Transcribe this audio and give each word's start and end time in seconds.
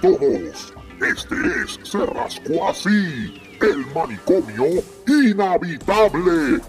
todos. 0.00 0.74
Este 1.00 1.34
es 1.62 1.78
Se 1.82 2.04
Rascó 2.06 2.68
Así, 2.68 3.40
el 3.60 3.86
manicomio 3.94 4.82
inhabitable. 5.06 6.60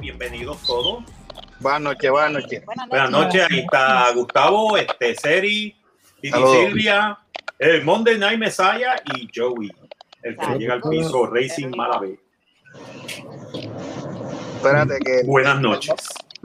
bienvenidos 0.00 0.62
todos. 0.66 1.04
Buenas 1.60 1.80
noches, 1.82 2.10
buenas 2.10 2.32
noches. 2.32 2.62
Buenas 2.88 3.10
noches, 3.10 3.46
ahí 3.50 3.58
está 3.60 4.10
Gustavo, 4.14 4.76
este, 4.76 5.14
Seri, 5.14 5.76
Titi 6.20 6.38
Silvia, 6.50 7.18
el 7.58 7.84
Monday 7.84 8.18
Night 8.18 8.38
Messiah 8.38 8.96
y 9.14 9.28
Joey, 9.34 9.70
el 10.22 10.36
que 10.36 10.58
llega 10.58 10.74
al 10.74 10.82
piso 10.82 11.26
Racing 11.26 11.70
Malavé. 11.76 12.18
Espérate 14.56 14.98
que. 15.04 15.22
Buenas 15.24 15.60
noches. 15.60 15.94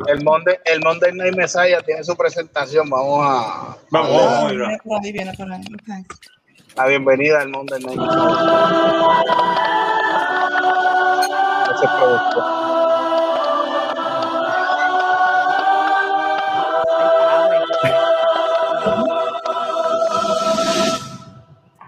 El 0.05 0.23
Monday, 0.23 0.55
el 0.65 0.79
Monday 0.81 1.11
Night 1.11 1.35
Messiah 1.35 1.81
tiene 1.81 2.03
su 2.03 2.15
presentación. 2.15 2.87
Vamos 2.87 3.19
a. 3.23 3.77
Vamos, 3.89 4.21
a 4.21 4.53
La 6.75 6.85
bienvenida 6.85 7.41
al 7.41 7.49
Monday 7.49 7.79
Night 7.81 7.97
Messiah. 7.97 9.23
Ese 11.73 11.87
producto. 11.97 12.67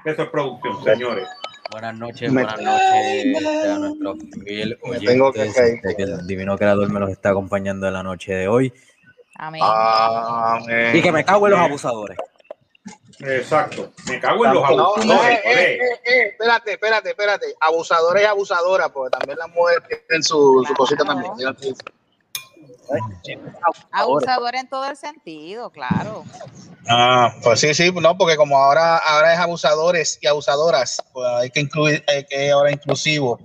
Eso 0.06 0.24
es 0.24 0.30
producción, 0.30 0.84
señores. 0.84 1.30
Buenas 1.72 2.00
noches, 2.00 2.34
buenas 2.34 2.60
noches 2.60 3.70
a 3.70 3.78
nuestros 3.78 4.18
oyentes. 4.82 5.54
Que, 5.56 5.96
que 5.96 6.04
el 6.04 6.26
divino 6.26 6.58
creador 6.58 6.90
me 6.92 7.00
los 7.00 7.12
está 7.12 7.30
acompañando 7.30 7.88
en 7.88 7.94
la 7.94 8.02
noche 8.02 8.34
de 8.34 8.48
hoy. 8.48 8.74
Amén. 9.36 9.62
Amén. 9.64 10.96
Y 10.96 11.02
que 11.02 11.12
me 11.12 11.24
cago 11.24 11.46
en 11.46 11.52
los 11.52 11.60
abusadores. 11.60 12.18
Exacto. 13.20 13.92
Me 14.08 14.20
cago 14.20 14.46
en 14.46 14.54
los 14.54 14.64
abusadores. 14.64 15.06
No, 15.06 15.24
eh, 15.24 15.42
eh, 15.46 15.80
eh, 16.06 16.24
espérate, 16.32 16.72
espérate, 16.72 17.10
espérate. 17.10 17.46
Abusadores 17.60 18.24
y 18.24 18.26
abusadoras, 18.26 18.90
porque 18.90 19.18
también 19.18 19.38
las 19.38 19.50
mujeres 19.50 19.84
tienen 19.88 20.24
su, 20.24 20.66
su 20.68 20.74
cosita 20.74 21.06
también. 21.06 21.34
Abusador 23.92 24.56
en 24.56 24.68
todo 24.68 24.90
el 24.90 24.98
sentido, 24.98 25.70
claro. 25.70 26.24
Ah, 26.88 27.34
pues 27.44 27.60
sí, 27.60 27.74
sí, 27.74 27.92
no, 27.92 28.18
porque 28.18 28.36
como 28.36 28.58
ahora, 28.58 28.98
ahora 28.98 29.34
es 29.34 29.40
abusadores 29.40 30.18
y 30.22 30.28
abusadoras, 30.28 31.04
pues 31.14 31.28
hay 31.28 31.50
que 31.50 31.60
incluir, 31.60 32.04
hay 32.08 32.26
que 32.26 32.52
ahora 32.52 32.72
inclusivo. 32.72 33.40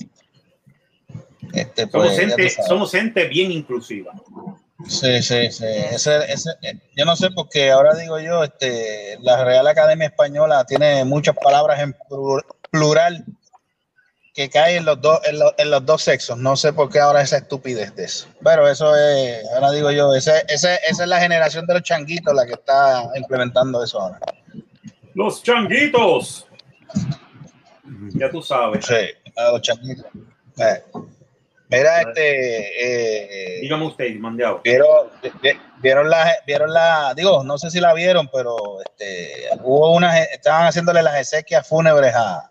Este, 1.52 1.86
pues, 1.86 2.16
somos, 2.16 2.16
gente, 2.16 2.50
somos 2.66 2.90
gente 2.90 3.28
bien 3.28 3.52
inclusiva. 3.52 4.12
Sí, 4.88 5.22
sí, 5.22 5.50
sí. 5.50 5.64
Ese, 5.64 6.32
ese, 6.32 6.50
yo 6.96 7.04
no 7.04 7.16
sé 7.16 7.30
porque 7.30 7.70
ahora 7.70 7.94
digo 7.94 8.18
yo, 8.18 8.44
este, 8.44 9.18
la 9.20 9.44
Real 9.44 9.66
Academia 9.66 10.08
Española 10.08 10.64
tiene 10.64 11.04
muchas 11.04 11.36
palabras 11.36 11.80
en 11.80 11.96
plural 12.70 13.24
que 14.34 14.50
cae 14.50 14.76
en 14.76 14.84
los 14.84 15.00
dos 15.00 15.20
en, 15.24 15.70
los 15.70 15.86
dos 15.86 16.02
sexos. 16.02 16.36
No 16.36 16.56
sé 16.56 16.72
por 16.72 16.90
qué 16.90 16.98
ahora 16.98 17.22
esa 17.22 17.38
estupidez 17.38 17.94
de 17.94 18.04
eso. 18.04 18.26
Pero 18.42 18.68
eso 18.68 18.94
es, 18.96 19.44
ahora 19.54 19.70
digo 19.70 19.92
yo, 19.92 20.12
ese, 20.12 20.44
esa 20.48 20.74
es 20.74 20.98
la 20.98 21.20
generación 21.20 21.66
de 21.66 21.74
los 21.74 21.82
changuitos 21.82 22.34
la 22.34 22.44
que 22.44 22.54
está 22.54 23.04
implementando 23.16 23.82
eso 23.82 24.00
ahora. 24.00 24.18
Los 25.14 25.42
changuitos. 25.42 26.46
Ya 28.14 28.28
tú 28.28 28.42
sabes. 28.42 28.84
Sí, 28.84 29.32
los 29.36 29.62
changuitos. 29.62 30.06
Eh. 30.58 30.82
Mira, 31.68 32.02
este. 32.02 33.56
Eh, 33.56 33.60
Dígame 33.60 33.86
usted, 33.86 34.16
mandeado. 34.16 34.60
Vieron, 34.64 35.08
vieron 35.80 36.10
la, 36.10 36.32
vieron 36.44 36.72
la, 36.72 37.14
digo, 37.14 37.44
no 37.44 37.56
sé 37.56 37.70
si 37.70 37.80
la 37.80 37.94
vieron, 37.94 38.28
pero 38.32 38.56
este, 38.82 39.48
hubo 39.62 39.92
unas, 39.92 40.28
estaban 40.32 40.66
haciéndole 40.66 41.02
las 41.02 41.18
exequias 41.18 41.66
fúnebres 41.66 42.14
a, 42.14 42.50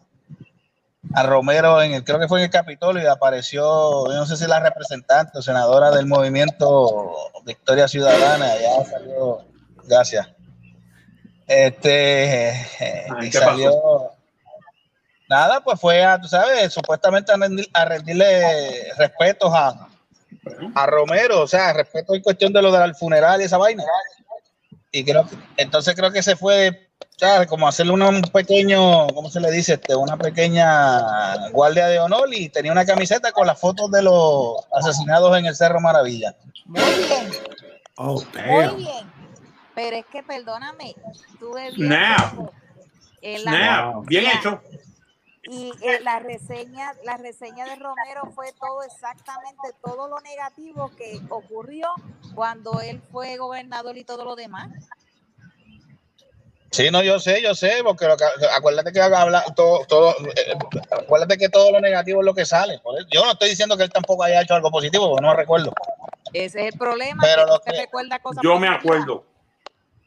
a 1.13 1.24
Romero 1.24 1.81
en 1.81 1.94
el, 1.94 2.03
creo 2.03 2.19
que 2.19 2.28
fue 2.28 2.40
en 2.40 2.46
el 2.46 2.51
Capitolio 2.51 3.03
y 3.03 3.07
apareció, 3.07 4.06
no 4.07 4.25
sé 4.25 4.38
si 4.38 4.47
la 4.47 4.59
representante 4.59 5.38
o 5.38 5.41
senadora 5.41 5.91
del 5.91 6.07
movimiento 6.07 7.13
Victoria 7.46 7.88
Ciudadana, 7.88 8.47
ya 8.59 8.85
salió, 8.85 9.46
gracias. 9.85 10.28
Este 11.47 12.53
y 13.22 13.31
salió 13.31 14.13
nada, 15.34 15.62
pues 15.62 15.79
fue 15.79 16.03
a, 16.03 16.19
tú 16.19 16.28
sabes, 16.28 16.72
supuestamente 16.72 17.31
a, 17.73 17.85
rendirle 17.85 18.94
respetos 18.97 19.52
a, 19.53 19.88
a 20.75 20.85
Romero, 20.85 21.41
o 21.41 21.47
sea, 21.47 21.73
respeto 21.73 22.13
en 22.13 22.22
cuestión 22.22 22.53
de 22.53 22.62
lo 22.62 22.72
del 22.72 22.96
funeral 22.96 23.41
y 23.41 23.46
esa 23.46 23.57
vaina. 23.57 23.84
Y 24.91 25.03
creo 25.03 25.25
entonces 25.57 25.96
creo 25.96 26.12
que 26.12 26.22
se 26.22 26.35
fue 26.35 26.91
como 27.47 27.67
hacerle 27.67 27.94
un 27.94 28.22
pequeño, 28.22 29.07
¿cómo 29.07 29.29
se 29.29 29.39
le 29.39 29.51
dice? 29.51 29.73
Este, 29.73 29.95
una 29.95 30.17
pequeña 30.17 31.50
guardia 31.50 31.88
de 31.88 32.00
honor 32.00 32.29
y 32.31 32.50
tenía 32.50 32.72
una 32.72 32.85
camiseta 32.85 33.31
con 33.31 33.47
las 33.47 33.59
fotos 33.59 33.91
de 33.91 34.01
los 34.01 34.57
asesinados 34.72 35.38
en 35.38 35.45
el 35.45 35.56
Cerro 35.56 35.79
Maravilla. 35.79 36.35
Muy 36.66 36.81
bien. 36.81 37.31
Oh, 37.95 38.23
Muy 38.47 38.75
bien. 38.75 39.11
Pero 39.75 39.95
es 39.97 40.06
que 40.06 40.23
perdóname, 40.23 40.95
tuve 41.39 41.72
bien. 41.72 41.89
Bien 44.05 44.25
hecho. 44.28 44.61
Y 45.44 45.72
eh, 45.81 46.00
la 46.01 46.19
reseña, 46.19 46.94
la 47.03 47.17
reseña 47.17 47.66
de 47.66 47.75
Romero 47.75 48.31
fue 48.34 48.53
todo 48.59 48.81
exactamente 48.84 49.75
todo 49.84 50.07
lo 50.07 50.19
negativo 50.22 50.91
que 50.95 51.19
ocurrió 51.29 51.88
cuando 52.34 52.79
él 52.79 53.01
fue 53.11 53.35
gobernador 53.38 53.97
y 53.97 54.05
todo 54.05 54.23
lo 54.23 54.35
demás. 54.35 54.69
Sí, 56.73 56.89
no, 56.89 57.03
yo 57.03 57.19
sé, 57.19 57.39
yo 57.39 57.53
sé, 57.53 57.81
porque 57.84 58.07
acuérdate 58.51 58.91
que 58.91 59.00
habla 59.00 59.45
todo, 59.56 59.85
todo 59.85 60.16
eh, 60.35 60.56
acuérdate 60.89 61.38
que 61.38 61.47
todo 61.47 61.72
lo 61.72 61.79
negativo 61.79 62.22
es 62.22 62.25
lo 62.25 62.34
que 62.34 62.45
sale. 62.45 62.81
Yo 63.11 63.23
no 63.23 63.34
estoy 63.34 63.50
diciendo 63.50 63.78
que 63.78 63.84
él 63.84 63.91
tampoco 63.91 64.23
haya 64.23 64.41
hecho 64.41 64.56
algo 64.56 64.72
positivo, 64.72 65.07
porque 65.07 65.22
no 65.22 65.29
me 65.29 65.35
recuerdo. 65.35 65.72
Ese 66.34 66.61
es 66.61 66.73
el 66.73 66.79
problema. 66.79 67.22
Pero 67.22 67.61
que 67.63 67.73
recuerda 67.73 68.17
cosas 68.17 68.41
yo 68.44 68.57
me 68.57 68.67
acuerdo. 68.69 69.23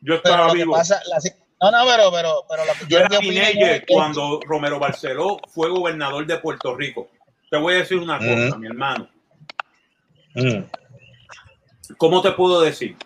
Yo 0.00 0.16
estaba 0.16 0.52
vivo. 0.52 0.76
no, 0.76 1.70
no, 1.70 1.86
pero, 1.86 2.10
pero, 2.10 2.44
pero 2.48 2.62
yo 2.88 2.98
era 2.98 3.10
teenager 3.10 3.86
cuando 3.86 4.40
Romero 4.44 4.80
Barceló 4.80 5.38
fue 5.46 5.70
gobernador 5.70 6.26
de 6.26 6.36
Puerto 6.38 6.74
Rico. 6.74 7.08
Te 7.48 7.58
voy 7.58 7.74
a 7.74 7.78
decir 7.78 7.98
una 7.98 8.18
cosa, 8.18 8.58
mi 8.58 8.66
hermano. 8.66 9.08
¿Cómo 11.96 12.22
te 12.22 12.32
puedo 12.32 12.60
decir? 12.60 12.96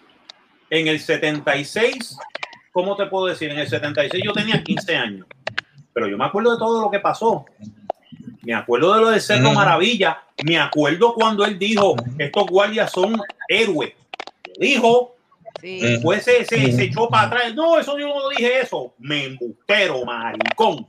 En 0.70 0.88
el 0.88 0.98
76 0.98 2.16
¿cómo 2.72 2.96
te 2.96 3.06
puedo 3.06 3.26
decir? 3.26 3.50
En 3.50 3.58
el 3.58 3.68
76 3.68 4.22
yo 4.24 4.32
tenía 4.32 4.62
15 4.62 4.96
años, 4.96 5.26
pero 5.92 6.08
yo 6.08 6.16
me 6.16 6.24
acuerdo 6.24 6.52
de 6.52 6.58
todo 6.58 6.82
lo 6.82 6.90
que 6.90 7.00
pasó. 7.00 7.44
Me 8.42 8.54
acuerdo 8.54 8.94
de 8.94 9.00
lo 9.00 9.10
de 9.10 9.20
Cerro 9.20 9.52
Maravilla. 9.52 10.22
Me 10.44 10.58
acuerdo 10.58 11.14
cuando 11.14 11.44
él 11.44 11.58
dijo, 11.58 11.94
estos 12.18 12.46
guardias 12.46 12.90
son 12.90 13.20
héroes. 13.48 13.92
dijo, 14.58 15.14
después 15.60 16.24
se, 16.24 16.44
se, 16.46 16.82
echó 16.82 17.08
para 17.08 17.26
atrás. 17.26 17.54
No, 17.54 17.78
eso 17.78 17.98
yo 17.98 18.08
no 18.08 18.28
dije 18.30 18.60
eso. 18.60 18.94
Me 18.98 19.24
embustero, 19.24 20.04
maricón. 20.04 20.86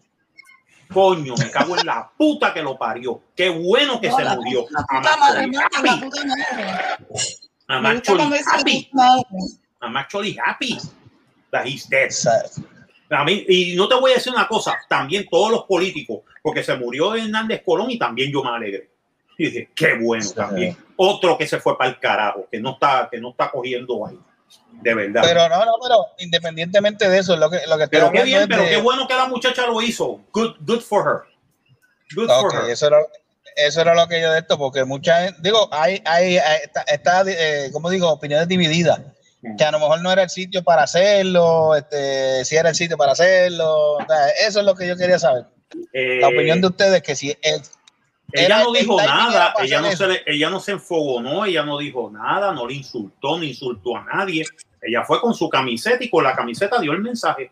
Coño, 0.94 1.36
me 1.38 1.50
cago 1.52 1.78
en 1.78 1.86
la 1.86 2.10
puta 2.18 2.54
que 2.54 2.62
lo 2.62 2.78
parió. 2.78 3.22
Qué 3.36 3.50
bueno 3.50 4.00
que 4.00 4.12
se 4.12 4.24
murió. 4.24 4.66
A 7.68 7.80
Macho 7.80 8.18
Happy. 8.54 8.90
A 9.80 9.90
Macho 9.90 10.22
Happy 10.46 10.78
that 11.52 11.66
he's 11.66 11.88
dead. 11.88 12.10
A 13.10 13.26
mí, 13.26 13.46
y 13.48 13.76
no 13.76 13.88
te 13.88 13.96
voy 13.96 14.12
a 14.12 14.16
decir 14.16 14.32
una 14.34 14.48
cosa, 14.48 14.80
también 14.88 15.28
todos 15.30 15.52
los 15.52 15.64
políticos, 15.66 16.22
porque 16.42 16.64
se 16.64 16.76
murió 16.76 17.14
Hernández 17.14 17.62
Colón 17.66 17.92
y 17.92 18.00
también 18.00 18.32
yo 18.32 18.42
me 18.44 18.52
alegré. 18.52 18.90
Y 19.38 19.46
dije, 19.46 19.70
qué 19.76 19.96
bueno 19.96 20.30
también. 20.32 20.78
Otro 20.96 21.38
que 21.38 21.48
se 21.48 21.60
fue 21.60 21.78
para 21.78 21.90
el 21.90 22.00
carajo, 22.00 22.48
que 22.50 22.60
no 22.60 22.72
está, 22.72 23.10
que 23.12 23.20
no 23.20 23.32
está 23.32 23.52
cogiendo 23.52 24.06
ahí. 24.06 24.18
De 24.82 24.94
verdad. 24.94 25.24
Pero 25.26 25.50
no, 25.50 25.66
no, 25.66 25.74
pero 25.82 26.06
independientemente 26.20 27.10
de 27.10 27.20
eso, 27.20 27.36
lo 27.36 27.50
que, 27.50 27.60
lo 27.68 27.78
que 27.78 27.88
Pero 27.88 28.12
qué 28.12 28.24
bien, 28.24 28.48
pero 28.48 28.64
qué 28.64 28.78
bueno 28.78 29.08
que 29.08 29.14
la 29.14 29.28
muchacha 29.28 29.68
lo 29.68 29.82
hizo. 29.82 30.22
Good, 30.32 30.58
good 30.66 30.82
for 30.82 31.06
her. 31.06 32.16
Good 32.16 32.28
for 32.28 32.54
her. 32.54 32.70
Eso 32.70 32.88
era, 32.88 33.00
eso 33.56 33.82
era 33.82 33.94
lo 33.94 34.08
que 34.08 34.22
yo 34.22 34.32
de 34.32 34.40
esto, 34.40 34.58
porque 34.58 34.86
mucha 34.86 35.32
digo, 35.40 35.68
hay, 35.72 36.02
hay, 36.06 36.38
está, 36.38 36.82
está 36.84 37.24
eh, 37.28 37.70
como 37.74 37.90
digo, 37.90 38.10
opiniones 38.10 38.48
divididas 38.48 39.02
que 39.58 39.64
a 39.64 39.72
lo 39.72 39.80
mejor 39.80 40.02
no 40.02 40.12
era 40.12 40.24
el 40.24 40.30
sitio 40.30 40.64
para 40.64 40.84
hacerlo, 40.84 41.76
este, 41.76 42.46
si 42.46 42.56
era 42.56 42.70
el 42.70 42.76
sitio 42.76 42.98
para 42.98 43.14
hacerlo. 43.14 43.98
eso 44.46 44.60
es 44.60 44.66
lo 44.66 44.76
que 44.76 44.88
yo 44.88 44.96
quería 44.96 45.20
saber. 45.20 45.46
la 45.94 46.28
opinión 46.28 46.62
de 46.62 46.68
ustedes, 46.68 47.02
que 47.02 47.16
si 47.16 47.36
ella 48.34 48.64
no 48.64 48.72
dijo 48.72 48.98
nada, 48.98 49.54
ella 49.62 49.82
no, 49.82 49.92
se 49.92 50.08
le, 50.08 50.22
ella 50.26 50.50
no 50.50 50.60
se 50.60 50.74
enfogonó, 50.74 51.46
ella 51.46 51.64
no 51.64 51.78
dijo 51.78 52.10
nada, 52.12 52.54
no 52.54 52.68
le 52.68 52.76
insultó, 52.76 53.38
ni 53.40 53.50
insultó 53.50 53.98
a 53.98 54.06
nadie. 54.06 54.46
Ella 54.82 55.04
fue 55.04 55.20
con 55.20 55.34
su 55.34 55.50
camiseta 55.50 56.04
y 56.04 56.10
con 56.10 56.24
la 56.24 56.36
camiseta 56.36 56.80
dio 56.80 56.92
el 56.94 57.02
mensaje. 57.02 57.52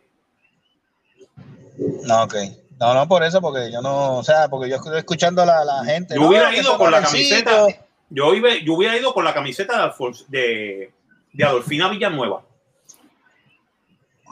No, 2.03 2.23
ok. 2.23 2.35
No, 2.79 2.93
no 2.93 3.07
por 3.07 3.23
eso, 3.23 3.41
porque 3.41 3.71
yo 3.71 3.81
no, 3.81 4.17
o 4.17 4.23
sea, 4.23 4.47
porque 4.47 4.69
yo 4.69 4.77
estoy 4.77 4.97
escuchando 4.97 5.41
a 5.41 5.45
la, 5.45 5.83
gente. 5.85 6.15
Yo 6.15 6.27
hubiera 6.27 6.55
ido 6.55 6.77
con 6.77 6.91
la 6.91 7.01
camiseta. 7.01 7.67
Yo, 8.09 8.33
iba, 8.33 8.49
yo 8.63 8.73
hubiera 8.73 8.97
ido 8.97 9.13
con 9.13 9.25
la 9.25 9.33
camiseta 9.33 9.93
de, 10.29 10.91
de, 11.39 11.45
Adolfina 11.45 11.89
Villanueva, 11.89 12.43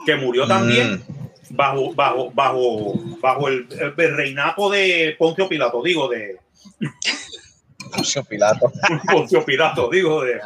que 0.06 0.16
murió 0.16 0.48
también 0.48 1.04
mm. 1.50 1.56
bajo, 1.56 1.94
bajo, 1.94 2.32
bajo, 2.32 2.94
bajo 3.22 3.48
el, 3.48 3.68
reinato 3.96 4.70
de 4.70 5.16
Poncio 5.18 5.48
Pilato, 5.48 5.82
digo, 5.82 6.10
de. 6.10 6.40
Poncio 7.92 8.24
Pilato. 8.24 8.72
Poncio 9.12 9.46
Pilato, 9.46 9.90
digo, 9.90 10.24
de 10.24 10.40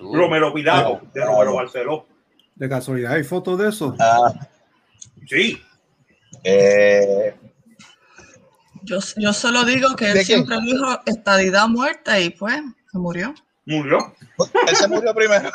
Romero 0.00 0.52
Pilato, 0.52 1.02
de 1.12 1.24
Romero 1.24 1.54
Barceló. 1.54 2.06
De 2.54 2.68
casualidad, 2.68 3.12
¿hay 3.12 3.24
fotos 3.24 3.58
de 3.58 3.68
eso? 3.68 3.94
Ah. 3.98 4.32
Sí. 5.28 5.60
Eh, 6.42 7.34
yo, 8.82 8.98
yo 9.16 9.32
solo 9.32 9.64
digo 9.64 9.96
que 9.96 10.12
él 10.12 10.24
siempre 10.24 10.56
dijo 10.62 11.00
estadidad 11.06 11.68
muerta 11.68 12.20
y 12.20 12.30
pues 12.30 12.62
se 12.90 12.98
murió. 12.98 13.34
¿Murió? 13.66 14.14
Él 14.68 14.76
se 14.76 14.88
murió 14.88 15.12
primero. 15.12 15.50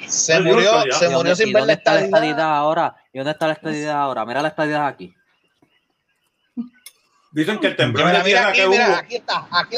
se 0.08 0.40
murió, 0.40 0.82
se 0.90 1.08
murió 1.10 1.36
sin 1.36 1.52
ver 1.52 1.64
la 1.64 1.74
estadidad. 1.74 2.56
ahora? 2.56 2.96
¿Y 3.12 3.18
dónde 3.18 3.32
está 3.32 3.46
la 3.46 3.52
estadidad 3.52 4.00
ahora? 4.00 4.24
Mira 4.24 4.40
la 4.40 4.48
estadidad 4.48 4.86
aquí. 4.86 5.14
Dicen 7.30 7.58
que 7.58 7.68
el 7.68 7.76
temblor 7.76 8.12
de 8.12 8.22
tierra 8.22 8.52
que 8.52 8.66
hubo. 8.66 8.74
Aquí 8.74 9.16
está, 9.16 9.46
aquí, 9.50 9.76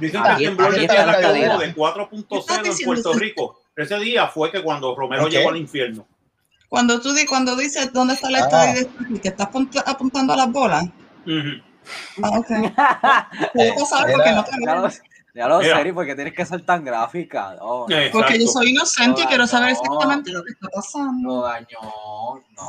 Dicen 0.00 0.22
que 0.22 0.30
el 0.30 0.36
temblor 0.36 0.74
de 0.74 0.86
tierra 0.86 1.18
que 1.18 1.26
hubo 1.26 1.58
de 1.58 1.74
4.0 1.74 2.80
en 2.80 2.86
Puerto 2.86 3.12
Rico. 3.14 3.60
Ese 3.76 3.98
día 3.98 4.28
fue 4.28 4.52
que 4.52 4.62
cuando 4.62 4.94
Romero 4.94 5.28
llegó 5.28 5.48
al 5.48 5.56
infierno. 5.56 6.06
Cuando 6.68 7.00
tú 7.00 7.12
di, 7.12 7.24
cuando 7.24 7.56
dices 7.56 7.92
dónde 7.92 8.14
está 8.14 8.30
la 8.30 8.38
ah. 8.38 8.40
estadía 8.40 9.20
que 9.22 9.28
estás 9.28 9.48
apuntando 9.86 10.32
a 10.32 10.36
las 10.36 10.50
bolas. 10.50 10.84
ah, 12.22 12.38
ok. 12.38 12.48
porque 13.52 14.32
no 14.32 14.44
te 14.44 14.50
ya 15.34 15.48
lo 15.48 15.60
sé, 15.60 15.92
porque 15.92 16.14
tienes 16.14 16.32
que 16.32 16.46
ser 16.46 16.64
tan 16.64 16.84
gráfica. 16.84 17.56
porque 18.12 18.38
yo 18.38 18.46
soy 18.46 18.70
inocente 18.70 19.22
y 19.22 19.26
quiero 19.26 19.46
saber 19.46 19.70
exactamente 19.70 20.30
lo 20.30 20.44
que 20.44 20.52
está 20.52 20.68
pasando. 20.68 21.28
No 21.28 21.42
dañó. 21.42 21.80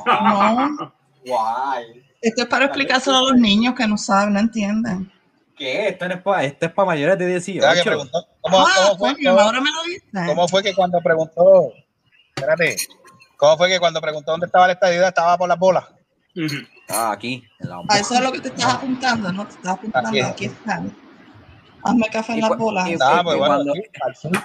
No. 0.06 0.68
no. 0.70 0.94
Guay. 1.26 2.04
Esto 2.22 2.42
es 2.42 2.48
para 2.48 2.66
explicárselo 2.66 3.18
a 3.18 3.22
los 3.22 3.36
niños 3.36 3.76
que 3.76 3.88
no 3.88 3.98
saben, 3.98 4.34
no 4.34 4.40
entienden. 4.40 5.12
¿Qué? 5.56 5.90
Esto, 5.90 6.06
es 6.06 6.22
para, 6.22 6.44
esto 6.44 6.66
es 6.66 6.72
para 6.72 6.88
mayores 6.88 7.20
de 7.20 7.28
18. 7.28 8.10
¿Cómo, 8.42 8.60
ah, 8.60 8.72
cómo 8.76 8.98
fue, 8.98 9.14
coño, 9.14 9.40
ahora 9.40 9.62
me 9.62 9.72
lo 9.72 9.84
viste. 9.84 10.26
¿Cómo 10.26 10.48
fue 10.48 10.64
que 10.64 10.74
cuando 10.74 11.00
preguntó? 11.02 11.72
Espérate. 12.36 12.76
¿Cómo 13.38 13.58
fue 13.58 13.70
que 13.70 13.80
cuando 13.80 14.02
preguntó 14.02 14.32
dónde 14.32 14.48
estaba 14.48 14.68
la 14.68 14.74
estadía 14.74 15.08
estaba 15.08 15.38
por 15.38 15.48
las 15.48 15.60
bolas? 15.60 15.86
Ah, 16.90 17.12
aquí. 17.12 17.44
a 17.90 18.00
eso 18.00 18.16
es 18.16 18.22
lo 18.22 18.32
que 18.32 18.42
te 18.42 18.48
estás 18.50 18.74
apuntando, 18.74 19.32
¿no? 19.32 19.46
Te 19.46 19.54
estás 19.54 19.74
apuntando, 19.74 20.10
aquí, 20.10 20.22
aquí 20.22 20.46
están. 20.46 21.05
Hazme 21.86 22.08
café 22.12 22.34
en 22.34 22.42
las 22.42 22.58
bolas. 22.58 22.90
Y, 22.90 22.96
ah, 23.00 23.22
pues 23.24 23.38
cuando, 23.38 23.74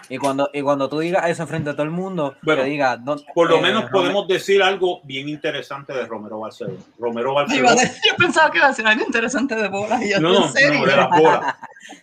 y, 0.09 0.19
cuando, 0.19 0.51
y 0.53 0.61
cuando 0.61 0.89
tú 0.91 0.99
digas 0.99 1.29
eso 1.29 1.47
frente 1.47 1.71
a 1.71 1.73
todo 1.73 1.85
el 1.85 1.91
mundo, 1.91 2.37
bueno, 2.43 2.63
que 2.63 2.69
diga, 2.69 3.03
por 3.35 3.49
lo 3.49 3.57
eh, 3.57 3.63
menos 3.63 3.91
podemos 3.91 4.29
decir 4.29 4.63
algo 4.63 5.01
bien 5.05 5.29
interesante 5.29 5.95
de 5.95 6.05
Romero 6.07 6.41
Barceló. 6.41 6.77
Romero 6.99 7.33
Barceló. 7.33 7.71
Yo 7.75 8.17
pensaba 8.19 8.51
que 8.51 8.59
iba 8.59 8.67
a 8.67 8.71
decir 8.71 8.87
algo 8.87 9.05
interesante 9.05 9.55
de 9.55 9.69
bolas. 9.69 10.03
Y 10.03 10.11
no, 10.21 10.33
no, 10.33 10.41
no, 10.41 10.53
de 10.53 10.97
las 10.97 11.09
bolas. 11.09 11.57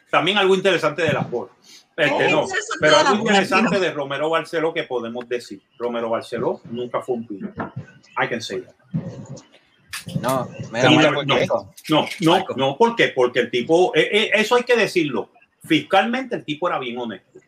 También 0.09 0.37
algo 0.37 0.55
interesante 0.55 1.03
de 1.03 1.13
las 1.13 1.29
bolas. 1.29 1.55
Este, 1.95 2.31
no, 2.31 2.45
pero 2.79 2.97
algo 2.97 3.15
interesante 3.15 3.79
de 3.79 3.91
Romero 3.91 4.29
Barceló 4.29 4.73
que 4.73 4.83
podemos 4.83 5.27
decir. 5.29 5.61
Romero 5.77 6.09
Barceló 6.09 6.61
nunca 6.71 7.01
fue 7.01 7.15
un 7.15 7.27
pino. 7.27 7.49
I 8.19 8.27
can 8.27 8.41
say 8.41 8.61
that. 8.61 8.75
No, 10.21 10.47
no, 11.89 12.07
no, 12.19 12.45
no, 12.55 12.77
¿por 12.77 12.95
qué? 12.95 13.09
Porque 13.09 13.39
el 13.41 13.51
tipo, 13.51 13.93
eh, 13.95 14.09
eh, 14.11 14.31
eso 14.33 14.55
hay 14.55 14.63
que 14.63 14.75
decirlo. 14.75 15.31
Fiscalmente 15.65 16.35
el 16.35 16.45
tipo 16.45 16.67
era 16.67 16.79
bien 16.79 16.97
honesto. 16.97 17.39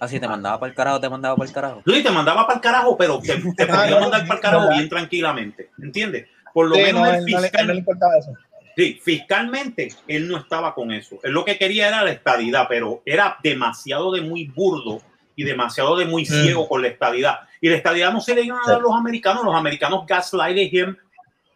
Así 0.00 0.16
ah, 0.16 0.20
te 0.20 0.28
mandaba 0.28 0.60
para 0.60 0.70
el 0.70 0.76
carajo, 0.76 1.00
te 1.00 1.08
mandaba 1.08 1.36
para 1.36 1.48
el 1.48 1.54
carajo. 1.54 1.82
Sí, 1.86 2.02
te 2.02 2.10
mandaba 2.10 2.46
para 2.46 2.56
el 2.56 2.62
carajo, 2.62 2.96
pero 2.96 3.20
te, 3.20 3.34
te 3.36 3.40
podía 3.66 4.00
mandar 4.00 4.22
para 4.26 4.34
el 4.34 4.40
carajo 4.40 4.68
bien 4.70 4.88
tranquilamente. 4.88 5.70
¿Entiendes? 5.82 6.28
Por 6.52 6.68
lo 6.68 6.76
menos 6.76 7.08
el 7.08 7.24
fiscal, 7.24 7.84
Sí, 8.76 9.00
fiscalmente 9.02 9.88
él 10.06 10.28
no 10.28 10.38
estaba 10.38 10.72
con 10.72 10.92
eso. 10.92 11.18
Él 11.24 11.32
lo 11.32 11.44
que 11.44 11.58
quería 11.58 11.88
era 11.88 12.04
la 12.04 12.12
estadidad, 12.12 12.66
pero 12.68 13.02
era 13.04 13.36
demasiado 13.42 14.12
de 14.12 14.20
muy 14.20 14.44
burdo 14.44 15.02
y 15.34 15.42
demasiado 15.42 15.96
de 15.96 16.04
muy 16.04 16.24
ciego 16.24 16.64
mm. 16.64 16.68
con 16.68 16.82
la 16.82 16.88
estadidad. 16.88 17.40
Y 17.60 17.68
la 17.68 17.76
estadidad 17.76 18.12
no 18.12 18.20
se 18.20 18.34
le 18.34 18.42
iban 18.42 18.58
a 18.64 18.70
dar 18.70 18.78
a 18.78 18.82
los 18.82 18.92
americanos. 18.92 19.44
Los 19.44 19.54
americanos 19.54 20.04
gaslighted 20.06 20.72
him 20.72 20.96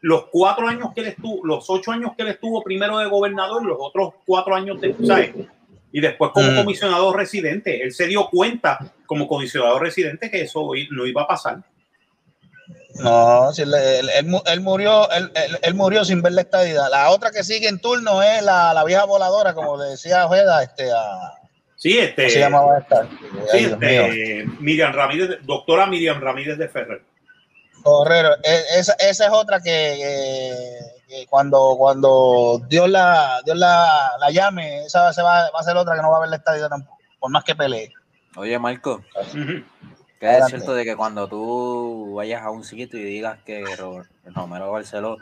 los 0.03 0.25
cuatro 0.31 0.69
años 0.69 0.89
que 0.95 1.01
él 1.01 1.07
estuvo, 1.09 1.47
los 1.47 1.65
ocho 1.71 1.93
años 1.93 2.13
que 2.17 2.25
él 2.25 2.29
estuvo 2.31 2.63
primero 2.63 2.99
de 2.99 3.07
gobernador 3.07 3.63
y 3.63 3.67
los 3.67 3.79
otros 3.79 4.15
cuatro 4.27 4.55
años 4.55 4.81
de, 4.81 4.97
¿sabes? 5.07 5.33
Y 5.93 6.01
después 6.01 6.33
como 6.33 6.51
mm. 6.51 6.57
comisionado 6.57 7.13
residente. 7.13 7.83
Él 7.83 7.93
se 7.93 8.07
dio 8.09 8.29
cuenta 8.29 8.79
como 9.07 9.29
comisionado 9.29 9.79
residente 9.79 10.31
que 10.31 10.43
eso 10.43 10.69
no 10.91 11.07
iba 11.07 11.23
a 11.23 11.29
pasar. 11.29 11.63
No, 12.97 13.51
él, 13.57 14.61
murió, 14.61 15.09
él, 15.63 15.75
murió 15.75 16.05
sin 16.05 16.21
ver 16.21 16.33
la 16.33 16.43
estadidad. 16.43 16.91
La 16.91 17.11
otra 17.11 17.31
que 17.31 17.45
sigue 17.45 17.69
en 17.69 17.79
turno 17.79 18.23
es 18.23 18.43
la, 18.43 18.83
vieja 18.85 19.05
voladora, 19.05 19.55
como 19.55 19.77
le 19.77 19.91
decía 19.91 20.27
Ojeda, 20.27 20.63
este, 20.63 20.91
a, 20.91 21.42
Sí, 21.83 21.99
este. 21.99 22.31
se 22.31 22.39
llamaba 22.39 22.79
esta? 22.79 23.09
Sí, 23.51 23.65
este, 23.65 24.47
Miriam 24.61 24.93
Ramírez, 24.93 25.41
doctora 25.43 25.85
Miriam 25.87 26.21
Ramírez 26.21 26.57
de 26.57 26.69
Ferrer. 26.69 27.03
Correro, 27.83 28.37
e, 28.45 28.79
esa, 28.79 28.93
esa 29.01 29.27
es 29.27 29.33
otra 29.33 29.59
que, 29.61 30.79
cuando, 31.29 31.75
cuando 31.77 32.63
Dios 32.69 32.89
la, 32.89 33.43
Dios 33.45 33.57
la, 33.57 34.13
la 34.21 34.31
llame, 34.31 34.85
esa 34.85 35.13
se 35.13 35.23
va, 35.23 35.51
va, 35.51 35.59
a 35.59 35.63
ser 35.65 35.77
otra 35.77 35.97
que 35.97 36.03
no 36.03 36.13
va 36.13 36.19
a 36.19 36.21
ver 36.21 36.29
la 36.29 36.37
estadía 36.37 36.69
tampoco, 36.69 37.01
por 37.19 37.33
más 37.33 37.43
que 37.43 37.57
pelee. 37.57 37.93
Oye, 38.37 38.57
Marco, 38.61 39.03
que 40.21 40.39
es 40.39 40.47
cierto 40.47 40.75
de 40.75 40.85
que 40.85 40.95
cuando 40.95 41.27
tú 41.27 42.15
vayas 42.15 42.43
a 42.43 42.51
un 42.51 42.63
sitio 42.63 43.01
y 43.01 43.03
digas 43.03 43.41
que 43.45 43.65
Romero 44.27 44.71
Barceló 44.71 45.19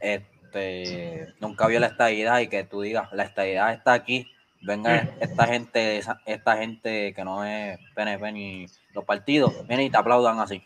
este, 0.00 1.34
nunca 1.38 1.66
vio 1.66 1.80
la 1.80 1.88
estadidad 1.88 2.38
y 2.38 2.48
que 2.48 2.64
tú 2.64 2.80
digas 2.80 3.12
la 3.12 3.24
estadidad 3.24 3.74
está 3.74 3.92
aquí, 3.92 4.26
venga 4.60 5.08
esta 5.20 5.46
gente, 5.46 6.02
esta 6.26 6.56
gente 6.56 7.12
que 7.14 7.24
no 7.24 7.44
es 7.44 7.78
PNP 7.94 8.32
ni 8.32 8.66
los 8.92 9.04
partidos, 9.04 9.66
vienen 9.66 9.86
y 9.86 9.90
te 9.90 9.98
aplaudan 9.98 10.40
así. 10.40 10.62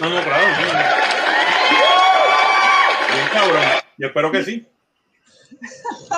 No, 0.00 0.10
no, 0.10 0.22
claro. 0.22 0.46
Bien 3.12 3.28
cabrón. 3.32 3.62
Yo 3.96 4.06
espero 4.08 4.32
que 4.32 4.42
sí. 4.42 4.66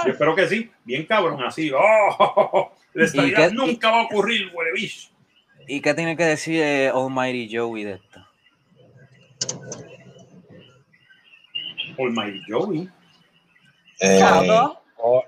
Yo 0.05 0.13
espero 0.13 0.35
que 0.35 0.49
sí. 0.49 0.71
Bien 0.85 1.05
cabrón, 1.05 1.43
así. 1.45 1.71
Oh, 1.75 2.73
la 2.95 3.51
nunca 3.51 3.91
va 3.91 4.01
a 4.01 4.05
ocurrir, 4.05 4.51
huele 4.55 4.89
¿Y 5.69 5.81
qué 5.81 5.95
tiene 5.95 6.17
que 6.17 6.25
decir 6.25 6.63
eh, 6.63 6.89
Almighty 6.89 7.55
Joey 7.55 7.85
de 7.85 7.93
esto? 7.95 8.27
Almighty 11.99 12.41
Joey. 12.49 12.89
Eh, 14.01 14.21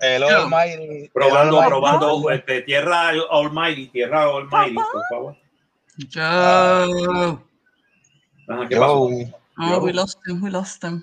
el 0.00 0.22
Almighty. 0.22 1.08
Probando, 1.12 1.62
probando. 1.66 2.30
Este, 2.30 2.62
tierra 2.62 3.10
Almighty, 3.30 3.88
tierra 3.88 4.24
Almighty, 4.24 4.74
por 4.74 5.02
favor. 5.10 5.36
Joe. 6.12 7.38
¿Qué 8.68 8.76
pasó? 8.76 9.10
Oh, 9.60 9.80
we 9.80 9.92
lost 9.92 10.18
him, 10.26 10.42
we 10.42 10.50
lost 10.50 10.82
him. 10.84 11.02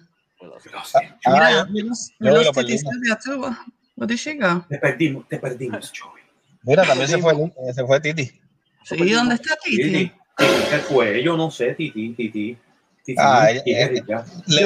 Mira, 1.25 1.67
we 1.72 1.81
lost, 1.81 2.13
we 2.19 2.31
lost 2.31 2.53
Titi 2.53 2.77
Silvia 2.77 3.17
too. 3.24 3.55
Where 3.95 4.07
did 4.07 4.17
she 4.17 4.36
go? 4.36 4.65
Te 4.69 4.77
perdimos, 4.77 5.27
te 5.27 5.39
perdimos, 5.39 5.91
Joey. 5.91 6.24
Mira, 6.63 6.84
también 6.86 7.10
se 7.10 7.17
fue, 7.17 7.34
se 7.74 7.86
fue 7.86 8.00
Titi. 8.00 8.41
Sí, 8.84 9.12
¿dónde 9.12 9.36
está 9.36 9.55
Titi? 9.63 10.12
¿Qué 10.38 10.77
fue? 10.88 11.22
Yo 11.24 11.36
no 11.38 11.51
sé, 11.51 11.74
Titi, 11.75 12.13
Titi. 12.13 12.57
Ah, 13.17 13.50
le 13.51 13.62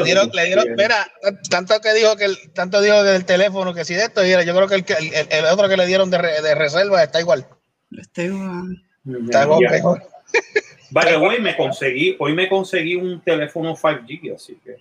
dieron, 0.03 0.29
le 0.33 0.45
dieron, 0.45 0.65
mira, 0.77 1.11
tanto 1.49 1.79
que 1.81 1.93
dijo 1.93 2.15
que 2.15 2.25
el, 2.25 2.37
tanto 2.53 2.81
dijo 2.81 3.03
del 3.03 3.25
teléfono 3.25 3.73
que 3.73 3.83
si 3.83 3.95
de 3.95 4.03
esto, 4.03 4.23
yo 4.23 4.55
creo 4.55 4.67
que 4.67 4.75
el, 4.75 4.85
el, 5.13 5.27
el 5.29 5.45
otro 5.45 5.67
que 5.67 5.75
le 5.75 5.85
dieron 5.85 6.09
de, 6.09 6.17
de, 6.17 6.55
reserva 6.55 7.03
está 7.03 7.19
igual. 7.19 7.45
Está 7.91 8.23
igual. 8.23 8.81
Está 9.25 9.77
igual. 9.77 10.03
Vale, 10.91 11.15
hoy 11.17 11.41
me 11.41 11.57
conseguí, 11.57 12.15
hoy 12.17 12.33
me 12.33 12.47
conseguí 12.47 12.95
un 12.95 13.21
teléfono 13.21 13.75
5G, 13.75 14.35
así 14.35 14.57
que. 14.63 14.77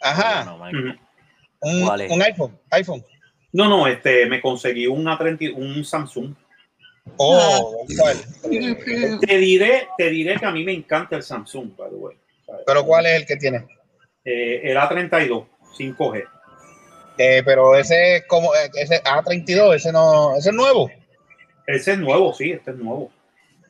Ajá. 0.00 0.50
un, 0.54 0.98
un, 1.60 2.22
iPhone, 2.22 2.58
iPhone. 2.70 3.04
No, 3.52 3.68
no, 3.68 3.86
este, 3.86 4.24
me 4.26 4.40
conseguí 4.40 4.86
un 4.86 5.04
A30, 5.04 5.52
un 5.54 5.84
Samsung. 5.84 6.34
Oh, 7.16 7.86
te 9.20 9.38
diré, 9.38 9.88
te 9.96 10.10
diré 10.10 10.36
que 10.36 10.46
a 10.46 10.50
mí 10.50 10.64
me 10.64 10.72
encanta 10.72 11.16
el 11.16 11.22
Samsung, 11.22 11.76
by 11.76 11.90
the 11.90 11.96
way. 11.96 12.16
Pero 12.68 12.84
¿cuál 12.84 13.06
es 13.06 13.14
el 13.14 13.24
que 13.26 13.36
tiene? 13.36 13.66
Eh, 14.22 14.60
el 14.62 14.76
A32, 14.76 15.46
5G. 15.78 16.24
Eh, 17.16 17.42
pero 17.42 17.74
ese 17.74 18.16
es 18.16 18.26
como 18.26 18.54
eh, 18.54 18.70
ese 18.74 19.02
A32, 19.02 19.76
ese 19.76 19.90
no, 19.90 20.36
ese 20.36 20.50
es 20.50 20.54
nuevo. 20.54 20.90
Ese 21.66 21.92
es 21.92 21.98
nuevo, 21.98 22.34
sí, 22.34 22.50
este 22.52 22.72
es 22.72 22.76
nuevo. 22.76 23.10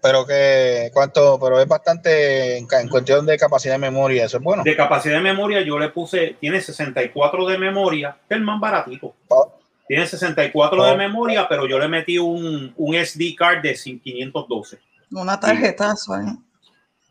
Pero 0.02 0.26
que 0.26 0.90
cuánto, 0.92 1.38
pero 1.38 1.60
es 1.60 1.68
bastante 1.68 2.58
en, 2.58 2.66
cuestión 2.88 3.24
de 3.24 3.38
capacidad 3.38 3.74
de 3.74 3.78
memoria, 3.78 4.24
eso 4.24 4.38
es 4.38 4.42
bueno. 4.42 4.64
De 4.64 4.74
capacidad 4.74 5.14
de 5.14 5.22
memoria 5.22 5.60
yo 5.60 5.78
le 5.78 5.90
puse, 5.90 6.36
tiene 6.40 6.60
64 6.60 7.46
de 7.46 7.56
memoria, 7.56 8.16
que 8.28 8.34
es 8.34 8.38
el 8.38 8.44
más 8.44 8.58
baratito. 8.58 9.14
Tiene 9.86 10.08
64 10.08 10.84
de 10.86 10.96
memoria, 10.96 11.46
pero 11.48 11.68
yo 11.68 11.78
le 11.78 11.86
metí 11.86 12.18
un, 12.18 12.74
un 12.76 12.94
SD 12.96 13.36
card 13.38 13.62
de 13.62 13.74
512. 13.74 14.80
Una 15.12 15.38
tarjetazo 15.38 16.14
ahí. 16.14 16.26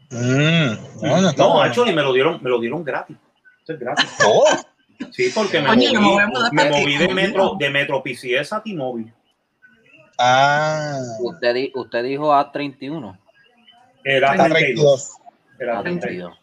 Mm, 0.09 1.01
no, 1.01 1.21
no, 1.21 1.31
No, 1.33 1.61
actually 1.61 1.93
me 1.93 2.01
lo 2.01 2.13
dieron, 2.13 2.41
me 2.41 2.49
lo 2.49 2.59
dieron 2.59 2.83
gratis. 2.83 3.17
Esto 3.59 3.73
es 3.73 3.79
gratis. 3.79 4.05
Oh, 4.25 4.45
Sí, 5.11 5.31
porque 5.33 5.61
me 5.61 5.69
Oye, 5.69 5.93
moví, 5.95 6.17
me 6.53 6.69
moví 6.71 6.97
de 6.97 7.13
metro, 7.13 7.55
de 7.59 7.69
metro 7.69 8.01
PCS 8.01 8.51
a 8.53 8.63
T-Mobile. 8.63 9.13
Ah, 10.17 10.99
Usted, 11.19 11.69
usted 11.75 12.03
dijo 12.03 12.31
A31. 12.33 13.15
Era 14.03 14.31
está 14.31 14.49
32. 14.49 15.11
32. 15.57 15.59
Era 15.59 15.83
32. 15.83 16.31
A32. 16.31 16.37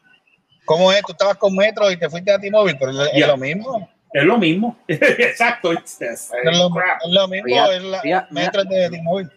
¿Cómo 0.64 0.92
es? 0.92 1.02
Tú 1.02 1.12
estabas 1.12 1.37
con 1.37 1.54
Metro 1.56 1.90
y 1.90 1.97
te 1.99 2.09
fuiste 2.09 2.30
a 2.33 2.38
T-Mobile, 2.38 2.76
pero 2.78 2.92
es, 2.92 3.11
Ya. 3.14 3.26
lo 3.26 3.37
mismo. 3.37 3.90
Es 4.12 4.25
lo 4.25 4.38
mismo. 4.38 4.76
Exacto. 4.88 5.73
Es 5.73 5.99
lo, 6.44 6.71
crap. 6.71 7.00
es 7.04 7.11
lo 7.12 7.26
mismo, 7.28 7.71
es 7.71 7.83
la 7.83 8.28
Metro 8.30 8.62
es 8.62 8.68
de 8.68 8.90
T-Mobile. 8.90 9.30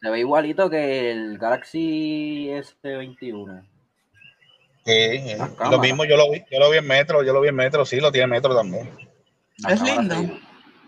Se 0.00 0.08
ve 0.08 0.20
igualito 0.20 0.70
que 0.70 1.10
el 1.10 1.38
Galaxy 1.38 2.48
S21. 2.48 3.62
Sí, 4.86 4.92
es 4.92 5.38
La 5.38 5.70
lo 5.70 5.78
mismo 5.78 6.04
yo 6.06 6.16
lo 6.16 6.30
vi, 6.30 6.42
yo 6.50 6.58
lo 6.58 6.70
vi 6.70 6.78
en 6.78 6.86
Metro, 6.86 7.22
yo 7.22 7.34
lo 7.34 7.40
vi 7.42 7.48
en 7.48 7.54
Metro, 7.54 7.84
sí, 7.84 8.00
lo 8.00 8.10
tiene 8.10 8.26
Metro 8.26 8.56
también. 8.56 8.88
La 9.58 9.74
Es 9.74 9.82
lindo. 9.82 10.14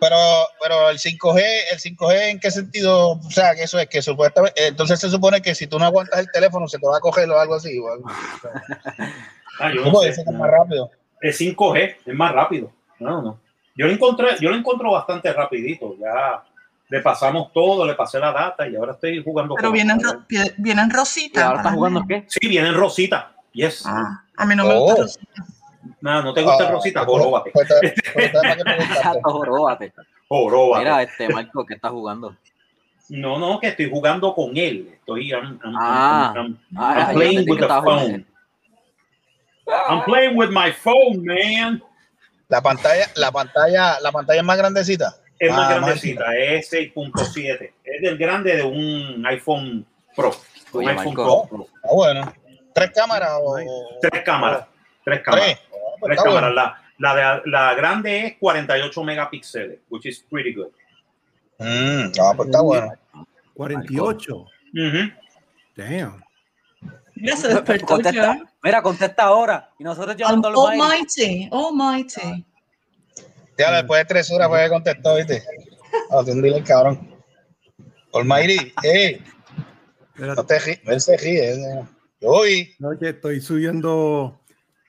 Pero, 0.00 0.16
pero 0.60 0.88
el 0.90 0.98
5G, 0.98 1.42
el 1.72 1.78
5G 1.78 2.30
en 2.30 2.40
qué 2.40 2.50
sentido, 2.50 3.10
o 3.12 3.30
sea, 3.30 3.54
que 3.54 3.62
eso 3.64 3.78
es 3.78 3.86
que 3.86 4.02
supuestamente, 4.02 4.60
eh, 4.60 4.68
entonces 4.68 4.98
se 4.98 5.10
supone 5.10 5.40
que 5.42 5.54
si 5.54 5.66
tú 5.66 5.78
no 5.78 5.84
aguantas 5.84 6.18
el 6.18 6.32
teléfono 6.32 6.66
se 6.66 6.78
te 6.78 6.86
va 6.88 6.96
a 6.96 7.00
coger 7.00 7.30
o 7.30 7.38
algo 7.38 7.54
así. 7.54 7.78
O 7.78 7.88
algo. 7.90 8.08
Ah, 9.60 9.68
yo 9.68 9.80
no 9.80 9.84
¿Cómo 9.84 10.00
sé. 10.00 10.08
dice 10.08 10.24
que 10.24 10.30
es 10.30 10.36
más 10.36 10.50
rápido? 10.50 10.90
Es 11.20 11.38
5G, 11.38 11.96
es 12.06 12.14
más 12.14 12.32
rápido. 12.32 12.72
No, 12.98 13.20
no. 13.20 13.38
Yo 13.76 13.86
lo 13.86 13.92
encontré, 13.92 14.28
yo 14.40 14.48
lo 14.48 14.56
encuentro 14.56 14.90
bastante 14.90 15.30
rapidito. 15.30 15.94
Ya 16.00 16.42
le 16.92 17.00
pasamos 17.00 17.50
todo, 17.54 17.86
le 17.86 17.94
pasé 17.94 18.18
la 18.18 18.32
data 18.32 18.68
y 18.68 18.76
ahora 18.76 18.92
estoy 18.92 19.22
jugando. 19.24 19.54
Pero 19.54 19.68
con- 19.68 19.72
vienen, 19.74 19.98
ro- 19.98 20.22
vienen 20.58 20.88
¿Y 20.90 20.92
rositas. 20.92 21.42
ahora 21.42 21.56
estás 21.60 21.72
jugando 21.74 22.04
qué? 22.06 22.26
Sí, 22.28 22.46
vienen 22.48 22.74
Rosita. 22.74 23.32
Yes. 23.54 23.84
Ah, 23.86 24.22
a 24.36 24.44
mí 24.44 24.54
no 24.54 24.64
me 24.66 24.74
Oh. 24.74 24.80
gusta 24.80 25.00
rosita. 25.02 25.44
No, 26.02 26.22
no 26.22 26.34
te 26.34 26.42
gusta 26.42 26.68
Ah, 26.68 26.70
Rosita, 26.70 27.04
joróbate. 27.06 27.50
pues, 27.50 27.66
pues, 27.80 27.94
pues, 28.12 28.30
joróbate. 29.22 29.94
Joróbate. 30.28 30.84
Mira, 30.84 31.02
este 31.02 31.28
Marco, 31.30 31.64
¿qué 31.64 31.74
estás 31.74 31.90
jugando? 31.92 32.36
No, 33.08 33.38
no, 33.38 33.58
que 33.58 33.68
estoy 33.68 33.88
jugando 33.90 34.34
con 34.34 34.54
él. 34.54 34.90
Estoy 34.92 35.30
I'm, 35.32 35.58
I'm- 35.64 35.76
Ah. 35.80 36.32
I'm- 36.36 36.46
I'm- 36.46 36.58
Ah, 36.76 37.10
playing 37.14 37.48
with 37.50 37.58
the 37.60 37.68
phone. 37.68 38.26
I'm 39.88 40.02
playing 40.04 40.36
with 40.36 40.50
my 40.50 40.70
phone, 40.72 41.24
man. 41.24 41.82
La 42.48 42.60
pantalla, 42.60 43.06
la 43.16 43.32
pantalla, 43.32 43.98
la 44.00 44.12
pantalla 44.12 44.40
es 44.40 44.44
más 44.46 44.58
grandecita. 44.58 45.14
Es 45.42 45.50
más 45.50 45.70
Ah, 45.72 45.74
grandecita, 45.78 46.36
es 46.36 46.72
6.7. 46.72 47.72
Es 47.82 48.00
del 48.02 48.16
grande 48.16 48.56
de 48.58 48.62
un 48.62 49.26
iPhone 49.26 49.84
Pro. 50.14 50.30
Un 50.72 50.78
Oye, 50.80 50.90
iPhone 50.90 51.14
Marco. 51.14 51.48
Pro. 51.48 51.66
Ah, 51.82 51.88
bueno. 51.92 52.32
¿Tres 52.72 52.90
cámaras 52.94 53.30
o 53.42 53.56
Tres 54.00 54.22
cámaras. 54.24 54.66
Tres 55.04 55.20
cámaras. 55.22 55.46
tres? 55.46 55.58
Ah, 55.58 55.96
pues 55.98 56.00
Tres 56.04 56.18
está 56.18 56.24
cámaras. 56.30 56.52
bueno. 56.54 56.54
La, 56.54 57.14
la, 57.14 57.14
de- 57.40 57.50
la 57.50 57.74
grande 57.74 58.26
es 58.26 58.36
48 58.38 59.02
megapíxeles, 59.02 59.78
which 59.90 60.06
is 60.06 60.24
pretty 60.30 60.54
good. 60.54 60.68
Mm, 61.58 62.12
ah, 62.20 62.32
pues 62.36 62.48
está 62.48 62.60
bueno. 62.62 62.92
48. 63.54 64.36
Ujú. 64.36 65.12
Damn. 65.76 66.22
Mira, 67.16 67.36
se 67.36 67.48
despertó 67.48 67.86
Contesta, 67.86 68.36
ya. 68.36 68.42
mira, 68.62 68.80
contesta 68.82 69.24
ahora. 69.24 69.70
Y 69.78 69.84
nosotros 69.84 70.16
al 70.24 70.40
baile. 70.40 70.82
Almighty, 70.82 71.48
Almighty. 71.52 72.44
Ya 73.58 73.72
después 73.72 74.00
de 74.00 74.04
tres 74.06 74.30
horas 74.30 74.48
fue 74.48 74.62
que 74.64 74.68
contestó, 74.70 75.16
¿viste? 75.16 75.42
Ah, 76.10 76.22
te 76.24 76.32
hundí 76.32 76.48
el 76.48 76.64
cabrón. 76.64 77.14
Almighty, 78.14 78.72
eh, 78.84 79.20
Espérate, 80.14 80.36
no 80.36 80.46
te 80.46 80.58
ríes, 80.58 80.80
él 80.86 81.00
se 81.00 81.16
ríe. 81.16 81.84
Yo 82.20 82.42
no, 82.78 82.98
que 82.98 83.08
estoy 83.10 83.40
subiendo 83.40 84.38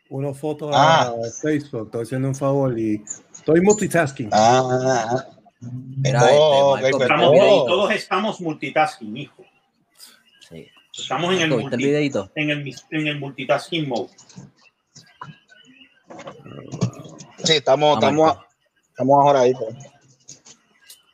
una 0.10 0.34
foto 0.34 0.70
Ah. 0.74 1.04
a 1.14 1.14
Facebook. 1.42 1.86
Estoy 1.88 2.04
haciendo 2.04 2.28
un 2.28 2.36
favor 2.36 2.78
y 2.78 3.02
estoy 3.34 3.62
multitasking. 3.62 4.30
Ah, 4.32 4.62
ah, 4.64 5.26
Mira, 5.62 6.22
Oh, 6.34 6.76
este, 6.76 6.92
Marco, 6.92 6.98
pues, 6.98 7.10
Estamos, 7.10 7.32
Oh. 7.42 7.66
todos, 7.66 7.92
estamos 7.94 8.42
multitasking, 8.42 9.16
hijo. 9.18 9.46
Sí. 10.50 10.68
Estamos 10.98 11.34
en 11.36 11.42
el, 11.42 11.50
Marco, 11.50 11.70
¿viste 11.78 12.06
el 12.06 12.12
multi- 12.12 12.32
en 12.36 12.50
el, 12.50 12.76
en 12.92 13.08
el 13.08 13.20
multitasking 13.20 13.88
mode. 13.88 14.10
sí, 17.44 17.54
estamos, 17.54 17.96
Ah, 17.96 18.00
estamos, 18.00 18.28
Marco. 18.36 18.46
Estamos 18.94 19.26
ahora 19.26 19.42
ahí. 19.42 19.54
pues. 19.54 19.76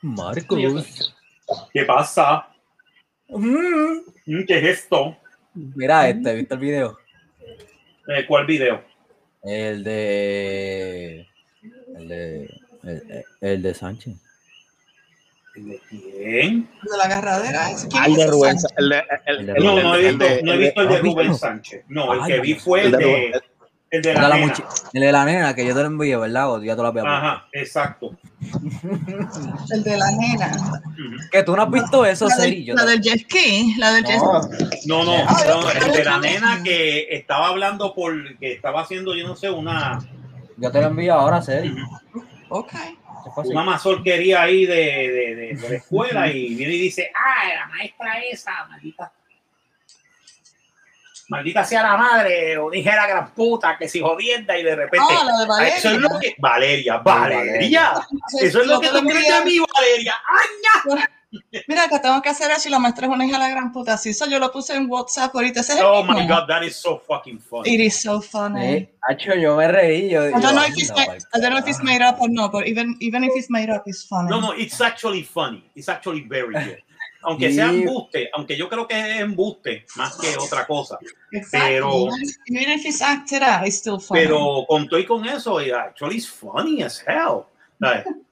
Marco. 0.01 0.57
¿Qué 1.73 1.83
pasa? 1.85 2.47
Mm, 3.29 4.43
¿Qué 4.45 4.57
es 4.59 4.79
esto? 4.79 5.17
Mira, 5.53 6.09
este, 6.09 6.35
¿viste 6.35 6.53
el 6.53 6.59
video? 6.59 6.97
Eh, 8.07 8.25
¿Cuál 8.27 8.45
video? 8.45 8.83
El 9.43 9.83
de. 9.83 11.27
El 11.95 12.07
de. 12.07 12.59
El, 12.83 13.25
el 13.41 13.61
de 13.61 13.73
Sánchez. 13.73 14.15
¿De 15.55 15.79
quién? 15.89 16.69
De 16.83 16.97
la 16.97 17.03
agarradera. 17.05 17.71
¿es? 17.71 17.85
¿Quién 17.89 18.03
Ah, 18.03 18.05
el 18.07 18.15
de 18.15 18.27
Rubén, 18.27 18.59
Sánchez? 18.59 18.77
No, 19.59 19.81
no 19.81 19.95
he 19.95 20.07
visto, 20.57 20.81
el 20.81 20.89
de-. 20.89 20.97
Rubén 20.99 21.35
Sánchez. 21.35 21.83
No, 21.87 22.13
el 22.13 22.21
Ay, 22.21 22.31
que 22.33 22.39
vi 22.41 22.53
fue 22.55 22.83
el 22.83 22.91
de. 22.91 23.41
El 23.91 24.01
de 24.01 24.13
la 24.13 24.27
la 24.29 24.35
nena. 24.37 24.53
el 24.93 25.01
de 25.01 25.11
la 25.11 25.25
nena 25.25 25.55
que 25.55 25.65
yo 25.65 25.73
te 25.73 25.81
lo 25.81 25.87
envié, 25.87 26.15
¿verdad? 26.17 26.51
O 26.51 26.63
ya 26.63 26.75
te 26.75 26.81
lo 26.81 26.87
había 26.89 27.01
puesto. 27.01 27.17
Ajá, 27.17 27.47
exacto. 27.51 28.15
El 29.71 29.83
de 29.83 29.97
la 29.97 30.11
nena. 30.11 30.81
Que 31.31 31.43
tú 31.43 31.55
no 31.55 31.63
has 31.63 31.71
visto 31.71 32.05
eso, 32.05 32.27
La, 32.27 32.35
Seri. 32.35 32.55
del, 32.57 32.65
Yo 32.65 32.73
la 32.75 32.85
te- 32.85 32.91
del 32.91 33.01
jet 33.01 33.19
ski. 33.21 33.75
La 33.77 33.91
del 33.93 34.03
jet 34.05 34.19
No, 34.85 35.03
No, 35.03 35.03
no, 35.05 35.25
Ah, 35.27 35.43
no, 35.47 35.69
el 35.71 35.91
de 35.91 36.03
la 36.03 36.19
nena 36.19 36.61
que 36.63 37.07
estaba 37.11 37.47
hablando 37.49 37.93
por, 37.93 38.37
que 38.39 38.53
estaba 38.53 38.81
haciendo, 38.81 39.15
yo 39.15 39.27
no 39.27 39.35
sé, 39.35 39.49
una, 39.49 39.99
Yo 40.57 40.71
te 40.71 40.81
lo 40.81 40.87
envío 40.87 41.13
ahora, 41.13 41.41
Seri. 41.41 41.75
Ok. 42.49 42.73
Una 43.45 43.63
mazorquería 43.63 44.41
ahí 44.43 44.65
de, 44.65 44.75
de, 44.75 45.35
de, 45.35 45.55
de 45.55 45.69
la 45.69 45.75
escuela 45.75 46.31
y 46.31 46.55
viene 46.55 46.73
y 46.73 46.79
dice, 46.79 47.11
ah, 47.13 47.47
la 47.53 47.67
maestra 47.67 48.19
esa, 48.31 48.51
maldita. 48.69 49.11
Maldita 51.29 51.63
sea 51.63 51.83
la 51.83 51.95
madre, 51.95 52.57
o 52.57 52.69
dije 52.69 52.89
la 52.89 53.07
gran 53.07 53.31
puta, 53.33 53.77
que 53.77 53.87
si 53.87 53.99
jodienda 54.01 54.57
y 54.57 54.63
de 54.63 54.75
repente. 54.75 55.05
Ah, 55.09 55.23
la 55.23 55.37
de 55.39 55.45
Valeria. 55.47 55.75
Eso 55.77 55.89
es 55.91 55.97
lo 56.01 56.19
que. 56.19 56.35
Valeria, 56.39 56.97
Valeria. 56.97 57.93
Eso 58.41 58.61
es 58.61 58.67
lo 58.67 58.79
que 58.81 58.87
te 58.89 58.99
tú 58.99 59.07
crees 59.07 59.27
de 59.27 59.45
mí, 59.45 59.57
Valeria. 59.59 60.15
¡Aña! 60.27 61.05
Mira, 61.67 61.87
que 61.87 61.99
tengo 61.99 62.19
que 62.23 62.29
hacer 62.29 62.49
eso 62.49 62.67
y 62.69 62.71
la 62.71 62.79
maestra 62.79 63.05
es 63.05 63.13
una 63.13 63.23
hija 63.23 63.37
de 63.37 63.43
la 63.43 63.49
gran 63.51 63.71
puta. 63.71 63.95
Sí, 63.97 64.09
eso 64.09 64.25
yo 64.27 64.39
lo 64.39 64.51
puse 64.51 64.75
en 64.75 64.89
WhatsApp 64.89 65.35
ahorita. 65.35 65.59
Ese 65.59 65.73
es 65.73 65.79
el 65.79 65.85
Oh 65.85 66.03
mismo. 66.03 66.19
my 66.19 66.27
god, 66.27 66.47
that 66.47 66.63
is 66.63 66.75
so 66.75 66.99
fucking 67.07 67.39
funny. 67.39 67.71
It 67.75 67.79
is 67.79 68.01
so 68.01 68.19
funny. 68.19 68.79
Sí, 68.79 68.89
Hacho, 69.07 69.35
yo 69.35 69.55
me 69.55 69.67
reí. 69.67 70.09
Yo, 70.09 70.25
I 70.27 70.31
don't 70.31 70.55
know 70.55 70.65
yo, 70.65 70.73
if 70.73 70.77
it's 70.79 70.91
I 70.91 71.39
don't 71.39 71.51
know 71.51 71.59
if 71.59 71.67
it's 71.67 71.83
made 71.83 72.01
up 72.03 72.19
or 72.19 72.29
not, 72.31 72.51
but 72.51 72.65
even 72.67 72.95
even 72.99 73.23
if 73.23 73.31
it's 73.35 73.51
made 73.51 73.69
up, 73.69 73.83
it's 73.85 74.07
funny. 74.07 74.27
No, 74.27 74.39
no, 74.41 74.53
it's 74.53 74.81
actually 74.81 75.21
funny. 75.21 75.63
It's 75.75 75.87
actually 75.87 76.21
very 76.21 76.51
good. 76.53 76.81
Aunque 77.21 77.51
sea 77.51 77.69
embuste, 77.69 78.29
aunque 78.33 78.55
yo 78.57 78.69
creo 78.69 78.87
que 78.87 78.97
es 78.97 79.19
embuste 79.19 79.85
más 79.97 80.17
que 80.17 80.37
otra 80.37 80.65
cosa. 80.65 80.97
Pero- 81.51 82.07
even, 82.47 82.71
if 82.71 82.85
it's 82.85 83.01
acted 83.01 83.41
out, 83.43 83.65
it's 83.65 83.77
still 83.77 83.99
funny. 83.99 84.21
Pero 84.21 84.65
con 84.67 84.87
todo 84.87 84.99
y 84.99 85.05
con 85.05 85.25
eso, 85.25 85.59
it 85.61 85.73
actually 85.73 86.17
it's 86.17 86.29
funny 86.29 86.81
as 86.81 87.03
hell. 87.05 87.43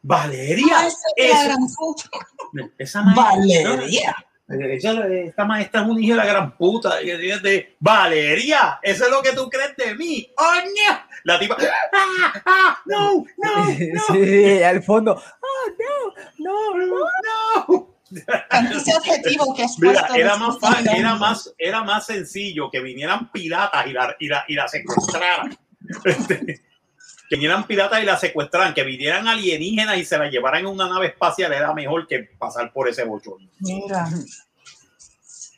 Valeria, 0.01 0.65
Ah, 0.79 0.88
esa 0.88 1.58
esa, 2.77 3.01
maestra, 3.03 3.72
Valeria. 3.75 4.15
esa- 4.48 5.08
esta 5.08 5.46
maestra 5.46 5.82
es 5.82 5.88
una 5.88 6.01
hija 6.01 6.13
de 6.13 6.17
la 6.17 6.25
gran 6.25 6.58
puta. 6.58 7.01
Y 7.01 7.12
fíjate, 7.12 7.75
Valeria, 7.79 8.79
eso 8.82 9.06
es 9.06 9.12
lo 9.12 9.22
que 9.22 9.34
tú 9.34 9.50
crees 9.50 9.75
de 9.75 9.96
mí. 9.96 10.29
¡Oña! 10.38 11.08
La 11.24 11.38
tipa, 11.39 11.58
¡ah, 11.94 12.41
ah, 12.46 12.79
no, 12.86 13.25
no, 13.38 13.65
no, 13.65 14.01
Sí, 14.13 14.63
al 14.63 14.82
fondo. 14.84 15.13
Oh, 15.41 16.13
no, 16.39 16.75
no, 16.75 16.86
no. 16.86 17.06
no! 17.67 17.87
Tanto 18.49 18.77
ese 18.77 18.91
adjetivo 18.97 19.53
que 19.55 19.63
has 19.63 19.77
Mira, 19.79 19.93
puesto 20.01 20.15
era 20.15 20.35
más, 20.37 20.59
fa- 20.59 20.79
era, 20.95 21.15
más, 21.15 21.53
era 21.57 21.83
más 21.83 22.05
sencillo 22.05 22.69
que 22.71 22.79
vinieran 22.81 23.31
piratas 23.31 23.85
y 23.87 23.91
la, 23.93 24.15
y 24.19 24.27
la, 24.27 24.45
y 24.47 24.53
la 24.55 24.67
secuestraran. 24.67 25.57
Este, 26.03 26.61
que 27.29 27.35
vinieran 27.35 27.65
piratas 27.65 28.01
y 28.01 28.05
la 28.05 28.17
secuestraran, 28.17 28.73
que 28.73 28.83
vinieran 28.83 29.27
alienígenas 29.27 29.97
y 29.97 30.05
se 30.05 30.17
la 30.17 30.29
llevaran 30.29 30.61
en 30.61 30.67
una 30.67 30.87
nave 30.89 31.07
espacial 31.07 31.53
era 31.53 31.73
mejor 31.73 32.07
que 32.07 32.19
pasar 32.37 32.71
por 32.73 32.87
ese 32.89 33.03
bochón. 33.05 33.49
Mira. 33.59 34.07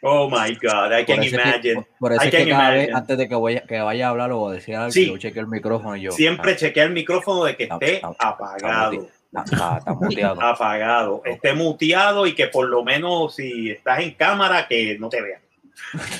Oh 0.01 0.29
my 0.29 0.55
God, 0.55 0.91
I 0.97 1.05
can 1.05 1.19
que- 1.19 1.27
imagine. 1.29 1.75
por- 1.75 1.87
por 1.99 2.13
eso 2.13 2.23
I 2.23 2.27
es 2.27 2.31
que 2.31 2.37
can 2.37 2.49
cada 2.49 2.69
vez, 2.69 2.77
imagine. 2.89 2.97
antes 2.97 3.17
de 3.17 3.27
que 3.29 3.35
vaya, 3.35 3.61
que 3.67 3.79
vaya 3.79 4.07
a 4.07 4.09
hablar 4.11 4.31
o 4.31 4.49
decir 4.49 4.75
algo, 4.75 4.91
Sí. 4.91 5.13
yo 5.19 5.29
el 5.29 5.47
micrófono 5.47 5.95
y 5.97 6.01
yo. 6.01 6.11
Siempre 6.11 6.55
chequea 6.55 6.85
el 6.85 6.91
micrófono 6.91 7.43
de 7.43 7.55
que 7.57 7.63
Está- 7.63 7.75
esté 7.75 7.95
está- 7.95 8.15
apagado. 8.19 9.07
Está, 9.31 9.43
está- 9.43 9.77
está 9.77 9.93
muteado. 9.99 10.41
Apagado, 10.41 11.21
esté 11.25 11.53
muteado 11.53 12.25
y 12.27 12.33
que 12.35 12.47
por 12.47 12.67
lo 12.67 12.83
menos 12.83 13.35
si 13.35 13.69
estás 13.71 13.99
en 13.99 14.13
cámara 14.15 14.67
que 14.67 14.97
no 14.99 15.07
te 15.09 15.21
vean. 15.21 15.41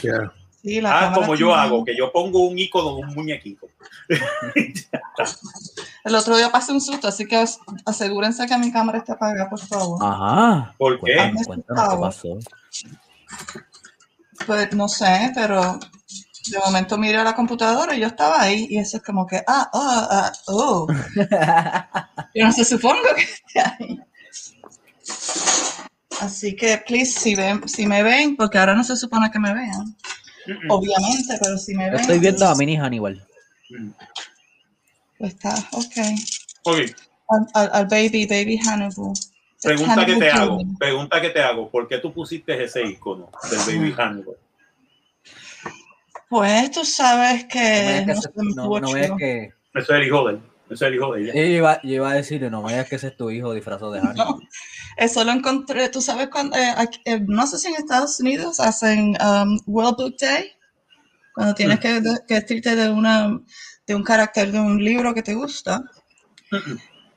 Yeah. 0.01 0.31
Sí, 0.61 0.81
la 0.81 1.07
Ah, 1.07 1.13
como 1.13 1.35
yo 1.35 1.47
tiene- 1.47 1.61
hago, 1.61 1.85
que 1.85 1.95
yo 1.95 2.11
pongo 2.11 2.45
un 2.47 2.59
icono 2.59 2.95
de 2.97 3.01
un 3.03 3.13
muñequito. 3.15 3.67
El 6.03 6.15
otro 6.15 6.35
día 6.37 6.51
pasé 6.51 6.71
un 6.71 6.81
susto, 6.81 7.07
así 7.07 7.25
que 7.25 7.43
asegúrense 7.85 8.45
que 8.47 8.57
mi 8.57 8.71
cámara 8.71 8.97
esté 8.99 9.11
apagada, 9.13 9.49
por 9.49 9.59
favor. 9.59 9.99
Ajá. 10.01 10.73
¿Por 10.77 10.99
qué? 11.01 11.31
Cuéntanos 11.45 11.93
qué 11.93 11.99
pasó. 11.99 12.37
Pues 14.45 14.73
no 14.73 14.87
sé, 14.87 15.31
pero 15.35 15.79
de 16.47 16.59
momento 16.59 16.97
miré 16.97 17.17
a 17.17 17.23
la 17.23 17.35
computadora 17.35 17.95
y 17.95 17.99
yo 17.99 18.07
estaba 18.07 18.41
ahí 18.41 18.67
y 18.69 18.77
eso 18.77 18.97
es 18.97 19.03
como 19.03 19.27
que, 19.27 19.41
ah, 19.47 19.69
oh, 19.73 20.07
ah, 20.11 20.31
oh. 20.47 20.87
yo 22.35 22.45
no 22.45 22.51
sé, 22.51 22.65
supongo 22.65 23.01
que 23.15 23.23
esté 23.23 23.59
ahí. 23.59 23.99
Así 26.21 26.55
que, 26.55 26.77
please, 26.85 27.19
si, 27.19 27.35
ven, 27.35 27.67
si 27.67 27.87
me 27.87 28.03
ven, 28.03 28.35
porque 28.35 28.57
ahora 28.57 28.75
no 28.75 28.83
se 28.83 28.95
supone 28.95 29.31
que 29.31 29.39
me 29.39 29.53
vean, 29.53 29.95
obviamente, 30.69 31.37
pero 31.41 31.57
si 31.57 31.73
me 31.75 31.89
ven. 31.89 31.99
Estoy 31.99 32.19
viendo 32.19 32.47
a 32.47 32.55
Mini 32.55 32.77
Hannibal. 32.77 33.25
Pues 35.17 35.33
está, 35.33 35.55
ok. 35.71 35.95
Ok. 36.63 36.77
Al, 37.53 37.69
al, 37.73 37.85
baby, 37.87 38.25
baby 38.25 38.57
Hannibal. 38.57 39.13
Pregunta 39.61 40.05
que 40.05 40.15
te 40.15 40.31
hago, 40.31 40.59
pregunta 40.77 41.21
que 41.21 41.29
te 41.29 41.41
hago, 41.41 41.69
¿por 41.69 41.87
qué 41.87 41.97
tú 41.99 42.13
pusiste 42.13 42.63
ese 42.63 42.83
icono 42.85 43.29
del 43.49 43.59
baby 43.59 43.93
Hannibal? 43.97 44.35
Pues 46.29 46.71
tú 46.71 46.85
sabes 46.85 47.45
que. 47.45 48.05
No, 48.55 48.79
no, 48.79 48.79
no 48.79 49.17
que... 49.17 49.51
Eso 49.73 49.93
es 49.93 49.99
el 49.99 50.07
hijo 50.07 50.27
de 50.27 50.33
él. 50.33 50.41
Eso 50.69 50.73
es 50.73 50.81
el 50.83 50.95
hijo 50.95 51.13
de 51.13 51.21
ella. 51.23 51.33
Yo 51.33 51.41
iba, 51.41 51.81
yo 51.81 51.95
iba 51.95 52.11
a 52.11 52.13
decir, 52.13 52.41
no 52.51 52.61
me 52.61 52.73
digas 52.73 52.87
que 52.87 52.97
ese 52.97 53.07
es 53.07 53.17
tu 53.17 53.31
hijo 53.31 53.53
disfrazado 53.53 53.91
de 53.91 53.99
Hannibal. 54.01 54.27
No, 54.27 54.39
eso 54.97 55.23
lo 55.23 55.31
encontré, 55.31 55.89
tú 55.89 56.01
sabes, 56.01 56.29
cuando, 56.29 56.55
eh, 56.55 56.73
eh, 57.05 57.19
no 57.27 57.47
sé 57.47 57.57
si 57.57 57.67
en 57.69 57.75
Estados 57.75 58.19
Unidos 58.19 58.59
hacen 58.59 59.17
um, 59.19 59.59
World 59.65 59.97
Book 59.97 60.15
Day, 60.19 60.51
cuando 61.33 61.55
tienes 61.55 61.77
mm. 61.77 61.81
que, 61.81 62.01
que 62.27 62.33
vestirte 62.35 62.75
de, 62.75 62.89
una, 62.89 63.39
de 63.87 63.95
un 63.95 64.03
carácter 64.03 64.51
de 64.51 64.59
un 64.59 64.83
libro 64.83 65.13
que 65.15 65.23
te 65.23 65.33
gusta. 65.33 65.81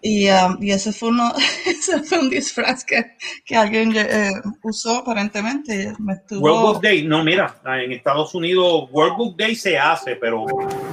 Y, 0.05 0.29
um, 0.29 0.61
y 0.61 0.73
ese, 0.73 0.93
fue 0.93 1.11
uno, 1.11 1.33
ese 1.67 2.03
fue 2.03 2.19
un 2.19 2.29
disfraz 2.29 2.85
que, 2.85 3.17
que 3.45 3.55
alguien 3.55 3.95
eh, 3.97 4.33
usó 4.65 4.97
aparentemente. 4.97 5.93
World 6.31 6.63
Book 6.63 6.83
Day, 6.83 7.05
no, 7.07 7.23
mira, 7.23 7.55
en 7.65 7.93
Estados 7.93 8.35
Unidos 8.35 8.89
World 8.91 9.17
Book 9.17 9.37
Day 9.37 9.55
se 9.55 9.79
hace, 9.79 10.17
pero 10.17 10.45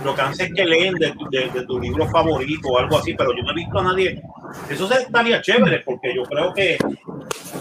lo 0.06 0.16
que 0.16 0.22
hace 0.22 0.44
es 0.44 0.54
que 0.54 0.64
leen 0.64 0.94
de, 0.94 1.12
de, 1.32 1.66
tu 1.66 1.80
libro 1.80 2.08
favorito 2.10 2.70
o 2.70 2.78
algo 2.78 3.00
así, 3.00 3.16
pero 3.16 3.36
yo 3.36 3.42
no 3.42 3.52
he 3.52 3.56
visto 3.56 3.80
a 3.80 3.84
nadie. 3.84 4.22
Eso 4.70 4.92
estaría 4.92 5.42
chévere 5.42 5.80
porque 5.80 6.14
yo 6.16 6.22
creo 6.24 6.54
que, 6.54 6.78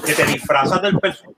que 0.04 0.12
te 0.12 0.26
disfrazas 0.26 0.82
del 0.82 0.98
personaje. 0.98 1.34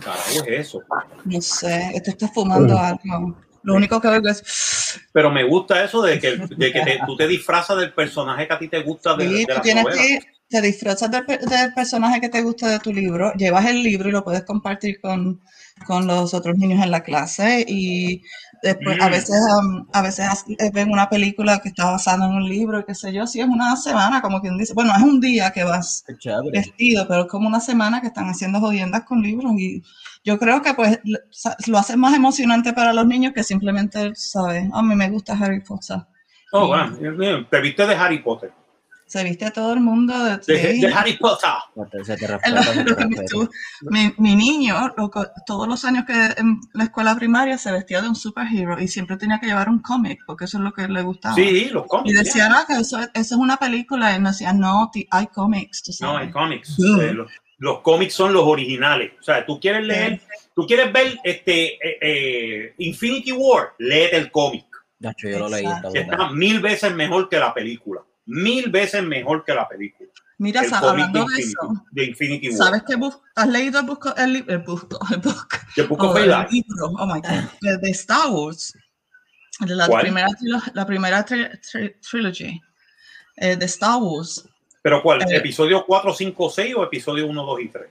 Carajo, 0.00 0.44
es 0.46 0.66
eso. 0.66 0.82
No 1.24 1.40
sé, 1.40 1.98
te 2.04 2.10
estás 2.10 2.30
fumando 2.34 2.76
algo. 2.78 3.34
Lo 3.66 3.74
único 3.74 4.00
que 4.00 4.08
veo 4.08 4.22
es. 4.30 5.00
Pero 5.12 5.28
me 5.28 5.42
gusta 5.42 5.84
eso 5.84 6.00
de 6.00 6.20
que, 6.20 6.36
de 6.36 6.72
que 6.72 6.98
tú 7.06 7.16
te 7.16 7.26
disfrazas 7.26 7.76
del 7.78 7.92
personaje 7.92 8.46
que 8.46 8.54
a 8.54 8.58
ti 8.58 8.68
te 8.68 8.82
gusta 8.82 9.16
de, 9.16 9.28
sí, 9.28 9.46
tú 9.46 9.60
tienes 9.60 9.84
que 9.86 10.20
te 10.48 10.60
disfrazas 10.60 11.10
del, 11.10 11.26
del, 11.26 11.74
personaje 11.74 12.20
que 12.20 12.28
te 12.28 12.40
gusta 12.42 12.68
de 12.68 12.78
tu 12.78 12.92
libro, 12.92 13.32
llevas 13.34 13.66
el 13.66 13.82
libro 13.82 14.08
y 14.08 14.12
lo 14.12 14.22
puedes 14.22 14.44
compartir 14.44 15.00
con, 15.00 15.40
con 15.84 16.06
los 16.06 16.34
otros 16.34 16.56
niños 16.56 16.84
en 16.84 16.92
la 16.92 17.02
clase 17.02 17.64
y 17.66 18.22
después 18.62 19.00
a 19.00 19.08
mm. 19.08 19.10
veces 19.10 19.40
um, 19.60 19.86
a 19.92 20.02
veces 20.02 20.44
eh, 20.58 20.70
ven 20.72 20.92
una 20.92 21.10
película 21.10 21.58
que 21.58 21.70
está 21.70 21.90
basada 21.90 22.26
en 22.26 22.34
un 22.34 22.48
libro, 22.48 22.86
qué 22.86 22.94
sé 22.94 23.12
yo, 23.12 23.26
si 23.26 23.40
es 23.40 23.46
una 23.48 23.76
semana, 23.76 24.22
como 24.22 24.40
quien 24.40 24.56
dice, 24.56 24.72
bueno, 24.74 24.92
es 24.96 25.02
un 25.02 25.20
día 25.20 25.50
que 25.50 25.64
vas 25.64 26.04
vestido, 26.52 27.08
pero 27.08 27.22
es 27.22 27.28
como 27.28 27.48
una 27.48 27.60
semana 27.60 28.00
que 28.00 28.06
están 28.06 28.28
haciendo 28.28 28.60
jodiendas 28.60 29.02
con 29.02 29.22
libros 29.22 29.52
y 29.58 29.82
yo 30.26 30.38
creo 30.38 30.60
que 30.60 30.74
pues 30.74 30.98
lo 31.68 31.78
hace 31.78 31.96
más 31.96 32.14
emocionante 32.14 32.72
para 32.72 32.92
los 32.92 33.06
niños 33.06 33.32
que 33.32 33.44
simplemente, 33.44 34.12
¿sabes? 34.16 34.68
A 34.72 34.82
mí 34.82 34.94
me 34.96 35.08
gusta 35.08 35.34
Harry 35.34 35.60
Potter. 35.60 35.98
Oh, 36.52 36.66
bueno, 36.66 37.46
te 37.48 37.60
viste 37.60 37.86
de 37.86 37.94
Harry 37.94 38.18
Potter 38.18 38.52
se 39.06 39.22
viste 39.22 39.44
a 39.44 39.52
todo 39.52 39.72
el 39.72 39.80
mundo 39.80 40.12
de, 40.24 40.38
de, 40.38 40.92
Harry 40.92 41.16
Potter. 41.16 41.48
mi, 43.82 44.12
mi, 44.18 44.34
niño, 44.34 44.94
todos 45.46 45.68
los 45.68 45.84
años 45.84 46.04
que 46.04 46.12
en 46.36 46.60
la 46.74 46.84
escuela 46.84 47.14
primaria 47.14 47.56
se 47.56 47.70
vestía 47.70 48.02
de 48.02 48.08
un 48.08 48.16
superhéroe 48.16 48.82
y 48.82 48.88
siempre 48.88 49.16
tenía 49.16 49.38
que 49.38 49.46
llevar 49.46 49.68
un 49.68 49.78
cómic 49.78 50.20
porque 50.26 50.46
eso 50.46 50.58
es 50.58 50.64
lo 50.64 50.72
que 50.72 50.88
le 50.88 51.02
gustaba. 51.02 51.36
Sí, 51.36 51.68
los 51.70 51.86
cómics. 51.86 52.10
Y 52.10 52.14
decía, 52.14 52.48
ah, 52.50 52.64
que 52.66 52.74
eso, 52.74 52.98
eso, 52.98 53.10
es 53.14 53.32
una 53.32 53.58
película 53.58 54.14
y 54.14 54.20
me 54.20 54.30
decía, 54.30 54.52
no, 54.52 54.90
hay 55.10 55.26
cómics. 55.28 56.00
No, 56.00 56.16
hay 56.16 56.30
cómics. 56.32 56.76
Eh, 56.80 57.12
los, 57.12 57.30
cómics 57.82 58.14
son 58.14 58.32
los 58.32 58.44
originales. 58.44 59.12
O 59.20 59.22
sea, 59.22 59.44
tú 59.44 59.58
quieres 59.60 59.84
leer, 59.84 60.20
tú 60.54 60.66
quieres 60.66 60.92
ver 60.92 61.18
este 61.24 61.74
eh, 61.74 61.98
eh, 62.00 62.74
Infinity 62.78 63.32
War, 63.32 63.74
léete 63.78 64.16
el 64.16 64.30
cómic. 64.30 64.66
Yo 64.98 65.38
lo 65.38 65.48
leí. 65.48 65.66
Está 65.94 66.30
mil 66.30 66.60
veces 66.60 66.94
mejor 66.94 67.28
que 67.28 67.38
la 67.38 67.52
película 67.52 68.02
mil 68.26 68.70
veces 68.70 69.02
mejor 69.02 69.44
que 69.44 69.54
la 69.54 69.68
película. 69.68 70.10
Mira, 70.38 70.60
el 70.60 70.74
hablando 70.74 71.24
de, 71.24 71.40
eso, 71.40 71.86
de 71.92 72.04
Infinity 72.04 72.50
War. 72.50 72.58
¿Sabes 72.58 72.82
que 72.82 72.94
has 73.36 73.48
leído 73.48 73.80
el, 73.80 73.86
busco, 73.86 74.14
el, 74.16 74.44
el, 74.46 74.58
busco, 74.58 74.98
el, 75.10 75.20
book, 75.20 75.48
el, 75.76 75.86
book 75.86 76.02
oh, 76.02 76.18
el 76.18 76.46
libro? 76.50 76.88
Oh 76.98 77.06
my 77.06 77.20
God. 77.20 77.78
De, 77.80 77.90
Star 77.90 78.28
Wars. 78.30 78.74
De 79.60 79.74
la 79.74 79.86
¿Cuál? 79.86 80.02
primera, 80.02 80.28
la 80.74 80.86
primera 80.86 81.24
tri, 81.24 81.46
tri, 81.60 81.94
trilogy 82.00 82.60
eh, 83.36 83.56
de 83.56 83.64
Star 83.64 83.98
Wars. 83.98 84.46
¿Pero 84.86 85.02
cuál? 85.02 85.20
Eh, 85.22 85.36
¿Episodio 85.38 85.84
4, 85.84 86.14
5, 86.14 86.48
6 86.48 86.74
o 86.76 86.84
episodio 86.84 87.26
1, 87.26 87.44
2 87.44 87.60
y 87.60 87.68
3? 87.70 87.86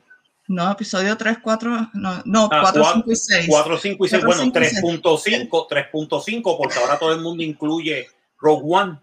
No, 0.47 0.71
episodio 0.71 1.17
3, 1.17 1.39
4, 1.43 1.89
no, 1.93 2.21
no 2.23 2.47
ah, 2.49 2.59
4, 2.61 2.85
5 2.93 3.11
y 3.11 3.15
6. 3.17 3.45
4, 3.49 3.77
5 3.77 4.05
y 4.05 4.07
6, 4.07 4.23
bueno, 4.23 4.43
3.5, 4.43 5.67
3.5, 5.91 6.57
porque 6.57 6.79
ahora 6.79 6.97
todo 6.97 7.11
el 7.11 7.19
mundo 7.19 7.43
incluye 7.43 8.07
Rogue 8.39 8.63
One. 8.65 8.97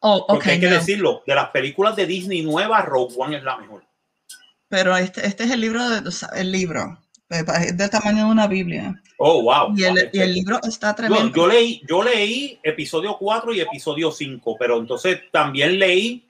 Oh, 0.00 0.20
okay, 0.20 0.26
Porque 0.26 0.50
hay 0.52 0.60
que 0.60 0.70
no. 0.70 0.74
decirlo, 0.74 1.22
de 1.26 1.34
las 1.34 1.50
películas 1.50 1.96
de 1.96 2.06
Disney 2.06 2.40
nuevas, 2.40 2.86
Rogue 2.86 3.14
One 3.14 3.36
es 3.36 3.42
la 3.42 3.58
mejor. 3.58 3.84
Pero 4.70 4.96
este, 4.96 5.26
este 5.26 5.44
es 5.44 5.50
el 5.50 5.60
libro, 5.60 5.86
de, 5.90 6.02
el 6.34 6.50
libro, 6.50 6.98
es 7.28 7.76
del 7.76 7.90
tamaño 7.90 8.24
de 8.24 8.30
una 8.30 8.46
Biblia. 8.46 9.02
Oh, 9.18 9.42
wow. 9.42 9.76
Y 9.76 9.84
el, 9.84 10.08
y 10.14 10.20
el 10.20 10.32
libro 10.32 10.60
está 10.62 10.94
tremendo. 10.94 11.26
No, 11.26 11.34
yo, 11.34 11.46
leí, 11.46 11.82
yo 11.86 12.02
leí 12.02 12.58
episodio 12.62 13.18
4 13.18 13.52
y 13.52 13.60
episodio 13.60 14.10
5, 14.10 14.56
pero 14.58 14.78
entonces 14.78 15.20
también 15.30 15.78
leí 15.78 16.25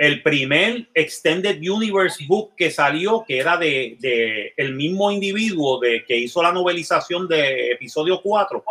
el 0.00 0.22
primer 0.22 0.88
Extended 0.94 1.58
Universe 1.58 2.24
Book 2.26 2.54
que 2.56 2.70
salió, 2.70 3.22
que 3.22 3.38
era 3.38 3.58
de, 3.58 3.98
de 4.00 4.54
el 4.56 4.74
mismo 4.74 5.10
individuo 5.10 5.78
de, 5.78 6.06
que 6.06 6.16
hizo 6.16 6.42
la 6.42 6.52
novelización 6.52 7.28
de 7.28 7.72
episodio 7.72 8.22
4, 8.22 8.64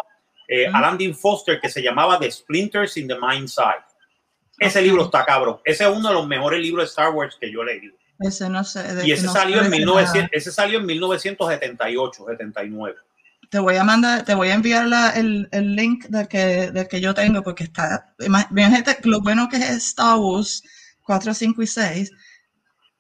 eh, 0.48 0.66
-huh. 0.66 0.72
Alan 0.74 0.98
Dean 0.98 1.14
Foster, 1.14 1.60
que 1.62 1.70
se 1.70 1.84
llamaba 1.84 2.18
The 2.18 2.32
Splinters 2.32 2.98
in 2.98 3.08
the 3.08 3.14
Mind 3.14 3.48
Side. 3.48 3.86
Ese 4.58 4.82
libro 4.82 5.04
está 5.04 5.24
cabrón. 5.24 5.60
Ese 5.64 5.84
es 5.84 5.90
uno 5.92 6.10
de 6.10 6.16
los 6.16 6.28
mejores 6.28 6.60
libros 6.62 6.86
de 6.86 6.90
Star 6.90 7.14
Wars 7.14 7.38
que 7.40 7.52
yo 7.52 7.62
he 7.62 7.76
leído. 7.76 7.96
Ese 8.20 8.50
no 8.50 8.64
sé. 8.64 8.84
y 9.06 9.12
ese, 9.12 9.28
no 9.28 9.32
salió 9.32 9.62
en 9.62 9.70
1900, 9.70 10.32
ese 10.34 10.52
salió 10.52 10.80
en 10.80 10.88
1978, 10.88 12.26
79. 12.26 12.96
Te 13.52 13.60
voy 13.60 13.76
a 13.76 13.84
mandar, 13.84 14.26
te 14.26 14.34
voy 14.34 14.48
a 14.48 14.56
enviar 14.56 14.88
la, 14.88 15.12
el, 15.12 15.48
el, 15.52 15.76
link 15.76 16.06
del 16.08 16.28
que, 16.28 16.72
del 16.72 16.88
que 16.88 17.00
yo 17.00 17.14
tengo, 17.14 17.44
porque 17.44 17.66
está, 17.66 18.16
gente, 18.18 18.98
lo 19.04 19.22
bueno 19.22 19.48
que 19.48 19.58
es 19.58 19.70
Star 19.70 20.18
Wars 20.18 20.64
4, 21.10 21.34
5 21.34 21.64
y 21.64 21.66
6, 21.66 22.12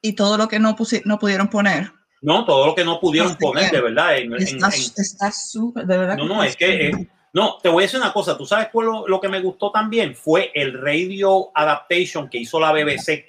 y 0.01 0.13
todo 0.13 0.35
lo 0.35 0.47
que 0.47 0.57
no, 0.57 0.75
no 1.05 1.19
pudieron 1.19 1.47
poner. 1.47 1.91
No, 2.23 2.43
todo 2.43 2.65
lo 2.65 2.73
que 2.73 2.83
no 2.83 2.99
pudieron 2.99 3.33
Así 3.33 3.37
poner, 3.39 3.69
de 3.69 3.81
verdad. 3.81 4.17
En, 4.17 4.33
está 4.33 5.31
súper, 5.31 5.85
de 5.85 5.95
verdad. 5.95 6.17
No, 6.17 6.25
no, 6.25 6.43
es 6.43 6.55
que... 6.55 6.87
Eh, 6.87 7.09
no, 7.33 7.59
te 7.61 7.69
voy 7.69 7.83
a 7.83 7.85
decir 7.85 7.99
una 7.99 8.11
cosa. 8.11 8.35
¿Tú 8.35 8.47
sabes 8.47 8.69
cuál 8.71 8.87
lo, 8.87 9.07
lo, 9.07 9.21
que 9.21 9.29
me 9.29 9.39
gustó 9.39 9.71
también? 9.71 10.15
Fue 10.15 10.51
el 10.55 10.73
radio 10.73 11.51
adaptation 11.53 12.27
que 12.27 12.39
hizo 12.39 12.59
la 12.59 12.71
BBC 12.71 13.25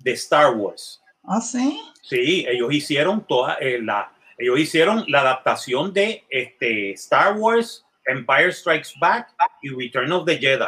de 0.00 0.12
Star 0.14 0.56
Wars. 0.56 1.00
¿Ah, 1.22 1.40
sí? 1.40 1.80
Sí, 2.02 2.44
ellos 2.48 2.72
hicieron 2.72 3.24
toda 3.28 3.58
eh, 3.60 3.78
la, 3.80 4.12
ellos 4.38 4.58
hicieron 4.58 5.04
la 5.06 5.20
adaptación 5.20 5.92
de 5.92 6.24
este 6.28 6.90
Star 6.94 7.36
Wars, 7.36 7.84
Empire 8.04 8.50
Strikes 8.50 8.90
Back 8.98 9.32
y 9.62 9.68
Return 9.68 10.10
of 10.10 10.26
the 10.26 10.36
Jedi 10.36 10.66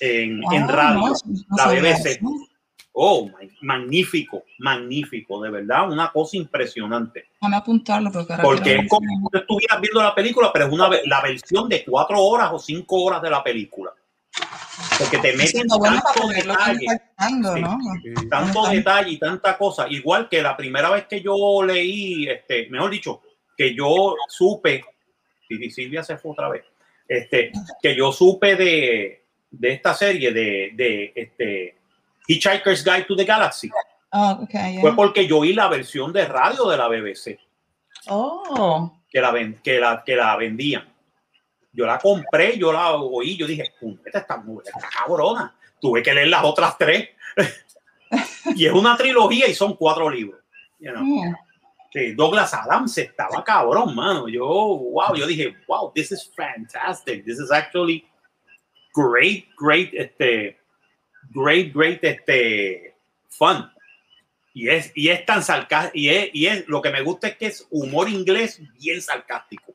en, 0.00 0.40
ah, 0.48 0.56
en 0.56 0.68
radio, 0.68 1.00
no, 1.00 1.12
no 1.12 1.56
la 1.56 1.68
BBC. 1.68 2.06
Eso. 2.06 2.51
Oh, 2.94 3.30
magnífico, 3.62 4.44
magnífico, 4.58 5.42
de 5.42 5.50
verdad, 5.50 5.90
una 5.90 6.12
cosa 6.12 6.36
impresionante. 6.36 7.24
Van 7.40 7.54
a 7.54 7.58
apuntarlo 7.58 8.12
porque, 8.12 8.34
porque 8.42 8.74
es 8.76 8.88
como 8.88 9.30
si 9.32 9.38
estuvieras 9.38 9.80
viendo 9.80 10.02
la 10.02 10.14
película, 10.14 10.50
pero 10.52 10.66
es 10.66 10.72
una 10.72 10.90
la 11.06 11.22
versión 11.22 11.70
de 11.70 11.84
cuatro 11.84 12.20
horas 12.20 12.50
o 12.52 12.58
cinco 12.58 13.02
horas 13.02 13.22
de 13.22 13.30
la 13.30 13.42
película. 13.42 13.92
Porque 14.98 15.18
te 15.18 15.34
meten 15.34 15.66
tanto 15.68 16.28
detalle, 16.28 16.86
¿no? 17.60 17.78
sí, 18.02 18.28
tanto 18.28 18.68
detalle 18.68 19.10
y 19.12 19.18
tanta 19.18 19.56
cosa. 19.56 19.86
Igual 19.88 20.28
que 20.28 20.42
la 20.42 20.54
primera 20.54 20.90
vez 20.90 21.06
que 21.06 21.22
yo 21.22 21.62
leí, 21.62 22.28
este, 22.28 22.68
mejor 22.68 22.90
dicho, 22.90 23.22
que 23.56 23.74
yo 23.74 24.16
supe, 24.28 24.84
y 25.48 25.70
Silvia 25.70 26.02
se 26.02 26.18
fue 26.18 26.32
otra 26.32 26.50
vez, 26.50 26.64
este, 27.08 27.52
que 27.82 27.96
yo 27.96 28.12
supe 28.12 28.54
de, 28.56 29.24
de 29.50 29.72
esta 29.72 29.94
serie 29.94 30.32
de, 30.32 30.72
de 30.74 31.12
este 31.14 31.81
Hitchhiker's 32.28 32.84
Guide 32.84 33.06
to 33.06 33.16
the 33.16 33.24
Galaxy. 33.24 33.70
Oh, 34.12 34.42
okay, 34.42 34.74
yeah. 34.74 34.80
Fue 34.80 34.94
porque 34.94 35.26
yo 35.26 35.38
oí 35.38 35.54
la 35.54 35.68
versión 35.68 36.12
de 36.12 36.26
radio 36.26 36.68
de 36.68 36.76
la 36.76 36.88
BBC. 36.88 37.38
Oh. 38.08 38.98
Que 39.10 39.20
la, 39.20 39.32
que 39.62 39.80
la, 39.80 40.02
que 40.04 40.16
la 40.16 40.36
vendían. 40.36 40.84
Yo 41.72 41.86
la 41.86 41.98
compré, 41.98 42.58
yo 42.58 42.72
la 42.72 42.92
oí, 42.92 43.36
yo 43.36 43.46
dije, 43.46 43.72
esta 44.04 44.18
está, 44.18 44.42
está 44.64 44.88
cabrona. 44.90 45.54
tuve 45.80 46.02
que 46.02 46.14
leer 46.14 46.28
las 46.28 46.44
otras 46.44 46.78
tres. 46.78 47.08
y 48.54 48.66
es 48.66 48.72
una 48.72 48.96
trilogía 48.96 49.48
y 49.48 49.54
son 49.54 49.74
cuatro 49.74 50.08
libros. 50.08 50.40
You 50.78 50.92
know? 50.92 51.02
Mm. 51.02 51.34
Sí, 51.92 52.14
Douglas 52.14 52.54
Adams 52.54 52.96
estaba 52.96 53.44
cabrón, 53.44 53.94
mano. 53.94 54.26
Yo, 54.26 54.46
wow, 54.46 55.14
yo 55.14 55.26
dije, 55.26 55.54
wow, 55.68 55.92
this 55.94 56.10
is 56.10 56.30
fantastic. 56.34 57.24
This 57.24 57.38
is 57.38 57.50
actually 57.50 58.06
great, 58.94 59.46
great, 59.58 59.92
este, 59.92 60.58
great, 61.34 61.72
great, 61.74 62.02
este, 62.04 62.94
fun. 63.28 63.70
Y 64.54 64.68
es, 64.68 64.92
y 64.94 65.08
es 65.08 65.24
tan 65.24 65.42
sarcástico, 65.42 65.96
y 65.98 66.08
es, 66.10 66.30
y 66.32 66.46
es, 66.46 66.68
lo 66.68 66.82
que 66.82 66.90
me 66.90 67.00
gusta 67.02 67.28
es 67.28 67.36
que 67.36 67.46
es 67.46 67.66
humor 67.70 68.08
inglés 68.08 68.60
bien 68.78 69.00
sarcástico. 69.00 69.74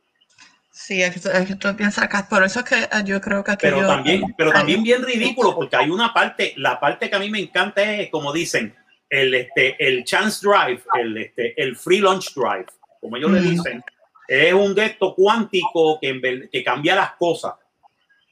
Sí, 0.72 1.02
es 1.02 1.20
que, 1.20 1.30
es 1.30 1.76
piensas 1.76 2.04
acá. 2.04 2.28
Por 2.30 2.44
eso 2.44 2.60
es 2.60 2.66
que 2.66 2.76
eh, 2.76 3.04
yo 3.04 3.20
creo 3.20 3.44
que 3.44 3.52
aquí 3.52 3.62
Pero 3.66 3.82
yo- 3.82 3.88
también, 3.88 4.22
pero 4.38 4.52
también 4.52 4.84
bien 4.84 5.04
ridículo, 5.04 5.56
porque 5.56 5.76
hay 5.76 5.90
una 5.90 6.14
parte, 6.14 6.54
la 6.58 6.80
parte 6.80 7.10
que 7.10 7.16
a 7.16 7.20
mí 7.20 7.32
me 7.32 7.40
encanta 7.40 7.82
es, 7.82 8.12
como 8.12 8.32
dicen, 8.32 8.76
el, 9.10 9.34
este, 9.34 9.76
el 9.86 10.04
chance 10.04 10.46
drive, 10.48 10.84
el, 11.00 11.18
este, 11.18 11.60
el 11.60 11.76
free 11.76 12.00
lunch 12.00 12.34
drive, 12.36 12.68
como 13.02 13.18
ellos 13.18 13.32
le 13.32 13.40
Ujú. 13.40 13.50
dicen, 13.50 13.84
es 14.28 14.54
un 14.54 14.76
de 14.76 14.86
estos 14.86 15.16
cuántico 15.16 16.00
que, 16.00 16.48
que 16.52 16.64
cambia 16.64 16.94
las 16.96 17.14
cosas. 17.14 17.54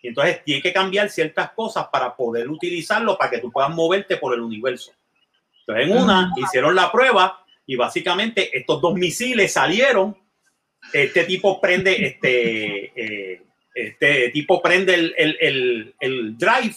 Y 0.05 0.09
entonces 0.09 0.43
tiene 0.43 0.61
que 0.61 0.71
cambiar 0.71 1.09
ciertas 1.09 1.49
cosas 1.53 1.87
para 1.91 2.15
poder 2.15 2.47
utilizarlo 2.47 3.17
para 3.17 3.31
que 3.31 3.39
tú 3.39 3.51
puedas 3.51 3.71
moverte 3.71 4.17
por 4.17 4.35
el 4.35 4.41
universo. 4.41 4.91
Entonces, 5.61 5.87
en 5.87 5.97
una 5.97 6.31
hicieron 6.37 6.75
la 6.75 6.91
prueba 6.91 7.43
y 7.65 7.75
básicamente 7.75 8.55
estos 8.55 8.79
dos 8.81 8.93
misiles 8.93 9.51
salieron. 9.53 10.15
Este 10.93 11.23
tipo 11.23 11.59
prende, 11.59 12.05
este, 12.05 12.91
eh, 13.33 13.41
este 13.73 14.29
tipo 14.29 14.61
prende 14.61 14.93
el, 14.93 15.15
el- 15.17 15.37
el- 15.41 15.95
el 15.99 16.37
drive 16.37 16.75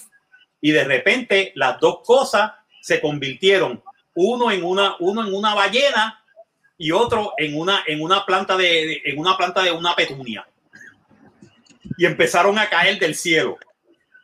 y 0.63 0.71
de 0.71 0.85
repente 0.85 1.53
las 1.55 1.79
dos 1.79 1.99
cosas 2.03 2.53
se 2.81 2.99
convirtieron 2.99 3.83
uno 4.15 4.51
en 4.51 4.65
una, 4.65 4.97
uno 5.01 5.27
en 5.29 5.35
una 5.35 5.55
ballena 5.55 6.25
y 6.79 6.93
otro 6.93 7.35
en 7.37 7.59
una, 7.59 7.83
en 7.87 8.01
una 8.01 8.25
planta 8.25 8.57
de, 8.57 8.65
de- 8.65 9.03
en 9.05 9.19
una 9.19 9.37
planta 9.37 9.63
de 9.63 9.71
una 9.73 9.95
petunia. 9.95 10.49
Y 11.99 12.07
empezaron 12.07 12.59
a 12.59 12.69
caer 12.71 12.99
del 12.99 13.15
cielo. 13.15 13.59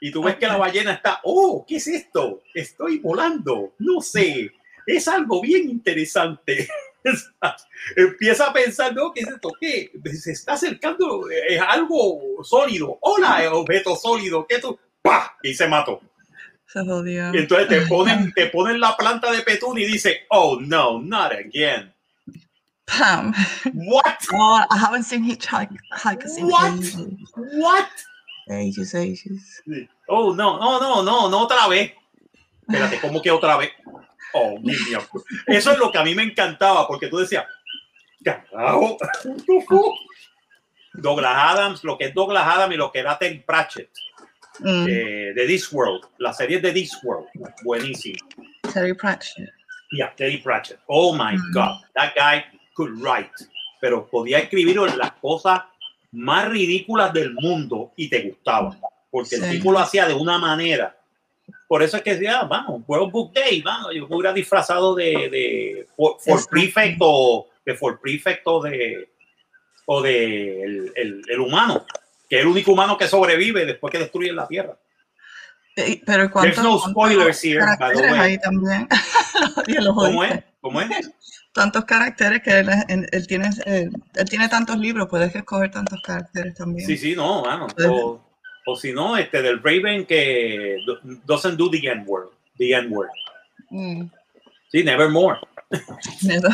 Y 0.01 0.11
tú 0.11 0.23
ves 0.23 0.37
que 0.37 0.47
la 0.47 0.57
ballena 0.57 0.93
está, 0.93 1.21
oh, 1.25 1.65
¿qué 1.67 1.77
es 1.77 1.87
esto? 1.87 2.43
Estoy 2.55 2.99
volando, 2.99 3.75
no 3.79 4.01
sé, 4.01 4.51
es 4.87 5.09
algo 5.09 5.41
bien 5.41 5.71
interesante. 5.71 6.69
Empieza 7.97 8.47
a 8.47 8.53
pensar, 8.53 8.95
¿no? 8.95 9.13
¿Qué 9.13 9.21
es 9.21 9.29
esto? 9.29 9.51
¿Qué? 9.61 9.91
Se 10.15 10.33
está 10.33 10.55
acercando, 10.55 11.29
es 11.31 11.61
algo 11.61 12.21
sólido. 12.43 12.99
Hola, 13.01 13.51
objeto 13.53 13.97
sólido, 13.97 14.47
¿qué 14.47 14.59
tú? 14.59 14.79
¡Pah! 15.03 15.37
Y 15.43 15.55
se 15.55 15.69
mató. 15.69 16.01
Se 16.67 16.85
jodió. 16.85 17.35
Y 17.35 17.39
entonces 17.39 17.69
te 17.69 17.81
ponen, 17.87 18.33
te 18.33 18.47
ponen 18.47 18.81
la 18.81 18.97
planta 18.97 19.31
de 19.31 19.43
petunia 19.43 19.87
y 19.87 19.93
dice, 19.93 20.27
oh 20.31 20.59
no, 20.61 21.01
not 21.01 21.33
again. 21.33 21.94
Pam. 22.87 23.33
What? 23.73 24.27
Oh, 24.33 24.65
I 24.71 24.77
haven't 24.77 25.05
seen 25.05 25.25
Hitchhikers 25.25 26.39
in 26.39 26.47
What? 26.49 26.75
ages. 26.79 26.97
What? 27.37 27.89
Ages, 28.51 28.95
ages. 28.95 29.63
Oh, 30.09 30.35
no, 30.35 30.59
no, 30.59 30.79
no, 30.79 31.03
no, 31.03 31.29
no 31.29 31.47
otra 31.47 31.67
vez. 31.69 31.93
Espérate, 32.69 33.01
¿cómo 33.01 33.23
que 33.23 33.31
otra 33.31 33.57
vez? 33.57 33.71
Oh, 34.35 34.59
mi 34.61 34.75
Dios. 34.75 35.05
Eso 35.47 35.73
es 35.73 35.79
lo 35.79 35.91
que 35.91 35.99
a 35.99 36.05
mí 36.05 36.15
me 36.15 36.23
encantaba, 36.25 36.87
porque 36.87 37.09
tú 37.09 37.19
decías, 37.19 37.45
carajo. 38.23 38.99
Douglas 40.95 41.35
Adams, 41.37 41.85
lo 41.85 41.99
que 41.99 42.07
es 42.07 42.15
Douglas 42.15 42.47
Adams 42.47 42.75
y 42.75 42.77
lo 42.77 42.93
que 42.93 43.01
era 43.01 43.19
Terry 43.19 43.41
Pratchett 43.41 43.91
Mm, 44.61 44.87
eh, 44.89 45.33
de 45.35 45.47
This 45.49 45.73
World, 45.73 46.05
la 46.19 46.33
serie 46.33 46.61
de 46.61 46.71
This 46.71 46.97
World, 47.03 47.27
buenísimo. 47.65 48.19
Terry 48.73 48.95
Pratchett. 48.95 49.51
Yeah, 49.91 50.15
Terry 50.15 50.39
Pratchett. 50.39 50.79
Oh 50.87 51.13
my 51.13 51.37
God, 51.53 51.81
that 51.97 52.15
guy 52.15 52.45
could 52.75 52.93
write, 53.01 53.31
pero 53.81 54.07
podía 54.07 54.39
escribir 54.39 54.77
las 54.77 55.13
cosas 55.13 55.61
más 56.13 56.49
ridículas 56.49 57.13
del 57.13 57.33
mundo 57.35 57.93
y 57.97 58.09
te 58.09 58.23
gustaba, 58.23 58.77
porque 59.11 59.37
el 59.37 59.43
Sí. 59.43 59.51
tipo 59.53 59.73
lo 59.73 59.79
hacía 59.79 60.07
de 60.07 60.15
una 60.15 60.39
manera. 60.39 60.97
Por 61.67 61.83
eso 61.83 61.97
es 61.97 62.03
que 62.03 62.13
decía, 62.15 62.41
ah, 62.41 62.45
vamos, 62.45 62.83
World 62.87 63.11
Book 63.11 63.33
Day, 63.33 63.61
vamos, 63.63 63.93
yo 63.95 64.07
me 64.07 64.15
hubiera 64.17 64.33
disfrazado 64.33 64.95
de, 64.95 65.29
de 65.31 65.87
for, 65.97 66.17
for 66.21 66.47
prefect 66.49 66.99
o 67.01 67.49
de 67.65 67.75
for 67.75 67.99
prefect 68.01 68.43
o 68.47 68.63
de 68.63 69.09
o 69.87 70.01
de 70.01 70.63
el, 70.63 70.93
el- 70.97 71.23
el 71.29 71.41
humano, 71.41 71.85
que 72.29 72.37
es 72.37 72.43
el 72.43 72.47
único 72.49 72.73
humano 72.73 72.97
que 72.97 73.07
sobrevive 73.09 73.67
después 73.67 73.91
que 73.91 73.99
destruyen 73.99 74.37
la 74.37 74.47
Tierra. 74.49 74.77
Eh, 75.77 76.01
Pero 76.07 76.31
There's 76.41 76.63
no 76.63 76.79
spoilers 76.79 77.43
here, 77.45 77.59
by 77.61 77.73
the 77.73 77.77
caracteres 77.79 78.13
way. 78.13 78.21
ahí 78.21 78.39
también. 78.39 78.89
¿Cómo 79.95 80.25
es? 80.25 80.43
¿Cómo 80.61 80.81
es? 80.81 80.89
Tantos 81.55 81.85
caracteres 81.85 82.43
que 82.43 82.51
él, 82.59 82.69
él- 82.89 83.09
él 83.13 83.27
tiene, 83.27 83.49
eh, 83.65 83.89
él 84.17 84.29
tiene 84.29 84.49
tantos 84.49 84.77
libros, 84.77 85.09
puedes 85.09 85.35
escoger 85.35 85.71
tantos 85.71 86.01
caracteres 86.03 86.55
también. 86.55 86.87
Sí, 86.87 86.97
sí, 86.99 87.15
no, 87.15 87.43
mano. 87.43 87.69
O, 87.89 88.21
o 88.67 88.77
si 88.77 88.93
no, 88.93 89.17
este 89.17 89.41
del 89.41 89.63
Raven 89.63 90.05
que 90.05 90.79
do- 90.87 90.99
doesn't 91.27 91.57
do 91.57 91.71
the 91.71 91.79
N 91.89 92.03
word. 92.07 92.31
The 92.59 92.73
N 92.73 92.89
word. 92.89 93.09
Mm, 93.71 94.09
Sí, 94.73 94.83
nevermore. 94.83 95.39
miedo. 96.23 96.49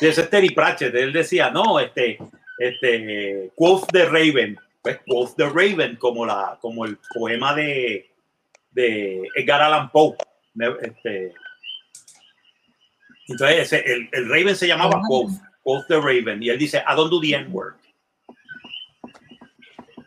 Sí, 0.00 0.06
ese 0.08 0.22
es 0.22 0.30
Terry 0.30 0.50
Pratchett. 0.50 0.94
Él 0.96 1.12
decía, 1.12 1.50
no, 1.50 1.78
este, 1.78 2.18
este, 2.58 3.52
quote 3.54 3.86
the 3.92 4.06
Raven. 4.06 4.58
Pues 4.82 4.98
quote 5.06 5.34
the 5.36 5.48
Raven 5.48 5.94
como, 5.96 6.26
la, 6.26 6.58
como 6.60 6.84
el 6.84 6.98
poema 7.14 7.54
de, 7.54 8.10
de 8.72 9.22
Edgar 9.36 9.62
Allan 9.62 9.90
Poe. 9.90 10.16
Este, 10.82 11.32
entonces, 13.30 13.72
ese- 13.72 13.84
el, 13.92 14.08
el 14.12 14.28
Raven 14.28 14.56
se 14.56 14.66
llamaba 14.68 14.96
Ah. 14.98 15.02
quote, 15.06 15.32
quote 15.62 15.84
the 15.88 16.00
Raven. 16.00 16.42
Y 16.42 16.48
él 16.50 16.58
dice, 16.58 16.78
I 16.86 16.94
don't 16.96 17.10
do 17.10 17.20
the 17.20 17.34
N 17.34 17.48
word. 17.50 17.74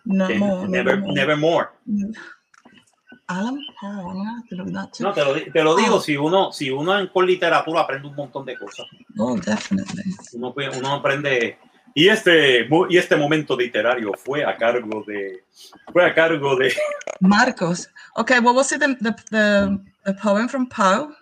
No, 0.05 0.29
Eh, 0.29 0.38
more, 0.38 0.67
no, 0.67 1.13
never, 1.13 1.38
more. 1.38 1.69
Alan 3.29 3.57
to 4.49 4.55
look 4.55 4.71
that 4.73 4.91
too. 4.91 5.03
No, 5.03 5.13
te 5.13 5.23
lo, 5.23 5.33
te 5.51 5.63
lo 5.63 5.75
digo, 5.75 5.99
si 6.01 6.17
uno, 6.17 6.51
si 6.51 6.69
uno 6.69 6.99
en- 6.99 7.07
con 7.07 7.25
literatura 7.25 7.81
aprende 7.81 8.07
un 8.09 8.15
montón 8.15 8.45
de 8.45 8.57
cosas. 8.57 8.86
Oh, 9.17 9.38
definitely. 9.38 10.03
Uno, 10.33 10.53
uno 10.77 10.93
aprende. 10.95 11.57
Y 11.95 12.09
este, 12.09 12.67
y 12.89 12.97
este 12.97 13.15
momento 13.15 13.55
literario 13.55 14.12
fue 14.17 14.43
a 14.43 14.57
cargo 14.57 15.03
de. 15.07 15.43
Fue 15.91 16.05
a 16.05 16.13
cargo 16.13 16.55
de 16.57 16.73
Marcos. 17.21 17.89
Okay, 18.15 18.39
what 18.39 18.55
was 18.55 18.71
it? 18.73 18.79
The, 18.81 18.95
the, 18.99 19.15
the, 19.31 19.79
the 20.05 20.13
poem 20.15 20.49
from 20.49 20.67
Poe? 20.67 21.15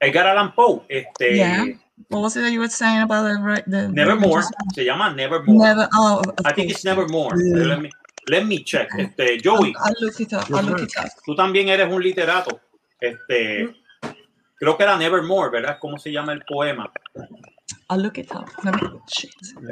Edgar 0.00 0.26
Allan 0.26 0.52
Poe. 0.52 0.84
Este, 0.88 1.36
Yeah. 1.36 1.64
What 2.08 2.20
was 2.20 2.36
it 2.36 2.42
that 2.42 2.52
you 2.52 2.60
were 2.60 2.68
saying 2.68 3.00
about 3.02 3.24
the, 3.24 3.62
the 3.66 3.88
Nevermore. 3.88 4.42
Se 4.74 4.84
llama 4.84 5.14
Nevermore. 5.14 5.66
Never. 5.66 5.88
Oh, 5.94 6.22
I 6.44 6.52
think 6.52 6.70
it's 6.70 6.84
Nevermore. 6.84 7.32
Yeah. 7.36 7.64
Let 7.64 7.80
me, 7.80 7.90
let 8.28 8.46
me 8.46 8.62
check. 8.62 8.88
Este, 8.98 9.38
Joey, 9.42 9.74
I'll, 9.78 9.86
I'll 9.86 9.94
look 10.00 10.20
it 10.20 10.32
up. 10.34 10.50
I'll 10.50 10.62
look 10.62 10.80
it 10.82 10.92
up. 10.98 11.08
tú 11.26 11.34
también 11.34 11.68
eres 11.68 11.90
un 11.90 12.02
literato. 12.02 12.60
Este, 13.00 13.74
creo 14.58 14.76
que 14.76 14.82
era 14.82 14.96
Nevermore, 14.98 15.50
¿verdad? 15.50 15.78
¿Cómo 15.80 15.98
se 15.98 16.12
llama 16.12 16.32
el 16.32 16.42
poema? 16.42 16.92
I'll 17.88 18.00
look 18.02 18.18
it 18.18 18.30
up. 18.32 18.46
Let 18.62 18.74
me. 18.74 19.00
Shit. 19.08 19.30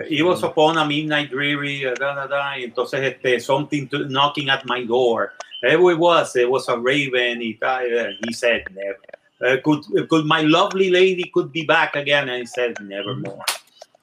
It 0.08 0.22
was 0.22 0.42
upon 0.42 0.78
a 0.78 0.84
midnight 0.86 1.30
dreary, 1.30 1.82
da, 1.98 2.14
da, 2.14 2.26
da, 2.26 2.58
y 2.58 2.64
entonces 2.64 3.02
este, 3.02 3.38
something 3.40 3.86
to- 3.88 4.08
knocking 4.08 4.48
at 4.48 4.64
my 4.66 4.84
door. 4.84 5.32
There 5.60 5.90
it 5.90 5.98
was, 5.98 6.36
it 6.36 6.48
was 6.48 6.68
a 6.68 6.78
raven, 6.78 7.40
y 7.40 7.56
tal, 7.60 7.82
he 8.26 8.32
said, 8.32 8.64
never. 8.74 8.98
Uh, 9.44 9.56
could, 9.62 9.84
could 10.08 10.24
my 10.24 10.40
lovely 10.42 10.88
lady 10.90 11.30
could 11.32 11.52
be 11.52 11.64
back 11.64 11.96
again? 11.96 12.28
And 12.30 12.40
he 12.40 12.46
said, 12.46 12.74
nevermore. 12.80 13.44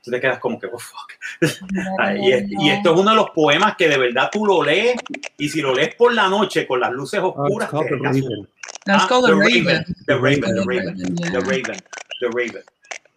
Tú 0.04 0.10
te 0.12 0.20
quedas 0.20 0.40
como 0.40 0.60
que, 0.60 0.68
oh, 0.72 0.78
fuck. 0.80 1.14
Y, 2.20 2.32
es- 2.32 2.46
y 2.50 2.70
esto 2.70 2.94
es 2.94 3.00
uno 3.00 3.12
de 3.12 3.16
los 3.18 3.30
poemas 3.32 3.76
que 3.78 3.88
de 3.88 3.98
verdad 3.98 4.30
tú 4.32 4.46
lo 4.46 4.64
lees, 4.64 4.98
y 5.38 5.48
si 5.50 5.62
lo 5.62 5.74
lees 5.76 5.94
por 5.96 6.14
la 6.14 6.28
noche 6.28 6.66
con 6.68 6.80
las 6.80 6.92
luces 6.92 7.20
Oh, 7.24 7.30
it's 7.30 7.38
oscuras, 7.66 7.70
called 7.70 7.88
te 7.88 7.96
the. 7.98 8.02
Raven. 8.04 8.48
Ah, 8.88 9.06
go 9.08 9.22
the, 9.22 9.36
Raven. 9.36 9.86
The 10.08 10.18
Raven, 10.18 10.56
the 10.56 10.62
The 10.62 10.66
Raven, 10.66 10.98
yeah. 11.18 11.30
the 11.32 11.42
Raven, 11.42 11.78
the 12.20 12.30
Raven. 12.30 12.64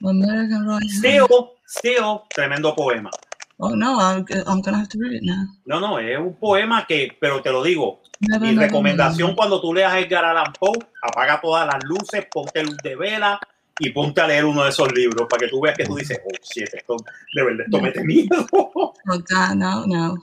American. 0.03 0.89
Still, 0.89 1.53
still, 1.67 2.23
tremendo 2.35 2.75
poema. 2.75 3.11
Oh 3.59 3.71
no, 3.75 3.99
I'm, 4.01 4.27
I'm 4.47 4.61
gonna 4.61 4.77
have 4.79 4.89
to 4.91 4.99
read 4.99 5.13
it 5.15 5.23
now. 5.23 5.47
No, 5.65 5.81
no, 5.81 5.99
es 5.99 6.19
un 6.19 6.35
poema 6.35 6.85
que, 6.87 7.17
pero 7.19 7.41
te 7.41 7.51
lo 7.51 7.63
digo, 7.63 8.01
Mi 8.21 8.55
recomendación 8.57 9.35
cuando 9.35 9.61
tú 9.61 9.75
leas 9.75 9.95
Edgar 9.97 10.25
Allan 10.25 10.53
Poe, 10.59 10.79
apaga 11.03 11.41
todas 11.41 11.67
las 11.67 11.83
luces, 11.85 12.27
ponte 12.31 12.63
luz 12.63 12.77
de 12.83 12.97
vela 12.97 13.39
y 13.79 13.91
ponte 13.91 14.21
a 14.21 14.27
leer 14.27 14.45
uno 14.45 14.63
de 14.63 14.71
esos 14.71 14.93
libros 14.93 15.27
para 15.29 15.41
que 15.41 15.49
tú 15.49 15.61
veas 15.61 15.77
que 15.77 15.85
tú 15.85 15.97
dices, 15.97 16.21
oh, 16.25 16.31
shit, 16.43 16.73
esto, 16.73 16.97
de 17.35 17.45
verdad, 17.45 17.67
esto 17.67 17.81
mete 17.81 18.05
miedo. 18.05 18.47
Oh 18.53 18.95
God, 19.07 19.55
no, 19.57 19.87
no. 19.87 20.17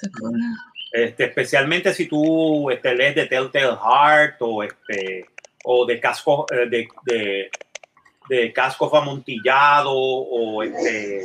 The 0.00 0.10
corner. 0.10 0.56
Este, 0.92 1.24
especialmente 1.24 1.92
si 1.92 2.06
tú 2.06 2.70
este, 2.70 2.94
lees 2.94 3.16
de 3.16 3.26
Telltale 3.26 3.76
Heart 3.76 4.36
o, 4.38 4.62
este, 4.62 5.26
o 5.64 5.84
de 5.84 5.98
Casco, 5.98 6.46
eh, 6.52 6.68
de, 6.68 6.88
de, 7.04 7.50
de 8.28 8.52
Casco 8.52 8.96
Amontillado 8.96 9.90
o, 9.92 10.62
este, 10.62 11.24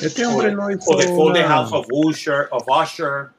Este 0.00 0.24
o, 0.24 0.30
hombre 0.30 0.52
no 0.52 0.70
hizo 0.70 0.92
o 0.92 0.96
de 0.96 1.08
Full 1.08 1.36
House 1.38 1.72
of 1.72 1.86
Usher, 1.90 2.46
of 2.52 2.62
Usher. 2.68 3.30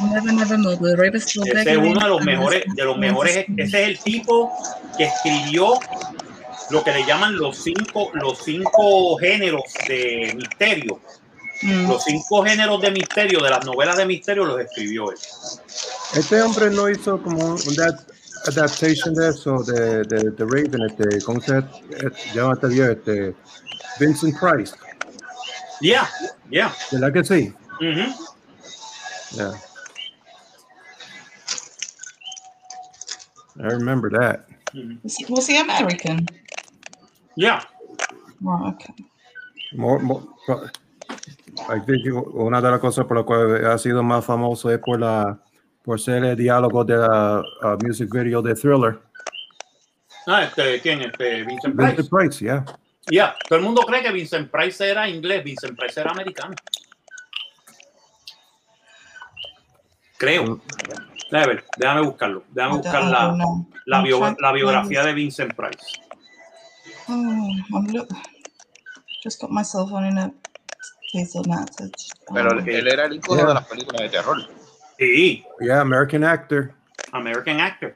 Never, 0.00 0.32
never 0.32 0.58
move. 0.58 0.78
The 0.80 0.96
Raven 0.96 1.20
still 1.20 1.42
Ese 1.46 1.72
es 1.72 1.76
uno 1.76 2.00
de 2.00 2.08
los 2.08 2.24
mejores, 2.24 2.64
de 2.74 2.84
los 2.84 2.96
mejores, 2.96 3.44
ese 3.56 3.82
es 3.82 3.88
el 3.88 3.98
tipo 3.98 4.50
que 4.96 5.04
escribió 5.04 5.78
lo 6.70 6.82
que 6.82 6.92
le 6.92 7.04
llaman 7.04 7.36
los 7.36 7.58
cinco, 7.62 8.10
los 8.14 8.38
cinco 8.38 9.16
géneros 9.18 9.62
de 9.86 10.32
misterio. 10.36 11.00
Mm. 11.62 11.88
Los 11.88 12.04
cinco 12.04 12.42
géneros 12.42 12.80
de 12.80 12.90
misterio 12.90 13.40
de 13.40 13.50
las 13.50 13.66
novelas 13.66 13.98
de 13.98 14.06
misterio 14.06 14.46
los 14.46 14.60
escribió 14.60 15.10
él. 15.10 15.18
Este 16.14 16.40
hombre 16.40 16.70
no 16.70 16.88
hizo 16.88 17.22
como 17.22 17.44
un 17.44 17.52
un 17.52 17.76
that- 17.76 18.00
adaptation 18.46 19.14
de 19.14 19.28
eso, 19.28 19.62
de, 19.64 20.02
de, 20.04 20.30
de 20.30 20.44
Raven, 20.44 20.80
este, 20.88 21.22
¿cómo 21.22 21.40
se 21.42 21.62
llama 22.34 22.58
este? 22.62 22.92
Este, 22.92 23.34
Vincent 23.98 24.38
Price. 24.40 24.74
Yeah, 25.80 26.08
yeah. 26.50 26.74
¿Verdad 26.90 27.12
que 27.12 27.24
sí? 27.24 27.54
Yeah. 29.32 29.54
I 33.58 33.66
remember 33.66 34.10
that. 34.10 34.46
Was 35.02 35.16
he, 35.16 35.24
was 35.28 35.46
he 35.46 35.58
American? 35.58 36.26
Yeah. 37.36 37.62
Oh, 38.46 38.68
okay. 38.68 38.94
More, 39.74 39.98
more, 40.00 40.22
I 41.68 41.78
think 41.78 42.06
una 42.34 42.60
de 42.60 42.70
las 42.70 42.80
cosas 42.80 43.06
por 43.06 43.16
las 43.16 43.26
cuales 43.26 43.64
ha 43.64 43.78
sido 43.78 44.02
más 44.02 44.24
famoso 44.24 44.70
es 44.70 44.78
por 44.78 44.98
la 44.98 45.38
por 45.82 45.98
ser 45.98 46.24
el 46.24 46.36
diálogo 46.36 46.84
de 46.84 46.96
la 46.96 47.42
uh, 47.62 47.76
music 47.84 48.10
video 48.10 48.42
de 48.42 48.54
Thriller. 48.54 48.98
Ah, 50.26 50.44
este, 50.44 50.80
¿quién? 50.80 51.02
Este, 51.02 51.44
Vincent 51.44 51.74
Price. 51.74 51.96
Vincent 51.96 52.10
Price, 52.10 52.44
yeah. 52.44 52.64
Ya, 53.10 53.34
todo 53.48 53.58
el 53.58 53.64
mundo 53.64 53.82
cree 53.82 54.02
que 54.02 54.12
Vincent 54.12 54.50
Price 54.50 54.88
era 54.88 55.08
inglés, 55.08 55.42
Vincent 55.42 55.78
Price 55.78 55.98
era 56.00 56.10
americano. 56.10 56.54
Creo. 60.20 60.60
Déjame 61.30 61.46
ver, 61.54 61.64
déjame 61.78 62.00
buscarlo. 62.02 62.44
Déjame 62.50 62.74
I 62.74 62.76
buscar 62.78 63.02
don't- 63.02 63.08
I 63.08 63.12
la, 63.86 63.98
la, 63.98 64.02
bio- 64.02 64.36
biografía 64.52 65.02
de 65.04 65.12
Vincent 65.14 65.54
Price. 65.54 65.78
this. 65.78 66.00
Oh, 67.08 67.48
I'm 67.72 67.86
look. 67.88 68.08
Just 69.24 69.40
got 69.40 69.50
myself 69.50 69.90
on 69.92 70.04
in 70.06 70.18
a 70.18 70.30
case 71.12 71.36
of 71.38 71.46
message. 71.46 72.10
Pero 72.32 72.50
él, 72.58 72.86
era 72.88 73.06
el 73.06 73.14
icono 73.14 73.40
Yeah. 73.40 73.48
de 73.48 73.54
las 73.54 73.66
películas 73.66 74.02
de 74.02 74.08
terror. 74.10 74.38
Sí, 74.98 75.44
Yeah, 75.60 75.80
American 75.80 76.24
actor. 76.24 76.72
American 77.12 77.60
actor. 77.60 77.94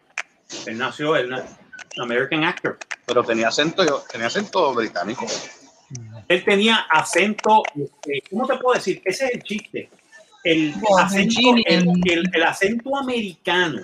Él 0.67 0.79
nació, 0.79 1.17
él 1.17 1.29
na- 1.31 1.45
American 2.01 2.45
actor. 2.45 2.79
Pero 3.07 3.23
tenía 3.23 3.49
acento, 3.49 3.85
tenía 4.11 4.29
acento 4.29 4.73
británico. 4.75 5.27
Él 6.29 6.43
tenía 6.45 6.87
acento, 6.91 7.63
este, 7.77 8.23
¿cómo 8.31 8.47
te 8.47 8.57
puedo 8.57 8.75
decir? 8.75 9.03
Ese 9.05 9.27
es 9.27 9.35
el 9.35 9.43
chiste. 9.43 9.91
El, 10.45 10.75
acento, 10.99 11.41
el, 11.67 11.85
Virginian. 11.87 12.03
el- 12.05 12.31
el 12.35 12.43
acento 12.43 12.97
americano. 12.97 13.81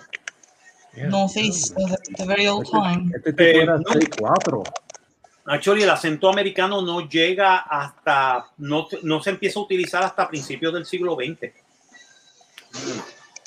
Yeah. 0.95 1.09
Uh, 1.15 1.29
the, 1.33 2.15
the 2.17 2.25
very 2.27 2.47
old 2.49 2.65
Este, 2.65 2.79
time. 2.79 3.13
este 3.25 3.51
Eh, 3.51 3.63
era 3.63 3.77
no. 3.79 3.85
6'4". 3.85 4.63
Actually, 5.47 5.83
el 5.85 5.91
acento 5.91 6.29
americano 6.29 6.83
no 6.83 7.09
llega 7.09 7.57
hasta, 7.59 8.47
no, 8.59 8.87
no 9.03 9.23
se 9.23 9.31
empieza 9.31 9.59
a 9.59 9.63
utilizar 9.63 10.03
hasta 10.03 10.29
principios 10.29 10.73
del 10.75 10.85
siglo 10.85 11.17
XX. 11.17 11.53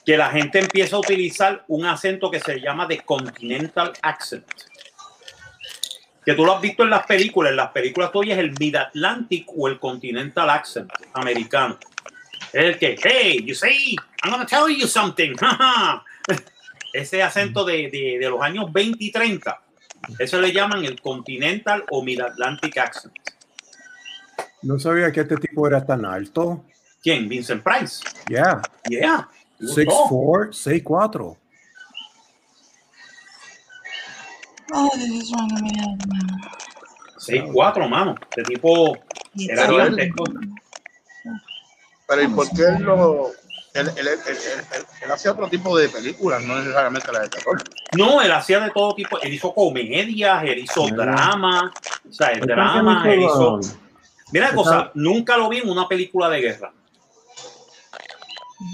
Que 0.05 0.17
la 0.17 0.29
gente 0.31 0.59
empieza 0.59 0.95
a 0.97 0.99
utilizar 0.99 1.63
un 1.67 1.85
acento 1.85 2.29
que 2.31 2.39
se 2.39 2.59
llama 2.59 2.87
de 2.87 2.99
continental 3.01 3.93
accent. 4.01 4.45
Que 6.25 6.33
tú 6.33 6.45
lo 6.45 6.55
has 6.55 6.61
visto 6.61 6.83
en 6.83 6.89
las 6.89 7.05
películas. 7.05 7.51
En 7.51 7.57
las 7.57 7.71
películas 7.71 8.11
tú 8.11 8.19
oyes 8.19 8.37
el 8.37 8.53
mid-Atlantic 8.57 9.47
o 9.55 9.67
el 9.67 9.79
continental 9.79 10.49
accent 10.49 10.91
americano. 11.13 11.77
El 12.53 12.77
que, 12.77 12.95
hey, 13.03 13.43
you 13.43 13.55
see, 13.55 13.95
I'm 14.23 14.31
gonna 14.31 14.45
tell 14.45 14.69
you 14.69 14.87
something. 14.87 15.35
Ese 16.93 17.23
acento 17.23 17.65
de, 17.65 17.89
de, 17.89 18.19
de 18.19 18.29
los 18.29 18.39
años 18.41 18.71
20 18.71 19.03
y 19.03 19.11
30. 19.11 19.59
Eso 20.19 20.39
le 20.39 20.51
llaman 20.51 20.85
el 20.85 21.01
Continental 21.01 21.83
o 21.89 22.03
Mid-Atlantic 22.03 22.77
Accent. 22.77 23.13
No 24.61 24.77
sabía 24.77 25.11
que 25.11 25.21
este 25.21 25.37
tipo 25.37 25.67
era 25.67 25.83
tan 25.85 26.05
alto. 26.05 26.63
¿Quién? 27.01 27.27
Vincent 27.27 27.63
Price. 27.63 28.01
Yeah, 28.29 28.61
Yeah. 28.89 29.27
he 29.59 29.65
was 29.65 29.75
tall. 29.75 30.49
6'4", 30.51 30.83
6'4". 30.83 31.37
Oh, 34.75 34.89
this 34.95 35.23
is 35.23 35.31
wrong 35.31 35.49
oh, 35.51 35.61
man. 35.61 36.33
6'4", 37.17 37.89
mano. 37.89 38.15
Este 38.29 38.43
tipo 38.43 38.97
era 39.37 39.67
gigantesco. 39.67 40.23
Pero 42.15 42.29
¿y 42.29 42.33
por 42.33 42.49
qué 42.49 42.63
él 42.63 42.83
lo.? 42.83 43.31
Él, 43.73 43.87
él, 43.97 44.07
él, 44.07 44.19
él- 44.27 44.37
él- 44.75 44.85
él 45.01 45.11
hacía 45.11 45.31
otro 45.31 45.47
tipo 45.47 45.75
de 45.75 45.89
películas, 45.89 46.43
no 46.43 46.59
necesariamente 46.59 47.11
la 47.11 47.21
de 47.21 47.29
terror. 47.29 47.57
No, 47.97 48.21
él 48.21 48.31
hacía 48.31 48.59
de 48.59 48.69
todo 48.69 48.93
tipo. 48.93 49.19
Él 49.19 49.33
hizo 49.33 49.51
comedias, 49.53 50.43
él 50.43 50.59
hizo 50.59 50.85
Ah. 50.85 50.91
drama. 50.95 51.73
O 52.07 52.13
sea, 52.13 52.27
el 52.29 52.41
drama, 52.41 53.03
él 53.11 53.23
hizo... 53.23 53.59
Mira 54.31 54.49
la 54.49 54.55
cosa, 54.55 54.91
nunca 54.93 55.37
lo 55.37 55.49
vi 55.49 55.57
en 55.59 55.69
una 55.69 55.87
película 55.87 56.29
de 56.29 56.39
guerra. 56.41 56.71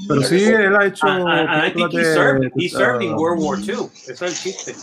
Pero 0.08 0.22
sí, 0.24 0.44
él 0.44 0.76
ha 0.76 0.86
hecho. 0.86 1.08
And, 1.08 1.66
I 1.66 1.72
think 1.74 1.92
he 1.94 2.04
served, 2.04 2.52
he 2.56 2.70
served 2.70 3.02
in 3.02 3.14
World 3.16 3.42
War 3.42 3.58
II. 3.60 3.90
Ese 4.08 4.12
es 4.14 4.22
el 4.22 4.34
chiste. 4.36 4.76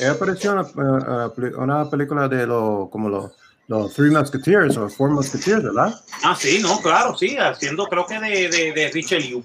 Él 0.00 0.10
apareció 0.10 0.52
en 0.52 0.58
una, 0.58 1.26
uh, 1.26 1.34
peli- 1.34 1.54
una 1.54 1.90
película 1.90 2.28
de 2.28 2.46
los 2.46 2.88
como 2.90 3.08
los, 3.08 3.32
los 3.68 3.94
Three 3.94 4.10
Musketeers 4.10 4.76
o 4.76 4.88
Four 4.88 5.10
Musketeers, 5.10 5.62
¿verdad? 5.62 5.94
Ah, 6.24 6.34
sí, 6.34 6.58
no, 6.60 6.80
claro, 6.80 7.16
sí, 7.16 7.36
haciendo 7.38 7.86
creo 7.86 8.06
que 8.06 8.18
de, 8.18 8.48
de, 8.48 8.72
de 8.72 8.90
Richelieu. 8.92 9.44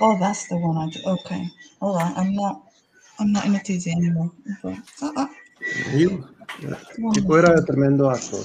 Oh, 0.00 0.16
that's 0.18 0.48
the 0.48 0.56
one 0.56 0.78
I 0.78 0.88
do. 0.88 1.00
Okay. 1.04 1.46
Hold 1.80 2.00
on. 2.00 2.14
I'm 2.16 2.34
not. 2.34 2.62
I'm 3.18 3.32
not 3.32 3.44
in 3.44 3.54
a 3.54 3.60
TZ 3.60 3.88
anymore. 3.88 4.30
Okay. 4.64 4.78
Uh, 5.02 5.12
uh, 5.14 5.26
Y 5.94 6.04
el 6.04 7.12
tipo 7.12 7.38
era 7.38 7.62
tremendo 7.64 8.10
actor, 8.10 8.40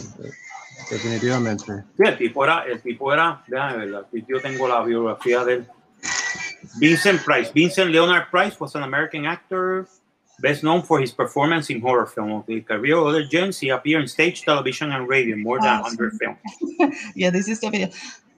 definitivamente. 0.92 1.84
Sí, 1.98 2.04
el 2.04 2.18
tipo 2.18 2.44
era, 2.44 2.66
el 2.66 2.82
tipo 2.82 3.14
era, 3.14 3.42
déjame 3.48 3.86
ver, 3.86 3.96
aquí 3.96 4.26
yo 4.28 4.42
tengo 4.42 4.68
la 4.68 4.84
biografía 4.84 5.46
de 5.46 5.54
él. 5.54 5.68
Vincent 6.78 7.24
Price. 7.24 7.52
Vincent 7.54 7.90
Leonard 7.92 8.30
Price 8.30 8.58
was 8.60 8.76
an 8.76 8.84
American 8.84 9.26
actor 9.26 9.88
best 10.40 10.64
known 10.64 10.82
for 10.82 11.00
his 11.00 11.12
performance 11.12 11.70
in 11.70 11.82
horror 11.82 12.06
film. 12.06 12.32
Of 12.32 12.46
his 12.48 12.64
career, 12.66 12.98
other 12.98 13.24
gems, 13.26 13.60
he 13.60 13.70
appeared 13.70 14.02
in 14.04 14.08
stage, 14.08 14.42
television, 14.44 14.92
and 14.92 15.08
radio, 15.08 15.36
more 15.38 15.60
than 15.60 15.70
Awesome. 15.82 15.98
100 15.98 16.20
films. 16.20 16.96
yeah, 17.16 17.30
this 17.30 17.48
is 17.48 17.60
the 17.60 17.70
video. 17.70 17.90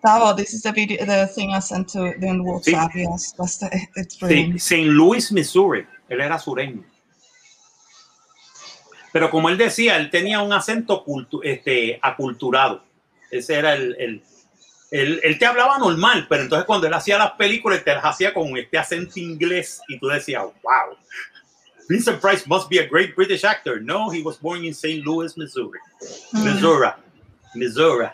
Tavo, 0.05 0.35
this 0.37 0.53
is 0.53 0.61
the 0.61 0.71
video, 0.71 1.03
the 1.05 1.27
thing 1.27 1.51
I 1.53 1.59
sent 1.59 1.89
to 1.89 1.99
the 2.19 2.27
WhatsApp. 2.27 2.93
Yes, 2.93 3.31
that's 3.37 3.57
the. 3.57 3.69
It's 3.95 4.15
Sí. 4.17 4.53
St. 4.59 4.87
Louis, 4.89 5.31
Missouri. 5.31 5.85
Él 6.09 6.21
era 6.21 6.37
sureño. 6.39 6.83
Pero 9.11 9.29
como 9.31 9.49
él 9.49 9.57
decía, 9.57 9.97
él 9.97 10.09
tenía 10.09 10.41
un 10.41 10.53
acento 10.53 11.03
cultu- 11.03 11.41
este, 11.43 11.99
aculturado. 12.01 12.83
Ese 13.31 13.55
era 13.55 13.73
el, 13.73 13.95
el- 13.99 14.23
él, 14.91 15.19
él 15.23 15.37
te 15.39 15.45
hablaba 15.45 15.77
normal, 15.79 16.27
pero 16.29 16.43
entonces 16.43 16.65
cuando 16.65 16.87
él 16.87 16.93
hacía 16.93 17.17
las 17.17 17.31
películas, 17.31 17.83
te 17.83 17.93
las 17.93 18.03
hacía 18.05 18.33
con 18.33 18.55
este 18.57 18.77
acento 18.77 19.19
inglés 19.19 19.81
y 19.89 19.99
tú 19.99 20.07
decías, 20.07 20.43
wow, 20.43 20.95
Vincent 21.89 22.19
Price 22.19 22.45
must 22.47 22.69
be 22.69 22.79
a 22.79 22.87
great 22.87 23.15
British 23.15 23.43
actor. 23.43 23.79
No, 23.79 24.09
he 24.09 24.21
was 24.21 24.37
born 24.37 24.65
in 24.65 24.73
St. 24.73 25.05
Louis, 25.05 25.35
Missouri. 25.37 25.79
Mm. 26.33 26.43
Missouri. 26.43 26.89
Missouri. 27.55 28.07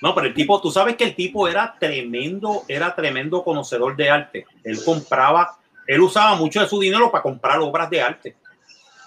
No, 0.00 0.14
pero 0.14 0.28
el 0.28 0.34
tipo, 0.34 0.60
tú 0.60 0.70
sabes 0.70 0.96
que 0.96 1.04
el 1.04 1.14
tipo 1.14 1.48
era 1.48 1.76
tremendo, 1.78 2.64
era 2.68 2.94
tremendo 2.94 3.42
conocedor 3.42 3.96
de 3.96 4.08
arte. 4.08 4.46
Él 4.62 4.82
compraba, 4.84 5.58
él 5.86 6.00
usaba 6.00 6.36
mucho 6.36 6.60
de 6.60 6.68
su 6.68 6.78
dinero 6.78 7.10
para 7.10 7.22
comprar 7.22 7.58
obras 7.58 7.90
de 7.90 8.00
arte. 8.00 8.36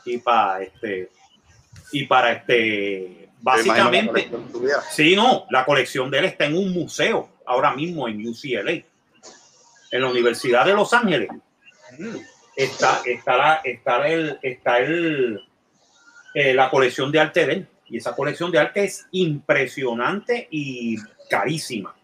Y 0.04 0.18
para 0.18 0.62
este, 0.62 1.10
y 1.94 2.06
para 2.06 2.34
este, 2.34 3.30
básicamente. 3.40 4.30
Sí, 4.92 5.16
no, 5.16 5.46
la 5.50 5.66
colección 5.66 6.12
de 6.12 6.20
él 6.20 6.26
está 6.26 6.46
en 6.46 6.58
un 6.58 6.72
museo 6.74 7.30
ahora 7.46 7.74
mismo 7.74 8.08
en 8.08 8.28
UCLA, 8.28 8.72
en 9.92 10.02
la 10.02 10.10
Universidad 10.10 10.66
de 10.66 10.74
Los 10.74 10.94
Ángeles. 10.94 11.30
Está, 12.56 13.02
está, 13.06 13.38
la, 13.38 13.62
está, 13.64 14.08
el, 14.08 14.40
está 14.42 14.80
el, 14.80 15.40
eh, 16.34 16.54
la 16.54 16.70
colección 16.70 17.12
de 17.12 17.20
arte 17.20 17.46
de 17.46 17.54
él. 17.54 17.68
Y 17.88 17.98
esa 17.98 18.14
colección 18.16 18.52
de 18.52 18.60
arte 18.60 18.84
es 18.86 19.06
impresionante 19.12 20.48
y 20.52 20.98
carísima. 21.30 21.96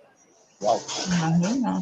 Imagina. 0.59 1.81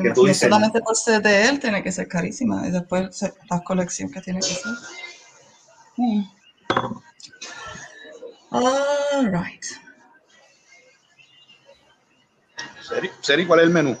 Que 0.00 0.10
tú 0.12 0.22
No 0.22 0.28
dices- 0.28 0.38
solamente 0.48 0.80
por 0.80 0.94
ser 0.96 1.20
de 1.20 1.48
él, 1.48 1.58
tiene 1.60 1.82
que 1.82 1.90
ser 1.92 2.06
carísima. 2.08 2.66
Y 2.66 2.70
después 2.70 3.22
la 3.50 3.60
colección 3.64 4.10
que 4.10 4.20
tiene 4.20 4.40
que 4.40 4.46
ser. 4.46 4.72
Hmm. 5.96 6.22
All 8.50 9.26
right. 9.32 9.64
Seri, 12.88 13.10
Seri, 13.20 13.46
¿cuál 13.46 13.60
es 13.60 13.66
el 13.66 13.72
menú? 13.72 13.98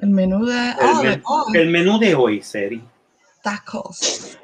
El 0.00 0.10
menú 0.10 0.46
de, 0.46 0.74
oh, 0.80 1.02
men- 1.02 1.22
el 1.54 1.70
menú 1.70 1.98
de 1.98 2.14
hoy, 2.14 2.42
Seri. 2.42 2.82
tacos. 3.42 4.38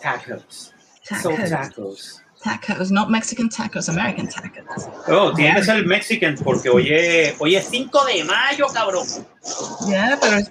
Tacos. 0.00 0.74
Tacos. 1.08 1.50
tacos. 1.50 2.22
Tacos, 2.42 2.90
not 2.90 3.10
Mexican 3.10 3.48
tacos, 3.48 3.88
American 3.88 4.26
tacos. 4.28 4.88
Oh, 5.08 5.32
tiene 5.34 5.54
que 5.56 5.64
ser 5.64 5.86
Mexican 5.86 6.36
porque 6.42 6.68
hoy 6.68 6.88
es, 6.92 7.34
hoy 7.38 7.56
es 7.56 7.66
5 7.68 8.04
de 8.06 8.24
mayo, 8.24 8.66
cabrón. 8.72 9.06
Yeah, 9.88 10.16
but 10.20 10.32
it's, 10.32 10.48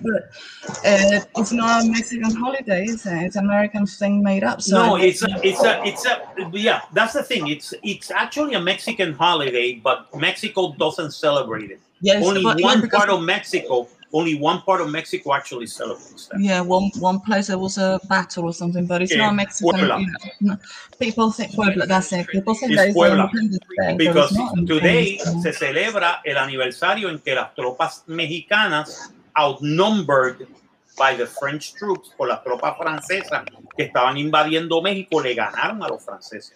uh, 0.86 1.26
it's 1.40 1.52
not 1.52 1.84
a 1.84 1.88
Mexican 1.88 2.36
holiday, 2.36 2.86
is 2.86 3.06
it? 3.06 3.14
It's 3.24 3.36
an 3.36 3.46
American 3.46 3.86
thing 3.86 4.24
made 4.24 4.44
up. 4.44 4.62
So 4.62 4.76
no, 4.76 4.96
it's 4.96 5.22
a, 5.24 5.28
it's 5.44 5.64
a, 5.64 5.82
it's 5.86 6.06
a, 6.06 6.22
yeah, 6.54 6.82
that's 6.94 7.14
the 7.14 7.24
thing. 7.24 7.48
It's, 7.48 7.74
it's 7.84 8.12
actually 8.12 8.56
a 8.56 8.60
Mexican 8.62 9.14
holiday, 9.14 9.80
but 9.84 10.08
Mexico 10.16 10.74
doesn't 10.78 11.12
celebrate 11.12 11.72
it. 11.72 11.80
Yes, 12.02 12.26
Only 12.26 12.44
but- 12.44 12.62
one 12.62 12.82
because- 12.82 12.98
part 12.98 13.10
of 13.10 13.22
Mexico, 13.24 13.88
only 14.12 14.36
one 14.36 14.62
part 14.62 14.82
of 14.82 14.90
Mexico 14.90 15.34
actually 15.34 15.68
celebrates 15.68 16.28
that. 16.28 16.40
Yeah, 16.40 16.62
one 16.62 16.92
one 17.00 17.20
place 17.20 17.48
there 17.48 17.58
was 17.58 17.78
a 17.78 18.00
battle 18.08 18.46
or 18.46 18.54
something, 18.54 18.86
but 18.86 19.02
it's 19.02 19.16
not 19.16 19.36
Mexican. 19.36 19.80
You 19.80 19.88
know, 19.88 20.06
no, 20.42 20.58
people 21.00 21.32
think 21.32 21.54
Puebla. 21.54 21.86
That's 21.86 22.12
it. 22.14 22.28
People 22.28 22.56
think 22.56 22.72
It's 22.72 22.82
that 22.82 22.88
it's 22.88 22.96
Puebla. 22.96 23.30
Day, 23.78 23.96
Because 23.98 24.36
today 24.66 25.20
se 25.42 25.54
celebra 25.54 26.22
el 26.26 26.38
aniversario 26.38 27.10
en 27.10 27.20
que 27.20 27.36
las 27.36 27.54
tropas 27.56 28.04
mexicanas 28.08 29.12
outnumbered 29.36 30.48
by 30.98 31.16
the 31.16 31.26
French 31.26 31.74
troops 31.76 32.10
por 32.18 32.28
las 32.28 32.44
tropas 32.44 32.78
francesas 32.78 33.44
que 33.78 33.84
estaban 33.84 34.18
invadiendo 34.18 34.82
México 34.82 35.22
le 35.22 35.34
ganaron 35.34 35.82
a 35.84 35.88
los 35.88 36.04
franceses. 36.04 36.56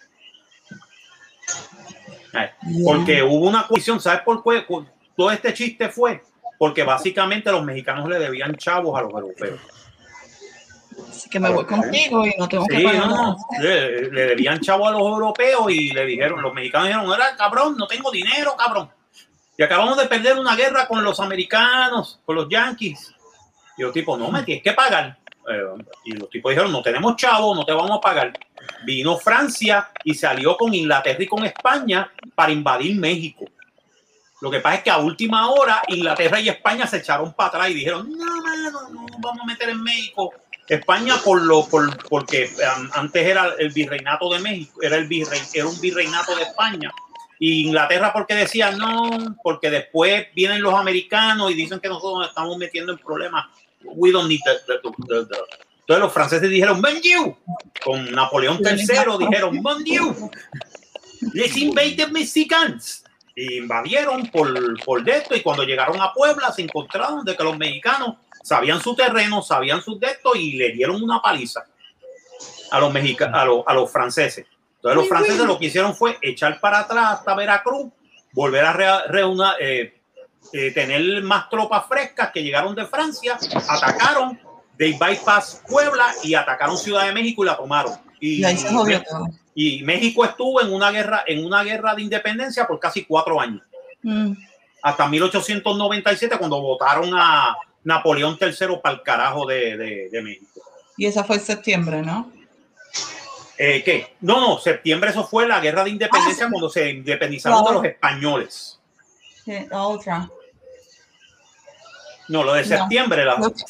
Porque 2.84 3.22
hubo 3.22 3.48
una 3.48 3.66
cuestión, 3.66 4.00
¿sabes 4.00 4.22
por 4.22 4.42
qué? 4.42 4.66
Todo 5.16 5.30
este 5.30 5.54
chiste 5.54 5.88
fue 5.88 6.20
porque 6.58 6.82
básicamente 6.84 7.50
los 7.50 7.64
mexicanos 7.64 8.08
le 8.08 8.18
debían 8.18 8.54
chavos 8.56 8.98
a 8.98 9.02
los 9.02 9.12
europeos. 9.12 9.60
Así 11.08 11.28
que 11.28 11.40
me 11.40 11.50
voy 11.50 11.64
contigo 11.64 12.24
y 12.26 12.34
no 12.38 12.48
tengo 12.48 12.66
que 12.66 12.76
Sí, 12.76 12.84
pagar 12.84 13.06
no, 13.08 13.16
nada. 13.16 13.36
no, 13.58 13.62
le, 13.62 14.10
le 14.10 14.26
debían 14.26 14.60
chavo 14.60 14.86
a 14.86 14.92
los 14.92 15.00
europeos 15.00 15.70
y 15.70 15.90
le 15.90 16.06
dijeron, 16.06 16.40
los 16.40 16.54
mexicanos 16.54 16.88
dijeron, 16.88 17.12
era 17.12 17.36
cabrón, 17.36 17.76
no 17.76 17.86
tengo 17.86 18.10
dinero, 18.10 18.54
cabrón. 18.56 18.90
Y 19.56 19.62
acabamos 19.62 19.96
de 19.96 20.06
perder 20.06 20.38
una 20.38 20.54
guerra 20.56 20.86
con 20.86 21.02
los 21.04 21.18
americanos, 21.20 22.20
con 22.24 22.36
los 22.36 22.48
yankees. 22.48 23.12
Y 23.76 23.82
los 23.82 23.92
tipos, 23.92 24.18
no, 24.18 24.30
me 24.30 24.42
tienes 24.44 24.62
que 24.62 24.72
pagar. 24.72 25.16
Eh, 25.48 25.82
y 26.04 26.12
los 26.12 26.30
tipos 26.30 26.50
dijeron, 26.50 26.72
no 26.72 26.82
tenemos 26.82 27.16
chavo, 27.16 27.54
no 27.54 27.64
te 27.64 27.72
vamos 27.72 27.98
a 27.98 28.00
pagar. 28.00 28.32
Vino 28.84 29.16
Francia 29.18 29.90
y 30.04 30.14
salió 30.14 30.56
con 30.56 30.72
Inglaterra 30.74 31.22
y 31.22 31.26
con 31.26 31.44
España 31.44 32.10
para 32.34 32.52
invadir 32.52 32.96
México. 32.98 33.44
Lo 34.44 34.50
que 34.50 34.60
pasa 34.60 34.76
es 34.76 34.82
que 34.82 34.90
a 34.90 34.98
última 34.98 35.48
hora 35.48 35.80
Inglaterra 35.88 36.38
y 36.38 36.50
España 36.50 36.86
se 36.86 36.98
echaron 36.98 37.32
para 37.32 37.48
atrás 37.48 37.70
y 37.70 37.74
dijeron, 37.74 38.12
no, 38.12 38.26
no 38.70 38.90
nos 38.90 39.10
vamos 39.18 39.40
a 39.42 39.46
meter 39.46 39.70
en 39.70 39.82
México. 39.82 40.34
España 40.68 41.16
por 41.24 41.40
lo 41.40 41.66
por, 41.66 41.96
porque 42.08 42.50
antes 42.92 43.26
era 43.26 43.54
el 43.58 43.70
virreinato 43.70 44.28
de 44.28 44.40
México, 44.40 44.82
era 44.82 44.96
el 44.96 45.08
virrey, 45.08 45.40
era 45.54 45.66
un 45.66 45.80
virreinato 45.80 46.36
de 46.36 46.42
España. 46.42 46.92
Y 47.38 47.66
Inglaterra 47.66 48.12
porque 48.12 48.34
decía 48.34 48.70
no, 48.72 49.34
porque 49.42 49.70
después 49.70 50.26
vienen 50.34 50.60
los 50.60 50.74
americanos 50.74 51.50
y 51.50 51.54
dicen 51.54 51.80
que 51.80 51.88
nosotros 51.88 52.18
nos 52.18 52.28
estamos 52.28 52.58
metiendo 52.58 52.92
en 52.92 52.98
problemas. 52.98 53.46
We 53.82 54.12
don't 54.12 54.28
need 54.28 54.40
Entonces 54.84 55.24
los 55.88 56.12
franceses 56.12 56.50
dijeron, 56.50 56.82
"Mon 56.82 57.00
Dieu". 57.00 57.34
Con 57.82 58.12
Napoleón 58.12 58.58
III 58.62 59.26
dijeron, 59.26 59.62
"Mon 59.62 59.82
Dieu". 59.82 60.30
Les 61.32 61.56
invaded 61.56 62.10
Mexicans. 62.10 63.03
Invadieron 63.36 64.26
por, 64.28 64.52
por 64.84 65.02
de 65.02 65.12
esto 65.18 65.34
y 65.34 65.42
cuando 65.42 65.64
llegaron 65.64 66.00
a 66.00 66.12
Puebla 66.12 66.52
se 66.52 66.62
encontraron 66.62 67.24
de 67.24 67.36
que 67.36 67.42
los 67.42 67.56
mexicanos 67.58 68.16
sabían 68.42 68.80
su 68.80 68.94
terreno, 68.94 69.42
sabían 69.42 69.82
sus 69.82 69.98
de 69.98 70.06
esto 70.08 70.34
y 70.36 70.52
le 70.52 70.70
dieron 70.72 71.02
una 71.02 71.20
paliza 71.20 71.64
a 72.70 72.78
los, 72.80 72.92
mexica 72.92 73.30
a 73.32 73.44
los, 73.44 73.64
a 73.66 73.74
los 73.74 73.90
franceses. 73.90 74.46
Entonces 74.76 74.96
los 74.96 75.08
franceses 75.08 75.46
lo 75.46 75.58
que 75.58 75.66
hicieron 75.66 75.94
fue 75.96 76.18
echar 76.22 76.60
para 76.60 76.80
atrás 76.80 77.06
hasta 77.18 77.34
Veracruz, 77.34 77.90
volver 78.32 78.64
a 78.64 78.72
re- 78.72 79.06
reuna- 79.08 79.56
eh, 79.60 79.94
eh, 80.52 80.70
tener 80.72 81.22
más 81.22 81.48
tropas 81.48 81.86
frescas 81.88 82.30
que 82.32 82.42
llegaron 82.42 82.74
de 82.74 82.86
Francia, 82.86 83.38
atacaron, 83.68 84.38
de 84.76 84.92
bypass 84.92 85.62
Puebla 85.68 86.06
y 86.22 86.34
atacaron 86.34 86.76
Ciudad 86.76 87.06
de 87.06 87.12
México 87.12 87.42
y 87.44 87.46
la 87.46 87.56
tomaron. 87.56 87.94
Y, 88.20 88.40
Y 88.40 88.44
ahí 88.44 88.56
se 88.56 88.68
jodió 88.70 89.02
todo. 89.02 89.26
Y 89.54 89.82
México 89.82 90.24
estuvo 90.24 90.60
en 90.60 90.72
una 90.72 90.90
guerra, 90.90 91.24
en 91.26 91.44
una 91.44 91.62
guerra 91.62 91.94
de 91.94 92.02
independencia 92.02 92.66
por 92.66 92.78
casi 92.80 93.04
cuatro 93.04 93.40
años, 93.40 93.62
Mm. 94.02 94.32
hasta 94.82 95.08
1897 95.08 96.36
cuando 96.38 96.60
votaron 96.60 97.10
a 97.14 97.56
Napoleón 97.84 98.36
III 98.40 98.76
para 98.82 98.96
el 98.96 99.02
carajo 99.02 99.46
de, 99.46 99.76
de- 99.76 100.08
de 100.10 100.22
México. 100.22 100.60
Y 100.96 101.06
esa 101.06 101.24
fue 101.24 101.36
en 101.36 101.42
septiembre, 101.42 102.02
¿no? 102.02 102.30
Eh, 103.56 103.82
¿Qué? 103.84 104.14
No, 104.20 104.40
no, 104.40 104.58
septiembre 104.58 105.10
eso 105.10 105.24
fue 105.26 105.46
la 105.46 105.60
guerra 105.60 105.84
de 105.84 105.90
independencia 105.90 106.44
Ah, 106.44 106.48
sí. 106.48 106.50
cuando 106.52 106.68
se 106.70 106.90
independizaron 106.90 107.64
de 107.64 107.72
los 107.72 107.84
españoles. 107.84 108.80
Sí, 109.44 109.52
la 109.70 109.82
otra. 109.84 110.28
No, 112.28 112.42
lo 112.42 112.54
de 112.54 112.62
No. 112.62 112.68
septiembre, 112.68 113.24
las 113.24 113.64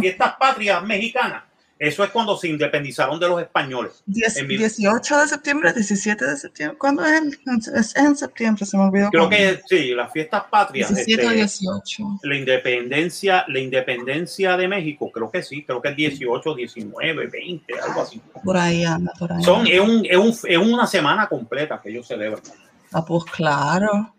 fiestas 0.00 0.34
patrias 0.38 0.82
mexicanas, 0.82 1.44
eso 1.80 2.04
es 2.04 2.10
cuando 2.10 2.36
se 2.36 2.46
independizaron 2.46 3.18
de 3.18 3.26
los 3.28 3.40
españoles. 3.40 4.04
Diez- 4.06 4.36
En 4.36 4.46
mi- 4.46 4.56
18 4.58 5.18
de 5.18 5.26
septiembre, 5.28 5.72
17 5.72 6.24
de 6.26 6.36
septiembre. 6.36 6.78
¿Cuándo 6.78 7.04
es? 7.04 7.20
el- 7.22 7.38
Es 7.74 7.96
en 7.96 8.14
septiembre, 8.16 8.64
se 8.66 8.76
me 8.76 8.84
olvidó. 8.84 9.08
Creo 9.10 9.28
que 9.28 9.60
sí, 9.66 9.94
las 9.94 10.12
fiestas 10.12 10.44
patrias. 10.50 10.88
17 10.94 11.26
o 11.26 11.30
este, 11.30 11.36
18. 11.36 12.04
la 12.22 12.36
independencia, 12.36 13.44
la 13.48 13.58
independencia 13.58 14.56
de 14.56 14.68
México, 14.68 15.10
creo 15.10 15.30
que 15.30 15.42
sí, 15.42 15.64
creo 15.64 15.80
que 15.82 15.88
es 15.88 15.96
18, 15.96 16.54
19, 16.54 17.26
20, 17.26 17.74
algo 17.80 18.02
así. 18.02 18.20
Por 18.44 18.56
ahí 18.56 18.84
anda, 18.84 19.12
por 19.18 19.32
ahí. 19.32 19.42
Son, 19.42 19.66
es, 19.66 19.80
un, 19.80 20.04
es, 20.04 20.16
un- 20.16 20.38
es 20.48 20.58
una 20.58 20.86
semana 20.86 21.26
completa 21.28 21.80
que 21.82 21.90
ellos 21.90 22.06
celebran. 22.06 22.42
Ah, 22.92 23.04
pues 23.04 23.24
claro. 23.24 24.14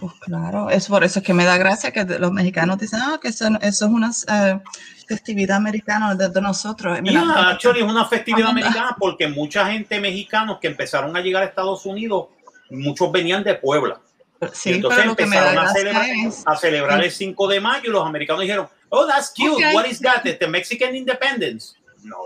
Pues 0.00 0.12
claro. 0.20 0.70
Es 0.70 0.88
por 0.88 1.04
eso 1.04 1.22
que 1.22 1.34
me 1.34 1.44
da 1.44 1.58
gracia 1.58 1.92
que 1.92 2.04
los 2.04 2.32
mexicanos 2.32 2.78
dicen, 2.78 3.00
ah, 3.02 3.18
que 3.20 3.28
eso, 3.28 3.48
eso 3.60 3.84
es 3.86 3.90
una 3.90 4.10
eh, 4.28 4.58
festividad 5.06 5.58
americana 5.58 6.14
de, 6.14 6.30
de 6.30 6.40
nosotros. 6.40 6.98
Y 7.02 7.14
actually 7.16 7.80
es 7.80 7.86
una 7.86 8.06
festividad 8.06 8.50
americana 8.50 8.96
porque 8.98 9.28
mucha 9.28 9.66
gente 9.70 10.00
mexicanos 10.00 10.58
que 10.60 10.68
empezaron 10.68 11.14
a 11.16 11.20
llegar 11.20 11.42
a 11.42 11.46
Estados 11.46 11.84
Unidos, 11.84 12.28
muchos 12.70 13.12
venían 13.12 13.44
de 13.44 13.54
Puebla. 13.56 14.00
sí, 14.52 14.70
y 14.70 14.72
entonces 14.74 15.00
pero 15.00 15.10
empezaron 15.10 15.58
a 15.58 15.72
celebrar, 15.72 16.06
es 16.08 16.42
a 16.46 16.56
celebrar 16.56 17.04
el 17.04 17.10
5 17.10 17.48
de 17.48 17.60
mayo 17.60 17.90
y 17.90 17.92
los 17.92 18.06
americanos 18.06 18.40
dijeron, 18.40 18.68
oh, 18.88 19.06
that's 19.06 19.32
cute, 19.36 19.66
Ok. 19.66 19.74
what 19.74 19.84
is 19.84 20.00
that? 20.00 20.22
The 20.22 20.48
Mexican 20.48 20.96
Independence. 20.96 21.74
No. 22.02 22.16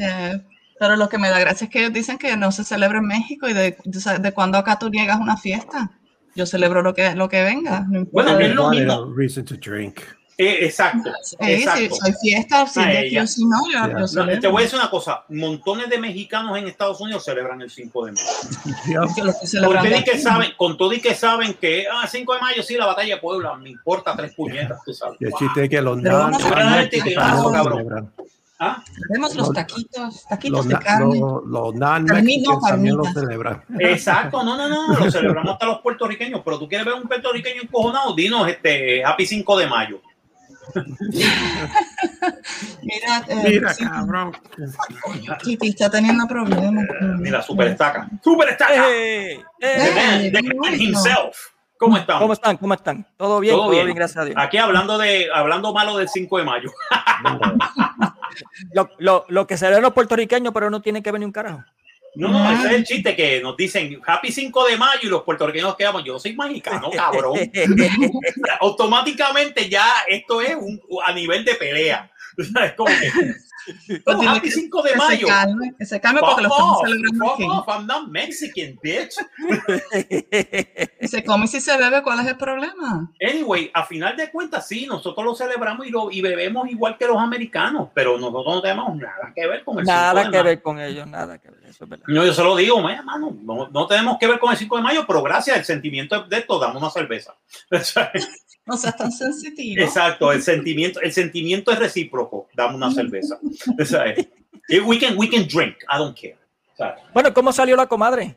Eh, 0.00 0.40
pero 0.78 0.94
lo 0.94 1.08
que 1.08 1.18
me 1.18 1.28
da 1.28 1.40
gracia 1.40 1.64
es 1.64 1.70
que 1.70 1.80
ellos 1.80 1.92
dicen 1.92 2.16
que 2.18 2.36
no 2.36 2.52
se 2.52 2.62
celebra 2.62 2.98
en 2.98 3.06
México 3.06 3.48
y 3.48 3.52
de, 3.52 3.76
de, 3.84 4.18
de 4.20 4.32
cuando 4.32 4.56
acá 4.56 4.78
tú 4.78 4.88
niegas 4.88 5.18
una 5.18 5.36
fiesta. 5.36 5.90
Yo 6.38 6.46
celebro 6.46 6.82
lo 6.82 6.94
que, 6.94 7.16
lo 7.16 7.28
que 7.28 7.42
venga. 7.42 7.84
No. 7.90 8.04
Bueno, 8.12 8.38
es 8.38 8.54
lo 8.54 8.70
mismo. 8.70 9.12
reason 9.12 9.44
to 9.44 9.56
drink. 9.56 9.98
Eh, 10.36 10.66
exacto. 10.66 11.10
Eh, 11.40 11.56
si 11.56 11.62
exacto. 11.64 11.96
soy 11.96 12.14
fiesta, 12.22 12.64
si 12.68 12.78
Ah, 12.78 13.26
si 13.26 13.44
no, 13.44 13.56
yo, 13.66 13.72
Yeah. 13.72 14.06
yo 14.06 14.24
No, 14.24 14.38
te 14.38 14.46
voy 14.46 14.60
a 14.60 14.64
decir 14.66 14.78
una 14.78 14.88
cosa, 14.88 15.24
montones 15.30 15.90
de 15.90 15.98
mexicanos 15.98 16.56
en 16.56 16.68
Estados 16.68 17.00
Unidos 17.00 17.24
celebran 17.24 17.60
el 17.60 17.68
5 17.68 18.06
de 18.06 18.12
mayo. 18.12 20.04
Que 20.04 20.16
saben, 20.16 20.52
con 20.56 20.78
todo 20.78 20.92
y 20.92 21.00
que 21.00 21.16
saben 21.16 21.54
que 21.54 21.86
ah, 21.92 22.06
5 22.06 22.34
de 22.34 22.40
mayo 22.40 22.62
sí 22.62 22.76
la 22.76 22.86
batalla 22.86 23.16
de 23.16 23.20
Puebla, 23.20 23.56
me 23.56 23.70
importa 23.70 24.14
tres 24.14 24.32
puñetas, 24.34 24.78
tú 24.84 24.94
sabes. 24.94 25.16
Y 25.20 25.24
el 25.24 25.32
chiste 25.32 25.64
es 25.64 25.70
que 25.70 25.82
los 25.82 26.00
Ah, 28.60 28.82
Tenemos 29.08 29.34
los 29.36 29.46
Los- 29.48 29.54
taquitos, 29.54 30.24
taquitos 30.28 30.66
Los, 30.66 30.68
de 30.68 30.84
carne. 30.84 31.20
los, 31.20 31.44
los 31.46 31.74
también 31.78 32.42
lo 32.44 33.02
carnita. 33.04 33.20
celebran. 33.20 33.62
Exacto, 33.78 34.42
no, 34.42 34.56
no, 34.56 34.68
no, 34.68 34.98
lo 34.98 35.10
celebramos 35.12 35.52
hasta 35.52 35.66
los 35.66 35.78
puertorriqueños, 35.80 36.40
pero 36.44 36.58
tú 36.58 36.68
quieres 36.68 36.84
ver 36.84 36.94
un 36.96 37.02
puertorriqueño 37.06 37.62
encojonado, 37.62 38.14
dinos 38.16 38.48
este 38.48 39.04
Happy 39.04 39.26
5 39.26 39.58
de 39.58 39.66
mayo. 39.68 40.00
Mira, 42.82 43.24
eh, 43.28 43.42
Mira, 43.48 43.72
sí, 43.74 43.84
cabrón. 43.84 44.32
Titi 45.42 45.68
está 45.68 45.88
teniendo 45.90 46.26
problemas. 46.26 46.84
Mira, 47.18 47.42
super 47.42 47.68
estaca. 47.68 48.08
Super 48.22 48.50
estaca. 48.50 48.72
The 48.74 49.32
¡Ey! 49.32 49.38
man, 49.94 50.32
the 50.32 50.42
man 50.54 50.74
himself. 50.80 51.36
¿Cómo 51.78 51.96
estamos? 51.96 52.20
¿Cómo 52.22 52.32
están? 52.32 52.56
¿Cómo 52.56 52.74
están? 52.74 53.06
¿Todo 53.16 53.38
bien? 53.40 53.54
Todo 53.54 53.62
Todo, 53.64 53.70
bien. 53.72 53.84
bien. 53.86 53.96
gracias 53.96 54.16
a 54.22 54.24
Dios. 54.24 54.36
Aquí 54.38 54.56
hablando 54.58 54.98
de 54.98 55.28
hablando 55.32 55.72
malo 55.72 55.96
del 55.96 56.08
5 56.08 56.38
de 56.38 56.44
mayo. 56.44 56.70
Lo, 58.72 58.90
lo, 58.98 59.24
lo 59.28 59.46
que 59.46 59.56
se 59.56 59.68
ve 59.68 59.80
los 59.80 59.92
puertorriqueños, 59.92 60.52
pero 60.52 60.70
no 60.70 60.82
tienen 60.82 61.02
que 61.02 61.12
venir 61.12 61.26
un 61.26 61.32
carajo. 61.32 61.64
No, 62.14 62.28
no, 62.28 62.52
ese 62.52 62.66
es 62.66 62.72
el 62.72 62.84
chiste 62.84 63.14
que 63.14 63.40
nos 63.40 63.56
dicen 63.56 64.00
Happy 64.04 64.32
5 64.32 64.66
de 64.66 64.76
mayo 64.76 65.00
y 65.02 65.06
los 65.06 65.22
puertorriqueños 65.22 65.76
quedamos, 65.76 66.02
yo 66.04 66.18
soy 66.18 66.34
mexicano, 66.36 66.90
cabrón. 66.94 67.38
Automáticamente 68.60 69.68
ya 69.68 69.86
esto 70.08 70.40
es 70.40 70.56
un, 70.56 70.80
a 71.04 71.12
nivel 71.12 71.44
de 71.44 71.54
pelea. 71.54 72.10
Es 72.38 72.74
como 72.74 72.86
que 72.86 73.10
Happy 74.06 74.40
que- 74.40 74.50
5 74.50 74.82
de 74.82 74.88
que 74.92 74.98
se 74.98 75.04
mayo. 75.06 75.26
calme, 75.26 75.74
que 75.78 75.86
se 75.86 76.00
calme 76.00 76.20
porque 76.20 76.42
lo 76.42 76.48
estamos 76.48 76.76
off, 76.78 76.86
celebrando 76.88 77.24
fuck 77.24 77.34
aquí. 77.34 77.44
off, 77.48 77.68
I'm 77.68 77.86
not 77.86 78.08
Mexican, 78.08 78.78
bitch. 78.82 79.14
Y 81.00 81.08
se 81.08 81.24
come 81.24 81.44
y 81.44 81.48
si 81.48 81.60
se 81.60 81.76
bebe, 81.78 82.02
¿cuál 82.02 82.20
es 82.20 82.26
el 82.26 82.36
problema? 82.36 83.10
Anyway, 83.22 83.70
a 83.72 83.84
final 83.84 84.16
de 84.16 84.30
cuentas, 84.30 84.66
sí, 84.66 84.86
nosotros 84.86 85.24
lo 85.24 85.34
celebramos 85.34 85.86
y, 85.86 85.90
lo, 85.90 86.10
y 86.10 86.20
bebemos 86.20 86.68
igual 86.68 86.96
que 86.98 87.06
los 87.06 87.16
americanos, 87.18 87.88
pero 87.94 88.18
nosotros 88.18 88.56
no 88.56 88.60
tenemos 88.62 88.96
nada 88.96 89.32
que 89.34 89.46
ver 89.46 89.64
con 89.64 89.78
el 89.78 89.86
5 89.86 89.96
Nada 89.96 90.14
de 90.14 90.22
que 90.24 90.30
mayo. 90.30 90.44
ver 90.44 90.62
con 90.62 90.80
ellos, 90.80 91.06
nada 91.06 91.38
que 91.38 91.50
ver. 91.50 91.64
Eso 91.66 91.84
es 91.84 91.90
verdad. 91.90 92.04
No, 92.08 92.24
yo 92.24 92.32
se 92.34 92.42
lo 92.42 92.56
digo, 92.56 92.82
"Mira, 92.82 93.02
mano, 93.02 93.36
no, 93.42 93.68
no 93.68 93.86
tenemos 93.86 94.18
que 94.18 94.26
ver 94.26 94.38
con 94.38 94.50
el 94.52 94.58
5 94.58 94.76
de 94.76 94.82
mayo, 94.82 95.04
pero 95.06 95.22
gracias 95.22 95.56
al 95.56 95.64
sentimiento 95.64 96.24
de 96.24 96.38
esto, 96.38 96.58
damos 96.58 96.82
una 96.82 96.90
cerveza. 96.90 97.34
No 98.68 98.76
seas 98.76 98.96
tan 98.96 99.10
sensitivo. 99.10 99.82
Exacto, 99.82 100.30
el 100.30 100.42
sentimiento, 100.42 101.00
el 101.00 101.12
sentimiento 101.12 101.72
es 101.72 101.78
recíproco, 101.78 102.48
damos 102.54 102.76
una 102.76 102.90
cerveza. 102.92 103.38
Eh, 104.68 104.80
We 104.80 104.98
can, 104.98 105.16
we 105.16 105.28
can 105.30 105.46
drink, 105.48 105.76
I 105.90 105.96
don't 105.98 106.14
care. 106.14 106.36
¿Sabes? 106.76 107.02
Bueno, 107.14 107.32
¿cómo 107.32 107.50
salió 107.52 107.74
la 107.74 107.86
comadre? 107.86 108.36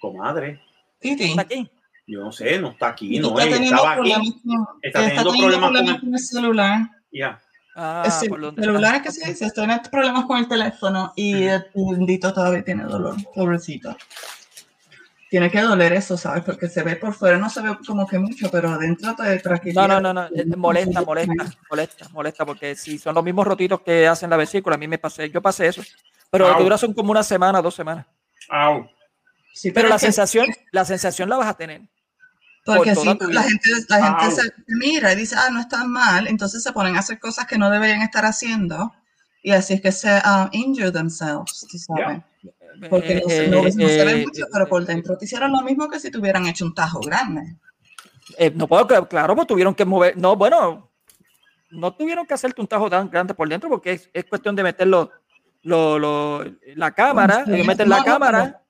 Comadre, 0.00 0.60
Titi, 0.98 1.24
¿Está 1.24 1.42
aquí? 1.42 1.68
yo 2.06 2.20
no 2.20 2.32
sé, 2.32 2.58
no 2.58 2.70
está 2.70 2.88
aquí, 2.88 3.18
no, 3.20 3.28
está 3.28 3.42
ella 3.42 3.52
teniendo 3.56 3.76
estaba 3.76 3.92
aquí. 3.92 4.00
problemas 4.00 4.28
con- 4.44 4.66
Está 4.82 4.98
teniendo 5.00 5.30
problemas 5.32 5.70
con 5.70 5.76
el- 5.88 6.00
con 6.00 6.14
el 6.14 6.18
celular. 6.20 6.80
Ya. 7.12 7.40
Ah, 7.76 8.02
Es 8.06 8.22
el 8.22 8.28
por 8.30 8.40
donde 8.40 8.62
celular 8.62 8.94
es 8.96 9.02
que 9.02 9.12
se 9.12 9.28
dice, 9.30 9.44
estoy 9.46 9.64
en 9.70 9.80
problemas 9.90 10.24
con 10.24 10.38
el 10.38 10.48
teléfono 10.48 11.12
y 11.16 11.44
el 11.44 11.64
bendito 11.74 12.32
todavía 12.32 12.64
tiene 12.64 12.84
dolor, 12.84 13.16
pobrecito. 13.34 13.96
Tiene 15.30 15.48
que 15.48 15.60
doler 15.60 15.92
eso, 15.92 16.16
¿sabes? 16.16 16.42
Porque 16.42 16.68
se 16.68 16.82
ve 16.82 16.96
por 16.96 17.14
fuera, 17.14 17.38
no 17.38 17.48
se 17.48 17.62
ve 17.62 17.76
como 17.86 18.04
que 18.04 18.18
mucho, 18.18 18.50
pero 18.50 18.68
adentro 18.70 19.14
te 19.14 19.38
tranquiliza. 19.38 19.86
No, 19.86 20.00
no, 20.00 20.00
no, 20.00 20.12
no, 20.12 20.26
eh, 20.36 20.44
molesta, 20.56 21.02
molesta, 21.02 21.32
molesta, 21.70 22.08
molesta, 22.08 22.44
porque 22.44 22.74
si 22.74 22.98
son 22.98 23.14
los 23.14 23.22
mismos 23.22 23.46
rotitos 23.46 23.80
que 23.82 24.08
hacen 24.08 24.28
la 24.28 24.36
vesícula, 24.36 24.74
a 24.74 24.78
mí 24.78 24.88
me 24.88 24.98
pasé, 24.98 25.30
yo 25.30 25.40
pasé 25.40 25.68
eso, 25.68 25.82
pero 26.30 26.48
lo 26.48 26.56
que 26.56 26.64
dura 26.64 26.76
son 26.76 26.92
como 26.94 27.12
una 27.12 27.22
semana, 27.22 27.62
dos 27.62 27.76
semanas. 27.76 28.06
Au. 28.48 28.90
Sí, 29.54 29.70
Pero 29.70 29.88
la 29.88 29.96
que- 29.96 30.06
sensación, 30.06 30.46
la 30.72 30.84
sensación 30.84 31.28
la 31.28 31.36
vas 31.36 31.48
a 31.48 31.54
tener. 31.54 31.82
Porque 32.64 32.92
por 32.92 33.02
si 33.02 33.32
la 33.32 33.42
gente, 33.44 33.70
la 33.88 34.04
gente 34.04 34.24
Au. 34.24 34.30
se 34.32 34.42
se 34.42 34.52
mira 34.66 35.12
y 35.12 35.16
dice, 35.16 35.36
ah, 35.38 35.50
no 35.52 35.60
está 35.60 35.84
mal, 35.84 36.26
entonces 36.26 36.60
se 36.62 36.72
ponen 36.72 36.96
a 36.96 37.00
hacer 37.00 37.20
cosas 37.20 37.46
que 37.46 37.56
no 37.56 37.70
deberían 37.70 38.02
estar 38.02 38.24
haciendo 38.24 38.92
y 39.44 39.52
así 39.52 39.74
es 39.74 39.80
que 39.80 39.92
se 39.92 40.10
ah, 40.10 40.48
injure 40.50 40.90
themselves, 40.90 41.64
sabes. 41.86 42.20
Porque 42.88 43.14
no, 43.22 43.28
se- 43.28 43.48
no, 43.48 43.56
Eh, 43.58 43.72
no 43.76 43.88
se 43.88 44.04
ve 44.04 44.12
eh, 44.12 44.24
mucho, 44.26 44.44
pero 44.52 44.68
por 44.68 44.84
dentro 44.86 45.16
te 45.18 45.24
hicieron 45.24 45.52
lo 45.52 45.60
mismo 45.62 45.88
que 45.88 45.98
si 46.00 46.10
te 46.10 46.18
hubieran 46.18 46.46
hecho 46.46 46.64
un 46.64 46.74
tajo 46.74 47.00
grande. 47.00 47.56
eh, 48.38 48.50
no 48.54 48.66
puedo, 48.68 49.08
claro, 49.08 49.34
pues 49.34 49.46
tuvieron 49.46 49.74
que 49.74 49.84
mover, 49.84 50.16
no, 50.16 50.36
bueno, 50.36 50.90
no 51.70 51.92
tuvieron 51.94 52.26
que 52.26 52.34
hacerte 52.34 52.60
un 52.60 52.66
tajo 52.68 52.88
tan 52.88 53.08
grande 53.10 53.34
por 53.34 53.48
dentro 53.48 53.68
porque 53.68 53.92
es, 53.92 54.10
es 54.12 54.24
cuestión 54.24 54.54
de 54.56 54.62
meterlo, 54.62 55.10
lo, 55.62 55.98
lo- 55.98 56.44
la 56.76 56.92
cámara, 56.92 57.44
ellos 57.46 57.66
meten 57.66 57.88
no, 57.88 57.96
la 57.96 58.04
cámara, 58.04 58.62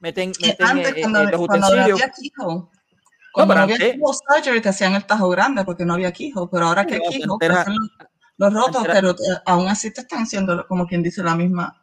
meten, 0.00 0.32
meten 0.40 0.66
antes, 0.66 0.86
eh, 0.86 0.94
eh, 0.96 1.00
cuando, 1.00 1.22
los 1.24 1.30
cuando 1.32 1.44
no 1.58 1.66
utensilios. 1.66 2.00
había 2.02 2.12
quijo, 2.12 2.70
cuando 3.32 3.54
no 3.54 3.60
había 3.62 3.76
quijo 3.78 4.12
surgery 4.12 4.60
te 4.60 4.68
hacían 4.68 4.94
el 4.94 5.04
tajo 5.04 5.28
grande 5.28 5.64
porque 5.64 5.84
no 5.84 5.94
había 5.94 6.12
quijo, 6.12 6.48
pero 6.50 6.66
ahora 6.66 6.86
que 6.86 6.94
hay 6.94 7.00
quijo, 7.00 7.38
los, 7.40 7.58
los 8.38 8.52
rotos, 8.54 8.86
pero 8.92 9.10
eh, 9.10 9.14
aún 9.46 9.68
así 9.68 9.92
te 9.92 10.02
están 10.02 10.22
haciendo, 10.22 10.66
como 10.66 10.86
quien 10.86 11.02
dice, 11.02 11.22
la 11.22 11.34
misma. 11.34 11.82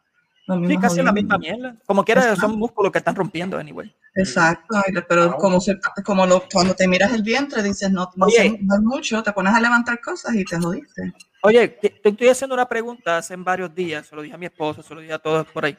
Sí, 0.68 0.78
casi 0.78 1.02
la 1.02 1.14
misma 1.14 1.38
mierda. 1.38 1.76
Como 1.86 2.04
quiera, 2.04 2.22
Exacto. 2.22 2.42
son 2.42 2.60
músculos 2.60 2.92
que 2.92 2.98
están 2.98 3.16
rompiendo, 3.16 3.58
anyway. 3.58 3.94
Exacto, 4.16 4.76
pero 5.08 5.30
Wow. 5.32 5.38
como, 5.38 5.62
se- 5.62 5.80
como 6.04 6.26
lo- 6.26 6.44
cuando 6.52 6.76
te 6.76 6.88
miras 6.88 7.14
el 7.14 7.24
vientre 7.24 7.64
dices 7.64 7.90
no, 7.92 8.10
no, 8.16 8.26
Oye. 8.26 8.60
no 8.62 8.76
es 8.76 8.82
mucho, 8.82 9.24
te 9.24 9.32
pones 9.32 9.54
a 9.54 9.62
levantar 9.62 10.00
cosas 10.02 10.36
y 10.36 10.44
te 10.44 10.60
jodiste. 10.60 11.14
Oye, 11.44 11.68
te 11.70 11.94
estoy 12.10 12.28
haciendo 12.28 12.54
una 12.56 12.68
pregunta 12.68 13.18
hace 13.18 13.36
varios 13.38 13.74
días, 13.74 14.06
se 14.06 14.16
lo 14.16 14.22
dije 14.22 14.36
a 14.36 14.38
mi 14.38 14.46
esposa, 14.46 14.84
se 14.84 14.94
lo 14.94 15.00
dije 15.02 15.14
a 15.14 15.20
todos 15.20 15.48
por 15.48 15.64
ahí. 15.66 15.78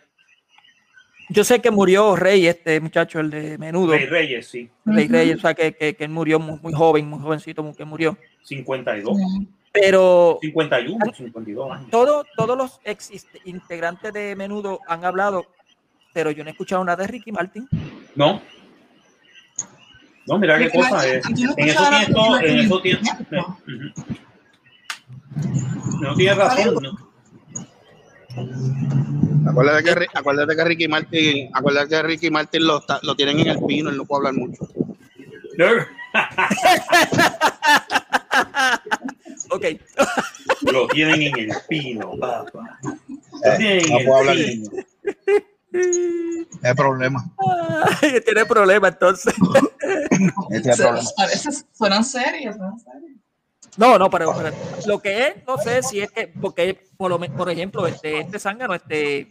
Yo 1.30 1.42
sé 1.44 1.60
que 1.60 1.70
murió 1.70 2.16
Rey, 2.16 2.46
este 2.46 2.80
muchacho, 2.80 3.20
el 3.20 3.30
de 3.30 3.56
menudo, 3.58 3.92
Rey 3.92 4.06
Reyes, 4.06 4.46
sí. 4.48 4.70
Rey. 4.84 5.08
Reyes, 5.08 5.38
o 5.38 5.40
sea, 5.40 5.54
que, 5.54 5.74
que, 5.74 5.94
que 5.94 6.04
él 6.04 6.10
murió 6.10 6.38
muy, 6.38 6.58
muy 6.60 6.72
joven, 6.74 7.08
muy 7.08 7.18
jovencito, 7.18 7.72
que 7.74 7.84
murió. 7.84 8.16
52, 8.42 9.16
Sí. 9.16 9.48
Pero 9.74 10.38
51, 10.40 11.04
52 11.16 11.70
años. 11.72 11.90
todo, 11.90 12.24
todos 12.36 12.56
los 12.56 12.80
ex 12.84 13.10
integrantes 13.44 14.12
de 14.12 14.36
menudo 14.36 14.78
han 14.86 15.04
hablado, 15.04 15.46
pero 16.12 16.30
yo 16.30 16.44
no 16.44 16.50
he 16.50 16.52
escuchado 16.52 16.84
nada 16.84 17.02
de 17.02 17.08
Ricky 17.08 17.32
Martin. 17.32 17.68
No. 18.14 18.40
No, 20.26 20.38
mira 20.38 20.56
qué 20.58 20.70
cosa 20.70 20.90
Martin, 20.90 21.14
es. 21.16 21.28
no 21.28 21.36
En 21.56 21.68
eso 21.68 21.82
escuchaba 21.82 21.90
tienes 21.90 22.08
a 22.08 22.12
todo, 22.14 22.38
Ricky 22.38 22.48
en 22.48 22.56
Martin 22.56 22.64
eso 22.64 22.76
en 22.76 22.82
tienes. 22.82 23.02
tiempo. 23.28 23.58
Ujú. 23.66 23.92
No 26.02 26.14
tienes 26.14 26.36
razón. 26.36 26.74
no. 26.82 26.90
Acuérdate 29.50 29.84
que, 29.84 30.06
acuérdate 30.14 30.56
que 30.56 30.64
Ricky 30.64 30.88
Martin, 30.88 31.50
acuérdate 31.52 31.88
que 31.88 32.02
Ricky 32.02 32.30
Martin 32.30 32.64
lo, 32.66 32.82
lo 33.02 33.14
tienen 33.16 33.40
en 33.40 33.48
el 33.48 33.58
pino, 33.66 33.90
él 33.90 33.96
no 33.96 34.04
puede 34.04 34.28
hablar 34.28 34.34
mucho. 34.40 34.68
No. 35.58 35.66
Ok. 39.54 39.64
Lo 40.72 40.86
tienen 40.88 41.22
en 41.22 41.38
el 41.38 41.56
pino, 41.68 42.12
papá. 42.18 42.78
Lo 42.82 42.92
Eh, 43.52 43.56
tienen 43.56 43.90
no 43.90 43.98
en 44.00 44.06
puedo 44.06 44.22
el 44.22 44.28
hablar. 44.28 44.46
pino. 44.46 44.70
Es 46.62 46.74
problema. 46.74 47.24
Ay, 48.02 48.20
tiene 48.24 48.44
problema 48.46 48.88
entonces. 48.88 49.34
Ese 50.50 50.70
es 50.70 50.76
Se- 50.76 50.82
el 50.82 50.88
problema. 50.88 51.10
A 51.18 51.26
veces 51.26 51.66
fueron 51.72 52.04
serios, 52.04 52.56
fueron 52.56 52.78
serios. 52.78 53.10
No, 53.76 53.98
no, 53.98 54.08
pero, 54.08 54.32
pero 54.36 54.54
lo 54.86 55.00
que 55.00 55.26
es, 55.26 55.34
no 55.46 55.58
sé 55.58 55.82
si 55.82 56.00
es 56.00 56.10
que, 56.12 56.28
porque 56.28 56.86
por, 56.96 57.10
lo, 57.10 57.18
me- 57.18 57.28
por 57.30 57.50
ejemplo, 57.50 57.86
este, 57.88 58.20
este 58.20 58.38
zángano, 58.38 58.72
este 58.74 59.28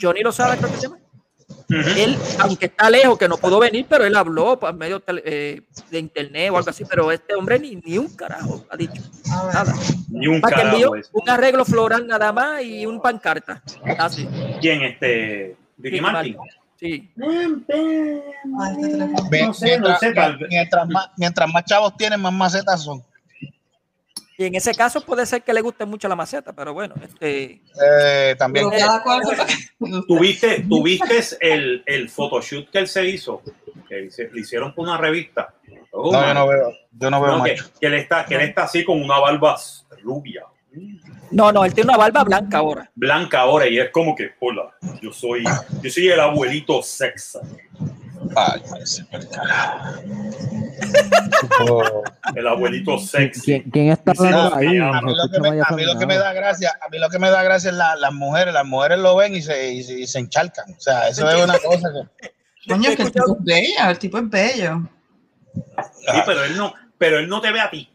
Johnny 0.00 0.22
Lozada, 0.22 0.56
creo 0.56 0.70
que 0.70 0.76
se 0.76 0.82
llama. 0.84 0.98
Él, 1.68 2.18
aunque 2.40 2.66
está 2.66 2.90
lejos, 2.90 3.18
que 3.18 3.28
no 3.28 3.36
pudo 3.36 3.58
venir, 3.58 3.86
pero 3.88 4.04
él 4.04 4.14
habló 4.16 4.58
por 4.58 4.72
medio 4.74 5.00
tele- 5.00 5.22
eh, 5.24 5.62
de 5.90 5.98
internet 5.98 6.50
o 6.52 6.56
algo 6.58 6.70
así, 6.70 6.84
pero 6.84 7.10
este 7.10 7.34
hombre 7.34 7.58
ni, 7.58 7.76
ni 7.76 7.98
un 7.98 8.08
carajo 8.14 8.64
ha 8.70 8.76
dicho. 8.76 9.02
Nada. 9.52 9.74
Ni 10.10 10.26
un 10.26 10.40
Más 10.40 10.52
que 10.52 10.60
envió 10.60 10.90
carajo. 10.92 11.08
un 11.12 11.30
arreglo 11.30 11.64
floral 11.64 12.06
nada 12.06 12.32
más 12.32 12.62
y 12.62 12.84
un 12.86 13.00
pancarta. 13.00 13.62
Así. 13.98 14.28
¿Quién? 14.60 14.82
Este. 14.82 15.56
Ricky 15.78 16.00
Martin. 16.00 16.36
Sí. 16.78 17.10
Ay, 18.60 18.82
teléfono. 18.82 19.28
Ve- 19.30 19.42
No 19.46 19.54
sé, 19.54 19.66
no 19.66 19.70
mientras, 19.88 20.00
sé, 20.00 20.12
tal 20.12 20.36
vez. 20.38 20.48
mientras 20.50 20.88
más, 20.88 21.10
mientras 21.16 21.52
más 21.52 21.64
chavos 21.64 21.96
tienen, 21.96 22.20
más 22.20 22.32
macetas 22.32 22.82
son. 22.82 23.02
Y 24.36 24.46
en 24.46 24.54
ese 24.56 24.74
caso 24.74 25.00
puede 25.00 25.26
ser 25.26 25.42
que 25.42 25.52
le 25.52 25.60
guste 25.60 25.84
mucho 25.84 26.08
la 26.08 26.16
maceta, 26.16 26.52
pero 26.52 26.74
bueno, 26.74 26.94
este. 27.02 27.62
Eh, 27.80 28.34
también. 28.36 28.66
¿Tuviste, 30.08 30.64
tuviste 30.68 31.20
el, 31.40 31.82
el 31.86 32.08
photoshoot 32.08 32.70
que 32.70 32.78
él 32.78 32.88
se 32.88 33.04
hizo? 33.08 33.42
Que 33.88 34.10
se- 34.10 34.30
le 34.30 34.40
hicieron 34.40 34.74
por 34.74 34.84
una 34.86 34.96
revista. 34.96 35.54
Oh, 35.92 36.10
No, 36.12 36.26
yo 36.26 36.34
no 36.34 36.46
veo, 36.48 36.72
yo 36.92 37.10
no 37.10 37.20
veo 37.22 37.38
No, 37.38 37.44
que 37.44 37.56
él 37.80 37.94
está, 37.94 38.24
que 38.24 38.34
él 38.34 38.40
está 38.42 38.64
así 38.64 38.84
con 38.84 39.00
una 39.00 39.18
barba 39.18 39.56
rubia, 40.02 40.44
No, 41.30 41.52
no, 41.52 41.64
él 41.64 41.74
tiene 41.74 41.88
una 41.90 41.98
barba 41.98 42.24
blanca 42.24 42.58
ahora. 42.58 42.90
blanca 42.94 43.40
ahora, 43.40 43.66
y 43.68 43.78
es 43.78 43.90
como 43.90 44.14
que, 44.14 44.30
hola, 44.40 44.70
yo 45.02 45.12
soy, 45.12 45.44
yo 45.82 45.90
soy 45.90 46.08
el 46.08 46.20
abuelito 46.20 46.82
sexa. 46.82 47.40
Ay. 48.36 48.62
El 52.34 52.46
abuelito 52.46 52.98
sexy. 52.98 53.40
¿Quién, 53.42 53.70
quién 53.70 53.88
está 53.90 54.12
hablando 54.12 54.50
no, 54.50 54.56
ahí? 54.56 54.78
a 54.78 55.00
mí, 55.02 55.14
lo 55.14 55.28
que 55.30 55.40
me, 55.40 55.48
a 55.60 55.70
mí 55.74 55.84
lo 55.84 55.98
que 55.98 56.06
me 56.06 56.16
da 56.16 56.32
gracia, 56.32 56.72
a 56.84 56.88
mí 56.88 56.98
lo 56.98 57.08
que 57.08 57.18
me 57.18 57.30
da 57.30 57.42
gracia 57.42 57.70
es 57.70 57.76
la- 57.76 57.96
las 57.96 58.12
mujeres, 58.12 58.54
las 58.54 58.66
mujeres 58.66 58.98
lo 58.98 59.16
ven 59.16 59.34
y 59.34 59.42
se, 59.42 59.72
y, 59.72 59.82
se- 59.82 60.00
y 60.00 60.06
se 60.06 60.18
encharcan. 60.18 60.72
O 60.76 60.80
sea, 60.80 61.08
eso 61.08 61.28
es 61.28 61.44
una 61.44 61.58
cosa 61.58 61.88
que. 62.20 62.32
Coño, 62.72 62.88
es 62.90 62.96
que 62.96 63.02
el 63.02 63.12
tipo 63.12 63.36
es 63.38 63.44
bello, 63.44 63.90
el 63.90 63.98
tipo 63.98 64.18
es 64.18 64.30
bello. 64.30 64.88
Sí, 65.92 66.18
pero 66.24 66.44
él 66.44 66.56
no, 66.56 66.72
pero 66.96 67.18
él 67.18 67.28
no 67.28 67.40
te 67.40 67.52
ve 67.52 67.60
a 67.60 67.70
ti. 67.70 67.88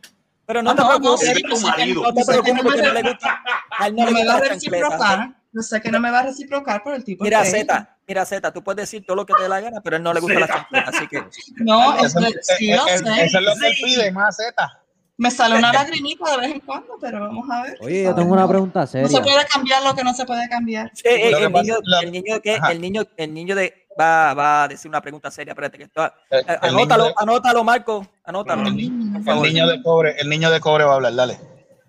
Pero 0.50 0.64
no 0.64 0.74
no, 0.74 0.82
no, 0.82 0.88
preocupes, 1.00 1.28
no 1.28 2.12
te 2.12 2.26
preocupes 2.26 2.54
no 2.56 2.64
porque 2.64 2.82
no 2.82 2.92
le 2.94 3.02
gusta. 3.04 3.40
A 3.78 3.86
él 3.88 3.96
no 3.96 4.02
No 4.02 4.08
le 4.08 4.14
me 4.14 4.20
gusta 4.22 4.34
va 4.34 4.40
a 4.40 4.50
reciprocar. 4.50 5.30
Yo 5.54 5.62
sé 5.62 5.80
que 5.82 5.92
no 5.92 6.00
me 6.00 6.10
va 6.10 6.20
a 6.22 6.24
reciprocar, 6.24 6.82
pero 6.84 6.96
el 6.96 7.04
tipo 7.04 7.24
Mira. 7.24 7.46
Z, 7.46 7.98
mira, 8.08 8.26
Z, 8.26 8.52
tú 8.52 8.64
puedes 8.64 8.78
decir 8.78 9.06
todo 9.06 9.16
lo 9.16 9.28
que 9.28 9.36
te 9.36 9.44
dé 9.44 9.50
la 9.50 9.60
gana, 9.62 9.80
pero 9.82 9.96
a 9.96 9.98
él 9.98 10.04
no 10.04 10.12
le 10.12 10.20
gusta 10.22 10.40
la 10.40 10.48
chancleta, 10.48 10.90
así 10.90 11.08
que. 11.08 11.24
No, 11.58 11.98
es 11.98 12.06
Eso, 12.06 12.20
que 12.20 12.28
es- 12.30 12.48
sí, 12.58 12.72
lo 12.72 12.88
es- 12.88 13.00
sé. 13.02 13.26
eso 13.26 13.38
es 13.38 13.44
lo 13.46 13.56
que 13.60 13.68
él 13.68 13.74
Sí. 13.76 13.84
pide, 13.84 14.12
más 14.12 14.38
Z. 14.38 14.82
Me 15.18 15.30
sale 15.30 15.60
una 15.60 15.72
lagrimita 15.74 16.32
de 16.32 16.38
vez 16.38 16.52
en 16.56 16.60
cuando, 16.62 16.98
pero 17.00 17.20
vamos 17.20 17.48
a 17.52 17.62
ver. 17.62 17.78
Oye, 17.82 18.04
yo 18.06 18.16
tengo 18.16 18.34
una 18.34 18.42
No- 18.44 18.48
pregunta 18.50 18.80
No 18.82 18.88
se 18.88 19.08
seria. 19.08 19.22
puede 19.22 19.46
cambiar 19.46 19.84
lo 19.84 19.94
que 19.96 20.04
no 20.04 20.14
se 20.16 20.26
puede 20.26 20.50
cambiar. 20.50 20.92
Eh, 21.04 21.28
el, 21.30 21.52
pasa- 21.52 21.62
niño, 21.64 21.76
el 22.02 22.12
niño 22.12 22.42
que, 22.42 22.60
el 22.72 22.82
niño, 22.82 23.04
el 23.18 23.34
niño 23.36 23.56
de 23.56 23.86
va, 24.00 24.34
va 24.34 24.64
a 24.64 24.68
decir 24.68 24.88
una 24.90 25.02
pregunta 25.02 25.30
seria, 25.32 25.52
espérate 25.52 25.78
que 25.78 25.84
esto, 25.86 26.04
El, 26.30 26.40
eh, 26.40 26.44
el 26.64 26.70
anótalo, 26.70 27.06
de- 27.06 27.14
anótalo, 27.18 27.64
Marco, 27.64 28.08
anótalo. 28.24 28.68
El 28.68 28.76
niño. 28.76 29.12
por 29.12 29.18
el 29.20 29.24
favor. 29.26 29.48
niño 29.48 29.68
de 29.68 29.84
cobre, 29.84 30.16
el 30.20 30.30
niño 30.30 30.50
de 30.52 30.60
cobre 30.60 30.84
va 30.86 30.92
a 30.94 30.96
hablar, 30.96 31.16
dale. 31.16 31.40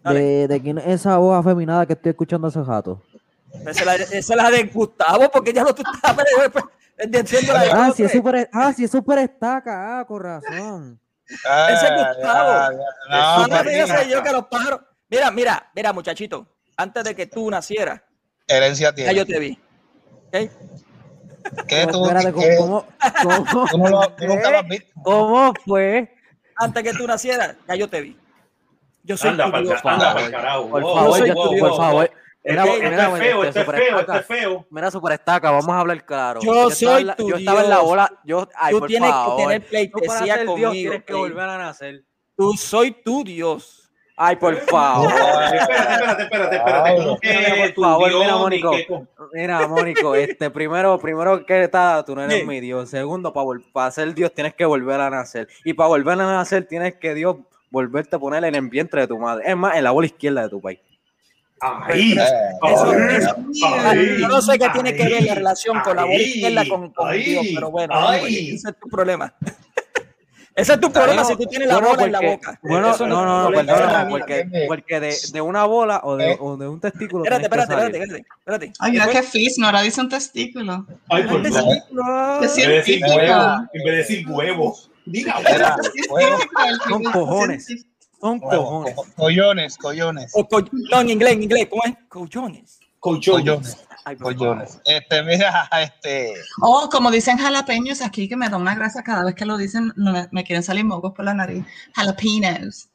Dale. 0.02 0.20
¿De, 0.20 0.48
de 0.48 0.62
quién 0.62 0.78
es 0.78 0.86
esa 0.86 1.18
voz 1.18 1.38
afeminada 1.38 1.84
que 1.86 1.92
estoy 1.92 2.10
escuchando 2.10 2.48
hace 2.48 2.62
rato? 2.62 3.02
Esa 3.52 3.70
es 3.70 3.84
la, 3.86 3.94
esa 3.96 4.16
es 4.16 4.28
la 4.30 4.50
de 4.50 4.62
Gustavo, 4.64 5.28
porque 5.30 5.52
ya 5.52 5.62
no 5.64 5.74
tú 5.74 5.82
estás 5.82 6.16
pero- 6.16 6.70
diciendo 7.08 7.52
la 7.52 7.62
de 7.62 7.70
Ah, 7.70 7.80
otro. 7.82 7.94
si 7.94 8.02
es 8.04 8.12
super, 8.12 8.48
ah, 8.52 8.72
si 8.72 8.84
es 8.84 8.90
super 8.90 9.18
estaca, 9.18 10.00
ah, 10.00 10.04
con 10.06 10.22
razón. 10.22 11.00
Ese 11.28 11.36
es 11.86 11.90
Ah, 11.90 12.12
Gustavo. 12.14 12.50
ya, 12.50 12.72
ya. 12.72 12.84
Ah, 13.10 13.36
No, 13.40 13.44
mira, 13.46 13.86
papi. 13.86 14.02
soy 14.02 14.10
yo 14.12 14.22
que 14.22 14.32
los 14.32 14.46
pájaros. 14.46 14.80
Mira, 15.08 15.30
mira, 15.30 15.70
mira, 15.74 15.92
muchachito. 15.92 16.46
antes 16.76 17.04
de 17.04 17.14
que 17.14 17.26
tú 17.26 17.50
nacieras, 17.50 18.00
Herencia 18.48 18.88
ya 18.88 18.94
tiene. 18.94 19.14
yo 19.14 19.26
te 19.26 19.38
vi. 19.38 19.58
¿Ok? 20.28 20.50
¿Qué 21.68 21.86
tú, 21.86 22.04
Espérate, 22.04 22.32
qué- 22.34 22.56
¿cómo, 22.58 22.86
cómo, 23.22 23.44
cómo, 23.52 23.66
tú 23.70 23.78
no 23.78 23.88
lo- 23.88 24.08
tú 24.12 24.26
nunca 24.26 24.50
lo 24.50 24.58
has 24.58 24.68
visto? 24.68 24.92
cómo 25.02 25.52
fue? 25.64 26.14
Antes 26.56 26.82
que 26.82 26.92
tú 26.92 27.06
nacieras, 27.06 27.56
ya 27.66 27.74
yo 27.74 27.88
te 27.88 28.00
vi. 28.02 28.16
Yo 29.02 29.16
soy 29.16 29.30
Anda 29.30 29.50
tu 29.50 29.62
Dios. 29.62 29.80
Por 29.82 29.92
Wow, 29.92 30.00
favor, 30.00 31.18
wow, 31.18 31.26
yo- 31.26 31.34
wow, 31.34 31.58
por 31.58 31.68
wow. 31.70 31.76
favor. 31.76 32.10
Mira, 32.42 32.64
Este- 32.64 32.76
mira, 32.90 32.90
este 32.90 33.12
es 33.12 33.18
feo, 33.22 33.44
este 33.44 33.64
feo, 33.64 34.00
este 34.00 34.22
feo. 34.22 34.66
Mira, 34.70 34.90
super 34.90 35.12
estaca, 35.12 35.50
vamos 35.50 35.68
a 35.68 35.80
hablar 35.80 36.04
claro. 36.04 36.40
Yo 36.42 36.68
estaba 36.70 36.74
soy 36.94 37.00
en 37.02 37.06
la- 37.06 37.16
tu 37.16 37.28
Yo 37.30 37.36
estaba 37.36 37.62
en 37.62 37.70
la 37.70 37.80
bola. 37.80 38.12
Yo, 38.24 38.48
ay, 38.54 38.72
Tú 38.72 38.78
por 38.80 38.88
tienes 38.88 39.10
favor. 39.10 39.36
que 39.36 39.42
tener 39.42 39.66
pleitesía 39.68 40.36
conmigo. 40.46 40.56
Dios 40.56 40.72
tienes 40.72 41.04
que 41.04 41.12
volver 41.14 41.48
a 41.48 41.58
nacer. 41.58 42.02
Tú 42.36 42.52
soy 42.54 42.92
tu 42.92 43.24
Dios. 43.24 43.79
Ay, 44.22 44.36
por 44.36 44.54
favor. 44.56 45.10
Espérate, 45.10 45.92
espérate, 45.94 46.22
espérate, 46.24 46.56
espérate. 46.56 46.96
¿Cómo 46.96 47.18
que 47.18 47.28
Mira, 47.38 47.72
por 47.74 47.84
favor, 47.84 48.08
Dios, 48.10 48.20
mira, 48.20 48.32
ni 48.34 48.38
Mónico. 48.38 49.06
Mira, 49.32 49.66
Mónico, 49.66 50.14
este, 50.14 50.50
primero, 50.50 50.98
primero 50.98 51.46
que 51.46 51.64
está, 51.64 52.04
tú 52.04 52.14
no 52.14 52.22
eres 52.24 52.40
Sí. 52.40 52.46
mi 52.46 52.60
Dios. 52.60 52.90
Segundo, 52.90 53.32
para 53.72 53.90
ser 53.90 54.12
Dios 54.14 54.30
tienes 54.34 54.52
que 54.54 54.66
volver 54.66 55.00
a 55.00 55.08
nacer. 55.08 55.48
Y 55.64 55.72
para 55.72 55.88
volver 55.88 56.20
a 56.20 56.26
nacer 56.26 56.66
tienes 56.66 56.96
que 56.96 57.14
Dios 57.14 57.36
volverte 57.70 58.16
a 58.16 58.18
poner 58.18 58.44
en 58.44 58.54
el 58.56 58.68
vientre 58.68 59.00
de 59.00 59.06
tu 59.06 59.18
madre. 59.18 59.44
Es 59.48 59.56
más, 59.56 59.74
en 59.76 59.84
la 59.84 59.90
bola 59.90 60.06
izquierda 60.06 60.42
de 60.42 60.48
tu 60.50 60.60
país. 60.60 60.80
Ahí, 61.62 62.12
Eso- 62.12 62.90
ahí, 62.90 63.74
ahí, 63.84 64.20
yo 64.20 64.28
no 64.28 64.42
sé 64.42 64.58
qué 64.58 64.68
tiene 64.70 64.94
que 64.94 65.04
ver 65.04 65.22
la 65.22 65.32
ahí, 65.32 65.34
relación 65.38 65.80
con 65.80 65.96
la 65.96 66.02
bola 66.04 66.14
ahí, 66.16 66.22
izquierda 66.24 66.64
con, 66.68 66.90
con 66.90 67.08
ahí, 67.08 67.22
Dios, 67.22 67.46
pero 67.54 67.70
bueno, 67.70 67.94
ahí. 68.08 68.54
ese 68.54 68.68
es 68.70 68.78
tu 68.80 68.88
problema. 68.88 69.34
Ese 70.60 70.72
es 70.74 70.80
tu 70.80 70.92
problema 70.92 71.24
si 71.24 71.36
tú 71.36 71.44
tienes 71.46 71.68
la 71.68 71.74
Bueno, 71.74 71.88
bola 71.90 72.04
en 72.06 72.12
la 72.12 72.20
boca. 72.20 72.58
Bueno, 72.62 72.90
Eso 72.90 73.06
no, 73.06 73.24
no, 73.24 73.50
no, 73.50 73.60
es 73.60 73.66
Mira, 73.66 74.08
porque, 74.68 75.00
de, 75.00 75.16
de 75.32 75.40
una 75.40 75.64
bola 75.64 76.00
o 76.04 76.16
de, 76.16 76.32
Eh. 76.32 76.36
o 76.40 76.56
de 76.56 76.68
un 76.68 76.80
testículo. 76.80 77.24
Espérate, 77.24 77.44
espérate, 77.44 77.68
que 77.68 77.74
espérate, 77.74 77.98
espérate, 77.98 78.26
espérate. 78.38 78.72
Ay, 78.78 78.92
mira 78.92 79.06
fis, 79.22 79.58
no 79.58 79.66
ahora 79.66 79.82
dice 79.82 80.00
un 80.00 80.08
testículo. 80.08 80.86
Ay, 81.08 81.22
por 81.24 81.46
favor. 81.48 81.76
Qué 82.40 82.40
En 82.40 82.40
vez 82.40 82.54
de 82.56 82.68
decir 82.72 82.84
científico. 82.98 83.20
en 83.72 83.82
vez 83.84 83.84
de 83.84 83.92
decir 83.96 84.28
huevo. 84.28 84.76
Diga 85.06 85.40
Era, 85.48 85.76
Científico, 85.80 86.14
huevo, 86.14 86.36
el 86.68 86.78
Son 86.88 86.98
tipo 87.02 87.12
cojones. 87.12 87.66
Son 88.20 88.38
cojones. 88.38 88.94
co- 88.94 89.06
collones, 89.16 89.76
collones, 89.78 90.30
o 90.34 90.46
co- 90.46 90.62
no, 90.90 91.00
en 91.00 91.10
inglés, 91.10 91.32
en 91.32 91.42
inglés, 91.44 91.68
¿cómo 91.70 91.82
es? 91.86 91.94
Collones. 92.08 92.79
Colchones. 93.00 93.76
collones. 94.20 94.78
Este, 94.84 95.22
mira, 95.22 95.68
este, 95.82 96.34
Oh, 96.62 96.88
como 96.90 97.10
dicen 97.10 97.36
jalapeños 97.38 98.00
aquí, 98.02 98.28
que 98.28 98.36
me 98.36 98.48
da 98.48 98.56
una 98.56 98.74
grasa 98.74 99.02
cada 99.02 99.24
vez 99.24 99.34
que 99.34 99.44
lo 99.46 99.56
dicen, 99.56 99.92
no 99.96 100.12
me, 100.12 100.28
me 100.30 100.44
quieren 100.44 100.62
salir 100.62 100.84
mocos 100.84 101.12
por 101.12 101.24
la 101.24 101.34
nariz. 101.34 101.64
Jalapenos. 101.94 102.88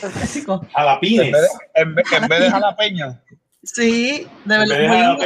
Clásico. 0.00 0.60
en 0.62 0.68
Jalapines. 0.70 1.32
vez 1.32 1.42
de, 1.42 1.48
en 1.82 1.94
vez- 1.94 2.12
en 2.12 2.28
vez 2.28 2.40
de 2.40 2.50
jalapeño, 2.50 3.20
sí, 3.62 4.26
de 4.44 4.58
verdad. 4.58 5.16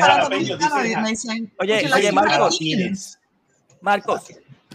jalapeños, 0.00 0.58
Oye, 0.60 1.74
"Would 1.74 1.82
you 1.82 1.88
like 1.88 2.06
oye, 2.06 2.12
Marcos. 2.12 2.32
jalapenos?" 2.32 2.58
Jalapines. 2.58 3.18
Marcos, 3.82 4.22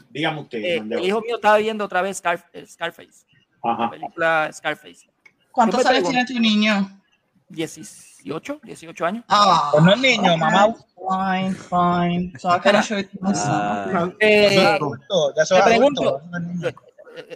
Dígame 0.10 0.42
usted. 0.42 0.58
eh, 0.60 0.78
el 0.78 1.06
hijo 1.06 1.22
mío 1.22 1.36
estaba 1.36 1.58
viendo 1.58 1.86
otra 1.86 2.02
vez 2.02 2.18
Scar- 2.22 2.44
eh, 2.54 2.66
Scarface, 2.68 3.26
la 3.64 3.72
Ajá. 3.72 3.90
película 3.90 4.50
Scarface. 4.54 5.08
¿Cuántos 5.52 5.86
años 5.86 6.10
tiene 6.10 6.26
tu 6.26 6.40
niño? 6.40 7.02
18, 7.50 8.60
18 8.64 9.06
años. 9.06 9.24
Ah, 9.30 9.72
no 9.82 9.94
es 9.94 10.00
niño, 10.00 10.38
mamá. 10.38 10.74
Fine, 10.96 11.54
fine. 11.56 12.40
So 12.40 12.50
I 12.56 12.60
show 12.82 12.98
son. 13.02 13.34
Ah, 13.36 14.10
Eh, 14.20 14.66
adulto, 14.66 15.34
ya 15.36 15.46
te 15.46 15.54
adulto, 15.56 15.66
pregunto, 15.66 16.22
no 16.32 16.68
eh, 16.70 16.76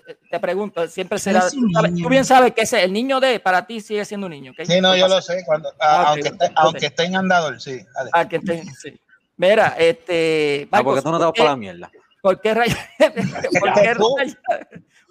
eh, 0.08 0.18
te 0.30 0.40
pregunto, 0.40 0.88
siempre 0.88 1.20
será. 1.20 1.42
Tú, 1.50 1.62
sabes- 1.74 1.92
niño. 1.92 2.04
tú 2.04 2.10
bien 2.10 2.26
sabes 2.26 2.54
que 2.54 2.62
ese, 2.64 2.84
el 2.84 2.92
niño 2.92 3.20
de 3.20 3.40
para 3.40 3.66
ti 3.66 3.80
sigue 3.80 4.04
siendo 4.04 4.26
un 4.28 4.32
niño. 4.32 4.52
¿ok? 4.52 4.66
Sí, 4.66 4.82
no, 4.82 4.96
yo 4.96 5.08
lo 5.08 5.22
sé, 5.22 5.44
cuando, 5.46 5.70
Ah, 5.80 6.06
aunque, 6.10 6.30
esté, 6.30 6.46
ok. 6.48 6.52
aunque 6.56 6.86
esté 6.88 7.04
en 7.06 7.16
andador, 7.16 7.62
sí. 7.62 7.80
dale. 7.94 8.10
Ah, 8.14 8.28
que 8.28 8.38
esté- 8.38 8.64
sí. 8.82 9.00
Mira, 9.38 9.76
este. 9.78 10.68
Ah, 10.72 10.84
porque 10.84 11.02
Marcos, 11.02 11.04
tú 11.04 11.12
no 11.12 11.18
te 11.20 11.24
vas 11.26 11.28
¿por 11.28 11.34
qué- 11.36 11.40
para 11.42 11.50
la 11.52 11.56
mierda. 11.58 11.92
¿Por 12.22 12.42
qué 12.42 12.54
rayos? 12.54 12.78
¿Por 13.60 13.74
qué 13.74 13.96
Tú. 13.96 14.16
rayos? 14.18 14.38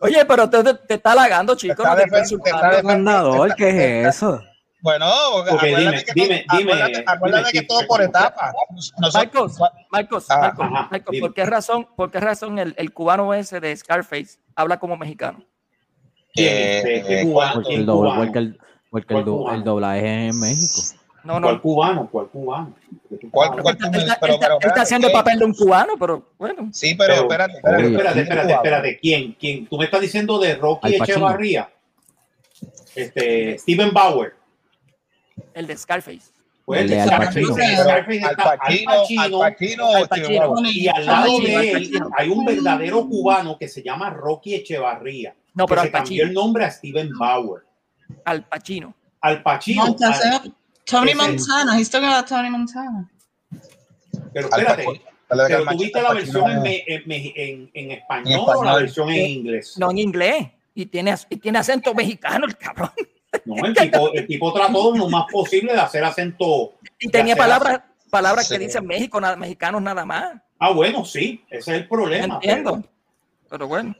Oye, 0.01 0.24
pero 0.26 0.51
te, 0.51 0.62
te, 0.62 0.74
te 0.74 0.94
está 0.94 1.12
halagando, 1.12 1.55
chico. 1.57 1.72
Está 1.72 1.90
No 1.90 1.96
te 1.96 2.03
está 2.05 2.18
defen- 2.18 2.42
te 2.42 2.51
está 2.51 2.82
Mandador, 2.82 3.55
¿qué 3.55 4.03
es 4.03 4.16
eso? 4.16 4.42
Bueno, 4.89 5.07
acuérdate 5.07 5.80
dime, 5.80 6.05
que 6.05 6.12
dime, 6.14 6.45
todo, 6.49 6.59
dime, 6.59 6.72
acuérdate, 6.72 7.05
acuérdate 7.07 7.43
dime, 7.49 7.53
que 7.53 7.59
sí, 7.61 7.66
todo 7.66 7.86
por 7.86 8.03
etapas. 8.03 8.55
Marcos, 9.12 9.59
Marcos, 9.91 10.26
Ah, 10.30 10.41
Marcos, 10.41 10.66
ajá, 10.70 10.89
Marcos, 10.91 11.12
dime. 11.12 11.20
¿por 11.26 11.34
qué 11.34 11.45
razón, 11.45 11.89
por 11.97 12.11
qué 12.11 12.20
razón 12.20 12.59
el, 12.59 12.74
el 12.78 12.93
cubano 12.93 13.34
ese 13.34 13.61
de 13.61 13.76
Scarface 13.76 14.39
habla 14.57 14.78
como 14.78 14.97
mexicano? 14.97 15.45
Eh, 16.36 16.78
Este, 16.78 17.03
¿qué 17.07 17.20
eh, 17.20 17.24
cubano? 17.24 17.53
Porque 17.55 17.68
¿Quién 17.68 17.80
el, 17.80 17.86
doble, 17.86 18.11
cubano? 18.11 18.24
porque 18.24 18.39
el, 18.39 18.59
porque 18.91 19.07
el, 19.09 19.14
¿Cuál 19.14 19.24
do- 19.24 19.36
cubano? 19.39 19.57
el 19.59 19.64
doblaje 19.64 19.99
es 20.28 20.34
en 20.34 20.41
México. 20.41 21.03
No, 21.24 21.41
¿Cuál 21.41 21.55
no. 21.57 21.61
cubano? 21.62 22.09
¿Cuál 22.11 22.26
cubano? 22.28 22.74
¿De 23.11 23.18
qué 23.18 23.28
¿Cuál- 23.30 23.49
cubano? 23.51 23.62
cuál- 23.64 23.76
Él 23.76 23.84
está, 23.84 23.97
él 23.99 24.03
está- 24.05 24.18
pero- 24.20 24.32
él 24.34 24.39
pero 24.41 24.55
él 24.61 24.66
está 24.68 24.82
haciendo 24.82 25.07
el 25.09 25.12
papel 25.12 25.39
de 25.39 25.45
un 25.45 25.53
cubano, 25.55 25.93
pero 25.99 26.30
bueno. 26.39 26.68
Sí, 26.72 26.95
pero, 26.95 27.12
Pero- 27.12 27.22
espérate, 27.24 27.53
espérate. 27.57 27.82
Oye, 27.84 27.93
Espérate, 27.97 28.14
¿quién 28.14 28.22
espérate, 28.24 28.53
espérate. 28.55 28.99
¿Quién? 29.01 29.32
¿Quién? 29.39 29.66
Tú 29.66 29.76
me 29.76 29.84
estás 29.84 30.01
diciendo 30.01 30.39
de 30.39 30.55
Rocky. 30.55 30.95
Echevarría. 30.95 31.68
Este, 32.95 33.59
Steven 33.59 33.93
Bauer. 33.93 34.34
El 35.55 35.66
de 35.66 35.76
Scarface. 35.76 36.20
Pues 36.64 36.82
El 36.82 36.91
de 36.91 37.05
Scarface- 37.05 38.22
Al 38.24 38.36
Pacino. 38.36 39.43
Al 39.95 40.09
Pacino, 40.09 40.61
y 40.70 40.89
al 40.89 41.07
lado 41.07 41.41
de 41.41 41.70
él 41.72 42.01
hay 42.16 42.28
un 42.28 42.45
verdadero 42.45 43.07
cubano 43.09 43.57
que 43.59 43.68
se 43.68 43.82
llama 43.82 44.11
Rocky 44.11 44.55
Echevarría. 44.55 45.34
No, 45.55 45.66
que 45.66 45.70
pero 45.70 45.80
se 45.82 45.86
Al 45.89 45.93
cambió 45.93 46.24
el 46.24 46.32
nombre 46.34 46.64
a 46.66 46.70
Steven 46.70 47.11
Bauer. 47.18 47.62
Al 48.24 48.45
Pacino. 48.45 48.95
Al 49.20 49.43
Pacino. 49.43 49.84
Al- 49.84 50.55
Tony 50.84 51.14
Montana, 51.14 51.78
he's 51.78 51.91
talking 51.91 52.09
about 52.09 52.26
Tony 52.26 52.49
Montana. 52.49 53.11
pero 54.32 54.49
espérate, 54.49 54.84
pero 55.28 55.43
al 55.43 55.59
tú 55.59 55.64
Pacino, 55.64 55.82
viste 55.82 55.99
al 55.99 56.05
la 56.05 56.12
versión 56.14 56.51
en, 56.51 56.62
me- 56.62 56.84
en, 56.86 57.03
me- 57.07 57.32
en- 57.36 57.70
en 57.74 57.91
español, 57.91 58.32
En 58.32 58.39
o 58.41 58.47
la 58.47 58.53
español. 58.55 58.80
versión 58.82 59.09
en 59.11 59.14
Eh, 59.16 59.28
inglés. 59.28 59.74
No 59.78 59.91
en 59.91 59.99
inglés. 59.99 60.47
Y 60.74 60.86
tiene, 60.86 61.14
y 61.28 61.36
tiene 61.36 61.59
acento 61.59 61.93
mexicano, 61.95 62.47
el 62.47 62.57
cabrón. 62.57 62.91
No, 63.45 63.64
el 63.64 63.74
tipo, 63.74 64.12
el 64.12 64.26
tipo 64.26 64.53
trató 64.53 64.97
lo 64.97 65.09
más 65.09 65.26
posible 65.31 65.72
de 65.72 65.81
hacer 65.81 66.05
acento. 66.05 66.74
Y 66.99 67.09
tenía 67.09 67.37
palabras, 67.37 67.83
palabras 68.11 68.49
que 68.49 68.59
dicen 68.59 68.87
México, 68.87 69.20
nada, 69.20 69.37
mexicanos 69.37 69.83
nada 69.83 70.05
más. 70.05 70.35
Ah, 70.59 70.70
bueno, 70.72 71.05
sí, 71.05 71.45
ese 71.51 71.72
es 71.72 71.81
el 71.83 71.89
problema. 71.89 72.35
Entiendo. 72.35 72.76
Pero, 72.76 72.89
Pero 73.51 73.68
bueno. 73.68 73.95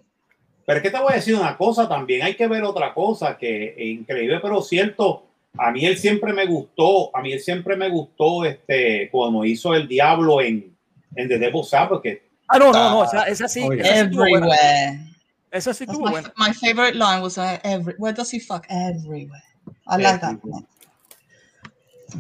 pero 0.67 0.79
es 0.79 0.83
que 0.83 0.91
te 0.91 0.99
voy 0.99 1.13
a 1.13 1.17
decir 1.17 1.35
una 1.35 1.57
cosa 1.57 1.89
también, 1.89 2.23
hay 2.23 2.35
que 2.35 2.49
ver 2.49 2.65
otra 2.65 2.93
cosa 2.95 3.37
que 3.37 3.75
es 3.77 3.87
increíble, 3.87 4.41
pero 4.41 4.63
cierto. 4.63 5.25
A 5.57 5.71
mí 5.71 5.85
él 5.85 5.97
siempre 5.97 6.33
me 6.33 6.47
gustó, 6.47 7.15
a 7.17 7.23
mí 7.23 7.33
él 7.33 7.41
siempre 7.41 7.75
me 7.75 7.89
gustó 7.89 8.45
este, 8.45 9.09
cuando 9.11 9.45
hizo 9.45 9.75
el 9.75 9.89
diablo 9.89 10.41
en, 10.41 10.77
en 11.17 11.29
The 11.29 11.39
Devil's 11.39 11.73
Advocate. 11.75 12.23
Ah, 12.49 12.59
no, 12.59 12.71
no, 12.71 12.91
no. 12.91 13.05
Esa, 13.05 13.25
esa 13.25 13.49
sí. 13.49 13.63
Everywhere. 13.63 15.08
Esa 15.51 15.73
sí 15.73 15.87
That's 15.87 15.93
estuvo 15.99 16.07
my, 16.07 16.11
buena. 16.13 16.33
my 16.37 16.53
favorite 16.53 16.95
line 16.97 17.23
was 17.23 17.39
uh, 17.39 17.59
every, 17.65 17.95
where 17.99 18.13
does 18.15 18.31
he 18.33 18.39
fuck? 18.41 18.65
Everywhere. 18.69 19.43
I 19.87 19.97
like 19.97 20.21
that. 20.21 20.37
sí, 20.43 20.49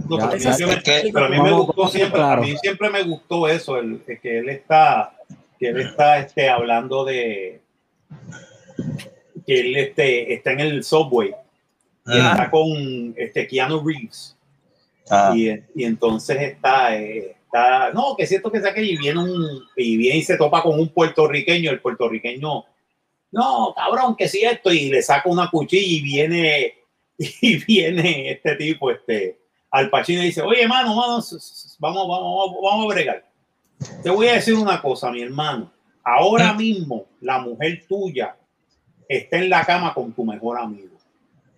No, 0.08 0.18
Ya, 0.18 0.28
pero, 0.28 0.30
a 0.30 0.34
mí 0.34 0.40
ya, 0.40 0.52
siempre- 0.54 0.82
que- 0.82 1.10
pero 1.12 1.26
a 1.26 1.28
mí 1.30 1.40
me 1.40 1.52
gustó 1.52 1.88
siempre, 1.88 2.18
claro. 2.18 2.42
a 2.42 2.44
mí 2.46 2.56
siempre 2.58 2.90
me 2.90 3.02
gustó 3.04 3.48
eso, 3.48 3.78
el, 3.78 4.02
el 4.06 4.20
que 4.20 4.38
él 4.38 4.48
está, 4.50 5.14
que 5.58 5.68
él 5.68 5.80
está 5.80 6.18
este, 6.18 6.48
hablando 6.48 7.04
de 7.04 7.60
que 9.46 9.60
él 9.60 9.76
este, 9.76 10.34
está 10.34 10.52
en 10.52 10.60
el 10.60 10.84
subway 10.84 11.28
y 12.06 12.18
Ah. 12.18 12.32
está 12.32 12.50
con 12.50 13.14
este 13.16 13.46
Keanu 13.46 13.82
Reeves 13.86 14.36
Ah. 15.10 15.32
y, 15.34 15.48
y 15.74 15.84
entonces 15.84 16.36
está, 16.40 16.94
eh, 16.96 17.36
está 17.46 17.90
no 17.92 18.14
que 18.16 18.24
es 18.24 18.28
cierto 18.28 18.50
que 18.52 18.60
saque 18.60 18.82
y 18.82 18.96
viene 18.98 19.20
un 19.20 19.62
y 19.74 19.96
viene 19.96 20.18
y 20.18 20.22
se 20.22 20.36
topa 20.36 20.62
con 20.62 20.78
un 20.78 20.88
puertorriqueño 20.90 21.70
el 21.70 21.80
puertorriqueño 21.80 22.64
no 23.30 23.72
cabrón 23.76 24.16
que 24.16 24.28
si 24.28 24.42
esto 24.42 24.72
y 24.72 24.88
le 24.90 25.02
saca 25.02 25.28
una 25.28 25.50
cuchilla 25.50 25.86
y 25.86 26.00
viene 26.00 26.74
y 27.18 27.56
viene 27.64 28.30
este 28.32 28.54
tipo 28.56 28.90
este 28.90 29.38
al 29.70 29.90
Pacino 29.90 30.22
y 30.22 30.26
dice 30.26 30.42
oye 30.42 30.66
mano 30.66 30.96
vamos 30.96 31.76
vamos 31.78 32.08
vamos 32.08 32.52
vamos 32.62 32.84
a 32.84 32.94
bregar 32.94 33.24
te 34.02 34.10
voy 34.10 34.26
a 34.28 34.32
decir 34.34 34.54
una 34.54 34.82
cosa 34.82 35.08
mi 35.10 35.22
hermano. 35.22 35.70
Ahora 36.02 36.52
mismo 36.54 37.04
la 37.20 37.38
mujer 37.38 37.84
tuya 37.88 38.34
está 39.08 39.36
en 39.36 39.50
la 39.50 39.64
cama 39.64 39.94
con 39.94 40.12
tu 40.12 40.24
mejor 40.24 40.58
amigo. 40.58 40.96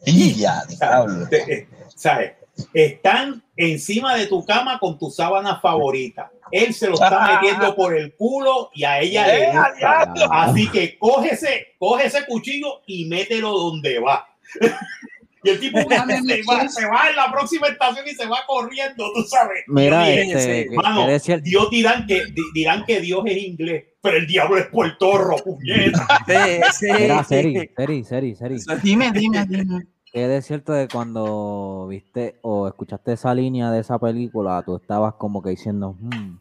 Y 0.05 0.35
ya, 0.35 0.63
te- 1.31 1.53
eh, 1.53 1.69
¿sabes? 1.95 2.33
Están 2.75 3.43
encima 3.57 4.17
de 4.17 4.27
tu 4.27 4.45
cama 4.45 4.79
con 4.79 4.99
tu 4.99 5.11
sábana 5.11 5.61
favorita. 5.61 6.31
Él 6.53 6.75
se 6.75 6.89
lo 6.89 6.95
está 6.95 7.27
metiendo 7.41 7.75
por 7.77 7.97
el 7.97 8.15
culo 8.15 8.71
y 8.75 8.85
a 8.85 9.01
ella 9.01 9.27
le 9.27 9.45
Eh, 9.45 9.53
gusta. 9.53 10.13
Así 10.31 10.69
que 10.71 10.99
cógese, 10.99 11.75
coge 11.79 12.07
ese 12.07 12.25
cuchillo 12.27 12.83
y 12.87 13.07
mételo 13.07 13.51
donde 13.53 13.99
va. 14.01 14.27
y 15.43 15.49
el 15.51 15.59
tipo 15.61 15.79
se 15.81 15.87
va, 15.89 16.69
se 16.69 16.87
va 16.87 17.09
en 17.11 17.17
la 17.17 17.31
próxima 17.33 17.69
estación 17.69 18.07
y 18.07 18.11
se 18.15 18.27
va 18.27 18.41
corriendo, 18.47 19.11
tú 19.15 19.23
sabes. 19.23 19.65
Mira, 19.69 20.09
este, 20.11 20.67
Mano, 20.75 21.09
el- 21.09 21.43
Dios 21.43 21.71
dirán 21.71 22.07
que, 22.07 22.27
di- 22.27 22.43
dirán 22.53 22.85
que 22.85 23.01
Dios 23.01 23.23
es 23.27 23.37
inglés, 23.39 23.85
pero 24.03 24.17
el 24.19 24.27
diablo 24.27 24.59
es 24.59 24.67
puertorro, 24.67 25.37
puñeta. 25.37 26.07
Sí, 26.27 26.87
sí, 26.87 26.93
Mira, 26.93 27.23
sí. 27.25 27.35
Seri, 27.35 27.55
Seri, 27.77 28.05
Seri, 28.05 28.35
Seri. 28.35 28.57
Dime, 28.83 29.11
dime, 29.13 29.47
dime. 29.49 29.87
¿Qué 30.13 30.27
de 30.27 30.43
cierto 30.43 30.73
de 30.73 30.89
cuando 30.89 31.87
viste 31.89 32.39
o 32.43 32.67
escuchaste 32.67 33.13
esa 33.13 33.33
línea 33.35 33.71
de 33.71 33.81
esa 33.81 33.99
película, 33.99 34.61
tú 34.65 34.77
estabas 34.77 35.15
como 35.15 35.41
que 35.41 35.51
diciendo, 35.51 35.97
"Hmm, 36.01 36.37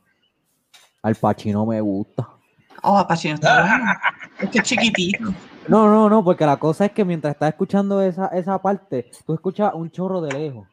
al 1.03 1.15
Pacino 1.15 1.65
me 1.65 1.79
gusta? 1.79 2.27
Oh, 2.81 2.97
Apachino 2.97 3.35
está 3.35 3.61
bueno. 3.61 3.85
Es 4.39 4.49
que 4.49 4.59
es 4.59 4.63
chiquitito. 4.63 5.33
No, 5.67 5.87
no, 5.87 6.09
no, 6.09 6.23
porque 6.23 6.45
la 6.45 6.55
cosa 6.57 6.85
es 6.85 6.91
que 6.93 7.03
mientras 7.03 7.33
estás 7.33 7.49
escuchando 7.49 8.01
esa, 8.01 8.27
esa 8.27 8.57
parte, 8.61 9.11
tú 9.25 9.33
escuchas 9.33 9.73
un 9.73 9.91
chorro 9.91 10.21
de 10.21 10.31
lejos. 10.31 10.65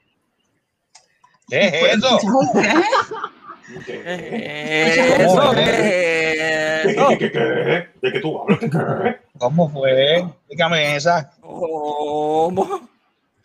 ¿Qué 1.49 1.67
es 1.67 1.97
eso? 1.97 2.19
¿Qué? 3.85 5.23
Eso, 5.25 5.53
¿De 5.53 5.65
qué, 5.65 6.83
eso. 6.91 7.09
qué, 7.09 7.19
qué, 7.19 7.33
qué? 7.33 7.89
¿De 8.01 8.13
qué 8.13 8.21
tú 8.21 8.41
hablas? 8.41 8.59
¿Qué, 8.61 8.71
qué? 8.71 9.17
¿Cómo 9.39 9.69
fue? 9.71 10.25
Dígame 10.49 10.97
esa. 10.97 11.33
¿Cómo? 11.41 12.89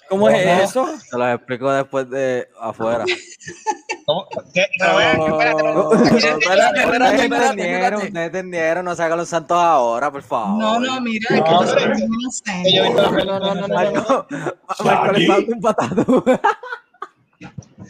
¿Cómo 0.10 0.30
es 0.30 0.64
eso? 0.70 0.88
Te 1.10 1.18
lo 1.18 1.32
explico 1.32 1.72
después 1.72 2.10
de 2.10 2.48
afuera. 2.60 3.06
¿Cómo? 4.06 4.28
¿Qué? 4.54 4.68
No, 4.80 5.00
espérate. 5.00 6.82
espérate, 6.82 6.82
espérate, 6.82 7.24
entendieron, 7.24 8.02
ustedes 8.02 8.26
entendieron, 8.28 8.86
no 8.86 8.96
se 8.96 9.04
hagan 9.04 9.18
los 9.18 9.30
santos 9.30 9.58
ahora, 9.58 10.12
por 10.12 10.22
favor. 10.22 10.60
No, 10.60 10.80
no, 10.80 11.02
mira, 11.02 11.28
No, 11.30 11.64
es 11.64 11.74
que 11.74 12.08
no 12.08 12.32
sé. 12.32 12.74
Yo 12.76 12.94
No, 12.94 13.12
no, 13.12 13.40
no, 13.40 13.40
no, 13.40 13.56
no, 13.56 13.68
Marco, 13.70 14.28
Marco 14.84 15.12
le 15.14 15.28
dando 15.28 15.54
un 15.56 15.62
patado. 15.62 16.24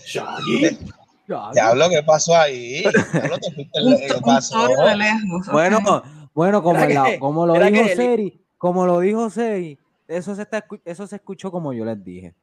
Shaggy. 0.06 0.78
Diablo, 1.54 1.90
¿qué 1.90 2.04
pasó 2.04 2.36
ahí? 2.36 2.82
Diablo, 3.14 3.38
te 3.40 3.52
fuiste 3.52 3.80
¿Qué 4.08 4.22
pasó? 4.24 4.68
de 4.68 4.96
lejos. 4.96 5.48
Bueno, 5.52 6.04
bueno, 6.34 6.64
como, 6.64 6.80
la- 6.80 7.04
que- 7.06 7.20
como 7.20 7.46
lo 7.46 7.54
dijo 7.54 7.70
que 7.86 7.92
el- 7.92 7.98
Seri, 7.98 8.46
como 8.58 8.86
lo 8.86 9.00
dijo 9.00 9.30
Seri, 9.30 9.78
eso 10.08 10.36
se, 10.36 10.42
está, 10.44 10.66
eso 10.86 11.08
se 11.08 11.16
escuchó 11.16 11.52
como 11.52 11.74
yo 11.74 11.86
les 11.86 12.04
dije. 12.04 12.34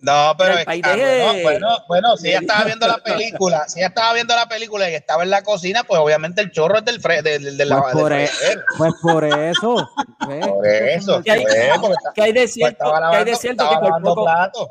No, 0.00 0.34
pero 0.36 0.58
es- 0.58 0.66
ah, 0.66 0.72
de- 0.72 0.82
bueno, 0.82 1.42
bueno, 1.42 1.68
bueno, 1.88 2.16
si 2.18 2.28
ella 2.28 2.40
estaba 2.40 2.64
viendo 2.64 2.86
la 2.86 2.98
película, 2.98 3.66
si 3.68 3.78
ella 3.78 3.88
estaba 3.88 4.12
viendo 4.12 4.34
la 4.34 4.46
película 4.46 4.90
y 4.90 4.94
estaba 4.94 5.22
en 5.22 5.30
la 5.30 5.42
cocina, 5.42 5.82
pues 5.84 5.98
obviamente 5.98 6.42
el 6.42 6.50
chorro 6.50 6.78
es 6.78 6.84
del 6.84 7.00
fre 7.00 7.22
del, 7.22 7.42
del, 7.42 7.56
del, 7.56 7.68
Pues 7.68 7.84
del 7.94 8.02
por, 8.02 8.12
e- 8.12 8.26
fregadero. 8.26 8.62
pues 8.76 8.92
por 9.00 9.24
eso. 9.24 9.90
¿ves? 10.28 10.46
Por 10.48 10.66
eso, 10.66 11.22
¿Qué 11.22 11.30
hay- 11.30 11.42
pues, 11.42 11.78
porque 11.80 11.94
está- 11.94 12.12
¿Qué 12.14 12.22
hay 12.22 12.32
de 12.32 12.40
pues 12.40 12.52
cierto? 12.52 12.72
estaba 12.84 12.98
¿Qué 12.98 13.16
hay 13.16 13.24
de 13.24 13.30
lavando, 13.30 13.40
cierto 13.40 13.68
que 13.70 13.74
por 13.76 13.84
lavando 13.84 14.08
poco? 14.14 14.24
platos. 14.24 14.68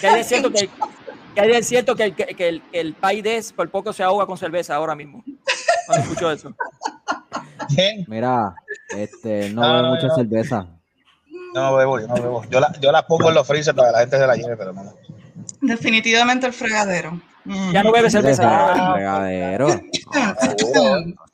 ¿Qué 0.00 0.06
hay 0.08 0.14
de 0.16 0.24
cierto 0.24 0.50
que, 0.50 0.70
que 1.34 1.40
hay 1.40 1.48
de 1.48 1.62
cierto 1.62 1.94
que, 1.96 2.12
que, 2.14 2.26
que 2.26 2.48
el, 2.48 2.62
que 2.70 2.80
el 2.80 2.94
Paides 2.94 3.52
por 3.52 3.68
poco 3.70 3.92
se 3.92 4.02
ahoga 4.02 4.26
con 4.26 4.36
cerveza 4.38 4.74
ahora 4.74 4.94
mismo? 4.94 5.22
Cuando 5.86 6.04
escucho 6.04 6.30
eso. 6.30 6.54
¿Quién? 7.74 8.04
Mira, 8.08 8.54
este, 8.96 9.50
no 9.50 9.62
No, 9.62 9.68
bebe 9.72 9.82
no, 9.82 9.88
mucha 9.94 10.06
no. 10.08 10.14
cerveza. 10.16 10.66
No, 11.54 11.62
no 11.70 11.76
bebo, 11.76 12.00
yo 12.00 12.06
no 12.06 12.14
bebo. 12.14 12.44
Yo 12.50 12.60
la, 12.60 12.72
yo 12.80 12.92
la 12.92 13.06
pongo 13.06 13.28
en 13.28 13.34
los 13.34 13.46
freezer 13.46 13.74
para 13.74 13.88
que 13.88 13.92
la 13.92 13.98
gente 14.00 14.18
se 14.18 14.26
la 14.26 14.36
lleve, 14.36 14.56
pero 14.56 14.72
no. 14.72 14.94
Definitivamente 15.60 16.46
el 16.46 16.52
fregadero. 16.52 17.20
Mm. 17.44 17.72
Ya 17.72 17.82
no 17.82 17.90
bebe 17.92 18.10
cerveza. 18.10 18.42
Deja, 18.42 18.92
fregadero. 18.94 19.68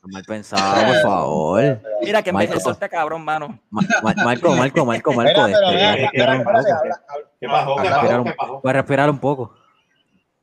Mal 0.09 0.23
pensado, 0.25 0.87
por 0.87 1.01
favor. 1.01 1.81
Mira 2.01 2.23
que 2.23 2.31
Michael. 2.31 2.47
envejeció 2.49 2.71
este 2.71 2.87
cabrón, 2.89 3.25
mano. 3.25 3.59
Ma- 3.69 3.81
ma- 4.01 4.13
Marco, 4.23 4.55
Marco, 4.55 4.85
Marco, 4.85 5.13
Marco, 5.13 5.33
pero 5.35 5.47
este. 5.47 6.09
Puedes 8.61 8.75
respirar 8.75 9.09
un 9.09 9.19
poco. 9.19 9.53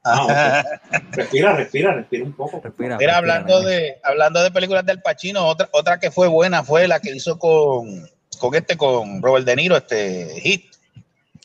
Ah. 0.04 0.62
Respira, 1.12 1.54
respira, 1.56 1.94
respira 1.94 2.24
un 2.24 2.32
poco. 2.34 2.60
Respira. 2.62 2.98
Mira, 2.98 3.16
hablando 3.16 3.62
de, 3.62 3.96
hablando 4.02 4.42
de 4.42 4.50
películas 4.50 4.84
del 4.84 5.00
Pacino, 5.00 5.46
otra, 5.46 5.68
otra 5.72 5.98
que 5.98 6.10
fue 6.10 6.28
buena 6.28 6.62
fue 6.62 6.86
la 6.88 7.00
que 7.00 7.14
hizo 7.14 7.38
con, 7.38 8.06
con 8.38 8.54
este, 8.54 8.76
con 8.76 9.22
Robert 9.22 9.46
De 9.46 9.56
Niro, 9.56 9.76
este 9.76 10.40
Hit. 10.40 10.66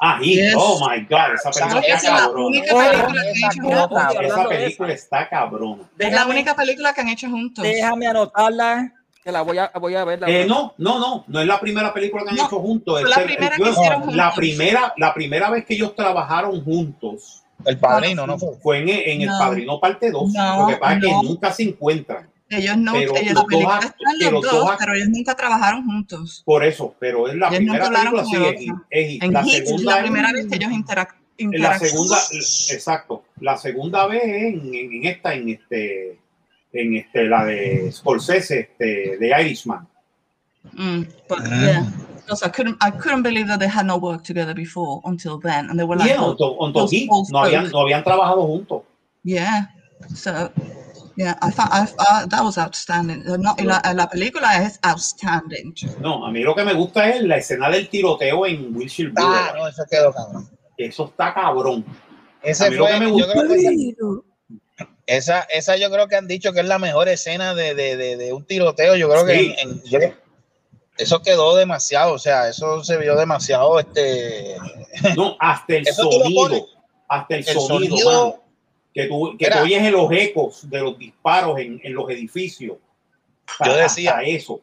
Ah, 0.02 0.18
y, 0.22 0.36
Yes. 0.36 0.54
oh 0.58 0.80
my 0.90 1.06
God, 1.10 1.36
esa 1.36 1.52
película 1.52 1.82
está 1.82 1.96
es 1.96 2.04
la 2.04 2.20
cabrona. 2.20 2.62
Oh, 2.72 4.22
esa 4.22 4.48
película 4.50 4.94
está 4.94 5.30
cabrona. 5.30 5.84
Es 5.98 6.14
la 6.14 6.26
única 6.26 6.56
película 6.56 6.94
que 6.94 7.02
han 7.02 7.10
hecho 7.10 7.30
juntos. 7.30 7.64
déjame 7.64 8.08
anotarla, 8.08 8.94
que 9.24 9.32
la 9.32 9.42
voy 9.42 9.58
a, 9.58 9.72
voy 9.80 9.96
a 9.96 10.06
ver. 10.06 10.20
Eh, 10.28 10.46
no, 10.48 10.74
no, 10.78 11.00
no, 11.00 11.26
no 11.28 11.40
es 11.42 11.48
la 11.48 11.60
primera 11.60 11.94
película 11.94 12.24
que 12.24 12.30
han 12.30 12.36
No, 12.38 12.46
hecho 12.46 12.60
juntos. 12.60 13.02
la 13.04 13.16
el- 13.22 13.26
primera 13.26 13.58
yo- 13.58 13.64
que 13.66 13.70
hicieron 13.72 14.16
La 14.16 14.32
juntos. 14.32 14.36
primera, 14.36 14.94
la 14.98 15.14
primera 15.14 15.50
vez 15.50 15.66
que 15.66 15.74
ellos 15.74 15.96
trabajaron 15.96 16.64
juntos 16.64 17.44
El 17.66 17.78
padrino, 17.78 18.26
¿no 18.26 18.38
fue? 18.40 18.50
fue 18.62 18.78
en, 18.80 18.90
en 18.90 19.22
El 19.22 19.28
No. 19.28 19.38
Padrino 19.40 19.80
parte 19.80 20.12
2. 20.12 20.34
No, 20.34 20.62
Lo 20.62 20.68
que 20.68 20.78
pasa 20.78 20.96
es 20.98 21.04
que 21.04 21.12
nunca 21.12 21.52
se 21.54 21.64
encuentran. 21.64 22.30
Ellos 22.52 22.78
no, 22.78 22.94
Pero 22.94 23.16
ellos 23.16 23.34
los 23.34 23.46
la 23.52 23.76
dos 23.76 23.86
están 23.86 24.20
los 24.22 24.32
los 24.32 24.52
dos, 24.52 24.72
pero 24.80 24.94
ellos 24.96 25.10
nunca 25.10 25.36
trabajaron 25.36 25.86
juntos. 25.86 26.42
Por 26.46 26.64
eso, 26.64 26.96
pero 27.00 27.28
es 27.28 27.36
la 27.36 27.48
Ellos 27.50 27.58
primera 27.60 27.90
película, 27.92 28.26
sí, 28.26 28.76
es. 28.90 29.22
En 29.22 29.34
La 29.34 29.44
Hit 29.44 29.54
es 29.54 29.68
segunda 29.70 29.92
la 29.92 29.98
es- 29.98 30.04
primera 30.04 30.32
vez 30.34 30.48
que 30.48 30.56
ellos 30.56 30.72
interac 30.72 31.16
En 31.38 31.52
la 31.52 31.58
interactúan. 31.58 31.90
segunda, 31.92 32.18
exacto. 32.72 33.24
La 33.40 33.56
segunda 33.58 34.08
vez 34.08 34.24
en, 34.24 34.74
en, 34.74 34.94
en 34.94 35.06
esta, 35.06 35.34
en 35.36 35.50
este, 35.50 36.18
en 36.74 36.96
este, 36.96 37.26
la 37.26 37.46
de 37.46 37.92
Scorsese, 37.92 38.60
este, 38.62 39.18
de 39.20 39.42
Irishman. 39.42 39.88
Mm, 40.74 41.02
but 41.28 41.40
Ah. 41.42 41.62
yeah, 41.62 41.94
because 42.30 42.44
I 42.44 42.50
couldn't, 42.50 42.78
I 42.80 42.92
couldn't 42.92 43.24
believe 43.24 43.48
that 43.48 43.60
they 43.60 43.68
had 43.68 43.86
not 43.88 44.02
worked 44.02 44.26
together 44.26 44.54
before 44.54 45.02
until 45.06 45.40
then, 45.40 45.70
and 45.70 45.80
they 45.80 45.84
were 45.84 45.96
like, 45.98 46.18
old 46.20 46.40
no 46.40 46.86
habían, 46.86 47.08
folk. 47.08 47.28
no 47.74 47.80
habían 47.80 48.04
trabajado 48.04 48.46
juntos. 48.46 48.84
yeah. 49.24 49.66
So, 50.16 50.50
yeah, 51.18 51.36
I 51.42 51.50
thought 51.50 51.70
I, 51.74 51.88
uh, 52.00 52.26
that 52.28 52.42
was 52.44 52.58
outstanding. 52.58 53.24
No, 53.26 53.54
la, 53.60 53.82
la 53.94 54.08
película 54.08 54.64
es 54.64 54.80
outstanding. 54.86 55.76
No, 56.00 56.24
a 56.26 56.32
mí 56.32 56.42
lo 56.44 56.56
que 56.56 56.64
me 56.64 56.74
gusta 56.74 57.10
es 57.10 57.24
la 57.24 57.38
escena 57.38 57.70
del 57.70 57.90
tiroteo 57.90 58.46
en 58.46 58.74
Wilshire 58.76 59.12
Ah, 59.18 59.52
no, 59.58 59.68
eso 59.68 59.84
quedó 59.90 60.14
cabrón. 60.14 60.48
Eso 60.78 61.06
está 61.06 61.34
cabrón. 61.34 61.84
A 61.88 62.48
Ese 62.48 62.70
lo 62.72 62.86
fue, 62.86 62.94
que 62.94 63.00
me 63.02 63.06
yo 63.08 63.14
gusta- 63.14 63.34
esa, 63.46 64.88
esa, 65.08 65.40
esa 65.54 65.76
yo 65.78 65.90
creo 65.92 66.08
que 66.08 66.16
han 66.16 66.28
dicho 66.28 66.54
que 66.54 66.62
es 66.62 66.68
la 66.68 66.80
mejor 66.80 67.10
escena 67.10 67.54
de, 67.54 67.74
de, 67.76 67.98
de, 67.98 68.16
de 68.16 68.32
un 68.32 68.46
tiroteo. 68.46 68.96
Yo 68.96 69.10
creo 69.10 69.26
Sí. 69.28 69.34
que 69.34 69.62
en- 69.62 69.70
en- 69.72 69.84
yo- 69.84 70.00
eso 71.00 71.22
quedó 71.22 71.56
demasiado, 71.56 72.14
o 72.14 72.20
sea, 72.20 72.48
eso 72.50 72.84
se 72.84 72.98
vio 72.98 73.16
demasiado, 73.16 73.80
este, 73.80 74.56
No, 75.18 75.36
hasta 75.40 75.76
el 75.76 75.88
Eso 75.88 76.04
sonido. 76.12 76.68
Hasta 77.08 77.36
el, 77.36 77.48
el 77.48 77.56
sonido. 77.56 77.98
sonido, 77.98 78.06
mano, 78.12 78.44
que 78.94 79.06
tú, 79.06 79.36
que 79.38 79.50
tú 79.50 79.60
oyes 79.60 79.82
en 79.84 79.92
los 79.92 80.12
ecos 80.12 80.70
de 80.70 80.80
los 80.80 80.98
disparos 80.98 81.58
en, 81.60 81.80
en 81.84 81.94
los 81.94 82.10
edificios. 82.10 82.78
Yo 82.78 83.72
Hasta 83.72 83.76
decía- 83.78 84.20
eso. 84.24 84.60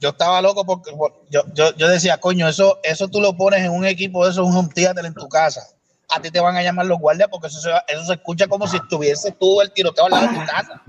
yo 0.00 0.08
estaba 0.10 0.42
loco 0.42 0.64
porque 0.64 0.90
yo, 1.30 1.44
yo, 1.54 1.74
yo 1.76 1.88
decía, 1.88 2.18
coño, 2.18 2.48
eso, 2.48 2.78
eso 2.82 3.08
tú 3.08 3.20
lo 3.20 3.36
pones 3.36 3.60
en 3.64 3.70
un 3.72 3.84
equipo 3.86 4.24
de 4.24 4.32
esos, 4.32 4.46
un 4.46 4.56
home 4.56 4.70
theater 4.74 5.04
en 5.04 5.14
tu 5.14 5.28
casa. 5.28 5.68
A 6.08 6.20
ti 6.20 6.30
te 6.30 6.38
van 6.40 6.56
a 6.56 6.62
llamar 6.62 6.86
los 6.86 6.98
guardias 7.00 7.28
porque 7.30 7.48
eso 7.48 7.60
se, 7.60 7.70
eso 7.88 8.04
se 8.04 8.12
escucha 8.14 8.46
como 8.46 8.66
si 8.66 8.76
estuviese 8.76 9.32
tú 9.32 9.60
el 9.60 9.72
tiroteo 9.72 10.06
al 10.06 10.10
lado 10.12 10.28
de 10.28 10.34
tu 10.38 10.46
casa. 10.46 10.82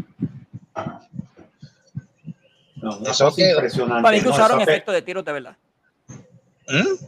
No, 2.81 2.97
una 2.97 3.11
Eso 3.11 3.25
cosa 3.25 3.35
quedó. 3.35 3.55
impresionante. 3.55 4.03
Para 4.03 4.17
mí 4.17 4.23
que 4.23 4.29
usaron 4.29 4.61
efectos 4.61 4.93
de 4.93 5.01
tiros 5.01 5.25
de 5.25 5.31
verdad. 5.33 5.57
¿Mm? 6.67 7.05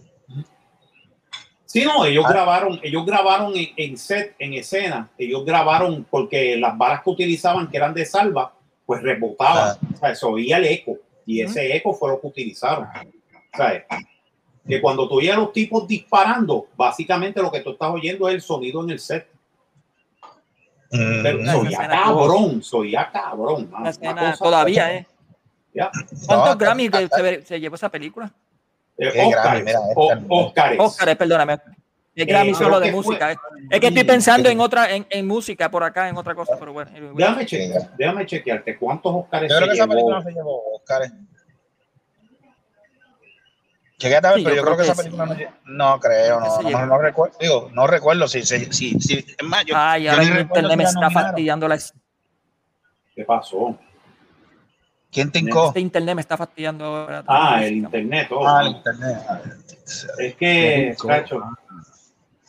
Sí, 1.65 1.83
no, 1.85 2.03
ellos 2.05 2.25
Ah. 2.27 2.31
grabaron, 2.33 2.79
ellos 2.81 3.05
grabaron 3.05 3.55
en, 3.55 3.67
en 3.77 3.97
set, 3.97 4.35
en 4.39 4.53
escena, 4.55 5.09
ellos 5.17 5.45
grabaron 5.45 6.03
porque 6.09 6.57
las 6.57 6.75
balas 6.77 7.03
que 7.03 7.09
utilizaban, 7.11 7.69
que 7.69 7.77
eran 7.77 7.93
de 7.93 8.05
salva, 8.05 8.53
pues 8.87 9.03
rebotaban, 9.03 9.77
Ah. 9.79 9.87
o 9.93 9.97
sea, 9.97 10.15
se 10.15 10.25
oía 10.25 10.57
el 10.57 10.65
eco, 10.65 10.97
y 11.27 11.41
ese 11.41 11.75
eco 11.75 11.93
fue 11.93 12.09
lo 12.09 12.19
que 12.19 12.25
utilizaron. 12.27 12.85
O 12.85 13.57
sea, 13.57 13.85
que 14.67 14.81
cuando 14.81 15.07
tú 15.07 15.15
oyes 15.17 15.31
a 15.33 15.37
los 15.37 15.53
tipos 15.53 15.87
disparando, 15.87 16.67
básicamente 16.75 17.39
lo 17.41 17.51
que 17.51 17.59
tú 17.61 17.71
estás 17.71 17.89
oyendo 17.91 18.27
es 18.27 18.35
el 18.35 18.41
sonido 18.41 18.83
en 18.83 18.89
el 18.89 18.99
set. 18.99 19.27
Mm. 20.91 21.21
Pero 21.21 21.45
soy 21.45 21.67
escena 21.67 21.87
cabrón, 22.03 22.63
soy 22.63 22.91
cabrón. 23.13 23.69
mano, 23.69 23.91
La 24.01 24.11
una 24.11 24.31
cosa- 24.31 24.43
todavía, 24.43 24.95
¿eh? 24.95 25.07
¿Cuántos 26.25 26.49
No, 26.49 26.57
Grammys 26.57 26.91
está- 26.93 27.17
se, 27.17 27.41
se- 27.45 27.59
llevó 27.59 27.75
esa 27.75 27.89
película? 27.89 28.31
Eh, 28.97 29.09
Qué 29.13 29.21
Óscares, 29.25 29.33
grande, 29.33 29.63
mira, 29.63 29.79
o- 29.95 30.11
esta- 30.11 30.25
Óscares. 30.29 30.79
Óscar, 30.79 31.17
perdóname. 31.17 31.57
El 32.15 32.25
Grammy 32.25 32.49
Eh, 32.49 32.55
solo 32.55 32.79
de 32.81 32.87
que 32.87 32.91
fue- 32.91 33.03
música. 33.05 33.31
eh. 33.31 33.37
Es 33.69 33.79
que 33.79 33.87
estoy 33.87 34.03
pensando 34.03 34.49
en 34.49 34.59
otra, 34.59 34.91
en, 34.93 35.07
en 35.09 35.25
música 35.25 35.71
por 35.71 35.83
acá, 35.85 36.09
en 36.09 36.17
otra 36.17 36.35
cosa, 36.35 36.57
pero 36.59 36.73
bueno. 36.73 36.91
Déjame 37.15 37.45
chequear, 37.45 37.95
déjame 37.97 38.25
chequearte 38.25 38.77
cuántos 38.77 39.13
Óscares 39.15 39.49
Yo 39.49 39.55
creo 39.55 39.67
se 39.67 39.71
que 39.71 39.75
esa 39.75 39.83
llevó. 39.85 39.91
película 39.93 40.17
no 40.17 40.23
se 40.23 40.31
llevó 40.31 40.75
Oscar. 40.75 41.11
Chequéate 43.97 44.27
a 44.27 44.29
ver, 44.31 44.39
Sí, 44.39 44.43
pero 44.45 44.55
yo 44.55 44.61
yo 44.61 44.65
creo 44.65 44.75
creo 44.75 44.77
que 44.77 44.83
esa 44.91 44.93
que 44.93 44.97
película 45.09 45.25
no 45.25 45.33
lle- 45.35 45.49
No 45.65 45.99
creo, 45.99 46.39
que 46.39 46.45
no, 46.45 46.55
se 46.57 46.63
no, 46.63 46.69
llevó. 46.69 46.85
no 46.85 46.97
recuerdo. 46.99 47.37
Digo, 47.39 47.69
no 47.73 47.87
recuerdo 47.87 48.27
si 48.29 48.43
se. 48.43 48.71
Si, 48.71 48.99
si, 48.99 49.17
es 49.17 49.43
más, 49.43 49.65
yo, 49.65 49.75
Ay, 49.77 50.03
yo 50.03 50.11
ahora 50.11 50.23
internet 50.23 50.71
si 50.71 50.77
me 50.77 50.83
está 50.83 51.09
fastidiando 51.09 51.67
la. 51.67 51.77
¿Qué 53.15 53.25
pasó? 53.25 53.77
¿Quién 55.11 55.31
tincó? 55.31 55.67
Este 55.69 55.79
internet 55.79 56.15
me 56.15 56.21
está 56.21 56.37
fastidiando 56.37 56.85
ahora. 56.85 57.23
Ah, 57.27 57.63
el 57.65 57.77
internet. 57.77 58.27
oh, 58.31 58.47
Ah, 58.47 58.61
el 58.61 58.67
internet. 58.69 59.17
Ah, 59.27 59.41
Es 60.19 60.35
que, 60.35 60.95
cacho, 61.07 61.41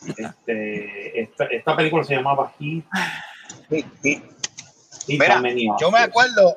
este, 0.06 1.20
esta, 1.22 1.44
esta 1.46 1.76
película 1.76 2.04
se 2.04 2.14
llamaba 2.16 2.52
Hit. 2.58 2.84
sí, 3.70 3.84
sí. 4.02 4.22
Hit 5.06 5.20
Mira, 5.20 5.42
Yo 5.80 5.90
me 5.90 5.98
acuerdo, 5.98 6.56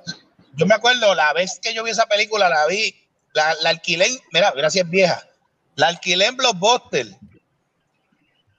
yo 0.56 0.66
me 0.66 0.76
acuerdo 0.76 1.16
la 1.16 1.34
vez 1.34 1.60
que 1.62 1.74
yo 1.74 1.84
vi 1.84 1.91
esa 1.91 2.06
película, 2.06 2.49
la 2.49 2.68
vi, 2.68 2.93
la, 3.34 3.54
la 3.62 3.70
alquilé, 3.70 4.06
en- 4.08 4.20
mira, 4.32 4.51
mira 4.56 4.70
si 4.70 4.80
es 4.80 4.89
vieja. 4.89 5.22
La 5.76 5.88
alquilé 5.88 6.28
en 6.28 6.36
Blockbuster. 6.38 7.08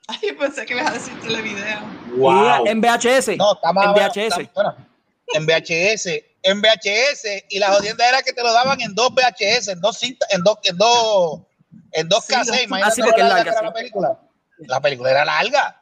Ay, 0.07 0.33
pensé 0.37 0.65
que 0.65 0.73
ibas 0.73 0.87
a 0.89 0.93
decir 0.93 1.19
televideo. 1.21 1.79
Wow. 2.17 2.65
En 2.67 2.81
VHS. 2.81 3.37
No, 3.37 3.53
está 3.53 3.71
más 3.73 3.85
en 3.85 3.93
VHS. 3.93 4.37
está- 4.41 4.51
bueno, 4.53 4.75
en 5.33 5.45
VHS. 5.45 6.23
En 6.45 6.61
VHS. 6.61 7.45
Y 7.49 7.59
la 7.59 7.69
jodienda 7.73 8.07
era 8.07 8.21
que 8.21 8.33
te 8.33 8.41
lo 8.43 8.53
daban 8.53 8.79
en 8.81 8.93
dos 8.95 9.09
VHS, 9.13 9.69
en 9.69 9.81
dos 9.81 9.97
cintas, 9.97 10.27
en 10.31 10.43
dos, 10.43 10.57
en 10.63 10.77
dos, 10.77 11.41
en 11.91 12.07
dos 12.07 12.23
Sí, 12.25 12.33
cassettes. 12.33 12.63
Imagínate 12.65 13.21
Ah, 13.21 13.27
larga 13.27 13.53
sí. 13.57 13.65
la 13.65 13.73
película. 13.73 14.19
La 14.59 14.79
película 14.81 15.11
era 15.11 15.25
larga. 15.25 15.81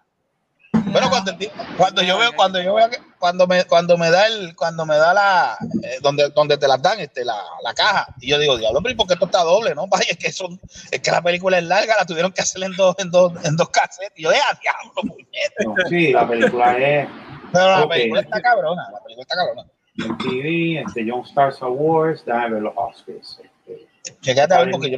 Bueno, 0.86 1.10
cuando, 1.10 1.34
cuando 1.78 2.02
yo 2.02 2.18
veo, 2.18 2.36
cuando 2.36 2.62
yo 2.62 2.74
veo 2.76 2.90
que, 2.90 2.98
cuando 3.20 3.48
me, 3.48 3.64
cuando 3.66 3.98
me 3.98 4.10
da 4.12 4.28
el, 4.28 4.56
cuando 4.56 4.86
me 4.86 4.96
da 4.96 5.14
la, 5.14 5.58
eh, 5.84 5.98
donde, 6.02 6.30
donde 6.30 6.58
te 6.58 6.68
las 6.68 6.82
dan, 6.82 7.00
este, 7.00 7.24
la, 7.24 7.42
la 7.64 7.74
caja, 7.74 8.08
y 8.20 8.30
yo 8.30 8.38
digo, 8.40 8.58
diablo, 8.58 8.80
pero 8.82 8.94
¿y 8.94 8.96
por 8.96 9.08
qué 9.08 9.14
esto 9.14 9.26
está 9.26 9.44
doble? 9.44 9.74
No, 9.76 9.88
vaya, 9.90 10.06
es 10.10 10.18
que 10.18 10.32
son, 10.32 10.60
es 10.92 11.00
que 11.00 11.12
la 11.12 11.22
película 11.22 11.58
es 11.58 11.64
larga, 11.64 11.96
la 11.98 12.06
tuvieron 12.06 12.32
que 12.32 12.42
hacer 12.42 12.64
en 12.64 12.76
dos, 12.76 12.96
en 13.00 13.10
dos, 13.12 13.34
en 13.44 13.56
dos 13.56 13.70
cassettes. 13.70 14.14
Y 14.18 14.24
yo, 14.24 14.32
eh, 14.32 14.38
a 14.38 14.54
diablo, 14.60 14.94
puñeta. 15.02 15.64
No, 15.64 15.90
sí, 15.90 16.12
la 16.12 16.28
película 16.28 16.78
es 16.78 17.08
Pero 17.52 17.80
la 17.80 17.88
película 17.88 18.22
está 18.22 18.42
cabrona, 18.42 18.90
la 18.92 19.00
película 19.04 19.22
está 19.24 19.36
cabrona. 19.36 19.66
MTV, 19.96 20.82
este, 20.86 21.06
Young 21.06 21.26
Stars 21.26 21.62
Awards, 21.62 22.26
déjame 22.26 22.52
ver 22.56 22.62
los 22.64 22.74
Oscars. 22.76 23.40
Este, 23.44 23.88
Chequete 24.22 24.54
a 24.54 24.60
ver 24.60 24.72
porque 24.72 24.90
yo, 24.92 24.98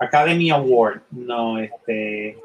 Academy 0.00 0.50
Award, 0.50 1.02
no, 1.10 1.58
este, 1.58 2.36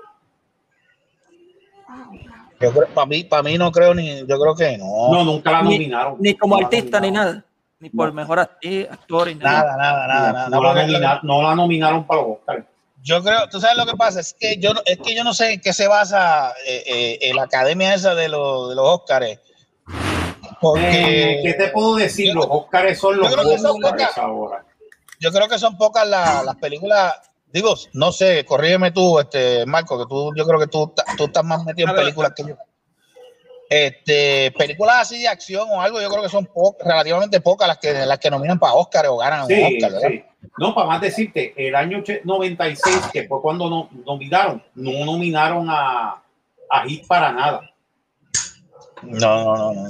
yo 2.61 2.71
creo, 2.71 2.87
para 2.93 3.07
mí, 3.07 3.23
para 3.23 3.43
mí 3.43 3.57
no 3.57 3.71
creo 3.71 3.93
ni, 3.93 4.19
yo 4.27 4.39
creo 4.39 4.55
que 4.55 4.77
no. 4.77 5.11
no, 5.11 5.23
nunca 5.23 5.51
la 5.51 5.61
nominaron. 5.63 6.17
Ni 6.19 6.35
como 6.35 6.59
No 6.59 6.65
artista 6.65 6.99
ni 6.99 7.09
nada. 7.11 7.43
Ni 7.79 7.89
por 7.89 8.09
No. 8.09 8.13
mejor 8.13 8.39
actor 8.39 9.27
ni 9.27 9.35
nada. 9.35 9.75
Nada, 9.75 9.77
nada, 9.77 10.07
nada, 10.07 10.33
nada. 10.33 10.49
No, 10.49 10.61
la 10.61 10.73
nomina- 10.85 11.19
no 11.23 11.41
la 11.41 11.55
nominaron 11.55 12.05
para 12.05 12.21
los 12.21 12.31
Oscars. 12.39 12.65
Yo 13.01 13.23
creo, 13.23 13.47
tú 13.49 13.61
sabes 13.61 13.77
lo 13.77 13.85
que 13.85 13.95
pasa, 13.95 14.19
es 14.19 14.35
que 14.37 14.57
yo, 14.57 14.73
no- 14.73 14.81
es 14.85 14.97
que 14.99 15.15
yo 15.15 15.23
no 15.23 15.33
sé 15.33 15.53
en 15.53 15.61
qué 15.61 15.71
se 15.71 15.87
basa 15.87 16.53
eh, 16.67 17.17
eh, 17.21 17.33
la 17.33 17.43
academia 17.43 17.93
esa 17.93 18.13
de, 18.13 18.27
los 18.27 18.69
de 18.69 18.75
los 18.75 18.85
Óscares. 18.85 19.39
Porque 20.61 21.33
Eh, 21.33 21.39
¿Qué 21.43 21.53
te 21.53 21.67
puedo 21.69 21.95
decir? 21.95 22.33
Los 22.33 22.45
Oscars 22.49 22.97
son 22.99 23.17
los 23.17 23.31
pocas. 23.81 24.17
ahora. 24.17 24.65
yo 25.19 25.31
creo 25.31 25.47
que 25.47 25.59
son 25.59 25.77
pocas 25.77 26.07
la- 26.07 26.43
las 26.43 26.55
películas. 26.57 27.13
Digo, 27.51 27.75
no 27.93 28.11
sé, 28.11 28.45
corrígeme 28.45 28.91
tú, 28.91 29.19
este, 29.19 29.65
Marco, 29.65 29.97
que 29.97 30.05
tú, 30.07 30.31
yo 30.35 30.45
creo 30.45 30.59
que 30.59 30.67
tú, 30.67 30.93
tú 31.17 31.25
estás 31.25 31.43
más 31.43 31.63
metido 31.65 31.89
en 31.89 31.95
películas 31.95 32.31
que 32.35 32.43
yo. 32.43 32.55
Este, 33.69 34.51
películas 34.57 35.01
así 35.01 35.21
de 35.21 35.27
acción 35.27 35.67
o 35.69 35.79
algo, 35.81 36.01
yo 36.01 36.09
creo 36.09 36.23
que 36.23 36.29
son 36.29 36.45
po- 36.47 36.75
relativamente 36.83 37.39
pocas 37.39 37.67
las 37.67 37.77
que, 37.77 37.93
las 38.05 38.17
que 38.17 38.31
nominan 38.31 38.57
para 38.57 38.73
Oscar 38.73 39.05
o 39.07 39.17
ganan 39.17 39.45
Sí, 39.47 39.53
un 39.53 39.63
Oscar, 39.75 39.91
¿verdad? 39.93 40.09
sí. 40.09 40.23
No, 40.57 40.73
para 40.73 40.87
más 40.87 41.01
decirte, 41.01 41.53
el 41.55 41.75
año 41.75 42.01
che- 42.03 42.21
96, 42.23 42.97
que 43.13 43.27
fue 43.27 43.41
cuando 43.41 43.69
no, 43.69 43.89
nominaron, 44.05 44.63
no 44.75 45.05
nominaron 45.05 45.67
a, 45.69 46.21
a 46.69 46.83
Hit 46.87 47.05
para 47.05 47.31
nada. 47.31 47.61
No, 49.03 49.43
no, 49.43 49.73
no, 49.73 49.83
no. 49.83 49.89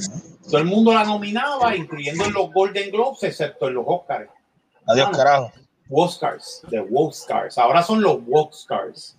Todo 0.49 0.57
el 0.61 0.65
mundo 0.65 0.93
la 0.93 1.03
nominaba, 1.03 1.75
incluyendo 1.75 2.25
en 2.25 2.33
los 2.33 2.51
Golden 2.51 2.91
Globes, 2.91 3.23
excepto 3.23 3.67
en 3.67 3.75
los 3.75 3.83
Oscars. 3.87 4.29
Adiós, 4.87 5.09
Ah. 5.11 5.17
carajo. 5.17 5.51
Oscars, 5.91 6.61
de 6.69 6.85
Oscars. 6.93 7.57
Ahora 7.57 7.81
son 7.83 8.01
los 8.01 8.19
Oscars. 8.31 9.17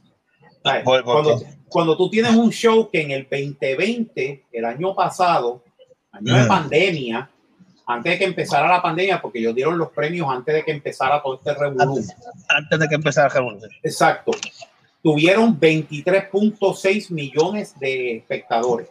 ¿Sabes? 0.62 0.85
¿Por- 0.85 1.05
por 1.05 1.22
Cuando, 1.24 1.43
cuando 1.68 1.97
tú 1.97 2.11
tienes 2.11 2.35
un 2.35 2.51
show 2.51 2.89
que 2.91 3.01
en 3.01 3.11
el 3.12 3.22
2020, 3.31 4.45
el 4.53 4.64
año 4.64 4.95
pasado, 4.95 5.62
año 6.12 6.35
de 6.35 6.45
Mm. 6.45 6.49
pandemia, 6.49 7.31
antes 7.87 8.12
de 8.12 8.18
que 8.18 8.24
empezara 8.24 8.68
la 8.68 8.83
pandemia, 8.83 9.20
porque 9.20 9.39
ellos 9.41 9.55
dieron 9.55 9.76
los 9.78 9.91
premios 9.91 10.28
antes 10.28 10.55
de 10.55 10.64
que 10.64 10.70
empezara 10.70 11.20
todo 11.22 11.35
este 11.37 11.55
revolú. 11.55 11.97
Antes, 11.97 12.14
antes 12.49 12.78
de 12.78 12.89
que 12.89 12.95
empezara 12.95 13.26
el 13.28 13.33
revolución. 13.35 13.70
Exacto. 13.83 14.33
Tuvieron 15.03 15.59
23.6 15.59 17.11
millones 17.11 17.78
de 17.81 18.16
espectadores. 18.18 18.89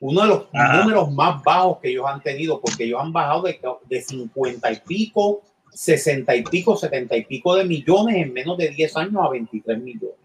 Uno 0.00 0.22
de 0.22 0.28
los 0.28 0.46
Ajá. 0.52 0.78
números 0.78 1.12
más 1.12 1.42
bajos 1.42 1.78
que 1.80 1.90
ellos 1.90 2.06
han 2.08 2.22
tenido, 2.22 2.60
porque 2.60 2.84
ellos 2.84 3.00
han 3.02 3.12
bajado 3.12 3.42
de, 3.42 3.60
de 3.88 4.00
50 4.00 4.72
y 4.72 4.76
pico, 4.80 5.42
60 5.72 6.34
y 6.36 6.42
pico, 6.42 6.76
70 6.76 7.16
y 7.16 7.24
pico 7.26 7.54
de 7.54 7.64
millones 7.64 8.16
en 8.16 8.32
menos 8.32 8.56
de 8.56 8.70
10 8.70 8.96
años 8.96 9.16
a 9.22 9.28
23 9.28 9.78
millones. 9.78 10.16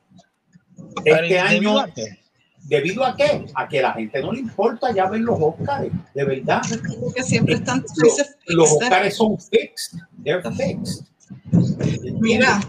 Este 1.03 1.33
¿y 1.33 1.37
año, 1.37 1.51
debido 1.59 1.79
a 1.79 1.87
qué? 1.93 2.19
¿debido 2.67 3.05
a 3.05 3.15
que 3.15 3.79
a 3.79 3.81
la 3.81 3.93
gente 3.93 4.21
no 4.21 4.31
le 4.31 4.39
importa 4.39 4.91
ya 4.91 5.07
ver 5.09 5.21
los 5.21 5.37
Oscars, 5.39 5.89
de 6.13 6.23
verdad. 6.25 6.61
Porque 6.99 7.21
siempre 7.21 7.55
están 7.55 7.85
Los, 8.47 8.71
Oscars 8.71 9.15
son 9.15 9.37
fixed, 9.39 9.99
they're 10.23 10.41
fixed. 10.51 11.05
Mira, 12.19 12.59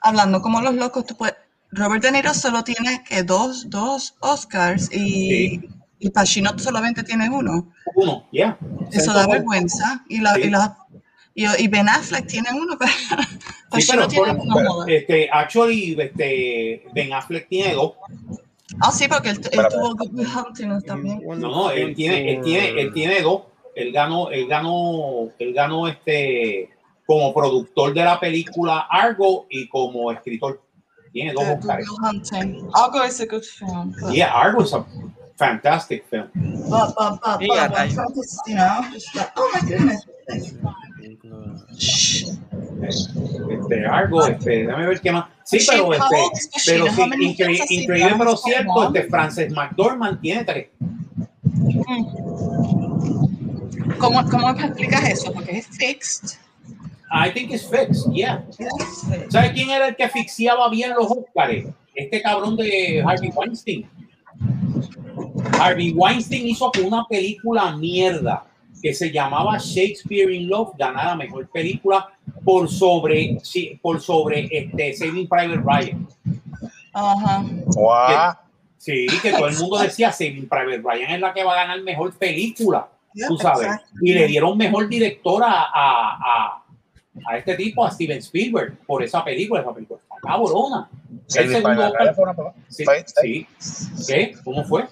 hablando 0.00 0.40
como 0.40 0.60
los 0.60 0.74
locos, 0.74 1.04
tú 1.04 1.16
puedes- 1.16 1.36
Robert 1.72 2.02
De 2.02 2.12
Niro 2.12 2.32
solo 2.32 2.62
tiene 2.62 3.02
que 3.08 3.22
dos, 3.22 3.68
dos 3.68 4.14
Oscars 4.20 4.88
y, 4.92 5.58
Sí. 5.60 5.68
Y 6.04 6.10
Pacino 6.10 6.50
solamente 6.58 7.02
tiene 7.02 7.30
uno. 7.30 7.72
Uno, 7.94 8.26
ya. 8.30 8.58
Eso 8.92 9.12
da 9.14 9.26
vergüenza. 9.26 10.04
Y, 10.08 10.20
la, 10.20 10.34
Sí. 10.34 10.42
y, 10.42 10.50
la- 10.50 10.76
y- 11.34 11.62
y 11.64 11.68
Ben 11.68 11.88
Affleck 11.88 12.26
tiene 12.26 12.48
uno, 12.52 12.76
pero 12.78 12.90
Sí, 12.92 12.98
Pacino 13.70 13.96
pero, 14.02 14.08
tiene 14.08 14.34
por- 14.34 14.38
uno. 14.44 14.54
pero, 14.54 14.86
este, 14.86 15.28
actually, 15.32 15.96
este, 15.98 16.84
Ben 16.94 17.12
Affleck 17.14 17.48
tiene 17.48 17.72
dos. 17.74 17.92
Ah, 18.80 18.92
sí, 18.92 19.06
porque 19.08 19.30
él, 19.30 19.40
él 19.50 19.66
tuvo 19.70 19.94
Good 19.94 20.12
Will 20.12 20.28
Hunting 20.28 20.82
también. 20.82 21.22
No, 21.26 21.36
no, 21.36 21.70
él 21.70 21.94
tiene, 21.94 22.34
él 22.34 22.42
tiene, 22.42 22.80
él 22.82 22.92
tiene 22.92 23.20
dos. 23.22 23.42
Él 23.74 23.90
ganó, 23.92 24.30
él 24.30 24.46
ganó, 24.46 25.30
él 25.38 25.52
ganó 25.54 25.88
este 25.88 26.68
como 27.06 27.32
productor 27.34 27.92
de 27.94 28.04
la 28.04 28.18
película 28.20 28.86
Argo 28.90 29.46
y 29.50 29.68
como 29.68 30.12
escritor. 30.12 30.60
Tiene 31.12 31.32
dos 31.32 31.44
Good 31.44 31.58
Oscars. 31.60 31.88
Will 31.88 31.98
Hunting. 32.08 32.68
Argo 32.74 33.04
is 33.04 33.20
a 33.20 33.26
good 33.26 33.42
film. 33.42 33.94
But, 34.00 34.12
Yeah, 34.12 34.32
Argo 34.34 34.62
is 34.64 34.72
a 34.74 34.84
fantastic 35.36 36.06
film. 36.08 36.28
but, 36.68 36.94
but, 36.96 37.20
but, 37.22 37.40
Sí, 37.40 37.48
but 37.48 37.66
you 38.46 38.54
know, 38.54 38.80
like, 39.14 39.30
oh 39.36 39.50
my 39.54 39.60
goodness. 39.68 40.06
Este, 43.50 43.86
Argo, 43.86 44.26
este, 44.26 44.66
déjame 44.66 44.86
ver 44.86 45.00
qué 45.00 45.12
más. 45.12 45.26
Sí, 45.44 45.58
pero 45.68 45.92
este, 45.92 46.06
pero 46.66 46.86
sí, 46.86 47.02
increíble 47.20 48.00
done? 48.00 48.18
pero 48.18 48.36
cierto, 48.36 48.86
este 48.86 49.02
Frances 49.08 49.52
McDormand 49.52 50.20
tiene 50.20 50.44
tres. 50.44 50.68
¿Cómo, 53.98 54.28
¿Cómo 54.30 54.52
me 54.54 54.64
explicas 54.64 55.08
eso? 55.08 55.32
Porque 55.32 55.58
es 55.58 55.66
fixed. 55.68 56.38
I 57.10 57.30
think 57.30 57.52
it's 57.52 57.68
fixed, 57.68 58.10
yeah. 58.12 58.44
¿Sabes 59.28 59.52
quién 59.52 59.70
era 59.70 59.88
el 59.88 59.96
que 59.96 60.04
asfixiaba 60.04 60.68
bien 60.68 60.94
los 60.94 61.10
Óscares? 61.10 61.66
Este 61.94 62.20
cabrón 62.22 62.56
de 62.56 63.04
Harvey 63.06 63.30
Weinstein. 63.34 63.88
Harvey 65.58 65.92
Weinstein 65.92 66.46
hizo 66.48 66.70
que 66.70 66.80
una 66.80 67.04
película 67.08 67.76
mierda 67.76 68.44
que 68.82 68.92
se 68.92 69.10
llamaba 69.10 69.58
Shakespeare 69.58 70.30
in 70.30 70.48
Love 70.48 70.76
ganara 70.76 71.16
mejor 71.16 71.48
película 71.48 72.12
por 72.44 72.68
sobre, 72.68 73.38
por 73.80 74.00
sobre 74.00 74.48
este, 74.50 74.94
Saving 74.94 75.28
Private 75.28 75.62
Ryan. 75.64 76.08
Ajá. 76.92 77.44
Guau. 77.66 78.34
Sí, 78.76 79.06
que 79.22 79.32
todo 79.32 79.48
el 79.48 79.56
mundo 79.56 79.78
decía 79.78 80.12
Saving 80.12 80.48
Private 80.48 80.82
Ryan 80.84 81.10
es 81.12 81.20
la 81.20 81.32
que 81.32 81.42
va 81.42 81.52
a 81.54 81.56
ganar 81.66 81.82
mejor 81.82 82.12
película, 82.14 82.88
Yeah, 83.14 83.28
tú 83.28 83.38
sabes. 83.38 83.68
Y 84.02 84.12
le 84.12 84.26
dieron 84.26 84.58
mejor 84.58 84.88
director 84.88 85.42
a, 85.42 85.62
a, 85.72 86.18
a, 86.18 86.64
a 87.28 87.38
este 87.38 87.54
tipo, 87.54 87.86
a 87.86 87.90
Steven 87.90 88.18
Spielberg, 88.18 88.76
por 88.86 89.02
esa 89.02 89.24
película. 89.24 89.60
Esa 89.60 89.72
película 89.72 90.00
está 90.02 90.13
cabrona. 90.24 90.88
Sí, 91.26 91.38
El 91.38 91.48
segundo 91.48 91.68
Private 91.68 91.86
Oscar- 91.90 92.02
Ryan 92.02 92.14
fue 92.14 92.44
una- 92.44 92.54
Sí, 92.68 93.46
sí. 93.58 94.06
¿Qué? 94.06 94.34
¿Cómo 94.44 94.64
fue? 94.64 94.86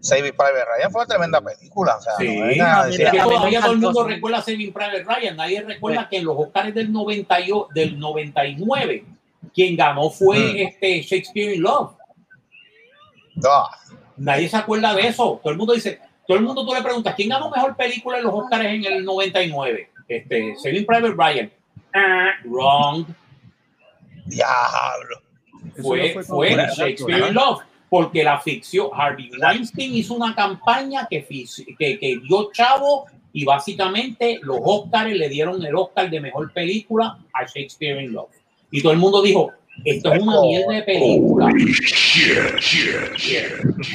Saving 0.00 0.32
Private 0.36 0.64
Ryan 0.76 0.90
fue 0.90 1.00
una 1.02 1.08
tremenda 1.08 1.40
película. 1.40 1.96
O 1.96 2.00
sea, 2.02 2.12
Sí. 2.18 2.36
no 2.38 2.46
nada 2.56 2.88
Es 2.90 2.96
que 2.98 3.18
todavía 3.18 3.60
todo 3.60 3.72
el 3.72 3.78
mundo 3.78 4.04
recuerda 4.04 4.42
Saving 4.42 4.72
Private 4.72 5.02
Ryan. 5.04 5.36
Nadie 5.36 5.62
recuerda 5.62 6.08
que 6.08 6.18
en 6.18 6.24
los 6.26 6.36
Oscars 6.38 6.74
del, 6.74 6.92
98 6.92 7.68
del 7.74 7.98
99, 7.98 9.04
quien 9.54 9.76
ganó 9.76 10.10
fue 10.10 10.38
Mm. 10.38 10.56
este 10.58 11.00
Shakespeare 11.02 11.54
in 11.54 11.62
Love. 11.62 11.92
ah, 13.48 13.68
Nadie 14.16 14.48
se 14.48 14.56
acuerda 14.56 14.94
de 14.94 15.08
eso. 15.08 15.40
Todo 15.42 15.52
el 15.52 15.58
mundo 15.58 15.72
dice, 15.72 16.00
todo 16.26 16.36
el 16.36 16.44
mundo 16.44 16.64
tú 16.64 16.72
le 16.74 16.82
preguntas, 16.82 17.14
¿quién 17.16 17.28
ganó 17.30 17.50
mejor 17.50 17.74
película 17.76 18.18
en 18.18 18.24
los 18.24 18.32
Oscars 18.34 18.64
en 18.64 18.84
el 18.84 19.04
99? 19.04 19.90
Este, 20.06 20.54
Saving 20.62 20.86
Private 20.86 21.14
Ryan. 21.16 21.50
Ah, 21.94 22.30
wrong. 22.44 23.06
Diablo. 24.26 25.22
Fue, 25.82 26.12
fue 26.12 26.24
con- 26.26 26.36
Shakespeare 26.74 27.18
in 27.28 27.34
Love. 27.34 27.60
Porque 27.90 28.24
la 28.24 28.40
ficción, 28.40 28.88
Harvey 28.92 29.30
Weinstein 29.40 29.94
hizo 29.94 30.14
una 30.14 30.34
campaña 30.34 31.06
que, 31.08 31.26
fic- 31.26 31.76
que, 31.78 31.98
que 31.98 32.18
dio 32.26 32.50
chavo 32.52 33.06
y 33.32 33.44
básicamente 33.44 34.40
los 34.42 34.58
Oscars 34.62 35.12
le 35.12 35.28
dieron 35.28 35.64
el 35.64 35.74
Oscar 35.76 36.10
de 36.10 36.20
mejor 36.20 36.52
película 36.52 37.18
a 37.32 37.44
Shakespeare 37.46 38.02
in 38.02 38.12
Love. 38.12 38.30
Y 38.72 38.82
todo 38.82 38.92
el 38.92 38.98
mundo 38.98 39.22
dijo, 39.22 39.52
esto 39.84 40.12
es 40.12 40.22
una 40.22 40.40
mierda 40.40 40.72
de 40.74 40.82
película. 40.82 41.48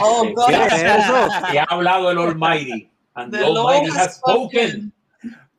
Oh, 0.01 0.25
God. 0.34 0.47
¿Qué 0.47 0.55
es 0.55 0.73
eso? 0.73 1.27
Ha 1.59 1.63
hablado 1.69 2.11
el 2.11 2.17
Almighty. 2.17 2.89
And 3.15 3.32
the 3.34 3.39
Almighty 3.43 3.89
has 3.91 3.97
has 3.97 4.15
spoken. 4.17 4.93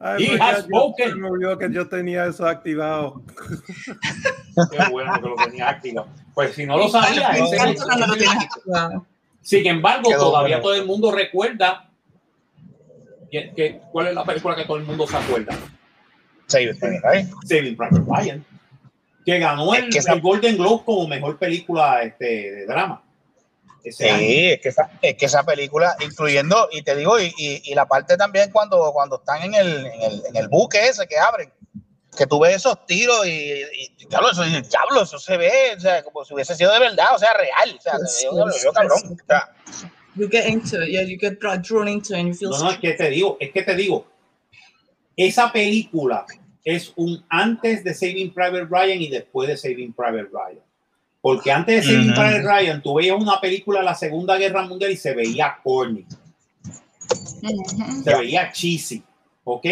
Ay, 0.02 0.24
He 0.24 0.28
pues 0.28 0.40
has 0.40 0.62
spoken. 0.64 1.20
me 1.20 1.28
olvidó 1.28 1.58
que 1.58 1.70
yo 1.70 1.86
tenía 1.88 2.24
eso 2.26 2.46
activado. 2.46 3.22
Qué 4.70 4.78
bueno 4.90 5.12
que 5.20 5.28
lo 5.28 5.34
tenía 5.36 5.68
activado. 5.68 6.08
Pues 6.34 6.54
si 6.54 6.64
no 6.64 6.78
lo 6.78 6.88
sabía, 6.88 7.28
Me 7.32 7.40
ese- 7.40 7.56
encanta 7.56 7.84
cuando 7.84 8.06
lo 8.06 8.14
ese- 8.14 8.24
tienes 8.24 8.44
activado. 8.44 9.06
Sin 9.42 9.66
embargo, 9.66 10.08
Quedó 10.08 10.20
todavía 10.30 10.56
bueno. 10.56 10.62
todo 10.62 10.74
el 10.74 10.86
mundo 10.86 11.12
recuerda 11.12 11.90
que, 13.30 13.52
que- 13.54 13.80
cuál 13.92 14.08
es 14.08 14.14
la 14.14 14.24
película 14.24 14.56
que 14.56 14.64
todo 14.64 14.78
el 14.78 14.84
mundo 14.84 15.06
se 15.06 15.16
acuerda. 15.16 15.54
Saving 16.46 16.78
Private 16.78 17.00
Ryan. 17.04 17.30
Saving 17.44 17.76
Private 17.76 18.02
Ryan, 18.06 18.44
que 19.24 19.38
ganó 19.38 19.74
Es 19.74 19.82
el, 19.84 19.90
que 19.90 19.98
esa- 19.98 20.14
el 20.14 20.20
Golden 20.20 20.56
Globe 20.56 20.82
como 20.84 21.06
mejor 21.08 21.38
película 21.38 22.02
este, 22.02 22.24
de 22.24 22.66
drama. 22.66 23.02
Sí, 23.82 24.50
es 24.50 24.60
que, 24.60 24.68
esa, 24.68 24.90
es 25.02 25.16
que 25.16 25.26
esa 25.26 25.42
película, 25.44 25.96
incluyendo, 26.00 26.68
y 26.72 26.82
te 26.82 26.94
digo, 26.96 27.18
y, 27.20 27.32
y- 27.38 27.62
y 27.64 27.74
la 27.74 27.86
parte 27.86 28.16
también 28.16 28.50
cuando, 28.50 28.92
cuando 28.92 29.16
están 29.16 29.42
en 29.42 29.54
el, 29.54 29.86
en, 29.86 30.02
el, 30.02 30.22
en 30.28 30.36
el 30.36 30.48
buque 30.48 30.86
ese 30.88 31.06
que 31.06 31.18
abren, 31.18 31.52
que 32.16 32.26
tú 32.26 32.40
ves 32.40 32.56
esos 32.56 32.84
tiros 32.86 33.26
y, 33.26 33.30
y, 33.30 33.94
y 33.98 34.06
diablo, 34.06 34.30
eso, 34.32 34.44
y, 34.44 34.60
diablo, 34.62 35.02
eso 35.02 35.18
se 35.18 35.36
ve, 35.36 35.50
o 35.76 35.80
sea, 35.80 36.02
como 36.02 36.24
si 36.24 36.34
hubiese 36.34 36.54
sido 36.56 36.72
de 36.72 36.80
verdad, 36.80 37.14
o 37.14 37.18
sea, 37.18 37.32
real, 37.34 37.76
o 37.78 37.80
sea, 37.80 37.98
se 38.06 38.26
ve, 38.28 38.52
se 38.52 38.66
ve 38.66 38.72
cabrón. 38.74 38.98
O 39.22 39.26
sea, 39.26 39.54
You 40.16 40.28
get 40.28 40.46
into 40.48 40.82
it, 40.82 40.88
yeah, 40.90 41.02
you 41.02 41.16
get 41.20 41.38
dra- 41.38 41.56
drawn 41.56 41.86
into 41.86 42.12
it 42.14 42.18
and 42.20 42.28
you 42.28 42.34
feel 42.34 42.50
No, 42.50 42.58
no, 42.64 42.70
es 42.72 42.78
que 42.78 42.94
te 42.94 43.08
digo, 43.10 43.36
es 43.40 43.52
que 43.52 43.62
te 43.62 43.76
digo, 43.76 44.06
esa 45.16 45.52
película 45.52 46.26
es 46.64 46.92
un 46.96 47.24
antes 47.28 47.84
de 47.84 47.94
Saving 47.94 48.34
Private 48.34 48.66
Ryan 48.68 49.00
y 49.00 49.08
después 49.08 49.48
de 49.48 49.56
Saving 49.56 49.92
Private 49.92 50.28
Ryan. 50.32 50.60
Porque 51.22 51.52
antes 51.52 51.76
de 51.86 51.92
Saving 51.92 52.10
Ujú. 52.12 52.20
Private 52.20 52.42
Ryan, 52.42 52.82
tú 52.82 52.94
veías 52.94 53.16
una 53.20 53.40
película 53.40 53.80
de 53.80 53.84
la 53.84 53.94
Segunda 53.94 54.36
Guerra 54.38 54.66
Mundial 54.66 54.90
y 54.90 54.96
se 54.96 55.14
veía 55.14 55.58
corny, 55.62 56.06
se 58.04 58.16
veía 58.16 58.50
cheesy, 58.52 59.02
¿ok? 59.44 59.66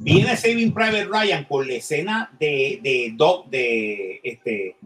Viene 0.00 0.36
Saving 0.36 0.72
Private 0.72 1.04
Ryan 1.04 1.44
con 1.44 1.66
la 1.68 1.74
escena 1.74 2.30
de, 2.38 2.80
de, 2.82 3.12
Dog, 3.14 3.50
de 3.50 4.20
este, 4.24 4.76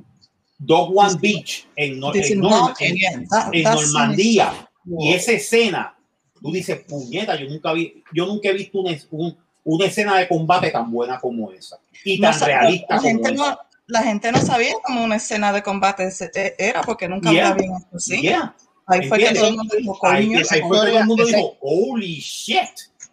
Dog 0.59 0.97
One 0.97 1.19
Beach 1.21 1.69
en, 1.77 2.01
Nor- 2.01 2.13
en, 2.33 2.41
Norm- 2.41 2.75
en- 2.81 3.63
Normandía. 3.63 4.69
Y 4.99 5.13
esa 5.13 5.33
escena, 5.33 5.95
tú 6.43 6.51
dices, 6.51 6.81
puñeta, 6.89 7.37
yo 7.41 7.49
nunca 7.49 7.73
vi, 7.73 8.03
yo 8.13 8.27
nunca 8.27 8.49
he 8.49 8.55
visto 8.55 8.79
un- 9.13 9.37
una 9.63 9.87
escena 9.87 10.19
de 10.19 10.27
combate 10.29 10.71
tan 10.71 10.91
buena 10.91 11.21
como 11.21 11.53
esa. 11.53 11.79
Y 12.05 12.19
No 12.19 12.29
tan 12.31 12.39
sa- 12.41 12.47
realista 12.47 12.97
la, 12.97 13.01
como 13.01 13.09
gente 13.23 13.35
esa. 13.35 13.59
La 13.87 14.03
gente 14.03 14.33
no 14.33 14.41
sabía 14.41 14.73
cómo 14.83 15.05
una 15.05 15.17
escena 15.17 15.53
de 15.53 15.63
combate 15.63 16.09
eh, 16.35 16.55
era 16.59 16.83
porque 16.83 17.09
nunca 17.09 17.31
Yeah. 17.31 17.49
habían 17.51 17.71
hecho 17.77 17.97
así. 17.97 18.21
Yeah. 18.21 18.55
Ahí 18.87 19.09
fue 19.09 19.19
que 19.19 19.35
todo 19.35 19.49
el 19.49 19.57
mundo 19.57 19.77
dijo, 19.79 19.99
Ahí, 20.07 20.27
coño. 20.27 20.39
ahí 20.39 20.45
fue 20.45 20.59
que 20.61 20.69
todo 20.69 20.87
el 20.99 21.05
mundo 21.07 21.25
dijo, 21.27 21.57
holy 21.61 22.15
shit, 22.21 22.69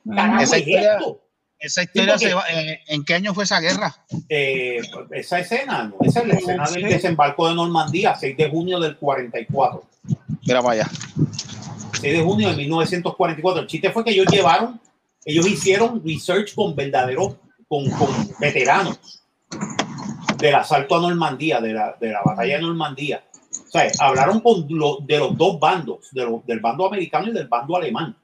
carajo, 0.09 0.43
Esa 0.43 0.55
es 0.57 0.61
historia- 0.67 0.97
esto? 0.97 1.21
esa 1.59 1.83
historia 1.83 2.13
porque- 2.13 2.27
se 2.27 2.33
va, 2.33 2.43
¿en, 2.49 2.79
en 2.87 3.05
qué 3.05 3.13
año 3.13 3.33
fue 3.33 3.43
esa 3.45 3.59
guerra? 3.59 3.95
Eh, 4.27 4.79
esa 5.11 5.39
escena, 5.39 5.83
¿no? 5.85 5.95
esa 6.05 6.21
es 6.21 6.27
la 6.27 6.33
escena 6.35 6.69
del 6.69 6.83
desembarco 6.83 7.47
de 7.47 7.55
Normandía, 7.55 8.15
6 8.19 8.35
de 8.35 8.49
junio 8.49 8.79
del 8.79 8.97
44. 8.97 9.83
Mira 10.45 10.61
para 10.61 10.73
allá. 10.73 10.91
6 12.01 12.13
de 12.17 12.21
junio 12.23 12.49
de 12.49 12.55
1944. 12.57 13.61
El 13.61 13.67
chiste 13.67 13.91
fue 13.91 14.03
que 14.03 14.11
ellos 14.11 14.25
llevaron, 14.31 14.79
ellos 15.23 15.47
hicieron 15.47 16.01
research 16.05 16.53
con 16.55 16.75
verdaderos, 16.75 17.35
con, 17.67 17.89
con 17.91 18.09
veteranos 18.39 18.99
del 20.41 20.55
asalto 20.55 20.95
a 20.95 21.01
Normandía, 21.01 21.61
de 21.61 21.73
la, 21.73 21.95
de 21.99 22.09
la 22.09 22.21
batalla 22.23 22.55
de 22.57 22.61
Normandía. 22.63 23.23
O 23.51 23.69
sea, 23.71 23.89
hablaron 23.99 24.39
con 24.41 24.65
lo- 24.69 24.97
de 25.01 25.17
los 25.19 25.37
dos 25.37 25.59
bandos, 25.59 26.09
de 26.11 26.23
lo- 26.25 26.43
del 26.45 26.59
bando 26.59 26.85
americano 26.87 27.27
y 27.27 27.31
del 27.31 27.47
bando 27.47 27.77
alemán. 27.77 28.15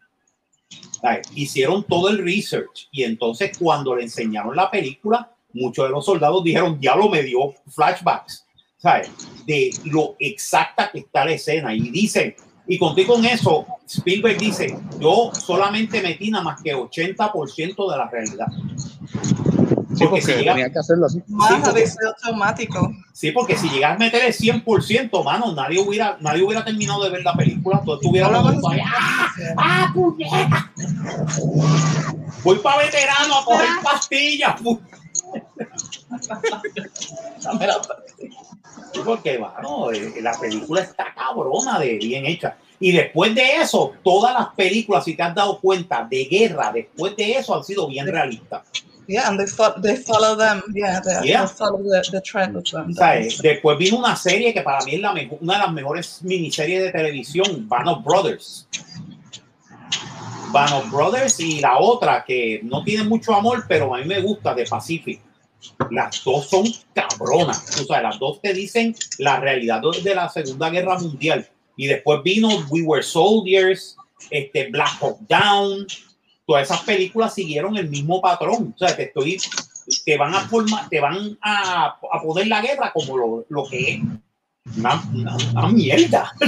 O 1.03 1.07
hicieron 1.35 1.83
todo 1.83 2.09
el 2.09 2.17
research 2.23 2.89
y 2.91 3.03
entonces 3.03 3.57
cuando 3.57 3.95
le 3.95 4.03
enseñaron 4.03 4.55
la 4.55 4.69
película, 4.69 5.31
muchos 5.53 5.85
de 5.85 5.91
los 5.91 6.05
soldados 6.05 6.43
dijeron, 6.43 6.79
ya 6.81 6.95
lo 6.95 7.07
me 7.09 7.23
dio 7.23 7.53
flashbacks, 7.67 8.45
¿sabes? 8.77 9.09
De 9.45 9.69
lo 9.85 10.15
exacta 10.19 10.89
que 10.91 10.99
está 10.99 11.23
la 11.25 11.31
escena. 11.33 11.73
Y 11.73 11.89
dicen, 11.89 12.35
y 12.67 12.77
contigo 12.77 13.15
con 13.15 13.25
eso, 13.25 13.65
Spielberg 13.87 14.37
dice, 14.37 14.77
yo 14.99 15.31
solamente 15.33 16.01
metí 16.01 16.29
nada 16.31 16.43
más 16.43 16.61
que 16.61 16.75
80% 16.75 17.91
de 17.91 17.97
la 17.97 18.09
realidad. 18.09 18.47
Sí, 19.95 20.03
Porque 20.05 20.21
si 20.21 20.31
llega- 20.33 20.53
tenía 20.53 20.71
que 20.71 20.77
hacerlo 20.79 21.05
así. 21.07 21.23
Más 21.27 21.49
Sí, 21.49 21.55
porque- 21.63 21.85
automático. 22.05 22.93
Sí, 23.13 23.31
porque 23.31 23.57
si 23.57 23.67
llegas 23.69 23.95
a 23.95 23.97
meter 23.97 24.25
el 24.25 24.33
100%, 24.33 25.23
mano, 25.23 25.53
nadie 25.53 25.79
hubiera, 25.79 26.17
nadie 26.19 26.43
hubiera 26.43 26.63
terminado 26.63 27.03
de 27.03 27.09
ver 27.09 27.23
la 27.23 27.33
película. 27.33 27.81
Todo 27.83 27.95
estuviera 27.95 28.29
No 28.29 28.47
ahí. 28.69 28.79
¡Ah! 28.85 29.27
¡Ah, 29.57 29.91
puñeta! 29.95 30.71
Voy 32.43 32.59
para 32.59 32.83
veterano 32.83 33.39
a 33.39 33.45
coger 33.45 33.67
pastillas. 33.83 34.61
pu- 34.61 34.79
Sí, 37.39 38.29
Porque, 39.05 39.37
mano, 39.39 39.91
eh, 39.91 40.13
la 40.21 40.33
película 40.39 40.81
está 40.81 41.13
cabrona 41.15 41.79
de 41.79 41.97
bien 41.97 42.25
hecha. 42.25 42.57
Y 42.79 42.91
después 42.91 43.33
de 43.33 43.57
eso, 43.61 43.93
todas 44.03 44.33
las 44.33 44.47
películas, 44.55 45.03
si 45.03 45.15
te 45.15 45.23
has 45.23 45.33
dado 45.33 45.59
cuenta, 45.59 46.05
de 46.09 46.25
guerra, 46.25 46.71
después 46.73 47.15
de 47.15 47.31
eso 47.33 47.55
han 47.55 47.63
sido 47.63 47.87
bien 47.87 48.05
realistas. 48.07 48.61
Yeah, 49.07 49.27
and 49.29 49.39
they, 49.39 49.47
fo- 49.47 49.81
they 49.81 49.95
follow 49.95 50.35
them. 50.35 50.61
Yeah, 50.75 50.99
they, 51.01 51.29
Yeah. 51.29 51.45
they 51.45 51.55
follow 51.55 51.81
the, 51.81 52.01
the 52.11 52.21
trend 52.21 52.57
of 52.57 52.63
them. 52.65 52.89
O 52.91 52.93
sea, 52.93 53.17
eh, 53.19 53.29
después 53.41 53.77
vino 53.77 53.97
una 53.97 54.15
serie 54.17 54.53
que 54.53 54.61
para 54.61 54.83
mí 54.83 54.95
es 54.95 54.99
la 55.01 55.13
mejor, 55.13 55.37
una 55.41 55.53
de 55.53 55.59
las 55.59 55.71
mejores 55.71 56.19
miniseries 56.23 56.83
de 56.83 56.91
televisión, 56.91 57.67
Band 57.69 57.87
of 57.87 58.03
Brothers. 58.03 58.67
Band 60.51 60.73
of 60.73 60.91
Brothers 60.91 61.39
y 61.39 61.59
la 61.61 61.77
otra 61.79 62.23
que 62.25 62.59
no 62.63 62.83
tiene 62.83 63.03
mucho 63.03 63.33
amor, 63.33 63.65
pero 63.67 63.93
a 63.95 63.99
mí 63.99 64.05
me 64.05 64.19
gusta, 64.21 64.53
de 64.53 64.65
Pacific. 64.65 65.21
Las 65.89 66.23
dos 66.23 66.49
son 66.49 66.65
cabronas. 66.93 67.79
O 67.81 67.85
sea, 67.85 68.01
las 68.01 68.19
dos 68.19 68.41
te 68.41 68.53
dicen 68.53 68.95
la 69.17 69.39
realidad 69.39 69.81
de 70.03 70.15
la 70.15 70.29
Segunda 70.29 70.69
Guerra 70.69 70.99
Mundial. 70.99 71.47
Y 71.75 71.87
después 71.87 72.23
vino 72.23 72.49
We 72.69 72.81
Were 72.81 73.03
Soldiers, 73.03 73.95
este, 74.31 74.69
Black 74.69 74.97
Hawk 74.99 75.19
Down. 75.27 75.87
Todas 76.45 76.63
esas 76.63 76.81
películas 76.81 77.33
siguieron 77.33 77.77
el 77.77 77.89
mismo 77.89 78.21
patrón. 78.21 78.73
O 78.75 78.77
sea, 78.77 78.95
te 78.95 79.03
estoy 79.03 79.37
te 80.05 80.17
van 80.17 80.33
a 80.33 80.41
formar, 80.41 80.89
te 80.89 80.99
van 80.99 81.37
a, 81.41 81.97
a 82.11 82.21
poner 82.21 82.47
la 82.47 82.61
guerra 82.61 82.91
como 82.93 83.17
lo, 83.17 83.45
lo 83.47 83.69
que 83.69 83.93
es 83.93 84.01
una, 84.75 85.69
mierda. 85.71 86.33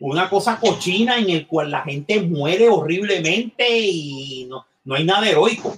Una 0.00 0.28
cosa 0.28 0.58
cochina 0.58 1.16
en 1.18 1.30
el 1.30 1.46
cual 1.46 1.70
la 1.70 1.82
gente 1.82 2.20
muere 2.20 2.68
horriblemente 2.68 3.78
y 3.78 4.46
no, 4.50 4.66
no 4.84 4.96
hay 4.96 5.04
nada 5.04 5.28
heroico. 5.28 5.76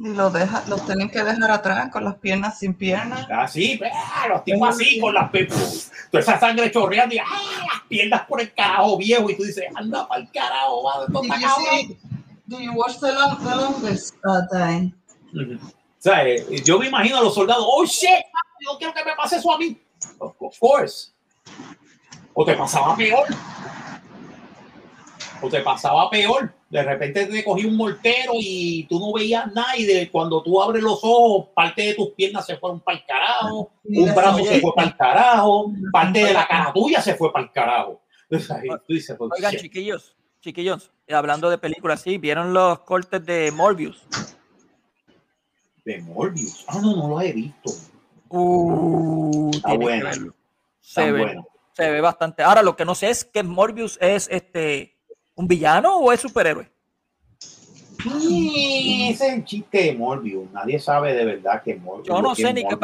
Y 0.00 0.14
los, 0.14 0.32
deja, 0.32 0.62
los 0.68 0.86
tienen 0.86 1.10
que 1.10 1.24
dejar 1.24 1.50
atrás 1.50 1.90
con 1.90 2.04
las 2.04 2.14
piernas 2.16 2.56
sin 2.60 2.72
piernas. 2.72 3.26
Así, 3.30 3.80
¡ah! 3.92 4.28
los 4.28 4.44
tipos 4.44 4.68
así 4.68 5.00
con 5.00 5.12
las 5.12 5.28
pe- 5.30 5.46
toda 5.46 6.20
esa 6.22 6.38
sangre 6.38 6.70
chorreando 6.70 7.16
y 7.16 7.18
¡ah! 7.18 7.24
las 7.72 7.82
piernas 7.88 8.22
por 8.28 8.40
el 8.40 8.54
carajo 8.54 8.96
viejo 8.96 9.28
y 9.28 9.36
tú 9.36 9.42
dices, 9.42 9.64
anda 9.74 10.06
para 10.06 10.20
el 10.22 10.30
carajo, 10.30 10.84
va, 10.84 11.06
Did 11.06 11.16
está 11.32 11.36
you 11.40 11.46
cabrón". 11.48 11.64
see, 11.80 11.98
do 12.46 12.60
you 12.60 12.72
watch 12.74 12.98
the, 13.00 13.12
long, 13.12 13.38
the 13.42 13.56
longest 13.56 14.14
uh, 14.24 14.40
day? 14.56 14.94
Ujú. 15.34 15.54
O 15.66 16.00
sea, 16.00 16.24
eh, 16.28 16.62
yo 16.64 16.78
me 16.78 16.86
imagino 16.86 17.18
a 17.18 17.22
los 17.22 17.34
soldados, 17.34 17.64
oh 17.66 17.84
shit, 17.84 18.08
yo 18.60 18.78
quiero 18.78 18.94
que 18.94 19.04
me 19.04 19.16
pase 19.16 19.36
eso 19.38 19.52
a 19.52 19.58
mí. 19.58 19.76
Of 20.20 20.34
of 20.38 20.56
course. 20.60 21.10
O 22.34 22.44
te 22.44 22.54
pasaba 22.54 22.94
peor. 22.94 23.26
O 25.42 25.48
te 25.48 25.60
pasaba 25.60 26.08
peor. 26.08 26.54
De 26.70 26.82
repente 26.82 27.24
te 27.26 27.44
cogí 27.44 27.64
un 27.64 27.76
mortero 27.76 28.32
y 28.38 28.84
tú 28.88 29.00
no 29.00 29.12
veías 29.14 29.50
nada 29.54 29.74
y 29.76 29.84
de 29.84 30.10
cuando 30.10 30.42
tú 30.42 30.60
abres 30.60 30.82
los 30.82 31.00
ojos, 31.02 31.46
parte 31.54 31.82
de 31.82 31.94
tus 31.94 32.10
piernas 32.10 32.44
se 32.44 32.58
fueron 32.58 32.80
para 32.80 32.98
el 32.98 33.04
carajo, 33.06 33.70
un 33.84 34.14
brazo 34.14 34.44
se 34.44 34.60
fue 34.60 34.74
para 34.74 34.88
el 34.88 34.96
carajo, 34.96 35.72
parte 35.90 36.24
de 36.24 36.32
la 36.34 36.46
cara 36.46 36.72
tuya 36.74 37.00
se 37.00 37.14
fue 37.14 37.32
para 37.32 37.44
el 37.46 37.52
carajo. 37.52 38.02
Tú 38.28 38.92
dices, 38.92 39.16
pues, 39.16 39.30
Oigan, 39.34 39.52
shit. 39.52 39.60
chiquillos, 39.62 40.14
chiquillos, 40.42 40.90
eh, 41.06 41.14
hablando 41.14 41.48
de 41.48 41.56
películas, 41.56 42.02
sí, 42.02 42.18
¿vieron 42.18 42.52
los 42.52 42.80
cortes 42.80 43.24
de 43.24 43.50
Morbius? 43.50 44.04
de 45.88 46.02
Morbius. 46.02 46.66
Ah, 46.68 46.80
no, 46.82 46.94
no 46.94 47.08
lo 47.08 47.20
he 47.22 47.32
visto. 47.32 47.70
Uh, 48.28 49.50
Está 49.54 49.72
bueno. 49.72 50.10
Está 50.10 50.32
Se 50.80 51.12
ve, 51.12 51.24
bueno. 51.24 51.48
se 51.72 51.90
ve 51.90 52.00
bastante. 52.02 52.42
Ahora, 52.42 52.62
lo 52.62 52.76
que 52.76 52.84
no 52.84 52.94
sé 52.94 53.08
es 53.08 53.24
que 53.24 53.42
Morbius 53.42 53.96
es 54.02 54.28
este 54.30 54.97
un 55.38 55.46
villano 55.46 55.98
o 55.98 56.12
es 56.12 56.20
superhéroe. 56.20 56.68
Sí, 58.02 59.08
ese 59.10 59.28
es 59.28 59.32
el 59.34 59.44
chiste 59.44 59.84
de 59.84 59.94
Morbius. 59.94 60.50
Nadie 60.52 60.80
sabe 60.80 61.14
de 61.14 61.24
verdad 61.24 61.62
que 61.62 61.76
Morbius. 61.76 62.08
Yo 62.08 62.20
no 62.20 62.34
que 62.34 62.42
sé 62.42 62.52
ni 62.52 62.62
qué 62.66 62.76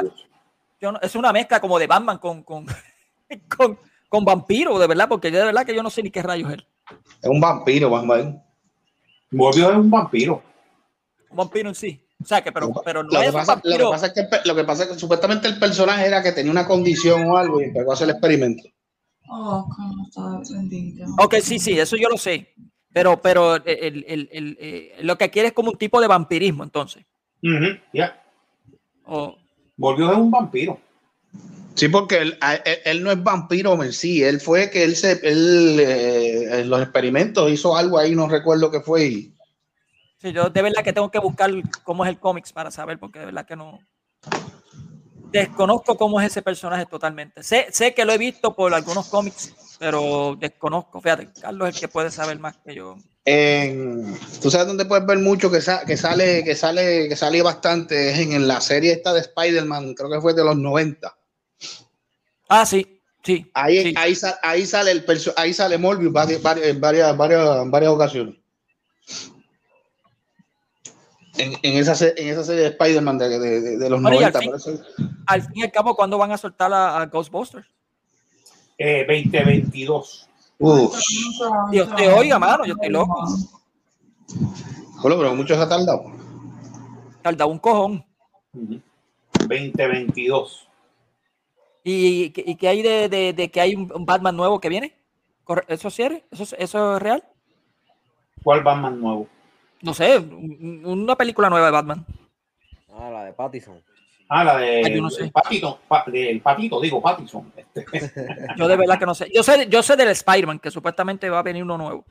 no- 0.80 1.00
es 1.00 1.14
una 1.16 1.32
mezcla 1.32 1.60
como 1.60 1.78
de 1.78 1.86
Batman 1.86 2.18
con, 2.18 2.42
con, 2.42 2.66
con, 3.56 3.78
con 4.08 4.24
vampiro, 4.24 4.78
de 4.78 4.86
verdad, 4.86 5.08
porque 5.08 5.32
yo 5.32 5.38
de 5.38 5.46
verdad 5.46 5.66
que 5.66 5.74
yo 5.74 5.82
no 5.82 5.90
sé 5.90 6.02
ni 6.02 6.10
qué 6.10 6.22
rayos 6.22 6.48
es 6.48 6.54
él. 6.58 6.66
Es 7.22 7.28
un 7.30 7.40
vampiro, 7.40 7.90
ver. 8.06 8.34
Morbius 9.32 9.70
es 9.70 9.76
un 9.76 9.90
vampiro. 9.90 10.42
Un 11.30 11.36
vampiro 11.36 11.68
en 11.70 11.74
sí. 11.74 12.00
O 12.22 12.26
sea, 12.26 12.42
que 12.42 12.52
pero, 12.52 12.70
pero 12.84 13.02
no 13.02 13.10
Lo 13.10 13.18
que, 13.20 13.26
es 13.26 13.34
un 13.34 13.40
pasa, 13.40 13.60
lo, 13.64 13.76
que 13.76 13.84
pasa 13.84 14.06
es 14.06 14.12
que, 14.12 14.28
lo 14.44 14.54
que 14.54 14.64
pasa 14.64 14.82
es 14.84 14.90
que 14.90 14.98
supuestamente 14.98 15.48
el 15.48 15.58
personaje 15.58 16.06
era 16.06 16.22
que 16.22 16.30
tenía 16.30 16.52
una 16.52 16.66
condición 16.66 17.24
o 17.28 17.36
algo 17.36 17.60
y 17.60 17.64
empezó 17.64 17.90
a 17.90 17.94
hacer 17.94 18.08
el 18.08 18.14
experimento. 18.14 18.62
Oh, 19.28 19.68
cómo 19.74 20.06
está 20.06 20.54
bendito. 20.54 21.04
Ok, 21.18 21.36
sí, 21.42 21.58
sí, 21.58 21.78
eso 21.78 21.96
yo 21.96 22.08
lo 22.08 22.16
sé. 22.18 22.54
Pero, 22.92 23.20
pero 23.20 23.56
el, 23.56 23.62
el- 23.66 24.04
el- 24.06 24.28
el- 24.32 24.56
eh, 24.60 24.96
lo 25.02 25.16
que 25.18 25.30
quiere 25.30 25.48
es 25.48 25.54
como 25.54 25.70
un 25.72 25.78
tipo 25.78 26.00
de 26.00 26.06
vampirismo, 26.06 26.62
entonces. 26.62 27.04
Ujú, 27.42 27.76
ya. 27.92 28.22
O, 29.06 29.36
Volvió 29.76 30.06
a 30.06 30.10
ser 30.12 30.20
un 30.20 30.30
vampiro. 30.30 30.78
Sí, 31.74 31.88
porque 31.88 32.18
él, 32.18 32.38
él 32.84 33.02
no 33.02 33.10
es 33.10 33.20
vampiro 33.20 33.82
en 33.82 33.92
sí, 33.92 34.22
él 34.22 34.40
fue 34.40 34.70
que 34.70 34.84
él 34.84 34.94
se, 34.94 35.12
él 35.28 35.76
eh, 35.80 36.60
en 36.60 36.70
los 36.70 36.80
experimentos 36.80 37.50
hizo 37.50 37.76
algo 37.76 37.98
ahí, 37.98 38.14
no 38.14 38.28
recuerdo 38.28 38.70
qué 38.70 38.80
fue. 38.80 39.06
y- 39.06 39.34
sí, 40.18 40.32
yo 40.32 40.48
de 40.50 40.62
verdad 40.62 40.84
que 40.84 40.92
tengo 40.92 41.10
que 41.10 41.18
buscar 41.18 41.50
cómo 41.82 42.04
es 42.04 42.10
el 42.10 42.20
cómics 42.20 42.52
para 42.52 42.70
saber, 42.70 43.00
porque 43.00 43.18
de 43.18 43.24
verdad 43.26 43.44
que 43.44 43.56
no. 43.56 43.80
Desconozco 45.40 45.96
cómo 45.96 46.20
es 46.20 46.28
ese 46.30 46.42
personaje 46.42 46.86
totalmente. 46.86 47.42
Sé, 47.42 47.66
sé 47.72 47.92
que 47.92 48.04
lo 48.04 48.12
he 48.12 48.18
visto 48.18 48.54
por 48.54 48.72
algunos 48.72 49.08
cómics, 49.08 49.52
pero 49.80 50.36
desconozco. 50.38 51.00
Fíjate, 51.00 51.28
Carlos 51.40 51.68
es 51.68 51.74
el 51.74 51.80
que 51.80 51.88
puede 51.88 52.10
saber 52.12 52.38
más 52.38 52.56
que 52.64 52.74
yo. 52.76 52.96
En, 53.24 54.16
Tú 54.40 54.48
sabes 54.50 54.68
dónde 54.68 54.84
puedes 54.84 55.04
ver 55.06 55.18
mucho 55.18 55.50
que, 55.50 55.60
sa- 55.60 55.84
que 55.84 55.96
sale, 55.96 56.44
que 56.44 56.54
sale, 56.54 57.08
que 57.08 57.16
sale 57.16 57.42
bastante, 57.42 58.10
es 58.12 58.18
en, 58.20 58.32
en 58.32 58.46
la 58.46 58.60
serie 58.60 58.92
esta 58.92 59.12
de 59.12 59.20
Spider-Man, 59.22 59.94
creo 59.94 60.08
que 60.10 60.20
fue 60.20 60.34
de 60.34 60.44
los 60.44 60.56
90. 60.56 61.16
Ah, 62.48 62.64
sí, 62.64 63.00
sí. 63.24 63.50
Ahí, 63.54 63.82
sí. 63.82 63.94
ahí, 63.96 64.14
ahí 64.42 64.66
sale 64.66 64.92
el 64.92 65.04
ahí 65.36 65.52
sale 65.52 65.78
Morbius 65.78 66.08
en 66.30 66.42
varias, 66.42 67.16
varias, 67.16 67.62
en 67.62 67.70
varias 67.72 67.90
ocasiones. 67.92 68.36
En, 71.36 71.52
en 71.62 71.76
esa, 71.78 71.92
en 72.16 72.28
esa 72.28 72.44
serie 72.44 72.62
de 72.62 72.68
Spider-Man 72.68 73.18
de, 73.18 73.28
de- 73.28 73.60
de- 73.60 73.78
de 73.78 73.90
los 73.90 74.00
Bueno, 74.00 74.20
y 74.20 74.24
al 74.24 74.32
90. 74.32 74.38
fin- 74.40 74.50
por 74.50 74.56
eso- 74.58 74.84
Al 75.26 75.42
fin 75.42 75.52
y 75.56 75.62
al 75.62 75.72
cabo, 75.72 75.96
¿cuándo 75.96 76.16
van 76.18 76.30
a 76.32 76.36
soltar 76.38 76.72
a, 76.72 77.00
a 77.00 77.06
Ghostbusters? 77.06 77.66
Eh, 78.78 79.04
2022. 79.08 80.28
Uf, 80.58 80.96
Dios 81.70 81.94
te 81.96 82.08
oiga, 82.12 82.38
mano, 82.38 82.64
yo 82.64 82.74
estoy 82.74 82.88
loco. 82.90 83.26
Joder, 84.98 85.18
pero 85.18 85.34
mucho 85.34 85.54
se 85.54 85.60
ha 85.60 85.68
tardado. 85.68 86.04
Tarda 87.22 87.46
un 87.46 87.58
cojón. 87.58 88.04
Ujú. 88.54 88.80
2022. 89.40 90.68
¿Y, 91.82 92.30
qué- 92.30 92.44
y 92.46 92.54
qué 92.56 92.68
hay 92.68 92.82
de, 92.82 93.08
de- 93.08 93.32
de 93.32 93.50
que 93.50 93.60
hay 93.60 93.74
un, 93.74 93.88
Batman 94.06 94.36
nuevo 94.36 94.60
que 94.60 94.68
viene? 94.68 94.96
Corre- 95.44 95.64
¿Eso 95.68 95.88
es 95.88 95.94
cierto? 95.94 96.24
¿Eso, 96.30 96.44
es- 96.44 96.56
¿Eso 96.58 96.96
es 96.96 97.02
real? 97.02 97.24
¿Cuál 98.42 98.62
Batman 98.62 99.00
nuevo? 99.00 99.28
No 99.84 99.92
sé, 99.94 100.18
un- 100.18 100.82
una 100.84 101.14
película 101.16 101.50
nueva 101.50 101.66
de 101.66 101.72
Batman. 101.72 102.06
Ah, 102.92 103.10
la 103.10 103.24
de 103.24 103.32
Pattison. 103.32 103.82
Ah, 104.28 104.42
la 104.42 104.56
de 104.56 104.82
Ah, 104.84 104.88
yo 104.88 105.02
no 105.02 105.10
sé. 105.10 105.24
el 105.24 105.30
patito, 105.32 105.78
pa- 105.86 106.04
del 106.06 106.40
patito, 106.40 106.80
digo 106.80 107.02
Pattinson. 107.02 107.52
Este, 107.56 107.84
Yo 108.56 108.66
de 108.66 108.76
verdad 108.76 108.98
que 108.98 109.04
no 109.06 109.14
sé. 109.14 109.30
Yo 109.34 109.42
sé, 109.42 109.68
yo 109.68 109.82
sé 109.82 109.96
del 109.96 110.08
Spider-Man, 110.08 110.58
que 110.60 110.70
supuestamente 110.70 111.28
va 111.28 111.40
a 111.40 111.42
venir 111.42 111.62
uno 111.62 111.76
nuevo. 111.76 112.04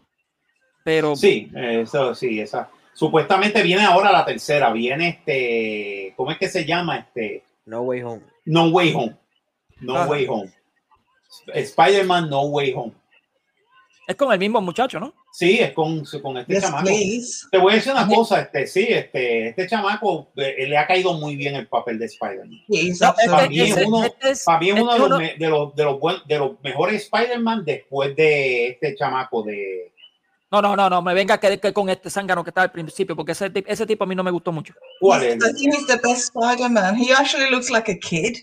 Pero 0.84 1.16
Sí, 1.16 1.50
eso 1.56 2.14
sí, 2.14 2.40
esa. 2.40 2.70
Supuestamente 2.94 3.64
viene 3.64 3.84
ahora 3.84 4.12
la 4.12 4.24
tercera, 4.24 4.72
viene 4.72 5.08
este, 5.10 6.14
¿cómo 6.16 6.30
es 6.32 6.38
que 6.38 6.48
se 6.50 6.64
llama? 6.66 6.98
Este, 7.00 7.44
No 7.66 7.82
Way 7.82 8.04
Home. 8.04 8.22
No 8.46 8.68
Way 8.68 8.94
Home. 8.94 9.16
No 9.80 9.96
Ah. 9.98 10.06
Way 10.06 10.28
Home. 10.30 10.52
Spider-Man 11.54 12.30
No 12.30 12.44
Way 12.44 12.74
Home. 12.76 12.94
es 14.06 14.16
con 14.16 14.32
el 14.32 14.38
mismo 14.38 14.62
muchacho, 14.62 15.00
¿no? 15.00 15.14
Sí, 15.36 15.58
es 15.60 15.72
con, 15.74 16.04
con 16.22 16.38
este 16.38 16.54
Yes, 16.54 16.64
chamaco. 16.64 16.84
please. 16.86 17.48
Te 17.52 17.58
voy 17.58 17.72
a 17.72 17.76
decir 17.78 17.92
una 17.92 18.08
cosa, 18.08 18.42
este, 18.42 18.68
sí, 18.68 18.86
este, 18.88 19.48
este 19.48 19.66
chamaco 19.68 20.32
eh, 20.38 20.68
le 20.68 20.78
ha 20.78 20.86
caído 20.86 21.16
muy 21.16 21.36
bien 21.36 21.56
el 21.56 21.68
papel 21.68 21.98
de 21.98 22.06
Spider-Man. 22.06 22.52
He's 22.70 23.02
No, 23.02 23.08
absolutely 23.08 23.36
para 23.36 23.50
mí 23.50 23.60
es 23.62 23.70
este- 23.72 23.86
uno- 23.86 24.04
este 24.04 24.34
Para 24.46 24.60
mí 24.60 24.70
es 24.70 24.76
este 24.76 24.82
uno 24.84 24.94
de 24.94 25.00
los, 25.10 25.18
me- 25.20 25.36
de 25.36 25.50
los, 25.50 25.76
de 25.76 25.84
los, 25.86 26.00
buen- 26.00 26.22
de 26.28 26.38
los 26.38 26.52
mejores 26.62 27.02
Spider-Man 27.06 27.66
después 27.66 28.16
de 28.16 28.68
este 28.68 28.96
chamaco 28.96 29.42
de... 29.42 29.92
No, 30.52 30.62
no, 30.62 30.76
no, 30.76 30.88
no, 30.88 31.02
me 31.02 31.16
venga 31.16 31.40
que, 31.40 31.60
que 31.60 31.74
con 31.74 31.90
este 31.90 32.12
zángano 32.12 32.44
que 32.44 32.52
estaba 32.52 32.66
al 32.66 32.72
principio, 32.72 33.16
porque 33.16 33.32
ese, 33.32 33.52
ese 33.66 33.88
tipo 33.88 34.04
a 34.04 34.08
mí 34.08 34.14
no 34.14 34.24
me 34.24 34.30
gustó 34.30 34.52
mucho. 34.52 34.76
¿Cuál 35.00 35.24
I 35.24 35.28
es? 35.30 35.40
think 35.40 35.74
he's 35.74 35.88
the 35.88 35.96
best 35.98 36.30
Spider-Man. 36.36 36.96
He 36.96 37.12
actually 37.12 37.50
looks 37.50 37.72
like 37.72 37.92
a 37.92 37.98
kid, 37.98 38.36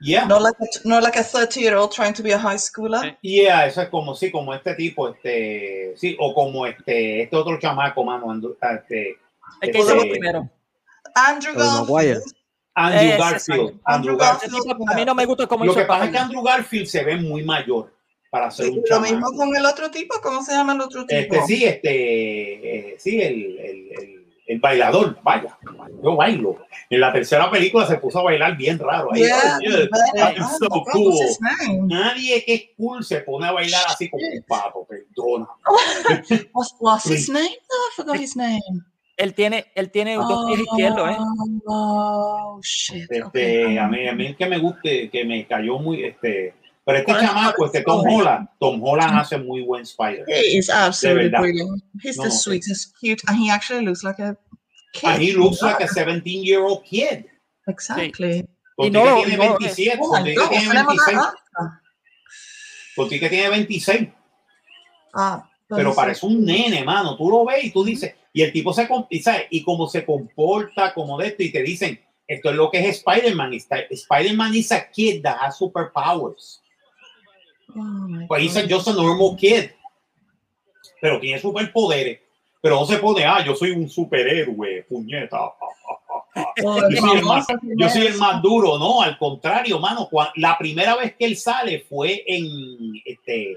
Yeah. 0.00 0.26
not 0.26 0.42
like 0.42 0.56
a, 0.60 0.88
not 0.88 1.02
like 1.02 1.16
a 1.16 1.22
30-year-old 1.22 1.92
trying 1.92 2.12
to 2.14 2.22
be 2.22 2.32
a 2.32 2.38
high 2.38 2.58
schooler. 2.58 3.16
Yeah, 3.22 3.66
eso 3.66 3.80
es 3.82 3.88
como, 3.88 4.14
sí, 4.14 4.30
como 4.30 4.52
este 4.54 4.74
tipo, 4.74 5.08
este, 5.08 5.94
sí, 5.96 6.16
o 6.18 6.34
como 6.34 6.66
este, 6.66 7.22
este 7.22 7.36
otro 7.36 7.58
chamaco, 7.58 8.04
mano, 8.04 8.30
Andrew, 8.30 8.56
este, 8.60 9.16
El 9.60 9.70
que 9.72 9.78
Este- 9.78 10.10
primero. 10.10 10.50
Andrew. 11.14 11.54
Garfield. 11.54 12.22
Andrew 12.74 13.18
Garfield. 13.18 13.76
Andrew 13.84 14.18
a 14.90 14.94
mí 14.94 15.04
no 15.04 15.14
me 15.14 15.24
gusta 15.26 15.46
cómo 15.46 15.64
Lo 15.64 15.74
que 15.74 15.84
pasa 15.84 16.06
es 16.06 16.10
que. 16.10 16.18
Andrew 16.18 16.42
Garfield 16.42 16.86
se 16.88 17.04
ve 17.04 17.16
muy 17.16 17.44
mayor 17.44 17.92
para 18.30 18.50
ser 18.50 18.66
Sí, 18.66 18.72
un 18.72 18.78
lo 18.78 18.82
chamaco. 18.84 19.12
mismo 19.12 19.32
con 19.36 19.54
el 19.56 19.64
otro 19.64 19.90
tipo. 19.92 20.20
¿Cómo 20.20 20.42
se 20.42 20.52
llama 20.52 20.72
el 20.74 20.80
otro 20.80 21.06
tipo? 21.06 21.34
Este, 21.36 21.46
sí, 21.46 21.64
este, 21.64 22.92
eh, 22.92 22.96
sí, 22.98 23.20
el, 23.22 23.58
el, 23.60 23.92
el, 23.92 24.23
el 24.46 24.60
bailador, 24.60 25.18
vaya, 25.22 25.58
yo 26.02 26.16
bailo. 26.16 26.58
En 26.90 27.00
la 27.00 27.12
tercera 27.12 27.50
película 27.50 27.86
se 27.86 27.96
puso 27.96 28.18
a 28.20 28.24
bailar 28.24 28.56
bien 28.56 28.78
raro. 28.78 29.12
Ahí, 29.12 29.22
Yeah, 29.22 29.56
oh, 29.56 29.60
yeah, 30.14 30.34
oh, 30.38 30.58
so 30.58 30.68
cool. 30.92 31.88
Nadie 31.88 32.44
que 32.44 32.54
es 32.54 32.62
cool 32.76 33.02
se 33.04 33.20
pone 33.20 33.46
a 33.46 33.52
bailar 33.52 33.82
así 33.88 34.10
como 34.10 34.26
un 34.26 34.42
pato, 34.42 34.86
perdona. 34.86 35.48
What's, 36.52 36.74
what's 36.78 37.06
his 37.06 37.28
name? 37.28 37.48
No, 37.48 37.76
I 37.76 37.90
forgot 37.96 38.16
his 38.16 38.36
name. 38.36 38.60
Él 39.16 39.32
tiene, 39.32 39.66
él 39.76 39.90
tiene 39.90 40.16
dos 40.16 40.46
pies 40.46 40.60
izquierdos, 40.60 41.10
¿eh? 41.10 41.16
Oh, 41.66 42.60
shit. 42.62 43.02
Este, 43.02 43.22
okay. 43.22 43.78
a 43.78 43.86
mí, 43.86 44.08
a 44.08 44.12
mí 44.12 44.26
el 44.26 44.36
que 44.36 44.46
me 44.46 44.58
guste, 44.58 45.08
que 45.08 45.24
me 45.24 45.46
cayó 45.46 45.78
muy, 45.78 46.04
este, 46.04 46.54
pero 46.84 46.98
este 46.98 47.12
¿Cuál 47.12 47.22
es- 47.24 47.28
chamaco, 47.30 47.66
este 47.66 47.82
Tom? 47.82 48.04
Holland, 48.06 48.48
Tom 48.60 48.80
Holland 48.82 49.18
hace 49.18 49.38
muy 49.38 49.62
buen 49.62 49.82
Spider. 49.82 50.24
He 50.28 50.58
is 50.58 50.68
absolutely 50.70 51.30
brilliant. 51.30 51.82
He's 52.02 52.16
No, 52.16 52.24
the 52.24 52.28
no. 52.30 52.34
sweetest, 52.34 52.94
cute, 53.00 53.22
and 53.26 53.38
he 53.38 53.50
actually 53.50 53.84
looks 53.84 54.02
like 54.04 54.20
a 54.22 54.36
kid. 54.92 55.08
And 55.10 55.22
he 55.22 55.32
looks 55.32 55.62
like 55.62 55.82
a 55.82 55.88
17 55.88 56.44
year 56.44 56.60
old 56.60 56.82
kid. 56.84 57.26
Exactly. 57.66 58.46
Contigo 58.76 58.86
Y 58.86 58.90
no 58.90 59.14
tiene 59.22 59.34
y 59.34 59.36
no 59.36 59.44
lo 59.44 59.58
es. 59.60 59.76
27, 59.76 59.98
Oh 60.02 60.22
tiene 60.22 60.34
tenemos 60.34 60.48
26, 60.48 61.12
una 61.16 61.28
Oscar. 61.28 61.80
contigo 62.96 63.20
que 63.20 63.28
tiene 63.28 63.48
26, 63.50 64.08
Ah, 65.14 65.48
pero 65.68 65.90
sí. 65.92 65.96
parece 65.96 66.26
un 66.26 66.44
nene, 66.44 66.84
mano. 66.84 67.16
Tú 67.16 67.30
lo 67.30 67.44
ves 67.44 67.64
y 67.64 67.70
tú 67.70 67.84
dices, 67.84 68.14
y 68.32 68.42
el 68.42 68.52
tipo 68.52 68.72
se, 68.72 68.86
¿sabes? 69.22 69.42
y 69.50 69.62
como 69.62 69.88
se 69.88 70.04
comporta, 70.04 70.92
como 70.92 71.16
de 71.18 71.28
esto, 71.28 71.42
y 71.44 71.52
te 71.52 71.62
dicen, 71.62 72.00
esto 72.26 72.50
es 72.50 72.56
lo 72.56 72.70
que 72.70 72.80
es 72.80 72.96
Spider-Man. 72.98 73.52
Spider-Man 73.54 74.54
is 74.54 74.72
a 74.72 74.90
kid 74.90 75.22
that 75.22 75.36
has 75.40 75.56
superpowers. 75.56 76.60
Oh 77.76 78.26
Pues 78.28 78.42
he's 78.42 78.56
a- 78.56 78.62
God. 78.62 78.70
just 78.70 78.88
a 78.88 78.92
normal 78.92 79.36
kid. 79.36 79.70
Pero 81.00 81.20
tiene 81.20 81.40
superpoderes. 81.40 82.20
Pero 82.62 82.80
no 82.80 82.86
se 82.86 82.96
pone, 82.98 83.24
ah, 83.26 83.44
yo 83.44 83.54
soy 83.54 83.72
un 83.72 83.88
superhéroe, 83.90 84.84
puñeta. 84.88 85.38
Yo 86.56 86.74
soy, 87.00 87.18
el 87.18 87.24
más, 87.24 87.46
yo 87.76 87.88
soy 87.88 88.06
el 88.08 88.16
más 88.18 88.42
duro, 88.42 88.76
no, 88.76 89.02
al 89.02 89.16
contrario, 89.18 89.78
mano. 89.78 90.08
cua- 90.10 90.32
La 90.34 90.58
primera 90.58 90.96
vez 90.96 91.14
que 91.16 91.26
él 91.26 91.36
sale 91.36 91.86
fue 91.88 92.24
en 92.26 92.44
este, 93.04 93.56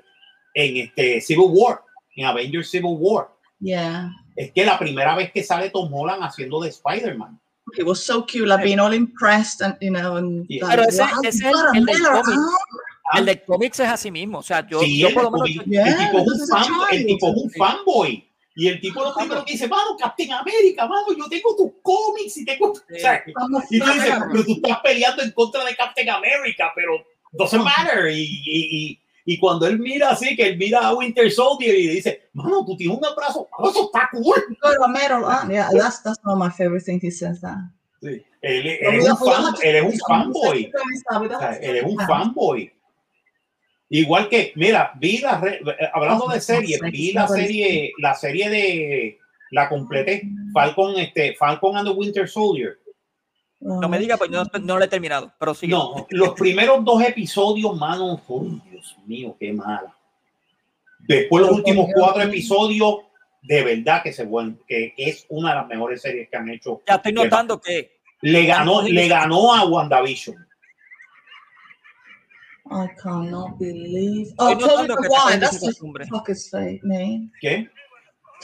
en 0.53 0.77
este 0.77 1.19
Civil 1.21 1.47
War, 1.49 1.81
en 2.15 2.25
Avengers 2.25 2.69
Civil 2.69 2.95
War. 2.99 3.29
Yeah. 3.59 4.11
Es 4.35 4.51
que 4.51 4.63
la 4.63 4.77
primera 4.77 5.15
vez 5.15 5.31
que 5.31 5.43
sale 5.43 5.71
Tom 5.71 5.91
Holland 5.91 6.21
haciendo 6.23 6.59
de 6.61 6.69
Spider-Man. 6.69 7.39
He 7.75 7.83
was 7.83 7.99
so 8.05 8.23
cute, 8.23 8.47
like 8.47 8.63
being 8.63 8.79
all 8.79 8.93
impressed 8.93 9.61
and 9.63 9.75
you 9.81 9.89
know, 9.89 10.17
and 10.17 10.45
Yeah. 10.47 10.65
like, 10.67 10.75
Pero 10.77 10.87
ese- 10.89 11.01
wow, 11.01 11.21
ese 11.23 11.39
es 11.39 11.43
a 11.45 11.71
el 11.73 11.85
El 13.13 13.25
de 13.25 13.43
cómics 13.43 13.79
es 13.79 13.87
así 13.87 14.11
mismo. 14.11 14.39
O 14.39 14.43
sea, 14.43 14.67
yo, 14.67 14.79
Sí, 14.81 14.99
yo 14.99 15.07
el, 15.07 15.13
por 15.13 15.23
lo 15.23 15.31
menos. 15.31 15.49
el 15.49 15.63
Yeah, 15.65 16.11
tipo 16.11 16.19
es 16.19 16.27
un 16.41 16.47
fan, 16.47 16.65
el 16.91 17.05
tipo 17.05 17.27
un 17.27 17.49
Sí. 17.49 17.57
fanboy. 17.59 18.23
Y 18.55 18.67
el 18.69 18.81
tipo 18.81 19.03
lo 19.03 19.13
primero 19.13 19.45
que 19.45 19.51
dice, 19.51 19.67
mano, 19.67 19.95
Captain 19.99 20.31
America, 20.33 20.87
mano, 20.87 21.05
yo 21.15 21.29
tengo 21.29 21.55
tus 21.55 21.71
cómics 21.83 22.37
y 22.37 22.43
tengo... 22.45 22.73
Sí. 22.75 22.95
O 22.95 22.99
sea, 22.99 23.23
Y 23.69 23.79
tú 23.79 23.85
dices, 23.93 24.13
pero 24.31 24.43
tú 24.45 24.51
estás 24.53 24.79
peleando 24.83 25.21
en 25.23 25.31
contra 25.31 25.63
de 25.63 25.75
Captain 25.75 26.09
America, 26.09 26.71
pero 26.75 26.93
doesn't 27.33 27.63
matter. 27.63 28.09
Y, 28.09 28.23
y, 28.23 28.77
y, 28.89 28.99
y 29.25 29.37
cuando 29.39 29.67
él 29.67 29.77
mira 29.77 30.09
así, 30.09 30.35
que 30.35 30.47
él 30.47 30.57
mira 30.57 30.79
a 30.87 30.95
Winter 30.95 31.31
Soldier 31.31 31.75
y 31.77 31.87
dice, 31.87 32.29
mano, 32.33 32.65
tú 32.65 32.75
tienes 32.75 32.97
un 32.97 33.05
abrazo, 33.05 33.47
mano, 33.59 33.69
eso 33.69 33.85
está 33.93 34.09
cool. 34.11 34.35
You 34.49 34.55
got 34.61 34.83
a 34.83 34.87
medal 34.87 35.23
arm. 35.23 35.51
Yeah, 35.51 35.69
that's 35.71 36.01
that's 36.01 36.19
one 36.23 36.33
of 36.33 36.39
my 36.43 36.49
favorite 36.51 36.83
things 36.83 37.03
he 37.03 37.11
says 37.11 37.39
that. 37.41 37.57
Él, 38.01 38.25
él 38.41 38.67
es 38.99 39.09
un 39.09 39.17
fan, 39.17 39.53
él 39.63 39.75
es 39.75 39.83
un 39.83 39.99
fanboy. 40.07 40.71
O 40.73 41.39
sea, 41.39 41.51
él 41.61 41.75
es 41.77 41.83
un 41.83 41.97
fanboy. 42.07 42.71
Igual 43.89 44.27
que, 44.27 44.51
mira, 44.55 44.91
vi 44.99 45.19
la 45.19 45.39
re- 45.39 45.61
eh, 45.65 45.89
hablando 45.93 46.27
de 46.27 46.41
serie, 46.41 46.77
vi 46.91 47.13
la 47.13 47.27
serie, 47.27 47.93
la 47.99 48.13
serie 48.15 48.49
de 48.49 49.17
la 49.51 49.69
completé, 49.69 50.23
Falcon, 50.53 50.97
este, 50.97 51.35
Falcon 51.35 51.77
and 51.77 51.87
the 51.87 51.93
Winter 51.93 52.27
Soldier. 52.27 52.79
No 53.59 53.87
me 53.87 53.97
diga, 53.97 54.17
pues 54.17 54.29
no, 54.29 54.43
no 54.61 54.77
lo 54.77 54.83
he 54.83 54.87
terminado. 54.87 55.31
Pero 55.39 55.53
sí. 55.53 55.67
No, 55.67 56.05
los 56.09 56.33
primeros 56.33 56.83
dos 56.83 57.01
episodios, 57.01 57.75
mano, 57.77 58.21
uy, 58.27 58.61
Dios 58.69 58.95
mío, 59.05 59.35
qué 59.39 59.53
mala. 59.53 59.95
Después 60.99 61.45
los 61.45 61.55
últimos 61.55 61.87
cuatro 61.95 62.21
episodios, 62.23 62.97
de 63.41 63.63
verdad 63.63 64.03
que 64.03 64.11
se 64.11 64.25
vuelven, 64.25 64.59
que 64.67 64.93
es 64.97 65.25
una 65.29 65.51
de 65.51 65.55
las 65.55 65.67
mejores 65.67 66.01
series 66.01 66.29
que 66.29 66.35
han 66.37 66.49
hecho. 66.49 66.81
Ya 66.85 66.95
estoy 66.95 67.13
notando 67.13 67.59
que. 67.61 67.97
Le 68.21 68.45
ganó, 68.45 68.81
le 68.81 69.07
ganó 69.07 69.53
a 69.53 69.65
WandaVision. 69.65 70.46
I 72.71 72.87
cannot 73.01 73.57
believe. 73.59 74.33
Oh, 74.39 74.49
Estoy 74.51 74.67
Toby 74.67 74.87
Maguire. 74.87 75.39
That's 75.39 75.61
his 75.65 76.49
fake 76.49 76.83
name. 76.83 77.31
¿Qué? 77.41 77.67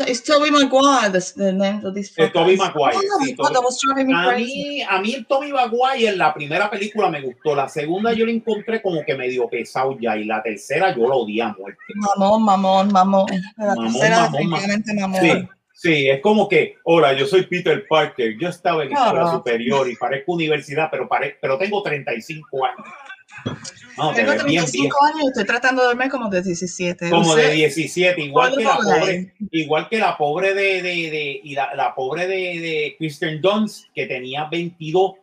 It's 0.07 0.24
Toby 0.24 0.49
Maguire, 0.49 1.11
the, 1.11 1.19
the 1.36 1.53
name 1.53 1.86
of 1.86 1.93
this 1.93 2.11
Eh, 2.17 2.28
Tobey 2.34 2.57
Maguire, 2.57 2.95
Oh, 2.95 3.19
sí, 3.24 3.36
that 3.38 3.61
was 3.63 3.80
driving 3.80 4.07
me 4.07 4.13
A 4.15 4.26
crazy. 4.30 4.43
mí, 4.43 4.82
a 4.89 4.99
mí 4.99 5.13
el 5.13 5.26
Tommy 5.28 5.51
Maguire, 5.51 6.15
la 6.15 6.34
primera 6.34 6.67
película 6.71 7.11
me 7.11 7.21
gustó, 7.21 7.53
la 7.55 7.69
segunda 7.69 8.11
yo 8.11 8.26
la 8.26 8.32
encontré 8.32 8.82
como 8.82 9.03
que 9.05 9.13
medio 9.15 9.47
pesado 9.47 9.95
ya, 10.01 10.17
y 10.17 10.24
la 10.26 10.41
tercera 10.41 10.95
yo 10.95 11.07
lo 11.07 11.17
odié 11.17 11.43
a 11.43 11.53
muerte. 11.53 11.78
Mamón, 11.93 12.43
mamón, 12.43 12.91
mamón. 12.91 13.28
La 13.57 13.76
Mamón, 13.76 13.91
tercera 13.93 14.15
mamón, 14.21 14.32
definitivamente 14.49 14.93
mamón. 14.99 15.21
Sí, 15.21 15.47
sí, 15.76 16.09
es 16.09 16.21
como 16.21 16.49
que, 16.49 16.74
hola, 16.86 17.13
yo 17.13 17.28
soy 17.28 17.45
Peter 17.45 17.86
Parker, 17.88 18.36
yo 18.41 18.49
estaba 18.49 18.82
en 18.84 18.93
escuela 18.93 19.11
Claro. 19.11 19.32
superior 19.32 19.88
y 19.88 19.95
parezco 19.95 20.34
universidad, 20.34 20.88
pero, 20.89 21.07
pare- 21.07 21.38
pero 21.39 21.55
tengo 21.59 21.84
35 21.84 22.65
años. 22.65 22.88
No, 23.97 24.09
te 24.11 24.15
Tengo 24.21 24.31
ves 24.33 24.43
bien 24.45 24.63
35 24.65 24.81
viejo. 24.81 25.05
años 25.05 25.21
y 25.23 25.27
estoy 25.27 25.45
tratando 25.45 25.81
de 25.83 25.87
verme 25.89 26.09
como 26.09 26.29
de 26.29 26.41
17. 26.41 27.09
Como 27.09 27.23
no 27.29 27.35
de 27.35 27.43
sé. 27.43 27.51
17, 27.53 28.21
igual 28.21 28.55
que 28.57 28.63
la 28.63 28.77
pobre, 28.77 29.33
igual 29.51 29.89
que 29.89 29.97
la 29.99 30.17
pobre 30.17 30.53
de, 30.53 30.81
de, 30.81 31.11
de- 31.11 31.41
y 31.43 31.53
la, 31.53 31.75
la 31.75 31.93
pobre 31.93 32.25
de, 32.27 32.35
de 32.59 32.95
Kristen 32.97 33.39
Dunst, 33.41 33.85
que 33.93 34.07
tenía 34.07 34.45
22 34.45 35.13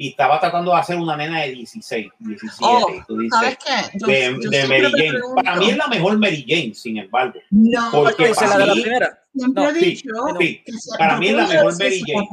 y 0.00 0.10
estaba 0.10 0.38
tratando 0.40 0.72
de 0.72 0.78
hacer 0.78 0.96
una 0.96 1.16
nena 1.16 1.42
de 1.42 1.50
16, 1.52 2.06
17. 2.18 2.56
Oh, 2.60 2.88
y 2.94 3.04
tú 3.06 3.18
dices, 3.18 3.38
¿Sabes 3.40 3.58
qué? 3.64 3.98
Yo- 3.98 4.06
de, 4.06 4.20
yo 4.42 4.50
de 4.50 4.56
siempre 4.58 4.80
Mary 4.80 4.82
me 4.92 4.98
Jane. 4.98 5.10
pregunto- 5.10 5.42
Para 5.42 5.56
mí 5.56 5.70
es 5.70 5.76
la 5.76 5.86
mejor 5.88 6.18
Mary 6.18 6.44
Jane, 6.48 6.74
sin 6.74 6.98
embargo. 6.98 7.40
No, 7.50 7.90
Porque 7.92 8.14
¿Qué 8.24 8.28
dice 8.30 8.44
la 8.44 8.50
para 8.52 8.58
de 8.60 8.66
la 8.66 8.74
mí- 8.74 8.82
primera? 8.82 9.24
siempre 9.34 9.62
No, 9.62 9.70
he 9.70 9.72
dicho 9.74 10.08
sí. 10.40 10.64
Para 10.98 11.16
mí 11.18 11.28
es 11.28 11.34
la 11.34 11.46
mejor 11.46 11.78
Mary 11.78 12.02
Jane. 12.06 12.28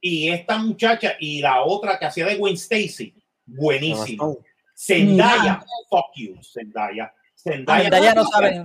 Y 0.00 0.28
esta 0.30 0.58
muchacha 0.58 1.12
y 1.20 1.40
la 1.42 1.62
otra 1.62 1.98
que 1.98 2.06
hacía 2.06 2.24
de 2.26 2.36
Gwen 2.36 2.54
Stacy, 2.54 3.14
buenísimo. 3.44 4.28
Mira. 4.38 4.45
Zendaya, 4.76 5.64
fuck 5.88 6.06
you, 6.16 6.36
Zendaya. 6.42 7.12
Zendaya, 7.34 7.84
Zendaya 7.84 8.14
no 8.14 8.24
sabe. 8.26 8.64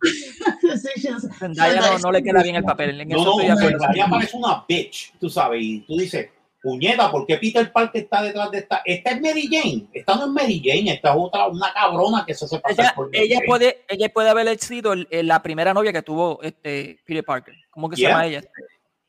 Zendaya 1.38 1.80
no, 1.80 1.98
no 1.98 2.12
le 2.12 2.22
queda 2.22 2.42
bien 2.42 2.56
el 2.56 2.64
papel. 2.64 3.00
En 3.00 3.08
No, 3.08 3.16
eso 3.16 3.24
no, 3.24 3.30
estoy 3.32 3.46
de 3.46 3.52
acuerdo. 3.52 3.78
Zendaya 3.86 4.06
parece 4.08 4.36
una 4.36 4.64
bitch, 4.68 5.12
tú 5.18 5.28
sabes, 5.28 5.60
y 5.62 5.80
tú 5.80 5.96
dices, 5.96 6.28
puñeta, 6.62 7.10
¿por 7.10 7.26
qué 7.26 7.36
Peter 7.38 7.70
Parker 7.72 8.02
está 8.02 8.22
detrás 8.22 8.50
de 8.50 8.58
esta? 8.58 8.82
Esta 8.84 9.10
es 9.10 9.20
Mary 9.20 9.48
Jane, 9.50 9.86
esta 9.92 10.14
no 10.16 10.24
es 10.26 10.30
Mary 10.30 10.62
Jane, 10.64 10.92
esta 10.94 11.10
es 11.10 11.16
otra, 11.18 11.46
una 11.48 11.72
cabrona 11.72 12.24
que 12.26 12.34
se 12.34 12.44
hace 12.44 12.58
pasar 12.60 12.84
Ella, 12.86 12.92
por 12.94 13.06
Mary 13.06 13.18
ella 13.24 13.34
Jane. 13.36 13.46
puede, 13.46 13.84
ella 13.88 14.08
puede 14.12 14.28
haber 14.30 14.58
sido 14.58 14.92
el- 14.92 15.08
el- 15.10 15.26
la 15.26 15.42
primera 15.42 15.74
novia 15.74 15.92
que 15.92 16.02
tuvo 16.02 16.40
este 16.42 16.98
Peter 17.04 17.24
Parker. 17.24 17.54
¿Cómo 17.70 17.88
que 17.90 17.96
se 17.96 18.02
llama 18.02 18.26
ella? 18.26 18.42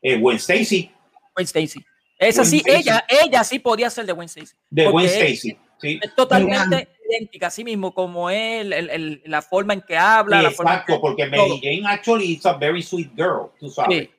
Eh, 0.02 0.18
Gwen 0.18 0.36
Stacy, 0.36 0.90
Gwen 1.34 1.44
Stacy. 1.46 1.80
Esa 2.18 2.42
Gwen 2.42 2.50
sí, 2.50 2.58
Stacy. 2.58 2.78
ella, 2.80 3.04
ella 3.08 3.44
sí 3.44 3.58
podía 3.58 3.88
ser 3.90 4.06
de 4.06 4.12
Gwen 4.12 4.26
Stacy. 4.28 4.54
de 4.70 4.86
Gwen 4.88 5.06
Stacy, 5.06 5.56
sí. 5.82 6.00
Es 6.02 6.14
totalmente 6.14 6.88
idéntica, 7.10 7.48
así 7.48 7.62
mismo 7.64 7.92
como 7.92 8.30
él, 8.30 8.72
el- 8.72 8.88
el- 8.88 9.22
la 9.26 9.42
forma 9.42 9.74
en 9.74 9.82
que 9.82 9.96
habla, 9.98 10.40
la 10.40 10.50
forma 10.50 10.72
en 10.72 10.78
Exacto, 10.78 10.94
que- 10.94 11.00
porque 11.00 11.26
todo. 11.26 11.48
Mary 11.48 11.60
Jane 11.62 11.82
actually 11.86 12.32
is 12.32 12.46
a 12.46 12.54
very 12.54 12.82
sweet 12.82 13.10
girl, 13.14 13.50
tú 13.60 13.68
sabes. 13.68 14.04
Sí. 14.04 14.10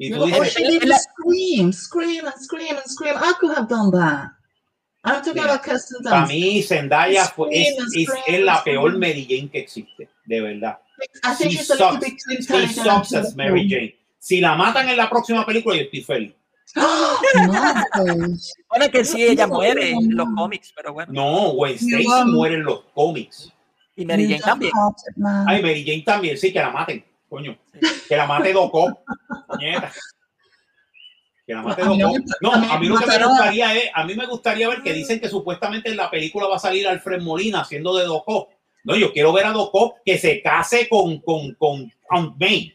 Y 0.00 0.10
tú 0.12 0.22
Oh, 0.22 0.26
dices, 0.26 0.54
she 0.54 0.62
did 0.64 0.84
la- 0.84 0.96
scream, 0.98 1.72
scream 1.72 2.24
and 2.26 2.36
scream 2.38 2.76
and 2.76 2.86
scream. 2.86 3.16
I 3.16 3.32
could 3.38 3.54
have 3.56 3.68
done 3.68 3.90
that. 3.90 4.30
I'm 5.04 5.22
talking 5.22 5.42
about 5.42 5.60
para 6.04 6.26
mí 6.26 6.62
Zendaya 6.62 7.26
fue, 7.26 7.48
es, 7.52 7.76
es- 7.96 8.08
es 8.26 8.40
la 8.40 8.62
peor 8.62 8.96
Mary 8.96 9.26
Jane 9.28 9.48
que 9.50 9.58
existe, 9.58 10.08
de 10.24 10.40
verdad. 10.40 10.78
I 11.24 11.34
think 11.36 11.50
She 11.52 11.58
she's 11.58 11.70
a 11.70 11.74
little 11.74 12.00
sucks. 12.00 12.46
She 12.46 12.66
sucks 12.82 13.12
as 13.14 13.34
Mary 13.36 13.68
Jane. 13.68 13.94
Si 14.18 14.40
la 14.40 14.54
matan 14.56 14.88
en 14.88 14.96
la 14.96 15.08
próxima 15.08 15.46
película, 15.46 15.76
yo 15.76 15.82
estoy 15.82 16.02
feliz. 16.02 16.32
Oh. 16.76 17.18
Bueno, 18.68 18.90
que 18.92 19.04
sí, 19.04 19.22
ella 19.22 19.46
No, 19.46 19.54
muere 19.54 19.90
en 19.90 20.14
los 20.16 20.28
cómics, 20.36 20.72
pero 20.76 20.92
bueno. 20.92 21.12
No, 21.12 21.52
Gwen 21.52 21.74
Stacy 21.74 22.06
muere 22.26 22.56
en 22.56 22.64
los 22.64 22.80
cómics. 22.94 23.52
Y 23.96 24.04
Mary 24.04 24.24
Jane 24.28 24.40
también. 24.40 24.72
Ay, 25.46 25.62
Mary 25.62 25.84
Jane 25.84 26.02
también, 26.02 26.36
sí, 26.38 26.52
que 26.52 26.58
la 26.60 26.70
maten, 26.70 27.04
coño. 27.28 27.56
Que 28.08 28.16
la 28.16 28.26
mate 28.26 28.52
Doc 28.52 28.72
Ock, 28.74 28.98
nieta. 29.58 29.90
Que 31.46 31.54
la 31.54 31.62
mate 31.62 31.82
A 31.82 31.86
mí 31.88 31.98
Doc 31.98 32.10
no 32.10 32.10
Ock. 32.10 32.18
me- 32.18 32.24
No, 32.40 32.52
a 32.72 32.78
mí 32.78 32.86
lo 32.88 32.96
que 32.98 33.06
me 33.06 33.24
gustaría 33.26 33.74
es, 33.76 33.90
a 33.94 34.04
mí 34.04 34.14
me 34.14 34.26
gustaría 34.26 34.68
ver 34.68 34.82
que 34.82 34.92
dicen 34.92 35.18
que 35.20 35.28
supuestamente 35.28 35.90
en 35.90 35.96
la 35.96 36.10
película 36.10 36.46
va 36.46 36.56
a 36.56 36.60
salir 36.60 36.86
Alfred 36.86 37.22
Molina 37.22 37.60
haciendo 37.62 37.96
de 37.96 38.04
Doc 38.04 38.24
Ock. 38.26 38.50
No, 38.84 38.94
yo 38.96 39.12
quiero 39.12 39.32
ver 39.32 39.46
a 39.46 39.52
Doc 39.52 39.70
Ock 39.74 39.96
que 40.04 40.16
se 40.18 40.40
case 40.42 40.88
con, 40.88 41.18
con, 41.20 41.54
con 41.54 41.92
Aunt 42.10 42.36
May. 42.38 42.72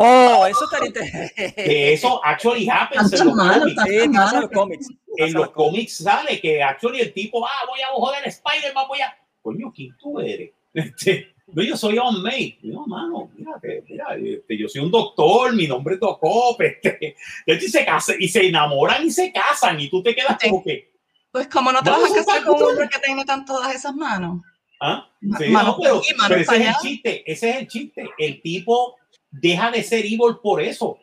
Oh, 0.00 0.46
eso 0.46 0.64
estaría 0.64 0.86
interesante. 0.88 1.52
Que 1.56 1.92
eso 1.92 2.20
actually 2.24 2.68
happens 2.70 3.12
en 3.12 3.18
Está 3.18 3.24
los 3.24 3.34
mal, 3.34 3.60
cómics. 3.60 3.70
está 3.70 3.84
Sí, 3.84 4.08
pasa 4.08 4.36
en 4.36 4.42
los 4.42 4.50
cómics. 4.52 4.88
En 5.16 5.32
los 5.32 5.50
cómics 5.50 5.96
sale 5.96 6.40
que 6.40 6.62
actually 6.62 7.00
el 7.00 7.12
tipo, 7.12 7.44
ah, 7.44 7.66
voy 7.66 7.80
a 7.80 7.88
joder 7.88 8.22
el 8.22 8.28
Spider-Man, 8.28 8.86
voy 8.86 9.00
a. 9.00 9.18
Coño, 9.42 9.72
¿quién 9.74 9.96
tú 9.98 10.20
eres? 10.20 10.50
Este, 10.74 11.34
no, 11.48 11.62
yo 11.62 11.76
soy 11.76 11.98
Aunt 11.98 12.18
May. 12.22 12.58
No, 12.62 12.86
mano, 12.86 13.30
mírate, 13.34 13.82
mira, 13.88 14.16
este, 14.16 14.56
yo 14.56 14.68
soy 14.68 14.82
un 14.82 14.90
doctor, 14.90 15.52
mi 15.54 15.66
nombre 15.66 15.94
es 15.94 16.00
Doc 16.00 16.18
Ock, 16.20 16.60
este, 16.60 17.16
y 17.46 17.58
se 17.68 17.84
casan, 17.84 18.16
y 18.20 18.28
se 18.28 18.46
enamoran 18.46 19.04
y 19.04 19.10
se 19.10 19.32
casan, 19.32 19.80
y 19.80 19.88
tú 19.88 20.02
te 20.02 20.14
quedas 20.14 20.36
como 20.40 20.62
que, 20.62 20.92
Pues 21.32 21.48
como 21.48 21.72
no 21.72 21.82
te 21.82 21.90
vas 21.90 22.02
a 22.02 22.06
a 22.06 22.16
casar 22.16 22.44
con 22.44 22.62
un 22.62 22.68
hombre 22.68 22.88
que 22.88 22.98
tiene 23.00 23.24
tan 23.24 23.44
todas 23.46 23.74
esas 23.74 23.94
manos. 23.94 24.42
¿ah? 24.80 25.10
Sí, 25.20 25.50
no, 25.50 25.78
pero, 25.82 26.02
pero 26.28 26.40
ese 26.40 26.56
es 26.56 26.66
el 26.68 26.74
chiste, 26.82 27.32
ese 27.32 27.50
es 27.50 27.56
el 27.56 27.66
chiste. 27.66 28.10
El 28.18 28.42
tipo 28.42 28.97
deja 29.30 29.70
de 29.70 29.82
ser 29.82 30.04
evil 30.04 30.36
por 30.42 30.60
eso. 30.60 30.98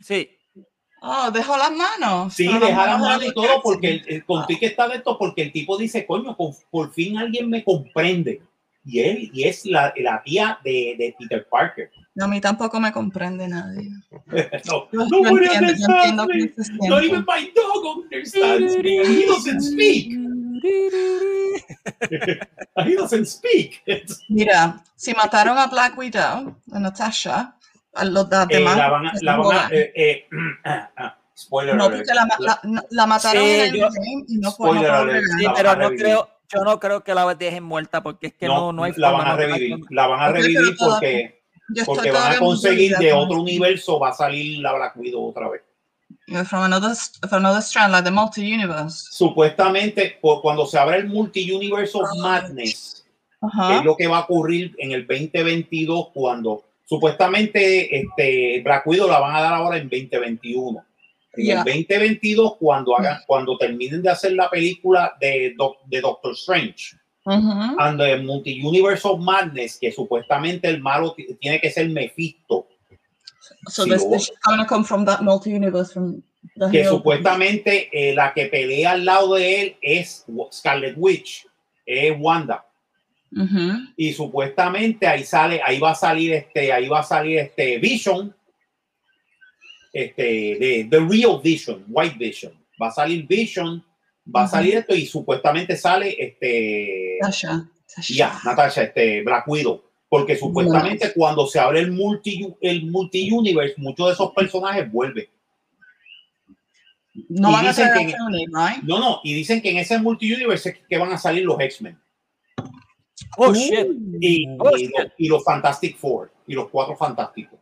Sí. 0.00 0.30
Oh, 1.02 1.30
dejó 1.30 1.56
las 1.56 1.72
manos. 1.72 2.34
Sí, 2.34 2.44
deja 2.44 2.86
la 2.86 2.98
manos 2.98 3.00
mano 3.00 3.24
y 3.24 3.34
todo, 3.34 3.60
porque 3.62 3.90
el, 3.90 4.04
el 4.06 4.24
contigo 4.24 4.60
está 4.62 4.88
de 4.88 4.96
esto, 4.96 5.16
porque 5.18 5.42
el 5.42 5.52
tipo 5.52 5.76
dice, 5.76 6.06
coño, 6.06 6.36
por, 6.36 6.54
por 6.70 6.92
fin 6.92 7.18
alguien 7.18 7.48
me 7.48 7.62
comprende. 7.62 8.42
Y 8.84 9.00
él, 9.00 9.30
y 9.32 9.44
es 9.44 9.66
la, 9.66 9.92
la 9.96 10.22
tía 10.22 10.58
de, 10.64 10.94
de 10.96 11.14
Peter 11.18 11.46
Parker. 11.50 11.90
A 12.18 12.28
mí 12.28 12.40
tampoco 12.40 12.80
me 12.80 12.92
comprende 12.92 13.46
nadie. 13.48 13.90
No, 14.64 14.88
Yo, 14.92 14.92
yo 14.92 15.06
nobody 15.06 15.46
entiendo, 15.46 16.26
que 16.26 16.38
me. 16.38 16.88
Not 16.88 17.04
even 17.04 17.24
my 17.26 17.52
dog 17.54 18.04
understands 18.04 18.76
me. 18.78 19.04
He 19.04 19.26
doesn't 19.26 19.60
speak. 19.60 20.12
He 22.84 22.94
doesn't 22.96 23.26
speak. 23.26 23.82
Mira, 24.28 24.82
si 24.94 25.12
mataron 25.14 25.58
a 25.58 25.66
Black 25.66 25.96
Widow, 25.98 26.56
a 26.72 26.78
Natasha, 26.78 27.55
a 27.96 28.04
los 28.04 28.24
Eh, 28.26 28.46
demás. 28.50 28.76
la 28.76 28.88
van 28.90 29.06
a, 29.06 29.12
la 29.20 29.36
van 29.36 29.56
a, 29.58 29.68
eh, 29.72 29.92
eh, 29.94 30.26
ah, 30.64 30.90
ah, 30.96 31.16
spoiler 31.36 31.74
no, 31.76 31.84
alert. 31.84 31.98
porque 32.06 32.14
la, 32.14 32.28
la, 32.38 32.84
la- 32.90 33.06
mataron 33.06 33.42
Sí, 33.42 33.50
en 33.50 33.60
el 33.60 33.72
yo- 33.80 33.88
game 33.90 34.24
y 34.28 34.36
no 34.38 34.52
fue 34.52 34.68
no 34.68 34.72
Spoiler 34.74 34.90
alert. 34.90 35.24
Sí, 35.38 35.46
pero 35.54 35.76
no 35.76 35.88
creo, 35.90 36.28
yo 36.48 36.64
no 36.64 36.80
creo 36.80 37.02
que 37.04 37.14
la 37.14 37.34
dejen 37.34 37.64
muerta 37.64 38.02
porque 38.02 38.28
es 38.28 38.34
que 38.34 38.46
no, 38.46 38.72
no, 38.72 38.84
hay 38.84 38.92
la 38.96 39.10
forma. 39.10 39.24
van 39.24 39.32
a 39.32 39.36
no, 39.36 39.48
no 39.48 39.54
revivir. 39.54 39.84
La 39.90 40.06
van 40.06 40.20
a 40.20 40.28
revivir 40.28 40.76
porque, 40.78 41.42
porque 41.84 42.10
van 42.10 42.32
a 42.32 42.38
conseguir 42.38 42.96
de 42.96 43.12
otro 43.12 43.40
universo, 43.40 43.98
va 43.98 44.10
a 44.10 44.12
salir 44.12 44.60
la 44.60 44.72
Black 44.74 44.96
Widow 44.96 45.28
otra 45.30 45.48
vez. 45.48 45.62
From 46.48 46.62
another, 46.64 46.92
from 47.28 47.44
another 47.44 47.62
strand, 47.62 47.92
like 47.92 48.04
the 48.04 48.10
multi-universe. 48.10 49.08
Supuestamente, 49.12 50.18
por 50.20 50.40
cuando 50.42 50.66
se 50.66 50.76
abre 50.78 50.96
el 50.98 51.06
Multi-Universe 51.06 51.96
of 51.96 52.04
Ah. 52.04 52.22
Madness, 52.22 53.04
que 53.40 53.46
Ajá. 53.46 53.76
es 53.78 53.84
lo 53.84 53.96
que 53.96 54.08
va 54.08 54.18
a 54.18 54.20
ocurrir 54.22 54.74
en 54.78 54.90
el 54.90 55.06
2022 55.06 56.08
cuando 56.12 56.64
supuestamente 56.86 57.94
este 57.98 58.60
Black 58.62 58.86
Widow 58.86 59.08
la 59.08 59.18
van 59.20 59.36
a 59.36 59.40
dar 59.42 59.54
ahora 59.54 59.76
en 59.76 59.88
2021. 59.88 60.84
En 61.34 61.44
Ya. 61.44 61.58
el 61.58 61.64
2022 61.64 62.56
cuando 62.58 62.96
hagan 62.98 63.20
cuando 63.26 63.58
terminen 63.58 64.00
de 64.02 64.08
hacer 64.08 64.32
la 64.32 64.48
película 64.48 65.14
de, 65.20 65.52
Doc- 65.56 65.84
de 65.84 66.00
Doctor 66.00 66.32
Strange 66.32 66.96
Ujú. 67.26 67.76
and 67.78 68.00
the 68.00 68.16
Multi-Universe 68.18 69.06
of 69.06 69.20
Madness 69.20 69.76
que 69.78 69.92
supuestamente 69.92 70.68
el 70.68 70.80
malo 70.80 71.14
tiene 71.40 71.60
que 71.60 71.70
ser 71.70 71.90
Mephisto 71.90 72.66
So 73.68 73.84
Sí, 73.84 73.90
this, 73.90 74.02
lo- 74.02 74.56
to 74.56 74.66
come 74.66 74.84
from 74.84 75.04
that 75.04 75.20
multi-universe 75.20 75.92
from 75.92 76.22
the 76.56 76.70
que 76.70 76.80
Hill. 76.80 76.88
supuestamente 76.88 77.90
eh, 77.92 78.14
la 78.14 78.32
que 78.32 78.46
pelea 78.46 78.92
al 78.92 79.04
lado 79.04 79.34
de 79.34 79.60
él 79.60 79.76
es 79.82 80.24
Scarlet 80.52 80.94
Witch 80.96 81.46
es 81.84 82.14
Wanda 82.18 82.64
Ujú. 83.32 83.88
y 83.96 84.12
supuestamente 84.12 85.06
ahí 85.06 85.24
sale, 85.24 85.60
ahí 85.62 85.78
va 85.80 85.90
a 85.90 85.94
salir 85.94 86.32
este, 86.32 86.72
ahí 86.72 86.88
va 86.88 87.00
a 87.00 87.02
salir 87.02 87.38
este 87.38 87.78
Vision, 87.78 88.34
este, 89.92 90.22
de 90.22 90.86
The 90.90 91.00
Real 91.00 91.40
Vision, 91.42 91.84
White 91.88 92.16
Vision, 92.18 92.52
va 92.80 92.88
a 92.88 92.92
salir 92.92 93.26
Vision, 93.26 93.84
va 94.34 94.42
a 94.42 94.44
Ujú. 94.44 94.50
salir 94.52 94.74
esto 94.76 94.94
y 94.94 95.06
supuestamente 95.06 95.76
sale 95.76 96.14
este, 96.18 97.18
Tasha. 97.20 97.68
Tasha. 97.94 98.14
ya, 98.14 98.38
Natasha, 98.44 98.84
este 98.84 99.22
Black 99.22 99.46
Widow, 99.48 99.82
porque 100.08 100.36
supuestamente 100.36 101.12
cuando 101.14 101.46
se 101.46 101.58
abre 101.58 101.80
el 101.80 101.92
multi, 101.92 102.46
el 102.60 102.86
multi 102.86 103.30
universe, 103.30 103.74
muchos 103.78 104.06
de 104.06 104.12
esos 104.12 104.32
personajes 104.32 104.90
vuelven. 104.90 105.26
No 107.30 107.50
y 107.50 107.52
van 107.54 107.66
a 107.66 107.72
traer 107.72 108.06
que- 108.06 108.14
a 108.14 108.16
Tony, 108.18 108.46
right? 108.46 108.82
No, 108.82 108.98
no, 109.00 109.20
y 109.24 109.32
dicen 109.34 109.60
que 109.62 109.70
en 109.70 109.78
ese 109.78 109.98
multi 109.98 110.32
universe 110.32 110.68
es 110.70 110.78
que 110.88 110.98
van 110.98 111.12
a 111.12 111.18
salir 111.18 111.44
los 111.44 111.58
X-Men 111.58 111.98
Oh, 113.38 113.54
shit. 113.54 113.86
y, 114.20 114.46
Oh, 114.58 114.76
y 114.76 114.82
shit. 114.86 114.90
los, 114.96 115.06
y 115.18 115.28
los 115.28 115.44
Fantastic 115.44 115.96
Four 115.96 116.30
y 116.46 116.54
los 116.54 116.68
cuatro 116.68 116.96
fantásticos. 116.96 117.58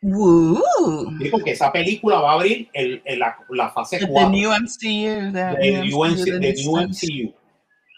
Woo. 0.00 0.62
Sí, 1.20 1.28
porque 1.28 1.50
esa 1.52 1.72
película 1.72 2.20
va 2.20 2.30
a 2.32 2.34
abrir 2.34 2.68
el, 2.72 3.02
el- 3.04 3.18
la, 3.18 3.36
la 3.50 3.70
fase 3.70 3.98
The, 3.98 4.06
the 4.06 4.12
4 4.12 4.30
new 4.30 4.50
MCU. 4.50 5.32
The 5.32 5.56
del 5.60 5.90
MCU, 5.90 6.24
the 6.24 6.38
del 6.38 6.54
stage. 6.54 6.88
MCU. 6.88 7.34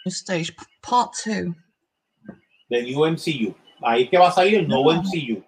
Stage. 0.07 0.57
Part 0.83 1.13
two. 1.23 1.55
Del 2.71 2.85
new 2.87 3.05
MCU. 3.05 3.55
ahí 3.83 4.09
que 4.09 4.17
va 4.19 4.29
a 4.29 4.33
salir 4.33 4.61
el 4.61 4.69
nuevo 4.69 4.93
MCU. 4.95 5.43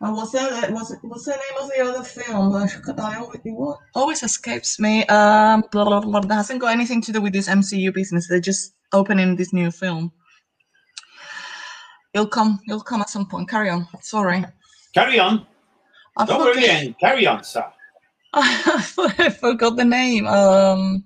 Oh, 0.00 0.12
what's 0.12 0.30
that? 0.32 0.70
What's, 0.70 0.94
what's 1.02 1.24
the 1.24 1.30
name 1.32 1.58
of 1.62 1.70
the 1.70 1.82
other 1.82 2.04
film? 2.04 2.54
I 2.54 3.16
always, 3.16 3.40
always 3.94 4.22
escapes 4.22 4.78
me. 4.78 5.04
Um, 5.06 5.64
blah, 5.72 5.84
blah, 5.86 6.00
blah, 6.00 6.20
that 6.20 6.34
hasn't 6.34 6.60
got 6.60 6.72
anything 6.72 7.00
to 7.00 7.12
do 7.12 7.20
with 7.22 7.32
this 7.32 7.48
MCU 7.48 7.92
business. 7.94 8.28
They're 8.28 8.38
just 8.38 8.74
opening 8.92 9.36
this 9.36 9.52
new 9.52 9.70
film. 9.70 10.12
You'll 12.14 12.26
come. 12.26 12.60
You'll 12.66 12.80
come 12.80 13.02
at 13.02 13.10
some 13.10 13.26
point. 13.26 13.48
Carry 13.48 13.68
on. 13.68 13.86
Sorry. 14.00 14.44
Carry 14.94 15.18
on. 15.18 15.46
I 16.16 16.24
forgot, 16.24 16.40
worry, 16.40 16.96
carry 16.98 17.26
on, 17.26 17.44
sir. 17.44 17.64
I 18.32 19.36
forgot 19.38 19.76
the 19.76 19.84
name. 19.84 20.26
Um, 20.26 21.04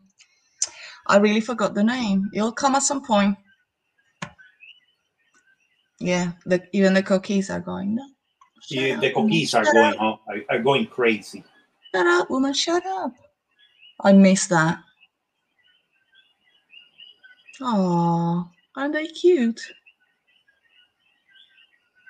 I 1.09 1.17
really 1.17 1.41
forgot 1.41 1.75
the 1.75 1.83
name. 1.83 2.31
It'll 2.33 2.53
come 2.53 2.77
at 2.77 2.85
some 2.85 3.05
point. 3.05 3.37
Yeah, 5.99 6.33
the, 6.47 6.63
even 6.73 6.95
the 6.95 7.03
cookies 7.03 7.51
are 7.51 7.61
going. 7.61 7.97
No, 7.97 8.07
Yeah, 8.69 9.01
the 9.01 9.13
cookies 9.13 9.55
are 9.55 9.65
going 9.65 9.97
are, 9.99 10.19
are 10.49 10.59
going 10.61 10.87
crazy. 10.87 11.45
Shut 11.93 12.07
up, 12.07 12.31
woman. 12.31 12.53
Shut 12.55 12.87
up. 12.87 13.13
I 14.03 14.13
missed 14.13 14.49
that. 14.51 14.79
Oh, 17.63 18.49
aren't 18.77 18.95
they 18.95 19.07
cute? 19.09 19.61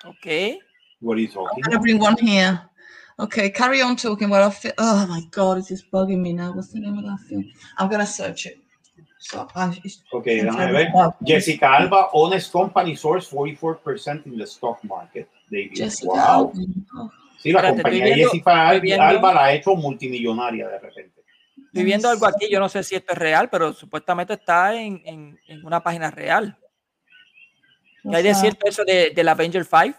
Ok. 0.05 0.57
What 1.01 1.17
are 1.17 1.21
you 1.21 1.27
talking 1.27 1.41
I'm 1.41 1.47
talking 1.47 1.63
gonna 1.63 1.75
about? 1.75 1.81
bring 1.83 1.99
one 1.99 2.17
here. 2.17 2.61
Okay, 3.19 3.49
carry 3.51 3.81
on 3.81 3.95
talking 3.95 4.29
while 4.29 4.43
I 4.47 4.49
fi- 4.49 4.73
Oh 4.77 5.05
my 5.07 5.21
god, 5.31 5.57
it 5.57 5.61
is 5.61 5.67
just 5.67 5.91
bugging 5.91 6.21
me 6.21 6.33
now. 6.33 6.53
What's 6.53 6.69
the 6.73 6.79
name 6.79 6.97
of 6.97 7.03
that 7.05 7.19
film? 7.27 7.45
I'm 7.77 7.89
gonna 7.89 8.05
search 8.05 8.45
it. 8.47 8.57
So 9.19 9.47
I, 9.55 9.69
it's- 9.83 10.01
Ok, 10.11 10.25
déjame 10.25 10.71
ver. 10.71 10.87
Eh? 10.87 11.09
Jessica 11.21 11.67
Alba, 11.77 12.09
Honest 12.13 12.51
Company 12.51 12.95
source 12.95 13.27
44% 13.29 14.25
in 14.25 14.37
the 14.37 14.47
stock 14.47 14.83
market. 14.83 15.29
David. 15.51 15.75
Jessica 15.75 16.07
wow. 16.07 16.51
Alba. 16.51 16.53
Sí, 17.37 17.51
la 17.51 17.59
Espérate, 17.59 17.81
compañía 17.83 18.15
Jessica 18.15 18.69
Alba, 18.69 19.07
Alba 19.07 19.33
la 19.33 19.43
ha 19.45 19.53
hecho 19.53 19.75
multimillonaria 19.75 20.67
de 20.67 20.79
repente. 20.79 21.20
Estoy 21.71 21.83
viendo 21.85 22.09
algo 22.09 22.25
aquí, 22.25 22.49
yo 22.49 22.59
no 22.59 22.67
sé 22.67 22.83
si 22.83 22.95
esto 22.95 23.13
es 23.13 23.17
real, 23.17 23.49
pero 23.49 23.71
supuestamente 23.71 24.33
está 24.33 24.75
en, 24.75 25.01
en- 25.05 25.39
en 25.47 25.65
una 25.65 25.81
página 25.81 26.11
real. 26.11 26.57
¿Y 28.03 28.13
hay 28.13 28.23
de 28.23 28.35
cierto 28.35 28.67
eso 28.67 28.83
de, 28.83 29.11
del 29.11 29.29
Avenger 29.29 29.63
5? 29.63 29.97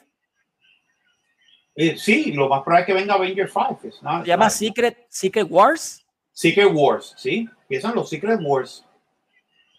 Eh, 1.74 1.96
sí, 1.96 2.32
lo 2.32 2.48
más 2.48 2.62
probable 2.62 2.82
es 2.82 2.86
que 2.86 2.92
venga 2.92 3.14
Avenger 3.14 3.48
5. 3.48 3.80
es 3.84 4.02
nada- 4.02 4.20
Se 4.22 4.28
llama. 4.28 4.50
Secret, 4.50 5.06
Secret 5.08 5.46
Wars. 5.48 6.04
Secret 6.30 6.68
Wars, 6.70 7.14
¿sí? 7.16 7.48
Empiezan 7.62 7.94
los 7.94 8.10
Secret 8.10 8.38
Wars. 8.42 8.84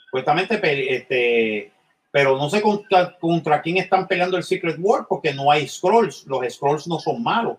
Supuestamente, 0.06 0.60
este, 0.96 1.72
pero 2.12 2.38
no 2.38 2.50
sé 2.50 2.62
contra, 2.62 3.16
contra 3.20 3.62
quién 3.62 3.78
están 3.78 4.08
peleando 4.08 4.38
el 4.38 4.44
Secret 4.44 4.78
War 4.80 5.06
porque 5.08 5.32
no 5.34 5.52
hay 5.52 5.68
scrolls. 5.68 6.26
Los 6.26 6.52
scrolls 6.54 6.88
no 6.88 7.00
son 7.00 7.22
malos. 7.22 7.58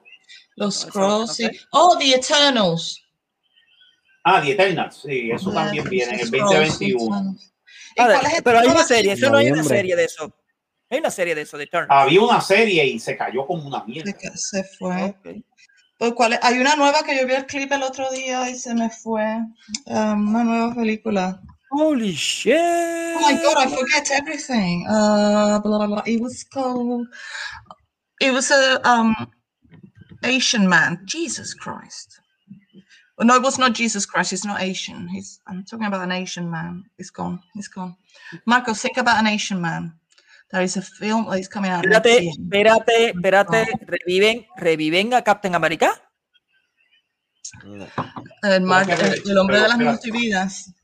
Los 0.57 0.85
no 0.87 0.91
Scrolls. 0.91 1.37
sé. 1.37 1.51
sí. 1.51 1.61
Oh, 1.71 1.97
The 1.99 2.15
Eternals. 2.15 3.04
Ah, 4.25 4.41
The 4.41 4.53
Eternals, 4.53 5.03
sí, 5.03 5.31
eso 5.31 5.53
Yeah, 5.53 5.65
también 5.65 5.85
viene 5.89 6.15
en 6.15 6.21
el 6.21 6.27
Scrolls, 6.27 6.51
2021. 6.51 7.05
Eternals. 7.05 7.53
¿Y 7.97 8.01
Ah, 8.01 8.21
pero 8.43 8.59
hay 8.59 8.69
una 8.69 8.85
serie, 8.85 9.13
eso 9.13 9.31
no 9.31 9.37
hay 9.37 9.51
una 9.51 9.63
serie 9.63 9.95
de 9.95 10.05
eso. 10.05 10.35
Hay 10.91 10.99
una 10.99 11.11
serie 11.11 11.35
de 11.35 11.43
eso, 11.43 11.59
de 11.59 11.67
Turn. 11.67 11.87
Había 11.91 12.21
una 12.21 12.41
serie 12.41 12.85
y 12.87 12.99
se 12.99 13.17
cayó 13.17 13.47
como 13.47 13.67
una 13.67 13.85
mierda. 13.85 14.13
Se, 14.35 14.65
fue. 14.65 15.05
Ok. 15.05 15.29
Pues, 15.99 16.13
¿cuál? 16.13 16.39
Hay 16.43 16.59
una 16.59 16.77
nueva 16.77 17.03
que 17.05 17.17
yo 17.17 17.27
vi 17.27 17.35
el 17.35 17.47
clip 17.47 17.71
el 17.73 17.83
otro 17.83 18.11
día 18.11 18.51
y 18.51 18.57
se 18.57 18.75
me 18.75 18.91
fue. 18.91 19.25
Um, 19.87 20.29
una 20.29 20.45
nueva 20.45 20.75
película. 20.75 21.41
Holy 21.71 22.13
shit. 22.13 22.55
Oh 22.57 23.21
my 23.21 23.35
god, 23.35 23.57
I 23.59 23.69
forget 23.69 24.11
everything. 24.13 24.87
Uh, 24.87 25.61
blah, 25.61 25.79
blah, 25.79 25.87
blah. 25.87 26.03
It 26.07 26.21
was 26.21 26.45
called. 26.45 27.07
It 28.21 28.33
was 28.33 28.51
a 28.51 28.81
um 28.89 29.15
Asian 30.23 30.69
man. 30.69 31.01
Jesus 31.05 31.55
Christ. 31.55 32.21
Well, 33.17 33.27
no, 33.29 33.37
it 33.37 33.43
was 33.43 33.59
not 33.59 33.73
Jesus 33.75 34.07
Christ. 34.07 34.31
He's 34.33 34.45
not 34.45 34.61
Asian. 34.61 35.09
He's. 35.09 35.41
I'm 35.47 35.65
talking 35.65 35.87
about 35.87 36.03
an 36.03 36.13
Asian 36.13 36.51
man. 36.51 36.85
He's 36.99 37.11
gone. 37.11 37.41
He's 37.55 37.69
gone. 37.69 37.97
Marco, 38.45 38.75
think 38.75 38.97
about 38.99 39.19
an 39.21 39.27
Asian 39.29 39.61
man. 39.61 39.95
There 40.51 40.63
is 40.63 40.77
a 40.77 40.83
film 40.83 41.27
that 41.31 41.39
is 41.39 41.49
coming 41.49 41.71
out. 41.71 41.85
Espérate, 41.85 42.29
espérate, 42.31 43.13
espérate. 43.15 43.67
Reviven, 43.87 44.47
reviven 44.57 45.15
a 45.15 45.23
Captain 45.23 45.55
America. 45.55 45.91
El, 48.43 48.61
mar- 48.63 48.85
¿Cómo 48.87 49.03
el- 49.03 49.31
el 49.31 49.39
hombre 49.39 49.57
de 49.57 49.63
pero, 49.63 49.69
las 49.69 49.71
espera. 49.79 49.91
multividas. 49.93 50.75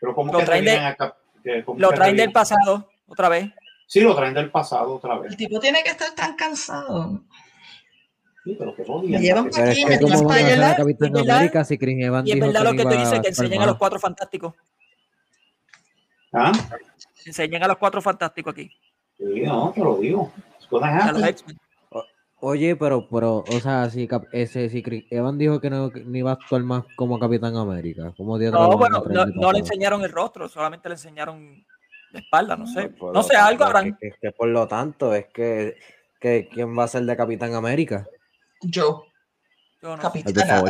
Pero 0.00 0.14
como 0.14 0.32
Lo 0.32 0.38
que 0.40 0.44
traen 0.44 0.64
de- 0.64 0.76
acá? 0.78 1.16
Que- 1.42 1.64
¿cómo 1.64 1.78
Lo 1.78 1.90
que 1.90 1.96
traen 1.96 2.16
del 2.16 2.32
pasado, 2.32 2.90
otra 3.06 3.28
vez. 3.28 3.50
Sí, 3.86 4.00
lo 4.00 4.14
traen 4.16 4.34
del 4.34 4.50
pasado 4.50 4.94
otra 4.96 5.18
vez. 5.18 5.30
El 5.30 5.36
tipo 5.36 5.60
tiene 5.60 5.82
que 5.84 5.90
estar 5.90 6.12
tan 6.14 6.34
cansado. 6.34 7.22
Sí, 8.46 8.54
pero 8.56 8.76
que 8.76 8.82
Me 8.82 8.86
jodían. 8.88 9.22
llevan 9.22 9.44
Pero 9.46 9.56
para 9.56 9.72
es 9.72 9.72
aquí, 9.72 9.82
que 9.84 9.90
me 9.90 9.98
¿cómo 9.98 10.08
llevan 10.08 10.24
van 10.24 10.24
a 10.24 10.28
para 10.28 10.46
hacer 10.46 10.62
a 10.62 10.66
allá. 10.68 10.76
Capitán 10.76 11.02
¿Y 11.02 11.06
es 11.06 11.12
verdad? 11.12 11.36
América 11.36 11.64
si 11.64 11.78
Chris 11.78 12.04
Evans 12.04 12.28
Y 12.28 12.30
es 12.30 12.34
dijo 12.36 12.46
verdad 12.46 12.60
que 12.60 12.64
lo 12.64 12.76
que 12.76 12.82
tú 12.84 12.88
dices, 13.00 13.20
que 13.20 13.26
a 13.26 13.30
enseñan 13.30 13.62
a 13.62 13.66
los 13.66 13.76
cuatro 13.76 13.98
fantásticos. 13.98 14.54
¿Ah? 16.32 16.52
Enseñan 17.24 17.62
a 17.64 17.66
los 17.66 17.76
cuatro 17.76 18.00
fantásticos 18.00 18.52
aquí. 18.52 18.70
Sí, 19.18 19.40
no, 19.42 19.72
te 19.74 19.80
lo 19.80 19.96
digo. 19.96 20.32
Oye, 22.38 22.76
pero, 22.76 23.08
pero, 23.08 23.38
o 23.38 23.60
sea, 23.60 23.90
si, 23.90 24.06
Cap- 24.06 24.28
ese, 24.30 24.68
si 24.68 24.80
Chris 24.80 25.06
Evans 25.10 25.38
dijo 25.38 25.60
que 25.60 25.68
no, 25.68 25.88
no 25.90 26.16
iba 26.16 26.30
a 26.30 26.34
actuar 26.34 26.62
más 26.62 26.84
como 26.94 27.18
Capitán 27.18 27.56
América, 27.56 28.14
¿cómo 28.16 28.38
diablos 28.38 28.60
lo 28.60 28.68
No, 28.68 28.78
bueno, 28.78 29.02
no, 29.34 29.50
le 29.50 29.58
enseñaron 29.58 30.04
el 30.04 30.12
rostro, 30.12 30.48
solamente 30.48 30.88
le 30.88 30.94
enseñaron 30.94 31.66
la 32.12 32.20
espalda, 32.20 32.56
no 32.56 32.68
sé. 32.68 32.90
Por 32.90 33.12
No 33.12 33.24
sé, 33.24 33.34
algo 33.34 33.64
habrán. 33.64 33.88
Es 33.88 33.94
que, 33.98 34.06
es 34.06 34.14
que 34.20 34.30
por 34.30 34.48
lo 34.48 34.68
tanto, 34.68 35.12
es 35.14 35.26
que, 35.34 35.78
que 36.20 36.46
¿quién 36.48 36.78
va 36.78 36.84
a 36.84 36.88
ser 36.88 37.02
de 37.02 37.16
Capitán 37.16 37.54
América? 37.54 38.06
Yo, 38.62 39.06
Yo 39.82 39.96
no 39.96 40.02
capitana. 40.02 40.62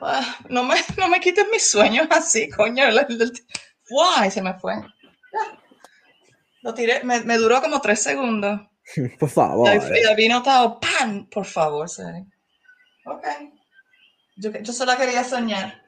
Ah, 0.00 0.38
no, 0.48 0.64
me, 0.64 0.74
no 0.98 1.08
me 1.08 1.20
quites 1.20 1.46
mis 1.50 1.70
sueños 1.70 2.08
así, 2.10 2.48
coño. 2.50 2.84
¡Guay! 3.88 4.30
Se 4.30 4.42
me 4.42 4.54
fue. 4.54 4.74
Lo 6.62 6.74
tiré, 6.74 7.04
me, 7.04 7.20
me 7.20 7.36
duró 7.36 7.60
como 7.60 7.80
tres 7.80 8.02
segundos. 8.02 8.60
Por 9.18 9.28
favor. 9.28 9.68
Y 9.70 10.14
vino 10.16 10.42
todo, 10.42 10.80
¡pam! 10.80 11.26
Por 11.28 11.44
favor, 11.44 11.88
Sari. 11.88 12.24
Ok. 13.06 13.26
Yo, 14.36 14.50
yo 14.50 14.72
solo 14.72 14.96
quería 14.96 15.22
soñar. 15.22 15.82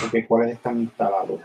Porque 0.00 0.26
cuáles 0.26 0.54
están 0.56 0.80
instalados. 0.80 1.40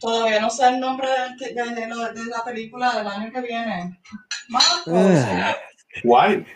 Todavía 0.00 0.40
no 0.40 0.50
sé 0.50 0.68
el 0.68 0.80
nombre 0.80 1.08
de, 1.40 1.54
de- 1.54 1.74
de 1.74 1.86
lo- 1.88 2.12
de 2.12 2.24
la 2.26 2.44
película 2.44 2.96
del 2.96 3.06
año 3.06 3.32
que 3.32 3.40
viene. 3.40 3.98
Marcos, 4.48 4.84
Ah. 4.94 5.56
¿Cuál? 6.02 6.46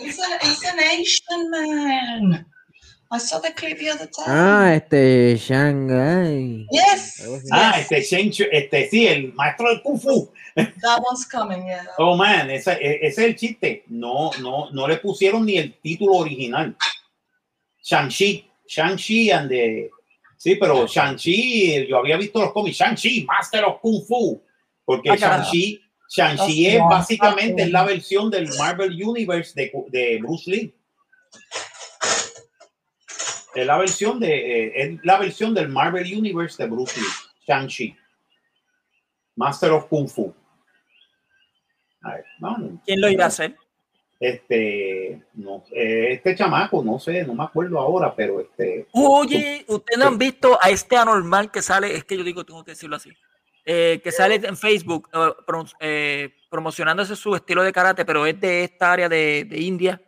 it's, 0.00 0.18
a- 0.18 0.36
it's 0.42 0.64
an 0.66 0.78
Asian 0.80 1.50
man. 1.50 2.46
I 3.12 3.18
saw 3.18 3.38
the 3.38 3.52
clip 3.52 3.78
the 3.78 3.90
other 3.90 4.08
time. 4.08 4.26
Ah, 4.26 4.74
este, 4.74 5.36
Shanghai. 5.36 6.66
Yes. 6.72 7.22
Ah, 7.52 7.74
yes, 7.76 7.92
este 7.92 8.02
Shenchu, 8.02 8.44
este 8.50 8.88
sí, 8.90 9.06
el 9.06 9.32
maestro 9.34 9.68
del 9.68 9.82
Kung 9.82 10.00
Fu. 10.00 10.32
that 10.56 11.00
one's 11.00 11.24
coming, 11.26 11.64
yeah. 11.66 11.84
Oh 11.98 12.16
man, 12.16 12.50
ese, 12.50 12.72
ese 12.80 13.06
es 13.06 13.18
el 13.18 13.36
chiste. 13.36 13.84
No, 13.88 14.30
no, 14.40 14.70
no 14.72 14.88
le 14.88 14.96
pusieron 14.96 15.44
ni 15.46 15.58
el 15.58 15.74
título 15.80 16.14
original. 16.16 16.76
Shang-Chi, 17.84 18.50
Shang-Chi 18.66 19.30
and 19.30 19.48
the... 19.50 19.90
Sí, 20.36 20.56
pero 20.56 20.86
Shang-Chi, 20.86 21.86
yo 21.86 21.98
había 21.98 22.16
visto 22.16 22.40
los 22.40 22.52
cómics, 22.52 22.76
Shang-Chi, 22.76 23.24
Master 23.24 23.64
of 23.64 23.80
Kung 23.80 24.04
Fu. 24.06 24.42
Porque 24.84 25.10
Ah. 25.10 25.16
Shang-Chi, 25.16 25.80
Shang-Chi 26.10 26.66
es 26.66 26.74
Hostia, 26.80 26.84
básicamente 26.88 27.62
hostia. 27.62 27.68
la 27.78 27.84
versión 27.84 28.30
del 28.30 28.48
Marvel 28.58 29.02
Universe 29.02 29.52
de, 29.54 29.72
de 29.88 30.18
Bruce 30.20 30.50
Lee. 30.50 30.74
Es 33.54 33.66
la 33.66 33.78
versión 33.78 34.18
de 34.18 34.66
eh, 34.66 34.72
es 34.82 35.00
la 35.04 35.16
versión 35.18 35.54
del 35.54 35.68
Marvel 35.68 36.12
Universe 36.12 36.62
de 36.62 36.68
Bruce 36.68 37.00
Lee, 37.00 37.06
Shang-Chi. 37.46 37.96
Master 39.36 39.70
of 39.72 39.86
Kung 39.86 40.08
Fu. 40.08 40.34
A 42.02 42.14
ver, 42.16 42.24
¿Quién 42.84 43.00
lo 43.00 43.08
irá 43.08 43.24
a 43.24 43.28
hacer? 43.28 43.56
Este, 44.28 45.22
no, 45.34 45.64
eh, 45.72 46.12
este 46.12 46.34
chamaco, 46.34 46.82
no 46.82 46.98
sé, 46.98 47.24
no 47.24 47.34
me 47.34 47.44
acuerdo 47.44 47.78
ahora, 47.78 48.14
pero 48.14 48.40
este, 48.40 48.86
Oye, 48.92 49.64
ustedes 49.68 49.98
no 49.98 50.06
han 50.06 50.18
visto 50.18 50.58
a 50.62 50.70
este 50.70 50.96
anormal 50.96 51.50
que 51.50 51.60
sale, 51.60 51.94
es 51.94 52.04
que 52.04 52.16
yo 52.16 52.24
digo, 52.24 52.44
tengo 52.44 52.64
que 52.64 52.72
decirlo 52.72 52.96
así, 52.96 53.10
eh, 53.66 54.00
que 54.02 54.12
sale 54.12 54.36
en 54.36 54.56
Facebook 54.56 55.08
eh, 55.12 55.32
eh, 55.80 56.34
promocionándose 56.50 57.16
su 57.16 57.34
estilo 57.34 57.62
de 57.62 57.72
karate, 57.72 58.04
pero 58.04 58.24
es 58.26 58.40
de 58.40 58.64
esta 58.64 58.92
área 58.92 59.08
de, 59.08 59.46
de 59.48 59.60
India, 59.60 60.02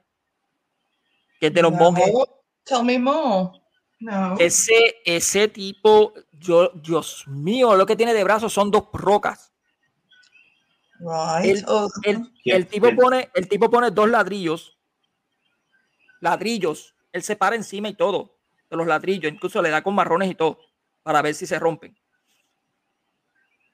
que 1.38 1.48
es 1.48 1.55
de 1.55 1.62
los 1.62 1.72
No, 1.72 1.78
monjes. 1.78 2.10
Tell 2.64 2.82
me 2.82 2.98
more. 2.98 3.51
No. 4.01 4.36
Ese, 4.38 4.97
ese 5.05 5.48
tipo, 5.48 6.12
yo, 6.32 6.70
Dios 6.74 7.24
mío, 7.28 7.74
lo 7.74 7.86
que 7.86 7.97
tiene 7.97 8.12
de 8.12 8.24
brazos 8.24 8.52
son 8.52 8.70
dos 8.70 8.88
rocas. 8.93 9.52
Right. 11.01 11.56
El, 11.56 11.64
Oh, 11.68 11.89
el- 12.44 12.66
tipo 12.66 12.89
pone, 12.94 13.31
el 13.35 13.48
tipo 13.48 13.70
pone 13.70 13.90
dos 13.90 14.09
ladrillos, 14.09 14.78
ladrillos, 16.20 16.94
él 17.12 17.23
se 17.23 17.36
para 17.36 17.56
encima 17.56 17.89
y 17.89 17.94
todo 17.94 18.36
de 18.70 18.77
los 18.77 18.86
ladrillos, 18.86 19.32
incluso 19.32 19.62
le 19.62 19.70
da 19.70 19.82
con 19.82 19.94
marrones 19.94 20.31
y 20.31 20.35
todo. 20.35 20.59
para 21.02 21.23
ver 21.23 21.36
si 21.36 21.47
se 21.47 21.56
rompen. 21.60 21.97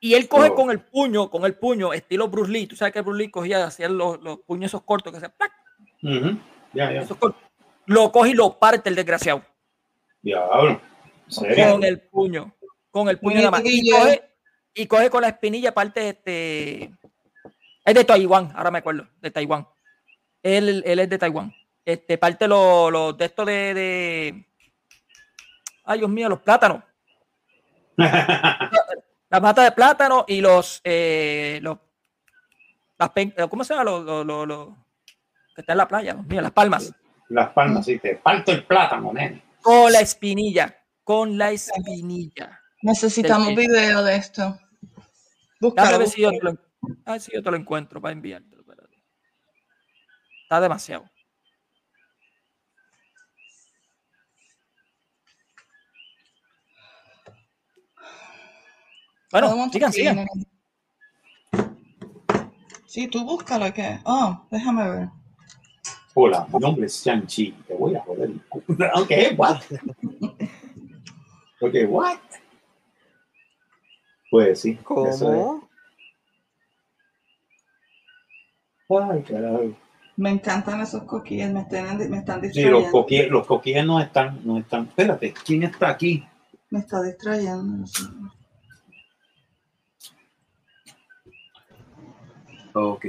Y 0.00 0.12
él 0.12 0.28
coge 0.28 0.50
Oh. 0.50 0.54
con 0.54 0.70
el 0.70 0.80
puño, 0.80 1.30
con 1.30 1.46
el 1.46 1.54
puño, 1.54 1.94
estilo 1.94 2.28
Bruce 2.28 2.52
Lee. 2.52 2.66
Tú 2.66 2.76
sabes 2.76 2.92
que 2.92 3.00
Bruce 3.00 3.22
Lee 3.22 3.30
cogía, 3.30 3.64
hacía 3.64 3.88
los, 3.88 4.20
los 4.20 4.40
puños 4.40 4.68
esos 4.70 4.82
cortos 4.82 5.14
que 5.14 5.20
ya. 6.74 6.92
esos 7.00 7.16
cortos. 7.16 7.40
Lo 7.86 8.12
coge 8.12 8.30
y 8.30 8.34
lo 8.34 8.58
parte 8.58 8.90
el 8.90 8.96
desgraciado. 8.96 9.42
Diablo. 10.20 10.78
Con 11.34 11.84
el 11.84 12.00
puño. 12.02 12.54
Con 12.90 13.08
el 13.08 13.18
puño 13.18 13.36
nada 13.38 13.50
más. 13.52 13.62
Y 13.64 13.90
coge, 13.90 14.22
y 14.74 14.86
coge 14.86 15.08
con 15.08 15.22
la 15.22 15.28
espinilla 15.28 15.72
parte 15.72 16.10
este. 16.10 16.92
Es 17.84 17.94
de 17.94 18.04
Taiwán, 18.04 18.52
ahora 18.54 18.70
me 18.70 18.78
acuerdo, 18.78 19.06
de 19.20 19.30
Taiwán. 19.30 19.66
Él, 20.42 20.82
él 20.86 20.98
es 20.98 21.08
de 21.10 21.18
Taiwán. 21.18 21.54
Este, 21.84 22.16
parte 22.18 22.46
los 22.46 22.92
los 22.92 23.16
de 23.16 23.24
esto 23.24 23.44
de, 23.44 23.74
de. 23.74 24.46
Ay, 25.84 25.98
Dios 25.98 26.10
mío, 26.10 26.28
los 26.28 26.40
plátanos. 26.40 26.82
La 27.96 29.40
mata 29.40 29.64
de 29.64 29.72
plátano 29.72 30.24
y 30.28 30.40
los. 30.40 30.80
Eh, 30.84 31.58
los 31.62 31.78
las 32.98 33.10
pen- 33.10 33.34
¿Cómo 33.50 33.64
se 33.64 33.74
llama? 33.74 33.84
Los, 33.90 34.04
los, 34.04 34.26
los- 34.26 34.46
los- 34.46 34.68
que 35.54 35.60
está 35.62 35.72
en 35.72 35.78
la 35.78 35.88
playa, 35.88 36.14
Dios 36.14 36.26
mío, 36.26 36.40
las 36.40 36.52
palmas. 36.52 36.94
Las 37.28 37.50
palmas, 37.50 37.84
sí, 37.86 37.98
te 37.98 38.16
parto 38.16 38.52
el 38.52 38.64
plátano, 38.64 39.12
nene. 39.12 39.42
Con 39.60 39.90
la 39.92 40.00
espinilla. 40.00 40.78
Con 41.02 41.36
la 41.38 41.50
espinilla. 41.50 42.60
Necesitamos 42.82 43.54
video 43.56 44.02
de 44.04 44.16
esto. 44.16 44.58
Búscalo. 45.60 46.04
Ver 46.82 46.90
si 46.90 46.92
yo, 46.92 46.94
te 46.94 47.00
lo, 47.00 47.02
a 47.06 47.12
ver 47.12 47.20
si 47.20 47.32
yo 47.32 47.42
te 47.42 47.50
lo 47.50 47.56
encuentro 47.56 48.00
para 48.00 48.12
enviártelo. 48.12 48.60
espérate. 48.62 48.96
Está 50.42 50.60
demasiado. 50.60 51.08
Bueno, 59.30 59.70
sigan, 59.70 59.92
sigan. 59.92 60.26
Sí, 62.86 63.08
tú 63.08 63.24
búscalo. 63.24 63.72
¿qué? 63.72 63.98
Oh, 64.04 64.46
déjame 64.50 64.90
ver. 64.90 65.08
Hola, 66.14 66.46
mi 66.52 66.58
nombre 66.58 66.84
es 66.84 67.02
Shang-Chi. 67.02 67.52
Te 67.66 67.74
voy 67.74 67.96
a 67.96 68.02
joder. 68.02 68.30
Ok, 68.94 69.10
what? 69.38 69.62
Ok, 71.60 71.74
what? 71.88 72.18
Pues 74.30 74.60
sí. 74.60 74.72
eso 74.72 74.84
¿Cómo? 74.84 75.56
es. 75.61 75.61
Ay, 78.88 79.22
carajo. 79.22 79.74
Me 80.16 80.30
encantan 80.30 80.80
esos 80.80 81.04
coquillas. 81.04 81.50
Me 81.52 81.60
están, 81.60 81.96
me 82.10 82.18
están 82.18 82.40
Sí, 82.40 82.46
los 82.46 82.52
distrayendo. 82.54 82.90
coquilles, 82.90 83.30
los 83.30 83.46
coquilles 83.46 83.86
no 83.86 84.00
están, 84.00 84.40
no 84.44 84.58
están. 84.58 84.84
Espérate, 84.84 85.32
¿quién 85.44 85.62
está 85.62 85.88
aquí? 85.90 86.24
Me 86.70 86.80
está 86.80 87.02
distrayendo. 87.02 87.86
Ok. 92.74 93.06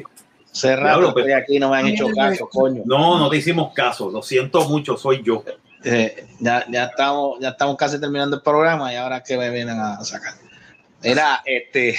Diablo, 0.61 1.13
pues. 1.13 1.25
estoy 1.25 1.41
aquí, 1.41 1.59
no 1.59 1.71
me 1.71 1.77
han 1.77 1.87
hecho 1.87 2.07
caso, 2.15 2.47
coño. 2.47 2.83
No, 2.85 3.17
no 3.17 3.29
te 3.29 3.37
hicimos 3.37 3.73
caso. 3.73 4.11
Lo 4.11 4.21
siento 4.21 4.67
mucho, 4.69 4.97
soy 4.97 5.23
yo. 5.23 5.43
Eh, 5.83 6.27
ya, 6.39 6.65
ya, 6.69 6.85
estamos, 6.85 7.39
ya 7.41 7.49
estamos 7.49 7.75
casi 7.75 7.99
terminando 7.99 8.35
el 8.37 8.41
programa 8.41 8.93
y 8.93 8.95
ahora 8.95 9.21
que 9.23 9.37
me 9.37 9.49
vienen 9.49 9.79
a 9.79 10.03
sacar. 10.03 10.33
Mira, 11.03 11.41
este, 11.45 11.95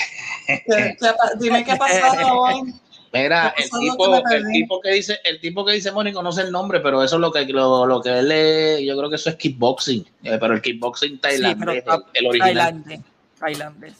¿Qué- 0.47 0.63
qué 0.67 0.97
pa- 1.01 1.33
Dime 1.39 1.65
qué 1.65 1.73
ha 1.73 1.77
pasado 1.77 2.39
hoy. 2.41 2.75
Mira, 3.15 3.55
¿Qué 3.57 3.63
el 3.63 3.71
tipo, 3.71 4.17
el 4.31 4.47
tipo 4.53 4.81
que 4.81 4.91
dice, 4.91 5.19
el 5.25 5.41
tipo 5.41 5.65
que 5.65 5.73
dice 5.73 5.91
Mónico 5.93 6.23
no 6.23 6.33
sé 6.33 6.43
el 6.43 6.53
nombre, 6.53 6.81
pero 6.81 7.03
eso 7.03 7.17
es 7.17 7.21
lo 7.21 7.33
que 7.33 7.45
lo, 7.47 7.87
lo 7.87 8.03
que 8.03 8.11
él 8.19 8.31
es, 8.33 8.81
yo 8.83 8.97
creo 8.97 9.09
que 9.09 9.17
eso 9.17 9.31
es 9.31 9.37
kickboxing, 9.37 10.05
eh, 10.25 10.37
pero 10.41 10.55
el 10.55 10.61
kickboxing 10.61 11.13
Sí, 11.13 11.19
tailandés, 11.19 11.83
pero 11.85 11.95
el, 11.95 12.03
el 12.15 12.27
original. 12.27 12.55
Tailandés. 12.55 13.01
Tailandés. 13.39 13.93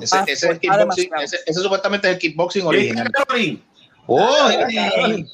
Ese, 0.00 0.16
Ah, 0.16 0.24
ese 0.26 0.32
es 0.32 0.42
está 0.44 0.58
kickboxing, 0.58 1.10
ese, 1.22 1.38
ese 1.46 1.60
supuestamente 1.60 2.08
es 2.08 2.14
el 2.14 2.18
kickboxing 2.20 2.66
original. 2.66 3.12
¡Oh! 4.06 4.48
Hey. 4.68 5.26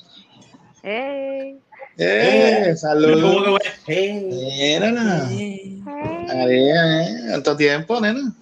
Hey, 0.82 1.60
¡Eh! 1.96 2.62
¿Cómo 2.64 2.76
¡Salud! 2.76 3.58
Mira, 3.86 5.26
Sí. 5.28 5.82
hey. 5.84 5.84
eh, 5.86 7.06
¿Cuánto 7.30 7.56
tiempo, 7.56 8.00
nena? 8.00 8.34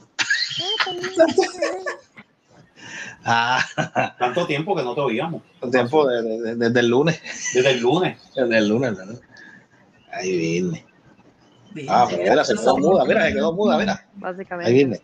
Ah, 3.28 4.14
Tanto 4.20 4.46
tiempo 4.46 4.76
que 4.76 4.84
no 4.84 4.94
te 4.94 5.00
oíamos. 5.00 5.42
cuánto 5.58 5.76
tiempo 5.76 6.06
de- 6.06 6.22
de- 6.22 6.40
de- 6.42 6.54
desde 6.56 6.80
el 6.80 6.86
lunes. 6.88 7.20
Desde 7.54 7.70
el 7.72 7.80
lunes. 7.80 8.18
Desde 8.36 8.58
el 8.58 8.68
lunes, 8.68 8.96
¿verdad? 8.96 9.20
Ahí 10.12 10.36
viene. 10.36 10.86
Ah, 11.88 12.06
pero 12.08 12.22
mira, 12.22 12.44
se 12.44 12.54
quedó 12.54 12.78
muda, 12.78 13.04
mira, 13.04 13.26
se 13.26 13.32
quedó 13.34 13.52
muda, 13.52 13.78
mira. 13.78 13.92
Ahí 13.94 14.06
Básicamente. 14.14 14.72
viene. 14.72 15.00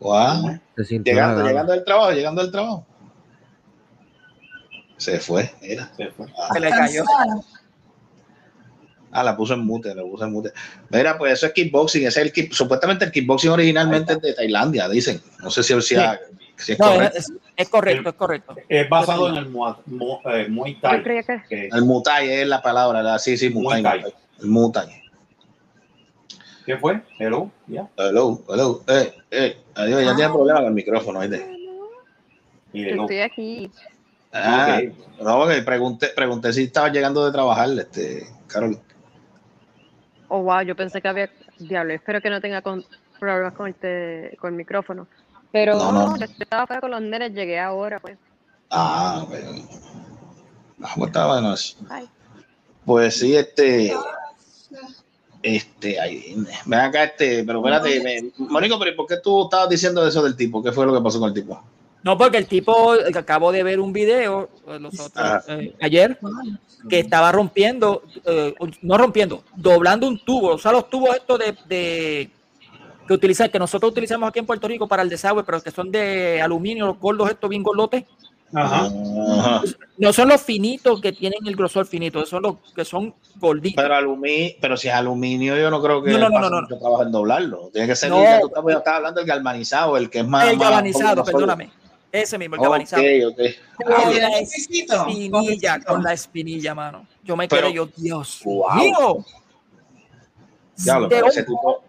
Guau. 0.00 0.58
Se 0.76 0.84
sintió 0.84 1.12
Llegando, 1.14 1.46
llegando 1.46 1.72
del 1.72 1.84
trabajo, 1.84 2.10
llegando 2.12 2.42
del 2.42 2.50
trabajo. 2.50 2.86
Se 4.96 5.18
fue, 5.20 5.50
mira. 5.62 5.90
Se 5.96 6.08
fue. 6.10 6.26
Ah, 6.36 6.50
Se 6.52 6.60
le 6.60 6.68
cayó. 6.70 7.04
Ah, 9.12 9.24
la 9.24 9.36
puso 9.36 9.54
en 9.54 9.60
mute, 9.60 9.94
la 9.94 10.02
puso 10.02 10.24
en 10.24 10.32
mute. 10.32 10.52
Mira, 10.90 11.16
pues 11.18 11.32
eso 11.32 11.46
es 11.46 11.52
kickboxing, 11.52 12.06
ese 12.06 12.20
es 12.20 12.26
el 12.26 12.32
kick- 12.32 12.52
supuestamente 12.52 13.04
el 13.04 13.10
kickboxing 13.10 13.50
originalmente 13.50 14.12
es 14.14 14.20
de 14.20 14.34
Tailandia, 14.34 14.88
dicen. 14.88 15.20
No 15.42 15.50
sé 15.50 15.62
si, 15.62 15.80
si, 15.82 15.96
si 16.60 16.72
es 16.72 16.78
No, 16.78 16.92
correcto. 16.94 17.18
es, 17.18 17.32
es 17.56 17.68
correcto, 17.68 18.08
es 18.10 18.14
correcto. 18.14 18.56
Es 18.68 18.88
basado 18.88 19.28
en 19.28 19.36
el 19.36 19.48
Muay, 19.48 19.74
Mu- 19.86 20.18
eh, 20.26 20.46
Muay 20.48 20.74
Thai. 20.80 21.02
Que 21.48 21.68
El 21.72 21.84
Muay 21.84 22.28
es 22.30 22.46
la 22.46 22.62
palabra, 22.62 23.02
la, 23.02 23.18
sí, 23.18 23.36
sí, 23.36 23.50
Muay 23.50 23.82
Muay 23.82 24.02
Thai. 24.02 24.14
El 24.40 24.46
Muay. 24.48 24.72
¿Qué 26.66 26.76
fue? 26.76 27.00
Hello, 27.18 27.50
ya. 27.66 27.88
Hello, 27.96 28.42
hello, 28.48 28.82
eh, 28.86 29.14
eh, 29.30 29.58
adiós, 29.74 30.04
ya 30.04 30.14
tiene 30.14 30.30
problema 30.32 30.58
con 30.60 30.68
el 30.68 30.74
micrófono, 30.74 31.22
hello. 31.22 31.36
estoy 32.72 33.20
aquí. 33.20 33.70
Ah, 34.32 34.80
no, 35.20 35.38
porque 35.40 35.62
pregunté, 35.62 36.08
pregunté 36.14 36.52
si 36.52 36.64
estaba 36.64 36.88
llegando 36.90 37.24
de 37.26 37.32
trabajar, 37.32 37.68
este, 37.76 38.26
Carol. 38.46 38.78
Oh, 40.28 40.42
wow, 40.42 40.60
yo 40.62 40.76
pensé 40.76 41.00
que 41.02 41.08
había. 41.08 41.28
Diablo, 41.58 41.92
espero 41.92 42.20
que 42.20 42.30
no 42.30 42.40
tenga 42.40 42.62
con- 42.62 42.84
problemas 43.18 43.52
con 43.54 43.66
el, 43.66 43.74
te- 43.74 44.36
con 44.40 44.50
el 44.50 44.56
micrófono. 44.56 45.08
Pero 45.52 45.76
No, 45.76 45.92
no, 45.92 46.06
no. 46.10 46.16
yo 46.16 46.24
estaba 46.24 46.66
fuera 46.66 46.80
con 46.80 46.90
los 46.92 47.02
nenes, 47.02 47.32
llegué 47.32 47.58
ahora, 47.58 47.98
pues. 48.00 48.16
Ah, 48.70 49.24
bueno. 49.28 49.50
Ah, 50.82 50.92
pues 50.96 51.08
está. 51.08 51.54
Ay. 51.94 52.08
Pues 52.84 53.18
sí, 53.18 53.36
este. 53.36 53.92
Este, 55.42 55.98
ahí 55.98 56.18
viene. 56.18 56.50
Ven 56.66 56.80
acá, 56.80 57.04
este, 57.04 57.42
pero 57.44 57.58
espérate, 57.60 58.00
me- 58.02 58.30
Mónico, 58.46 58.78
pero 58.78 58.90
¿y 58.90 58.94
¿por 58.94 59.06
qué 59.06 59.16
tú 59.16 59.44
estabas 59.44 59.70
diciendo 59.70 60.06
eso 60.06 60.22
del 60.22 60.36
tipo? 60.36 60.62
¿Qué 60.62 60.70
fue 60.70 60.84
lo 60.84 60.92
que 60.94 61.00
pasó 61.00 61.18
con 61.18 61.28
el 61.28 61.34
tipo? 61.34 61.62
No, 62.02 62.16
porque 62.16 62.36
el 62.38 62.46
tipo, 62.46 62.92
acabo 63.14 63.50
de 63.50 63.62
ver 63.62 63.80
un 63.80 63.92
video 63.92 64.48
eh, 64.68 64.78
los 64.78 64.94
otros, 64.94 65.12
Ah. 65.16 65.42
eh, 65.48 65.74
ayer 65.80 66.18
que 66.88 66.98
estaba 67.00 67.32
rompiendo, 67.32 68.02
eh, 68.24 68.54
no 68.82 68.98
rompiendo, 68.98 69.42
doblando 69.56 70.06
un 70.08 70.22
tubo. 70.22 70.48
O 70.54 70.58
sea, 70.58 70.72
los 70.72 70.88
tubos 70.90 71.16
estos 71.16 71.38
de, 71.38 71.56
de- 71.66 72.30
que 73.10 73.14
utilizan, 73.14 73.50
que 73.50 73.58
nosotros 73.58 73.90
utilizamos 73.90 74.28
aquí 74.28 74.38
en 74.38 74.46
Puerto 74.46 74.68
Rico 74.68 74.86
para 74.86 75.02
el 75.02 75.08
desagüe, 75.08 75.42
pero 75.42 75.60
que 75.60 75.72
son 75.72 75.90
de 75.90 76.40
aluminio, 76.40 76.86
los 76.86 76.98
gordos 77.00 77.28
estos 77.28 77.50
bien 77.50 77.60
gordotes. 77.60 78.04
Ajá. 78.54 78.88
No 79.98 80.12
son 80.12 80.28
los 80.28 80.40
finitos 80.40 81.00
que 81.00 81.10
tienen 81.12 81.40
el 81.44 81.56
grosor 81.56 81.86
finito, 81.86 82.24
son 82.24 82.42
los 82.44 82.54
que 82.72 82.84
son 82.84 83.12
gorditos. 83.36 83.82
Pero 83.82 83.96
aluminio, 83.96 84.52
pero 84.60 84.76
si 84.76 84.86
es 84.86 84.94
aluminio, 84.94 85.56
yo 85.56 85.70
no 85.72 85.82
creo 85.82 86.00
que 86.04 86.12
No, 86.12 86.18
no, 86.18 86.28
no, 86.30 86.48
no, 86.50 86.60
no. 86.60 86.68
trabajo 86.68 87.02
en 87.02 87.10
doblarlo. 87.10 87.70
Tiene 87.72 87.88
que 87.88 87.96
ser 87.96 88.10
No. 88.10 88.18
el 88.22 88.42
que 88.42 88.54
tú 88.60 88.68
estás, 88.70 88.94
hablando 88.94 89.18
del 89.20 89.26
galvanizado, 89.28 89.96
el 89.96 90.08
que 90.08 90.20
es 90.20 90.26
más. 90.28 90.46
el 90.48 90.56
galvanizado, 90.56 91.24
perdóname. 91.24 91.68
Ese 92.12 92.38
mismo, 92.38 92.54
el 92.56 92.60
galvanizado. 92.62 93.02
ok. 93.02 93.38
Con 93.76 93.92
Ah, 93.92 94.10
la 94.12 94.38
espinilla, 94.38 95.80
con 95.80 96.02
la 96.04 96.12
espinilla, 96.12 96.74
mano. 96.76 97.06
Yo 97.24 97.36
me 97.36 97.48
Pero- 97.48 97.62
quedé 97.66 97.74
yo, 97.74 97.88
Dios 97.96 98.40
Wow. 98.44 98.74
mío. 98.76 99.24
Diablo, 100.76 101.08
De 101.08 101.16
pero 101.16 101.26
ese 101.26 101.42
tipo. 101.42 101.82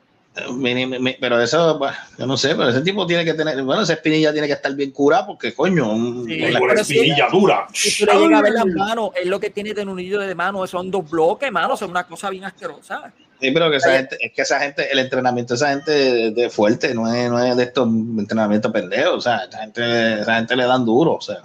Mi- 0.54 0.86
mi- 0.86 1.00
mi- 1.00 1.18
Pero 1.20 1.42
eso, 1.42 1.78
bueno, 1.78 1.96
yo 2.18 2.26
no 2.26 2.38
sé, 2.38 2.50
pero 2.56 2.70
ese 2.70 2.82
tipo 2.82 3.06
tiene 3.06 3.26
que 3.26 3.34
tener. 3.34 3.62
Bueno, 3.64 3.82
esa 3.82 3.94
espinilla 3.94 4.32
tiene 4.32 4.48
que 4.48 4.54
estar 4.54 4.74
bien 4.74 4.92
curada 4.92 5.26
porque, 5.28 5.54
coño. 5.54 5.92
un- 5.92 6.26
Sí. 6.26 6.38
la- 6.38 6.60
Con 6.60 6.72
espinilla 6.78 7.28
dura. 7.30 7.68
Si 7.74 8.06
tú 8.06 8.12
le 8.12 8.20
llegas 8.20 8.40
a 8.40 8.44
ver 8.44 8.54
las 8.54 8.66
manos, 8.68 9.10
es 9.16 9.26
lo 9.28 9.40
que 9.40 9.50
tiene 9.50 9.74
de 9.74 9.84
unillo 9.84 10.20
de 10.20 10.34
mano, 10.34 10.66
son 10.68 10.90
dos 10.90 11.10
bloques, 11.10 11.52
mano, 11.52 11.76
son 11.76 11.90
una 11.92 12.06
cosa 12.08 12.30
bien 12.30 12.46
asquerosa. 12.46 13.12
Sí, 13.42 13.50
pero 13.52 13.70
que 13.72 13.78
esa 13.78 13.92
gente, 13.98 14.18
es 14.22 14.32
que 14.34 14.42
esa 14.44 14.60
gente, 14.60 14.92
el 14.92 15.00
entrenamiento 15.00 15.54
de 15.54 15.58
esa 15.58 15.70
gente 15.70 15.92
de, 15.92 16.32
de 16.32 16.50
fuerte, 16.50 16.94
no 16.94 17.12
es, 17.12 17.30
no 17.30 17.44
es 17.44 17.58
de 17.58 17.64
estos 17.64 17.88
entrenamientos 17.88 18.72
pendejos, 18.72 19.14
o 19.16 19.22
sea, 19.22 19.46
esa 19.50 19.58
gente, 19.60 20.22
esa 20.22 20.36
gente 20.36 20.56
le 20.56 20.66
dan 20.66 20.86
duro, 20.86 21.14
o 21.16 21.22
sea. 21.22 21.42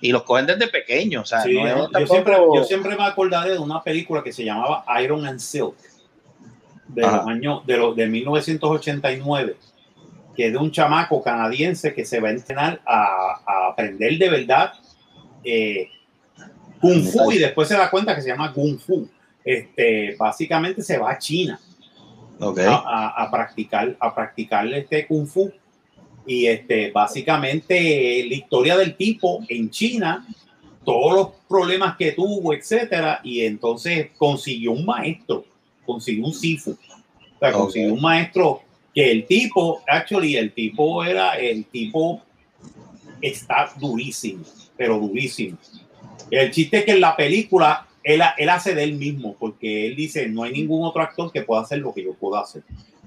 Y 0.00 0.12
los 0.12 0.22
cogen 0.24 0.46
desde 0.46 0.68
pequeños, 0.68 1.22
o 1.22 1.26
sea, 1.26 1.42
Sí, 1.42 1.54
no 1.54 1.66
es 1.66 1.72
yo, 1.74 1.78
yo 1.82 1.88
tampoco- 1.90 2.12
siempre, 2.14 2.36
yo 2.56 2.64
siempre 2.64 2.96
me 2.96 3.04
acordaré 3.04 3.50
de 3.52 3.58
una 3.58 3.82
película 3.82 4.22
que 4.22 4.32
se 4.32 4.44
llamaba 4.44 4.84
Iron 5.02 5.24
and 5.26 5.38
Silk 5.40 5.74
de 6.88 7.04
Ajá. 7.04 7.16
los 7.18 7.26
años 7.28 7.66
de, 7.66 7.76
los, 7.76 7.94
de 7.96 8.06
1989 8.06 9.56
que 10.36 10.46
es 10.46 10.52
de 10.52 10.58
un 10.58 10.70
chamaco 10.70 11.20
canadiense 11.22 11.92
que 11.94 12.04
se 12.04 12.20
va 12.20 12.28
a 12.28 12.32
entrenar 12.32 12.80
a, 12.86 13.40
a 13.44 13.68
aprender 13.72 14.16
de 14.18 14.28
verdad 14.30 14.72
eh, 15.44 15.88
Kung 16.80 17.02
Fu 17.04 17.32
y 17.32 17.38
después 17.38 17.66
se 17.68 17.76
da 17.76 17.90
cuenta 17.90 18.14
que 18.14 18.22
se 18.22 18.28
llama 18.28 18.52
Kung 18.52 18.78
Fu. 18.78 19.08
Este, 19.44 20.14
básicamente 20.16 20.82
se 20.82 20.96
va 20.98 21.10
a 21.12 21.18
China 21.18 21.58
Ok. 22.38 22.58
a, 22.60 22.76
a- 22.76 23.24
a 23.24 23.30
practicar, 23.30 23.96
a 23.98 24.14
practicar 24.14 24.66
este 24.72 25.06
kung 25.08 25.26
fu. 25.26 25.50
Y 26.26 26.46
este, 26.46 26.90
básicamente 26.92 28.24
la 28.28 28.34
historia 28.34 28.76
del 28.76 28.94
tipo 28.94 29.40
en 29.48 29.70
China, 29.70 30.24
todos 30.84 31.14
los 31.14 31.28
problemas 31.48 31.96
que 31.96 32.12
tuvo, 32.12 32.52
etcétera, 32.52 33.20
y 33.24 33.40
entonces 33.44 34.10
consiguió 34.18 34.72
un 34.72 34.84
maestro, 34.84 35.44
consiguió 35.88 36.26
un 36.26 36.34
sifu, 36.34 36.72
o 36.72 37.38
sea, 37.40 37.50
consiguió 37.50 37.94
un 37.94 38.02
maestro 38.02 38.60
que 38.94 39.10
el 39.10 39.26
tipo, 39.26 39.80
actually, 39.86 40.36
el 40.36 40.52
tipo 40.52 41.02
era, 41.02 41.38
el 41.38 41.64
tipo 41.64 42.20
está 43.22 43.72
durísimo, 43.80 44.44
pero 44.76 44.98
durísimo. 44.98 45.56
El 46.30 46.50
chiste 46.50 46.78
es 46.78 46.84
que 46.84 46.92
en 46.92 47.00
la 47.00 47.16
película 47.16 47.86
él, 48.04 48.20
él 48.36 48.48
hace 48.50 48.74
de 48.74 48.84
él 48.84 48.94
mismo, 48.94 49.34
porque 49.38 49.86
él 49.86 49.96
dice, 49.96 50.28
no 50.28 50.42
hay 50.42 50.52
ningún 50.52 50.86
otro 50.86 51.00
actor 51.00 51.32
que 51.32 51.40
pueda 51.40 51.62
hacer 51.62 51.78
lo 51.78 51.94
que 51.94 52.04
yo 52.04 52.12
puedo 52.12 52.36
hacer. 52.36 52.62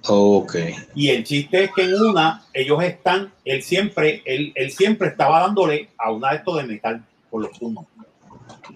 Ok. 0.08 0.56
Y 0.95 1.10
el 1.10 1.24
chiste 1.24 1.66
es 1.66 1.72
que 1.76 1.84
en 1.84 1.94
una, 2.02 2.44
ellos 2.52 2.82
están, 2.84 3.32
él 3.45 3.62
siempre, 3.62 4.24
él, 4.26 4.52
él 4.56 4.72
siempre 4.72 5.10
estaba 5.10 5.41
dándole 5.41 5.90
a 5.99 6.12
una 6.12 6.32
de 6.32 6.38
estos 6.38 6.58
de 6.58 6.64
metal 6.64 7.06
por 7.30 7.44
los 7.44 7.58
puños. 7.60 7.86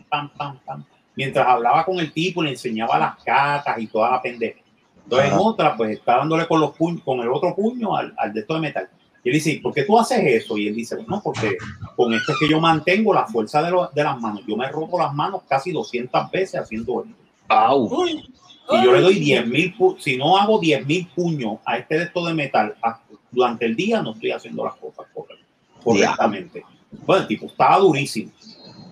Pam, 0.10 0.30
pam, 0.38 0.60
pam. 0.64 0.86
Mientras 1.16 1.48
hablaba 1.48 1.86
con 1.86 2.00
el 2.00 2.12
tipo, 2.12 2.44
le 2.44 2.52
enseñaba 2.52 2.98
las 3.00 3.24
cartas 3.24 3.78
y 3.80 3.88
toda 3.88 4.12
la 4.12 4.22
pendeja. 4.22 4.60
Entonces 5.04 5.28
en 5.28 5.34
Ajá. 5.34 5.42
otra, 5.42 5.78
pues 5.78 5.92
está 5.98 6.18
dándole 6.18 6.48
con 6.48 6.60
los 6.60 6.72
puños, 6.76 7.02
con 7.04 7.20
el 7.20 7.30
otro 7.30 7.56
puño 7.56 7.96
al, 7.96 8.14
al 8.18 8.34
de 8.34 8.40
esto 8.42 8.56
de 8.56 8.60
metal. 8.60 8.90
Y 9.24 9.30
él 9.30 9.34
dice, 9.36 9.60
¿por 9.64 9.74
qué 9.74 9.84
tú 9.84 9.98
haces 10.00 10.20
eso? 10.24 10.58
Y 10.58 10.68
él 10.68 10.76
dice, 10.76 10.96
bueno, 10.98 11.22
porque 11.24 11.58
con 11.96 12.14
esto 12.14 12.32
es 12.34 12.38
que 12.40 12.50
yo 12.50 12.60
mantengo 12.60 13.14
la 13.14 13.26
fuerza 13.26 13.62
de, 13.64 13.72
lo- 13.72 13.90
de 13.94 14.04
las 14.04 14.20
manos. 14.20 14.42
Yo 14.48 14.56
me 14.58 14.68
roto 14.70 14.98
las 15.00 15.14
manos 15.14 15.42
casi 15.48 15.72
200 15.72 16.30
veces 16.32 16.60
haciendo 16.60 17.04
esto. 17.04 17.16
Au. 17.48 18.06
Y 18.08 18.84
yo 18.84 18.92
le 18.94 19.02
doy 19.02 19.16
10 19.20 19.48
mil, 19.48 19.76
si 20.00 20.18
no 20.18 20.38
hago 20.38 20.60
10 20.60 20.86
mil 20.88 21.08
puños 21.16 21.58
a 21.66 21.78
este 21.78 21.98
de 22.00 22.04
esto 22.06 22.26
de 22.26 22.34
metal 22.34 22.76
a- 22.84 23.00
durante 23.32 23.66
el 23.66 23.76
día, 23.76 24.02
no 24.02 24.12
estoy 24.14 24.32
haciendo 24.32 24.64
las 24.66 24.76
cosas 24.76 25.06
corre- 25.14 25.40
correctamente. 25.84 26.64
Bueno, 27.06 27.22
el 27.24 27.28
tipo 27.28 27.46
estaba 27.48 27.78
durísimo. 27.80 28.32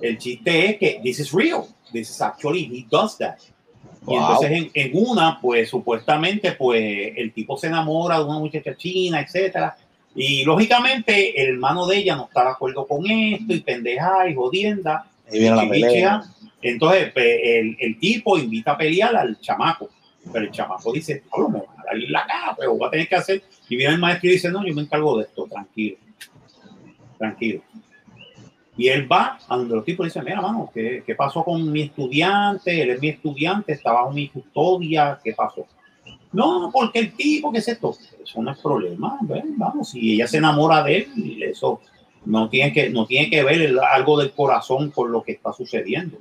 El 0.02 0.18
chiste 0.18 0.70
es 0.72 0.78
que 0.78 1.00
this 1.04 1.20
is 1.20 1.32
real. 1.32 1.64
This 1.94 2.10
is 2.10 2.22
actually, 2.22 2.64
he 2.66 2.86
does 2.90 3.18
that. 3.20 3.38
Y 4.06 4.06
Wow. 4.06 4.20
entonces 4.20 4.52
en, 4.52 4.72
en 4.74 4.92
una, 4.96 5.40
pues 5.40 5.70
supuestamente, 5.70 6.52
pues 6.54 7.14
el 7.16 7.32
tipo 7.32 7.56
se 7.58 7.68
enamora 7.68 8.18
de 8.20 8.26
una 8.26 8.40
muchacha 8.40 8.76
china, 8.76 9.22
etcétera. 9.22 9.78
Y 10.16 10.44
lógicamente 10.44 11.42
el 11.42 11.54
hermano 11.56 11.86
de 11.88 11.98
ella 11.98 12.16
no 12.18 12.26
está 12.26 12.44
de 12.44 12.50
acuerdo 12.50 12.86
con 12.86 13.10
esto 13.10 13.54
y 13.54 13.62
pendeja 13.62 14.28
y 14.30 14.36
jodienda. 14.36 15.06
Ahí 15.32 15.40
viene 15.40 15.56
la 15.56 15.70
pelea. 15.70 16.24
Entonces 16.62 17.12
pe- 17.14 17.60
el, 17.60 17.78
el 17.80 17.98
tipo 18.00 18.38
invita 18.38 18.72
a 18.72 18.78
pelear 18.78 19.16
al 19.16 19.40
chamaco. 19.40 19.90
Pero 20.32 20.46
el 20.46 20.52
chamaco 20.52 20.92
dice, 20.94 21.24
"Pablo, 21.30 21.50
me 21.50 21.60
van 21.60 21.80
a 21.80 21.84
dar 21.86 21.98
la 22.10 22.26
cara, 22.26 22.56
pero 22.58 22.76
voy 22.78 22.88
a 22.88 22.92
tener 22.92 23.08
que 23.08 23.16
hacer. 23.16 23.44
Y 23.70 23.76
viene 23.76 23.94
el 23.94 24.00
maestro 24.00 24.30
y 24.30 24.34
dice, 24.34 24.50
no, 24.50 24.66
yo 24.66 24.74
me 24.74 24.82
encargo 24.84 25.18
de 25.18 25.24
esto, 25.26 25.46
tranquilo. 25.48 25.98
Tranquilo. 27.18 27.62
Y 28.76 28.88
él 28.88 29.12
va 29.12 29.38
a 29.48 29.56
donde 29.58 29.76
los 29.76 29.86
tipos 29.86 30.06
dicen, 30.06 30.24
mira, 30.24 30.42
mano, 30.42 30.70
¿qué, 30.74 31.04
¿qué 31.06 31.14
pasó 31.14 31.44
con 31.44 31.72
mi 31.72 31.84
estudiante? 31.84 32.82
Él 32.82 32.90
es 32.92 33.02
mi 33.02 33.10
estudiante, 33.10 33.74
está 33.74 33.92
bajo 33.92 34.12
mi 34.12 34.30
custodia, 34.30 35.20
¿qué 35.24 35.34
pasó? 35.34 35.68
No, 36.32 36.72
porque 36.74 36.98
el 37.00 37.14
tipo, 37.14 37.52
¿qué 37.52 37.60
es 37.60 37.68
esto? 37.68 37.96
Eso 38.24 38.42
no 38.42 38.52
es 38.52 38.58
problema, 38.60 39.20
ven, 39.22 39.54
vamos, 39.58 39.92
si 39.92 40.14
ella 40.16 40.26
se 40.26 40.38
enamora 40.38 40.82
de 40.84 40.98
él, 40.98 41.44
eso 41.44 41.82
no 42.26 42.50
tiene 42.50 42.74
que, 42.74 42.90
no 42.90 43.06
tiene 43.06 43.30
que 43.30 43.44
ver 43.44 43.62
el- 43.62 43.80
algo 43.80 44.18
del 44.20 44.32
corazón 44.32 44.90
con 44.90 45.12
lo 45.12 45.22
que 45.22 45.34
está 45.34 45.54
sucediendo. 45.54 46.18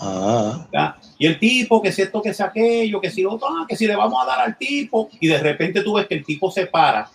Ah. 0.00 0.66
¿ya? 0.72 0.96
Y 1.18 1.26
el 1.26 1.38
tipo, 1.38 1.80
que 1.80 1.92
si 1.92 2.02
esto, 2.02 2.20
que 2.20 2.34
si 2.34 2.42
aquello, 2.42 3.00
que 3.00 3.10
si 3.10 3.22
lo 3.22 3.34
otro, 3.34 3.46
ah, 3.48 3.64
que 3.68 3.76
si 3.76 3.86
le 3.86 3.94
vamos 3.94 4.20
a 4.20 4.26
dar 4.26 4.40
al 4.40 4.58
tipo, 4.58 5.08
y 5.20 5.28
de 5.28 5.38
repente 5.38 5.82
tú 5.82 5.92
ves 5.94 6.06
que 6.08 6.16
el 6.16 6.24
tipo 6.24 6.50
se 6.50 6.66
para, 6.66 7.08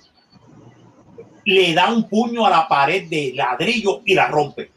le 1.43 1.73
da 1.73 1.91
un 1.91 2.07
puño 2.07 2.45
a 2.45 2.49
la 2.49 2.67
pared 2.67 3.09
de 3.09 3.33
ladrillo 3.35 4.01
y 4.05 4.13
la 4.13 4.27
rompe. 4.27 4.71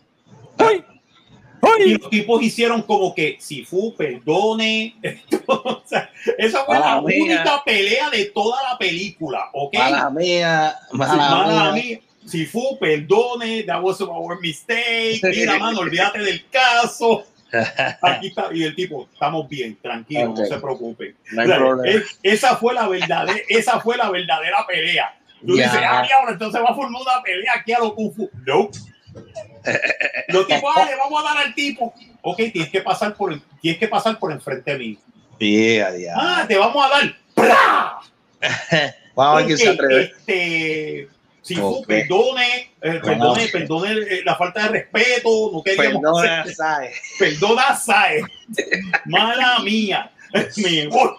Y 1.85 1.95
los 1.99 2.09
tipos 2.11 2.43
hicieron 2.43 2.83
como 2.83 3.15
que 3.15 3.37
si 3.39 3.65
fu, 3.65 3.95
perdone. 3.95 4.97
O 5.47 5.83
sea, 5.85 6.09
esa 6.39 6.65
fue 6.65 6.77
la 6.79 6.81
Mala 6.97 7.03
mía. 7.03 7.23
única 7.25 7.63
pelea 7.65 8.09
de 8.11 8.27
toda 8.27 8.63
la 8.71 8.79
película, 8.79 9.51
¿ok? 9.53 9.75
Mala 9.75 10.11
mía. 10.11 10.77
Sí, 10.91 10.97
Mala 10.97 11.15
mala 11.17 11.73
mía. 11.73 11.83
mía. 11.83 12.01
Si 12.25 12.47
fue, 12.47 12.63
perdone, 12.79 13.65
that 13.65 13.83
was 13.83 14.01
our 14.01 14.39
mistake. 14.41 15.21
Mira, 15.25 15.59
mano, 15.59 15.81
olvídate 15.81 16.21
del 16.21 16.45
caso. 16.51 17.25
Aquí 18.03 18.29
está, 18.29 18.49
y 18.55 18.63
el 18.63 18.77
tipo, 18.77 19.09
estamos 19.13 19.49
bien, 19.49 19.77
tranquilo, 19.83 20.31
Ok. 20.31 20.39
no 20.39 20.47
se 20.47 20.59
preocupen. 20.61 21.17
No 21.33 21.43
hay 21.43 21.49
O 21.49 21.51
sea, 21.51 21.59
problema. 21.59 21.99
es- 21.99 22.19
esa 22.23 22.57
fue 22.57 22.75
la 22.75 22.87
verdadera, 22.87 23.41
esa 23.49 23.81
fue 23.81 23.97
la 23.97 24.09
verdadera 24.11 24.65
pelea. 24.69 25.19
Tú 25.45 25.57
Ya. 25.57 25.65
dices, 25.65 25.81
ah, 25.85 26.05
diablo, 26.07 26.31
entonces 26.33 26.61
va 26.63 26.69
a 26.71 26.75
formar 26.77 27.03
una 27.03 27.23
pelea 27.25 27.55
aquí 27.57 27.73
a 27.73 27.81
lo 27.81 27.93
Kung 27.97 28.15
Fu. 28.15 28.31
No. 28.47 28.71
Los 30.29 30.47
tipos, 30.49 30.73
ah, 30.77 30.85
le 30.89 30.97
vamos 30.97 31.21
a 31.21 31.35
dar 31.35 31.47
al 31.47 31.55
tipo. 31.55 31.95
Ok, 32.23 32.37
tienes 32.53 32.71
que 32.71 32.81
pasar 32.83 33.15
por, 33.15 33.33
el- 33.33 33.43
tienes 33.61 33.79
que 33.79 33.89
pasar 33.89 34.19
por 34.19 34.33
enfrente 34.33 34.77
mío. 34.77 34.99
Yeah, 35.39 35.97
yeah. 35.97 36.15
Ah, 36.17 36.45
te 36.47 36.57
vamos 36.59 36.85
a 36.85 36.89
dar. 36.89 37.17
¡Pra! 37.35 37.99
Vamos 39.15 39.43
a 39.43 39.47
ver 39.47 39.59
se 39.59 39.69
atreve. 39.69 40.03
Este, 40.05 41.09
si 41.43 41.57
fu- 41.57 41.79
Ok. 41.81 41.87
perdone, 41.87 42.71
eh, 42.81 43.01
perdone, 43.03 43.49
perdone 43.49 43.93
eh, 43.93 44.23
la 44.25 44.37
falta 44.37 44.63
de 44.63 44.69
respeto, 44.69 45.51
no 45.53 45.63
queríamos 45.63 46.01
Perdona, 46.01 46.47
¿sabes? 46.55 46.97
perdona, 47.19 47.75
Sae, 47.77 48.23
mala 49.07 49.59
mía, 49.61 50.11
me 50.57 50.87
voy. 50.89 51.11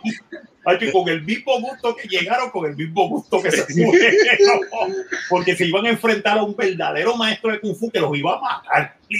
Ay, 0.64 0.78
que 0.78 0.92
con 0.92 1.10
el 1.10 1.24
mismo 1.24 1.60
gusto 1.60 1.96
que 1.96 2.08
llegaron, 2.08 2.52
con 2.52 2.68
el 2.68 2.76
mismo 2.76 3.10
gusto 3.10 3.42
que 3.42 3.50
se 3.50 3.66
fueron, 3.66 4.96
porque 5.28 5.56
se 5.56 5.66
iban 5.66 5.88
a 5.88 5.90
enfrentar 5.90 6.38
a 6.38 6.44
un 6.44 6.56
verdadero 6.56 7.16
maestro 7.16 7.52
de 7.52 7.60
Kung 7.60 7.76
Fu 7.76 7.90
que 7.90 8.00
los 8.00 8.16
iba 8.16 8.38
a 8.38 8.42
matar. 8.42 8.96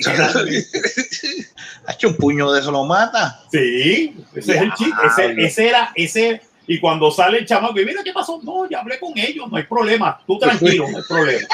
Ha 1.88 1.94
hecho 1.94 2.10
un 2.10 2.16
puño 2.16 2.52
de 2.52 2.60
eso, 2.60 2.72
lo 2.72 2.86
mata. 2.86 3.42
Sí, 3.52 4.16
ese 4.36 4.56
es 4.56 4.62
el 4.62 4.74
chiste, 4.76 5.02
ese, 5.38 5.68
era, 5.68 5.92
ese, 5.96 6.42
y 6.68 6.80
cuando 6.80 7.10
sale 7.10 7.40
el 7.40 7.46
chamaco, 7.46 7.80
y 7.80 7.86
mira 7.86 8.04
qué 8.04 8.14
pasó, 8.14 8.40
no, 8.44 8.70
ya 8.70 8.82
hablé 8.82 9.00
con 9.00 9.18
ellos, 9.18 9.50
no 9.50 9.58
hay 9.58 9.64
problema, 9.64 10.22
tú 10.28 10.38
tranquilo, 10.38 10.88
no 10.90 11.00
hay 11.00 11.04
problema. 11.04 11.48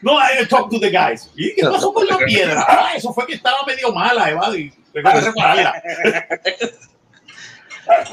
No, 0.00 0.18
I 0.18 0.46
talk 0.48 0.70
to 0.70 0.80
the 0.80 0.90
guys. 0.90 1.30
¿Y 1.36 1.54
qué 1.54 1.62
pasó 1.62 1.92
con 1.92 2.06
la 2.06 2.16
piedra? 2.16 2.64
Ah, 2.66 2.92
eso 2.96 3.12
fue 3.12 3.26
que 3.26 3.34
estaba 3.34 3.58
medio 3.66 3.92
mala, 3.92 4.30
Eva, 4.30 4.56
y. 4.56 4.72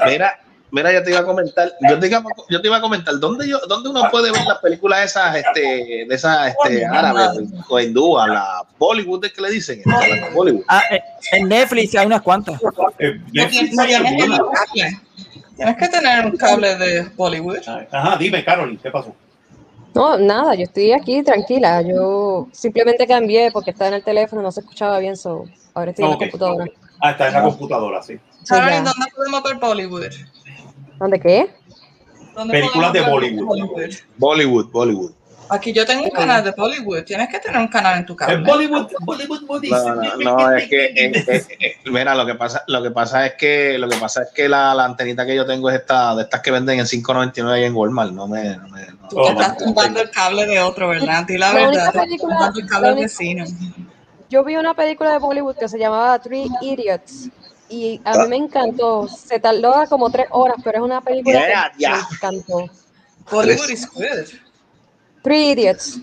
Mira, 0.06 0.40
mira, 0.76 0.92
yo 0.92 1.02
te 1.02 1.10
iba 1.10 1.20
a 1.20 1.24
comentar, 1.24 1.72
yo 1.88 1.98
te 1.98 2.06
iba, 2.06 2.22
yo 2.50 2.60
te 2.60 2.68
iba 2.68 2.76
a 2.76 2.80
comentar, 2.80 3.18
¿dónde, 3.18 3.48
yo, 3.48 3.58
¿dónde 3.66 3.88
uno 3.88 4.02
puede 4.10 4.30
ver 4.30 4.44
las 4.46 4.58
películas 4.58 5.06
esas, 5.06 5.34
este, 5.36 6.04
de 6.06 6.14
esas 6.14 6.48
este, 6.48 6.84
árabes 6.84 7.48
o 7.68 7.80
hindúas, 7.80 8.28
la 8.28 8.62
Bollywood 8.78 9.24
es 9.24 9.32
que 9.32 9.40
le 9.40 9.50
dicen? 9.50 9.80
La 9.86 10.28
Bollywood. 10.34 10.64
Ah, 10.68 10.82
eh, 10.90 11.00
en 11.32 11.48
Netflix 11.48 11.94
hay 11.94 12.06
unas 12.06 12.20
cuantas. 12.20 12.60
Eh, 12.98 13.18
No 13.32 13.48
tienes, 13.48 13.70
que 13.70 13.76
tener 13.76 14.02
un 14.02 14.52
cable. 14.52 15.00
Tienes 15.56 15.76
que 15.76 15.88
tener 15.88 16.26
un 16.26 16.36
cable 16.36 16.76
de 16.76 17.02
Bollywood. 17.16 17.58
Ajá, 17.90 18.16
dime, 18.18 18.44
Carolyn, 18.44 18.76
¿qué 18.76 18.90
pasó? 18.90 19.14
No, 19.94 20.18
nada, 20.18 20.54
yo 20.54 20.64
estoy 20.64 20.92
aquí 20.92 21.22
tranquila. 21.22 21.80
Yo 21.80 22.48
simplemente 22.52 23.06
cambié 23.06 23.50
porque 23.50 23.70
estaba 23.70 23.88
en 23.88 23.94
el 23.94 24.04
teléfono, 24.04 24.42
no 24.42 24.52
se 24.52 24.60
escuchaba 24.60 24.98
bien, 24.98 25.16
so 25.16 25.46
ahora 25.72 25.90
estoy 25.90 26.04
en 26.04 26.10
la 26.10 26.18
computadora. 26.18 26.66
Ah, 27.00 27.12
está 27.12 27.28
en 27.28 27.34
la 27.34 27.42
computadora, 27.42 28.02
sí. 28.02 28.18
¿Saben 28.42 28.84
ya. 28.84 28.92
dónde 28.92 29.06
podemos 29.16 29.42
ver 29.42 29.54
Bollywood? 29.56 30.04
¿Dónde 30.98 31.20
qué? 31.20 31.50
¿Dónde 32.34 32.52
Películas 32.52 32.92
de 32.92 33.00
Bollywood. 33.02 33.90
Bollywood, 34.18 34.66
Bollywood. 34.70 35.12
Aquí 35.48 35.72
yo 35.72 35.86
tengo 35.86 36.02
un 36.02 36.10
canal 36.10 36.42
de 36.42 36.50
Bollywood. 36.50 37.04
Tienes 37.04 37.28
que 37.28 37.38
tener 37.38 37.58
un 37.60 37.68
canal 37.68 37.98
en 37.98 38.06
tu 38.06 38.14
Es 38.14 38.18
cable. 38.18 38.38
Bollywood, 38.38 38.88
Bollywood, 39.02 39.46
Bollywood. 39.46 39.78
No, 39.84 39.94
no, 39.94 40.38
no, 40.48 40.56
es 40.56 40.68
que, 40.68 40.86
es- 40.92 41.28
es- 41.28 41.48
es- 41.60 41.76
mira, 41.84 42.16
lo 42.16 42.26
que 42.26 42.34
pasa, 42.34 42.64
lo 42.66 42.82
que 42.82 42.90
pasa 42.90 43.24
es 43.26 43.34
que, 43.34 43.78
lo 43.78 43.88
que 43.88 43.96
pasa 43.96 44.22
es 44.22 44.30
que 44.34 44.48
la, 44.48 44.74
la 44.74 44.84
antenita 44.84 45.24
que 45.24 45.36
yo 45.36 45.46
tengo 45.46 45.70
es 45.70 45.76
esta, 45.76 46.16
de 46.16 46.22
estas 46.24 46.40
que 46.40 46.50
venden 46.50 46.80
en 46.80 46.86
5.99 46.86 47.52
ahí 47.52 47.64
en 47.64 47.74
Walmart, 47.76 48.10
no 48.12 48.26
me, 48.26 48.56
no 48.56 48.68
me, 48.68 48.86
no- 48.86 49.08
Tú 49.08 49.16
te 49.22 49.28
estás 49.30 49.56
tumbando 49.56 50.00
el 50.00 50.10
cable 50.10 50.46
de 50.46 50.60
otro, 50.60 50.88
¿verdad? 50.88 51.24
La 51.28 51.52
verdad. 51.52 51.86
Estás 51.86 51.92
película- 52.04 52.34
tumbando 52.34 52.60
el 52.60 52.66
cable 52.66 52.82
la 52.82 52.88
del 52.88 52.98
única- 53.04 53.12
vecino. 53.18 53.44
Yo 54.28 54.42
vi 54.42 54.56
una 54.56 54.74
película 54.74 55.12
de 55.12 55.18
Bollywood 55.20 55.54
que 55.56 55.68
se 55.68 55.78
llamaba 55.78 56.18
Three 56.18 56.48
Idiots 56.60 57.30
y 57.68 58.00
a 58.04 58.18
mí 58.18 58.28
me 58.28 58.36
encantó. 58.36 59.08
Se 59.08 59.40
tardó 59.40 59.74
como 59.88 60.10
tres 60.10 60.26
horas, 60.30 60.56
pero 60.62 60.78
es 60.78 60.84
una 60.84 61.00
película 61.00 61.40
Yeah, 61.46 61.70
que 61.72 61.78
yeah. 61.78 61.96
me 61.96 62.16
encantó. 62.16 62.72
Bollywood 63.30 63.70
is 63.70 63.88
good. 63.90 64.28
Three 65.22 65.50
Idiots. 65.52 65.98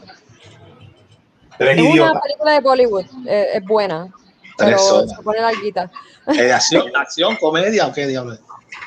Tres 1.58 1.78
Es 1.78 1.84
una 1.84 2.20
película 2.20 2.52
de 2.54 2.60
Bollywood, 2.62 3.06
eh, 3.28 3.48
es 3.54 3.64
buena, 3.64 4.08
Tres 4.58 4.76
pero 4.76 4.96
horas. 4.98 5.12
se 5.16 5.24
pone 5.24 5.40
larguita. 5.40 5.92
Eh, 6.28 6.52
acción, 6.52 6.92
acción, 6.96 7.36
comedia 7.38 7.88
o 7.88 7.94
qué 7.94 8.08
diablos. 8.08 8.40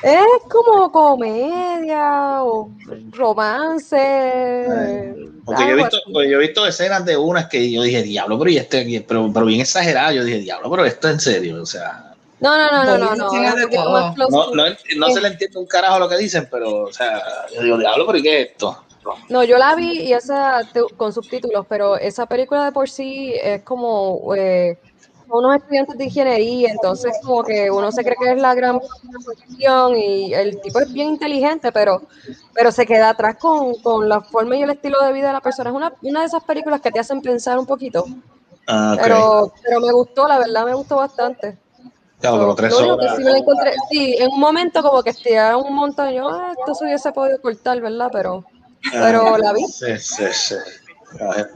Es 0.03 0.25
como 0.49 0.91
comedia 0.91 2.43
o 2.43 2.69
romance. 3.11 4.65
Porque 5.45 5.63
yo 5.63 5.69
he 5.69 5.75
visto, 5.75 5.97
porque 6.11 6.29
yo 6.29 6.37
he 6.37 6.41
visto 6.41 6.67
escenas 6.67 7.05
de 7.05 7.17
unas 7.17 7.47
que 7.47 7.71
yo 7.71 7.81
dije, 7.81 8.03
diablo, 8.03 8.37
pero 8.37 8.51
y 8.51 8.57
este, 8.57 9.05
pero, 9.07 9.31
pero 9.33 9.45
bien 9.45 9.61
exagerado. 9.61 10.11
Yo 10.11 10.23
dije, 10.23 10.39
diablo, 10.39 10.69
pero 10.69 10.85
esto 10.85 11.09
en 11.09 11.19
serio, 11.19 11.61
o 11.61 11.65
sea, 11.65 12.13
No, 12.39 12.55
no, 12.57 12.71
no, 12.71 12.85
no, 12.85 12.85
no, 12.85 13.15
no. 13.15 13.31
No, 14.27 14.43
to- 14.45 14.55
no, 14.55 14.63
no 14.97 15.09
se 15.09 15.21
le 15.21 15.27
entiende 15.29 15.59
un 15.59 15.65
carajo 15.65 15.99
lo 15.99 16.09
que 16.09 16.17
dicen, 16.17 16.47
pero, 16.51 16.83
o 16.83 16.93
sea, 16.93 17.21
yo 17.53 17.61
digo, 17.63 17.77
diablo, 17.77 18.05
pero 18.05 18.17
¿y 18.19 18.23
qué 18.23 18.41
es 18.41 18.49
esto? 18.51 18.77
No, 19.29 19.43
yo 19.43 19.57
la 19.57 19.75
vi 19.75 20.01
y 20.03 20.13
esa 20.13 20.61
con 20.97 21.11
subtítulos, 21.11 21.65
pero 21.67 21.97
esa 21.97 22.25
película 22.25 22.65
de 22.65 22.71
por 22.71 22.89
sí 22.89 23.33
es 23.41 23.61
como 23.63 24.33
eh, 24.35 24.77
unos 25.29 25.55
estudiantes 25.55 25.97
de 25.97 26.03
ingeniería, 26.05 26.69
entonces 26.71 27.11
como 27.23 27.43
que 27.43 27.69
uno 27.71 27.91
se 27.91 28.03
cree 28.03 28.15
que 28.21 28.31
es 28.33 28.41
la 28.41 28.53
gran 28.53 28.79
cuestión 29.25 29.97
y 29.97 30.33
el 30.33 30.61
tipo 30.61 30.79
es 30.79 30.91
bien 30.93 31.09
inteligente, 31.09 31.71
pero, 31.71 32.01
pero 32.53 32.71
se 32.71 32.85
queda 32.85 33.09
atrás 33.09 33.35
con, 33.39 33.73
con 33.81 34.07
la 34.07 34.21
forma 34.21 34.55
y 34.55 34.61
el 34.63 34.69
estilo 34.69 34.99
de 35.03 35.11
vida 35.13 35.27
de 35.27 35.33
la 35.33 35.41
persona. 35.41 35.69
Es 35.69 35.75
una, 35.75 35.93
una 36.03 36.19
de 36.21 36.25
esas 36.27 36.43
películas 36.43 36.79
que 36.81 36.91
te 36.91 36.99
hacen 36.99 37.21
pensar 37.21 37.57
un 37.59 37.65
poquito, 37.65 38.05
Ah, 38.69 38.97
pero, 39.01 39.51
pero 39.63 39.79
me 39.79 39.91
gustó, 39.93 40.27
la 40.27 40.39
verdad 40.39 40.65
me 40.65 40.73
gustó 40.73 40.97
bastante. 40.97 41.57
Ya, 42.21 42.31
pero 42.31 42.55
tres 42.55 42.73
único 42.73 42.97
que 42.97 43.03
horas. 43.05 43.17
sí 43.17 43.23
me 43.23 43.31
la 43.31 43.37
encontré, 43.37 43.73
sí, 43.91 44.15
en 44.17 44.31
un 44.31 44.39
momento 44.39 44.81
como 44.81 45.03
que 45.03 45.11
estiraron 45.11 45.63
un 45.65 45.75
montón, 45.75 46.11
yo, 46.11 46.27
ah, 46.29 46.53
esto 46.57 46.73
se 46.73 46.85
hubiese 46.85 47.11
podido 47.11 47.39
cortar, 47.39 47.79
¿verdad? 47.79 48.09
Pero, 48.11 48.43
pero 48.91 49.37
la 49.37 49.53
vi. 49.53 49.63
Sí, 49.65 49.97
sí, 49.99 50.23
sí. 50.33 50.55
A 51.21 51.35
ver. 51.35 51.49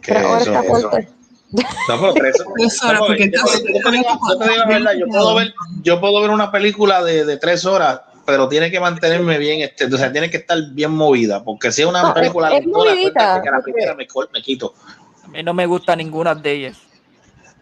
¿Qué 0.00 0.14
Pero 0.14 0.28
ahora 0.28 0.40
es 0.40 0.46
está 0.46 0.60
eso? 0.60 0.68
fuerte. 0.90 1.08
No, 1.52 2.00
pero 2.00 2.14
tres 2.14 2.36
Tres 2.56 2.82
horas, 2.82 3.00
No, 3.00 3.06
porque 3.06 3.18
yo, 3.18 3.24
entonces- 3.36 3.62
yo 3.62 3.72
te 3.82 3.90
digo, 3.90 4.04
yo 4.30 4.38
te 4.38 4.44
digo 4.44 4.56
la 4.56 4.66
verdad, 4.66 4.92
yo 4.98 5.06
puedo 5.08 5.34
ver, 5.34 5.54
yo 5.82 6.00
puedo 6.00 6.20
ver 6.22 6.30
una 6.30 6.50
película 6.50 7.04
de, 7.04 7.24
de 7.26 7.36
tres 7.36 7.64
horas, 7.66 8.00
pero 8.24 8.48
tiene 8.48 8.70
que 8.70 8.80
mantenerme 8.80 9.36
bien, 9.36 9.60
este, 9.60 9.84
o 9.84 9.98
sea, 9.98 10.10
tiene 10.10 10.30
que 10.30 10.38
estar 10.38 10.58
bien 10.72 10.92
movida, 10.92 11.44
porque 11.44 11.70
si 11.70 11.82
es 11.82 11.88
una 11.88 12.02
No, 12.02 12.14
película 12.14 12.48
es- 12.48 12.60
es 12.60 12.64
lentona, 12.64 12.84
movidita, 12.92 13.12
cuenta 13.12 13.42
que 13.42 13.50
la 13.50 13.60
primera 13.62 13.94
me, 13.94 14.06
me 14.32 14.42
quito. 14.42 14.74
A 15.22 15.28
mí 15.28 15.42
no 15.42 15.52
me 15.52 15.66
gusta 15.66 15.94
ninguna 15.94 16.34
de 16.34 16.50
ellas. 16.52 16.78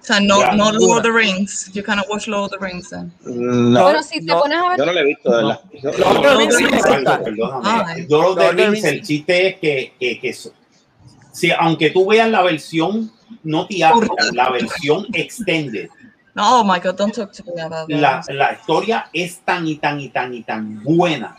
O 0.00 0.04
sea, 0.04 0.20
no, 0.20 0.42
no 0.52 0.70
Lord 0.70 0.98
of 0.98 1.02
the 1.02 1.12
Rings. 1.12 1.70
You 1.74 1.82
cannot 1.82 2.08
watch 2.08 2.28
Lord 2.28 2.52
of 2.52 2.58
the 2.60 2.64
Rings 2.64 2.88
then. 2.90 3.12
No, 3.24 3.82
Bueno, 3.82 4.02
si 4.02 4.20
te 4.20 4.26
no, 4.26 4.40
pones 4.40 4.58
a 4.58 4.68
ver 4.68 4.78
yo 4.78 4.86
no 4.86 4.92
la 4.92 5.00
he 5.00 5.04
visto, 5.04 5.30
de 5.30 5.36
verdad. 5.36 5.60
Lord 5.98 6.16
of 6.16 6.22
the 6.22 6.36
Rings 6.36 6.54
sí 6.56 6.64
me 6.64 6.70
Perdón, 6.82 7.04
gusta. 7.04 7.24
perdóname. 7.24 7.84
Ay. 7.86 8.06
Lord 8.08 8.26
of 8.28 8.36
the 8.38 8.44
Lord 8.44 8.56
Rings, 8.56 8.84
el 8.84 9.02
chiste 9.02 9.48
es 9.48 9.58
que, 9.58 9.92
que, 9.98 10.20
que 10.20 10.32
so- 10.32 10.52
si, 11.32 11.50
aunque 11.52 11.90
tú 11.90 12.06
veas 12.06 12.30
la 12.30 12.42
versión 12.42 13.10
no 13.42 13.66
teatral, 13.66 14.30
la 14.32 14.50
versión 14.50 15.06
extended, 15.12 15.90
No, 16.34 16.60
oh 16.60 16.64
my 16.64 16.78
God, 16.78 16.96
don't 16.96 17.12
talk 17.14 17.32
to 17.32 17.42
me 17.54 17.60
about 17.60 17.88
that. 17.88 18.00
la, 18.00 18.22
la 18.28 18.52
historia 18.52 19.10
es 19.12 19.40
tan 19.44 19.66
y 19.66 19.76
tan 19.76 20.00
y 20.00 20.08
tan 20.10 20.32
y 20.32 20.42
tan 20.42 20.82
buena. 20.84 21.36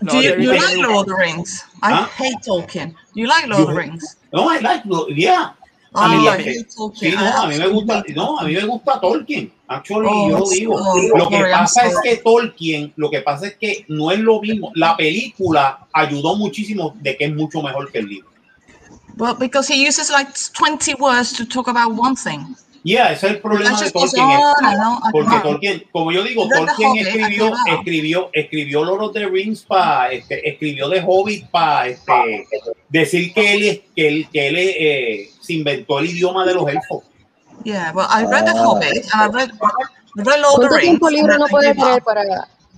No, 0.00 0.12
Do 0.12 0.18
you, 0.22 0.34
you 0.36 0.52
like 0.52 0.76
Lord 0.76 1.00
of 1.00 1.06
the 1.06 1.14
Rings? 1.16 1.64
I 1.82 1.92
Huh? 1.94 2.06
hate 2.06 2.38
Tolkien. 2.46 2.94
You 3.14 3.26
like 3.26 3.48
Lord 3.48 3.62
of 3.62 3.68
the 3.68 3.74
Rings? 3.74 4.16
No, 4.32 4.48
I 4.48 4.58
like, 4.60 4.82
yeah. 5.08 5.50
Oh, 5.92 6.00
a 6.00 7.46
mí 7.48 7.58
me 7.58 7.66
gusta, 7.68 8.04
no, 8.14 8.38
a 8.38 8.44
mí 8.44 8.54
me 8.54 8.64
gusta 8.66 9.00
Tolkien. 9.00 9.52
Actually, 9.68 10.08
Oh, 10.10 10.28
yo 10.30 10.38
lo 10.38 10.48
digo. 10.50 10.74
oh, 10.76 11.16
lo 11.18 11.28
que 11.28 11.36
I'm 11.36 11.50
pasa 11.50 11.86
es 11.86 11.94
sorry. 11.94 12.08
que 12.10 12.16
Tolkien, 12.18 12.92
lo 12.96 13.10
que 13.10 13.20
pasa 13.22 13.46
es 13.48 13.56
que 13.56 13.84
no 13.88 14.10
es 14.10 14.18
lo 14.18 14.40
mismo. 14.40 14.70
La 14.74 14.96
película 14.96 15.86
ayudó 15.92 16.36
muchísimo 16.36 16.94
de 17.00 17.16
que 17.16 17.24
es 17.26 17.34
mucho 17.34 17.62
mejor 17.62 17.90
que 17.90 17.98
el 17.98 18.08
libro. 18.08 18.28
Well, 19.16 19.34
because 19.38 19.68
he 19.72 19.86
uses 19.88 20.10
like 20.10 20.30
20 20.54 20.94
words 21.00 21.32
to 21.34 21.44
talk 21.46 21.68
about 21.68 21.98
one 21.98 22.14
thing. 22.14 22.54
Yeah, 22.84 23.10
ese 23.12 23.26
es 23.26 23.32
el 23.34 23.40
problema 23.40 23.78
de 23.80 23.90
Tolkien. 23.90 24.30
es- 24.30 25.10
Porque. 25.10 25.40
Tolkien, 25.42 25.84
como 25.90 26.12
yo 26.12 26.22
digo, 26.22 26.48
Tolkien 26.48 26.96
escribió, 26.96 27.52
escribió, 27.66 28.30
escribió 28.32 28.84
Lord 28.84 29.02
of 29.02 29.12
the 29.14 29.26
Rings 29.26 29.62
para, 29.64 30.12
este, 30.12 30.48
escribió 30.48 30.88
The 30.88 31.02
Hobbit 31.04 31.46
para 31.50 31.88
este, 31.88 32.46
decir 32.88 33.34
que 33.34 33.52
él, 33.54 33.62
es- 33.64 33.80
que 33.96 34.08
él, 34.08 34.28
que 34.32 34.46
él 34.48 34.56
eh, 34.58 35.30
se 35.48 35.54
inventó 35.54 35.98
el 35.98 36.06
idioma 36.06 36.44
de 36.44 36.54
los 36.54 36.68
elfos. 36.68 37.04
Yeah, 37.64 37.92
well, 37.94 38.06
I 38.08 38.24
read 38.24 38.44
The. 38.44 38.52
Hobbit 38.58 39.04
and 39.14 39.34
I 39.34 39.36
read, 39.36 39.50
read 40.14 40.40
Lord 40.40 40.60
the 40.60 40.68
¿Cuánto 40.68 40.68
Rings. 40.76 40.80
tiempo 40.82 41.10
libre 41.10 41.34
I 41.34 41.50
puede 41.50 41.74
tener 41.74 42.02
para 42.02 42.22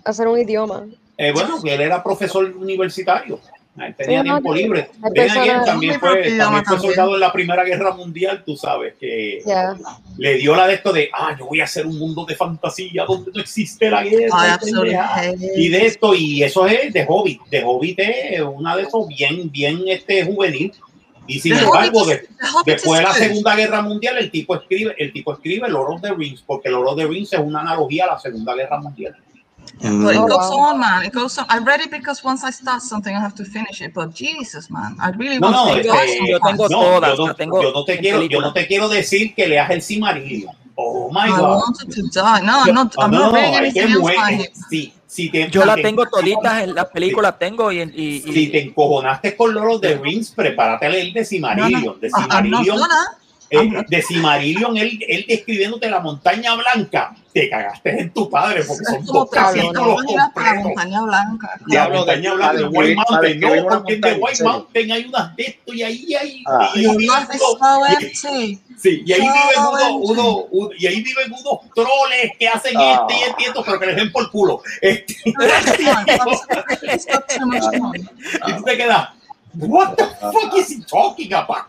hacer 0.04 0.28
un 0.28 0.38
idioma? 0.38 0.86
Eh, 1.18 1.32
bueno, 1.32 1.60
que 1.62 1.74
él 1.74 1.80
era 1.82 2.02
profesor 2.02 2.44
universitario. 2.56 3.40
Él 3.78 3.94
tenía 3.94 4.22
Sí, 4.22 4.28
no, 4.28 4.34
tiempo 4.34 4.54
libre. 4.54 4.90
hay 5.02 5.12
Then 5.12 5.30
again, 5.30 5.44
personas- 5.44 5.66
también 5.66 6.00
fue, 6.00 6.08
también 6.10 6.38
fue 6.38 6.62
también. 6.64 6.80
soldado 6.80 7.14
en 7.14 7.20
la 7.20 7.32
Primera 7.32 7.64
Guerra 7.64 7.92
Mundial, 7.94 8.42
tú 8.44 8.56
sabes, 8.56 8.94
que 8.98 9.42
Ya. 9.46 9.76
le 10.18 10.34
dio 10.34 10.56
la 10.56 10.66
de 10.66 10.74
esto 10.74 10.92
de, 10.92 11.10
ah, 11.12 11.36
yo 11.38 11.46
voy 11.46 11.60
a 11.60 11.64
hacer 11.64 11.86
un 11.86 11.98
mundo 11.98 12.24
de 12.24 12.34
fantasía 12.34 13.04
donde 13.06 13.30
no 13.34 13.40
existe 13.40 13.88
la 13.90 14.02
guerra. 14.02 14.54
Hate 14.54 15.36
y 15.56 15.68
de 15.68 15.86
esto, 15.86 16.14
y 16.14 16.42
eso 16.42 16.66
es 16.66 16.92
de 16.92 17.04
Hobbit. 17.08 17.40
De 17.50 17.62
Hobbit 17.64 17.98
es 18.00 18.40
una 18.40 18.76
de 18.76 18.82
esos 18.82 19.06
bien, 19.08 19.50
bien 19.50 19.82
este, 19.86 20.24
juvenil. 20.24 20.72
Y 21.26 21.38
sin 21.38 21.56
The 21.56 21.64
embargo, 21.64 22.00
Hobbit 22.02 22.20
de- 22.20 22.28
después 22.64 22.98
de 23.00 23.04
la. 23.06 23.14
Segunda 23.14 23.54
Guerra 23.54 23.82
Mundial, 23.82 24.18
el 24.18 24.30
tipo 24.30 24.54
escribe, 24.56 24.94
el 24.98 25.12
tipo 25.12 25.32
escribe 25.32 25.68
Lord 25.68 25.94
of 25.94 26.00
the 26.02 26.12
Rings, 26.14 26.42
porque 26.44 26.68
Lord 26.70 26.88
of 26.88 26.96
the 26.96 27.06
Rings 27.06 27.32
es 27.32 27.38
una 27.40 27.60
analogía 27.60 28.04
a 28.04 28.14
la 28.14 28.18
Segunda 28.18 28.54
Guerra 28.54 28.80
Mundial. 28.80 29.14
But 29.82 30.14
it 30.14 30.18
Oh, 30.18 30.26
goes 30.26 30.50
wow. 30.50 30.58
on, 30.72 30.80
man. 30.80 31.04
It 31.04 31.12
goes 31.14 31.38
on. 31.38 31.46
I 31.48 31.58
read 31.58 31.80
it 31.80 31.90
because 31.90 32.22
once 32.24 32.42
I 32.44 32.50
start 32.50 32.82
something, 32.82 33.14
I 33.14 33.20
have 33.20 33.34
to 33.36 33.44
finish 33.44 33.80
it. 33.80 33.92
But 33.94 34.12
Jesus, 34.14 34.70
man, 34.70 34.96
I 35.00 35.10
really 35.16 35.38
No, 35.38 35.50
want 35.50 35.56
no, 35.56 35.74
to 35.74 35.80
este, 35.80 36.28
yo 36.28 36.38
tengo 36.40 36.68
no, 36.68 36.80
todas, 36.80 37.16
yo 37.18 37.26
no, 37.26 37.34
tengo 37.34 37.62
yo 37.62 37.72
no 37.72 37.84
te 37.84 37.98
quiero, 37.98 38.22
yo 38.22 38.40
no 38.40 38.52
te 38.52 38.66
quiero 38.66 38.88
decir 38.88 39.34
que 39.34 39.46
leas 39.46 39.70
el 39.70 39.80
Cimarillion. 39.82 40.54
Oh 41.10 41.12
my 41.12 41.26
I 41.26 41.30
God. 41.30 41.58
wanted 41.58 41.90
to 41.90 42.02
die. 42.08 42.40
No, 42.42 42.64
not. 42.66 42.94
Ah, 42.96 43.04
I'm 43.04 43.10
no, 43.10 43.18
not 43.18 43.32
no, 43.32 43.38
anything 43.58 43.82
else 43.90 43.98
muere. 44.00 44.16
by 44.16 44.32
him. 44.34 44.46
Si, 44.70 44.92
si 45.06 45.28
te, 45.28 45.50
Yo 45.50 45.64
la 45.64 45.74
te- 45.74 45.82
tengo 45.82 46.06
toditas 46.06 46.62
en 46.62 46.74
las 46.74 46.86
películas, 46.86 47.36
tengo 47.36 47.72
y, 47.72 47.80
y, 47.80 48.22
y- 48.24 48.32
Si 48.32 48.46
te 48.48 48.62
encojonaste 48.62 49.36
con 49.36 49.52
Lord 49.52 49.72
of 49.74 49.80
the 49.80 49.96
Rings, 49.96 50.30
prepárate 50.30 50.86
a 50.86 50.88
leer 50.88 51.12
de 51.12 51.20
No, 51.20 51.26
Cimarillion. 51.26 51.82
no, 51.84 51.94
De 51.94 52.06
I- 52.06 52.10
I'm 52.12 52.48
not 52.50 52.62
Cimarillion, 52.62 52.76
gonna. 52.78 53.18
Eh, 53.50 53.84
de 53.88 54.02
Cimarillion, 54.02 54.76
él, 54.76 54.98
él 55.08 55.24
describiéndote 55.28 55.90
la 55.90 56.00
montaña 56.00 56.54
blanca, 56.54 57.14
te 57.32 57.48
cagaste 57.48 58.00
en 58.00 58.10
tu 58.12 58.28
padre 58.30 58.62
porque 58.64 58.84
son 58.84 59.04
dos 59.04 59.30
te 59.30 59.36
capítulos 59.36 60.02
imaginas 60.02 60.30
para 60.34 60.46
la 60.54 60.62
completos. 60.62 60.64
montaña 60.64 61.02
blanca. 61.02 61.48
La 61.60 61.66
Diablo, 61.66 61.96
montaña 61.98 62.34
blanca, 62.34 62.52
de 62.54 62.64
White 62.64 62.94
Mountain, 62.96 63.40
no, 63.40 63.48
porque 63.68 63.92
en 63.94 64.00
The 64.00 64.12
White. 64.14 64.44
Mountain 64.44 64.92
hay 64.92 65.04
unas 65.06 65.36
de 65.36 65.42
esto 65.44 65.72
y 65.74 65.82
ahí 65.82 66.14
hay. 66.14 66.44
Ah. 66.46 66.70
y 66.74 66.78
ahí 66.86 66.96
viven 66.96 67.10
unos-. 67.10 67.28
Sí, 68.80 69.02
y 69.04 69.12
ahí 69.12 69.20
viven 69.20 69.58
unos, 69.58 69.82
empty. 69.82 70.10
unos, 70.12 70.36
un- 70.50 70.70
y 70.78 70.86
ahí 70.86 71.02
viven 71.02 71.30
unos 71.32 71.58
troles 71.74 72.30
que 72.38 72.48
hacen 72.48 72.72
Ah. 72.76 73.06
este 73.08 73.14
y 73.18 73.22
este 73.28 73.42
y 73.42 73.44
esto, 73.46 73.62
pero 73.64 73.78
que 73.78 73.86
les 73.86 73.96
den 73.96 74.10
por 74.12 74.30
culo. 74.30 74.62
Este, 74.80 75.16
y 78.46 78.52
tú 78.56 78.62
te 78.64 78.76
quedas, 78.76 79.08
what 79.54 79.94
the 79.96 80.04
fuck 80.32 80.54
is 80.56 80.70
he 80.70 80.82
talking 80.84 81.32
about? 81.32 81.66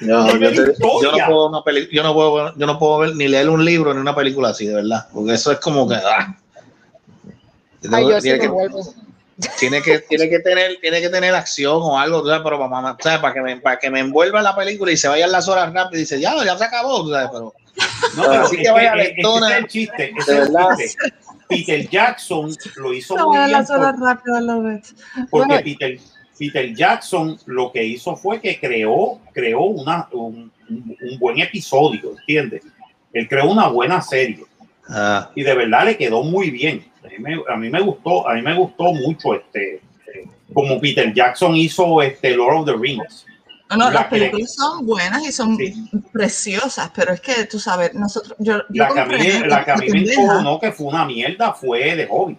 No, 0.00 0.34
yo, 0.36 0.50
te- 0.50 0.74
yo 0.80 1.12
no 1.12 1.26
puedo 1.26 1.48
una 1.48 1.62
peli- 1.62 1.88
yo 1.92 2.02
no 2.02 2.14
puedo 2.14 2.56
yo 2.56 2.66
no 2.66 2.78
puedo 2.78 2.98
ver 3.00 3.16
ni 3.16 3.28
leer 3.28 3.48
un 3.50 3.64
libro 3.64 3.92
ni 3.92 4.00
una 4.00 4.14
película 4.14 4.48
así 4.48 4.66
de 4.66 4.74
verdad 4.74 5.06
porque 5.12 5.34
eso 5.34 5.52
es 5.52 5.58
como 5.60 5.86
que 5.88 5.94
ah. 5.96 6.34
Ay, 7.92 8.08
yo 8.08 8.20
sí 8.20 8.22
tiene, 8.30 8.48
me 8.48 8.48
que, 8.48 9.48
tiene 9.58 9.82
que 9.82 9.98
tiene 10.00 10.28
que 10.28 10.38
tener 10.40 10.78
tiene 10.80 11.00
que 11.00 11.08
tener 11.08 11.34
acción 11.34 11.78
o 11.82 11.98
algo 11.98 12.24
sabes, 12.26 12.42
pero 12.42 12.58
para, 12.58 12.96
para, 12.96 13.20
para 13.20 13.34
que 13.34 13.40
me 13.42 13.56
para 13.58 13.78
que 13.78 13.90
me 13.90 14.00
envuelva 14.00 14.42
la 14.42 14.54
película 14.56 14.90
y 14.92 14.96
se 14.96 15.08
vayan 15.08 15.32
las 15.32 15.48
horas 15.48 15.72
rápido 15.72 15.96
y 15.98 16.00
dice 16.00 16.20
ya 16.20 16.34
ya 16.44 16.56
se 16.56 16.64
acabó 16.64 17.08
sabes, 17.10 17.28
pero 17.32 17.54
No, 18.16 18.22
pero 18.22 18.42
Así 18.44 18.56
es 18.56 18.62
que 18.62 18.70
vaya 18.70 18.94
es- 18.94 19.08
es- 19.08 19.14
lentona. 19.16 19.46
ese 19.48 19.56
es 19.56 19.62
el 19.62 19.68
chiste, 19.68 20.12
De 20.26 20.34
verdad. 20.34 20.68
chiste. 20.78 21.12
Peter 21.48 21.88
Jackson 21.88 22.56
lo 22.76 22.92
hizo 22.94 23.16
No, 23.16 23.28
muy 23.28 23.38
bien 23.38 23.52
las 23.52 23.70
horas 23.70 23.94
por- 23.98 24.02
rápido, 24.06 24.40
it. 24.72 24.84
porque 25.30 25.46
Bueno. 25.46 25.62
Peter, 25.64 25.98
Peter 26.40 26.74
Jackson 26.74 27.38
lo 27.44 27.70
que 27.70 27.84
hizo 27.84 28.16
fue 28.16 28.40
que 28.40 28.58
creó, 28.58 29.20
creó 29.34 29.60
una, 29.64 30.08
un, 30.12 30.50
buen 31.18 31.38
episodio, 31.38 32.16
¿entiendes? 32.18 32.62
Él 33.12 33.28
creó 33.28 33.50
una 33.50 33.68
buena 33.68 34.00
serie 34.00 34.46
ah, 34.88 35.30
y 35.34 35.42
de 35.42 35.54
verdad 35.54 35.84
le 35.84 35.98
quedó 35.98 36.22
muy 36.22 36.50
bien. 36.50 36.82
A 37.04 37.08
mí 37.08 37.14
me, 37.18 37.42
a 37.46 37.56
mí 37.56 37.68
me 37.68 37.82
gustó, 37.82 38.26
a 38.26 38.34
mí 38.34 38.40
me 38.40 38.56
gustó 38.56 38.84
mucho 38.84 39.34
este, 39.34 39.82
como 40.54 40.80
Peter 40.80 41.12
Jackson 41.12 41.54
hizo 41.56 42.00
este 42.00 42.30
Lord 42.34 42.60
of 42.60 42.64
the 42.66 42.74
Rings. 42.74 43.26
No, 43.68 43.76
no, 43.76 43.84
La 43.86 43.90
las 43.90 44.04
que- 44.04 44.10
películas 44.18 44.54
son 44.54 44.86
buenas 44.86 45.22
y 45.22 45.32
son 45.32 45.58
Sí. 45.58 45.74
preciosas, 46.10 46.90
pero 46.94 47.12
es 47.12 47.20
que 47.20 47.44
tú 47.44 47.58
sabes, 47.58 47.92
nosotros, 47.92 48.34
yo, 48.38 48.62
yo 48.70 48.84
La 48.84 48.88
que 48.94 49.00
a 49.00 49.04
mí, 49.04 49.14
compré 49.14 49.46
la 49.46 49.64
que 49.64 49.70
a 49.72 49.76
mí 49.76 49.86
me 49.86 49.92
pendeja. 49.92 50.22
encojonó 50.22 50.58
que 50.58 50.72
fue 50.72 50.86
una 50.86 51.04
mierda 51.04 51.52
fue 51.52 51.96
de 51.96 52.06
Hobbit. 52.10 52.38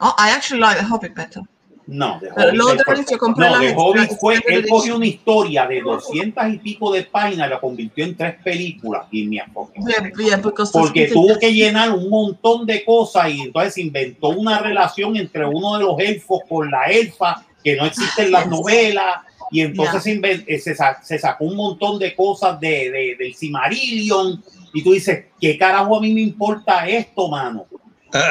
Oh, 0.00 0.14
I 0.18 0.30
actually 0.30 0.60
like 0.60 0.80
The 0.80 0.86
Hobbit 0.86 1.14
better. 1.14 1.42
No, 1.88 2.18
de 2.18 2.30
Hobbit. 2.30 3.10
Yo 3.10 3.18
compré 3.18 3.48
no, 3.48 3.58
de 3.60 3.74
Hobbit 3.76 4.10
fue, 4.18 4.40
él 4.48 4.66
cogió 4.68 4.96
una 4.96 5.06
historia 5.06 5.66
de 5.66 5.80
doscientas 5.80 6.52
y 6.52 6.58
pico 6.58 6.92
de 6.92 7.04
páginas 7.04 7.46
y 7.46 7.50
la 7.50 7.60
convirtió 7.60 8.04
en 8.04 8.16
tres 8.16 8.34
películas. 8.42 9.06
Y 9.12 9.24
me 9.28 9.36
Yeah, 9.36 10.42
porque 10.72 11.06
tuvo 11.06 11.38
que 11.38 11.52
llenar 11.52 11.92
un 11.92 12.08
montón 12.10 12.66
de 12.66 12.84
cosas 12.84 13.30
y 13.30 13.42
entonces 13.42 13.78
inventó 13.78 14.30
una 14.30 14.58
relación 14.58 15.16
entre 15.16 15.46
uno 15.46 15.78
de 15.78 15.84
los 15.84 15.98
elfos 16.00 16.40
con 16.48 16.70
la 16.70 16.84
elfa 16.86 17.44
que 17.62 17.76
no 17.76 17.86
existe 17.86 18.24
en 18.24 18.32
las 18.32 18.42
Yes. 18.44 18.50
novelas 18.50 19.16
y 19.52 19.60
entonces 19.60 20.04
Yeah. 20.04 20.42
eh, 20.46 20.58
se, 20.58 20.74
sa- 20.74 21.00
se 21.02 21.18
sacó 21.20 21.44
un 21.44 21.54
montón 21.56 21.98
de 22.00 22.16
cosas 22.16 22.58
de, 22.58 22.90
de- 22.90 23.16
del 23.16 23.34
Cimarillion 23.34 24.42
y 24.74 24.82
tú 24.82 24.92
dices, 24.92 25.26
¿qué 25.40 25.56
carajo 25.56 25.96
a 25.96 26.00
mí 26.00 26.12
me 26.12 26.20
importa 26.22 26.86
esto, 26.88 27.28
mano? 27.28 27.64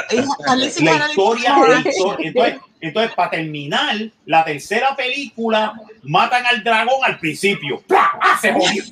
He 0.09 0.15
La 0.17 0.65
historia, 0.65 0.97
la 0.97 1.09
historia- 1.09 1.55
entonces, 2.19 2.55
entonces, 2.87 3.15
para 3.15 3.31
terminar, 3.31 3.95
la 4.25 4.43
tercera 4.45 4.95
película 4.95 5.73
matan 6.03 6.45
al 6.45 6.63
dragón 6.63 7.03
al 7.03 7.17
principio. 7.19 7.81
¡Plah! 7.87 8.11
¡Ah, 8.21 8.37
se 8.41 8.53
jodió! 8.53 8.83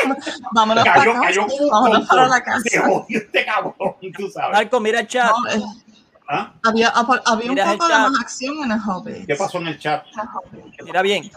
Vámonos 0.52 0.84
Cayó, 0.84 1.12
para 1.12 1.20
cayó 1.26 1.42
casa. 1.42 1.56
como 1.56 1.64
un 1.64 1.70
Vámonos 1.70 2.08
para 2.08 2.28
la 2.28 2.44
tonto. 2.44 2.60
Se 2.60 2.76
casa. 2.76 2.88
jodió 2.88 3.18
este 3.18 3.44
cabrón, 3.44 3.74
tú 4.16 4.30
sabes. 4.30 4.52
Marco, 4.58 4.80
mira 4.80 5.00
el 5.00 5.06
chat. 5.06 5.30
No, 5.30 5.50
eh, 5.50 5.62
¿Ah? 6.28 6.52
había, 6.64 6.88
había 6.88 7.50
un 7.50 7.56
poco 7.58 7.88
de 7.88 7.94
más 7.94 8.20
acción 8.20 8.64
en 8.64 8.70
el 8.72 8.78
Hobbit. 8.86 9.26
¿Qué 9.26 9.36
pasó 9.36 9.58
en 9.58 9.66
el 9.68 9.78
chat? 9.78 10.04
Mira 10.84 11.02
bien. 11.02 11.30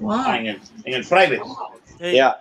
Wow. 0.00 0.12
Ah, 0.12 0.38
en 0.38 0.46
el, 0.48 0.60
en 0.84 0.94
el 0.94 1.06
private. 1.06 1.40
Sí. 1.98 2.12
Ya. 2.16 2.40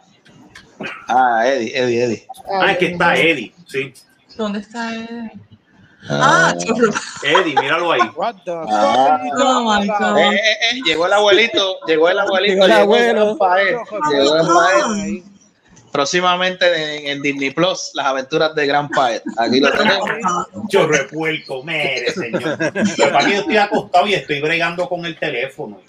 Ah, 1.07 1.43
Eddie, 1.45 1.77
Eddie, 1.77 2.03
Eddie. 2.03 2.27
Ah, 2.61 2.71
es 2.71 2.77
que 2.77 2.85
está 2.87 3.15
Eddie, 3.15 3.53
sí. 3.67 3.93
¿Dónde 4.37 4.59
está 4.59 4.95
él? 4.95 5.31
Ah, 6.07 6.53
chorro. 6.57 6.91
Eddie, 7.23 7.55
míralo 7.59 7.91
ahí. 7.91 8.01
What 8.15 8.35
the 8.45 8.51
Ah. 8.51 9.19
Oh 9.37 9.63
my 9.63 9.85
God. 9.87 10.17
Eh, 10.17 10.35
eh, 10.35 10.39
eh, 10.71 10.81
llegó 10.85 11.05
el 11.07 11.13
abuelito, 11.13 11.79
llegó 11.85 12.09
el 12.09 12.19
abuelito, 12.19 12.53
Llegó 12.53 12.65
el 12.65 12.71
llegó 12.71 12.81
abuelo. 12.81 13.37
el 13.57 13.77
llegó 14.11 14.35
el 14.35 14.47
Rafael. 14.47 15.23
Próximamente 15.91 16.99
en, 17.01 17.07
en 17.17 17.21
Disney 17.23 17.49
Plus, 17.49 17.91
las 17.95 18.05
aventuras 18.05 18.53
de 18.53 18.67
Gran 18.67 18.87
Paet. 18.89 19.23
Aquí 19.37 19.59
lo 19.59 19.71
tenemos. 19.71 20.07
Yo 20.69 20.85
repuerco, 20.87 21.63
mere, 21.63 22.11
señor. 22.11 22.57
Pero 22.95 23.11
para 23.11 23.27
yo 23.29 23.39
estoy 23.39 23.57
acostado 23.57 24.05
y 24.07 24.13
estoy 24.13 24.39
bregando 24.39 24.87
con 24.87 25.03
el 25.05 25.17
teléfono. 25.17 25.81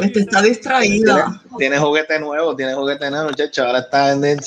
Este 0.00 0.20
está 0.20 0.40
sir. 0.40 0.48
distraído. 0.50 1.14
Tiene, 1.16 1.38
tiene 1.58 1.78
juguete 1.78 2.20
nuevo, 2.20 2.54
tiene 2.54 2.74
juguete 2.74 3.10
nuevo, 3.10 3.30
muchacho. 3.30 3.64
Ahora 3.66 3.80
está 3.80 4.12
en. 4.12 4.38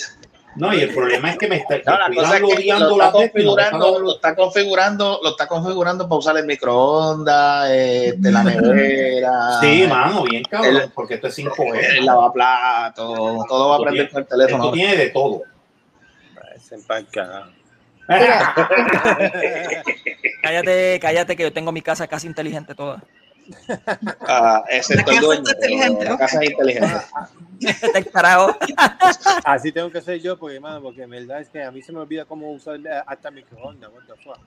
No, 0.56 0.74
y 0.74 0.82
el 0.82 0.94
problema 0.94 1.32
es 1.32 1.38
que 1.38 1.48
me 1.48 1.56
está, 1.58 1.78
No, 1.86 1.98
la 1.98 2.06
estoy 2.08 2.16
cosa 2.16 2.28
es 2.28 2.34
dando 2.42 2.48
que 2.48 2.56
odiando 2.56 2.88
lo 2.90 2.96
está 3.04 3.12
configurando, 3.12 4.00
lo 4.00 4.16
está 4.16 4.36
configurando, 4.36 5.20
lo 5.24 5.30
está 5.30 5.48
configurando 5.48 6.10
para 6.10 6.20
usar 6.20 6.38
el 6.38 6.46
microondas, 6.46 7.70
este, 7.72 8.32
la 8.32 8.44
nevera, 8.46 9.60
Sí, 9.62 9.86
mano, 9.88 10.24
bien 10.24 10.44
cabrón, 10.44 10.76
El- 10.76 10.92
porque 10.92 11.14
esto 11.16 11.28
es 11.28 11.36
5 11.36 11.56
el 11.74 12.06
lavaplato, 12.06 13.46
todo 13.48 13.70
va 13.70 13.76
a 13.78 13.80
prender 13.80 14.10
con 14.10 14.22
el 14.22 14.28
teléfono. 14.28 14.64
Esto 14.66 14.74
tiene 14.74 14.96
de 14.98 15.10
todo. 15.10 15.42
Carajo. 17.12 17.52
Cállate, 20.42 21.00
cállate, 21.02 21.36
que 21.36 21.44
yo 21.44 21.54
tengo 21.54 21.72
mi 21.72 21.82
casa 21.82 22.08
casi 22.08 22.28
inteligente 22.28 22.76
toda. 22.76 23.04
Ah, 24.22 24.64
excepto 24.70 25.12
La 25.12 25.18
el 25.18 25.18
casa 25.18 25.26
dueño, 25.26 25.44
inteligente, 25.50 26.06
la 26.06 26.18
casa 26.18 26.40
es 26.42 26.50
inteligente. 26.50 26.96
Así 29.44 29.72
tengo 29.72 29.92
que 29.92 30.02
ser 30.02 30.20
yo, 30.20 30.38
porque, 30.38 30.60
mano, 30.60 30.82
porque 30.82 31.04
en 31.04 31.10
verdad 31.10 31.42
es 31.42 31.50
que 31.50 31.64
a 31.64 31.72
mí 31.72 31.82
se 31.82 31.92
me 31.92 32.00
olvida 32.00 32.26
cómo 32.26 32.52
usar 32.52 32.80
hasta 33.06 33.32
microondas. 33.32 33.92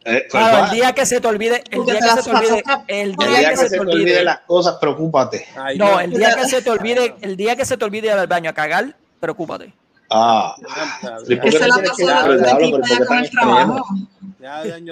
Eh, 0.05 0.27
pues, 0.31 0.45
el 0.65 0.71
día 0.71 0.93
que 0.93 1.07
se 1.07 1.21
te 1.21 1.29
olvide, 1.29 1.62
el 1.71 1.85
día 1.85 1.95
que 2.01 2.07
las 2.07 2.25
se 2.25 2.31
te 2.31 2.37
olvide, 2.37 2.65
el 2.89 3.09
el 3.11 3.16
día 3.16 3.51
que 3.51 3.57
se 3.57 3.71
te 3.71 3.81
olvide, 3.81 4.25
las 4.25 4.41
cosas, 4.41 4.77
preocúpate. 4.81 5.47
Ay, 5.57 5.79
no, 5.79 6.01
el 6.01 6.11
día 6.11 6.35
que 6.35 6.45
se 6.47 6.62
te 6.62 6.71
olvide, 6.71 7.15
el 7.21 7.37
día 7.37 7.57
que 7.57 7.65
se 7.65 7.77
te 7.77 7.85
olvide 7.85 8.09
ir 8.09 8.12
al 8.15 8.27
baño 8.27 8.51
a 8.51 8.53
cagar, 8.53 8.97
preocúpate. 9.21 9.73
Ah, 10.11 10.55
Ya, 11.03 11.19
¿y 11.29 11.37
por 11.37 11.51
qué 11.51 11.59
no 11.59 11.75
tienes 11.75 11.93
que 11.97 12.05
dar, 12.05 12.29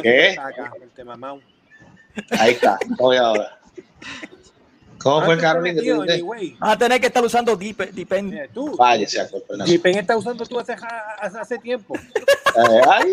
qué. 0.02 0.36
Ahí 2.38 2.52
está, 2.52 2.78
voy 2.98 3.16
ahora. 3.16 3.58
¿Cómo 4.98 5.22
fue, 5.24 5.36
que 5.36 5.46
tú 5.46 5.62
dijiste? 5.62 6.12
Anyway. 6.12 6.56
Vas 6.60 6.72
a 6.74 6.78
tener 6.78 7.00
que 7.00 7.06
estar 7.08 7.24
usando 7.24 7.58
Deep- 7.58 7.90
Deepen. 7.90 8.30
Mira, 8.30 8.46
tú. 8.54 8.76
Váyase 8.76 9.20
está 10.00 10.16
usando 10.16 10.46
tú 10.46 10.58
hace, 10.60 10.74
hace, 11.20 11.38
hace 11.38 11.58
tiempo. 11.58 11.94
Eh, 11.96 12.80
Ay, 12.88 13.10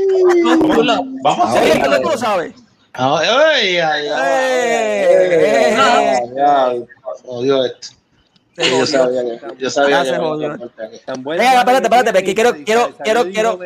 Vamos 1.23 1.47
a 1.47 1.51
hacer 1.51 1.81
¿cómo 1.81 1.95
tú 2.01 2.09
lo 2.09 2.17
sabes? 2.17 2.53
ay, 2.93 3.77
ay, 3.77 3.77
ay, 3.77 4.07
Eh, 4.11 5.77
ay, 5.79 6.29
ay, 6.45 6.85
Odio 7.25 7.65
esto. 7.65 7.87
Yo 8.57 8.85
sabía 8.85 9.21
que, 9.23 9.39
yo 9.57 9.69
sabía 9.69 10.03
Ya 10.03 11.51
que 11.53 11.57
espérate, 11.59 11.83
espérate, 11.85 12.23
que 12.23 12.35
quiero- 12.35 12.53
quiero- 12.65 12.97
quiero- 13.03 13.31
quiero-. 13.31 13.59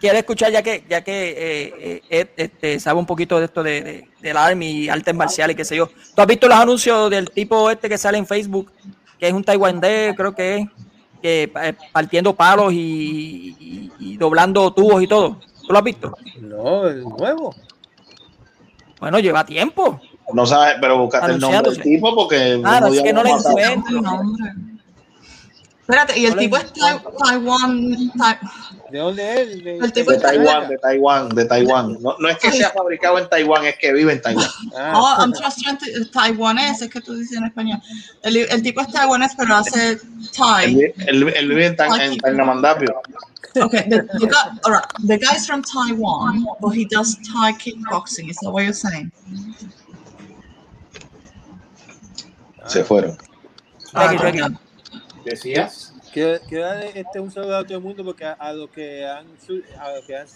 Quiero 0.00 0.18
escuchar 0.18 0.50
ya 0.52 0.62
que, 0.62 0.84
ya 0.88 1.02
que 1.02 1.30
eh, 1.30 1.74
eh, 1.78 2.02
Ed 2.10 2.28
este, 2.36 2.78
sabe 2.80 2.98
un 2.98 3.06
poquito 3.06 3.38
de 3.38 3.46
esto 3.46 3.62
de, 3.62 3.80
de, 3.82 4.08
del 4.20 4.36
Army 4.36 4.70
y 4.70 4.88
artes 4.88 5.14
marciales, 5.14 5.56
qué 5.56 5.64
sé 5.64 5.76
yo. 5.76 5.86
¿Tú 6.14 6.20
has 6.22 6.26
visto 6.26 6.46
los 6.46 6.58
anuncios 6.58 7.08
del 7.10 7.30
tipo 7.30 7.70
este 7.70 7.88
que 7.88 7.96
sale 7.96 8.18
en 8.18 8.26
Facebook, 8.26 8.70
que 9.18 9.28
es 9.28 9.32
un 9.32 9.42
taiwanés, 9.44 10.14
creo 10.16 10.34
que 10.34 10.56
es, 10.58 10.68
que 11.22 11.50
eh, 11.62 11.74
partiendo 11.92 12.34
palos 12.34 12.72
y, 12.72 12.76
y- 13.58 13.92
y 13.98 14.16
doblando 14.18 14.72
tubos 14.74 15.02
y 15.02 15.06
todo? 15.06 15.38
¿Tú 15.66 15.72
lo 15.72 15.78
has 15.78 15.84
visto? 15.84 16.14
No, 16.40 16.86
el 16.86 17.02
nuevo. 17.04 17.54
Bueno, 19.00 19.18
lleva 19.20 19.46
tiempo. 19.46 20.00
No 20.32 20.44
sabes, 20.46 20.74
pero 20.80 20.98
buscaste 20.98 21.32
el 21.32 21.40
nombre 21.40 21.70
del 21.70 21.82
tipo 21.82 22.14
porque. 22.14 22.60
Ah, 22.64 22.80
no, 22.80 22.88
es 22.88 23.02
que 23.02 23.12
no 23.12 23.22
le 23.22 23.30
encuentro. 23.30 23.96
El 23.96 24.02
nombre. 24.02 24.52
Espérate, 25.86 26.18
y 26.18 26.24
el 26.24 26.34
tipo 26.36 26.56
es 26.56 26.72
Tai- 26.72 26.98
Taiwan. 27.22 28.10
Tai- 28.16 28.38
¿De 28.90 28.98
dónde 28.98 29.42
es? 29.42 29.62
De, 29.62 29.76
El 29.76 29.92
tipo 29.92 30.10
De 30.12 30.16
es 30.16 30.22
Taiwán, 30.22 30.66
de 30.68 30.78
Taiwán, 30.78 31.28
de 31.28 31.44
Taiwán. 31.44 31.98
No, 32.00 32.16
no 32.18 32.28
es 32.30 32.38
que 32.38 32.52
sea 32.52 32.70
fabricado 32.70 33.18
en 33.18 33.28
Taiwán, 33.28 33.66
es 33.66 33.76
que 33.76 33.92
vive 33.92 34.12
en 34.14 34.22
Taiwán. 34.22 34.48
Ah, 34.74 34.92
Oh, 34.96 35.20
I'm 35.22 35.34
just 35.34 35.58
trying 35.60 35.76
to, 35.76 36.10
taiwanés, 36.10 36.80
es 36.80 36.88
que 36.88 37.02
tú 37.02 37.14
dices 37.14 37.36
en 37.36 37.44
español. 37.44 37.82
El, 38.22 38.36
el 38.38 38.62
tipo 38.62 38.80
es 38.80 38.88
taiwanés, 38.88 39.32
pero 39.36 39.56
hace 39.56 39.98
Thai. 40.34 40.74
él- 41.06 41.48
vive 41.48 41.66
en, 41.66 41.76
Tainamandapio. 41.76 43.02
Okay, 43.56 43.82
the, 43.88 44.02
the, 44.18 44.26
guy, 44.26 44.58
all 44.64 44.72
right, 44.72 44.84
the 45.06 45.18
guy's 45.18 45.46
from 45.46 45.62
Taiwan, 45.62 46.46
but 46.60 46.70
he 46.74 46.86
does 46.86 47.16
Thai 47.30 47.52
kickboxing. 47.52 48.30
Is 48.30 48.38
that 48.38 48.50
what 48.50 48.62
you're 48.64 48.72
saying? 48.72 49.12
Se 52.66 52.82
fueron. 52.82 53.18
Aquí, 53.92 54.16
aquí. 54.16 54.56
Decías. 55.24 55.92
Quiero, 56.12 56.38
quiero 56.48 56.64
dar 56.66 56.84
este 56.84 57.18
un 57.20 57.30
saludo 57.30 57.56
a 57.56 57.64
todo 57.64 57.78
el 57.78 57.82
mundo 57.82 58.04
porque 58.04 58.24
a, 58.24 58.32
a 58.32 58.52
los 58.52 58.70
que 58.70 59.04
han 59.06 59.26
a 59.78 59.90
los 59.92 60.04
que 60.06 60.16
han, 60.16 60.26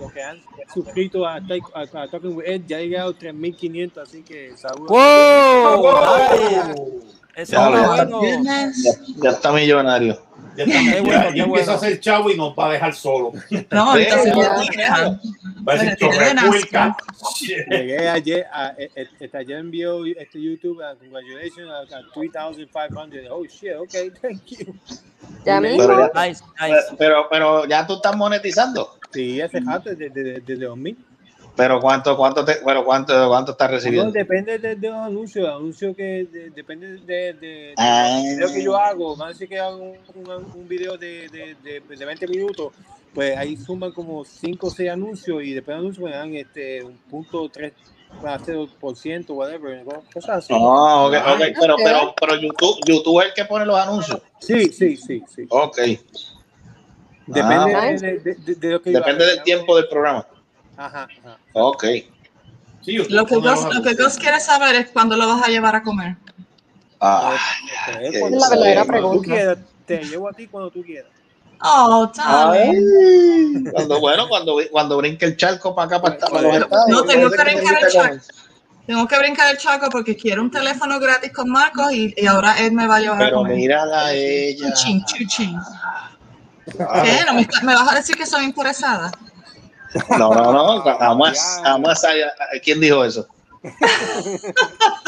los 0.00 0.12
que 0.12 0.22
han 0.22 0.42
suscrito 0.74 1.26
a, 1.26 1.36
a, 1.36 1.80
a 1.82 2.08
Talking 2.08 2.36
with 2.36 2.44
Ed 2.46 2.62
ya 2.66 2.76
ha 2.76 2.80
llegado 2.80 3.14
3500 3.14 4.02
así 4.08 4.22
que 4.22 4.56
saludos 4.56 4.88
¡Wow! 4.88 5.80
Eso 7.34 7.52
Ya, 7.52 7.68
es 7.82 7.86
bueno. 7.86 8.20
Ya, 8.42 8.70
ya 9.22 9.30
está 9.30 9.52
millonario. 9.52 10.20
Ya, 10.66 10.80
está, 10.80 10.92
Qué 10.94 11.00
bueno, 11.00 11.22
ya 11.24 11.32
qué 11.32 11.40
empieza 11.40 11.72
bueno. 11.72 11.72
a 11.72 11.78
ser 11.78 12.00
chavo 12.00 12.30
y 12.30 12.36
nos 12.36 12.54
va 12.54 12.66
a 12.68 12.72
dejar 12.72 12.94
solo. 12.94 13.32
No, 13.70 13.94
tira. 13.94 15.20
Va 15.66 15.72
a 15.72 15.76
decir 15.76 15.96
llegué 17.68 18.08
ayer 18.08 18.46
a, 18.52 18.74
e- 18.78 18.90
e- 18.94 19.08
este, 19.20 19.36
ayer 19.38 19.58
envió 19.58 20.04
este 20.06 20.40
YouTube 20.40 20.82
a 20.82 20.94
congratulations 20.96 21.70
a, 21.70 21.96
a 21.98 22.02
3500 22.14 23.20
oh 23.30 23.44
shit 23.44 23.72
okay 23.78 24.10
thank 24.22 24.44
you 24.46 24.74
Ya 25.44 25.60
mismo. 25.60 25.78
Pero, 25.86 26.10
ya- 26.14 26.26
Nice, 26.28 26.42
nice. 26.60 26.94
pero, 26.98 27.26
pero 27.30 27.66
ya 27.66 27.86
tú 27.86 27.94
estás 27.94 28.16
monetizando. 28.16 28.96
sí 29.12 29.40
hace 29.40 29.60
rato 29.60 29.90
desde 29.90 30.10
desde 30.10 30.40
desde 30.40 30.64
2000 30.66 30.96
Pero 31.56 31.80
cuánto, 31.80 32.16
cuánto, 32.16 32.44
te, 32.44 32.56
pero 32.64 32.84
cuánto, 32.84 33.28
cuánto 33.28 33.52
estás 33.52 33.68
No, 33.70 33.76
recibiendo. 33.76 34.12
depende 34.12 34.58
de, 34.58 34.76
de 34.76 34.88
los 34.88 34.98
anuncios, 34.98 35.48
anuncios 35.48 35.94
que 35.96 36.26
de- 36.30 36.50
depende 36.50 36.96
de, 36.98 37.32
de, 37.34 37.74
Ah. 37.76 38.20
del 38.22 38.36
video 38.36 38.52
que 38.54 38.62
yo 38.64 38.76
hago. 38.76 39.16
Más 39.16 39.36
si 39.36 39.46
que 39.48 39.58
hago 39.58 39.76
un, 39.76 39.98
un, 40.14 40.52
un 40.54 40.68
video 40.68 40.96
de, 40.96 41.28
de, 41.28 41.56
de, 41.62 41.80
de 41.96 42.04
20 42.04 42.26
minutos, 42.28 42.72
pues 43.14 43.36
ahí 43.36 43.56
suman 43.56 43.92
como 43.92 44.24
5 44.24 44.66
o 44.66 44.70
6 44.70 44.90
anuncios 44.90 45.42
y 45.42 45.52
después 45.52 45.74
de 45.74 45.80
anuncios 45.80 46.04
me 46.04 46.16
dan 46.16 46.34
este 46.34 46.82
un 46.84 46.96
punto 47.10 47.48
3 47.48 47.72
por 48.80 48.96
ciento, 48.96 49.34
whatever, 49.34 49.84
cosas 50.12 50.38
así. 50.38 50.52
No, 50.52 51.06
ok, 51.06 51.14
ok, 51.14 51.42
pero, 51.60 51.76
pero, 51.76 52.14
pero 52.20 52.36
YouTube, 52.36 52.78
YouTube 52.86 53.20
es 53.20 53.26
el 53.28 53.34
que 53.34 53.44
pone 53.44 53.64
los 53.66 53.78
anuncios. 53.78 54.20
Sí, 54.40 54.72
sí, 54.72 54.96
sí, 54.96 55.22
sí. 55.28 55.46
Ok. 55.48 55.78
Depende 57.26 57.74
Ah, 57.74 57.86
de, 57.92 57.98
de, 57.98 58.18
de- 58.18 58.34
de- 58.34 58.54
de 58.56 58.68
lo 58.70 58.82
que 58.82 58.92
yo 58.92 58.98
Depende 58.98 59.24
haga. 59.24 59.34
del 59.34 59.42
tiempo 59.44 59.76
del 59.76 59.88
programa. 59.88 60.26
Ajá, 60.80 61.06
ajá. 61.24 61.38
Ok. 61.52 61.84
Sí, 62.82 62.96
Lo 63.10 63.26
que, 63.26 63.36
los 63.36 63.74
lo 63.74 63.82
que 63.82 63.94
quiere 64.18 64.40
saber 64.40 64.74
es 64.76 64.90
cuándo 64.90 65.14
lo 65.14 65.28
vas 65.28 65.42
a 65.46 65.48
llevar 65.48 65.76
a 65.76 65.82
comer. 65.82 66.16
Ah, 66.98 67.36
qué 68.10 68.18
cuando- 68.20 68.38
la 68.38 68.48
verdadera 68.48 68.82
tú 68.82 68.88
pregunta. 68.88 69.34
quieras, 69.34 69.58
te 69.86 70.04
llevo 70.04 70.28
a 70.28 70.32
ti 70.32 70.46
cuando 70.46 70.70
tú 70.70 70.82
quieras. 70.82 71.10
Oh, 71.62 72.10
Ay, 72.18 72.72
cuando, 73.70 74.00
bueno, 74.00 74.26
cuando, 74.30 74.56
cuando 74.70 74.96
brinque 74.96 75.26
el 75.26 75.36
charco 75.36 75.74
para 75.74 75.86
acá, 75.88 76.00
para, 76.00 76.16
para 76.18 76.40
los 76.40 76.56
estados. 76.56 76.88
No, 76.88 77.02
tengo 77.04 77.30
que 77.30 77.42
brincar 77.42 77.78
el 77.82 77.92
charco. 77.92 78.24
Tengo 78.86 79.06
que 79.06 79.18
brincar 79.18 79.50
el 79.50 79.58
charco 79.58 79.90
porque 79.90 80.16
quiero 80.16 80.40
un 80.40 80.50
teléfono 80.50 80.98
gratis 80.98 81.30
con 81.32 81.50
Marcos 81.50 81.92
y, 81.92 82.14
y 82.16 82.26
ahora 82.26 82.58
él 82.58 82.72
me 82.72 82.86
va 82.86 82.96
a 82.96 83.00
llevar 83.00 83.16
a 83.22 83.24
Pero 83.26 83.36
comer. 83.38 83.56
mírala 83.56 84.06
a 84.06 84.12
ella. 84.14 84.68
Chuchín, 84.72 85.04
chuchín. 85.04 85.54
Ah, 85.58 87.02
¿Qué? 87.04 87.24
¿No 87.26 87.34
me, 87.34 87.46
¿Me 87.62 87.74
vas 87.74 87.92
a 87.92 87.94
decir 87.96 88.16
que 88.16 88.24
soy 88.24 88.44
interesada? 88.44 89.12
No, 90.18 90.32
no, 90.34 90.52
no, 90.52 90.80
jamás, 90.98 91.60
jamás 91.64 92.04
haya. 92.04 92.32
¿Quién 92.62 92.80
dijo 92.80 93.04
eso? 93.04 93.26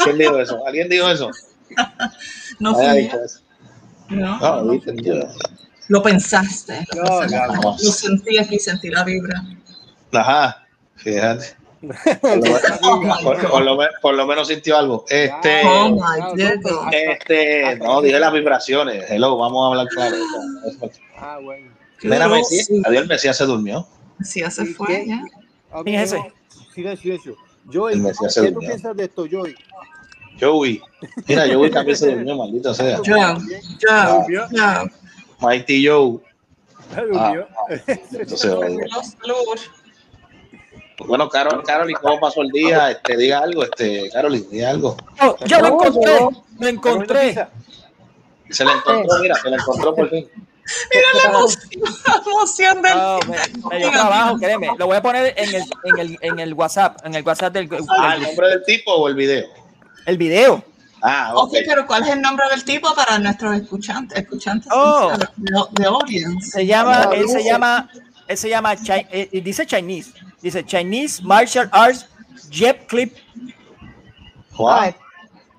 ¿Quién 0.03 0.17
dijo 0.17 0.37
eso? 0.39 0.65
¿Alguien 0.65 0.89
dijo 0.89 1.09
eso? 1.09 1.29
No 2.59 2.75
fui 2.75 3.09
eso. 3.25 3.39
No, 4.09 4.39
No, 4.39 4.63
no. 4.63 4.81
Lo 5.89 6.01
pensaste. 6.01 6.85
Lo, 6.95 7.03
No, 7.03 7.19
pensaste. 7.19 7.57
Lo 7.85 7.91
sentí 7.91 8.37
aquí, 8.37 8.59
sentí 8.59 8.89
la 8.89 9.03
vibra. 9.03 9.43
Ajá, 10.11 10.65
fíjate. 10.95 11.55
Por 12.21 12.37
lo, 12.37 12.43
por- 13.23 13.49
por 13.49 13.61
lo 13.63 13.75
me- 13.75 13.87
por 14.01 14.13
lo 14.13 14.25
menos 14.25 14.47
sintió 14.47 14.77
algo. 14.77 15.03
Este, 15.09 15.61
Oh 15.65 15.99
este, 16.91 17.75
no, 17.77 18.01
dije 18.01 18.19
las 18.19 18.31
vibraciones. 18.31 19.03
Hello, 19.09 19.35
vamos 19.37 19.63
a 19.65 19.67
hablar 19.69 19.87
claro. 19.93 20.15
Ah, 21.17 21.39
bueno. 21.43 21.69
Mira, 22.03 22.25
adiós, 22.25 22.69
el 22.69 23.07
Mesías 23.07 23.35
se 23.37 23.45
durmió. 23.45 23.85
Sí, 24.23 24.39
ya 24.41 24.49
se 24.51 24.63
¿Y 24.63 24.65
fue, 24.67 25.05
ya. 25.07 25.23
Ok, 25.71 25.85
¿Quién 25.85 25.99
es 25.99 26.13
ese? 26.13 26.17
no, 26.19 26.25
Silencio, 26.73 27.01
silencio. 27.01 27.37
Joey, 27.71 28.01
¿qué 28.01 28.51
tú 28.51 28.59
piensas 28.59 28.95
de 28.97 29.03
esto, 29.05 29.25
Joey? 29.31 29.55
Joey. 30.39 30.81
Mira, 31.27 31.45
Joey 31.53 31.71
también 31.71 31.97
se 31.97 32.11
durmió, 32.13 32.35
maldito 32.35 32.73
sea. 32.73 32.97
Joe, 33.05 33.21
Ah. 33.21 33.37
Joe, 34.27 34.47
Joe. 34.51 34.91
Mighty 35.41 35.87
Joe. 35.87 36.19
Se 36.89 37.01
Ah, 37.15 37.33
entonces, 38.11 38.51
oye. 38.51 38.77
Salud. 39.21 39.59
Bueno, 41.07 41.27
Carol, 41.27 41.63
Carolyn, 41.63 41.95
¿cómo 42.01 42.19
pasó 42.19 42.41
el 42.43 42.49
día? 42.49 42.91
Este, 42.91 43.17
diga 43.17 43.39
algo, 43.39 43.63
este, 43.63 44.09
Carolyn, 44.11 44.45
diga 44.49 44.69
algo. 44.69 44.95
Oh, 45.21 45.35
ya 45.45 45.59
lo 45.59 45.67
encontré, 45.69 46.11
yo- 46.19 46.29
lo 46.59 46.67
encontré. 46.67 47.47
Se 48.49 48.63
la 48.63 48.73
encontró, 48.73 49.19
mira, 49.21 49.35
se 49.35 49.49
la 49.49 49.55
encontró 49.57 49.95
por 49.95 50.09
fin. 50.09 50.27
Mira 50.93 51.07
la 51.23 51.29
emoción, 51.37 51.69
la 52.07 52.15
emoción 52.31 52.81
del 52.81 52.93
Oh, 52.95 53.19
me, 53.27 53.69
me 53.69 53.77
dio 53.79 53.91
trabajo, 53.91 54.37
créeme. 54.37 54.69
Lo 54.77 54.85
voy 54.87 54.97
a 54.97 55.01
poner 55.01 55.33
en 55.37 55.55
el, 55.55 55.63
en 55.83 55.99
el, 55.99 56.17
en 56.21 56.39
el 56.39 56.53
WhatsApp, 56.53 57.05
en 57.05 57.15
el 57.15 57.23
WhatsApp 57.23 57.53
del, 57.53 57.69
Ah, 57.99 58.15
¿el 58.15 58.23
nombre 58.23 58.47
del 58.49 58.63
tipo 58.63 58.91
o 58.93 59.07
el 59.09 59.15
video? 59.15 59.45
el 60.05 60.17
video. 60.17 60.63
Ah, 61.01 61.31
ok. 61.35 61.43
Ok, 61.49 61.53
pero 61.67 61.85
¿cuál 61.85 62.03
es 62.03 62.09
el 62.09 62.21
nombre 62.21 62.45
del 62.49 62.63
tipo 62.63 62.93
para 62.95 63.19
nuestros 63.19 63.55
escuchantes? 63.55 64.17
Escuchantes 64.17 64.71
Oh. 64.73 65.11
de, 65.37 65.85
audience. 65.85 66.51
Se 66.51 66.65
llama, 66.65 67.09
él 67.13 67.27
se 67.27 67.43
llama, 67.43 67.89
él 68.27 68.37
se 68.37 68.49
llama, 68.49 68.75
Chi- 68.77 69.05
eh, 69.11 69.41
dice 69.43 69.65
Chinese, 69.65 70.13
dice 70.41 70.65
Chinese 70.65 71.21
Martial 71.23 71.69
Arts 71.73 72.07
Jeb 72.49 72.85
Clip, 72.87 73.13
Juan, 74.53 74.95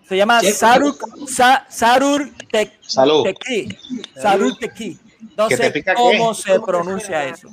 se 0.08 0.16
llama 0.16 0.40
Sarur, 0.42 0.96
Sa- 1.28 1.66
Sarur. 1.68 2.28
Teki, 2.50 3.76
Sarur 4.20 4.56
Teki. 4.58 4.98
No 5.36 5.48
¿Que 5.48 5.56
te 5.56 5.72
sé 5.72 5.84
cómo 5.94 6.34
qué? 6.34 6.42
se 6.42 6.60
pronuncia 6.60 7.24
eso. 7.24 7.48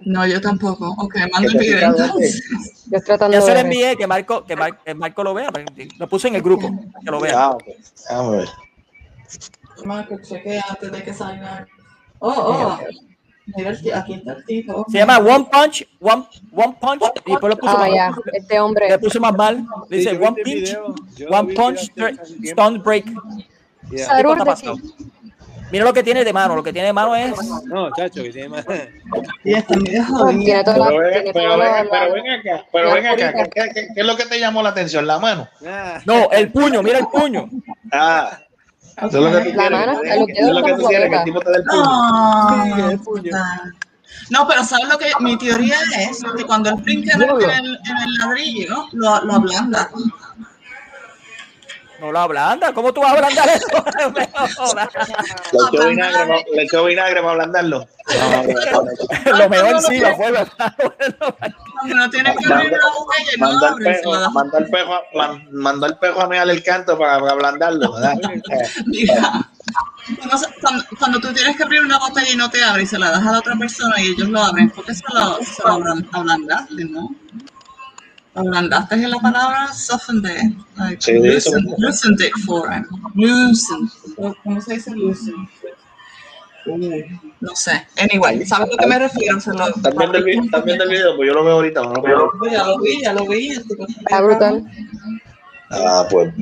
No, 0.00 0.26
yo 0.26 0.40
tampoco. 0.40 0.94
Ok, 0.98 1.16
manda 1.32 1.50
el 1.52 1.58
video 1.58 1.88
entonces. 1.90 2.42
Yo 2.48 2.96
estoy 2.96 3.00
tratando 3.02 3.34
Ya 3.36 3.40
se 3.42 3.48
de 3.48 3.54
lo 3.54 3.60
envié, 3.60 3.96
que 3.96 4.06
Marco, 4.06 4.44
que, 4.46 4.56
Mar- 4.56 4.78
que 4.82 4.94
Marco 4.94 5.22
lo 5.22 5.34
vea, 5.34 5.50
lo 5.98 6.08
puse 6.08 6.28
en 6.28 6.36
el 6.36 6.42
grupo, 6.42 6.70
que 7.04 7.10
lo 7.10 7.20
vea. 7.20 7.38
Ah, 7.44 7.50
ok. 7.50 7.64
Déjame 8.08 8.36
ver. 8.38 8.48
Marco, 9.84 10.16
chequea 10.22 10.64
antes 10.70 10.90
de 10.92 11.02
que 11.04 11.12
salga. 11.14 11.66
Oh, 12.18 12.30
oh. 12.32 12.78
Aquí. 13.94 14.22
Se 14.90 14.98
llama 14.98 15.18
One 15.18 15.46
Punch, 15.50 15.86
One, 16.00 16.24
One 16.52 16.76
Punch, 16.80 17.02
y 17.26 17.30
después 17.32 17.50
lo 17.54 17.56
puso 17.58 17.76
Ah, 17.76 17.78
mal. 17.80 17.92
ya, 17.94 18.12
este 18.32 18.60
hombre. 18.60 18.88
Le 18.88 18.98
puse 18.98 19.20
más 19.20 19.34
mal. 19.34 19.66
Dice 19.88 20.10
Sí, 20.10 20.16
One 20.16 20.34
este 20.44 20.76
Punch, 20.76 21.30
One 21.30 21.54
Punch. 21.54 21.92
Stone 22.44 22.78
Break. 22.78 23.04
Yeah. 23.90 24.22
Mira 25.72 25.84
lo 25.84 25.92
que 25.92 26.02
tiene 26.02 26.24
de 26.24 26.32
mano. 26.32 26.56
Lo 26.56 26.62
que 26.64 26.72
tiene 26.72 26.88
de 26.88 26.92
mano 26.92 27.14
es. 27.14 27.32
No, 27.66 27.90
chacho, 27.94 28.22
que 28.24 28.30
tiene 28.30 28.48
toda 30.64 30.78
la- 30.78 30.88
Pero 31.32 32.12
ven, 32.12 32.28
acá, 32.30 32.64
pero 32.72 32.92
ven 32.92 33.06
acá. 33.06 33.32
¿Qué, 33.44 33.50
qué, 33.74 33.88
qué 33.94 34.00
es 34.00 34.06
lo 34.06 34.16
que 34.16 34.26
te 34.26 34.38
llamó 34.40 34.62
la 34.62 34.70
atención? 34.70 35.06
¿La 35.06 35.18
mano? 35.18 35.48
Ah, 35.66 36.00
No, 36.06 36.28
el 36.32 36.50
puño. 36.50 36.82
Mira 36.82 36.98
el 36.98 37.06
puño. 37.06 37.48
Ah, 37.92 38.40
eso 39.08 39.26
es 39.26 39.32
lo 39.34 39.42
que 39.42 39.50
tú 39.50 39.56
La 39.56 39.68
quieres. 39.68 39.86
mano, 39.86 40.00
que 40.00 40.08
te 40.08 40.16
los 40.18 40.26
den- 40.26 40.34
dedos 40.34 40.38
Eso 40.38 40.48
es 40.48 40.54
lo 40.54 40.62
que 40.64 40.70
como 40.70 40.82
tú 40.82 40.88
quieres, 40.88 41.08
que 41.08 41.16
el 41.16 41.20
boca. 41.20 41.24
tipo 41.24 41.40
te 41.40 41.50
dé 41.50 41.56
el 41.56 41.64
puño. 41.64 41.84
No, 42.76 42.90
el 42.90 42.98
puño. 43.00 43.30
no, 44.30 44.48
pero 44.48 44.64
¿sabes 44.64 44.88
lo 44.88 44.98
que? 44.98 45.06
Mi 45.20 45.38
teoría 45.38 45.76
es 45.98 46.22
que 46.36 46.44
cuando 46.44 46.70
él 46.70 46.76
brinca 46.76 47.12
en 47.14 47.22
el, 47.22 47.28
en 47.30 47.50
el, 47.50 47.78
en 47.88 47.96
el 48.04 48.14
ladrillo, 48.18 48.86
lo, 48.92 49.20
lo 49.24 49.34
ablanda. 49.34 49.90
No 52.00 52.10
lo 52.12 52.18
ablanda. 52.18 52.72
¿Cómo 52.72 52.92
tú 52.92 53.00
vas 53.02 53.12
a 53.12 53.14
ablandar 53.16 53.48
eso? 53.48 53.66
Le 55.52 55.78
echó 55.78 55.88
vinagre, 55.88 56.46
le 56.54 56.62
echó 56.62 56.84
vinagre 56.84 57.20
para 57.20 57.32
ablandarlo. 57.32 57.86
lo 59.26 59.48
mejor 59.48 59.82
sí, 59.82 59.98
la 60.00 60.16
fue 60.16 60.32
verdad. 60.32 60.74
Cuando 60.76 61.96
no 61.96 62.10
tienes 62.10 62.36
que 62.36 62.52
abrir 62.52 62.72
la 62.72 62.78
botella 62.98 63.30
y 63.36 63.40
no 63.40 63.46
Manda 63.46 63.66
el 63.68 63.72
abre, 63.74 63.84
se 63.84 64.00
pejo, 64.00 64.14
la 64.14 64.20
da. 64.20 64.30
manda 64.30 64.58
el 64.58 64.66
pejo, 64.70 65.00
mandó 65.52 65.86
el 65.86 65.98
pejo 65.98 66.20
a 66.20 66.26
mear 66.28 66.50
el 66.50 66.62
canto 66.62 66.98
para, 66.98 67.14
ablandarlo, 67.16 67.92
¿verdad? 67.92 68.14
Mira, 68.86 69.48
cuando, 70.18 70.84
cuando, 70.98 71.20
tú 71.20 71.32
tienes 71.32 71.56
que 71.56 71.62
abrir 71.62 71.82
una 71.82 71.98
botella 71.98 72.30
y 72.32 72.36
no 72.36 72.50
te 72.50 72.62
abre 72.64 72.82
y 72.82 72.86
se 72.86 72.98
la 72.98 73.10
das 73.10 73.26
a 73.26 73.32
la 73.32 73.38
otra 73.38 73.54
persona 73.56 74.00
y 74.00 74.08
ellos 74.08 74.28
lo 74.28 74.42
abren, 74.42 74.70
porque 74.70 74.94
se 74.94 75.04
lo, 75.12 75.36
se 75.36 75.62
lo 75.62 75.68
abran- 75.74 76.08
ablandaste, 76.12 76.84
¿no? 76.86 77.08
Ablandaste 78.34 78.94
es 78.94 79.08
la 79.08 79.18
palabra 79.18 79.72
soften 79.72 80.22
de. 80.22 80.52
Like, 80.76 81.00
Sí, 81.02 81.12
loosen, 81.14 81.64
loosen 81.78 82.14
it 82.20 82.32
for 82.46 82.72
him. 82.72 82.86
Loosen. 83.14 83.90
¿Cómo 84.44 84.60
se 84.60 84.74
dice 84.74 84.92
loosen? 84.94 85.34
No 87.40 87.56
sé. 87.56 87.86
Anyway, 87.98 88.44
¿sabes 88.46 88.68
a 88.68 88.70
lo 88.72 88.76
que 88.76 88.86
me 88.86 88.98
refiero? 88.98 89.40
Se 89.40 89.50
lo, 89.52 89.68
¿Estás 89.68 89.94
viendo 89.96 90.18
el 90.18 90.24
video? 90.24 90.44
¿Estás 90.44 90.64
viendo 90.64 90.84
el 90.84 90.90
video? 90.90 91.16
Pues 91.16 91.26
yo 91.28 91.34
lo 91.34 91.44
veo 91.44 91.54
ahorita, 91.54 91.82
no 91.82 91.92
lo 91.94 92.02
veo. 92.02 92.32
Ya 92.52 92.64
lo 92.64 92.78
vi, 92.78 93.02
ya 93.02 93.12
lo 93.14 93.26
vi. 93.26 93.58
tipo 93.62 93.86
Está 93.88 94.20
brutal. 94.20 94.64
Ah, 95.70 96.06
pues. 96.10 96.32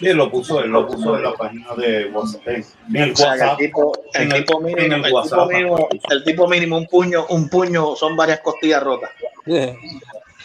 Sí, 0.00 0.12
lo 0.12 0.30
puso, 0.30 0.60
él 0.62 0.70
lo 0.70 0.86
puso 0.88 1.16
en 1.16 1.22
la 1.22 1.32
página 1.34 1.68
de 1.76 2.06
WhatsApp. 2.06 2.42
En 2.48 2.96
el 2.96 3.12
O 3.12 3.16
sea, 3.16 3.28
que 3.28 3.38
el 3.38 3.40
WhatsApp. 3.40 3.58
tipo, 3.58 3.92
el 4.14 4.34
tipo 4.34 4.60
mínimo, 4.60 4.78
en 4.80 4.92
el 4.92 4.98
el 4.98 5.04
tipo 5.04 5.16
WhatsApp. 5.16 5.48
mínimo, 5.50 5.88
el 6.10 6.24
tipo 6.24 6.48
mínimo, 6.48 6.76
un 6.78 6.86
puño, 6.86 7.26
un 7.28 7.48
puño 7.48 7.94
son 7.94 8.16
varias 8.16 8.40
costillas 8.40 8.82
rotas. 8.82 9.10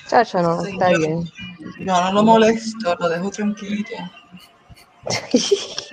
Chacho, 0.09 0.41
no, 0.41 0.65
está 0.65 0.89
bien. 0.89 1.23
Yo 1.79 1.85
no 2.01 2.11
lo 2.13 2.23
molesto, 2.23 2.95
lo 2.99 3.09
dejo 3.09 3.29
tranquilito. 3.29 3.91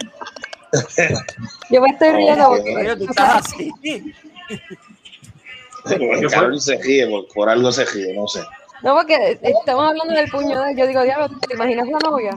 Yo 1.70 1.80
me 1.80 1.88
estoy 1.90 2.10
riendo 2.12 2.48
porque. 2.48 2.96
Tú 2.98 3.04
estás 3.10 3.46
así. 3.46 3.70
Carol 6.30 6.60
se 6.60 6.76
ríe, 6.78 7.06
por, 7.08 7.26
por 7.28 7.48
algo 7.48 7.70
se 7.72 7.84
ríe, 7.84 8.14
no 8.14 8.26
sé. 8.26 8.40
No, 8.82 8.94
porque 8.94 9.38
estamos 9.42 9.88
hablando 9.88 10.14
del 10.14 10.28
puño. 10.30 10.60
de- 10.62 10.74
Yo 10.76 10.86
digo, 10.86 11.02
diablo, 11.02 11.28
¿te 11.48 11.54
imaginas 11.54 11.86
la 11.88 11.98
novia? 11.98 12.34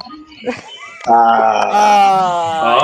Ah, 1.08 2.78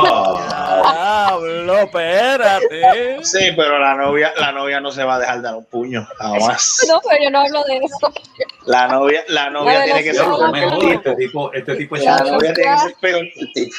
Ah, 0.87 1.37
diablo, 1.37 1.77
espérate. 1.79 3.23
sí, 3.25 3.51
pero 3.55 3.77
la 3.79 3.95
novia, 3.95 4.33
la 4.37 4.51
novia 4.51 4.79
no 4.79 4.91
se 4.91 5.03
va 5.03 5.15
a 5.15 5.19
dejar 5.19 5.41
dar 5.41 5.55
un 5.55 5.65
puño, 5.65 6.07
jamás. 6.17 6.85
No, 6.87 7.01
pero 7.07 7.23
yo 7.23 7.29
no 7.31 7.39
hablo 7.41 7.63
de 7.65 7.77
eso. 7.77 8.13
La 8.65 8.87
novia, 8.87 9.23
la 9.27 9.49
novia 9.49 9.79
La 9.79 9.85
tiene 9.85 10.03
que 10.03 10.13
ser 10.13 10.25
Mejor, 10.27 10.85
este 10.93 11.15
tipo, 11.15 11.53
este 11.53 11.75
tipo 11.75 11.95
es 11.95 12.03
La 12.05 12.17
novia 12.19 12.53
tiene 12.53 12.71
que 12.71 12.77
ser 12.79 12.95
peor 13.01 13.21
que 13.33 13.39
el 13.41 13.53
tipo. 13.53 13.75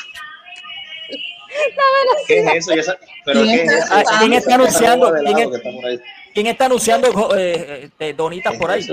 ¿Qué 2.27 2.41
es 2.41 2.55
eso? 2.57 2.75
¿Y 2.75 2.79
esa- 2.81 2.99
¿Pero 3.25 3.41
¿Quién 3.43 3.57
qué 3.57 3.65
es 3.65 3.73
está- 3.85 4.01
eso? 4.03 4.11
Ah, 4.13 4.17
¿quién 4.19 4.33
está 4.35 4.51
Esa 4.51 4.55
anunciando? 4.57 5.13
¿Quién 5.15 5.39
es- 5.39 5.55
está 5.55 5.71
por 5.71 5.87
ahí. 5.87 6.01
¿Quién 6.35 6.47
está 6.49 6.65
anunciando 6.67 7.37
eh, 7.37 7.81
este, 7.85 8.13
donitas 8.13 8.55
por 8.59 8.71
ahí? 8.71 8.87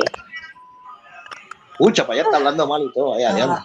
Escucha, 1.74 2.03
para 2.07 2.14
allá 2.14 2.24
está 2.24 2.38
hablando 2.38 2.68
mal 2.68 2.82
y 2.84 2.94
todo. 2.94 3.15
Allá. 3.15 3.64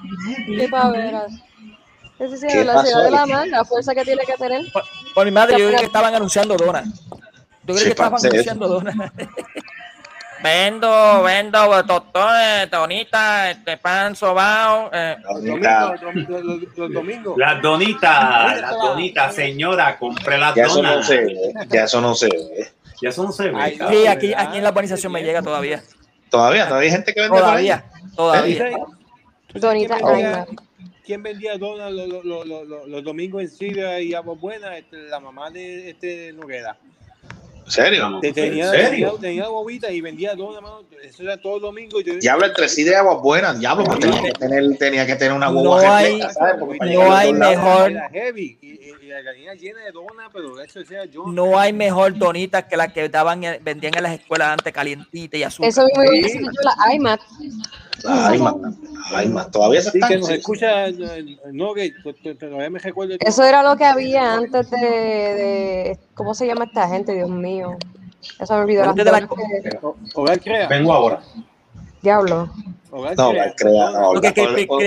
Qué 2.19 2.25
pavera. 2.25 2.35
Esa 2.35 2.37
sí 2.37 2.47
¿Qué 2.53 2.61
es 2.61 2.67
la 2.67 2.75
pasó 2.75 2.87
ciudad 2.89 3.05
de 3.05 3.11
la 3.11 3.23
ahí? 3.23 3.31
mar, 3.31 3.49
la 3.49 3.65
fuerza 3.65 3.95
que 3.95 4.05
tiene 4.05 4.23
que 4.25 4.35
tener. 4.35 4.73
Por, 4.73 4.83
por 5.15 5.25
mi 5.25 5.31
madre, 5.31 5.59
yo 5.59 5.67
creo 5.69 5.79
que 5.79 5.87
estaban 5.87 6.15
anunciando 6.15 6.57
donas. 6.57 6.85
Yo 6.85 7.75
creo 7.75 7.79
Sí, 7.79 7.85
que 7.85 7.91
estaban 7.91 8.15
anunciando 8.25 8.69
donas. 8.69 8.95
vendo, 10.43 11.23
vendo 11.23 11.85
tostones, 11.85 12.71
donitas, 12.71 13.49
este 13.51 13.77
pan 13.77 14.15
sobao. 14.15 14.91
Eh. 14.93 15.17
Domingo, 15.25 15.59
los, 16.03 16.15
los- 16.45 16.77
los 16.79 16.93
domingos. 16.93 17.35
Las 17.37 17.61
donitas, 17.63 18.61
las 18.61 18.71
donitas, 18.73 19.35
señora, 19.35 19.99
compré 19.99 20.39
las 20.39 20.55
ya 20.55 20.65
eso 20.65 20.83
no 20.83 21.03
se 21.03 21.17
ve. 21.25 21.53
Ya 21.69 21.85
eso 21.85 22.01
no 22.01 22.15
se 22.15 22.27
ve. 22.29 22.73
Ya 23.03 23.09
eso 23.11 23.23
no 23.25 23.33
se 23.33 23.49
ve. 23.51 23.57
Ay. 23.61 23.79
Sí, 23.91 24.07
aquí, 24.07 24.35
aquí 24.35 24.59
en 24.59 24.65
la 24.65 24.71
urbanización 24.71 25.13
me 25.13 25.23
llega 25.23 25.43
todavía. 25.43 25.83
Todavía, 26.31 26.67
todavía 26.69 26.87
hay 26.89 26.93
gente 26.93 27.15
que 27.15 27.21
vende 27.21 27.39
por 27.41 27.49
ahí. 27.49 27.67
Todavía, 28.17 28.65
todavía. 28.65 28.85
Donita 29.55 29.97
¿Quién 29.97 30.07
vendía, 30.09 30.43
Alma. 30.43 30.63
Quién 31.09 31.23
vendía 31.23 31.57
donas 31.57 31.91
los, 31.91 32.07
los, 32.23 32.47
los, 32.47 32.87
los- 32.87 33.03
domingos 33.03 33.41
en 33.41 33.49
Siria 33.49 33.99
y 33.99 34.13
Agua 34.13 34.35
Buena? 34.35 34.77
Este, 34.77 34.99
la 35.09 35.19
mamá 35.19 35.51
de 35.51 35.89
este 35.91 36.35
Noguera. 36.35 36.77
¿En 37.65 37.71
serio? 37.73 38.19
Te- 38.21 38.33
Tenía, 38.33 38.65
¿En 38.67 38.71
serio? 38.71 39.13
tenía, 39.15 39.21
tenía 39.21 39.49
bobita 39.49 39.91
y 39.91 40.01
vendía 40.03 40.35
donas, 40.35 40.61
mano. 40.63 40.83
Eso 41.03 41.23
era 41.23 41.37
todo 41.39 41.57
el 41.57 41.63
domingo. 41.63 41.99
Yo, 42.03 42.15
Diablo, 42.17 42.45
entre 42.47 42.69
sí 42.69 42.85
de 42.85 42.95
aguas 42.97 43.23
buenas, 43.23 43.59
diablo, 43.59 43.85
pues 43.85 44.01
tenía 44.01 44.23
que 44.23 44.33
tener, 44.33 44.79
tenía 44.79 45.07
que 45.07 45.17
tener 45.17 45.33
una 45.33 45.47
No 45.47 45.61
guagua 45.61 45.97
hay- 45.99 46.13
repleta, 46.13 46.33
¿sabes? 46.35 46.55
Porque 46.59 46.79
no 46.95 47.15
hay 47.15 47.33
mejor- 47.33 47.91
Era 47.91 48.09
heavy. 48.11 48.59
Y, 48.61 48.67
y- 48.69 48.95
y 49.03 49.07
la 49.09 49.21
gallina 49.23 49.55
llena 49.55 49.81
de 49.85 49.93
donas, 49.93 50.29
pero 50.33 50.61
eso 50.63 50.83
sea 50.85 51.05
yo. 51.07 51.25
No 51.27 51.59
hay 51.59 51.73
mejor 51.73 52.17
donitas 52.19 52.65
que 52.65 52.77
las 52.77 52.93
que 52.93 53.09
daban, 53.09 53.43
en- 53.45 53.63
vendían 53.65 53.95
en 53.97 54.03
las 54.03 54.13
escuelas 54.13 54.49
antes 54.51 54.73
calientitas 54.73 55.41
y 55.41 55.43
azúcar. 55.43 55.69
Eso 55.71 55.85
mismo 55.85 56.03
Sí. 56.29 56.39
yo, 56.43 56.51
la 56.87 56.95
iMac. 56.95 57.21
Ay, 58.07 58.39
man, 58.39 58.77
ay, 59.15 59.29
man, 59.29 59.51
todavía 59.51 59.83
se 59.83 59.91
Sí, 59.91 59.99
están. 59.99 60.11
que 60.11 60.19
nos 60.19 60.31
escucha, 60.31 60.89
eh, 60.89 61.39
no, 61.53 61.75
que 61.75 61.93
to- 62.03 62.15
to- 62.15 62.37
todavía 62.37 62.71
me 62.71 62.79
recuerdo. 62.79 63.15
Eso 63.19 63.43
era 63.43 63.63
lo 63.63 63.77
que 63.77 63.85
había 63.85 64.35
antes 64.35 64.71
de, 64.71 64.79
de- 64.79 65.99
¿Cómo 66.15 66.35
se 66.35 66.47
llama 66.47 66.65
esta 66.65 66.89
gente? 66.89 67.15
Dios 67.15 67.31
mío. 67.31 67.77
Eso 68.39 68.55
me 68.55 68.61
olvidó. 68.61 68.85
Antes 68.85 69.05
de 69.05 69.11
la 69.13 69.21
que-. 69.21 70.67
Vengo 70.69 70.93
ahora. 70.93 71.21
Diablo. 72.03 72.49
No, 72.91 72.97
Hogar 73.29 73.55
crea, 73.55 73.91
no, 73.91 74.11
Hogar- 74.13 74.33
crea, 74.33 74.49
Mejor 74.49 74.81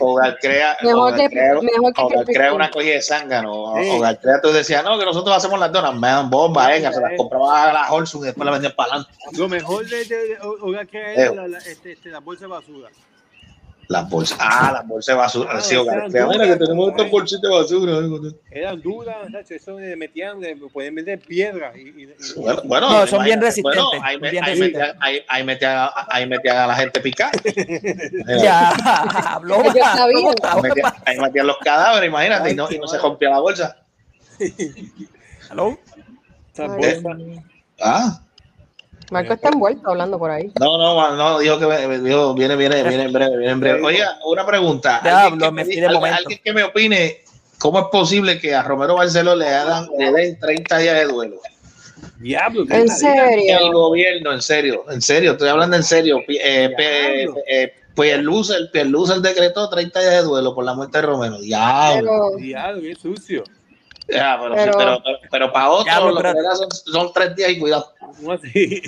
Hogar 0.00 0.36
que- 0.36 0.40
crea, 0.40 0.76
mejor 0.82 1.92
que 1.94 2.02
Hogar 2.02 2.24
crea 2.24 2.52
una 2.52 2.70
colla 2.72 2.90
de 2.90 3.02
zángano. 3.02 3.74
Sí. 3.80 3.88
Hogar 3.90 4.20
crea, 4.20 4.40
tú 4.42 4.48
decías, 4.52 4.82
no, 4.82 4.98
que 4.98 5.04
nosotros 5.04 5.36
hacemos 5.36 5.58
las 5.60 5.70
donas, 5.70 5.94
me 5.94 6.08
dan 6.08 6.28
bombas, 6.28 6.66
venga, 6.66 6.92
se 6.92 7.00
las 7.00 7.12
compraba 7.16 7.70
a 7.70 7.72
la 7.72 7.92
Holson 7.92 8.22
y 8.22 8.26
después 8.26 8.44
las 8.44 8.52
vendían 8.54 8.74
para 8.74 8.94
adelante. 8.94 9.12
Lo 9.38 9.48
mejor 9.48 9.86
de, 9.86 10.04
de, 10.04 10.16
de 10.16 10.38
Hogar 10.40 10.88
Crea 10.88 11.12
Eh. 11.14 11.24
es 11.26 11.34
la, 11.36 11.46
la, 11.46 11.58
este, 11.58 11.92
este, 11.92 12.08
la 12.10 12.18
bolsa 12.18 12.42
de 12.46 12.48
basura. 12.48 12.88
Las 13.88 14.10
bolsas, 14.10 14.36
ah, 14.40 14.70
las 14.72 14.86
bolsas 14.88 15.14
de 15.14 15.18
basura. 15.20 15.50
Ah, 15.52 15.60
sí, 15.60 15.76
mira 15.76 16.44
que 16.46 16.56
tenemos 16.56 16.90
estos 16.90 17.06
¿eh? 17.06 17.10
bolsitas 17.10 17.42
de 17.42 17.48
basura. 17.56 17.92
Eran 18.50 18.80
duras, 18.82 19.30
Nacho, 19.30 19.54
eso 19.54 19.78
le 19.78 19.94
metían, 19.94 20.40
le 20.40 20.56
pueden 20.56 20.92
meter 20.94 21.20
piedras. 21.20 21.76
Y, 21.76 21.80
y- 21.80 22.02
y- 22.02 22.40
Bueno, 22.40 22.62
bueno, 22.64 22.90
No, 22.90 23.06
son 23.06 23.22
bien 23.24 23.40
resistentes, 23.40 23.82
Bueno, 23.84 24.04
ahí, 24.04 24.18
me- 24.18 24.30
bien 24.30 24.42
ahí 24.42 24.50
resistentes. 24.58 24.80
metían, 24.88 24.96
ahí, 25.02 25.20
ahí 25.28 25.44
metían- 25.44 25.88
ahí 26.08 26.26
metían 26.26 26.56
a 26.56 26.66
la 26.66 26.74
gente 26.74 27.00
picada. 27.00 27.32
Ya, 28.42 28.70
habló. 29.34 29.56
Ahí 29.56 29.62
metían, 30.62 30.92
ahí 31.06 31.18
metían 31.20 31.46
los 31.46 31.58
cadáveres, 31.58 32.08
imagínate, 32.08 32.50
y 32.50 32.54
no, 32.56 32.68
y 32.70 32.78
no 32.78 32.86
se 32.88 32.98
rompía 32.98 33.30
la 33.30 33.38
bolsa. 33.40 33.76
Hello. 35.50 35.78
esas 36.52 36.70
Ay. 36.70 37.00
bolsas. 37.02 37.44
Ah, 37.80 38.20
Marco 39.10 39.34
está 39.34 39.48
envuelto 39.50 39.90
hablando 39.90 40.18
por 40.18 40.30
ahí. 40.30 40.50
no, 40.58 40.78
no, 40.78 41.16
no, 41.16 41.38
dijo 41.38 41.58
que 41.58 41.66
me- 41.66 41.98
dijo, 42.00 42.34
viene, 42.34 42.56
viene, 42.56 42.82
viene 42.82 43.04
en 43.04 43.12
breve, 43.12 43.36
viene 43.38 43.52
en 43.52 43.60
breve. 43.60 43.82
Oiga, 43.82 44.18
una 44.24 44.44
pregunta. 44.44 45.00
Ya 45.04 45.22
¿Alguien 45.24 45.32
hablo, 45.34 45.46
que 45.46 45.52
me 45.52 45.56
me 45.60 45.64
fui 45.64 45.74
di- 45.74 45.80
de 45.80 45.86
al- 45.86 45.94
momento. 45.94 46.18
alguien 46.18 46.40
que 46.44 46.52
me 46.52 46.62
opine, 46.64 47.16
¿cómo 47.58 47.78
es 47.80 47.84
posible 47.92 48.38
que 48.40 48.54
a 48.54 48.62
Romero 48.62 48.94
Barceló 48.96 49.36
le, 49.36 49.48
hagan, 49.48 49.88
le 49.98 50.10
den 50.12 50.38
30 50.40 50.78
días 50.78 50.96
de 50.96 51.04
duelo? 51.04 51.36
Diablo, 52.18 52.62
En 52.68 52.72
El 52.82 52.90
serio. 52.90 53.72
gobierno, 53.72 54.32
en 54.32 54.42
serio, 54.42 54.84
en 54.90 55.00
serio, 55.02 55.32
estoy 55.32 55.48
hablando 55.50 55.76
en 55.76 55.82
serio. 55.84 56.20
Eh, 56.28 56.70
pe- 56.76 57.24
eh, 57.46 57.72
Pierlucer, 57.94 58.70
Pierlucer 58.72 59.18
decretó 59.18 59.68
30 59.70 60.00
días 60.00 60.12
de 60.16 60.22
duelo 60.22 60.54
por 60.54 60.64
la 60.64 60.74
muerte 60.74 60.98
de 60.98 61.06
Romero. 61.06 61.38
Diablo. 61.38 62.10
Pero, 62.32 62.36
Diablo, 62.36 62.82
qué 62.82 62.94
sucio. 62.94 63.44
Ya, 64.08 64.38
pero, 64.40 64.54
sí, 64.54 64.60
Pero- 64.64 64.78
pero, 64.78 65.02
pero, 65.04 65.18
pero 65.30 65.52
para 65.52 65.70
otros 65.70 66.22
da 66.22 66.56
son, 66.56 66.70
son 66.70 67.12
tres 67.12 67.34
días 67.34 67.50
y 67.50 67.58
cuidado. 67.58 67.92
¿Cómo 67.98 68.32
así? 68.32 68.82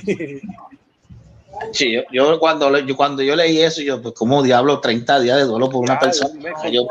Sí, 1.73 1.93
yo, 1.93 2.03
yo 2.13 2.39
cuando, 2.39 2.77
yo 2.79 2.97
cuando 2.97 3.23
yo 3.23 3.35
leí 3.35 3.61
eso, 3.61 3.83
yo, 3.83 4.01
pues, 4.01 4.15
¿cómo 4.15 4.43
diablo 4.43 4.79
30 4.81 5.19
días 5.21 5.39
de 5.39 5.45
duelo 5.45 5.69
por 5.69 5.83
una 5.83 5.99
persona? 5.99 6.35
Yo- 6.71 6.87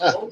ah. 0.00 0.14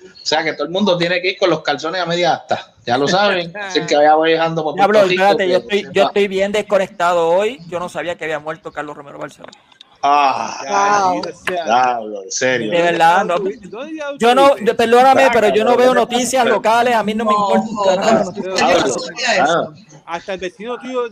O 0.00 0.26
sea, 0.28 0.44
que 0.44 0.52
todo 0.52 0.64
el 0.64 0.70
mundo 0.70 0.98
tiene 0.98 1.22
que 1.22 1.30
ir 1.30 1.38
con 1.38 1.48
los 1.48 1.62
calzones 1.62 2.02
a 2.02 2.04
media 2.04 2.34
asta. 2.34 2.74
Ya 2.84 2.98
lo 2.98 3.08
saben. 3.08 3.50
Así 3.56 3.80
que 3.86 3.96
vaya 3.96 4.14
viajando 4.14 4.62
por 4.62 4.74
Diablo, 4.74 5.00
espérate, 5.00 5.48
yo 5.48 5.56
estoy, 5.56 5.86
yo 5.90 6.04
estoy 6.04 6.28
bien 6.28 6.52
desconectado 6.52 7.30
hoy. 7.30 7.58
Yo 7.68 7.78
no 7.80 7.88
sabía 7.88 8.14
que 8.16 8.24
había 8.24 8.38
muerto 8.38 8.70
Carlos 8.70 8.94
Romero 8.94 9.18
Barcelona. 9.18 9.58
Ah, 10.00 11.10
Wow. 11.12 11.22
Sea. 11.44 11.64
diablo, 11.64 12.22
en 12.24 12.30
serio. 12.30 12.70
De 12.70 12.82
verdad, 12.82 13.24
no. 13.24 13.38
¿Dónde 13.38 13.96
ya 13.96 14.06
Yo 14.18 14.34
no, 14.34 14.54
perdóname, 14.76 15.24
Ah, 15.24 15.30
pero 15.32 15.48
yo 15.48 15.64
no 15.64 15.76
veo 15.76 15.92
noticias 15.94 16.42
pero- 16.44 16.56
locales. 16.56 16.94
A 16.94 17.02
mí 17.02 17.14
no 17.14 17.24
me 17.24 17.32
No, 17.32 17.54
importa. 17.56 17.94
Yo 18.36 18.48
no 18.48 18.54
Diablo. 18.54 18.94
sabía 18.98 19.34
eso. 19.44 19.72
Ah, 19.74 20.14
Hasta 20.14 20.34
el 20.34 20.40
vecino 20.40 20.78
tuyo 20.78 21.02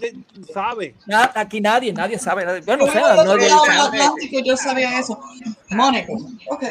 sabe. 0.55 0.95
Aquí 1.35 1.61
nadie, 1.61 1.93
nadie 1.93 2.19
sabe. 2.19 2.47
nadie- 2.47 2.63
Yo 2.65 2.77
no 2.77 2.87
Yo 2.87 2.93
sé. 2.93 2.99
vivo 2.99 3.07
al 3.09 3.27
no- 3.27 3.83
Atlántico, 3.83 4.39
yo 4.45 4.57
sabía 4.57 4.99
eso. 5.01 5.21
Mónica, 5.71 6.13
ok. 6.49 6.63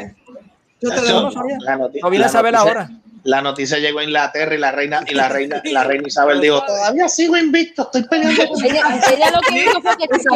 La 0.90 1.78
noti- 1.78 2.00
No 2.02 2.10
vine 2.10 2.24
a 2.24 2.28
la 2.28 2.32
saber 2.32 2.54
noticia- 2.54 2.72
ahora. 2.72 2.90
La 3.24 3.42
noticia 3.42 3.80
llegó 3.80 4.00
a 4.00 4.04
Inglaterra 4.04 4.54
y 4.54 4.60
la 4.60 4.72
reina 4.72 5.04
y 5.08 5.16
la 5.16 5.28
reina 5.30 5.60
la 5.66 5.84
reina 5.84 6.08
Isabel 6.08 6.40
dijo, 6.42 6.62
todavía 6.64 7.08
sigo 7.10 7.36
invicto, 7.36 7.82
estoy 7.82 8.04
peleando 8.04 8.48
con 8.50 8.64
ella, 8.64 8.84
ella 9.12 9.32
lo 9.32 9.40
que 9.42 9.62
hizo 9.62 9.82
fue 9.82 9.98
que 9.98 10.08
dijo. 10.16 10.36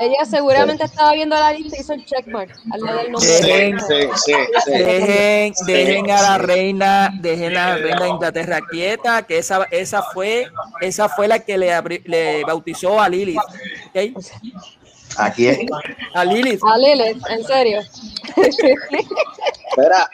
Ella 0.00 0.24
seguramente 0.28 0.84
estaba 0.84 1.12
viendo 1.12 1.36
la 1.36 1.52
lista 1.52 1.76
y 1.76 1.80
hizo 1.80 1.92
el 1.92 2.04
checkmark 2.04 2.50
al 2.72 2.80
lado 2.80 2.98
del 2.98 3.12
nombre. 3.12 3.28
Dejen- 3.30 3.78
sí, 3.80 4.08
sí, 4.24 4.32
sí. 4.64 4.70
Dejen, 4.72 5.52
dejen 5.66 6.10
a 6.10 6.22
la 6.22 6.38
reina, 6.38 7.10
dejen 7.20 7.56
a 7.56 7.68
la 7.70 7.76
reina 7.76 8.00
de 8.02 8.08
Inglaterra 8.08 8.60
quieta, 8.70 9.22
que 9.22 9.38
esa, 9.38 9.64
esa 9.70 10.02
fue, 10.02 10.48
esa 10.80 11.08
fue 11.08 11.28
la 11.28 11.38
que 11.40 11.58
le, 11.58 11.72
abri- 11.74 12.02
le 12.04 12.42
bautizó 12.44 13.00
a 13.00 13.08
Lilith. 13.08 13.38
¿ok? 13.38 14.22
Aquí 15.16 15.48
es. 15.48 15.58
A 16.14 16.24
Lilith. 16.24 16.60
A 16.64 16.76
Lilith, 16.78 17.22
en 17.30 17.44
serio. 17.44 17.80
Espera, 18.36 20.08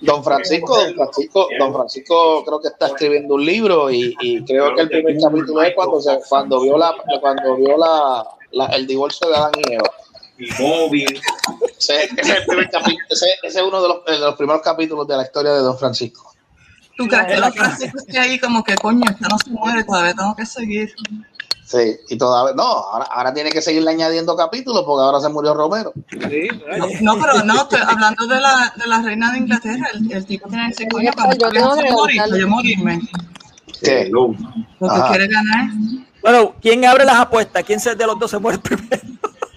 don 0.00 0.22
Francisco, 0.22 0.76
don 0.84 0.94
Francisco, 0.94 1.48
don 1.58 1.72
Francisco 1.74 2.44
creo 2.44 2.60
que 2.60 2.68
está 2.68 2.86
escribiendo 2.88 3.34
un 3.34 3.44
libro 3.44 3.90
y, 3.90 4.14
y 4.20 4.44
creo 4.44 4.74
que 4.74 4.82
el 4.82 4.88
primer 4.88 5.16
capítulo 5.20 5.62
es 5.62 5.74
cuando 5.74 6.00
se, 6.00 6.18
cuando 6.28 6.60
vio 6.60 6.76
la 6.78 6.94
cuando 7.20 7.56
vio 7.56 7.76
la, 7.78 8.24
la- 8.52 8.66
el 8.76 8.86
divorcio 8.86 9.28
de 9.28 9.36
Adán 9.36 9.52
y 9.68 9.72
Eva. 9.74 9.90
Y 10.36 10.62
móvil. 10.62 11.20
Ese, 11.78 12.04
ese 12.04 12.32
es 12.32 12.46
ese- 13.10 13.34
ese 13.42 13.62
uno 13.62 13.80
de 13.80 13.88
los, 13.88 14.04
de 14.04 14.18
los 14.18 14.34
primeros 14.34 14.62
capítulos 14.62 15.06
de 15.06 15.16
la 15.16 15.22
historia 15.22 15.52
de 15.52 15.60
don 15.60 15.78
Francisco. 15.78 16.32
¿Tú 16.96 17.06
crees 17.08 17.26
que 17.26 17.36
los 17.36 17.54
Francisco 17.54 17.98
esté 17.98 18.18
ahí 18.18 18.38
como 18.38 18.62
que 18.62 18.74
coño, 18.76 19.02
esta 19.10 19.26
no 19.28 19.38
se 19.38 19.50
muere, 19.50 19.82
todavía 19.84 20.14
tengo 20.14 20.34
que 20.36 20.46
seguir? 20.46 20.94
Sí, 21.66 21.96
y 22.10 22.18
todavía, 22.18 22.54
no, 22.54 22.62
ahora, 22.62 23.06
ahora 23.06 23.32
tiene 23.32 23.50
que 23.50 23.62
seguirle 23.62 23.90
añadiendo 23.90 24.36
capítulos 24.36 24.82
porque 24.84 25.02
ahora 25.02 25.18
se 25.20 25.30
murió 25.30 25.54
Romero. 25.54 25.92
Sí, 26.10 26.48
No, 27.00 27.14
no, 27.16 27.20
pero 27.22 27.42
no, 27.44 27.62
estoy 27.62 27.80
hablando 27.86 28.26
de 28.26 28.38
la, 28.40 28.72
de 28.76 28.86
la 28.86 29.00
reina 29.00 29.32
de 29.32 29.38
Inglaterra. 29.38 29.86
El, 29.94 30.12
el 30.12 30.26
tipo 30.26 30.46
tiene 30.48 30.64
que 30.64 30.68
decir, 30.70 30.88
coño, 30.88 31.10
cuando 31.14 31.36
Yo 31.36 32.36
yo 32.36 32.48
morirme. 32.48 33.00
¿Qué? 33.82 34.08
Lo 34.10 34.28
que 34.32 35.08
quiere 35.08 35.28
ganar. 35.28 35.70
Bueno, 36.22 36.54
¿quién 36.60 36.84
abre 36.84 37.04
las 37.04 37.16
apuestas? 37.16 37.62
¿Quién 37.64 37.80
se- 37.80 37.94
de 37.94 38.06
los 38.06 38.18
dos 38.18 38.30
se 38.30 38.38
muere 38.38 38.58
primero? 38.58 39.02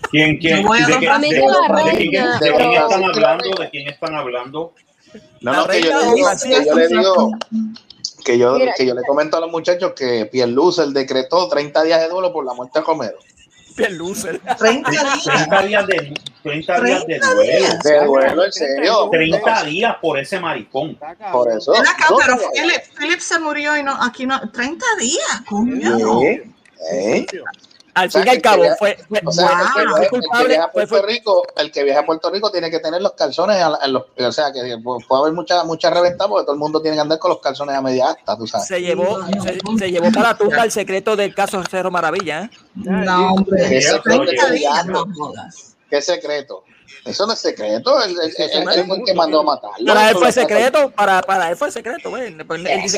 ¿Quién, 0.09 0.37
quién? 0.37 0.61
Yo 0.61 0.67
voy 0.67 0.79
a 0.79 0.87
¿De 0.87 0.99
qué- 0.99 1.05
para 1.07 1.19
mí 1.19 1.29
de- 1.29 1.35
de 1.35 1.41
quién- 1.41 1.75
reina, 1.75 1.91
¿De 2.39 2.39
quién 2.39 2.57
pero- 2.57 2.71
están 2.87 3.03
hablando? 3.03 3.49
¿De 3.59 3.69
quién 3.69 3.87
están 3.89 4.15
hablando? 4.15 4.73
No, 5.41 5.53
no, 5.53 5.67
que 5.67 5.81
yo, 5.81 6.13
digo, 6.13 6.27
que 6.43 6.65
yo 6.65 6.75
le 6.75 6.87
digo 6.87 7.31
que 8.27 8.37
yo, 8.37 8.55
Mira. 8.55 8.73
que 8.75 8.85
yo 8.85 8.93
le 8.93 9.03
comento 9.03 9.37
a 9.37 9.39
los 9.39 9.49
muchachos 9.49 9.93
que 9.95 10.25
Pierlucer 10.25 10.87
decretó 10.87 11.47
30 11.47 11.81
días 11.83 12.01
de 12.01 12.09
duelo 12.09 12.33
por 12.33 12.45
la 12.45 12.53
muerte 12.53 12.79
de 12.79 12.85
Romero. 12.85 13.17
Bien 13.77 13.97
loser. 13.97 14.41
30 14.57 14.89
días. 14.91 15.23
30 15.23 15.61
días 15.61 15.87
de, 15.87 16.13
30 16.43 16.81
días 16.81 16.99
de 17.07 17.19
30 17.19 17.33
duelo. 17.35 17.57
días. 17.57 17.83
De 17.83 18.05
duelo, 18.05 18.45
en 18.45 18.51
serio. 18.51 19.09
30 19.11 19.63
días 19.63 19.95
por 20.01 20.19
ese 20.19 20.39
maricón. 20.39 20.97
Por 21.31 21.51
eso. 21.51 21.71
Ven 21.71 21.87
acá, 21.87 22.07
No, 22.09 22.17
pero 22.17 22.37
Philip, 22.53 22.81
Philip 22.97 23.19
se 23.19 23.39
murió 23.39 23.77
y 23.77 23.83
no, 23.83 23.95
aquí 24.03 24.25
no, 24.25 24.41
30 24.51 24.85
días, 24.99 25.41
coño. 25.47 26.21
¿Eh? 26.23 26.51
¿Eh? 26.91 27.25
Al 27.97 28.11
fin 28.11 28.23
y 28.25 28.29
al 28.29 28.41
cabo, 28.41 28.63
fue, 28.77 28.97
fue, 29.09 29.21
O 29.25 29.31
sea, 29.31 29.49
el 29.49 29.57
que, 29.57 29.63
fue 29.65 29.81
viaja- 29.85 29.95
el 29.97 30.01
que 30.03 30.09
culpable. 30.09 30.59
fue- 30.73 30.87
fue- 30.87 31.01
Rico, 31.01 31.47
el 31.55 31.71
que 31.71 31.83
viaja 31.83 31.99
a 32.01 32.05
Puerto 32.05 32.29
Rico 32.29 32.51
tiene 32.51 32.69
que 32.69 32.79
tener 32.79 33.01
los 33.01 33.13
calzones 33.13 33.57
a 33.61 33.69
la- 33.69 33.79
en 33.83 33.93
los, 33.93 34.03
o 34.17 34.31
sea, 34.31 34.51
que 34.51 34.77
puede 34.83 35.21
haber 35.21 35.33
mucha 35.33 35.63
mucha 35.63 35.89
reventa 35.89 36.27
porque 36.27 36.43
todo 36.45 36.53
el 36.53 36.59
mundo 36.59 36.81
tiene 36.81 36.95
que 36.97 37.01
andar 37.01 37.19
con 37.19 37.29
los 37.29 37.39
calzones 37.39 37.75
a 37.75 37.81
media 37.81 38.09
asta, 38.11 38.37
tú 38.37 38.45
sabes. 38.47 38.67
se 38.67 38.81
llevó, 38.81 39.19
se, 39.41 39.59
se 39.79 39.91
llevó 39.91 40.11
para 40.11 40.29
la 40.29 40.37
tumba 40.37 40.63
el 40.63 40.71
secreto 40.71 41.15
del 41.15 41.33
caso 41.33 41.63
Cerro 41.69 41.89
Maravilla. 41.91 42.43
¿eh? 42.43 42.49
No, 42.75 43.33
hombre, 43.33 43.67
¿Qué 43.69 43.81
secreto 43.81 44.01
30 44.25 44.31
estoy 44.43 44.59
días, 44.59 44.73
dando? 44.75 45.05
no 45.05 45.13
jodas. 45.15 45.75
¿Qué 45.89 46.01
secreto? 46.01 46.63
Eso 47.05 47.25
no 47.25 47.33
es 47.33 47.39
secreto, 47.39 48.01
él, 48.03 48.11
él- 48.11 48.19
él- 48.37 48.67
él 48.73 48.85
fue 48.85 48.97
el 48.97 49.03
que 49.03 49.13
mandó 49.13 49.41
a 49.41 49.43
matarlo. 49.43 49.85
Para 49.85 50.03
él 50.05 50.09
Eso 50.11 50.19
fue 50.19 50.31
secreto, 50.31 50.89
para, 50.91 51.21
para 51.21 51.49
él 51.49 51.57
fue 51.57 51.71
secreto. 51.71 52.15
Él 52.17 52.37
los, 52.37 52.93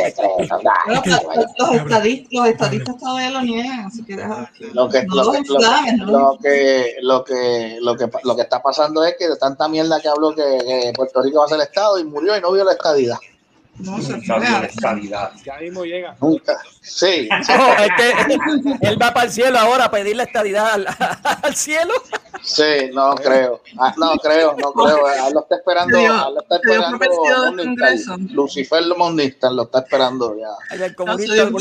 estadistas, 1.76 2.32
los 2.32 2.48
estadistas 2.48 2.98
todavía 2.98 3.30
lo 3.32 3.42
niegan, 3.42 3.80
así 3.86 4.04
que 4.04 4.16
deja. 4.16 4.52
Lo 4.74 4.90
que, 4.90 5.04
No 5.06 5.16
lo, 5.16 5.32
que, 5.32 5.40
lo, 5.48 5.60
no 6.06 6.38
que, 6.42 6.96
lo, 7.02 7.24
que, 7.24 7.78
lo, 7.82 7.96
que, 7.98 8.10
lo 8.24 8.36
que 8.36 8.42
está 8.42 8.62
pasando 8.62 9.04
es 9.04 9.16
que 9.18 9.28
de 9.30 9.38
tanta 9.38 9.68
mierda 9.68 10.00
que 10.02 10.10
habló 10.10 10.34
que, 10.36 10.44
que 10.66 10.92
Puerto 10.96 11.22
Rico 11.22 11.40
va 11.40 11.46
a 11.46 11.50
ser 11.50 11.62
Estado 11.62 12.00
y 12.00 12.04
murió 12.04 12.36
y 12.38 12.42
no 12.42 12.52
vio 12.52 12.64
la 12.64 12.74
estadidad. 12.74 13.18
No, 13.80 14.02
se 14.02 14.18
estabilidad. 14.18 15.32
Ya 15.46 15.58
mismo 15.58 15.84
llega. 15.86 16.16
Nunca. 16.22 16.58
Sí. 16.82 17.28
No, 17.50 17.74
es 17.74 17.90
que 17.98 18.88
él 18.88 19.02
va 19.02 19.14
para 19.14 19.26
el 19.26 19.32
cielo 19.32 19.58
ahora 19.60 19.86
a 19.86 19.92
pedir 19.92 20.16
la 20.16 20.24
estadidad 20.24 20.74
al, 20.74 20.88
al 21.44 21.56
cielo. 21.56 21.94
Sí, 22.42 22.90
no 22.94 23.16
creo. 23.16 23.62
Ah, 23.78 23.94
no 23.98 24.12
creo, 24.18 24.56
no 24.58 24.72
creo. 24.74 25.06
A 25.06 25.28
él 25.28 25.34
lo 25.34 25.42
está 25.42 25.56
esperando. 25.56 25.96
Se 25.98 26.02
dio- 26.04 26.14
a 26.14 26.28
él 26.28 26.34
lo 26.36 26.42
está 26.42 26.56
esperando 26.56 26.98
del 27.56 27.68
Morningstar. 27.68 28.20
Lucifer 28.32 28.84
Morningstar 28.98 29.52
lo 29.52 29.64
está 29.64 29.80
esperando 29.80 30.38
ya. 30.38 30.48
Ay, 30.70 30.82
el 30.84 30.96
comunista 30.96 31.34
del 31.34 31.52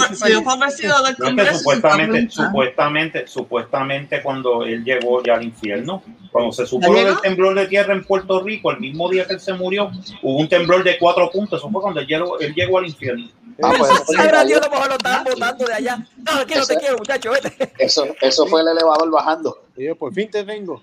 del 1.02 1.02
No, 1.02 1.08
es 1.08 1.16
que 1.16 1.24
Congreso. 1.24 1.58
supuestamente, 1.58 2.30
supuestamente, 2.30 3.26
supuestamente 3.26 4.22
cuando 4.22 4.62
él 4.64 4.84
llegó 4.84 5.22
ya 5.22 5.34
al 5.34 5.42
infierno, 5.44 6.02
cuando 6.30 6.52
se 6.52 6.66
supo 6.66 6.92
del 6.92 7.20
temblor 7.20 7.54
de 7.54 7.66
tierra 7.66 7.92
en 7.94 8.04
Puerto 8.04 8.40
Rico, 8.42 8.70
el 8.70 8.80
mismo 8.80 9.08
día 9.08 9.26
que 9.26 9.34
él 9.34 9.40
se 9.40 9.52
murió, 9.54 9.90
hubo 10.22 10.38
un 10.38 10.48
temblor 10.48 10.84
de 10.84 10.98
cuatro 10.98 11.30
puntos, 11.30 11.58
eso 11.60 11.70
fue 11.70 11.80
cuando 11.80 12.00
él 12.00 12.06
llegó, 12.08 12.38
él 12.40 12.54
llegó 12.54 12.78
al 12.78 12.86
infierno. 12.86 13.28
Ah, 13.62 13.72
pues 13.78 13.90
eso, 13.92 14.04
fue 14.04 14.14
el 14.16 14.20
Sabrá 14.22 14.44
Dios, 14.44 14.60
a 14.60 14.64
lo 14.66 14.70
mejor 14.70 14.88
lo 14.88 14.94
estaban 14.96 15.24
botando 15.24 15.64
de 15.66 15.74
allá. 15.74 15.96
No, 16.16 16.32
aquí 16.40 16.54
no 16.54 16.66
te 16.66 16.76
quiero, 16.76 16.98
muchacho, 16.98 17.30
vete. 17.30 17.72
eso, 17.78 18.06
eso 18.20 18.46
fue 18.46 18.60
el 18.62 18.68
elevador 18.68 19.10
bajando. 19.10 19.64
Y 19.76 19.84
yo, 19.86 19.96
por 19.96 20.12
fin 20.12 20.30
te 20.30 20.42
vengo. 20.42 20.82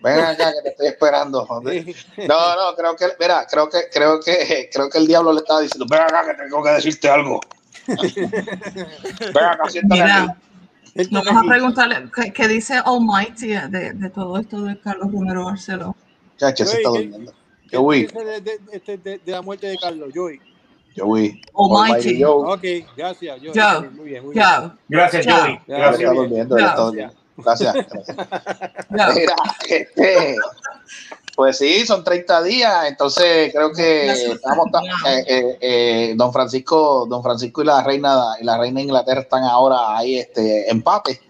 Ven 0.00 0.20
acá 0.20 0.52
que 0.52 0.62
te 0.62 0.68
estoy 0.70 0.86
esperando. 0.88 1.46
joder. 1.46 1.84
No, 2.28 2.56
no, 2.56 2.76
creo 2.76 2.94
que, 2.96 3.06
mira, 3.18 3.46
creo 3.50 3.68
que, 3.70 3.78
creo 3.92 4.20
que, 4.20 4.68
creo 4.72 4.90
que 4.90 4.98
el 4.98 5.06
diablo 5.06 5.32
le 5.32 5.38
estaba 5.38 5.60
diciendo, 5.60 5.86
ven 5.88 6.00
acá 6.02 6.26
que 6.26 6.42
tengo 6.42 6.62
que 6.62 6.70
decirte 6.70 7.08
algo. 7.08 7.40
ven 7.86 9.44
acá, 9.44 9.68
siéntate 9.70 10.02
Mira, 10.02 10.22
aquí. 10.96 11.08
Vamos 11.10 11.44
a 11.44 11.48
preguntarle 11.48 12.10
qué, 12.14 12.32
qué 12.32 12.48
dice 12.48 12.74
Almighty 12.84 13.48
de, 13.48 13.92
de 13.94 14.10
todo 14.10 14.38
esto 14.38 14.62
de 14.62 14.78
Carlos 14.78 15.10
Romero 15.12 15.44
Barceló. 15.46 15.96
Chacho, 16.38 16.64
se 16.66 16.76
está 16.78 16.88
Joey, 16.90 17.02
¿qué- 17.02 17.08
durmiendo. 17.10 17.34
¿Qué 17.74 17.80
Yo 17.80 17.86
vi, 17.88 18.04
piensas 18.06 18.24
de, 18.24 18.40
de, 18.40 18.58
de, 18.86 18.98
de- 18.98 19.18
de 19.18 19.32
la 19.32 19.42
muerte 19.42 19.66
de 19.66 19.76
Carlos? 19.78 20.10
Joey. 20.14 20.38
yo 20.94 21.12
vi. 21.12 21.42
Almighty. 21.58 22.18
Yo, 22.18 22.36
Ok, 22.38 22.62
gracias. 22.96 23.38
Joey. 23.40 23.52
Joe, 23.54 23.90
Muy 23.90 24.04
bien, 24.10 24.24
muy 24.24 24.34
bien. 24.34 24.44
Joe, 24.46 24.70
Gracias. 24.88 25.26
Joey. 25.26 25.58
Gracias. 25.66 26.14
durmiendo. 26.14 26.54
Gracias. 26.56 27.12
gracias. 27.36 27.74
Joe. 27.74 29.14
Mira, 29.14 29.34
este, 29.68 30.36
pues 31.34 31.58
sí, 31.58 31.84
son 31.84 32.04
30 32.04 32.42
días, 32.44 32.86
entonces 32.86 33.52
creo 33.52 33.72
que 33.72 34.06
estamos, 34.12 34.70
ta- 34.70 34.82
eh, 35.10 35.24
eh, 35.26 35.58
eh, 35.60 36.14
don 36.16 36.32
Francisco, 36.32 37.06
don 37.10 37.24
Francisco 37.24 37.62
y 37.62 37.64
la 37.64 37.82
reina 37.82 38.16
y 38.40 38.44
la 38.44 38.56
reina 38.56 38.76
de 38.78 38.84
Inglaterra 38.84 39.20
están 39.22 39.42
ahora 39.42 39.96
ahí 39.98 40.20
este 40.20 40.70
empate. 40.70 41.20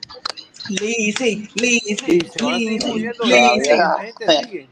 Lizzie, 0.69 1.49
Lizzie, 1.55 2.19
Y 3.25 4.67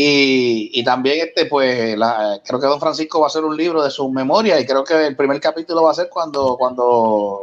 Y, 0.00 0.70
y 0.74 0.84
también 0.84 1.26
este 1.26 1.46
pues 1.46 1.98
la- 1.98 2.40
creo 2.46 2.60
que 2.60 2.66
don 2.68 2.78
Francisco 2.78 3.18
va 3.18 3.26
a 3.26 3.28
hacer 3.28 3.42
un 3.44 3.56
libro 3.56 3.82
de 3.82 3.90
sus 3.90 4.08
memorias 4.12 4.60
y 4.60 4.64
creo 4.66 4.84
que 4.84 5.06
el 5.08 5.16
primer 5.16 5.40
capítulo 5.40 5.82
va 5.82 5.90
a 5.90 5.94
ser 5.94 6.08
cuando 6.08 6.56
cuando 6.56 7.40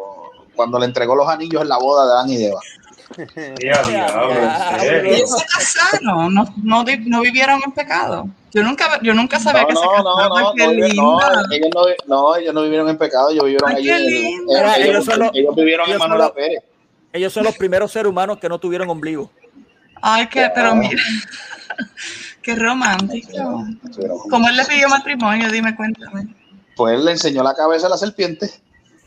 cuando 0.56 0.80
le 0.80 0.86
entregó 0.86 1.16
los 1.18 1.28
anillos 1.28 1.62
en 1.64 1.68
la 1.68 1.78
boda 1.78 2.06
de 2.06 2.12
Adán 2.14 2.30
y 2.30 2.44
Eva. 2.46 2.60
Ellos 3.58 5.30
se 5.38 5.46
casaron, 5.46 6.34
no, 6.34 6.46
no, 6.64 6.86
no 7.04 7.22
vivieron 7.22 7.62
en 7.66 7.72
pecado. 7.74 8.28
Yo 8.54 8.64
nunca, 8.64 9.00
yo 9.02 9.14
nunca 9.14 9.38
sabía 9.40 9.64
No, 9.64 9.68
que 9.68 9.76
se 9.76 9.82
no, 9.86 9.98
no, 9.98 10.16
casaban. 10.16 10.44
no, 10.44 10.54
qué 10.54 10.66
no, 10.66 10.72
ellos 10.72 10.96
no, 10.96 11.20
ellos 11.52 11.70
no, 11.74 11.86
no, 12.08 12.36
ellos 12.38 12.54
no 12.54 12.62
vivieron 12.64 12.88
en 12.90 12.98
pecado, 12.98 13.30
ellos 13.32 13.44
vivieron 13.44 13.70
Ay, 13.76 13.84
ellos, 13.90 14.00
Ellos 14.00 14.78
ellos- 14.78 15.06
son 15.06 15.20
los- 15.20 15.32
ellos 15.34 15.56
vivieron 15.56 15.90
en 15.90 15.98
Manuela 15.98 16.34
Pérez. 16.34 16.64
Ellos 17.12 17.34
son 17.34 17.44
los 17.44 17.56
primeros 17.58 17.92
seres 17.92 18.10
humanos 18.10 18.38
que 18.40 18.48
no 18.48 18.60
tuvieron 18.60 18.90
ombligo. 18.90 19.30
Ay, 20.02 20.28
que, 20.28 20.50
pero 20.56 20.74
mira, 20.76 21.02
qué 22.46 22.56
romántico. 22.56 23.66
¿Cómo 24.30 24.48
él 24.48 24.56
le 24.56 24.66
pidió 24.66 24.88
matrimonio? 24.88 25.52
Dime, 25.52 25.76
cuéntame. 25.76 26.34
Pues 26.76 26.94
él 26.94 27.06
le 27.06 27.12
enseñó 27.12 27.42
la 27.42 27.56
cabeza 27.56 27.88
a 27.88 27.90
la 27.90 27.98
serpiente. 27.98 28.52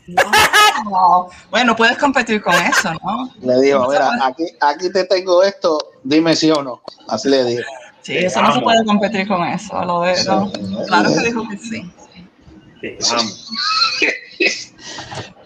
No. 0.07 1.29
Bueno, 1.49 1.75
puedes 1.75 1.97
competir 1.97 2.41
con 2.41 2.53
eso, 2.55 2.91
¿no? 3.03 3.31
Le 3.41 3.61
dijo, 3.61 3.87
mira, 3.89 4.11
aquí, 4.23 4.43
aquí 4.59 4.91
te 4.91 5.05
tengo 5.05 5.43
esto, 5.43 5.77
dime 6.03 6.35
sí 6.35 6.51
o 6.51 6.61
no. 6.61 6.81
Así 7.07 7.29
le 7.29 7.45
dije. 7.45 7.63
Sí, 8.01 8.17
eso 8.17 8.41
no 8.41 8.53
se 8.53 8.61
puede 8.61 8.83
competir 8.85 9.27
con 9.27 9.43
eso. 9.45 9.85
Lo 9.85 10.01
de, 10.01 10.23
no. 10.25 10.51
Claro 10.87 11.13
que 11.13 11.19
dijo 11.19 11.47
que 11.47 11.57
sí. 11.57 11.93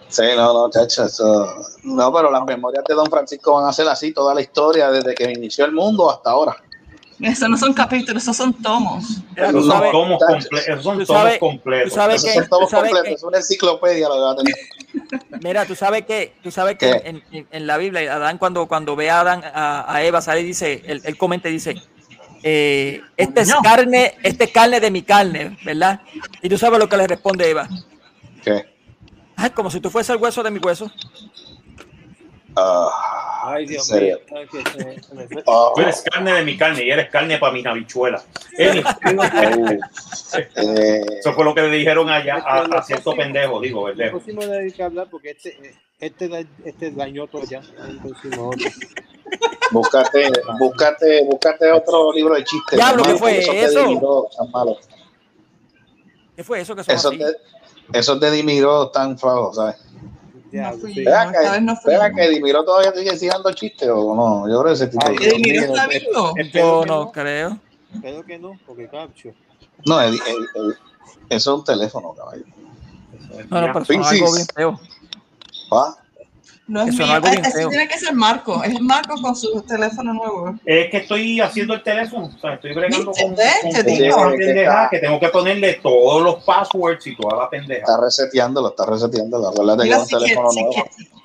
Sí, 0.08 0.22
no, 0.36 0.52
no, 0.52 0.70
chacho, 0.70 1.04
eso. 1.04 1.54
No, 1.82 2.12
pero 2.12 2.30
las 2.30 2.44
memorias 2.44 2.84
de 2.88 2.94
Don 2.94 3.06
Francisco 3.06 3.54
van 3.54 3.68
a 3.68 3.72
ser 3.72 3.88
así, 3.88 4.12
toda 4.12 4.34
la 4.34 4.40
historia, 4.40 4.90
desde 4.90 5.14
que 5.14 5.30
inició 5.30 5.64
el 5.64 5.72
mundo 5.72 6.10
hasta 6.10 6.30
ahora. 6.30 6.56
Eso 7.24 7.48
no 7.48 7.56
son 7.56 7.72
capítulos, 7.72 8.22
esos 8.22 8.36
son 8.36 8.52
tomos. 8.54 9.22
Esos 9.36 9.52
son 9.66 9.68
sabes- 9.68 9.90
tomos 9.92 10.20
comple- 10.22 10.58
esos 10.60 10.82
son 10.84 11.04
tomos 11.04 11.08
sabes- 11.08 11.38
completos. 11.38 11.88
tú 11.90 11.94
sabes 11.94 12.16
Esos 12.16 12.28
que- 12.28 12.34
son 12.40 12.48
todos 12.48 12.64
tú 12.64 12.70
sabes 12.70 12.90
completos, 12.90 13.08
que- 13.08 13.14
es 13.14 13.22
una 13.22 13.38
enciclopedia 13.38 14.08
lo 14.08 14.14
que 14.14 14.20
va 14.20 14.30
a 14.32 14.36
tener. 14.36 14.54
Mira, 15.42 15.64
tú 15.66 15.74
sabes 15.74 16.04
que, 16.06 16.34
tú 16.42 16.50
sabes 16.50 16.78
que 16.78 16.90
en, 17.04 17.22
en- 17.32 17.46
en 17.50 17.66
la 17.66 17.76
Biblia, 17.78 18.14
Adán 18.14 18.38
cuando, 18.38 18.66
cuando 18.66 18.94
ve 18.96 19.10
a 19.10 19.20
Adán 19.20 19.42
a, 19.44 19.92
a 19.92 20.02
Eva 20.04 20.20
sale 20.20 20.40
y 20.42 20.44
dice, 20.44 20.82
él, 20.86 21.00
él 21.04 21.16
comenta 21.16 21.48
y 21.48 21.52
dice, 21.52 21.74
eh, 22.42 23.00
esta 23.16 23.40
es 23.40 23.48
No. 23.48 23.62
carne, 23.62 24.14
esta 24.22 24.44
es 24.44 24.50
carne 24.50 24.78
de 24.80 24.90
mi 24.90 25.02
carne, 25.02 25.56
¿verdad? 25.64 26.00
Y 26.42 26.48
tú 26.48 26.58
sabes 26.58 26.78
lo 26.78 26.88
que 26.88 26.96
le 26.96 27.06
responde 27.06 27.48
Eva. 27.48 27.66
¿Qué? 28.44 28.66
Ay, 29.36 29.50
como 29.50 29.70
si 29.70 29.80
tú 29.80 29.90
fuese 29.90 30.12
el 30.12 30.18
hueso 30.18 30.42
de 30.42 30.50
mi 30.50 30.58
hueso. 30.60 30.90
Ay, 32.56 33.66
Dios 33.66 33.90
mío. 33.92 34.18
Ay, 34.34 34.46
que 34.48 34.62
se- 34.70 35.02
se 35.02 35.14
me 35.14 35.28
fue. 35.28 35.42
Ah, 35.46 35.70
Tú 35.74 35.80
eres 35.82 36.02
carne 36.02 36.32
de 36.32 36.44
mi 36.44 36.56
carne 36.56 36.84
y 36.84 36.90
eres 36.90 37.10
carne 37.10 37.38
para 37.38 37.52
mis 37.52 37.66
habichuelas. 37.66 38.26
Eso 41.18 41.32
fue 41.34 41.44
lo 41.44 41.54
que 41.54 41.62
le 41.62 41.76
dijeron 41.76 42.08
allá 42.08 42.36
a, 42.36 42.62
a 42.62 42.82
cierto 42.82 43.14
pendejo, 43.14 43.60
digo, 43.60 43.88
El 43.88 43.96
¿verdad? 43.96 44.12
próximo 44.12 44.42
no 44.44 44.52
hay 44.52 44.70
que 44.72 44.82
hablar 44.82 45.08
porque 45.10 45.30
este, 45.30 45.74
este, 46.00 46.46
este 46.64 46.90
dañó 46.92 47.26
todo 47.26 47.44
ya. 47.44 47.60
El 47.88 47.98
próximo 47.98 48.48
otro. 48.50 48.66
búscate, 49.72 50.30
búscate, 50.58 51.24
búscate 51.24 51.72
otro 51.72 52.12
libro 52.12 52.34
de 52.34 52.44
chistes. 52.44 52.76
Diablo, 52.78 53.02
¿qué 53.04 53.14
fue 53.16 53.32
de 53.34 53.62
eso? 53.64 53.80
Dimiro 53.86 54.28
están 54.30 54.50
malos. 54.50 54.78
¿Qué 56.36 56.42
fue 56.44 56.60
eso 56.60 56.74
que 56.74 56.82
son 56.84 56.94
Esos 56.94 57.12
así? 57.12 57.18
de, 57.22 57.36
esos 57.98 58.20
de 58.20 58.30
Dimiro 58.30 58.84
están 58.86 59.18
flojos, 59.18 59.56
¿sabes? 59.56 59.76
Diablo, 60.54 60.76
No 60.76 60.80
fui 60.82 60.94
sí. 60.94 61.04
yo. 61.04 61.10
Vez 61.10 61.62
no 61.62 61.74
que, 61.74 61.82
fui 61.82 61.92
yo. 61.94 62.14
que 62.14 62.28
todavía 62.64 62.92
sigue 62.92 63.16
sigue 63.16 63.30
dando 63.32 63.52
chistes 63.52 63.88
o 63.92 64.14
no. 64.14 64.48
Yo 64.48 64.62
creo 64.62 64.72
que 64.72 64.78
Eddie 65.26 65.38
Miro 65.38 65.52
Dios 65.52 65.68
mío, 65.68 65.74
está 65.74 65.86
vivo. 65.88 66.34
Yo 66.36 66.80
que 66.82 66.86
no 66.86 67.12
creo. 67.12 67.58
Espero 67.94 68.24
que 68.24 68.38
no, 68.38 68.58
porque 68.66 68.88
capcho. 68.88 69.30
No, 69.86 70.00
Eddie- 70.00 70.20
Eddie- 70.26 70.48
Eddie- 70.54 70.78
eso 71.30 71.52
es 71.54 71.58
un 71.58 71.64
teléfono, 71.64 72.12
caballo. 72.14 72.44
No, 73.50 73.60
no, 73.60 73.72
pero 73.72 73.84
algo 74.06 74.32
bien 74.34 74.46
feo. 74.54 74.80
¿Va? 75.72 75.96
No 76.66 76.82
es 76.82 76.96
mío. 76.98 77.12
algo 77.12 77.26
Ese 77.28 77.50
feo. 77.50 77.68
tiene 77.68 77.86
que 77.88 77.98
ser 77.98 78.14
Marco. 78.14 78.62
Es 78.64 78.80
Marco 78.80 79.20
con 79.20 79.36
su 79.36 79.60
teléfono 79.62 80.14
nuevo. 80.14 80.54
Es 80.64 80.90
que 80.90 80.96
estoy 80.98 81.40
haciendo 81.40 81.74
el 81.74 81.82
teléfono, 81.82 82.30
o 82.34 82.38
sea, 82.40 82.54
estoy 82.54 82.72
bregando 82.74 83.12
con, 83.12 83.14
con- 83.14 83.34
Te 83.36 83.72
con 83.84 83.84
digo. 83.86 84.16
una 84.16 84.30
pendejada 84.30 84.88
que 84.90 84.98
tengo 84.98 85.20
que 85.20 85.28
ponerle 85.28 85.74
todos 85.82 86.22
los 86.22 86.42
passwords 86.44 87.06
y 87.06 87.16
toda 87.16 87.36
la 87.42 87.50
pendeja. 87.50 87.80
Está 87.80 88.00
reseteándolo, 88.00 88.68
está 88.70 88.86
reseteándolo. 88.86 89.48
Acuérdate 89.48 89.82
que 89.84 89.90
es 89.94 89.98
un 89.98 90.08
teléfono 90.08 90.48
nuevo. 90.52 90.72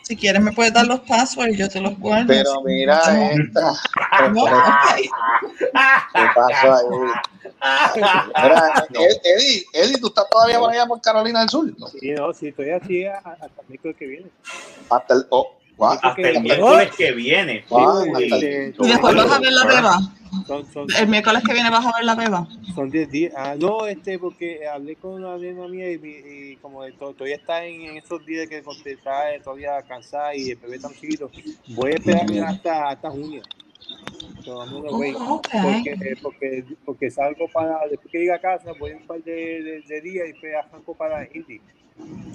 Si 0.09 0.17
quieres 0.17 0.41
me 0.41 0.51
puedes 0.51 0.73
dar 0.73 0.87
los 0.87 1.01
passwords 1.01 1.53
y 1.53 1.57
yo 1.57 1.69
te 1.69 1.79
los 1.79 1.95
guardo. 1.99 2.25
Pero 2.29 2.63
mira 2.63 2.99
esta. 3.31 3.73
No, 4.31 4.43
ok. 4.43 4.95
¿Qué 6.13 6.25
pasó 6.33 6.73
ahí? 6.73 6.85
Mira, 7.95 8.73
Ed- 8.89 9.21
Eddie, 9.23 9.65
Eddie, 9.71 9.97
tú 9.99 10.07
estás 10.07 10.25
todavía 10.31 10.57
por 10.57 10.71
allá 10.71 10.87
por 10.87 10.99
Carolina 10.99 11.41
del 11.41 11.49
Sur. 11.49 11.71
Sí, 11.99 12.09
no, 12.13 12.33
sí, 12.33 12.47
estoy 12.47 12.71
así 12.71 13.05
hasta 13.05 13.45
el 13.45 13.67
miércoles 13.67 13.97
que 13.99 14.05
viene. 14.07 14.25
Hasta 14.89 15.13
el. 15.13 15.27
Oh, 15.29 15.51
Hasta 15.81 16.21
el 16.21 16.41
miércoles 16.41 16.89
que 16.97 17.11
viene. 17.13 17.63
guau, 17.69 18.03
Sí, 18.03 18.11
el- 18.23 18.75
Y 18.79 18.87
después 18.87 19.15
vas 19.15 19.31
a 19.31 19.39
ver 19.39 19.51
la 19.53 19.65
beba. 19.65 19.99
son, 20.45 20.65
son, 20.73 20.87
El 20.99 21.07
miércoles 21.07 21.43
que 21.45 21.53
viene 21.53 21.69
vas 21.69 21.85
a 21.85 21.91
ver 21.95 22.05
la 22.05 22.15
beba. 22.15 22.47
son 22.75 22.89
10 22.91 23.09
días. 23.09 23.33
Ah, 23.35 23.55
no, 23.57 23.85
este, 23.87 24.19
porque 24.19 24.67
hablé 24.67 24.95
con 24.95 25.13
una 25.23 25.37
nena 25.37 25.67
mía 25.67 25.91
y, 25.91 25.97
mi- 25.97 26.51
y 26.51 26.55
como 26.57 26.83
de 26.83 26.91
to- 26.93 27.13
todavía 27.13 27.35
está 27.37 27.65
en, 27.65 27.81
en 27.81 27.97
esos 27.97 28.25
días 28.25 28.47
que 28.47 28.57
está 28.85 29.33
eh, 29.33 29.39
todavía 29.43 29.81
cansada 29.87 30.35
y 30.35 30.49
el 30.51 30.57
bebé 30.57 30.79
tan 30.79 30.91
chiquito, 30.93 31.31
voy 31.67 31.91
a 31.91 31.95
esperar 31.95 32.25
hasta, 32.47 32.89
hasta 32.89 33.09
junio. 33.09 33.41
Oh, 35.17 35.41
porque, 35.63 36.17
porque, 36.21 36.63
porque 36.85 37.11
salgo 37.11 37.47
para, 37.51 37.79
después 37.89 38.11
que 38.11 38.19
llegue 38.19 38.33
a 38.33 38.39
casa, 38.39 38.71
voy 38.79 38.91
un 38.91 39.05
par 39.05 39.21
de, 39.23 39.31
de, 39.31 39.81
de 39.87 40.01
días 40.01 40.27
y 40.27 40.31
después 40.33 40.53
arranco 40.55 40.93
para 40.95 41.23
Indy. 41.33 41.61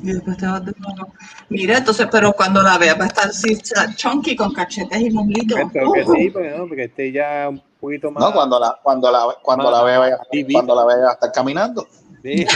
Y 0.02 0.12
después 0.12 0.36
te 0.36 0.46
vas 0.46 0.64
de 0.64 0.72
nuevo. 0.78 1.14
Mira, 1.48 1.78
entonces, 1.78 2.06
pero 2.12 2.32
cuando 2.34 2.62
la 2.62 2.76
veas 2.76 2.98
va 2.98 3.04
a 3.04 3.06
estar 3.06 3.28
así, 3.28 3.56
chunky 3.96 4.36
con 4.36 4.52
cachetes 4.52 5.00
y 5.00 5.10
muslitos. 5.10 5.58
Pero 5.72 5.92
que 5.92 6.04
sí, 6.04 6.30
porque, 6.30 6.50
no, 6.50 6.66
porque 6.68 6.84
esté 6.84 7.10
ya 7.10 7.48
un 7.48 7.62
poquito 7.80 8.10
más. 8.10 8.22
No, 8.22 8.32
cuando 8.32 8.60
la, 8.60 8.78
cuando 8.82 9.10
la, 9.10 9.24
cuando 9.42 9.70
la 9.70 9.82
vea, 9.82 9.98
vaya- 9.98 10.18
cuando 10.52 10.74
la 10.74 10.84
vea 10.84 10.96
va 10.98 11.10
a 11.10 11.14
estar 11.14 11.32
caminando. 11.32 11.88
Sí. 12.22 12.46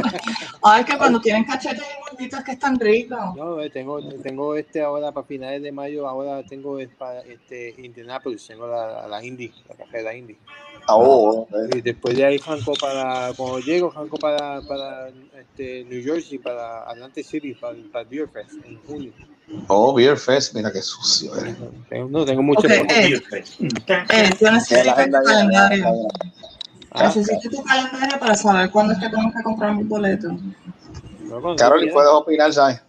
Ay, 0.62 0.84
que 0.84 0.98
cuando 0.98 1.20
tienen 1.20 1.44
cachetes 1.44 1.82
y 1.82 2.10
muslitos 2.12 2.40
que 2.44 2.52
están 2.52 2.78
ricos. 2.78 3.18
No, 3.34 3.60
eh, 3.60 3.70
tengo, 3.70 4.02
tengo 4.18 4.54
este 4.56 4.82
ahora 4.82 5.12
para 5.12 5.26
finales 5.26 5.62
de 5.62 5.72
mayo, 5.72 6.06
ahora 6.08 6.42
tengo 6.44 6.78
es 6.78 6.88
para 6.90 7.20
este 7.20 7.74
Indianapolis, 7.78 8.46
tengo 8.46 8.66
la, 8.66 9.06
la 9.08 9.24
Indy, 9.24 9.52
la 9.68 9.74
carrera 9.76 10.14
Indy. 10.14 10.36
Ah, 10.88 10.96
oh, 10.96 11.40
ok. 11.40 11.50
Y 11.74 11.80
después 11.80 12.16
de 12.16 12.24
ahí 12.24 12.38
janco 12.38 12.72
para, 12.80 13.32
cuando 13.36 13.58
llego, 13.58 13.90
janco 13.90 14.16
para, 14.18 14.60
para 14.62 15.08
este, 15.40 15.84
New 15.84 16.02
Jersey, 16.02 16.38
para 16.38 16.88
Atlantic 16.88 17.24
City, 17.24 17.54
para, 17.54 17.74
para 17.90 18.02
el 18.02 18.08
Beer 18.08 18.28
Fest 18.28 18.52
en 18.64 18.78
junio. 18.86 19.12
Oh, 19.68 19.94
Beer 19.94 20.16
Fest, 20.16 20.54
mira 20.54 20.72
qué 20.72 20.80
sucio. 20.82 21.32
Tengo, 21.88 22.08
no, 22.08 22.24
tengo 22.24 22.42
mucho 22.42 22.60
Ok, 22.66 22.70
eh, 22.70 23.20
Eh, 24.08 24.30
yo 24.30 24.36
Tiene 24.38 24.52
necesito 24.52 24.94
tu 24.94 25.10
calendario. 25.22 26.08
Ah, 26.92 27.04
Necesito 27.04 27.50
tu 27.50 27.62
calendario 27.64 28.18
para 28.18 28.34
saber 28.36 28.70
cuándo 28.70 28.92
es 28.92 28.98
que 29.00 29.08
tengo 29.08 29.32
que 29.32 29.42
comprar 29.42 29.74
mis 29.74 29.88
boletos. 29.88 30.32
no, 31.28 31.56
Carol, 31.56 31.88
puedes 31.92 32.10
opinar, 32.10 32.52
¿sabes? 32.52 32.80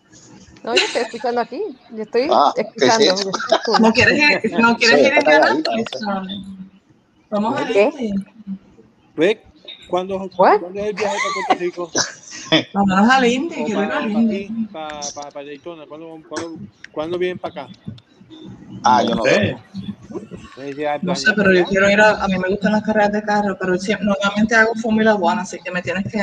No, 0.63 0.75
yo 0.75 0.81
estoy 0.81 1.01
escuchando 1.01 1.41
aquí. 1.41 1.63
Yo 1.95 2.03
estoy 2.03 2.27
Ah, 2.31 2.53
escuchando. 2.57 3.31
¿No 3.79 3.91
quieres 3.91 4.17
ir, 4.17 4.51
no 4.59 4.77
quieres 4.77 4.99
Sí, 4.99 5.05
ir 5.05 5.13
a 5.13 5.19
está 5.19 6.23
Vamos 7.29 7.59
a 7.59 7.67
¿Qué? 7.67 7.91
ir. 7.99 8.13
¿Ves? 9.15 9.37
¿Cuándo? 9.87 10.29
¿Cuándo 10.35 10.69
es 10.79 10.85
el 10.87 10.93
viaje 10.93 11.17
para 11.17 11.33
Puerto 11.33 11.63
Rico? 11.63 11.91
Vámonos 12.73 13.09
al 13.09 13.25
Indy, 13.25 13.55
quiero 13.65 13.81
ir 13.83 13.87
para, 13.87 13.97
al 13.99 14.11
para 14.13 14.23
Indy. 14.23 14.67
para, 14.71 14.99
para, 15.13 15.31
para 15.31 15.45
Daytona. 15.45 15.85
¿Cuándo, 15.85 16.21
cuándo, 16.27 16.59
cuándo 16.91 17.17
vienen 17.17 17.37
para 17.37 17.63
acá? 17.63 17.73
Ah, 18.83 19.03
yo 19.03 19.15
no 19.15 19.23
sé. 19.23 19.57
No 21.01 21.15
sé, 21.15 21.33
pero 21.35 21.53
yo 21.53 21.65
quiero 21.65 21.89
ir 21.89 21.99
a, 21.99 22.23
a 22.23 22.27
mí 22.27 22.37
me 22.37 22.49
gustan 22.49 22.71
las 22.71 22.83
carreras 22.83 23.11
de 23.11 23.21
carro, 23.23 23.57
pero 23.59 23.77
siempre, 23.77 24.07
normalmente 24.07 24.55
hago 24.55 24.73
Fórmula 24.75 25.15
One, 25.15 25.41
así 25.41 25.59
que 25.63 25.71
me 25.71 25.81
tienes 25.81 26.03
que, 26.05 26.19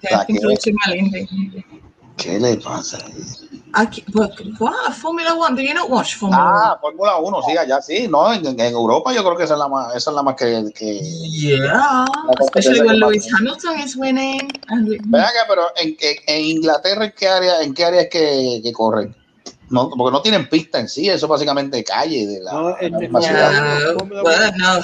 tienes 0.00 0.26
que 0.26 0.32
introducirme 0.32 0.78
al 0.86 0.96
Indy. 0.96 1.28
¿Qué 2.18 2.38
le 2.38 2.56
pasa? 2.56 2.98
Aquí, 3.74 4.02
but, 4.12 4.32
wow, 4.58 4.72
Formula 4.92 5.34
One. 5.34 5.54
Do 5.54 5.62
you 5.62 5.72
not 5.72 5.88
watch 5.88 6.16
Formula 6.16 6.72
Ah, 6.74 6.78
Fórmula 6.80 7.18
1, 7.18 7.42
sí, 7.42 7.56
allá 7.56 7.80
sí. 7.80 8.08
No, 8.08 8.32
en, 8.32 8.44
en 8.46 8.60
Europa 8.60 9.12
yo 9.12 9.22
creo 9.22 9.36
que 9.36 9.44
esa 9.44 9.54
es 9.54 9.60
la 9.60 9.68
más, 9.68 9.94
esa 9.94 10.10
es 10.10 10.16
la 10.16 10.22
más 10.22 10.34
que. 10.34 10.64
que? 10.74 11.00
Yeah, 11.30 12.06
especially 12.40 12.80
when 12.80 12.98
Lewis 12.98 13.28
Hamilton 13.32 13.78
is 13.80 13.94
winning. 13.96 14.50
And 14.68 14.88
we, 14.88 14.98
Ven 15.04 15.20
acá, 15.20 15.44
pero 15.48 15.62
en, 15.76 15.96
en, 16.00 16.16
en 16.26 16.44
Inglaterra, 16.56 17.04
¿en 17.04 17.12
qué 17.16 17.28
área, 17.28 17.62
en 17.62 17.74
qué 17.74 17.84
área 17.84 18.00
es 18.02 18.08
que, 18.10 18.60
que 18.64 18.72
corren? 18.72 19.14
No, 19.70 19.90
porque 19.90 20.12
no 20.12 20.22
tienen 20.22 20.48
pista 20.48 20.80
en 20.80 20.88
sí, 20.88 21.08
eso 21.08 21.26
es 21.26 21.30
básicamente 21.30 21.84
calle 21.84 22.26
de 22.26 22.40
la, 22.40 22.52
No, 22.52 22.74
de 22.76 23.08
la 23.08 23.20
ciudad. 23.20 23.94
Formula 23.98 24.22
well, 24.22 24.52
no. 24.56 24.78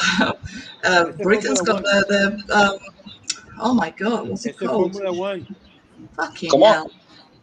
Uh, 0.85 1.13
Britain's 1.25 1.63
got 1.63 1.83
the, 1.83 2.05
the 2.07 2.55
um, 2.55 2.79
oh 3.61 3.75
my 3.75 3.93
God, 3.99 4.29
what's 4.29 4.45
it 4.45 4.51
Este 4.51 4.65
es 4.67 4.71
called? 4.71 4.93
Fórmula. 4.93 5.47
Fucking 6.17 6.51
¿Cómo? 6.51 6.67
hell. 6.67 6.91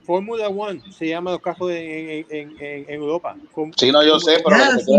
Fórmula 0.06 0.50
One 0.50 0.82
se 0.98 1.08
llama 1.08 1.32
los 1.32 1.42
carros 1.42 1.70
en, 1.72 2.10
en, 2.10 2.26
en, 2.30 2.56
en 2.60 2.90
Europa. 2.90 3.36
Fórmula- 3.54 3.76
Sí, 3.78 3.92
no, 3.92 4.04
yo 4.04 4.20
sé, 4.20 4.38
pero 4.44 4.58
Yeah, 4.58 4.72
decir, 4.74 4.96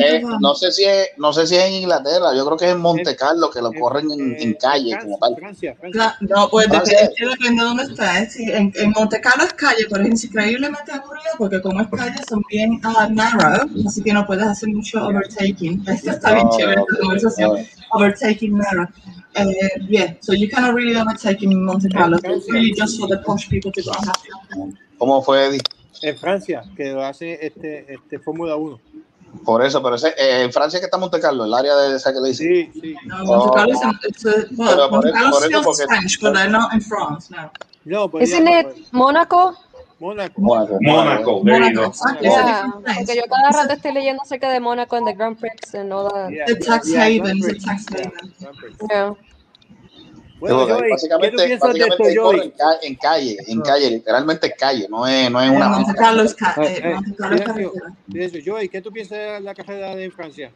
eh, 0.00 0.24
um, 0.24 0.40
no 0.40 0.54
sé 0.54 0.70
si 0.72 0.84
es, 0.84 1.08
no 1.18 1.32
sé 1.32 1.46
si 1.46 1.56
es 1.56 1.64
en 1.64 1.72
Inglaterra, 1.74 2.34
yo 2.34 2.44
creo 2.46 2.56
que 2.56 2.66
es 2.66 2.72
en 2.72 2.80
Monte 2.80 3.16
Carlo 3.16 3.50
que 3.50 3.60
lo 3.60 3.72
corren 3.72 4.10
en, 4.12 4.36
en 4.40 4.54
calle 4.54 4.96
como 5.02 5.18
tal. 5.18 5.36
Francia, 5.36 5.76
No, 6.20 6.48
pues 6.50 6.68
depende, 6.68 6.94
es 7.16 7.56
de 7.56 7.62
dónde 7.62 7.82
estés. 7.84 8.32
Sí, 8.32 8.44
en, 8.50 8.72
en 8.76 8.90
Monte 8.92 9.20
Carlo 9.20 9.44
es 9.44 9.52
calle, 9.54 9.84
pero 9.90 10.04
es 10.04 10.24
increíblemente 10.24 10.92
aburrido 10.92 11.30
porque 11.38 11.60
como 11.60 11.80
es 11.80 11.88
calle 11.88 12.20
son 12.28 12.42
bien 12.48 12.80
ah, 12.84 13.08
narrow, 13.10 13.68
así 13.86 14.02
que 14.02 14.12
no 14.12 14.26
puedes 14.26 14.44
hacer 14.46 14.68
mucho 14.70 15.04
overtaking. 15.06 15.82
Esto 15.88 16.10
está 16.12 16.34
bien 16.34 16.48
chévere 16.50 16.80
esta 16.80 17.00
conversación. 17.00 17.66
Overtaking 17.92 18.56
narrow. 18.56 18.86
Uh, 19.36 19.46
yeah, 19.88 20.14
so 20.20 20.32
you 20.32 20.48
cannot 20.48 20.74
really 20.74 20.96
overtake 20.96 21.42
in 21.42 21.64
Monte 21.64 21.88
Carlo. 21.88 22.18
It's 22.24 22.50
really 22.50 22.72
just 22.72 22.98
for 22.98 23.06
the 23.06 23.18
posh 23.18 23.48
people 23.48 23.70
to 23.72 23.82
go 23.82 23.92
and 23.92 24.06
have 24.06 24.16
fun. 24.52 24.78
¿Cómo 24.98 25.24
fue, 25.24 25.46
Eddie? 25.46 25.60
En 26.02 26.16
Francia, 26.16 26.64
que 26.76 26.92
lo 26.92 27.04
hace 27.04 27.38
este, 27.46 27.94
este 27.94 28.18
Fórmula 28.18 28.56
1. 28.56 28.80
Por 29.44 29.64
eso, 29.64 29.82
pero 29.82 29.94
ese, 29.94 30.08
eh, 30.08 30.42
en 30.42 30.52
Francia 30.52 30.80
que 30.80 30.86
está 30.86 30.98
Monte 30.98 31.20
Carlo, 31.20 31.44
el 31.44 31.54
área 31.54 31.76
de 31.76 31.96
esa 31.96 32.12
que 32.12 32.20
le 32.20 32.28
dice. 32.30 32.70
Sí, 32.72 32.80
sí. 32.80 32.94
No, 33.06 33.24
Monte 33.24 33.50
Carlo 33.54 33.72
is, 33.72 33.80
it's 34.08 34.26
a, 34.26 34.30
well, 34.56 34.70
Pero 34.70 34.90
por 34.90 35.04
Monte 35.04 35.12
Carlo 35.50 35.72
Spanish, 35.74 36.20
but 36.20 36.34
they're 36.34 36.50
not 36.50 36.72
in 36.72 36.80
France, 36.80 37.30
no. 37.30 37.50
No, 37.84 38.10
Isn't 38.20 38.46
it? 38.46 38.92
Mónaco. 38.92 39.56
Mónaco. 40.00 40.40
Mónaco, 40.40 40.78
Mónaco, 40.80 41.92
porque 41.92 43.16
yo 43.16 43.22
cada 43.28 43.50
rato 43.62 43.74
estoy 43.74 43.92
leyendo 43.92 44.22
acerca 44.22 44.48
de 44.50 44.58
Mónaco 44.58 44.96
and 44.96 45.06
the 45.06 45.12
Grand 45.12 45.38
Prix 45.38 45.74
and 45.74 45.92
all 45.92 46.08
that. 46.10 46.30
Yeah, 46.30 46.46
The 46.46 46.56
tax 46.56 46.88
yeah, 46.88 47.04
haven, 47.04 47.38
Grand 47.38 47.44
it's 47.44 47.46
a 47.46 47.50
Prix. 47.50 47.64
tax. 47.64 47.86
Yeah. 48.90 49.14
Bueno, 50.40 50.66
Joey, 50.66 50.68
¿qué 50.68 50.82
tú 50.84 50.90
básicamente, 50.90 51.44
piensas 51.46 51.72
de 51.74 51.78
esto, 51.80 51.98
básicamente 51.98 52.16
Joey? 52.18 52.40
en 52.40 52.50
ca- 52.52 52.78
en 52.82 52.94
calle, 52.94 53.36
en 53.46 53.60
calle, 53.60 53.90
literalmente 53.90 54.46
es 54.46 54.54
calle, 54.58 54.86
no 54.88 55.06
es, 55.06 55.30
no 55.30 55.42
es 55.42 55.50
una 55.50 55.66
En 55.66 55.70
Monte 55.70 55.84
pista. 55.92 56.02
Carlo 56.02 56.22
es 56.22 56.34
ca- 56.34 56.54
Eh, 56.56 56.66
eh, 56.66 56.80
eh, 56.82 56.94
Monte 56.94 57.14
Carlo 57.16 57.36
es 57.36 57.42
silencio, 57.42 57.72
carretera. 57.72 57.96
silencio. 58.10 58.40
Joey, 58.46 58.68
¿qué 58.70 58.80
tú 58.80 58.90
piensas 58.90 59.18
de 59.18 59.40
la 59.40 59.54
carrera 59.54 59.94
de 59.94 60.10
Francia? 60.10 60.50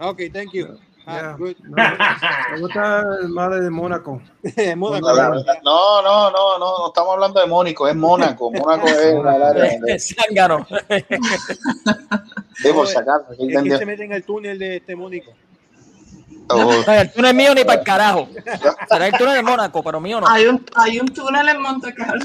Ok, 0.00 0.22
thank 0.32 0.52
you. 0.54 0.78
Ah, 1.06 1.12
Yeah. 1.20 1.36
good. 1.36 1.56
No, 1.62 1.76
me 2.54 2.60
gusta 2.60 3.04
el 3.22 3.28
madre 3.30 3.60
de 3.60 3.70
Mónaco. 3.70 4.20
Mónaco. 4.76 5.06
No, 5.64 6.02
no, 6.02 6.02
no, 6.02 6.30
no, 6.30 6.58
no, 6.58 6.58
no 6.58 6.86
estamos 6.88 7.14
hablando 7.14 7.40
de 7.40 7.46
Mónico, 7.46 7.88
es 7.88 7.96
Mónaco. 7.96 8.50
Mónaco 8.52 8.86
es 8.86 8.98
el 9.02 9.26
área 9.26 9.98
Zángano. 9.98 10.66
Sí, 12.56 12.68
acaso, 12.68 13.26
aquí 13.32 13.52
Es 13.54 13.62
que 13.62 13.78
se 13.78 13.86
mete 13.86 14.04
en 14.04 14.12
el 14.12 14.24
túnel 14.24 14.58
de 14.58 14.76
este 14.76 14.94
Mónico. 14.94 15.32
Oh, 16.48 16.56
No, 16.86 16.92
el 16.92 17.10
túnel 17.12 17.34
mío 17.34 17.54
ni 17.54 17.64
para 17.64 17.78
el 17.80 17.84
carajo. 17.86 18.28
Será 18.88 19.06
el 19.06 19.12
túnel 19.14 19.34
de 19.36 19.42
Mónaco, 19.42 19.82
pero 19.82 20.00
mío 20.00 20.20
no. 20.20 20.28
Hay 20.28 20.46
un, 20.46 20.64
hay 20.74 21.00
un 21.00 21.08
túnel 21.08 21.48
en 21.48 21.60
Monte 21.62 21.94
Carlo. 21.94 22.24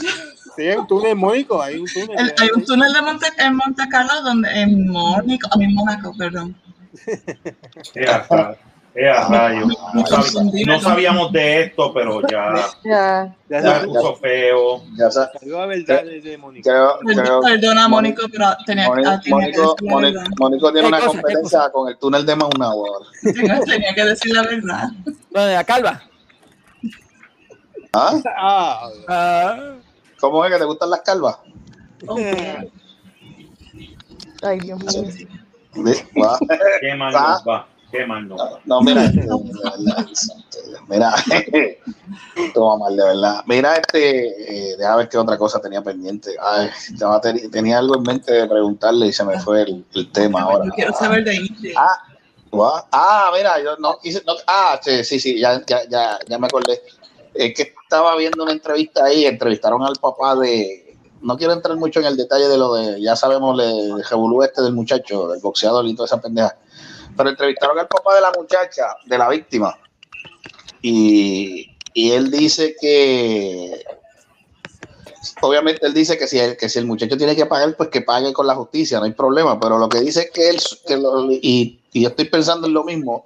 Sí, 0.56 0.64
hay 0.68 0.76
un 0.76 0.88
túnel 0.88 1.16
Mónico, 1.16 1.62
hay 1.62 1.78
un 1.78 1.86
túnel. 1.88 2.18
El- 2.20 2.34
hay 2.40 2.50
un 2.56 2.66
túnel 2.66 2.92
de 2.94 3.02
Monte, 3.02 3.28
en 3.38 3.56
Monte 3.56 3.84
Carlo 3.90 4.22
donde 4.24 4.50
en 4.62 4.88
Mónaco, 4.90 5.48
a 5.52 5.58
mí 5.58 5.68
Mónaco, 5.74 6.14
perdón. 6.18 6.56
Ea, 7.96 8.26
rayo. 8.98 9.68
No, 10.66 10.80
sabíamos 10.82 11.32
de 11.32 11.62
esto, 11.64 11.94
pero 11.94 12.22
ya. 12.28 12.54
Ya 12.84 13.36
ya 13.50 13.62
se 13.62 13.80
se 13.82 13.88
puso 13.88 14.16
feo. 14.16 14.82
ya 14.98 15.12
salió 15.12 15.60
la 15.60 15.66
verdad 15.68 16.04
de, 16.04 16.20
de 16.22 16.62
creo, 16.64 17.00
perdona, 17.42 17.88
Mónico, 17.88 18.28
pero 18.32 18.46
tenía, 18.66 18.88
Mónico, 18.90 19.10
tenía 19.10 19.22
que 19.22 19.30
Mónico, 19.30 19.62
decir 19.76 19.88
la 19.88 19.92
Mónico, 19.94 20.20
verdad. 20.20 20.32
Mónico 20.40 20.72
tiene 20.74 20.88
¿Qué 20.90 20.96
una 20.96 21.06
competencia 21.06 21.70
con 21.72 21.90
el 21.90 21.98
túnel 21.98 22.26
de 22.26 22.36
Maunabo 22.36 22.88
ahora. 22.88 23.06
Tenía, 23.22 23.60
tenía 23.66 23.94
que 23.96 24.06
decir 24.06 24.34
la 24.34 24.42
verdad. 24.44 24.90
¿Dónde 25.32 25.54
la 25.54 25.64
calva? 25.64 26.02
¿Ah? 27.94 28.20
Ah, 28.36 28.90
Ah, 29.08 29.76
¿Cómo 30.20 30.44
es 30.44 30.52
que 30.52 30.58
te 30.58 30.66
gustan 30.66 30.90
las 30.90 31.02
calvas? 31.02 31.38
Ay, 34.44 34.60
Dios 34.60 34.80
mío. 34.80 35.04
Qué 36.82 36.96
mal 36.96 37.14
va. 37.16 37.68
Qué 37.92 38.06
mal 38.06 38.32
va. 38.32 38.60
No, 38.66 38.82
mira, 38.82 39.06
este, 39.06 39.22
de 39.22 39.28
verdad, 39.28 40.08
mira, 40.90 41.16
toma 42.54 42.78
mal, 42.86 42.96
de 42.98 43.04
verdad. 43.04 43.44
Mira, 43.46 43.76
este, 43.78 44.72
eh, 44.72 44.76
déjame 44.78 44.98
ver 44.98 45.10
qué 45.10 45.18
otra 45.18 45.38
cosa 45.38 45.60
tenía 45.62 45.82
pendiente. 45.82 46.36
Ay, 46.42 46.70
tenía 47.52 47.78
algo 47.80 47.96
en 47.96 48.04
mente 48.04 48.34
de 48.34 48.48
preguntarle 48.48 49.08
y 49.08 49.14
se 49.14 49.24
me 49.24 49.40
fue 49.40 49.62
el, 49.64 49.86
el 49.94 50.12
tema 50.12 50.42
ahora. 50.42 50.66
Yo 50.66 50.72
quiero 50.72 50.94
saber 50.94 51.24
de. 51.24 51.74
Ah, 51.78 51.98
ah, 52.92 53.32
mira, 53.36 53.62
yo 53.62 53.76
no 53.78 53.98
quise, 54.00 54.22
no- 54.26 54.34
ah, 54.48 54.80
sí, 54.82 55.04
sí, 55.04 55.20
sí, 55.20 55.40
ya, 55.40 55.62
ya, 55.66 55.88
ya, 55.90 56.18
ya 56.28 56.38
me 56.40 56.48
acordé. 56.48 56.82
Es 57.34 57.54
que 57.54 57.74
estaba 57.84 58.16
viendo 58.16 58.44
una 58.44 58.52
entrevista 58.54 59.06
ahí, 59.06 59.26
entrevistaron 59.26 59.84
al 59.84 59.96
papá 60.02 60.36
de, 60.36 60.98
no 61.22 61.38
quiero 61.38 61.54
entrar 61.54 61.78
mucho 61.78 62.00
en 62.00 62.08
el 62.08 62.18
detalle 62.18 62.48
de 62.48 62.58
lo 62.58 62.74
de, 62.74 63.02
ya 63.02 63.16
sabemos, 63.16 63.60
el 63.62 64.04
revolú 64.10 64.44
este 64.44 64.62
del 64.62 64.74
muchacho, 64.74 65.28
del 65.28 65.40
boxeador 65.42 65.86
y 65.86 65.94
toda 65.96 66.06
esa 66.08 66.22
pendeja, 66.22 66.58
pero 67.18 67.30
entrevistaron 67.30 67.78
al 67.80 67.88
papá 67.88 68.16
de 68.16 68.22
la 68.22 68.32
muchacha, 68.32 68.96
de 69.06 69.18
la 69.18 69.28
víctima, 69.30 69.78
y, 70.82 71.76
y 71.94 72.12
él 72.12 72.30
dice 72.32 72.76
que, 72.80 73.84
obviamente 75.42 75.86
él 75.86 75.94
dice 75.94 76.18
que 76.18 76.28
si, 76.28 76.40
el, 76.40 76.56
que 76.58 76.70
si 76.70 76.80
el 76.80 76.86
muchacho 76.86 77.18
tiene 77.18 77.36
que 77.36 77.46
pagar, 77.46 77.76
pues 77.76 77.90
que 77.90 78.02
pague 78.02 78.32
con 78.34 78.48
la 78.48 78.56
justicia, 78.56 79.00
no 79.00 79.06
hay 79.06 79.12
problema, 79.14 79.60
pero 79.60 79.78
lo 79.78 79.90
que 79.90 80.00
dice 80.00 80.22
es 80.22 80.32
que 80.32 80.50
él, 80.50 80.58
que 80.86 80.98
lo- 80.98 81.32
y, 81.32 81.80
y 81.92 82.02
yo 82.04 82.10
estoy 82.10 82.26
pensando 82.26 82.68
en 82.68 82.74
lo 82.74 82.84
mismo, 82.84 83.26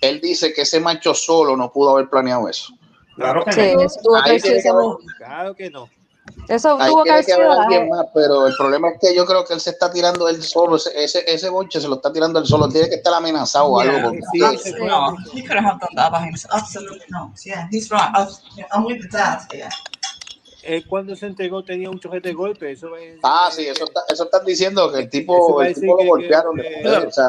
él 0.00 0.20
dice 0.20 0.52
que 0.52 0.62
ese 0.62 0.80
macho 0.80 1.14
solo 1.14 1.56
no 1.56 1.72
pudo 1.72 1.90
haber 1.90 2.08
planeado 2.08 2.48
eso. 2.48 2.72
Claro 3.14 3.44
que 3.44 3.52
Sí, 3.52 3.60
no. 4.72 4.98
claro 5.18 5.54
que 5.54 5.70
no. 5.70 5.90
Eso 6.48 6.76
Ahí 6.80 6.90
tuvo 6.90 7.04
que 7.04 7.10
haber 7.12 7.24
que 7.24 7.32
sido 7.32 7.52
alguien 7.52 7.88
más, 7.88 8.06
pero 8.12 8.46
el 8.46 8.54
problema 8.56 8.90
es 8.90 8.98
que 9.00 9.14
yo 9.14 9.24
creo 9.24 9.44
que 9.44 9.54
él 9.54 9.60
se 9.60 9.70
está 9.70 9.90
tirando 9.92 10.28
él 10.28 10.42
solo, 10.42 10.76
ese, 10.76 10.90
ese, 11.02 11.24
ese 11.32 11.48
bonche 11.48 11.80
se 11.80 11.88
lo 11.88 11.96
está 11.96 12.12
tirando 12.12 12.38
él 12.40 12.46
solo, 12.46 12.68
tiene 12.68 12.88
que 12.88 12.96
estar 12.96 13.14
amenazado 13.14 13.66
o 13.66 13.80
algo. 13.80 13.92
Yeah, 13.92 14.02
porque- 14.04 14.58
Sí, 14.58 14.70
sí. 14.70 14.74
no, 14.84 15.16
he 15.34 15.42
could 15.46 15.58
have 15.58 15.78
done 15.80 15.94
that 15.96 16.10
by 16.12 16.26
himself. 16.28 16.52
Absolutely 16.54 17.04
not. 17.10 17.30
Yeah, 17.44 17.68
he's 17.70 17.90
right. 17.90 18.10
Abs- 18.14 18.42
I'm 18.72 18.84
with 18.84 19.00
the 19.02 19.08
dad. 19.16 19.40
Yeah. 19.52 19.68
Él 20.64 20.86
cuando 20.86 21.16
se 21.16 21.26
entregó 21.26 21.64
tenía 21.64 21.90
un 21.90 21.98
chojete 21.98 22.28
de 22.28 22.34
golpe. 22.34 22.70
Eso 22.72 22.96
es, 22.96 23.18
Ah, 23.22 23.48
sí, 23.50 23.66
eso, 23.66 23.84
está, 23.84 24.00
eso 24.08 24.24
están 24.24 24.44
diciendo 24.44 24.90
que 24.92 24.98
el 25.00 25.10
tipo, 25.10 25.60
el 25.62 25.74
tipo 25.74 25.96
lo 26.02 26.08
golpearon 26.08 26.56
que- 26.56 26.62
después, 26.62 27.04
o 27.06 27.10
sea, 27.10 27.28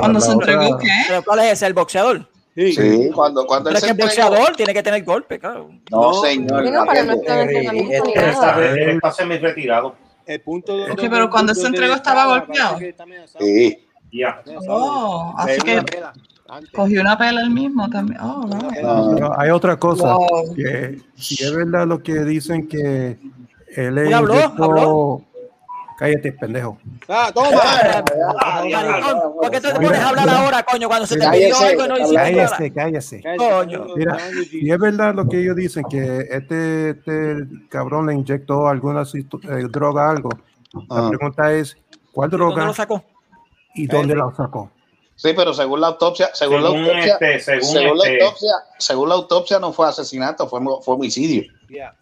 Cuando 0.00 0.20
se 0.20 0.30
otra- 0.32 0.52
entregó, 0.52 0.78
¿qué? 0.78 0.88
¿Pero 1.08 1.22
cuál 1.24 1.40
es 1.40 1.52
ese? 1.52 1.66
¿El 1.66 1.74
boxeador? 1.74 2.26
Sí. 2.54 2.72
sí, 2.72 3.10
cuando, 3.12 3.44
cuando 3.46 3.70
él 3.70 3.74
Pero 3.74 3.78
es 3.78 3.80
se 3.90 3.96
que 3.96 4.02
el 4.02 4.08
boxeador 4.08 4.54
tiene 4.56 4.72
que 4.72 4.82
tener 4.82 5.02
golpe, 5.04 5.38
claro. 5.40 5.70
no, 5.90 6.00
No, 6.00 6.14
señor, 6.22 6.70
no, 6.70 6.84
pero 6.88 7.04
no 7.04 7.12
está 7.14 7.42
en. 7.42 7.50
Él 7.50 8.90
está 8.96 9.10
semi-retirado. 9.10 9.96
El 10.26 10.40
punto 10.40 10.76
donde, 10.76 10.92
Ok, 10.92 11.00
pero 11.10 11.28
cuando 11.28 11.54
se 11.54 11.66
entregó 11.66 11.92
él 11.92 11.98
estaba 11.98 12.26
golpeado. 12.26 12.78
Sí, 13.40 13.78
Ya. 14.12 14.40
Oh, 14.68 15.34
así 15.36 15.60
que 15.62 15.82
cogió 16.72 17.00
una 17.00 17.18
pela 17.18 17.40
él 17.42 17.50
mismo 17.50 17.90
también. 17.90 18.20
Oh, 18.20 18.46
no, 18.46 18.68
Pero 19.14 19.40
hay 19.40 19.50
otra 19.50 19.76
cosa, 19.76 20.14
Wow. 20.14 20.54
que 20.54 21.00
si 21.16 21.42
es 21.42 21.52
verdad 21.52 21.86
lo 21.88 22.02
que 22.02 22.20
dicen 22.24 22.68
que 22.68 23.18
él 23.76 23.94
le 23.96 24.10
¿Y 24.10 24.12
habló? 24.12 24.34
inyectó- 24.34 24.64
¿Habló? 24.64 25.22
Cállate, 25.98 26.32
pendejo. 26.32 26.76
Ah, 27.08 27.30
toma. 27.32 27.50
Maricón, 28.70 29.32
¿por 29.40 29.50
qué 29.50 29.60
te 29.60 29.72
pones 29.74 29.92
a 30.00 30.08
hablar 30.08 30.28
ahora, 30.28 30.62
coño, 30.64 30.88
cuando 30.88 31.06
se 31.06 31.16
te 31.16 31.28
pidió 31.30 31.56
algo 31.56 31.84
y 31.84 31.88
no 31.88 31.98
hiciste 31.98 32.14
nada? 32.14 32.24
Cállese, 32.56 32.72
cállese. 32.72 33.22
Coño. 33.36 33.86
Mira, 33.96 34.16
y 34.52 34.70
es 34.70 34.78
verdad 34.78 35.14
lo 35.14 35.28
que 35.28 35.40
ellos 35.40 35.54
dicen, 35.56 35.84
que 35.88 36.26
este, 36.30 36.90
este 36.90 37.46
cabrón 37.68 38.06
le 38.06 38.14
inyectó 38.14 38.66
alguna 38.68 39.02
eh, 39.02 39.66
droga, 39.70 40.10
algo. 40.10 40.30
La 40.88 41.06
Ah. 41.06 41.08
pregunta 41.08 41.52
es, 41.52 41.76
¿cuál 42.12 42.30
¿Dónde 42.30 42.44
droga 42.44 42.64
lo 42.66 42.74
sacó? 42.74 43.04
y 43.74 43.86
dónde 43.86 44.16
la 44.16 44.32
sacó? 44.36 44.70
sí, 45.16 45.32
pero 45.36 45.54
según 45.54 45.80
la 45.80 45.86
autopsia, 45.88 46.30
según, 46.34 46.62
la 46.64 46.70
autopsia, 46.70 47.12
este, 47.20 47.38
según 47.40 47.62
según 47.68 47.98
la 47.98 48.04
este- 48.08 48.24
autopsia, 48.24 48.50
según 48.78 49.08
la 49.08 49.14
autopsia 49.14 49.58
no 49.60 49.72
fue 49.72 49.88
asesinato, 49.88 50.48
fue, 50.48 50.60
fue 50.82 50.94
homicidio. 50.96 51.44
Yeah. 51.68 51.94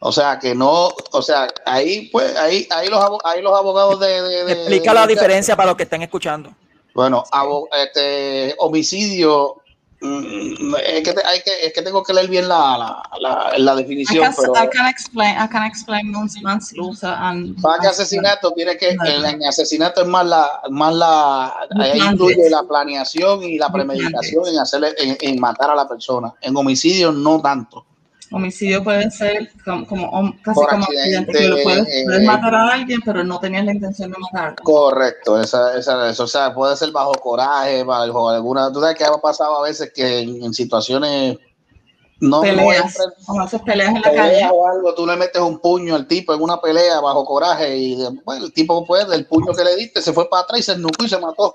O 0.00 0.12
sea, 0.12 0.38
que 0.38 0.54
no, 0.54 0.88
o 1.12 1.22
sea, 1.22 1.48
ahí 1.66 2.08
pues, 2.12 2.36
ahí, 2.36 2.66
ahí 2.70 2.88
los, 2.88 3.04
ahí 3.24 3.42
los 3.42 3.52
abogados 3.56 3.98
de, 3.98 4.22
de- 4.22 4.44
de- 4.44 4.52
Explica 4.52 4.90
de- 4.90 4.94
la 4.94 5.06
de- 5.06 5.14
diferencia 5.14 5.56
para 5.56 5.68
los 5.68 5.76
que 5.76 5.82
estén 5.84 6.02
escuchando. 6.02 6.54
Bueno, 6.94 7.24
abo- 7.32 7.68
este, 7.72 8.54
homicidio 8.58 9.62
Mm, 10.00 10.76
es, 10.76 11.02
que 11.02 11.12
te- 11.12 11.26
hay 11.26 11.40
que, 11.42 11.50
es 11.66 11.72
que 11.72 11.82
tengo 11.82 12.04
que 12.04 12.14
leer 12.14 12.28
bien 12.30 12.46
la, 12.46 12.78
la, 12.78 13.02
la, 13.20 13.58
la 13.58 13.72
I 13.74 13.76
definición, 13.82 14.22
can, 14.22 14.34
pero 14.36 14.52
I 14.52 14.68
can 14.68 14.86
explain, 14.86 15.34
I 15.36 15.48
can 15.48 15.64
explain 15.64 16.12
manslaughter 16.12 17.10
and 17.10 17.60
para 17.60 17.80
que 17.80 17.88
asesinato 17.88 18.52
tiene 18.52 18.76
que, 18.76 18.90
el, 18.90 19.24
en 19.24 19.44
asesinato 19.44 20.02
es 20.02 20.06
más 20.06 20.24
la, 20.24 20.60
más 20.70 20.94
la, 20.94 21.46
ahí 21.80 21.98
incluye 21.98 22.48
la 22.48 22.62
planeación 22.62 23.42
y 23.42 23.58
la 23.58 23.72
premeditación 23.72 24.46
en 24.46 24.60
hacerle, 24.60 24.94
en, 24.98 25.18
en 25.20 25.40
matar 25.40 25.70
a 25.70 25.74
la 25.74 25.88
persona. 25.88 26.32
En 26.42 26.56
homicidio 26.56 27.10
no 27.10 27.40
tanto. 27.40 27.84
Homicidio 28.30 28.84
puede 28.84 29.10
ser 29.10 29.50
como, 29.64 30.34
casi 30.42 30.54
Por 30.54 30.68
como 30.68 30.84
accidente, 30.84 31.30
accidente, 31.30 31.56
que 31.56 31.62
puedes, 31.62 31.88
eh, 31.88 32.02
puedes 32.04 32.24
matar 32.24 32.54
a 32.54 32.68
alguien, 32.74 33.00
pero 33.04 33.24
no 33.24 33.40
tenías 33.40 33.64
la 33.64 33.72
intención 33.72 34.10
de 34.10 34.18
matarlo. 34.18 34.56
Correcto, 34.62 35.40
esa, 35.40 35.76
esa, 35.78 36.10
eso, 36.10 36.24
o 36.24 36.26
sea, 36.26 36.52
puede 36.52 36.76
ser 36.76 36.92
bajo 36.92 37.12
coraje, 37.12 37.82
bajo 37.84 38.28
alguna, 38.28 38.70
tú 38.70 38.80
sabes 38.80 38.96
que 38.96 39.04
ha 39.04 39.12
pasado 39.12 39.58
a 39.58 39.62
veces 39.62 39.92
que 39.94 40.20
en, 40.20 40.42
en 40.42 40.52
situaciones 40.52 41.38
no, 42.20 42.38
no 42.38 42.40
Peleas, 42.42 42.96
como 43.26 43.44
esas 43.44 43.62
peleas 43.62 43.90
en 43.90 44.02
la 44.02 44.12
calle. 44.12 44.30
pelea 44.30 44.52
o 44.52 44.66
algo, 44.66 44.94
tú 44.94 45.06
le 45.06 45.16
metes 45.16 45.40
un 45.40 45.60
puño 45.60 45.94
al 45.94 46.06
tipo 46.06 46.34
en 46.34 46.42
una 46.42 46.60
pelea 46.60 47.00
bajo 47.00 47.24
coraje 47.24 47.76
y 47.76 47.96
bueno, 48.24 48.46
el 48.46 48.52
tipo 48.52 48.84
pues 48.84 49.06
del 49.08 49.26
puño 49.26 49.52
que 49.54 49.62
le 49.62 49.76
diste 49.76 50.02
se 50.02 50.12
fue 50.12 50.28
para 50.28 50.42
atrás 50.42 50.60
y 50.60 50.62
se 50.64 50.76
nucó 50.76 51.04
y 51.04 51.08
se 51.08 51.18
mató. 51.18 51.54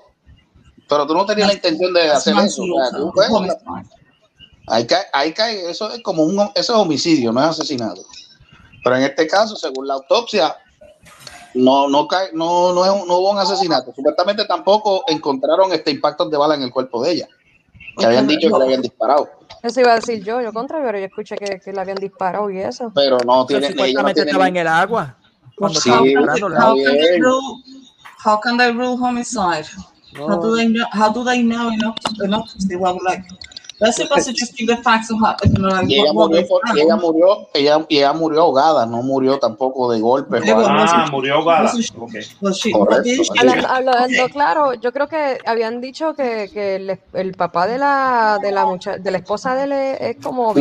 Pero 0.88 1.06
tú 1.06 1.14
no 1.14 1.26
tenías 1.26 1.48
la 1.48 1.54
intención 1.54 1.92
de 1.92 2.10
hacer 2.10 2.34
eso. 2.38 2.62
o 2.62 2.80
sea, 2.80 2.96
tú, 2.96 3.12
pues. 3.14 3.30
Ahí 4.66 4.86
cae, 4.86 5.04
ahí 5.12 5.32
cae, 5.32 5.70
eso 5.70 5.90
es 5.90 6.02
como 6.02 6.22
un 6.24 6.38
eso 6.54 6.72
es 6.72 6.78
homicidio, 6.78 7.32
no 7.32 7.40
es 7.40 7.46
asesinato. 7.48 8.02
Pero 8.82 8.96
en 8.96 9.02
este 9.04 9.26
caso, 9.26 9.56
según 9.56 9.86
la 9.88 9.94
autopsia, 9.94 10.56
no, 11.54 11.88
no 11.88 12.06
cae, 12.08 12.30
no, 12.32 12.72
no, 12.72 12.84
es 12.84 12.90
un- 12.90 13.06
no 13.08 13.18
hubo 13.18 13.30
un 13.30 13.38
asesinato. 13.38 13.92
Supuestamente 13.94 14.44
tampoco 14.44 15.04
encontraron 15.06 15.72
este 15.72 15.90
impactos 15.90 16.30
de 16.30 16.36
bala 16.36 16.54
en 16.56 16.62
el 16.62 16.70
cuerpo 16.70 17.02
de 17.02 17.12
ella. 17.12 17.28
Que 17.96 18.06
habían 18.06 18.26
dicho 18.26 18.48
que 18.50 18.58
le 18.58 18.64
habían 18.64 18.82
disparado. 18.82 19.28
Eso 19.62 19.80
iba 19.80 19.92
a 19.92 19.94
decir 19.96 20.22
yo, 20.22 20.40
yo 20.42 20.52
contrario, 20.52 20.84
pero 20.84 20.98
yo 20.98 21.04
escuché 21.06 21.36
que, 21.36 21.60
que 21.60 21.72
le 21.72 21.80
habían 21.80 21.96
disparado 21.96 22.50
y 22.50 22.58
eso. 22.58 22.90
Pero 22.94 23.18
no 23.24 23.46
Pero 23.46 23.60
tiene, 23.60 23.68
no 23.68 23.72
supuestamente 23.72 24.14
tiene 24.14 24.30
estaba 24.32 24.48
en 24.48 24.56
el 24.56 24.66
agua. 24.66 25.16
Cuando 25.56 25.80
Sí, 25.80 25.88
estaban 25.90 26.18
How 26.60 26.74
can, 26.74 26.96
they 26.96 27.20
rule? 27.20 27.62
How 28.24 28.40
can 28.40 28.58
they 28.58 28.72
rule 28.72 28.96
homicide? 29.00 29.66
How 30.18 30.40
do 30.40 30.56
they 30.56 30.66
know? 30.66 30.86
How 30.92 31.12
do 31.12 31.24
they 31.24 31.42
know 31.42 31.70
enough 31.72 31.96
enough 32.22 32.48
to 32.68 32.76
well, 32.78 32.98
like, 33.04 33.24
to 34.26 34.32
just 34.32 34.56
give 34.56 34.68
the 34.68 34.76
facts 34.82 35.10
of 35.10 35.18
Y 35.88 35.94
ella 35.94 36.12
what, 36.12 36.28
murió, 36.28 36.46
por- 36.46 36.60
y 36.76 36.80
ella 36.80 36.96
murió, 36.96 37.48
ella, 37.54 37.84
y 37.88 37.96
ella 37.98 38.12
murió 38.12 38.42
ahogada, 38.42 38.86
no 38.86 39.02
murió 39.02 39.38
tampoco 39.38 39.90
de 39.92 40.00
sé. 40.86 40.94
Ah, 40.96 41.08
murió 41.10 41.34
ahogada. 41.34 41.68
Eso 41.68 41.78
es- 41.80 41.90
Ok. 41.98 42.14
Was 42.40 42.56
she, 42.56 42.70
Correcto. 42.70 43.22
Hablando 43.38 43.92
Okay. 44.04 44.28
claro, 44.30 44.74
yo 44.74 44.92
creo 44.92 45.08
que 45.08 45.38
habían 45.44 45.80
dicho 45.80 46.14
que, 46.14 46.48
que 46.52 46.76
el, 46.76 46.98
el 47.14 47.34
papá 47.34 47.66
de 47.66 47.78
la 47.78 48.38
de 48.40 48.52
la 48.52 48.64
mucha, 48.64 48.96
de 48.96 49.10
la 49.10 49.18
esposa 49.18 49.54
de 49.56 49.64
él 49.64 49.72
es, 49.72 50.16
como 50.22 50.52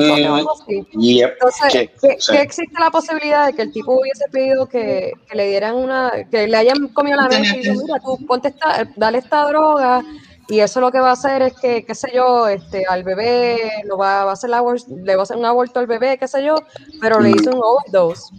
así. 0.51 0.85
Yep. 0.93 1.31
Entonces, 1.33 1.71
Sí, 1.71 1.89
¿qué, 2.01 2.15
sí. 2.19 2.31
qué 2.31 2.41
existe 2.41 2.79
la 2.79 2.89
posibilidad 2.89 3.45
de 3.47 3.53
que 3.53 3.61
el 3.61 3.71
tipo 3.71 3.93
hubiese 3.99 4.25
pedido 4.31 4.65
que, 4.67 5.11
que 5.29 5.35
le 5.35 5.49
dieran 5.49 5.75
una, 5.75 6.11
que 6.31 6.47
le 6.47 6.57
hayan 6.57 6.87
comido 6.89 7.17
la 7.17 7.23
noche 7.23 7.57
y 7.59 7.61
que- 7.61 7.71
mira, 7.71 7.99
tú 8.03 8.17
ponte 8.25 8.49
esta, 8.49 8.87
dale 8.95 9.19
esta 9.19 9.47
droga 9.47 10.01
y 10.47 10.59
eso 10.59 10.81
lo 10.81 10.91
que 10.91 10.99
va 10.99 11.09
a 11.09 11.13
hacer 11.13 11.41
es 11.41 11.53
que, 11.53 11.85
qué 11.85 11.95
sé 11.95 12.11
yo, 12.13 12.47
este, 12.47 12.85
al 12.85 13.03
bebé 13.03 13.57
lo 13.85 13.97
va, 13.97 14.25
va 14.25 14.31
a 14.31 14.33
hacer 14.33 14.49
la 14.49 14.61
le 14.61 15.15
va 15.15 15.21
a 15.21 15.23
hacer 15.23 15.37
un 15.37 15.45
aborto 15.45 15.79
al 15.79 15.87
bebé, 15.87 16.17
qué 16.17 16.27
sé 16.27 16.43
yo, 16.43 16.55
pero 16.99 17.19
le 17.19 17.31
hizo 17.31 17.51
un 17.51 17.61
overdose 17.63 18.33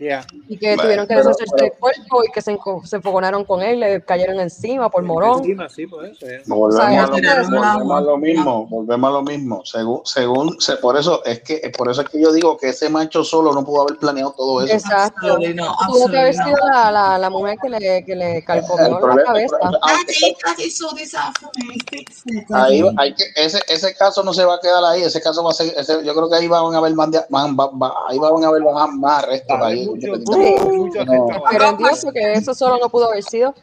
Yeah. 0.00 0.26
y 0.48 0.58
que 0.58 0.66
Bueno, 0.70 0.82
tuvieron 0.82 1.06
que 1.06 1.14
pero- 1.14 1.28
deshacerse 1.28 1.54
del 1.56 1.72
cuerpo 1.78 2.24
y 2.24 2.32
que 2.32 2.42
se, 2.42 2.58
se 2.84 2.96
enfogonaron 2.96 3.44
con 3.44 3.62
él, 3.62 3.78
le 3.78 4.02
cayeron 4.04 4.40
encima 4.40 4.90
por 4.90 5.02
morón. 5.04 5.38
Encima, 5.38 5.68
sí, 5.68 5.86
por 5.86 6.04
eso. 6.04 6.26
yeah. 6.26 6.40
Volvemos, 6.46 6.74
O 6.84 6.88
sea, 6.90 7.02
a 7.04 7.06
lo, 7.06 7.14
tiraron 7.14 7.44
volvemos 7.46 7.66
agua. 7.76 7.98
a 7.98 8.00
lo 8.00 8.16
mismo, 8.18 8.66
volvemos 8.66 9.08
a 9.08 9.12
lo 9.12 9.22
mismo. 9.22 9.62
Según, 9.64 10.00
según, 10.04 10.60
se- 10.60 10.76
por 10.78 10.96
eso 10.98 11.24
es 11.24 11.40
que, 11.42 11.72
por 11.78 11.88
eso 11.90 12.00
es 12.02 12.08
que 12.08 12.20
yo 12.20 12.32
digo 12.32 12.56
que 12.56 12.70
ese 12.70 12.88
macho 12.90 13.22
solo 13.22 13.52
no 13.52 13.64
pudo 13.64 13.82
haber 13.82 13.96
planeado 13.98 14.32
todo 14.36 14.62
eso. 14.62 14.74
Exacto. 14.74 15.38
Tuvo 15.38 16.08
que 16.10 16.18
haber 16.18 16.34
sido 16.34 16.56
la, 16.72 16.90
la, 16.90 17.18
la 17.18 17.30
mujer 17.30 17.56
que 17.62 17.68
le, 17.70 18.04
que 18.04 18.16
le 18.16 18.44
calcomió 18.44 18.98
la 19.00 19.22
cabeza. 19.24 19.56
problema- 19.58 19.78
ah, 19.80 19.96
ahí 22.54 22.82
hay 22.98 23.14
que, 23.14 23.24
ese, 23.36 23.60
ese 23.68 23.94
caso 23.94 24.22
no 24.22 24.32
se 24.32 24.44
va 24.44 24.54
a 24.56 24.60
quedar 24.60 24.84
ahí, 24.84 25.02
ese 25.02 25.20
caso 25.20 25.42
va 25.44 25.50
a 25.50 25.54
ser, 25.54 25.72
ese- 25.76 26.04
yo 26.04 26.14
creo 26.14 26.28
que 26.28 26.36
ahí 26.36 26.48
van 26.48 26.74
a 26.74 26.78
haber 26.78 26.94
más, 26.94 27.10
de- 27.10 27.24
más- 27.28 27.48
va- 27.50 27.70
va- 27.70 27.94
ahí 28.08 28.18
van 28.18 28.42
a 28.44 28.48
haber 28.48 28.62
más, 28.62 28.90
más 28.92 29.24
arrestos 29.24 29.58
ahí. 29.62 29.83
Mucho- 29.86 30.16
Sí. 30.16 30.76
mucho 30.76 31.04
No. 31.04 31.12
arrestado. 31.12 31.44
Pero 31.50 31.68
entiendo 31.70 32.12
que 32.12 32.32
eso 32.32 32.54
solo 32.54 32.78
no 32.78 32.88
pudo 32.88 33.10
haber 33.10 33.22
sido. 33.22 33.54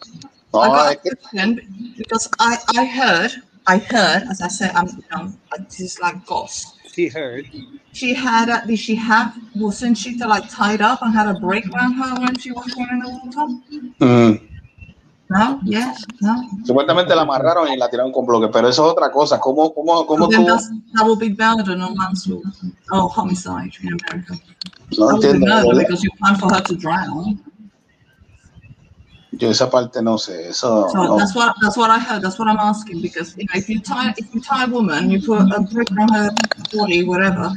I 0.54 0.68
No, 0.68 0.72
got 0.72 0.92
es 0.92 0.98
a 0.98 1.02
que 1.02 1.10
question 1.12 1.94
because 1.98 2.30
I, 2.40 2.58
I 2.78 2.86
heard, 2.86 3.32
I 3.68 3.78
heard, 3.78 4.24
as 4.30 4.42
I 4.42 4.50
said, 4.50 4.72
I'm, 4.76 4.88
you 4.88 5.04
know, 5.12 5.32
this 5.70 5.80
is 5.80 6.00
like 6.02 6.26
ghost. 6.26 6.76
She 6.94 7.08
heard. 7.08 7.46
She 7.94 8.14
had, 8.14 8.50
a, 8.50 8.66
did 8.68 8.78
she 8.80 8.96
have, 8.96 9.34
wasn't 9.56 9.98
she 9.98 10.18
like 10.18 10.50
tied 10.50 10.82
up 10.82 11.02
and 11.04 11.14
had 11.14 11.28
a 11.28 11.40
break 11.40 11.66
around 11.74 11.94
her 11.94 12.16
when 12.20 12.38
she 12.38 12.52
was 12.52 12.66
going 12.74 12.90
in 12.92 13.00
the 13.00 13.10
water? 13.10 13.54
mm, 14.02 14.42
No, 15.32 15.62
yes, 15.64 16.06
no. 16.20 16.36
supuestamente 16.66 17.16
la 17.16 17.22
amarraron 17.22 17.72
y 17.72 17.78
la 17.78 17.90
tiraron 17.90 18.12
con 18.12 18.26
bloques, 18.26 18.50
pero 18.52 18.68
eso 18.68 18.86
es 18.86 18.92
otra 18.92 19.10
cosa. 19.10 19.40
¿Cómo, 19.40 19.74
cómo, 19.74 20.06
cómo 20.06 20.28
that 20.28 21.06
will 21.06 21.16
be 21.16 21.30
murder, 21.30 21.78
not 21.78 21.96
manslaughter. 21.96 22.52
Oh, 22.92 23.08
homicide 23.08 23.72
in 23.82 23.94
America. 23.94 24.36
No 24.98 25.12
entiendo. 25.12 25.74
because 25.78 26.04
you 26.04 26.12
plan 26.20 26.36
for 26.36 26.54
her 26.54 26.62
to 26.62 26.76
drown. 26.76 27.42
Yo 29.32 29.50
esa 29.50 29.70
parte 29.70 30.02
no 30.02 30.18
sé, 30.18 30.50
eso 30.50 30.90
So 30.90 31.02
no. 31.02 31.18
that's 31.18 31.34
what 31.34 31.56
that's 31.62 31.78
what 31.78 31.90
I 31.90 31.98
heard. 31.98 32.22
That's 32.22 32.38
what 32.38 32.50
I'm 32.50 32.60
asking 32.60 33.02
because 33.02 33.34
you 33.38 33.46
know 33.46 33.58
if 33.58 33.70
you 33.70 33.80
tie 33.80 34.14
if 34.18 34.36
you 34.36 34.42
tie 34.42 34.66
a 34.66 34.68
woman, 34.68 35.10
you 35.10 35.22
put 35.22 35.40
a 35.40 35.62
brick 35.62 35.90
on 35.92 36.10
her 36.10 36.30
body, 36.74 37.06
whatever, 37.06 37.54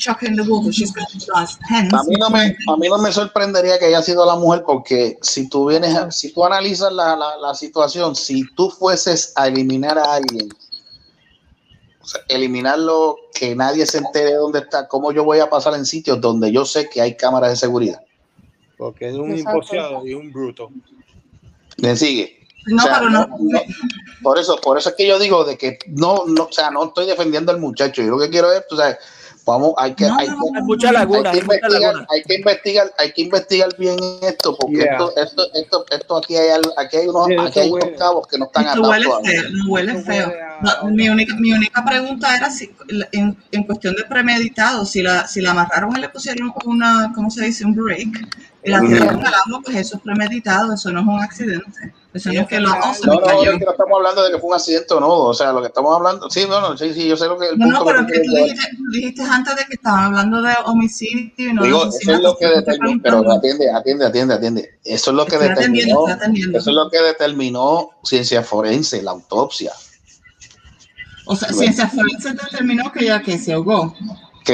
chuck 0.00 0.22
her 0.22 0.28
in 0.28 0.34
the 0.36 0.42
water, 0.42 0.72
she's 0.72 0.92
going 0.92 1.06
to 1.06 1.18
die. 1.18 1.46
Hence, 1.68 1.94
A 1.94 2.02
mí 2.04 2.16
no 2.18 2.30
me, 2.30 2.56
a 2.68 2.76
mí 2.76 2.88
no 2.88 2.98
me 2.98 3.12
sorprendería 3.12 3.78
que 3.78 3.84
haya 3.86 4.02
sido 4.02 4.24
la 4.26 4.34
mujer 4.36 4.64
porque 4.66 5.18
si 5.22 5.48
tú 5.48 5.68
vienes, 5.68 5.94
a- 5.94 6.10
si 6.10 6.32
tú 6.32 6.44
analizas 6.44 6.92
la, 6.92 7.14
la, 7.14 7.36
la 7.36 7.54
situación, 7.54 8.16
si 8.16 8.42
tú 8.56 8.70
fueses 8.70 9.32
a 9.36 9.46
eliminar 9.48 9.98
a 9.98 10.14
alguien, 10.14 10.48
o 12.02 12.06
sea, 12.06 12.22
eliminarlo, 12.28 13.16
que 13.34 13.54
nadie 13.54 13.86
se 13.86 13.98
entere 13.98 14.34
dónde 14.34 14.60
está, 14.60 14.88
cómo 14.88 15.12
yo 15.12 15.22
voy 15.24 15.38
a 15.40 15.50
pasar 15.50 15.74
en 15.74 15.84
sitios 15.86 16.20
donde 16.20 16.50
yo 16.50 16.64
sé 16.64 16.88
que 16.88 17.00
hay 17.00 17.16
cámaras 17.16 17.50
de 17.50 17.56
seguridad. 17.56 18.00
Porque 18.76 19.08
es 19.10 19.14
un 19.14 19.30
Exacto. 19.32 19.58
imposado 19.58 20.06
y 20.06 20.14
un 20.14 20.32
bruto. 20.32 20.70
¿Me 21.76 21.94
sigue? 21.96 22.38
no, 22.66 22.82
O 22.82 22.86
sea, 22.86 22.98
pero 22.98 23.10
no. 23.10 23.26
no- 23.38 23.60
por 24.22 24.38
eso, 24.38 24.56
por 24.60 24.76
eso 24.78 24.90
es 24.90 24.94
que 24.96 25.06
yo 25.06 25.18
digo 25.18 25.44
de 25.44 25.56
que 25.56 25.78
no, 25.86 26.24
no, 26.26 26.44
o 26.44 26.52
sea, 26.52 26.70
no 26.70 26.84
estoy 26.84 27.06
defendiendo 27.06 27.52
al 27.52 27.58
muchacho. 27.60 28.02
Yo 28.02 28.08
lo 28.10 28.18
que 28.18 28.28
quiero 28.30 28.52
es, 28.52 28.66
tú 28.68 28.76
sabes, 28.76 28.98
vamos, 29.50 29.74
hay 29.76 29.94
que, 29.94 30.04
hay 30.06 30.26
que, 32.26 32.34
investigar, 32.34 32.92
hay 32.98 33.12
que 33.12 33.22
investigar, 33.22 33.68
bien 33.78 33.96
esto, 34.22 34.56
porque 34.56 34.78
Yeah. 34.78 34.92
esto, 34.92 35.12
esto, 35.16 35.42
esto, 35.54 35.84
esto 35.90 36.16
aquí 36.16 36.36
hay 36.36 36.48
aquí 36.78 36.96
hay 36.96 37.06
unos, 37.08 37.28
eso 37.30 37.42
aquí 37.42 37.60
hay 37.60 37.70
unos 37.70 37.90
cabos 37.98 38.26
que 38.26 38.38
no 38.38 38.46
están 38.46 38.66
Esto 38.66 38.80
atados 38.84 38.88
huele 38.88 39.30
feo, 39.30 39.42
no 39.50 39.72
huele 39.72 39.94
feo. 40.02 40.28
huele 40.28 40.42
a- 40.42 40.60
No, 40.82 40.90
mi, 40.90 41.08
única, 41.08 41.34
mi 41.36 41.52
única 41.52 41.84
pregunta 41.84 42.36
era 42.36 42.50
si 42.50 42.70
en, 43.12 43.36
en 43.52 43.62
cuestión 43.64 43.94
de 43.94 44.04
premeditado, 44.04 44.84
si 44.86 45.02
la, 45.02 45.26
si 45.26 45.40
la 45.40 45.50
amarraron 45.52 45.96
y 45.96 46.00
le 46.00 46.08
pusieron 46.08 46.52
una, 46.64 47.12
¿cómo 47.14 47.30
se 47.30 47.44
dice? 47.44 47.64
Un 47.64 47.74
break, 47.74 48.08
tiraron 48.62 49.26
al 49.26 49.34
agua, 49.34 49.60
pues 49.64 49.76
eso 49.76 49.96
es 49.96 50.02
premeditado, 50.02 50.74
eso 50.74 50.90
no 50.90 51.00
es 51.00 51.06
un 51.06 51.20
accidente. 51.20 51.94
Eso 52.12 52.32
no 52.32 52.40
es 52.40 52.48
que 52.48 52.56
se 52.56 52.60
No, 52.60 52.68
no, 53.14 53.20
cayó. 53.20 53.52
es 53.52 53.58
que 53.58 53.64
no 53.64 53.70
estamos 53.70 53.96
hablando 53.96 54.24
de 54.24 54.32
que 54.32 54.38
fue 54.38 54.48
un 54.48 54.54
accidente 54.56 54.94
o 54.94 55.00
no, 55.00 55.08
o 55.08 55.34
sea, 55.34 55.52
lo 55.52 55.60
que 55.60 55.68
estamos 55.68 55.94
hablando, 55.96 56.28
sí, 56.28 56.44
no, 56.48 56.60
no, 56.60 56.76
sí, 56.76 56.92
sí, 56.92 57.06
yo 57.08 57.16
sé 57.16 57.26
lo 57.26 57.38
que 57.38 57.48
el 57.50 57.58
No, 57.58 57.66
punto 57.66 57.78
no, 57.78 57.84
que 57.84 57.92
pero 57.92 58.00
tú 58.06 58.12
que 58.12 58.20
tú 58.20 58.34
dijiste, 58.34 58.76
tú 58.76 58.82
dijiste 58.92 59.22
antes 59.22 59.56
de 59.56 59.64
que 59.66 59.74
estaban 59.74 60.04
hablando 60.06 60.42
de 60.42 60.54
homicidio 60.64 61.32
y 61.50 61.52
no 61.52 61.62
Digo, 61.62 61.84
de 61.84 61.90
eso 61.98 62.12
es 62.12 62.20
lo 62.20 62.36
que 62.36 62.46
determinó, 62.46 63.00
pero 63.02 63.32
atiende, 63.32 63.70
atiende, 63.70 64.06
atiende, 64.06 64.34
atiende. 64.34 64.78
Eso 64.84 65.10
es 65.10 65.16
lo 65.16 65.24
que 65.26 65.36
atendiendo, 65.36 65.70
determinó, 65.70 66.06
atendiendo. 66.08 66.58
eso 66.58 66.70
es 66.70 66.76
lo 66.76 66.90
que 66.90 67.00
determinó 67.00 67.90
ciencia 68.02 68.42
forense, 68.42 69.02
la 69.02 69.12
autopsia. 69.12 69.72
O 71.26 71.36
sea, 71.36 71.52
ciencia 71.52 71.88
forense 71.88 72.32
determinó 72.32 72.90
que 72.90 73.04
ella 73.04 73.22
que 73.22 73.38
se 73.38 73.52
ahogó. 73.52 73.94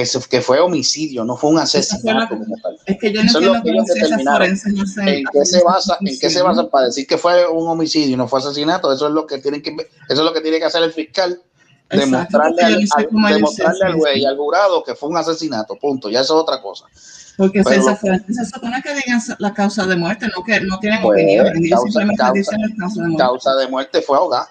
Que, 0.04 0.28
que 0.28 0.40
fue 0.40 0.60
homicidio, 0.60 1.24
no 1.24 1.36
fue 1.36 1.50
un 1.50 1.58
asesinato 1.58 2.36
como 2.36 2.56
tal. 2.62 2.78
Es 2.86 2.98
que 2.98 3.12
yo 3.12 3.20
no 3.22 3.26
Eso 3.28 3.38
es 3.40 3.46
lo 3.46 3.62
que 3.62 3.70
ellos 3.70 3.84
determinaron. 3.86 4.50
no 4.74 4.86
se... 4.86 5.00
¿En 5.18 5.24
qué 5.32 5.44
se 5.44 5.62
basa? 5.64 5.96
¿En 6.00 6.18
qué 6.18 6.30
se 6.30 6.42
basa 6.42 6.68
para 6.68 6.86
decir 6.86 7.06
que 7.06 7.18
fue 7.18 7.46
un 7.48 7.66
homicidio 7.68 8.14
y 8.14 8.16
no 8.16 8.28
fue 8.28 8.40
asesinato? 8.40 8.92
Eso 8.92 9.06
es 9.08 9.12
lo 9.12 9.26
que 9.26 9.38
tienen 9.38 9.62
que 9.62 9.70
eso 9.70 9.86
es 10.08 10.18
lo 10.20 10.32
que 10.32 10.40
tiene 10.40 10.58
que 10.58 10.64
hacer 10.64 10.82
el 10.82 10.92
fiscal, 10.92 11.40
Exacto, 11.88 11.98
demostrarle 12.38 12.62
al, 12.62 12.86
sé 12.88 12.94
al- 12.96 13.34
demostrarle 13.34 13.84
al 13.84 13.96
güey 13.96 14.20
y 14.20 14.24
al 14.24 14.36
jurado 14.36 14.82
que 14.84 14.94
fue 14.94 15.08
un 15.08 15.16
asesinato, 15.16 15.76
punto. 15.76 16.10
Ya 16.10 16.20
eso 16.20 16.36
es 16.36 16.42
otra 16.42 16.60
cosa. 16.60 16.86
Porque 17.36 17.62
Pero 17.62 17.82
se 17.84 18.44
supone 18.46 18.80
que 18.82 18.94
digan 18.94 19.20
la 19.38 19.52
causa 19.52 19.84
de 19.86 19.94
muerte, 19.94 20.26
no 20.34 20.42
que 20.42 20.58
no 20.62 20.78
tienen 20.78 21.02
Pues, 21.02 21.20
opinión, 21.22 21.46
causa- 21.70 22.00
causa- 22.16 22.32
dicen 22.32 22.60
la 22.62 22.68
causa 22.78 23.02
de 23.02 23.08
muerte. 23.08 23.22
Causa 23.22 23.54
de 23.56 23.68
muerte 23.68 24.00
fue 24.02 24.16
ahogada. 24.16 24.48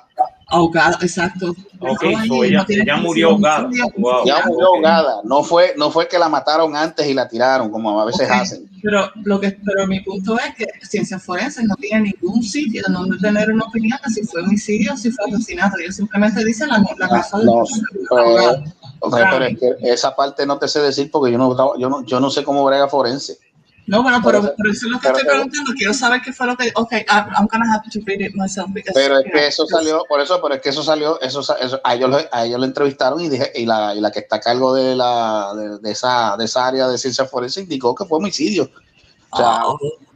Ahogada, 0.47 0.97
exacto. 1.01 1.55
Ok, 1.80 2.03
so 2.27 2.43
ella, 2.43 2.65
ella 2.67 2.97
murió 2.97 3.31
ahogada. 3.31 3.69
Wow. 3.97 4.26
Ya 4.26 4.43
murió 4.45 4.67
ahogada. 4.67 5.22
No 5.23 5.43
fue, 5.43 5.73
no 5.77 5.89
fue 5.89 6.07
que 6.07 6.19
la 6.19 6.30
mataron 6.30 6.76
antes 6.76 7.07
y 7.07 7.13
la 7.13 7.27
tiraron, 7.27 7.72
como 7.72 7.99
a 7.99 8.05
veces 8.05 8.30
hacen. 8.30 8.69
Pero, 8.81 9.09
lo 9.23 9.39
que, 9.39 9.57
pero 9.65 9.88
mi 9.88 10.01
punto 10.01 10.38
es 10.38 10.55
que 10.55 10.65
ciencias 10.88 11.23
forenses 11.23 11.63
no 11.65 11.76
tiene 11.76 12.13
ningún 12.22 12.43
sitio 12.43 12.84
donde 12.88 13.17
tener 13.17 13.51
una 13.51 13.65
opinión 13.65 13.99
de 14.05 14.13
si 14.13 14.23
fue 14.23 14.43
homicidio 14.43 14.93
o 14.93 14.97
si 14.97 15.11
fue 15.11 15.26
asesinato. 15.26 15.77
Ellos 15.80 15.95
simplemente 15.95 16.45
dicen 16.45 16.69
la, 16.69 16.84
la 16.97 17.09
causa 17.09 17.39
de 17.39 17.45
No, 17.45 17.53
pues, 17.53 17.81
pues, 18.99 19.26
pero 19.31 19.45
es 19.45 19.59
que 19.59 19.76
esa 19.81 20.15
parte 20.15 20.45
no 20.45 20.59
te 20.59 20.67
sé 20.67 20.80
decir 20.81 21.09
porque 21.09 21.31
yo 21.31 21.38
no, 21.38 21.77
yo 21.77 21.89
no, 21.89 22.05
yo 22.05 22.19
no 22.19 22.30
sé 22.30 22.43
cómo 22.43 22.63
brega 22.63 22.88
forense. 22.88 23.39
No, 23.88 24.02
bueno, 24.02 24.20
pero, 24.24 24.41
Pero- 24.41 24.53
pero 24.57 24.72
eso 24.72 24.88
es 24.88 24.91
lo 24.94 24.99
que 24.99 25.07
pero- 25.07 25.18
estoy 25.20 25.30
preguntando. 25.32 25.72
Quiero 25.78 25.94
saber 25.94 26.22
qué 26.24 26.34
fue 26.34 26.48
lo 26.48 26.57
que. 26.57 26.72
Ok, 26.76 26.91
I- 26.94 27.06
I'm 27.38 27.48
gonna 27.52 27.72
have 27.72 27.84
to 27.91 27.99
read 28.06 28.20
it 28.20 28.34
myself. 28.34 28.68
Because, 28.74 28.94
Pero 28.95 29.20
es 29.20 29.26
que 29.26 29.30
know, 29.32 29.41
eso 29.41 29.68
salió, 29.68 30.03
por 30.10 30.20
eso, 30.22 30.41
pero 30.41 30.56
es 30.56 30.62
que 30.62 30.70
eso 30.70 30.82
salió, 30.82 31.22
eso, 31.22 31.41
eso- 31.41 31.80
a 31.84 31.94
ellos, 31.94 32.10
lo- 32.10 32.20
a 32.32 32.45
ellos 32.45 32.60
lo 32.60 32.66
entrevistaron 32.66 33.22
y 33.22 33.30
dije, 33.30 33.52
y 33.53 33.66
la, 33.68 33.94
y 33.94 34.02
la 34.02 34.12
que 34.12 34.20
está 34.20 34.38
a 34.38 34.40
cargo 34.40 34.74
de 34.74 34.95
la, 34.95 35.53
de, 35.56 35.78
de 35.78 35.91
esa, 35.91 36.36
de 36.36 36.45
esa 36.45 36.66
área 36.66 36.88
de 36.88 36.98
ciencia 36.98 37.26
forense 37.26 37.62
indicó 37.62 37.94
que 37.94 38.06
fue 38.06 38.18
homicidio. 38.18 38.70
O 39.30 39.38
sea, 39.38 39.48
Ah, 39.57 39.64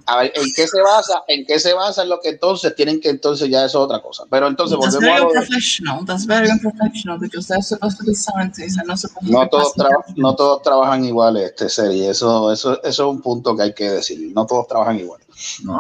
a 0.06 0.18
ver, 0.18 0.32
¿en 0.36 0.52
qué 0.56 0.68
se 0.68 0.82
basa? 0.82 1.24
¿En 1.28 1.46
qué 1.46 1.60
se 1.60 1.74
basa 1.74 2.04
en 2.04 2.10
lo 2.10 2.20
que 2.20 2.30
entonces 2.30 2.76
tienen 2.76 3.00
que 3.00 3.10
entonces 3.10 3.50
ya 3.50 3.66
eso 3.66 3.80
es 3.80 3.86
otra 3.86 4.02
cosa? 4.02 4.24
Pero 4.30 4.48
entonces 4.48 4.78
That's 4.80 4.96
volvemos 4.96 5.10
a 5.10 5.14
very 5.14 5.24
lo 5.26 5.32
de- 5.32 5.38
unprofessional. 5.40 6.06
That's 6.06 6.26
very 6.26 6.50
unprofessional 6.50 7.20
because 7.20 7.48
they're 7.48 7.62
supposed 7.62 7.98
to 8.00 8.06
be 8.06 8.16
scientists 8.16 8.78
and 8.78 8.88
not 8.88 8.98
supposed 8.98 9.28
to 9.28 9.32
no 9.32 9.42
be 9.42 9.50
todos 9.50 9.74
no 10.16 10.36
trabajan 10.64 11.06
igual 11.06 11.38
este 11.38 11.70
serie, 11.70 12.10
eso, 12.10 12.52
eso, 12.52 12.74
eso 12.84 12.88
es 12.88 13.00
un 13.00 13.22
punto 13.22 13.56
que 13.56 13.64
hay 13.64 13.74
que 13.74 13.90
decir, 13.90 14.32
no 14.34 14.46
todos 14.46 14.68
trabajan 14.68 15.00
igual. 15.00 15.20
No, 15.64 15.78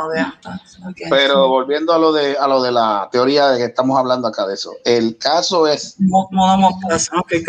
okay. 0.90 1.08
Pero 1.10 1.48
volviendo 1.50 1.91
a 1.94 1.98
lo 1.98 2.14
de 2.14 2.38
a 2.38 2.48
lo 2.48 2.62
de 2.62 2.72
la 2.72 3.10
teoría 3.12 3.50
de 3.50 3.58
que 3.58 3.66
estamos 3.66 3.98
hablando 4.00 4.28
acá 4.28 4.48
de 4.48 4.54
eso, 4.54 4.74
el 4.86 5.18
caso 5.18 5.68
es 5.68 5.96
modo 6.00 6.30
mo- 6.32 6.80
person. 6.88 7.20
Okay, 7.20 7.44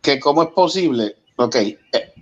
que 0.00 0.18
cómo 0.18 0.42
es 0.44 0.48
posible, 0.50 1.16
ok, 1.36 1.54
eh, 1.56 1.78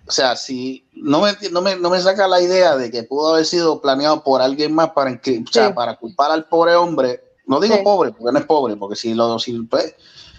o 0.06 0.10
sea, 0.10 0.34
si 0.34 0.84
no 1.02 1.20
me, 1.20 1.32
no, 1.50 1.62
me, 1.62 1.76
no 1.76 1.90
me 1.90 2.00
saca 2.00 2.28
la 2.28 2.40
idea 2.40 2.76
de 2.76 2.90
que 2.90 3.02
pudo 3.02 3.32
haber 3.34 3.46
sido 3.46 3.80
planeado 3.80 4.22
por 4.22 4.40
alguien 4.42 4.74
más 4.74 4.90
para, 4.90 5.10
o 5.12 5.50
sea, 5.50 5.68
Sí. 5.68 5.72
para 5.74 5.96
culpar 5.96 6.30
al 6.30 6.44
pobre 6.46 6.74
hombre, 6.76 7.22
no 7.46 7.58
digo 7.60 7.76
Sí. 7.76 7.82
pobre, 7.82 8.12
porque 8.12 8.32
no 8.32 8.38
es 8.38 8.46
pobre, 8.46 8.76
porque 8.76 8.96
si 8.96 9.14
lo 9.14 9.38
si, 9.38 9.52
pues, 9.62 9.94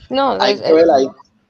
No, 0.09 0.37
hay 0.39 0.53
es- 0.53 0.61
que 0.61 0.73
ver 0.73 0.89
ahí. 0.91 1.07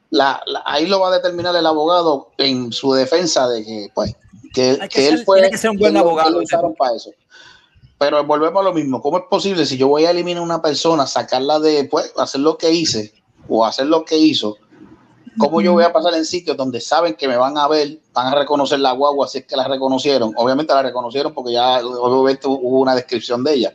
La, 0.10 0.42
la- 0.46 0.64
ahí 0.66 0.88
lo 0.88 1.00
va 1.00 1.08
a 1.10 1.12
determinar 1.12 1.56
el 1.56 1.66
abogado 1.66 2.30
en 2.38 2.72
su 2.74 2.94
defensa 2.94 3.48
de 3.48 3.64
que, 3.64 3.92
pues, 3.94 4.14
que, 4.54 4.78
que 4.82 4.90
que 4.90 5.02
ser- 5.04 5.14
él 5.14 5.26
fue 5.26 5.38
tiene 5.38 5.52
que 5.52 5.58
ser 5.58 5.70
un 5.72 5.78
buen 5.78 5.96
abogado, 5.98 6.32
lo 6.32 6.40
usaron 6.40 6.74
para 6.76 6.96
eso. 6.96 7.12
Pero 7.98 8.24
volvemos 8.26 8.60
a 8.60 8.64
lo 8.64 8.74
mismo. 8.74 9.02
¿Cómo 9.02 9.20
es 9.20 9.24
posible 9.30 9.66
si 9.66 9.78
yo 9.78 9.88
voy 9.88 10.06
a 10.06 10.12
eliminar 10.12 10.42
a 10.42 10.46
una 10.46 10.62
persona, 10.62 11.06
sacarla 11.06 11.60
de, 11.60 11.86
pues, 11.86 12.12
hacer 12.18 12.42
lo 12.42 12.58
que 12.58 12.72
hice 12.72 13.14
o 13.48 13.64
hacer 13.66 13.86
lo 13.86 14.04
que 14.04 14.18
hizo? 14.18 14.58
¿Cómo 15.38 15.62
yo 15.62 15.74
voy 15.74 15.84
a 15.86 15.94
pasar 15.94 16.14
en 16.16 16.26
sitios 16.26 16.58
donde 16.58 16.82
saben 16.82 17.14
que 17.16 17.28
me 17.28 17.38
van 17.38 17.58
a 17.58 17.68
ver, 17.68 18.00
van 18.14 18.28
a 18.28 18.36
reconocer 18.36 18.80
la 18.80 18.92
guagua 18.92 19.28
si 19.28 19.40
es 19.40 19.46
que 19.46 19.56
la 19.56 19.68
reconocieron? 19.68 20.34
Obviamente 20.36 20.74
la 20.74 20.82
reconocieron 20.82 21.34
porque 21.34 21.54
ya 21.54 21.80
obviamente 21.86 22.48
hubo 22.48 22.80
una 22.82 22.94
descripción 22.96 23.44
de 23.44 23.54
ella. 23.54 23.74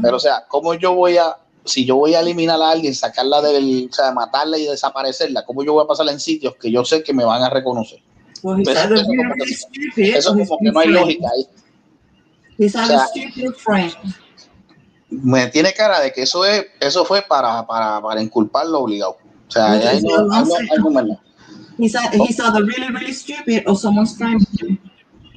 Pero, 0.00 0.16
o 0.16 0.20
sea, 0.20 0.44
¿cómo 0.48 0.72
yo 0.74 0.94
voy 0.94 1.18
a, 1.18 1.36
si 1.64 1.84
yo 1.84 1.96
voy 1.96 2.14
a 2.14 2.20
eliminar 2.20 2.60
a 2.62 2.70
alguien, 2.70 2.94
sacarla 2.94 3.42
del, 3.42 3.88
o 3.90 3.94
sea, 3.94 4.12
matarla 4.12 4.56
y 4.56 4.64
desaparecerla, 4.64 5.44
¿cómo 5.44 5.62
yo 5.62 5.74
voy 5.74 5.84
a 5.84 5.86
pasar 5.86 6.08
en 6.08 6.18
sitios 6.18 6.54
que 6.56 6.70
yo 6.72 6.84
sé 6.86 7.02
que 7.02 7.12
me 7.12 7.24
van 7.24 7.42
a 7.42 7.50
reconocer? 7.50 8.00
He's 8.58 8.68
Eso- 8.68 8.94
eso 8.94 9.04
como 9.04 9.34
que- 9.94 10.10
Eso 10.16 10.30
como 10.30 10.58
que 10.58 10.72
no 10.72 10.80
hay 10.80 10.88
lógica 10.88 11.28
ahí. 11.36 11.46
O 12.84 12.86
sea. 12.86 13.06
Me 15.10 15.46
tiene 15.48 15.72
cara 15.74 16.00
de 16.00 16.12
que 16.12 16.22
eso 16.22 16.44
es, 16.46 16.64
eso 16.80 17.04
fue 17.04 17.20
para, 17.22 17.66
para, 17.66 18.00
para 18.00 18.22
inculparlo 18.22 18.80
obligado. 18.80 19.18
O 19.52 19.80
sea, 19.80 19.90
ahí 19.90 20.00
no, 20.02 20.14
a 20.14 20.18
ahí 20.18 20.24
no- 20.24 20.26
lawsuit. 20.28 20.70
ahí 20.72 20.78
no 20.78 20.90
me 20.90 21.02
la- 21.02 21.20
He's, 21.78 21.94
a- 21.94 22.10
he's 22.12 22.38
either 22.38 22.62
really, 22.64 22.88
really 22.92 23.12
stupid 23.12 23.62
or 23.66 23.76
someone's 23.76 24.16
framed 24.16 24.46
him. 24.60 24.78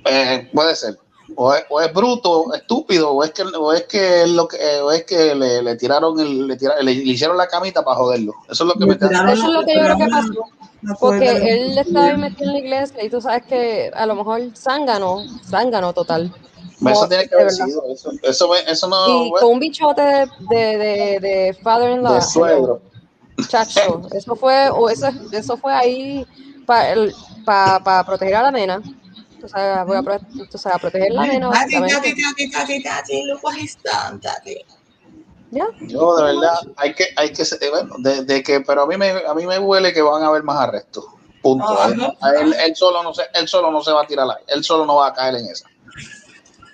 Eh, 0.05 0.49
puede 0.53 0.75
ser. 0.75 0.97
O 1.35 1.53
es, 1.53 1.63
o 1.69 1.81
es 1.81 1.91
bruto, 1.93 2.53
estúpido, 2.53 3.11
o 3.11 3.23
es 3.23 3.31
que, 3.31 3.41
o 3.43 3.73
es 3.73 3.83
que, 3.85 4.27
lo 4.27 4.47
que, 4.47 4.57
eh, 4.57 4.79
o 4.81 4.91
es 4.91 5.03
que 5.05 5.33
le, 5.35 5.61
le 5.63 5.75
tiraron 5.75 6.17
el, 6.19 6.47
le, 6.47 6.55
tiraron, 6.55 6.85
le, 6.85 6.93
le 6.95 7.01
hicieron 7.11 7.35
la 7.35 7.47
camita 7.47 7.83
para 7.83 7.97
joderlo. 7.97 8.33
Eso 8.49 8.63
es 8.63 8.67
lo 8.67 8.73
que 8.73 8.79
Le 8.81 8.85
me 8.85 8.93
está 8.93 9.07
Eso 9.33 9.47
es 9.47 9.53
lo 9.53 9.65
que 9.65 9.73
yo 9.75 9.81
creo 9.81 9.97
que 9.97 10.07
pasó. 10.07 10.97
Porque 10.99 11.29
él 11.65 11.77
estaba 11.77 12.05
ahí 12.05 12.17
metido 12.17 12.45
en 12.49 12.53
la 12.53 12.59
iglesia 12.59 13.03
y 13.03 13.09
tú 13.09 13.19
sabes 13.19 13.43
que 13.47 13.91
a 13.93 14.05
lo 14.05 14.15
mejor 14.15 14.41
zángano, 14.55 15.23
zángano 15.49 15.93
total. 15.93 16.31
Eso 16.85 17.07
tiene 17.07 17.23
que 17.27 17.35
de 17.35 17.41
haber 17.41 17.47
verdad. 17.53 17.65
sido. 17.65 17.83
Eso, 17.91 18.11
eso, 18.21 18.55
eso 18.55 18.87
no. 18.87 19.07
Y 19.25 19.29
bueno, 19.31 19.45
con 19.47 19.53
un 19.53 19.59
bichote 19.59 20.01
de, 20.03 20.27
de, 20.49 20.77
de, 20.77 21.19
de 21.19 21.57
father-in-law. 21.63 22.13
de 22.15 22.21
suegro. 22.21 22.81
Chacho, 23.47 24.01
eso 24.13 24.35
fue, 24.35 24.69
o 24.69 24.89
eso, 24.89 25.09
eso 25.31 25.57
fue 25.57 25.73
ahí 25.73 26.25
para 26.65 28.03
proteger 28.05 28.35
a 28.35 28.43
la 28.43 28.51
nena. 28.51 28.81
Tú 29.39 29.47
sabes, 29.49 29.85
voy 29.85 29.97
a, 29.97 30.19
tú 30.49 30.57
sabes, 30.57 30.75
a 30.77 30.79
proteger 30.79 31.11
la 31.11 31.25
nena. 31.27 31.49
Daddy, 31.49 32.81
daddy, 32.83 33.23
look 33.25 33.43
what 33.43 33.53
he's 33.55 33.77
done, 33.83 34.19
daddy. 34.21 34.57
Ya. 35.51 35.65
Yo, 35.81 36.15
de 36.17 36.23
verdad, 36.23 36.55
hay 36.77 36.93
que, 36.93 37.05
hay 37.15 37.31
que, 37.31 37.43
bueno, 37.69 37.95
de, 37.99 38.23
de 38.23 38.43
que, 38.43 38.61
pero 38.61 38.81
a 38.83 38.87
mí 38.87 38.97
me, 38.97 39.09
a 39.11 39.33
mí 39.33 39.45
me 39.45 39.59
huele 39.59 39.93
que 39.93 40.01
van 40.01 40.23
a 40.23 40.27
haber 40.27 40.43
más 40.43 40.57
arrestos. 40.57 41.05
Punto. 41.41 41.65
Ah, 41.79 41.87
Él- 41.89 41.97
no. 41.97 42.13
a 42.21 42.29
él, 42.31 42.55
él 42.65 42.75
solo 42.75 43.03
no 43.03 43.13
se, 43.13 43.23
él 43.33 43.47
solo 43.47 43.69
no 43.71 43.81
se 43.81 43.91
va 43.91 44.01
a 44.01 44.07
tirar 44.07 44.27
ahí. 44.27 44.43
Él 44.47 44.63
solo 44.63 44.85
no 44.85 44.95
va 44.95 45.07
a 45.07 45.13
caer 45.13 45.35
en 45.35 45.45
esa. 45.45 45.67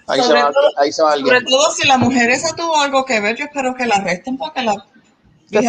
Ahí 0.07 0.21
se 0.21 0.27
Sobre 0.27 0.43
va, 0.43 0.51
todo- 0.51 0.71
ahí 0.77 0.91
se 0.93 1.03
va 1.03 1.11
alguien. 1.11 1.27
Sobre 1.35 1.45
todo 1.45 1.71
si 1.71 1.88
la 1.88 1.97
mujer 1.97 2.29
esa 2.29 2.55
tuvo 2.55 2.77
algo 2.79 3.03
que 3.05 3.19
ver, 3.19 3.35
yo 3.35 3.45
espero 3.45 3.75
que 3.75 3.85
la 3.85 3.95
arresten 3.95 4.38
porque 4.38 4.61
la 4.61 4.83
Que 5.52 5.60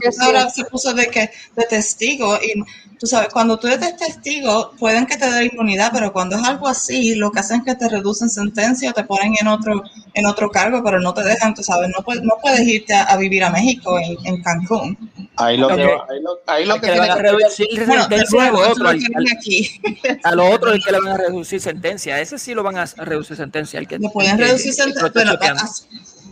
que 0.00 0.12
sí. 0.12 0.18
ahora 0.20 0.50
se 0.50 0.64
puso 0.66 0.92
de 0.94 1.06
que 1.08 1.30
de 1.56 1.64
testigo 1.68 2.36
y 2.36 2.62
tú 2.98 3.06
sabes, 3.06 3.30
cuando 3.32 3.58
tú 3.58 3.66
eres 3.68 3.96
testigo 3.96 4.72
pueden 4.78 5.06
que 5.06 5.16
te 5.16 5.30
den 5.30 5.50
inmunidad, 5.52 5.90
pero 5.92 6.12
cuando 6.12 6.36
es 6.36 6.44
algo 6.44 6.68
así, 6.68 7.14
lo 7.14 7.30
que 7.30 7.40
hacen 7.40 7.60
es 7.60 7.64
que 7.64 7.74
te 7.74 7.88
reducen 7.88 8.28
sentencia 8.28 8.90
o 8.90 8.92
te 8.92 9.04
ponen 9.04 9.34
en 9.40 9.48
otro 9.48 9.82
en 10.12 10.26
otro 10.26 10.50
cargo, 10.50 10.82
pero 10.84 11.00
no 11.00 11.14
te 11.14 11.22
dejan, 11.22 11.54
tú 11.54 11.62
sabes, 11.62 11.88
no 11.96 12.04
puedes, 12.04 12.22
no 12.22 12.34
puedes 12.42 12.60
irte 12.66 12.92
a, 12.92 13.04
a 13.04 13.16
vivir 13.16 13.42
a 13.44 13.50
México 13.50 13.98
en, 13.98 14.16
en 14.24 14.42
Cancún. 14.42 14.98
Ahí 15.36 15.56
lo 15.56 15.68
que, 15.68 15.84
Ok. 15.86 16.10
ahí 16.10 16.20
lo, 16.20 16.40
ahí 16.46 16.64
lo 16.66 16.74
Al 16.74 16.80
que 16.80 16.86
que 16.88 16.92
le 16.92 16.98
van 17.00 17.10
a 17.12 17.14
que 17.16 17.22
reducir 17.22 17.86
Bueno, 17.86 18.06
de 18.08 18.16
a 18.20 18.24
nuevo, 18.30 18.60
lo 18.60 18.68
otro. 18.70 18.88
Al, 18.88 18.96
al- 18.96 20.20
a 20.22 20.34
lo 20.34 20.48
es 20.74 20.84
que 20.84 20.92
le 20.92 20.98
van 21.00 21.08
a 21.12 21.16
reducir 21.16 21.60
sentencia. 21.60 22.20
Ese 22.20 22.38
sí 22.38 22.52
lo 22.52 22.62
van 22.62 22.76
a 22.76 22.84
reducir 22.84 23.36
sentencia. 23.36 23.78
El 23.80 23.88
que, 23.88 23.98
Le 23.98 24.10
pueden 24.10 24.32
el 24.32 24.36
que- 24.38 24.44
reducir 24.44 24.66
el 24.70 24.74
que 24.76 24.82
sentencia, 24.82 25.12
pero 25.12 25.38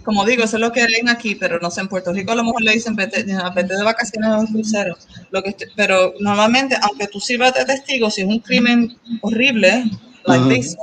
como 0.09 0.24
digo, 0.24 0.43
eso 0.43 0.56
es 0.56 0.62
lo 0.62 0.72
que 0.72 0.86
leen 0.89 1.10
aquí, 1.10 1.35
pero 1.35 1.59
no 1.60 1.70
sé, 1.70 1.82
en 1.82 1.89
Puerto 1.89 2.14
Rico 2.14 2.32
a 2.32 2.35
lo 2.35 2.43
mejor 2.43 2.62
le 2.62 2.72
dicen 2.72 2.97
vete, 2.97 3.26
vete 3.55 3.76
de 3.76 3.85
vacaciones 3.85 4.30
a 4.30 4.39
un 4.39 4.47
crucero. 4.47 4.97
Lo 5.30 5.43
que 5.43 5.51
estoy- 5.51 5.68
pero 5.76 6.14
normalmente, 6.18 6.78
aunque 6.80 7.09
tú 7.09 7.20
sirvas 7.20 7.52
de 7.52 7.66
testigo, 7.66 8.10
si 8.10 8.22
es 8.22 8.26
un 8.26 8.39
crimen 8.39 8.97
horrible, 9.20 9.85
like 10.24 10.48
this 10.48 10.78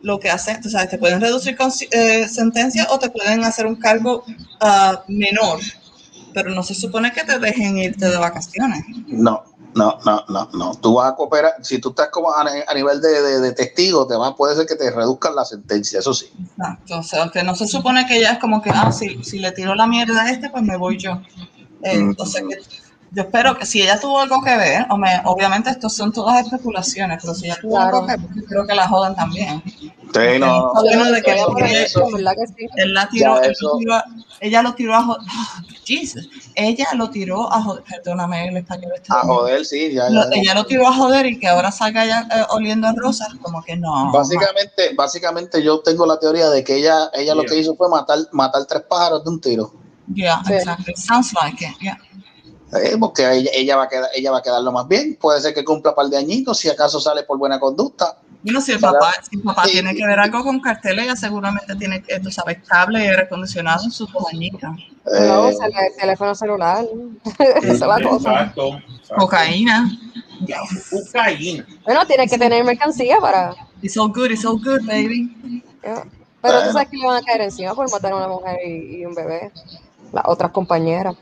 lo 0.00 0.18
que 0.18 0.30
hacen, 0.30 0.62
tú 0.62 0.70
sabes, 0.70 0.88
te 0.88 0.96
pueden 0.96 1.20
reducir 1.20 1.56
con, 1.58 1.70
eh, 1.90 2.26
sentencia 2.26 2.86
o 2.88 2.98
te 2.98 3.10
pueden 3.10 3.44
hacer 3.44 3.66
un 3.66 3.76
cargo 3.76 4.24
ah, 4.60 5.04
menor, 5.08 5.60
pero 6.32 6.48
no 6.50 6.62
se 6.62 6.74
supone 6.74 7.12
que 7.12 7.24
te 7.24 7.38
dejen 7.38 7.76
irte 7.76 8.08
de 8.08 8.16
vacaciones. 8.16 8.82
No, 9.08 9.42
no, 9.74 9.98
no, 10.04 10.24
no, 10.28 10.48
no. 10.52 10.74
Tú 10.76 10.94
vas 10.94 11.12
a 11.12 11.14
cooperar, 11.16 11.52
si 11.62 11.78
tú 11.80 11.90
estás 11.90 12.08
como 12.08 12.32
a, 12.32 12.40
a 12.42 12.74
nivel 12.74 13.00
de, 13.00 13.22
de, 13.22 13.40
de 13.40 13.52
testigo, 13.52 14.06
te 14.06 14.16
va, 14.16 14.34
puede 14.34 14.56
ser 14.56 14.66
que 14.66 14.74
te 14.76 14.90
reduzcan 14.90 15.34
la 15.36 15.44
sentencia, 15.44 15.98
eso 16.00 16.12
sí. 16.14 16.26
Exacto, 16.56 16.98
o 16.98 17.02
sea, 17.02 17.28
que 17.30 17.42
no 17.42 17.54
se 17.54 17.66
supone 17.68 18.06
que 18.06 18.20
ya 18.20 18.32
es 18.32 18.38
como 18.38 18.60
que, 18.62 18.70
ah, 18.70 18.90
si, 18.92 19.22
si 19.22 19.38
le 19.38 19.52
tiro 19.52 19.74
la 19.74 19.86
mierda 19.86 20.22
a 20.22 20.30
este, 20.30 20.50
pues 20.50 20.62
me 20.64 20.76
voy 20.76 20.98
yo. 20.98 21.20
Eh, 21.82 21.96
Mm. 21.98 22.10
Entonces, 22.10 22.42
que- 22.48 22.87
yo 23.10 23.22
espero 23.22 23.56
que 23.58 23.64
si 23.66 23.80
ella 23.82 23.98
tuvo 23.98 24.20
algo 24.20 24.42
que 24.42 24.54
ver, 24.56 24.86
o 24.90 24.96
me- 24.96 25.20
obviamente 25.24 25.70
estos 25.70 25.94
son 25.94 26.12
todas 26.12 26.44
especulaciones, 26.44 27.18
pero 27.22 27.34
si 27.34 27.46
ella 27.46 27.56
tuvo 27.60 27.76
Claro. 27.76 27.96
algo 27.96 28.06
que 28.06 28.16
ver, 28.16 28.44
creo 28.46 28.66
que 28.66 28.74
la 28.74 28.86
jodan 28.88 29.16
también. 29.16 29.62
Sí, 29.66 30.38
no, 30.40 30.72
de 31.12 31.22
que 31.22 31.32
ella- 31.32 31.82
eso, 31.82 32.10
¿verdad 32.12 32.32
que 32.34 32.46
sí? 32.46 32.66
él 32.76 32.94
la 32.94 33.08
tiró, 33.08 33.36
Ya, 33.36 33.46
él 33.46 33.52
eso. 33.52 33.68
lo 33.72 33.78
tiró 33.78 33.94
a- 33.94 34.04
ella 34.40 34.62
lo 34.62 34.74
tiró 34.74 34.94
a 34.94 35.02
joder. 35.04 35.22
Jesus, 35.84 36.28
ella 36.54 36.86
lo 36.94 37.08
tiró 37.10 37.50
a 37.52 37.62
joder, 37.62 37.82
perdóname 37.84 38.48
el 38.48 38.56
español. 38.58 38.92
este 38.94 39.12
a 39.12 39.20
joder, 39.20 39.64
sí, 39.64 39.92
ya, 39.94 40.08
Lo- 40.10 40.30
ya. 40.30 40.36
ella 40.40 40.54
lo 40.54 40.64
tiró 40.66 40.86
a 40.86 40.92
joder 40.92 41.24
y 41.26 41.38
que 41.38 41.48
ahora 41.48 41.70
salga 41.72 42.04
ya 42.04 42.20
eh, 42.30 42.44
oliendo 42.50 42.86
a 42.88 42.92
rosas, 42.92 43.28
como 43.42 43.62
que 43.62 43.76
no. 43.76 44.12
Básicamente, 44.12 44.94
básicamente 44.94 45.62
yo 45.62 45.80
tengo 45.80 46.04
la 46.06 46.18
teoría 46.18 46.50
de 46.50 46.62
que 46.62 46.76
ella, 46.76 47.10
ella 47.14 47.34
lo 47.34 47.44
que 47.44 47.58
hizo 47.58 47.74
fue 47.74 47.88
matar, 47.88 48.18
matar 48.32 48.64
tres 48.66 48.82
pájaros 48.88 49.24
de 49.24 49.30
un 49.30 49.40
tiro. 49.40 49.72
Yeah, 50.14 50.42
Sí. 50.46 50.54
exactly. 50.54 50.94
Sounds 50.96 51.32
like 51.42 51.62
it, 51.64 51.72
yeah. 51.80 51.98
Eh, 52.74 52.96
porque 53.00 53.22
ella, 53.32 53.50
ella 53.54 53.76
va 53.76 53.84
a 53.84 53.88
quedar, 53.88 54.10
ella 54.14 54.30
va 54.30 54.38
a 54.38 54.42
quedar 54.42 54.62
lo 54.62 54.72
más 54.72 54.86
bien. 54.86 55.16
Puede 55.20 55.40
ser 55.40 55.54
que 55.54 55.64
cumpla 55.64 55.92
un 55.92 55.96
par 55.96 56.06
de 56.06 56.18
añitos, 56.18 56.58
si 56.58 56.68
acaso 56.68 57.00
sale 57.00 57.22
por 57.22 57.38
buena 57.38 57.58
conducta. 57.58 58.18
Bueno, 58.42 58.60
si 58.60 58.72
el 58.72 58.78
Para- 58.78 58.98
papá, 58.98 59.14
si 59.28 59.36
el 59.36 59.42
papá 59.42 59.64
Sí. 59.64 59.72
tiene 59.72 59.94
que 59.96 60.06
ver 60.06 60.18
algo 60.20 60.44
con 60.44 60.60
carteles, 60.60 61.04
ella 61.06 61.16
seguramente 61.16 61.74
tiene, 61.76 62.02
que, 62.02 62.20
tú 62.20 62.30
sabes, 62.30 62.58
cable 62.66 63.04
y 63.04 63.08
aire 63.08 63.22
acondicionado 63.22 63.82
en 63.84 63.90
sus 63.90 64.08
añitas. 64.32 64.70
No, 65.04 65.48
Eh, 65.48 65.52
le- 65.60 65.90
teléfono 65.98 66.34
celular. 66.34 66.84
Esa 67.38 67.72
es 67.72 67.80
la 67.80 68.00
cosa. 68.02 68.30
Exacto. 68.32 68.68
exacto. 68.68 69.16
Cocaína. 69.18 69.90
Cocaína. 70.90 71.66
Bueno, 71.84 72.06
tiene 72.06 72.28
que 72.28 72.38
tener 72.38 72.64
mercancía 72.64 73.18
para. 73.18 73.54
It's 73.82 73.96
all 73.96 74.12
good, 74.12 74.30
it's 74.30 74.44
all 74.44 74.58
good, 74.62 74.82
baby. 74.86 75.62
ya. 75.82 76.04
Pero 76.40 76.54
tú 76.54 76.58
Bueno. 76.60 76.72
sabes 76.72 76.88
que 76.88 76.96
le 76.98 77.06
van 77.06 77.16
a 77.16 77.22
caer 77.22 77.40
encima 77.42 77.74
por 77.74 77.90
matar 77.90 78.12
a 78.12 78.16
una 78.16 78.28
mujer 78.28 78.58
y, 78.64 79.00
y 79.00 79.04
un 79.06 79.14
bebé. 79.14 79.50
las 80.12 80.24
otras 80.26 80.52
compañeras. 80.52 81.16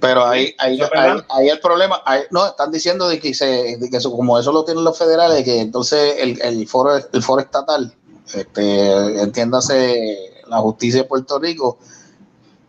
Pero 0.00 0.24
ahí, 0.24 0.54
ahí, 0.58 0.80
ahí, 1.28 1.48
el 1.48 1.60
problema, 1.60 2.02
no, 2.30 2.46
están 2.46 2.70
diciendo 2.70 3.06
de 3.08 3.20
que, 3.20 3.34
se, 3.34 3.76
de 3.76 3.90
que 3.90 3.98
eso, 3.98 4.10
como 4.10 4.38
eso 4.38 4.50
lo 4.50 4.64
tienen 4.64 4.82
los 4.82 4.96
federales, 4.96 5.44
que 5.44 5.60
entonces 5.60 6.14
el, 6.18 6.40
el 6.40 6.66
foro 6.66 6.96
el 6.96 7.22
foro 7.22 7.42
estatal, 7.42 7.94
este, 8.32 9.20
entiéndase 9.22 10.42
la 10.48 10.58
justicia 10.58 11.02
de 11.02 11.08
Puerto 11.08 11.38
Rico, 11.38 11.78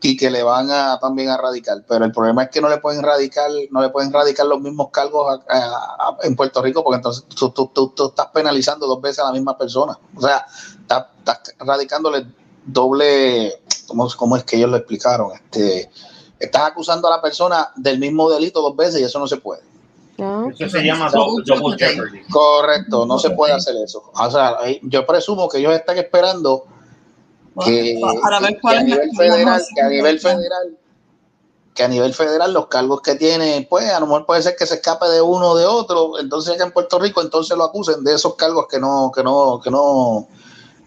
y 0.04 0.18
que 0.18 0.32
le 0.32 0.42
van 0.42 0.70
a 0.72 0.98
también 1.00 1.30
a 1.30 1.38
radicar. 1.38 1.84
Pero 1.88 2.06
el 2.06 2.12
problema 2.12 2.44
es 2.44 2.50
que 2.50 2.60
no 2.60 2.68
le 2.70 2.80
pueden 2.80 3.04
radicar, 3.04 3.52
no 3.70 3.82
le 3.82 3.90
pueden 3.90 4.12
radicar 4.12 4.48
los 4.48 4.60
mismos 4.60 4.90
cargos 4.92 5.40
a- 5.48 5.54
a- 5.58 6.08
a- 6.10 6.18
en 6.24 6.36
Puerto 6.36 6.62
Rico, 6.62 6.84
porque 6.84 6.96
entonces 6.98 7.24
tú, 7.26 7.52
tú- 7.52 7.70
tú- 7.74 7.90
tú 7.96 8.08
estás 8.08 8.28
penalizando 8.34 8.88
dos 8.88 9.00
veces 9.00 9.20
a 9.20 9.26
la 9.26 9.32
misma 9.32 9.56
persona. 9.58 9.98
O 10.16 10.22
sea, 10.22 10.46
estás, 10.82 11.06
estás 11.18 11.54
radicándole 11.60 12.26
doble, 12.66 13.62
¿cómo, 13.88 14.08
cómo 14.18 14.38
es 14.38 14.44
que 14.44 14.58
ellos 14.58 14.72
lo 14.72 14.78
explicaron? 14.78 15.34
Este, 15.34 15.90
estás 16.46 16.64
acusando 16.64 17.08
a 17.08 17.12
la 17.12 17.22
persona 17.22 17.72
del 17.76 18.00
mismo 18.00 18.30
delito 18.30 18.62
dos 18.62 18.76
veces 18.76 19.02
y 19.02 19.04
eso 19.04 19.20
no 19.20 19.28
se 19.28 19.38
puede. 19.38 19.62
¿no? 20.18 20.50
Eso 20.50 20.70
se 20.70 20.84
llama 20.84 21.10
double, 21.10 21.44
double 21.46 21.78
jeopardy. 21.78 22.24
Correcto, 22.30 23.06
no 23.06 23.18
se 23.18 23.32
puede 23.32 23.54
hacer 23.54 23.76
eso. 23.84 24.12
O 24.14 24.32
sea, 24.32 24.58
yo 24.84 25.06
presumo 25.06 25.50
que 25.50 25.60
ellos 25.60 25.74
están 25.74 25.98
esperando 25.98 26.66
que, 27.66 28.00
Para 28.22 28.40
ver 28.40 28.56
que 28.56 28.62
cuál 28.62 28.78
a 28.78 28.84
nivel 28.84 29.12
federal, 29.16 29.62
que 29.76 29.82
a 29.82 29.90
nivel 29.90 30.20
federal, 30.20 30.78
que 31.74 31.84
a 31.84 31.88
nivel 31.88 32.14
federal 32.14 32.54
los 32.54 32.68
cargos 32.68 33.02
que 33.02 33.16
tiene, 33.16 33.68
pues 33.70 33.90
a 33.90 34.00
lo 34.00 34.06
mejor 34.06 34.26
puede 34.26 34.42
ser 34.42 34.56
que 34.56 34.66
se 34.66 34.76
escape 34.76 35.08
de 35.08 35.22
uno 35.22 35.50
o 35.50 35.58
de 35.58 35.66
otro, 35.66 36.20
entonces 36.20 36.56
acá 36.56 36.66
en 36.66 36.72
Puerto 36.72 37.00
Rico 37.00 37.22
entonces 37.22 37.58
lo 37.58 37.66
acusen 37.66 38.04
de 38.04 38.16
esos 38.16 38.36
cargos 38.36 38.68
que 38.70 38.80
no, 38.80 39.12
que 39.14 39.24
no, 39.24 39.60
que 39.62 39.70
no, 39.70 40.28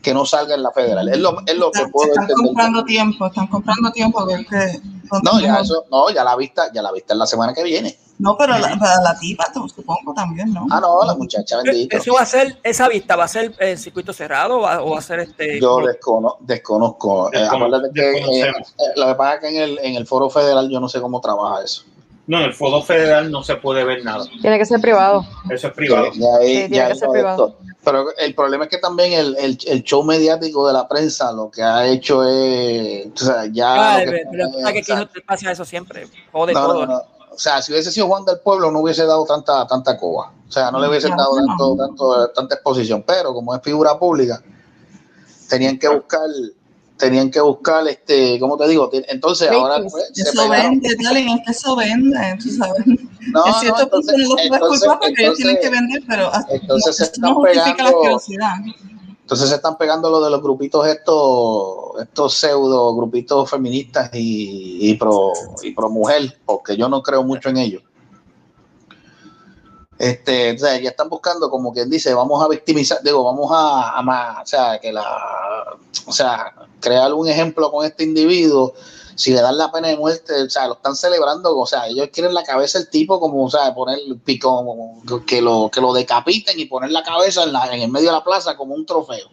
que 0.04 0.14
no 0.14 0.24
salga 0.26 0.54
en 0.54 0.62
la 0.62 0.70
federal. 0.70 1.08
Es 1.08 1.18
lo, 1.18 1.40
es 1.46 1.56
lo 1.56 1.70
que 1.72 1.78
Están, 1.78 1.90
puedo 1.90 2.08
están 2.10 2.22
entender. 2.24 2.46
comprando 2.46 2.84
tiempo, 2.84 3.26
están 3.26 3.46
comprando 3.48 3.90
tiempo 3.90 4.26
que. 4.26 4.80
No, 5.22 5.40
ya 5.40 5.58
eso, 5.60 5.84
no, 5.90 6.10
ya 6.10 6.22
la 6.22 6.36
vista, 6.36 6.70
ya 6.72 6.82
la 6.82 6.92
vista 6.92 7.14
en 7.14 7.18
la 7.18 7.26
semana 7.26 7.52
que 7.54 7.62
viene. 7.64 7.98
No, 8.18 8.36
pero 8.38 8.56
la, 8.56 8.78
para 8.78 9.00
la 9.02 9.18
tipa, 9.18 9.44
supongo 9.52 10.14
también, 10.14 10.52
¿no? 10.52 10.66
Ah, 10.70 10.78
no, 10.80 11.02
la 11.04 11.14
muchacha 11.16 11.56
bendita. 11.62 11.96
Eso 11.96 12.12
va 12.14 12.20
a 12.20 12.26
ser, 12.26 12.58
esa 12.62 12.88
vista 12.88 13.16
va 13.16 13.24
a 13.24 13.28
ser 13.28 13.52
en 13.58 13.76
circuito 13.76 14.12
cerrado 14.12 14.58
o 14.58 14.60
va, 14.60 14.82
o 14.82 14.90
va 14.90 14.98
a 14.98 15.02
ser 15.02 15.18
este. 15.20 15.60
Yo 15.60 15.78
descono- 15.78 16.36
desconozco. 16.40 17.32
Eh, 17.32 17.38
Descono- 17.40 17.64
acuérdate 17.66 17.90
que 17.92 18.12
eh, 18.12 18.48
eh, 18.50 18.52
lo 18.96 19.06
que 19.08 19.14
pasa 19.16 19.34
es 19.34 19.40
que 19.40 19.48
en 19.48 19.56
el, 19.62 19.78
en 19.82 19.94
el 19.96 20.06
foro 20.06 20.30
federal 20.30 20.68
yo 20.70 20.78
no 20.78 20.88
sé 20.88 21.00
cómo 21.00 21.20
trabaja 21.20 21.64
eso. 21.64 21.82
No, 22.26 22.38
en 22.38 22.44
el 22.44 22.54
foro 22.54 22.80
federal 22.82 23.30
no 23.30 23.42
se 23.42 23.56
puede 23.56 23.84
ver 23.84 24.02
nada. 24.04 24.24
Tiene 24.40 24.58
que 24.58 24.64
ser 24.64 24.80
privado. 24.80 25.26
Eso 25.50 25.68
es 25.68 25.72
privado. 25.74 26.06
Ahí- 26.40 26.62
Sí, 26.62 26.68
tiene 26.68 26.80
ahí 26.80 26.92
que 26.92 26.98
ser 26.98 27.08
no 27.08 27.12
privado. 27.12 27.46
esto. 27.48 27.58
Pero 27.84 28.06
el 28.16 28.34
problema 28.34 28.64
es 28.64 28.70
que 28.70 28.78
también 28.78 29.12
el, 29.12 29.36
el, 29.38 29.58
el 29.66 29.82
show 29.82 30.02
mediático 30.02 30.66
de 30.66 30.72
la 30.72 30.88
prensa 30.88 31.30
lo 31.32 31.50
que 31.50 31.62
ha 31.62 31.86
hecho 31.86 32.24
es. 32.26 33.06
O 33.14 33.24
sea, 33.26 33.44
ya. 33.52 33.96
Ay, 33.96 34.06
lo 34.06 34.12
que- 34.12 34.22
pero 34.30 34.48
sabes 34.52 34.64
que 34.72 34.78
aquí 34.78 34.80
o 34.80 34.84
sea, 34.84 34.96
no 34.96 35.08
te 35.08 35.20
pasa 35.20 35.52
eso 35.52 35.64
siempre. 35.66 36.08
Jode 36.32 36.54
no, 36.54 36.66
todo. 36.66 36.86
no, 36.86 36.92
no. 36.94 37.02
O 37.30 37.38
sea, 37.38 37.60
si 37.60 37.72
hubiese 37.72 37.90
sido 37.90 38.06
Juan 38.06 38.24
del 38.24 38.38
Pueblo, 38.38 38.70
no 38.70 38.78
hubiese 38.80 39.04
dado 39.04 39.26
tanta, 39.26 39.66
tanta 39.66 39.98
coba. 39.98 40.32
O 40.48 40.52
sea, 40.52 40.70
no 40.70 40.78
le 40.80 40.88
hubiesen 40.88 41.10
No, 41.10 41.16
dado 41.18 41.40
no. 41.40 41.46
tanto, 41.46 41.76
tanto, 41.76 42.28
tanta 42.28 42.54
exposición. 42.54 43.04
Pero 43.06 43.34
como 43.34 43.54
es 43.54 43.60
figura 43.60 43.98
pública, 43.98 44.40
tenían 45.50 45.78
que 45.78 45.88
buscar, 45.88 46.20
tenían 46.96 47.30
que 47.30 47.40
buscar, 47.40 47.86
este, 47.88 48.38
¿cómo 48.38 48.56
te 48.56 48.68
digo? 48.68 48.88
Entonces 48.92 49.50
ahora 49.50 49.74
Ratings. 49.76 49.92
pues, 49.92 50.10
se 50.14 50.22
Eso 50.22 50.42
pegaron. 50.42 50.80
vende, 50.80 50.96
darling, 51.02 51.28
es 51.38 51.40
que 51.46 51.52
eso 51.52 51.76
vende, 51.76 52.38
tú 52.42 52.50
sabes. 52.50 52.86
No, 52.86 53.46
no, 53.46 53.52
cierto 53.60 53.88
punto 53.90 54.12
entonces, 54.12 54.16
no 54.18 54.22
los 54.22 54.34
puedes 54.34 54.52
entonces, 54.52 54.80
culpar 54.80 54.98
porque 55.00 55.22
ellos 55.24 55.36
tienen 55.36 55.58
que 55.60 55.70
vender, 55.70 56.02
pero 56.08 56.28
hasta- 56.32 56.54
entonces 56.54 56.96
se 56.96 57.02
eso 57.04 57.12
no 57.20 57.28
están 57.28 57.34
justifica 57.34 57.68
la 57.68 57.74
pegando- 57.74 57.98
asquerosidad. 57.98 58.54
entonces 59.22 59.48
se 59.48 59.54
están 59.54 59.78
pegando 59.78 60.10
lo 60.10 60.20
de 60.22 60.30
los 60.30 60.42
grupitos 60.42 60.86
estos, 60.86 62.00
estos 62.02 62.34
pseudo 62.34 62.94
grupitos 62.94 63.50
feministas 63.50 64.10
y, 64.12 64.90
y 64.90 64.94
pro 64.94 65.32
y 65.62 65.70
pro 65.72 65.88
mujer, 65.90 66.38
porque 66.44 66.76
yo 66.76 66.88
no 66.88 67.02
creo 67.02 67.24
mucho 67.24 67.48
en 67.48 67.56
ellos. 67.56 67.82
Este, 69.98 70.52
o 70.52 70.56
ya 70.56 70.90
están 70.90 71.08
buscando 71.08 71.48
como 71.50 71.72
quien 71.72 71.88
dice, 71.88 72.12
vamos 72.14 72.42
a 72.42 72.48
victimizar, 72.48 73.00
digo, 73.02 73.22
vamos 73.24 73.50
a, 73.52 73.90
a 73.90 74.42
o 74.42 74.46
sea, 74.46 74.78
que 74.80 74.92
la, 74.92 75.76
o 76.06 76.12
sea, 76.12 76.52
crear 76.80 77.12
un 77.14 77.28
ejemplo 77.28 77.70
con 77.70 77.86
este 77.86 78.04
individuo, 78.04 78.74
si 79.14 79.32
le 79.32 79.40
dan 79.40 79.56
la 79.56 79.70
pena 79.70 79.88
de 79.88 79.96
muerte, 79.96 80.42
o 80.42 80.50
sea, 80.50 80.66
lo 80.66 80.74
están 80.74 80.96
celebrando, 80.96 81.56
o 81.56 81.66
sea, 81.66 81.86
ellos 81.86 82.08
quieren 82.12 82.34
la 82.34 82.42
cabeza 82.42 82.78
del 82.78 82.90
tipo 82.90 83.20
como, 83.20 83.44
o 83.44 83.50
sea, 83.50 83.72
poner 83.74 83.98
pico, 84.24 85.00
que 85.26 85.40
lo, 85.40 85.70
que 85.70 85.80
lo 85.80 85.92
decapiten 85.92 86.58
y 86.58 86.64
poner 86.64 86.90
la 86.90 87.02
cabeza 87.04 87.44
en, 87.44 87.52
la, 87.52 87.66
en 87.72 87.82
el 87.82 87.90
medio 87.90 88.08
de 88.08 88.16
la 88.16 88.24
plaza 88.24 88.56
como 88.56 88.74
un 88.74 88.84
trofeo. 88.84 89.28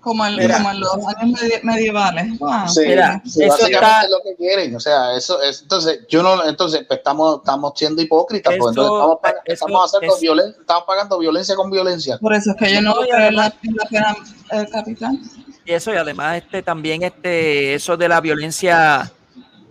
Como 0.00 0.24
en, 0.24 0.36
Mira. 0.36 0.56
como 0.56 0.70
en 0.70 0.80
los 0.80 0.92
años 0.94 1.40
medi- 1.40 1.62
medievales. 1.62 2.38
Wow. 2.38 2.68
Sí, 2.68 2.80
Mira, 2.86 3.20
sí, 3.24 3.42
eso 3.44 3.66
está- 3.66 4.02
es 4.02 4.10
lo 4.10 4.22
que 4.22 4.34
quieren, 4.36 4.74
o 4.74 4.80
sea, 4.80 5.14
eso 5.14 5.42
es, 5.42 5.60
entonces, 5.62 6.00
yo 6.08 6.22
no, 6.22 6.42
entonces, 6.48 6.84
pues, 6.88 6.98
estamos, 7.00 7.36
estamos 7.40 7.72
siendo 7.76 8.00
hipócritas, 8.00 8.54
porque 8.58 8.80
Eso- 8.80 8.82
entonces 8.82 8.92
estamos, 8.94 9.16
pag- 9.18 9.42
estamos 9.44 9.84
haciendo 9.94 10.14
eso- 10.16 10.22
violen- 10.22 10.54
estamos 10.58 10.84
pagando 10.86 11.18
violencia 11.18 11.54
con 11.54 11.70
violencia. 11.70 12.16
Por 12.18 12.32
eso 12.34 12.52
es 12.52 12.56
que 12.56 12.72
yo 12.74 12.80
no 12.80 12.94
No, 12.94 13.04
y 13.04 13.08
creo 13.10 13.28
en 13.28 13.36
la, 13.36 13.42
la 13.44 13.50
pena 13.90 14.16
eh, 14.52 14.66
capital. 14.72 15.18
Y 15.66 15.72
eso, 15.72 15.92
y 15.92 15.96
además, 15.96 16.38
este 16.38 16.62
también 16.62 17.02
este, 17.02 17.74
eso 17.74 17.96
de 17.98 18.08
la 18.08 18.20
violencia 18.22 19.12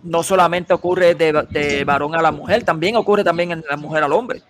no 0.04 0.22
solamente 0.22 0.72
ocurre 0.72 1.14
de, 1.16 1.32
de 1.50 1.84
varón 1.84 2.14
a 2.14 2.22
la 2.22 2.30
mujer, 2.30 2.62
también 2.64 2.96
ocurre 2.96 3.24
también 3.24 3.50
en 3.50 3.64
la 3.68 3.76
mujer 3.76 4.04
al 4.04 4.12
hombre. 4.12 4.42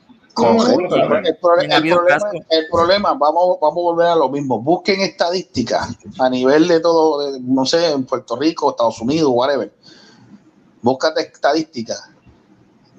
El, 1.26 1.38
problema, 1.40 1.76
casos. 2.08 2.40
el 2.50 2.66
problema, 2.70 3.14
vamos, 3.14 3.58
vamos 3.60 3.78
a 3.78 3.82
volver 3.82 4.06
a 4.06 4.16
lo 4.16 4.28
mismo. 4.28 4.60
Busquen 4.60 5.00
estadísticas 5.00 5.88
a 6.18 6.30
nivel 6.30 6.68
de 6.68 6.80
todo, 6.80 7.32
de, 7.32 7.40
no 7.40 7.66
sé, 7.66 7.90
en 7.90 8.04
Puerto 8.06 8.36
Rico, 8.36 8.70
Estados 8.70 9.00
Unidos, 9.00 9.30
whatever. 9.34 9.72
Búscate 10.82 11.20
estadísticas 11.22 12.10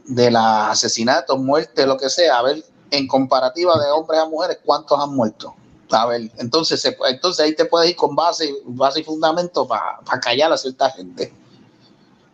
de 0.06 0.30
los 0.30 0.42
asesinatos, 0.44 1.40
muertes, 1.40 1.86
lo 1.88 1.98
que 1.98 2.10
sea, 2.10 2.40
a 2.40 2.44
ver, 2.44 2.64
en 2.92 3.08
comparativa 3.08 3.80
de 3.80 3.90
hombres 3.92 4.20
a 4.20 4.26
mujeres, 4.28 4.60
cuántos 4.66 5.00
han 5.00 5.16
muerto. 5.16 5.56
A 5.92 6.06
ver, 6.06 6.32
entonces, 6.38 6.80
se- 6.82 6.98
entonces 7.10 7.46
ahí 7.46 7.56
te 7.56 7.66
puedes 7.66 7.90
ir 7.90 7.96
con 7.96 8.16
base, 8.16 8.54
base 8.66 9.02
y 9.02 9.04
fundamento 9.04 9.68
para 9.68 10.00
callar 10.22 10.52
a 10.54 10.58
cierta 10.58 10.90
gente. 10.92 11.34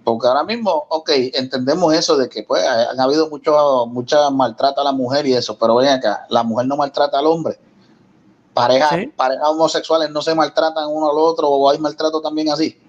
Porque 0.07 0.25
ahora 0.25 0.45
mismo, 0.45 0.85
ok, 0.87 1.09
entendemos 1.33 1.93
eso 1.93 2.15
de 2.15 2.29
que 2.29 2.41
pues 2.43 2.65
han 2.65 2.97
habido 2.97 3.29
mucho, 3.29 3.85
mucha 3.87 4.29
maltrata 4.29 4.79
a 4.79 4.83
la 4.85 4.93
mujer 4.93 5.27
y 5.27 5.33
eso, 5.33 5.57
pero 5.59 5.75
ven 5.75 5.89
acá, 5.89 6.25
la 6.29 6.43
mujer 6.43 6.65
no 6.65 6.77
maltrata 6.77 7.19
al 7.19 7.25
hombre. 7.25 7.59
Parejas, 8.53 8.89
Sí. 8.95 9.07
parejas 9.07 9.49
homosexuales 9.49 10.09
no 10.09 10.21
se 10.21 10.33
maltratan 10.33 10.87
uno 10.87 11.09
al 11.11 11.17
otro 11.17 11.49
o 11.49 11.69
hay 11.69 11.77
maltrato 11.77 12.21
también 12.21 12.49
así. 12.49 12.79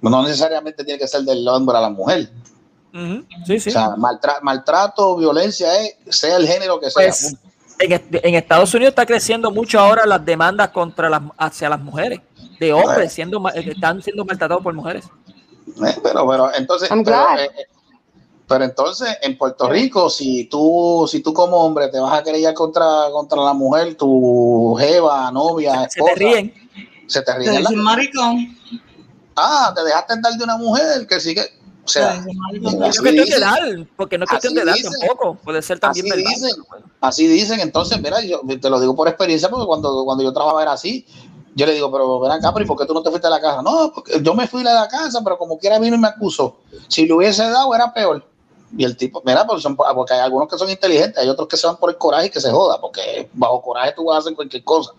No 0.00 0.22
necesariamente 0.22 0.84
tiene 0.84 1.00
que 1.00 1.08
ser 1.08 1.22
del 1.22 1.48
hombre 1.48 1.76
a 1.76 1.80
la 1.80 1.90
mujer. 1.90 2.30
Sí, 3.44 3.58
sí. 3.58 3.70
O 3.70 3.72
sea, 3.72 3.96
maltra- 3.96 4.38
maltrato, 4.40 5.16
violencia 5.16 5.68
es 5.82 5.96
sea 6.16 6.36
el 6.36 6.46
género 6.46 6.78
que 6.78 6.90
sea. 6.92 7.08
Pues, 7.08 7.34
en, 7.80 8.02
en 8.22 8.34
Estados 8.36 8.72
Unidos 8.72 8.90
está 8.92 9.04
creciendo 9.04 9.50
mucho 9.50 9.80
ahora 9.80 10.06
las 10.06 10.24
demandas 10.24 10.68
contra 10.68 11.10
las 11.10 11.22
hacia 11.36 11.68
las 11.68 11.80
mujeres, 11.80 12.20
de 12.60 12.72
hombres 12.72 13.12
siendo 13.12 13.44
eh, 13.48 13.72
están 13.74 14.00
siendo 14.00 14.24
maltratados 14.24 14.62
por 14.62 14.72
mujeres. 14.74 15.04
Eh, 15.86 15.96
pero, 16.02 16.26
pero 16.28 16.54
entonces, 16.54 16.88
pero, 17.04 17.38
eh, 17.38 17.44
eh, 17.44 17.66
pero 18.46 18.64
entonces 18.64 19.16
en 19.22 19.38
Puerto 19.38 19.68
Rico, 19.68 20.10
si 20.10 20.44
tú, 20.44 21.06
si 21.10 21.20
tú 21.20 21.32
como 21.32 21.56
hombre 21.58 21.88
te 21.88 21.98
vas 21.98 22.18
a 22.18 22.22
querellar 22.22 22.52
contra, 22.54 23.08
contra 23.10 23.40
la 23.42 23.52
mujer, 23.54 23.94
tu 23.94 24.74
jeva, 24.78 25.30
novia, 25.32 25.88
Se 25.88 25.98
esposa, 26.00 26.14
te 26.14 26.18
ríen. 26.20 26.54
se 27.06 27.20
te 27.22 27.32
Te 27.32 27.38
ríen. 27.38 27.54
la- 27.54 27.60
dicen 27.60 27.78
maricón. 27.82 28.58
Ah, 29.36 29.72
te 29.74 29.82
dejaste 29.82 30.14
dar 30.20 30.34
de 30.34 30.44
una 30.44 30.56
mujer 30.58 31.06
que 31.06 31.18
sigue. 31.20 31.40
O 31.40 31.86
Te 31.86 31.92
sea. 31.94 32.22
No 32.60 32.86
es 32.86 32.98
cuestión 33.00 33.14
de 33.28 33.36
edad, 33.36 33.86
porque 33.96 34.18
no 34.18 34.24
es 34.24 34.30
cuestión 34.30 34.54
de 34.54 34.60
edad 34.60 34.74
dicen. 34.74 34.92
tampoco, 35.00 35.34
puede 35.42 35.62
ser 35.62 35.80
también 35.80 36.06
Así 36.06 36.14
verdad. 36.22 36.30
dicen. 36.30 36.62
así 37.00 37.26
dicen. 37.26 37.60
Entonces, 37.60 38.00
mira, 38.00 38.20
yo 38.22 38.40
te 38.60 38.68
lo 38.70 38.78
digo 38.78 38.94
por 38.94 39.08
experiencia, 39.08 39.48
porque 39.48 39.66
cuando, 39.66 40.04
cuando 40.04 40.22
yo 40.22 40.32
trabajaba 40.32 40.62
era 40.62 40.72
así. 40.72 41.06
Yo 41.54 41.66
le 41.66 41.74
digo, 41.74 41.92
pero 41.92 42.18
ven 42.20 42.32
acá, 42.32 42.52
pero 42.52 42.64
¿y 42.64 42.68
por 42.68 42.78
qué 42.78 42.86
tú 42.86 42.94
no 42.94 43.02
te 43.02 43.10
fuiste 43.10 43.26
a 43.26 43.30
la 43.30 43.40
casa? 43.40 43.60
No, 43.62 43.92
porque 43.94 44.20
yo 44.22 44.34
me 44.34 44.46
fui 44.46 44.62
de 44.62 44.72
la 44.72 44.88
casa, 44.88 45.20
pero 45.22 45.36
como 45.36 45.58
quiera 45.58 45.78
vino 45.78 45.96
y 45.96 45.98
me 45.98 46.08
acusó. 46.08 46.56
Si 46.88 47.06
le 47.06 47.12
hubiese 47.12 47.42
dado, 47.48 47.74
era 47.74 47.92
peor. 47.92 48.26
Y 48.74 48.84
el 48.84 48.96
tipo, 48.96 49.22
mira, 49.24 49.46
pues 49.46 49.62
son- 49.62 49.76
porque 49.76 50.14
hay 50.14 50.20
algunos 50.20 50.48
que 50.48 50.56
son 50.56 50.70
inteligentes, 50.70 51.18
hay 51.18 51.28
otros 51.28 51.46
que 51.46 51.58
se 51.58 51.66
van 51.66 51.76
por 51.76 51.90
el 51.90 51.98
coraje 51.98 52.26
y 52.28 52.30
que 52.30 52.40
se 52.40 52.50
joda, 52.50 52.80
porque 52.80 53.28
bajo 53.34 53.60
coraje 53.60 53.92
tú 53.94 54.04
vas 54.04 54.16
a 54.16 54.18
hacer 54.20 54.34
cualquier 54.34 54.64
cosa. 54.64 54.92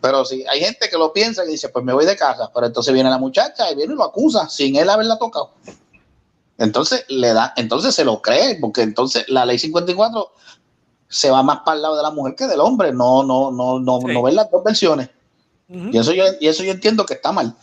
Pero 0.00 0.24
si 0.24 0.46
hay 0.46 0.60
gente 0.60 0.88
que 0.88 0.96
lo 0.96 1.12
piensa 1.12 1.44
y 1.44 1.48
dice, 1.48 1.68
pues 1.68 1.84
me 1.84 1.92
voy 1.92 2.06
de 2.06 2.16
casa, 2.16 2.50
pero 2.54 2.66
entonces 2.66 2.94
viene 2.94 3.10
la 3.10 3.18
muchacha 3.18 3.70
y 3.70 3.74
viene 3.74 3.92
y 3.92 3.96
lo 3.96 4.04
acusa 4.04 4.48
sin 4.48 4.76
él 4.76 4.88
haberla 4.88 5.18
tocado. 5.18 5.50
Entonces 6.56 7.04
le 7.08 7.32
da, 7.34 7.52
entonces 7.56 7.94
se 7.94 8.04
lo 8.04 8.22
cree, 8.22 8.56
porque 8.60 8.82
entonces 8.82 9.26
la 9.28 9.44
ley 9.44 9.58
54 9.58 10.32
se 11.10 11.28
va 11.28 11.42
más 11.42 11.58
para 11.64 11.74
el 11.76 11.82
lado 11.82 11.96
de 11.96 12.02
la 12.04 12.10
mujer 12.12 12.34
que 12.36 12.46
del 12.46 12.60
hombre, 12.60 12.92
no, 12.92 13.22
no, 13.24 13.50
no, 13.50 13.78
no, 13.80 13.98
Sí. 14.00 14.06
no 14.14 14.22
ven 14.22 14.36
las 14.36 14.48
dos 14.50 14.62
versiones. 14.64 15.10
Ujú. 15.68 15.90
Y 15.92 15.98
eso 15.98 16.12
yo, 16.14 16.24
y 16.40 16.46
eso 16.46 16.62
yo 16.62 16.70
entiendo 16.70 17.04
que 17.04 17.14
está 17.14 17.32
mal. 17.32 17.54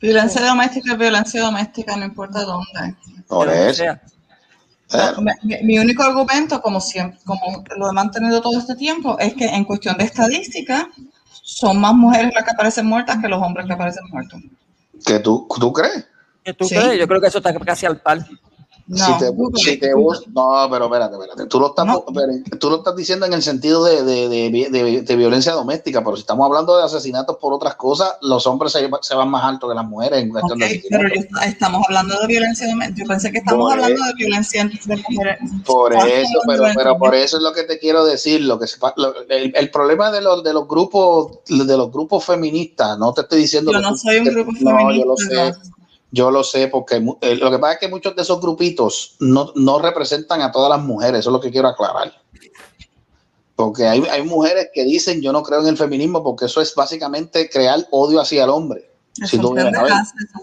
Violencia 0.00 0.40
doméstica 0.44 0.92
es 0.92 0.98
violencia 0.98 1.42
doméstica, 1.42 1.96
no 1.96 2.04
importa 2.04 2.42
dónde. 2.44 2.94
Por 3.26 3.48
eso. 3.48 3.84
Claro. 4.88 5.20
Mi, 5.42 5.56
mi- 5.64 5.78
único 5.80 6.02
argumento, 6.04 6.62
como 6.62 6.80
siempre, 6.80 7.18
como 7.24 7.64
lo 7.76 7.90
he 7.90 7.92
mantenido 7.92 8.40
todo 8.40 8.58
este 8.58 8.76
tiempo, 8.76 9.18
es 9.18 9.34
que 9.34 9.46
en 9.46 9.64
cuestión 9.64 9.96
de 9.96 10.04
estadística, 10.04 10.88
son 11.42 11.80
más 11.80 11.94
mujeres 11.94 12.32
las 12.34 12.44
que 12.44 12.50
aparecen 12.52 12.86
muertas 12.86 13.18
que 13.20 13.28
los 13.28 13.42
hombres 13.42 13.66
que 13.66 13.72
aparecen 13.72 14.04
muertos. 14.10 14.40
¿Que 15.04 15.18
tú, 15.18 15.48
tú 15.58 15.72
crees? 15.72 16.06
¿Qué 16.44 16.52
tú 16.54 16.66
Sí. 16.66 16.76
crees? 16.76 17.00
Yo 17.00 17.08
creo 17.08 17.20
que 17.20 17.26
eso 17.28 17.38
está 17.38 17.52
casi 17.58 17.86
al 17.86 18.00
par. 18.00 18.24
No, 18.88 19.04
si 19.04 19.18
te, 19.18 19.28
Google, 19.30 19.60
si 19.62 19.76
te 19.78 19.92
Google. 19.92 20.18
bus- 20.20 20.28
no, 20.28 20.68
pero 20.70 20.84
espérate, 20.84 21.16
espérate. 21.16 21.46
Tú 21.46 21.58
lo 21.58 21.66
estás, 21.70 21.86
No. 21.86 22.04
tú 22.60 22.70
lo 22.70 22.76
estás 22.76 22.94
diciendo 22.94 23.26
en 23.26 23.32
el 23.32 23.42
sentido 23.42 23.82
de, 23.82 24.04
de, 24.04 24.28
de- 24.28 25.02
de- 25.02 25.16
violencia 25.16 25.54
doméstica, 25.54 26.04
pero 26.04 26.14
si 26.14 26.20
estamos 26.20 26.46
hablando 26.46 26.76
de 26.76 26.84
asesinatos 26.84 27.36
por 27.40 27.52
otras 27.52 27.74
cosas, 27.74 28.12
los 28.20 28.46
hombres 28.46 28.70
se, 28.70 28.88
se 29.00 29.14
van 29.16 29.28
más 29.28 29.42
alto 29.42 29.68
que 29.68 29.74
las 29.74 29.84
mujeres 29.86 30.22
en 30.22 30.28
cuestión 30.30 30.62
Ok, 30.62 30.68
de 30.68 30.82
pero 30.88 31.08
yo- 31.08 31.22
estamos 31.44 31.82
hablando 31.88 32.16
de 32.20 32.26
violencia 32.28 32.68
doméstica. 32.68 33.02
Yo 33.02 33.08
pensé 33.08 33.32
que 33.32 33.38
estamos 33.38 33.64
Por 33.64 33.72
hablando 33.72 33.96
eso. 33.96 34.06
de 34.06 34.14
violencia 34.14 34.64
de 34.64 34.96
mujeres. 35.08 35.38
Por 35.64 35.92
eso, 35.92 36.38
pero, 36.46 36.64
pero 36.76 36.96
por 36.98 37.14
eso 37.16 37.36
es 37.38 37.42
lo 37.42 37.52
que 37.52 37.64
te 37.64 37.80
quiero 37.80 38.04
decir. 38.04 38.42
Lo 38.42 38.56
que 38.60 38.68
se 38.68 38.76
fa- 38.78 38.94
lo- 38.96 39.14
el, 39.28 39.52
el 39.56 39.70
problema 39.72 40.12
de 40.12 40.20
los 40.20 40.44
de 40.44 40.52
los 40.52 40.68
grupos 40.68 41.38
de 41.48 41.76
los 41.76 41.90
grupos 41.90 42.24
feministas, 42.24 42.96
no 42.98 43.12
te 43.12 43.22
estoy 43.22 43.40
diciendo 43.40 43.72
Yo 43.72 43.78
que 43.78 43.82
no 43.82 43.96
soy 43.96 44.18
un 44.18 44.24
grupo 44.26 44.52
no, 44.60 44.92
yo 44.92 45.04
lo 45.06 45.16
feminista, 45.16 45.54
sé. 45.54 45.60
Yo 46.12 46.30
lo 46.30 46.44
sé 46.44 46.68
porque 46.68 46.96
eh, 47.20 47.34
lo 47.36 47.50
que 47.50 47.58
pasa 47.58 47.74
es 47.74 47.78
que 47.80 47.88
muchos 47.88 48.14
de 48.14 48.22
esos 48.22 48.40
grupitos 48.40 49.16
no, 49.20 49.52
no 49.56 49.78
representan 49.80 50.40
a 50.40 50.52
todas 50.52 50.70
las 50.70 50.84
mujeres, 50.86 51.20
eso 51.20 51.30
es 51.30 51.32
lo 51.32 51.40
que 51.40 51.50
quiero 51.50 51.68
aclarar. 51.68 52.12
Porque 53.54 53.86
hay, 53.86 54.02
hay 54.10 54.22
mujeres 54.22 54.68
que 54.74 54.84
dicen 54.84 55.20
yo 55.22 55.32
no 55.32 55.42
creo 55.42 55.60
en 55.62 55.68
el 55.68 55.76
feminismo 55.76 56.22
porque 56.22 56.44
eso 56.44 56.60
es 56.60 56.74
básicamente 56.74 57.48
crear 57.48 57.86
odio 57.90 58.20
hacia 58.20 58.44
el 58.44 58.50
hombre. 58.50 58.90
Si 59.24 59.38
tú 59.38 59.54
vienes 59.54 59.72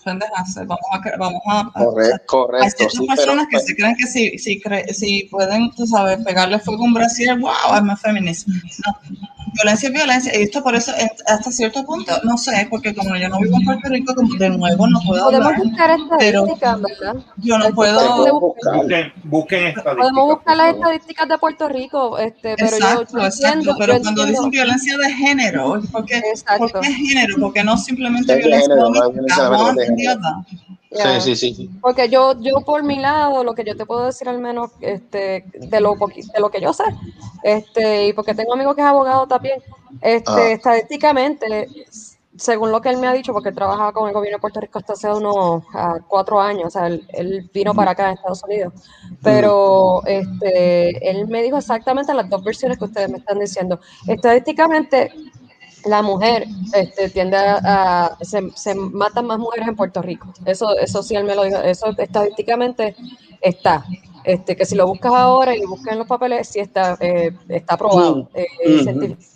pendejas. 0.03 0.56
Vamos 0.56 0.80
a, 0.91 1.18
vamos 1.19 1.41
a, 1.45 1.60
a- 1.60 1.72
Correcto, 1.73 2.11
hay 2.15 2.26
correcto. 2.26 2.76
ciertas 2.77 2.91
sí, 2.94 3.06
pero- 3.07 3.15
personas 3.15 3.48
que 3.52 3.60
se 3.60 3.76
creen 3.76 3.95
que 3.95 4.07
si, 4.07 4.38
si, 4.40 4.60
cre- 4.60 4.91
si 4.91 5.23
pueden, 5.26 5.69
tú 5.76 5.85
sabes, 5.85 6.18
pegarle 6.26 6.60
fuego 6.60 6.81
a 6.84 6.85
un 6.88 6.94
brasier, 6.95 7.38
wow, 7.40 7.52
I'm 7.72 7.91
a 7.91 7.95
feminist. 7.95 8.48
No, 8.48 8.53
violencia 9.53 9.88
es 9.90 9.94
violencia. 9.94 10.40
Y 10.40 10.44
esto 10.44 10.64
por 10.64 10.76
eso, 10.76 10.91
hasta 11.28 11.52
cierto 11.52 11.84
punto, 11.84 12.14
no 12.24 12.38
sé, 12.38 12.68
porque 12.70 12.94
como 12.95 13.15
yo 13.15 13.30
no 13.30 13.40
vivo 13.40 13.57
en 13.57 13.65
Puerto 13.65 13.90
Rico, 13.90 14.15
como 14.15 14.34
de 14.36 14.49
nuevo 14.49 14.88
no 14.88 14.99
puedo 15.06 15.26
Podemos 15.26 15.48
hablar. 15.48 15.64
buscar 15.64 15.91
estadísticas, 15.91 16.82
¿verdad? 16.82 17.15
yo 17.38 17.57
no 17.57 17.70
puedo... 17.72 18.15
podemos 18.18 18.41
buscar. 18.41 18.76
Busquen, 18.78 19.14
busquen 19.24 19.64
estadísticas. 19.68 19.95
Podemos 19.98 20.26
buscar 20.36 20.57
las 20.57 20.76
estadísticas 20.76 21.30
de 21.30 21.38
Puerto 21.38 21.70
Rico, 21.70 22.18
este, 22.18 22.56
pero 22.56 22.76
Exacto, 22.76 23.14
yo, 23.14 23.20
yo 23.20 23.26
exacto, 23.26 23.48
entiendo, 23.48 23.76
pero 23.80 23.94
yo 23.98 24.02
cuando 24.02 24.22
entiendo- 24.24 24.40
dicen 24.48 24.52
violencia 24.52 24.98
de 24.98 25.14
género, 25.14 25.82
¿por 25.91 26.06
qué. 26.06 26.22
¿por 26.57 26.80
qué 26.82 26.91
género? 26.94 27.36
Porque 27.40 27.64
no 27.64 27.78
simplemente 27.78 28.34
de 28.34 28.40
violencia 28.40 28.70
género, 28.74 28.90
no 28.90 29.10
violencia 29.11 29.49
de 29.74 29.86
género. 29.86 30.45
Sí, 30.94 31.36
sí, 31.36 31.53
sí. 31.56 31.70
Porque 31.82 32.10
yo, 32.10 32.40
yo 32.40 32.61
por 32.61 32.84
mi 32.84 32.99
lado, 32.99 33.44
lo 33.44 33.53
que 33.56 33.64
yo 33.64 33.76
te 33.76 33.86
puedo 33.86 34.06
decir 34.06 34.30
al 34.30 34.40
menos 34.40 34.72
este, 34.82 35.45
de, 35.53 35.80
lo 35.82 35.95
de 35.95 36.40
lo 36.40 36.49
que 36.49 36.61
yo 36.61 36.74
sé, 36.74 36.84
este, 37.44 38.07
y 38.07 38.14
porque 38.14 38.36
tengo 38.36 38.53
un 38.53 38.60
amigo 38.60 38.76
que 38.76 38.82
es 38.82 38.88
abogado 38.88 39.28
también, 39.28 39.61
este, 40.02 40.32
Ah. 40.32 40.52
estadísticamente, 40.52 41.68
según 42.36 42.72
lo 42.72 42.82
que 42.82 42.90
él 42.90 42.98
me 42.98 43.07
ha 43.07 43.14
dicho, 43.14 43.34
porque 43.34 43.49
él 43.49 43.56
trabajaba 43.56 43.91
con 43.91 44.07
el 44.07 44.14
gobierno 44.14 44.38
de 44.38 44.41
Puerto 44.41 44.60
Rico 44.60 44.80
hasta 44.80 44.94
hace 44.94 45.11
unos 45.11 45.64
ah, 45.74 45.99
cuatro 46.07 46.40
años, 46.40 46.65
o 46.65 46.70
sea, 46.70 46.88
él, 46.88 47.07
él 47.14 47.49
vino 47.53 47.74
para 47.74 47.91
acá 47.91 48.10
a 48.10 48.14
Estados 48.14 48.44
Unidos, 48.44 48.74
pero 49.22 50.02
este, 50.06 51.10
él 51.10 51.28
me 51.28 51.44
dijo 51.44 51.57
exactamente 51.57 52.14
las 52.14 52.30
dos 52.30 52.44
versiones 52.44 52.78
que 52.78 52.86
ustedes 52.86 53.10
me 53.10 53.18
están 53.20 53.40
diciendo. 53.40 53.80
Estadísticamente, 54.07 55.11
la 55.85 56.01
mujer 56.01 56.47
este, 56.73 57.10
tiende 57.10 57.38
a, 57.38 57.60
a- 58.05 58.18
se, 58.22 58.41
se 58.55 58.76
matan 58.76 59.26
más 59.27 59.39
mujeres 59.39 59.68
en 59.68 59.76
Puerto 59.76 60.01
Rico. 60.01 60.34
Eso, 60.45 60.77
eso 60.77 61.03
sí 61.03 61.15
él 61.15 61.23
me 61.26 61.35
lo 61.35 61.43
dijo. 61.43 61.57
Eso 61.57 61.88
estadísticamente 61.97 62.95
está. 63.41 63.85
Este, 64.23 64.55
que 64.55 64.65
si 64.65 64.76
lo 64.76 64.88
buscas 64.88 65.11
ahora 65.14 65.55
y 65.55 65.61
lo 65.61 65.68
buscas 65.69 65.93
en 65.93 65.99
los 65.99 66.07
papeles, 66.07 66.47
sí 66.47 66.60
está, 66.60 66.95
eh, 66.99 67.31
está 67.49 67.76
probado. 67.77 68.30
eh, 68.34 68.45
Ujú. 68.65 68.84
científicamente. 68.84 69.27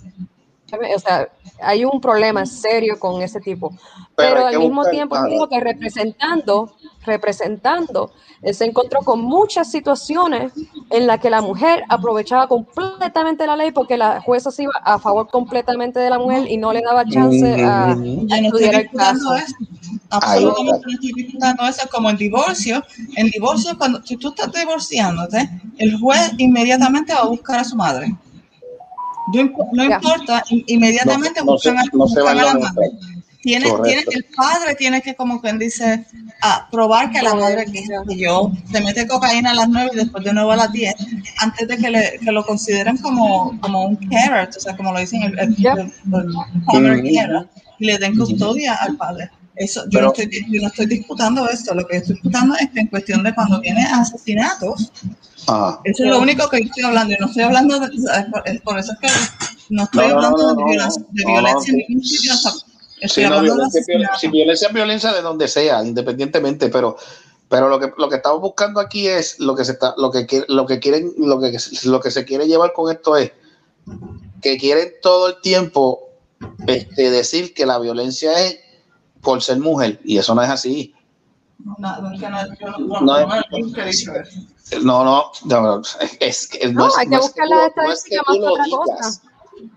O 0.95 0.99
sea, 0.99 1.29
hay 1.61 1.85
un 1.85 2.01
problema 2.01 2.45
serio 2.45 2.99
con 2.99 3.21
ese 3.21 3.39
tipo. 3.39 3.71
Pero 4.15 4.35
Pero, 4.35 4.47
al 4.47 4.59
mismo 4.59 4.85
tiempo, 4.85 5.15
digo 5.25 5.47
que 5.47 5.59
representando, 5.59 6.73
representando, 7.05 8.11
él 8.41 8.53
se 8.53 8.65
encontró 8.65 8.99
con 9.01 9.21
muchas 9.21 9.71
situaciones 9.71 10.51
en 10.89 11.07
las 11.07 11.19
que 11.19 11.29
la 11.29 11.41
mujer 11.41 11.83
aprovechaba 11.89 12.47
completamente 12.47 13.47
la 13.47 13.55
ley 13.55 13.71
porque 13.71 13.97
la 13.97 14.21
jueza 14.21 14.51
se 14.51 14.63
iba 14.63 14.73
a 14.83 14.99
favor 14.99 15.27
completamente 15.29 15.99
de 15.99 16.09
la 16.09 16.19
mujer 16.19 16.49
y 16.49 16.57
no 16.57 16.71
le 16.71 16.81
daba 16.81 17.05
chance 17.05 17.63
a, 17.63 17.91
a 17.91 18.39
estudiar 18.39 18.75
el 18.75 18.89
caso. 18.91 19.35
eso. 19.35 19.55
Absolutamente 20.09 20.81
no 20.85 20.93
estoy 20.93 21.13
disputando 21.13 21.63
eso. 21.65 21.87
Como 21.91 22.09
en 22.09 22.17
divorcio, 22.17 22.83
en 23.15 23.27
divorcio, 23.29 23.77
cuando 23.77 24.01
si 24.03 24.17
tú 24.17 24.29
estás 24.29 24.51
divorciándote, 24.51 25.49
el 25.77 25.99
juez 25.99 26.31
inmediatamente 26.37 27.13
va 27.13 27.21
a 27.21 27.27
buscar 27.27 27.59
a 27.59 27.63
su 27.63 27.75
madre. 27.75 28.15
No, 29.73 29.83
importa, 29.95 30.43
in- 30.49 30.63
inmediatamente 30.67 31.39
No- 31.41 31.51
buscan, 31.53 31.85
se 31.85 31.97
buscan 31.97 32.23
van 32.25 32.39
a 32.39 32.43
la 32.43 32.53
madre. 32.73 32.91
Tiene, 33.41 33.67
tiene, 33.83 34.03
el 34.11 34.25
padre 34.35 34.75
tiene 34.75 35.01
que, 35.01 35.15
como 35.15 35.39
quien 35.39 35.57
dice, 35.59 36.05
a 36.41 36.67
probar 36.69 37.11
que 37.11 37.21
la 37.21 37.33
madre 37.35 37.65
que 37.71 38.17
yo 38.17 38.51
se 38.69 38.81
mete 38.81 39.07
cocaína 39.07 39.51
a 39.51 39.53
las 39.53 39.69
9 39.69 39.91
y 39.93 39.95
después 39.97 40.23
de 40.25 40.33
nuevo 40.33 40.51
a 40.51 40.55
las 40.57 40.71
10, 40.71 40.95
antes 41.39 41.67
de 41.67 41.77
que, 41.77 41.89
le, 41.89 42.19
que 42.19 42.31
lo 42.31 42.43
consideren 42.45 42.97
como, 42.97 43.57
como 43.61 43.85
un 43.85 43.95
carer, 43.95 44.49
o 44.49 44.59
sea, 44.59 44.75
como 44.75 44.91
lo 44.91 44.99
dicen, 44.99 45.21
el, 45.23 45.39
el, 45.39 45.55
el- 45.77 45.93
carer, 46.71 47.05
y 47.79 47.85
le 47.85 47.97
den 47.99 48.17
custodia 48.17 48.73
al 48.75 48.97
padre. 48.97 49.29
Eso, 49.59 49.83
yo, 49.85 49.89
Pero- 49.91 50.05
no 50.07 50.13
estoy, 50.13 50.45
yo 50.51 50.61
no 50.61 50.67
estoy 50.67 50.85
disputando 50.85 51.49
esto, 51.49 51.73
lo 51.73 51.85
que 51.87 51.97
estoy 51.97 52.13
disputando 52.15 52.55
es 52.59 52.69
que 52.71 52.79
en 52.81 52.87
cuestión 52.87 53.23
de 53.23 53.33
cuando 53.33 53.59
viene 53.59 53.83
asesinatos, 53.85 54.91
eso 55.83 56.03
es 56.03 56.09
lo 56.09 56.19
único 56.19 56.47
que 56.49 56.59
yo 56.59 56.65
estoy 56.65 56.83
hablando, 56.83 57.13
y 57.13 57.17
no 57.19 57.25
estoy 57.27 57.43
hablando 57.43 57.79
de, 57.79 57.87
por, 58.31 58.43
por 58.63 58.79
eso 58.79 58.91
es 58.93 58.99
que 58.99 59.07
no 59.69 59.83
estoy 59.85 60.07
No, 60.09 60.15
hablando 60.15 60.37
no, 60.37 60.55
de 60.55 60.63
violencia, 60.71 61.03
de 61.09 61.23
no, 61.23 61.31
violencia 61.31 61.71
en 61.71 61.77
ningún 61.87 62.03
sitio, 62.03 62.31
no, 62.43 63.69
si 64.19 64.27
violencia 64.29 64.67
es 64.67 64.73
violencia 64.73 65.11
de 65.13 65.21
donde 65.21 65.47
sea, 65.47 65.83
independientemente, 65.83 66.69
pero 66.69 66.97
pero 67.49 67.69
lo 67.69 67.79
que 67.79 67.91
lo 67.97 68.09
que 68.09 68.17
estamos 68.17 68.41
buscando 68.41 68.79
aquí 68.81 69.07
es 69.07 69.39
lo 69.39 69.55
que 69.55 69.63
se 69.63 69.73
está 69.73 69.93
lo 69.97 70.11
que 70.11 70.25
quiere- 70.25 70.45
lo 70.49 70.65
que 70.65 70.79
quieren 70.79 71.13
lo 71.17 71.39
que 71.39 71.55
lo 71.85 71.99
que 72.01 72.11
se 72.11 72.25
quiere 72.25 72.45
llevar 72.47 72.73
con 72.73 72.91
esto 72.91 73.15
es 73.15 73.31
que 74.41 74.57
quieren 74.57 74.89
todo 75.01 75.29
el 75.29 75.41
tiempo 75.41 76.09
este 76.67 77.09
decir 77.09 77.53
que 77.53 77.65
la 77.65 77.79
violencia 77.79 78.33
es 78.45 78.59
por 79.21 79.41
ser 79.41 79.59
mujer 79.59 79.99
y 80.03 80.17
eso 80.17 80.35
no 80.35 80.41
es 80.41 80.49
así. 80.49 80.93
No, 81.63 81.75
no, 81.79 82.01
no, 82.01 82.11
es 86.19 86.47
que 86.47 86.67
no, 86.69 86.85
No, 86.85 86.87
es, 86.89 86.97
hay 86.97 87.05
que 87.07 87.11
no 87.11 87.17
es 87.17 87.21
buscar 87.23 87.47
tú 87.47 87.49
las 87.49 87.71
lo- 87.77 87.83
no 87.83 87.91
es 87.93 88.03
que 88.03 88.15
estadísticas 88.15 88.25
tú 88.27 88.39
más 88.41 88.51
otra 88.51 88.63
digas. 88.65 88.79
cosa. 88.85 89.21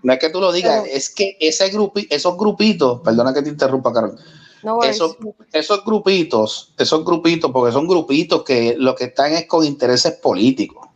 No 0.03 0.13
es 0.13 0.19
que 0.19 0.29
tú 0.29 0.41
lo 0.41 0.51
digas, 0.51 0.81
Pero- 0.83 0.95
es 0.95 1.09
que 1.09 1.37
ese 1.39 1.69
grupi, 1.69 2.07
esos 2.09 2.37
grupitos, 2.37 3.01
perdona 3.01 3.33
que 3.33 3.41
te 3.41 3.49
interrumpa, 3.49 3.91
Carol, 3.91 4.15
No 4.63 4.83
esos, 4.83 5.17
esos 5.53 5.83
grupitos, 5.83 6.71
esos 6.77 7.03
grupitos, 7.03 7.49
porque 7.51 7.71
son 7.73 7.87
grupitos 7.87 8.43
que 8.43 8.75
lo 8.77 8.93
que 8.95 9.05
están 9.05 9.33
es 9.33 9.47
con 9.47 9.65
intereses 9.65 10.13
políticos. 10.21 10.87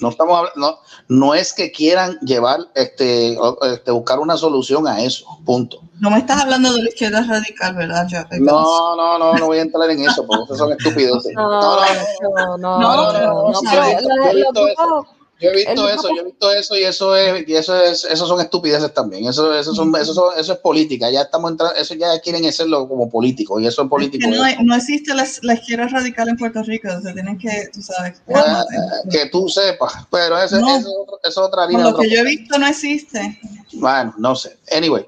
No 0.00 0.10
estamos 0.10 0.36
habla- 0.36 0.52
no, 0.56 0.78
no 1.18 1.34
es 1.34 1.52
que 1.52 1.70
quieran 1.70 2.18
llevar, 2.20 2.60
este, 2.74 3.36
este, 3.72 3.90
buscar 3.90 4.18
una 4.18 4.36
solución 4.36 4.86
a 4.86 5.00
eso, 5.02 5.26
punto. 5.44 5.78
No 6.00 6.10
me 6.10 6.18
estás 6.18 6.42
hablando 6.42 6.72
de 6.74 6.82
la 6.82 6.88
izquierda 6.88 7.22
radical, 7.28 7.74
¿verdad? 7.74 8.06
No, 8.40 8.96
no, 8.96 9.18
no, 9.18 9.34
no 9.34 9.46
voy 9.46 9.58
a 9.58 9.62
entrar 9.62 9.88
en 9.90 10.04
eso, 10.04 10.26
porque 10.26 10.44
eso 10.44 10.56
son 10.56 10.72
estupideces. 10.72 11.32
No, 11.34 11.48
No, 11.48 11.76
no, 11.76 12.58
no. 12.58 12.58
no, 12.58 12.58
no, 12.58 12.78
No, 12.78 12.78
no, 12.78 13.12
no, 13.12 13.20
no, 13.20 13.50
no, 13.52 13.60
pero 13.70 13.82
yo 13.84 13.88
he 13.90 14.02
la- 14.02 14.32
visto 14.32 14.52
los 14.60 14.70
eso. 14.70 14.86
grupos- 14.86 15.06
Yo 15.42 15.50
he 15.50 15.56
visto 15.56 15.88
eso, 15.88 16.08
yo 16.14 16.22
he 16.22 16.24
visto 16.24 16.52
eso 16.52 16.76
y 16.76 16.84
eso 16.84 17.16
es, 17.16 17.48
y 17.48 17.54
eso 17.56 17.74
es, 17.82 18.04
eso 18.04 18.26
son 18.26 18.40
estupideces 18.40 18.94
también. 18.94 19.26
Eso, 19.26 19.52
eso 19.54 19.74
son, 19.74 19.94
eso 19.96 20.14
son, 20.14 20.38
eso 20.38 20.52
es 20.52 20.58
política. 20.60 21.10
Ya 21.10 21.22
estamos 21.22 21.50
entrando, 21.50 21.74
eso 21.76 21.94
ya 21.94 22.18
quieren 22.20 22.46
hacerlo 22.46 22.88
como 22.88 23.10
político 23.10 23.58
y 23.58 23.66
eso 23.66 23.82
es 23.82 23.88
político. 23.88 24.30
Que 24.30 24.36
no, 24.36 24.42
hay- 24.44 24.56
no 24.62 24.74
existe 24.76 25.12
la, 25.14 25.26
la 25.42 25.54
izquierda 25.54 25.88
radical 25.88 26.28
en 26.28 26.36
Puerto 26.36 26.62
Rico, 26.62 26.88
o 26.96 27.00
sea, 27.00 27.12
tienen 27.12 27.36
que, 27.38 27.68
tú 27.74 27.82
sabes, 27.82 28.22
Bueno, 28.26 28.42
cálmate. 28.44 28.76
que 29.10 29.26
tú 29.30 29.48
sepas, 29.48 29.92
pero 30.10 30.40
ese- 30.40 30.60
No. 30.60 30.76
eso, 30.76 30.88
es 30.88 31.30
eso 31.30 31.40
es 31.42 31.48
otra 31.48 31.62
Por 31.64 31.70
línea. 31.72 31.90
lo 31.90 31.96
que 31.98 32.08
yo 32.08 32.20
he 32.20 32.24
visto 32.24 32.56
no 32.58 32.66
existe. 32.68 33.40
Bueno, 33.74 34.14
no 34.18 34.36
sé. 34.36 34.58
Anyway, 34.76 35.04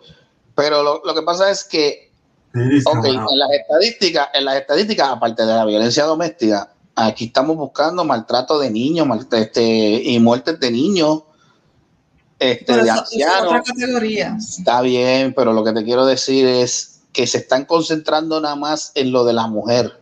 pero 0.57 0.83
lo, 0.83 1.01
lo 1.05 1.15
que 1.15 1.23
pasa 1.23 1.49
es 1.51 1.63
que, 1.65 2.11
ok, 2.87 3.05
en 3.05 3.39
las 3.39 3.51
estadísticas, 3.53 4.29
en 4.35 4.45
las 4.45 4.57
estadísticas, 4.57 5.09
aparte 5.11 5.45
de 5.47 5.55
la 5.55 5.65
violencia 5.65 6.05
doméstica, 6.05 6.71
aquí 6.97 7.27
estamos 7.27 7.57
buscando 7.57 8.05
maltrato 8.05 8.59
de 8.59 8.71
niños, 8.71 9.07
este, 9.33 9.63
y 10.03 10.19
muertes 10.21 10.59
de 10.61 10.71
niños, 10.71 11.23
este, 12.39 12.65
Pero 12.67 12.83
de 12.85 12.91
eso, 12.91 13.01
ancianos. 13.01 13.47
otra 13.47 13.63
categoría. 13.63 14.37
Está 14.39 14.81
bien, 14.83 15.33
pero 15.35 15.53
lo 15.53 15.65
que 15.65 15.73
te 15.73 15.85
quiero 15.85 16.05
decir 16.07 16.47
es 16.47 17.01
que 17.13 17.27
se 17.27 17.39
están 17.39 17.65
concentrando 17.65 18.41
nada 18.41 18.57
más 18.57 18.93
en 18.95 19.13
lo 19.13 19.25
de 19.25 19.33
la 19.33 19.47
mujer. 19.47 20.01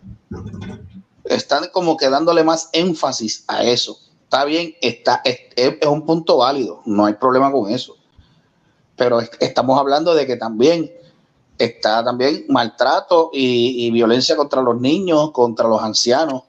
Están 1.24 1.68
como 1.72 1.96
que 1.96 2.08
dándole 2.08 2.42
más 2.42 2.68
énfasis 2.72 3.44
a 3.48 3.62
eso. 3.64 3.98
Está 4.24 4.44
bien, 4.44 4.74
está, 4.80 5.20
es, 5.24 5.38
es- 5.56 5.74
es 5.80 5.86
un 5.88 6.04
punto 6.06 6.38
válido, 6.38 6.80
no 6.86 7.04
hay 7.04 7.14
problema 7.14 7.52
con 7.52 7.70
eso. 7.70 7.96
Pero 8.96 9.20
es- 9.20 9.30
estamos 9.40 9.78
hablando 9.78 10.14
de 10.14 10.26
que 10.26 10.36
también 10.36 10.90
está 11.58 12.02
también 12.02 12.46
maltrato 12.48 13.30
y, 13.32 13.86
y 13.86 13.90
violencia 13.90 14.34
contra 14.36 14.62
los 14.62 14.80
niños, 14.80 15.30
contra 15.32 15.68
los 15.68 15.82
ancianos. 15.82 16.44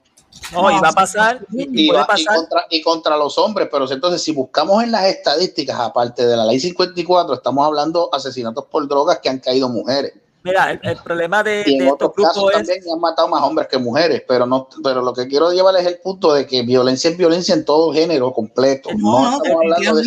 No, 0.52 0.70
y 0.70 0.78
va 0.80 0.88
a 0.88 0.92
pasar, 0.92 1.46
y, 1.52 1.86
y, 1.86 1.88
va- 1.90 2.02
y 2.02 2.06
pasar. 2.24 2.36
contra, 2.36 2.66
y 2.70 2.82
contra 2.82 3.16
los 3.16 3.36
hombres, 3.38 3.68
pero 3.70 3.90
entonces 3.90 4.22
si 4.22 4.32
buscamos 4.32 4.82
en 4.82 4.92
las 4.92 5.04
estadísticas, 5.04 5.78
aparte 5.80 6.26
de 6.26 6.36
la 6.36 6.44
ley 6.44 6.60
54, 6.60 7.34
estamos 7.34 7.66
hablando 7.66 8.08
asesinatos 8.12 8.64
por 8.66 8.86
drogas 8.86 9.18
que 9.20 9.28
han 9.28 9.38
caído 9.38 9.68
mujeres. 9.68 10.12
Mira, 10.44 10.72
el, 10.72 10.80
el 10.82 10.96
problema 10.98 11.42
de, 11.42 11.64
Y 11.66 11.72
en 11.78 11.84
de 11.86 11.90
otros 11.90 12.10
estos 12.10 12.24
casos 12.26 12.42
grupos 12.42 12.60
es 12.60 12.66
también 12.68 12.92
han 12.94 13.00
matado 13.00 13.28
más 13.28 13.42
hombres 13.42 13.66
que 13.66 13.78
mujeres, 13.78 14.22
pero 14.28 14.44
no, 14.44 14.68
pero 14.82 15.00
lo 15.00 15.14
que 15.14 15.26
quiero 15.26 15.50
llevar 15.52 15.74
es 15.76 15.86
el 15.86 15.98
punto 16.02 16.34
de 16.34 16.46
que 16.46 16.60
violencia 16.62 17.08
es 17.08 17.16
violencia 17.16 17.54
en 17.54 17.64
todo 17.64 17.94
género 17.94 18.30
completo. 18.30 18.90
No, 18.94 19.22
No, 19.22 19.30
no, 19.30 19.36
estamos 19.42 19.62
hablando 19.62 19.94
de 19.96 20.02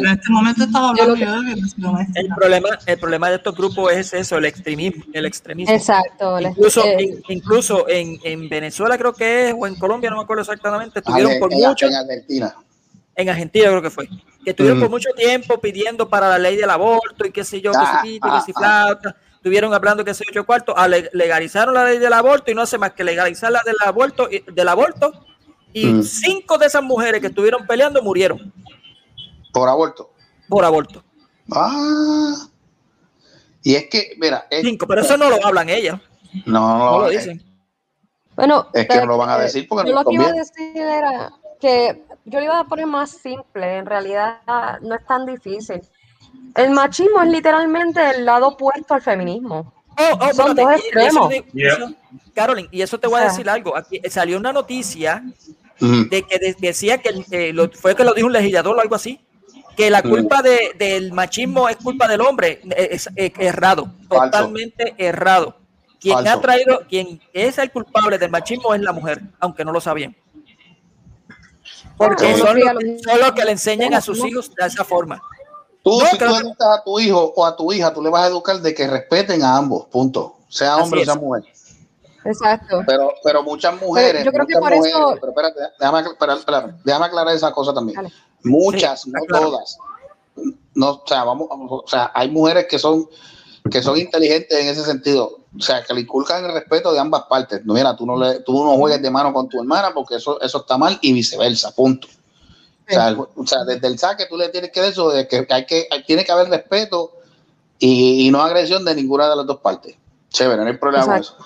en 0.00 0.06
este 0.06 0.30
momento 0.30 0.64
estaba 0.64 0.88
hablando 0.88 1.14
yo 1.14 1.26
de 1.26 1.42
violencia 1.42 2.10
el 2.14 2.28
problema, 2.34 2.68
el 2.86 2.98
problema 2.98 3.28
de 3.28 3.36
estos 3.36 3.54
grupos 3.54 3.92
es 3.92 4.14
eso, 4.14 4.38
el 4.38 4.46
extremismo, 4.46 5.04
el 5.12 5.26
extremismo. 5.26 5.74
Exacto. 5.74 6.40
Incluso, 6.40 6.82
eh, 6.86 6.96
in- 7.02 7.22
incluso 7.28 7.86
en, 7.86 8.18
en 8.24 8.48
Venezuela 8.48 8.96
creo 8.96 9.12
que 9.12 9.50
es, 9.50 9.54
o 9.58 9.66
en 9.66 9.74
Colombia, 9.74 10.08
no 10.08 10.16
me 10.16 10.22
acuerdo 10.22 10.40
exactamente, 10.40 11.00
estuvieron 11.00 11.38
por 11.38 11.52
en, 11.52 11.60
mucho, 11.60 11.86
en 11.86 11.94
Argentina. 11.96 12.54
en 13.14 13.28
Argentina 13.28 13.68
creo 13.68 13.82
que 13.82 13.90
fue, 13.90 14.08
que 14.42 14.50
estuvieron 14.50 14.78
Mm. 14.78 14.80
por 14.80 14.90
mucho 14.90 15.10
tiempo 15.14 15.58
pidiendo 15.60 16.08
para 16.08 16.30
la 16.30 16.38
ley 16.38 16.56
del 16.56 16.70
aborto 16.70 17.26
y 17.26 17.30
qué 17.30 17.44
sé 17.44 17.60
yo, 17.60 17.72
que 17.72 17.78
Ah, 17.78 18.00
si 18.02 18.18
ah, 18.22 18.40
que 18.40 18.46
si 18.46 18.52
ah. 18.56 18.58
flauta, 18.58 19.16
estuvieron 19.42 19.74
hablando 19.74 20.04
que 20.04 20.14
sé 20.14 20.24
yo 20.32 20.46
cuarto, 20.46 20.72
ah, 20.76 20.86
le- 20.86 21.10
legalizaron 21.12 21.74
la 21.74 21.84
ley 21.84 21.98
del 21.98 22.12
aborto 22.12 22.52
y 22.52 22.54
no 22.54 22.62
hace 22.62 22.78
más 22.78 22.92
que 22.92 23.02
legalizar 23.02 23.50
la 23.50 23.60
del 23.66 23.74
aborto, 23.84 24.28
y- 24.30 24.38
del 24.52 24.68
aborto 24.68 25.12
y 25.72 25.86
Mm. 25.86 26.02
cinco 26.04 26.58
de 26.58 26.66
esas 26.66 26.84
mujeres 26.84 27.20
que 27.20 27.26
estuvieron 27.26 27.66
peleando 27.66 28.00
murieron 28.02 28.52
Por 29.52 29.68
aborto. 29.68 30.12
por 30.48 30.64
aborto. 30.64 31.02
Ah. 31.50 32.36
Y 33.64 33.74
es 33.74 33.88
que, 33.90 34.14
mira, 34.16 34.46
es- 34.48 34.62
Cinco, 34.62 34.86
pero 34.86 35.00
eso 35.00 35.16
no 35.16 35.28
lo 35.28 35.44
hablan 35.44 35.68
ellas, 35.70 36.00
no, 36.46 36.78
no, 36.78 36.78
no 36.92 36.98
lo 37.00 37.08
dicen. 37.08 37.42
Bueno, 38.36 38.68
Es 38.72 38.86
que 38.86 38.96
no 38.98 39.06
lo 39.06 39.18
van 39.18 39.30
a 39.30 39.38
eh, 39.38 39.42
decir 39.42 39.66
porque 39.68 39.90
no 39.90 40.02
lo 40.04 40.08
que 40.08 40.14
iba 40.14 40.26
a 40.28 40.32
decir 40.32 40.76
era 40.76 41.32
que 41.60 42.04
yo 42.26 42.38
lo 42.38 42.44
iba 42.44 42.60
a 42.60 42.64
poner 42.64 42.86
más 42.86 43.10
simple, 43.10 43.78
en 43.78 43.86
realidad 43.86 44.38
no 44.82 44.94
es 44.94 45.04
tan 45.04 45.26
difícil. 45.26 45.80
El 46.54 46.70
machismo 46.70 47.22
es 47.22 47.28
literalmente 47.30 48.00
el 48.10 48.24
lado 48.24 48.48
opuesto 48.48 48.94
al 48.94 49.02
feminismo. 49.02 49.72
Oh, 49.98 50.18
oh, 50.20 50.32
Son 50.34 50.50
espérate, 50.50 50.62
dos 50.62 50.80
y- 50.80 50.98
y 50.98 51.02
eso 51.06 51.30
extremos. 51.30 51.92
Carolyn, 52.34 52.68
y 52.70 52.82
eso 52.82 52.98
te 52.98 53.06
voy 53.06 53.16
a 53.16 53.18
O 53.18 53.22
sea. 53.24 53.30
decir 53.32 53.50
algo. 53.50 53.76
Aquí 53.76 54.00
salió 54.10 54.38
una 54.38 54.52
noticia 54.52 55.22
de 55.78 56.22
que 56.22 56.38
de- 56.38 56.56
decía 56.58 56.98
que 56.98 57.24
eh, 57.30 57.52
lo- 57.52 57.70
fue 57.70 57.94
que 57.96 58.04
lo 58.04 58.14
dijo 58.14 58.26
un 58.26 58.32
legislador 58.32 58.76
o 58.76 58.80
algo 58.80 58.94
así, 58.94 59.20
que 59.76 59.90
la 59.90 60.02
culpa 60.02 60.42
de- 60.42 60.74
del 60.78 61.12
machismo 61.12 61.68
es 61.68 61.76
culpa 61.76 62.06
del 62.08 62.20
hombre. 62.20 62.60
Eh, 62.76 62.88
Es, 62.92 63.08
es 63.16 63.32
errado, 63.38 63.92
Falso. 64.08 64.24
totalmente 64.24 64.94
errado. 64.98 65.56
Quien 66.00 66.14
Falso. 66.16 66.32
ha 66.32 66.40
traído, 66.40 66.82
quien 66.88 67.20
es 67.32 67.58
el 67.58 67.70
culpable 67.70 68.18
del 68.18 68.30
machismo 68.30 68.74
es 68.74 68.80
la 68.80 68.92
mujer, 68.92 69.20
aunque 69.40 69.64
no 69.64 69.72
lo 69.72 69.80
sabían. 69.80 70.14
Porque 71.96 72.26
Ah, 72.32 72.36
son 72.38 72.58
los, 72.60 72.68
son 73.02 73.20
los 73.20 73.32
que 73.32 73.44
le 73.44 73.50
enseñan 73.52 73.94
a 73.94 74.00
sus 74.00 74.24
hijos 74.24 74.50
de 74.54 74.66
esa 74.66 74.84
forma. 74.84 75.20
Tú, 75.82 75.98
No, 75.98 76.06
si 76.06 76.18
tú 76.18 76.24
que- 76.24 76.36
educas 76.40 76.68
a 76.78 76.84
tu 76.84 76.98
hijo 77.00 77.32
o 77.36 77.44
a 77.44 77.56
tu 77.56 77.72
hija, 77.72 77.92
tú 77.92 78.02
le 78.02 78.10
vas 78.10 78.22
a 78.24 78.26
educar 78.28 78.60
de 78.60 78.72
que 78.74 78.86
respeten 78.86 79.42
a 79.42 79.56
ambos, 79.56 79.86
punto. 79.86 80.36
Sea 80.48 80.74
Así 80.74 80.82
hombre 80.84 81.02
o 81.02 81.04
sea 81.04 81.14
mujer. 81.16 81.44
Exacto. 82.24 82.82
Pero, 82.86 83.12
pero 83.24 83.42
muchas 83.42 83.80
mujeres, 83.80 84.24
yo 84.24 84.30
creo 84.30 84.46
que 84.46 84.54
muchas 84.54 84.60
por 84.70 84.76
mujeres, 84.76 84.96
eso- 84.96 85.14
pero 85.20 85.28
espérate, 85.32 85.60
déjame, 85.80 86.00
espera, 86.08 86.34
espera, 86.34 86.76
déjame 86.84 87.06
aclarar 87.06 87.34
esa 87.34 87.50
cosa 87.52 87.74
también. 87.74 87.96
Dale. 87.96 88.12
Muchas, 88.44 89.02
Sí, 89.02 89.10
no 89.10 89.20
todas. 89.28 89.76
No, 90.74 90.90
o 90.90 91.02
sea, 91.06 91.24
vamos, 91.24 91.48
o 91.50 91.84
sea, 91.86 92.10
hay 92.14 92.30
mujeres 92.30 92.66
que 92.68 92.78
son 92.78 93.08
que 93.70 93.80
son 93.80 93.96
inteligentes 93.96 94.58
en 94.58 94.66
ese 94.66 94.82
sentido, 94.84 95.38
o 95.56 95.60
sea, 95.62 95.84
que 95.84 95.94
le 95.94 96.00
inculcan 96.00 96.44
el 96.44 96.52
respeto 96.52 96.92
de 96.92 96.98
ambas 96.98 97.22
partes. 97.28 97.64
No, 97.64 97.74
mira, 97.74 97.94
tú 97.94 98.04
no 98.04 98.16
le, 98.16 98.40
tú 98.40 98.52
no 98.64 98.76
juegues 98.76 99.00
de 99.00 99.08
mano 99.08 99.32
con 99.32 99.48
tu 99.48 99.60
hermana 99.60 99.92
porque 99.94 100.16
eso, 100.16 100.40
eso 100.40 100.58
está 100.58 100.76
mal 100.76 100.98
y 101.00 101.12
viceversa, 101.12 101.70
punto. 101.70 102.08
O 102.96 102.98
sea, 103.00 103.08
el- 103.08 103.16
o 103.18 103.46
sea, 103.46 103.64
desde 103.64 103.86
el 103.88 103.98
saque 103.98 104.26
tú 104.26 104.36
le 104.36 104.48
tienes 104.50 104.70
que 104.70 104.80
decir 104.80 104.92
eso, 104.92 105.10
de 105.10 105.26
que 105.28 105.46
hay 105.50 105.66
que, 105.66 105.86
hay- 105.90 106.04
tiene 106.04 106.24
que 106.24 106.32
haber 106.32 106.48
respeto 106.48 107.12
y, 107.78 108.26
y 108.26 108.30
no 108.30 108.40
agresión 108.42 108.84
de 108.84 108.94
ninguna 108.94 109.28
de 109.28 109.36
las 109.36 109.46
dos 109.46 109.58
partes. 109.58 109.96
Chévere, 110.30 110.62
no 110.62 110.68
hay 110.68 110.76
problema 110.76 111.04
con 111.04 111.16
eso. 111.16 111.36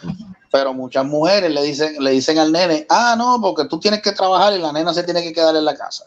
Pero 0.52 0.72
muchas 0.72 1.04
mujeres 1.04 1.50
le 1.50 1.62
dicen, 1.62 1.96
le 2.02 2.12
dicen 2.12 2.38
al 2.38 2.52
nene, 2.52 2.86
ah, 2.88 3.14
no, 3.18 3.38
porque 3.40 3.64
tú 3.66 3.78
tienes 3.80 4.00
que 4.00 4.12
trabajar 4.12 4.52
y 4.54 4.58
la 4.58 4.72
nena 4.72 4.94
se 4.94 5.02
tiene 5.02 5.22
que 5.22 5.32
quedar 5.32 5.54
en 5.56 5.64
la 5.64 5.74
casa. 5.76 6.04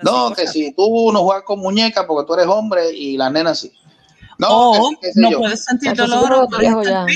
No, 0.00 0.32
que 0.32 0.46
si 0.46 0.72
tú 0.74 1.10
no 1.12 1.22
juegas 1.24 1.42
con 1.42 1.58
muñecas 1.58 2.04
porque 2.06 2.26
tú 2.26 2.34
eres 2.34 2.46
hombre 2.46 2.92
y 2.92 3.16
la 3.16 3.30
nena 3.30 3.54
sí. 3.54 3.72
No, 4.38 4.72
que 4.72 4.78
O 4.78 4.88
sí, 4.90 4.96
qué 5.00 5.12
sé 5.12 5.20
no 5.20 5.30
yo. 5.32 5.38
puedes 5.40 5.64
sentir 5.64 5.94
dolor 5.94 6.32
o 6.32 6.36
Ah, 6.42 6.44
hombre. 6.44 7.08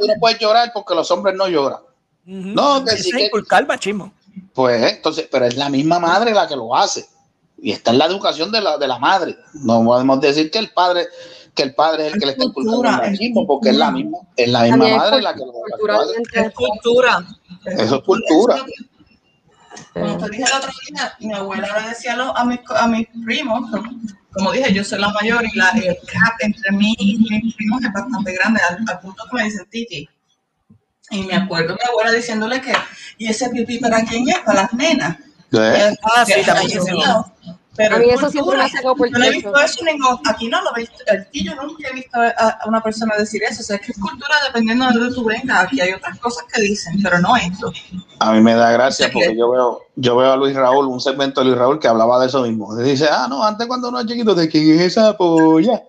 tú 0.00 0.06
no 0.06 0.14
puedes 0.18 0.38
llorar 0.38 0.70
porque 0.72 0.94
los 0.94 1.10
hombres 1.10 1.34
no 1.36 1.46
lloran. 1.48 1.80
Ujú. 2.26 2.38
No, 2.48 2.82
que 2.84 2.96
sí 2.96 3.10
es 3.10 3.14
que- 3.16 3.26
inculcar 3.26 3.66
machismo. 3.66 4.10
Pues 4.54 4.92
entonces, 4.92 5.28
pero 5.30 5.46
es 5.46 5.56
la 5.56 5.68
misma 5.68 5.98
madre 5.98 6.32
la 6.32 6.46
que 6.46 6.56
lo 6.56 6.74
hace. 6.74 7.06
Y 7.58 7.72
está 7.72 7.90
en 7.92 7.98
la 7.98 8.06
educación 8.06 8.50
de 8.50 8.60
la, 8.60 8.76
de 8.76 8.88
la 8.88 8.98
madre. 8.98 9.36
No 9.54 9.84
podemos 9.84 10.20
decir 10.20 10.50
que 10.50 10.58
el 10.58 10.70
padre, 10.70 11.06
que 11.54 11.62
el 11.62 11.74
padre 11.74 12.08
es 12.08 12.14
el 12.14 12.20
que 12.20 12.26
le 12.26 12.32
está 12.32 12.44
inculcando 12.44 12.84
el 12.84 12.96
machismo, 12.96 13.46
porque 13.46 13.70
es 13.70 13.76
la 13.76 13.90
misma, 13.90 14.18
es 14.36 14.48
la 14.48 14.62
misma 14.62 14.88
es 14.88 14.96
madre 14.96 15.22
la 15.22 15.34
que 15.34 15.40
lo, 15.40 15.52
la 15.68 15.76
que 15.76 15.84
lo 15.84 16.00
hace. 16.00 16.46
Es 16.46 16.54
cultura. 16.54 17.24
Eso 17.66 17.96
es 17.96 18.02
cultura. 18.02 18.56
Como 19.94 20.18
te 20.18 20.30
dije 20.30 20.44
el 20.44 20.58
otro 20.58 20.70
día, 20.88 21.14
mi 21.20 21.32
abuela 21.32 21.80
le 21.80 21.88
decía 21.90 22.14
a 22.14 22.44
mis, 22.44 22.58
a 22.74 22.86
mis 22.88 23.06
primos, 23.24 23.70
como 24.32 24.52
dije, 24.52 24.72
yo 24.72 24.84
soy 24.84 25.00
la 25.00 25.10
mayor 25.10 25.44
y 25.44 25.56
la, 25.56 25.70
el 25.70 25.94
gap 25.94 26.34
entre 26.40 26.72
mí 26.72 26.94
y 26.98 27.18
mis 27.18 27.54
primos 27.54 27.82
es 27.84 27.92
bastante 27.92 28.32
grande, 28.32 28.60
al, 28.68 28.78
al 28.86 29.00
punto 29.00 29.24
que 29.30 29.36
me 29.36 29.44
dicen 29.44 29.66
Titi. 29.70 30.08
Y 31.12 31.22
me 31.24 31.34
acuerdo 31.34 31.74
mi 31.74 31.88
abuela 31.88 32.10
diciéndole 32.10 32.60
que, 32.60 32.72
¿y 33.18 33.28
ese 33.28 33.50
pipí 33.50 33.78
para 33.78 34.02
quién 34.04 34.28
es? 34.28 34.38
Para 34.40 34.62
las 34.62 34.72
nenas. 34.72 35.18
¿Eh? 35.52 35.94
Ah, 36.02 36.24
sí, 36.24 36.42
también. 36.44 36.80
Pero 37.74 37.96
A 37.96 37.98
mí 37.98 38.06
es 38.10 38.14
eso 38.16 38.28
siempre 38.28 38.56
me 38.58 38.64
ha 38.64 38.68
sacado 38.68 38.94
por 38.94 39.10
Yo 39.10 39.18
no 39.18 39.24
he 39.24 39.30
visto 39.30 39.56
eso, 39.56 39.80
aquí 40.26 40.48
no 40.48 40.62
lo 40.62 40.76
he 40.76 40.80
visto, 40.80 40.96
aquí 41.10 41.42
yo 41.42 41.54
nunca 41.54 41.88
he 41.88 41.94
visto 41.94 42.18
a, 42.20 42.58
una 42.66 42.82
persona 42.82 43.16
decir 43.16 43.42
eso. 43.48 43.60
O 43.60 43.64
sea, 43.64 43.76
es 43.76 43.82
que 43.82 43.92
es 43.92 43.98
cultura 43.98 44.34
dependiendo 44.46 44.86
de 44.86 44.92
donde 44.92 45.14
tú 45.14 45.24
vengas. 45.24 45.64
Aquí 45.64 45.80
hay 45.80 45.92
otras 45.92 46.18
cosas 46.18 46.44
que 46.52 46.60
dicen, 46.60 47.00
pero 47.02 47.18
no 47.18 47.34
esto. 47.36 47.72
A 48.18 48.32
mí 48.32 48.42
me 48.42 48.54
da 48.54 48.72
gracia 48.72 49.10
porque 49.10 49.34
yo 49.36 49.50
veo, 49.50 49.80
yo 49.96 50.16
veo 50.16 50.32
a 50.32 50.36
Luis 50.36 50.54
Raúl, 50.54 50.86
un 50.86 51.00
segmento 51.00 51.40
de 51.40 51.46
Luis 51.46 51.58
Raúl 51.58 51.78
que 51.78 51.88
hablaba 51.88 52.20
de 52.20 52.26
eso 52.26 52.42
mismo. 52.42 52.76
Dice, 52.76 53.08
ah, 53.10 53.26
no, 53.28 53.42
antes 53.42 53.66
cuando 53.66 53.88
uno 53.88 54.00
es 54.00 54.06
chiquito, 54.06 54.34
¿de 54.34 54.48
quién 54.48 54.78
es 54.78 54.80
esa 54.82 55.16
polla? 55.16 55.82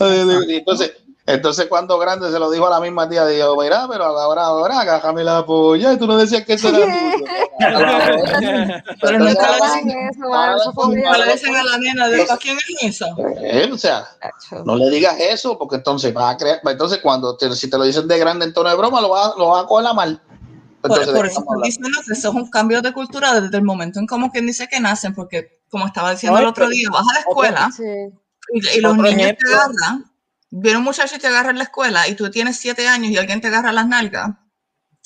Y 0.00 0.54
entonces, 0.56 0.92
entonces 1.34 1.66
cuando 1.68 1.98
grande 1.98 2.30
se 2.30 2.38
lo 2.38 2.50
dijo 2.50 2.66
a 2.66 2.70
la 2.70 2.80
misma 2.80 3.08
tía, 3.08 3.26
dijo, 3.26 3.56
mira, 3.60 3.86
pero 3.88 4.04
ahora, 4.04 4.44
ahora, 4.44 4.80
agájame 4.80 5.24
la 5.24 5.44
polla, 5.44 5.92
y 5.92 5.98
tú 5.98 6.06
no 6.06 6.16
decías 6.16 6.44
que 6.44 6.54
eso 6.54 6.68
era 6.68 6.78
tuyo. 6.78 7.24
Pero 9.00 9.16
Entonces, 9.16 9.18
nunca 9.18 9.58
le 11.18 11.32
dicen, 11.32 11.56
a 11.56 11.64
la 11.64 11.78
nena, 11.78 12.08
de 12.08 12.24
¿para 12.24 12.38
quién 12.38 12.56
es 12.58 12.64
eso? 12.82 13.06
O 13.72 13.78
sea, 13.78 14.06
no 14.64 14.76
le 14.76 14.90
digas 14.90 15.16
eso, 15.18 15.58
porque 15.58 15.76
entonces 15.76 16.12
vas 16.12 16.34
a 16.34 16.36
crear, 16.36 16.60
entonces 16.64 16.98
cuando 17.02 17.36
te- 17.36 17.54
si 17.54 17.68
te 17.70 17.78
lo 17.78 17.84
dicen 17.84 18.06
de 18.08 18.18
grande 18.18 18.44
en 18.46 18.52
tono 18.52 18.70
de 18.70 18.76
broma, 18.76 19.00
lo 19.00 19.08
vas, 19.10 19.32
lo 19.36 19.48
vas 19.48 19.64
a 19.64 19.66
coger 19.66 19.86
a 19.86 19.94
mal. 19.94 20.22
Por, 20.82 20.92
Entonces, 20.92 21.06
¿de 21.08 21.12
por 21.12 21.26
qué 21.26 21.32
eso 21.32 21.40
estoy 21.40 21.62
diciendo 21.62 21.98
que 22.06 22.12
eso 22.14 22.28
es 22.30 22.34
un 22.34 22.50
cambio 22.50 22.80
de 22.80 22.92
cultura 22.92 23.38
desde 23.40 23.56
el 23.56 23.62
momento 23.64 23.98
en 24.00 24.06
como 24.06 24.30
quien 24.30 24.46
dice 24.46 24.66
que 24.68 24.80
nacen, 24.80 25.14
porque 25.14 25.60
como 25.68 25.86
estaba 25.86 26.12
diciendo 26.12 26.38
el 26.38 26.46
otro 26.46 26.68
día, 26.68 26.88
vas 26.90 27.04
a 27.10 27.14
la 27.14 27.20
escuela 27.20 27.70
Sí. 27.76 27.84
y, 28.54 28.78
y 28.78 28.80
los 28.80 28.96
niños 28.96 29.14
te 29.16 29.22
ejemplo. 29.24 29.48
agarran, 29.56 30.04
viene 30.50 30.78
un 30.78 30.84
muchacho 30.84 31.16
y 31.16 31.18
te 31.18 31.28
agarra 31.28 31.50
en 31.50 31.58
la 31.58 31.64
escuela 31.64 32.08
y 32.08 32.14
tú 32.14 32.30
tienes 32.30 32.56
siete 32.56 32.88
años 32.88 33.10
y 33.10 33.16
alguien 33.16 33.40
te 33.40 33.48
agarra 33.48 33.72
las 33.72 33.86
nalgas 33.86 34.30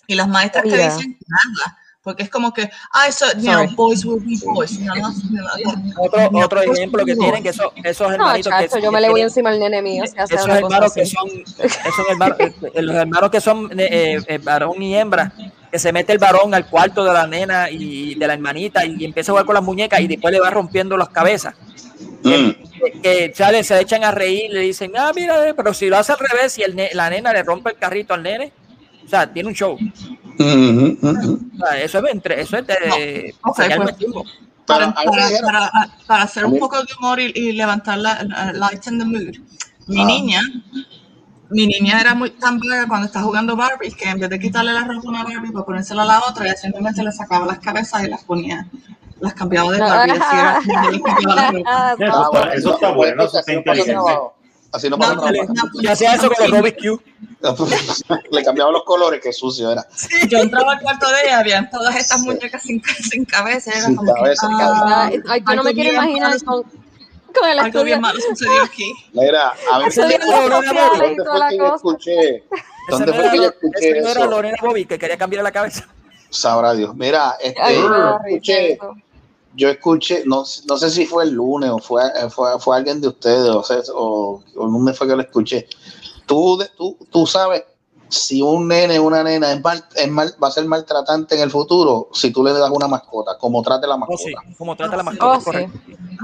y 0.06 0.14
las 0.14 0.28
maestras 0.28 0.64
te 0.64 0.70
Mira. 0.70 0.94
dicen 0.94 1.18
nada, 1.26 1.78
porque 2.02 2.22
es 2.24 2.30
como 2.30 2.52
que, 2.52 2.70
ah, 2.92 3.08
eso, 3.08 3.24
you 3.36 3.50
know, 3.50 3.66
boys 3.74 4.04
will 4.04 4.22
be 4.22 4.36
boys. 4.44 4.78
No, 4.80 4.94
no, 4.94 5.08
no, 5.10 6.02
Otro, 6.02 6.30
otro 6.44 6.60
ejemplo 6.62 7.04
que 7.04 7.16
tienen 7.16 7.42
que 7.42 7.52
son 7.52 7.70
esos 7.82 8.08
No, 8.08 8.14
hermanitos 8.14 8.52
que, 8.52 8.68
chacho, 8.68 8.78
yo 8.78 8.90
que 8.90 8.94
me 8.94 9.00
le 9.00 9.10
voy 9.10 9.22
encima 9.22 9.50
al 9.50 9.58
nene 9.58 9.80
mío 9.80 10.04
si 10.06 10.34
esos 10.34 10.48
hermanos 10.48 10.92
que 10.92 11.06
son 11.06 11.28
esos 11.58 12.08
hermanos, 12.10 12.36
eh, 12.40 12.82
los 12.82 12.96
hermanos 12.96 13.30
que 13.30 13.40
son 13.40 13.70
eh, 13.78 14.18
eh, 14.26 14.38
varón 14.38 14.82
y 14.82 14.96
hembra 14.96 15.32
que 15.70 15.78
se 15.78 15.92
mete 15.92 16.12
el 16.12 16.18
varón 16.18 16.54
al 16.54 16.68
cuarto 16.68 17.04
de 17.04 17.12
la 17.12 17.26
nena 17.26 17.70
y 17.70 18.14
de 18.14 18.26
la 18.26 18.34
hermanita 18.34 18.84
y 18.84 19.04
empieza 19.04 19.32
a 19.32 19.32
jugar 19.32 19.46
con 19.46 19.54
las 19.54 19.64
muñecas 19.64 20.00
y 20.00 20.06
después 20.06 20.32
le 20.32 20.40
va 20.40 20.50
rompiendo 20.50 20.96
las 20.96 21.08
cabezas 21.08 21.54
Mm. 22.24 22.50
Que, 23.02 23.32
sale, 23.34 23.62
se 23.64 23.80
echan 23.80 24.04
a 24.04 24.10
reír 24.10 24.50
le 24.50 24.60
dicen 24.60 24.92
ah 24.96 25.12
mira 25.14 25.48
eh, 25.48 25.54
pero 25.54 25.72
si 25.74 25.88
lo 25.88 25.96
hace 25.98 26.12
al 26.12 26.18
revés 26.18 26.58
y 26.58 26.62
el 26.62 26.74
ne- 26.76 26.90
la 26.94 27.08
nena 27.10 27.32
le 27.32 27.42
rompe 27.42 27.70
el 27.70 27.76
carrito 27.76 28.14
al 28.14 28.22
nene 28.22 28.52
o 29.04 29.08
sea 29.08 29.32
tiene 29.32 29.48
un 29.48 29.54
show 29.54 29.74
ujú. 30.38 30.98
O 31.02 31.66
sea, 31.66 31.80
eso 31.82 31.98
es 32.06 32.12
entre 32.12 32.40
eso 32.40 32.56
es 32.58 32.66
de 32.66 33.34
sacar 33.54 33.82
pues. 33.82 33.96
para, 36.06 36.22
hacer 36.22 36.44
un 36.46 36.58
poco 36.58 36.78
de 36.82 36.86
humor 36.98 37.20
y, 37.20 37.32
y 37.34 37.52
levantar 37.52 37.98
la, 37.98 38.22
la- 38.24 38.52
lighten 38.52 38.98
the 38.98 39.04
mood. 39.04 39.34
Mi 39.86 40.00
Ah. 40.00 40.04
niña, 40.06 40.40
mi 41.50 41.66
niña 41.66 42.00
era 42.00 42.14
muy 42.14 42.30
tan 42.30 42.58
vaga 42.58 42.88
cuando 42.88 43.06
está 43.06 43.20
jugando 43.22 43.54
Barbie 43.54 43.92
que 43.92 44.08
en 44.08 44.18
vez 44.18 44.30
de 44.30 44.38
quitarle 44.38 44.72
la 44.72 44.80
ropa 44.80 45.02
a 45.06 45.10
una 45.10 45.22
Barbie 45.24 45.52
para 45.52 45.64
ponérsela 45.66 46.02
a 46.02 46.06
la 46.06 46.20
otra, 46.26 46.46
ella 46.46 46.56
simplemente 46.56 47.02
le 47.02 47.12
sacaba 47.12 47.44
las 47.46 47.58
cabezas 47.58 48.04
y 48.04 48.08
las 48.08 48.24
ponía, 48.24 48.66
las 49.20 49.34
cambiaba 49.34 49.70
de 49.72 49.78
la 49.78 50.06
ropa. 51.98 52.54
Eso 52.54 52.74
está, 52.74 52.88
eso 52.88 52.94
bueno, 52.94 53.24
eso 53.24 53.38
está 53.38 53.52
inteligente. 53.52 54.02
Así 54.72 54.90
no 54.90 54.98
pasa 54.98 55.14
nada. 55.14 55.32
Y 55.80 55.86
hacía 55.86 56.14
eso 56.14 56.28
con 56.30 56.50
los 56.50 56.58
Rubik's 56.60 56.82
Cube. 56.82 57.02
Le 58.32 58.42
cambiaban 58.44 58.72
los 58.72 58.82
colores, 58.84 59.20
que 59.22 59.32
sucio 59.32 59.70
era. 59.70 59.86
Sí, 59.94 60.26
yo 60.28 60.38
entraba 60.38 60.72
al 60.72 60.80
cuarto 60.80 61.06
de 61.10 61.22
ella, 61.26 61.38
habían 61.38 61.70
todas 61.70 61.94
estas 61.94 62.20
muñecas 62.22 62.62
sin, 62.62 62.82
sin 63.10 63.24
cabeza. 63.24 63.70
era 63.70 63.82
Sin 63.82 63.94
como 63.96 64.12
cabeza, 64.14 64.46
sin 64.48 64.56
ah, 64.60 65.06
Ay, 65.06 65.22
ay, 65.28 65.44
yo 65.48 65.54
no 65.54 65.62
me 65.62 65.74
quiero 65.74 65.92
imaginar 65.92 66.42
con, 66.42 66.62
con 66.62 67.48
el 67.48 67.58
Algo 67.58 67.66
estudio. 67.66 67.84
bien 67.84 68.00
malo 68.00 68.18
sucedió 68.20 68.62
aquí. 68.62 68.92
Mira, 69.12 69.52
a 69.72 69.78
mí 69.78 69.84
Eso 69.86 70.00
¿dónde 70.00 70.18
fue 70.18 71.48
que 71.50 71.56
yo 71.56 71.74
escuché? 71.76 72.36
Ese 72.36 72.44
¿Dónde 72.88 73.06
no 73.06 73.12
fue 73.14 73.22
era 73.22 73.30
que 73.30 73.36
yo 73.36 73.44
escuché 73.44 73.90
ese 73.90 74.00
no 74.00 74.08
era 74.08 74.20
eso? 74.22 74.30
Lorena 74.30 74.56
Bobby 74.60 74.86
que 74.86 74.98
quería 74.98 75.16
cambiar 75.16 75.44
la 75.44 75.52
cabeza. 75.52 75.86
Sabrá 76.34 76.74
Dios. 76.74 76.94
Mira, 76.94 77.36
este, 77.40 77.60
Ay, 77.62 77.76
risa 77.76 78.18
escuché, 78.26 78.78
yo 79.56 79.68
escuché, 79.68 80.22
no, 80.26 80.44
no 80.68 80.76
sé 80.76 80.90
si 80.90 81.06
fue 81.06 81.24
el 81.24 81.30
lunes 81.30 81.70
o 81.70 81.78
fue, 81.78 82.02
fue, 82.30 82.58
fue 82.58 82.76
alguien 82.76 83.00
de 83.00 83.08
ustedes, 83.08 83.48
o, 83.50 83.62
sea, 83.62 83.78
o, 83.94 84.42
o 84.56 84.68
dónde 84.68 84.92
fue 84.94 85.06
que 85.06 85.14
lo 85.16 85.22
escuché. 85.22 85.68
Tú, 86.26 86.60
tú, 86.76 86.96
tú 87.10 87.26
sabes 87.26 87.62
si 88.08 88.42
un 88.42 88.66
nene 88.68 88.98
o 88.98 89.04
una 89.04 89.22
nena 89.22 89.52
es 89.52 89.62
mal, 89.62 89.84
es 89.94 90.10
mal, 90.10 90.34
va 90.42 90.48
a 90.48 90.50
ser 90.50 90.64
maltratante 90.66 91.36
en 91.36 91.42
el 91.42 91.50
futuro 91.50 92.08
si 92.12 92.32
tú 92.32 92.42
le 92.44 92.52
das 92.52 92.70
una 92.70 92.88
mascota, 92.88 93.38
como 93.38 93.62
trate 93.62 93.86
la 93.86 93.94
Oh, 93.94 93.98
mascota. 93.98 94.22
sí, 94.24 94.34
como 94.58 94.76
trata 94.76 94.96
la 94.96 95.02
mascota, 95.04 95.36
Oh, 95.36 95.38
sí. 95.38 95.44
correcto. 95.44 95.78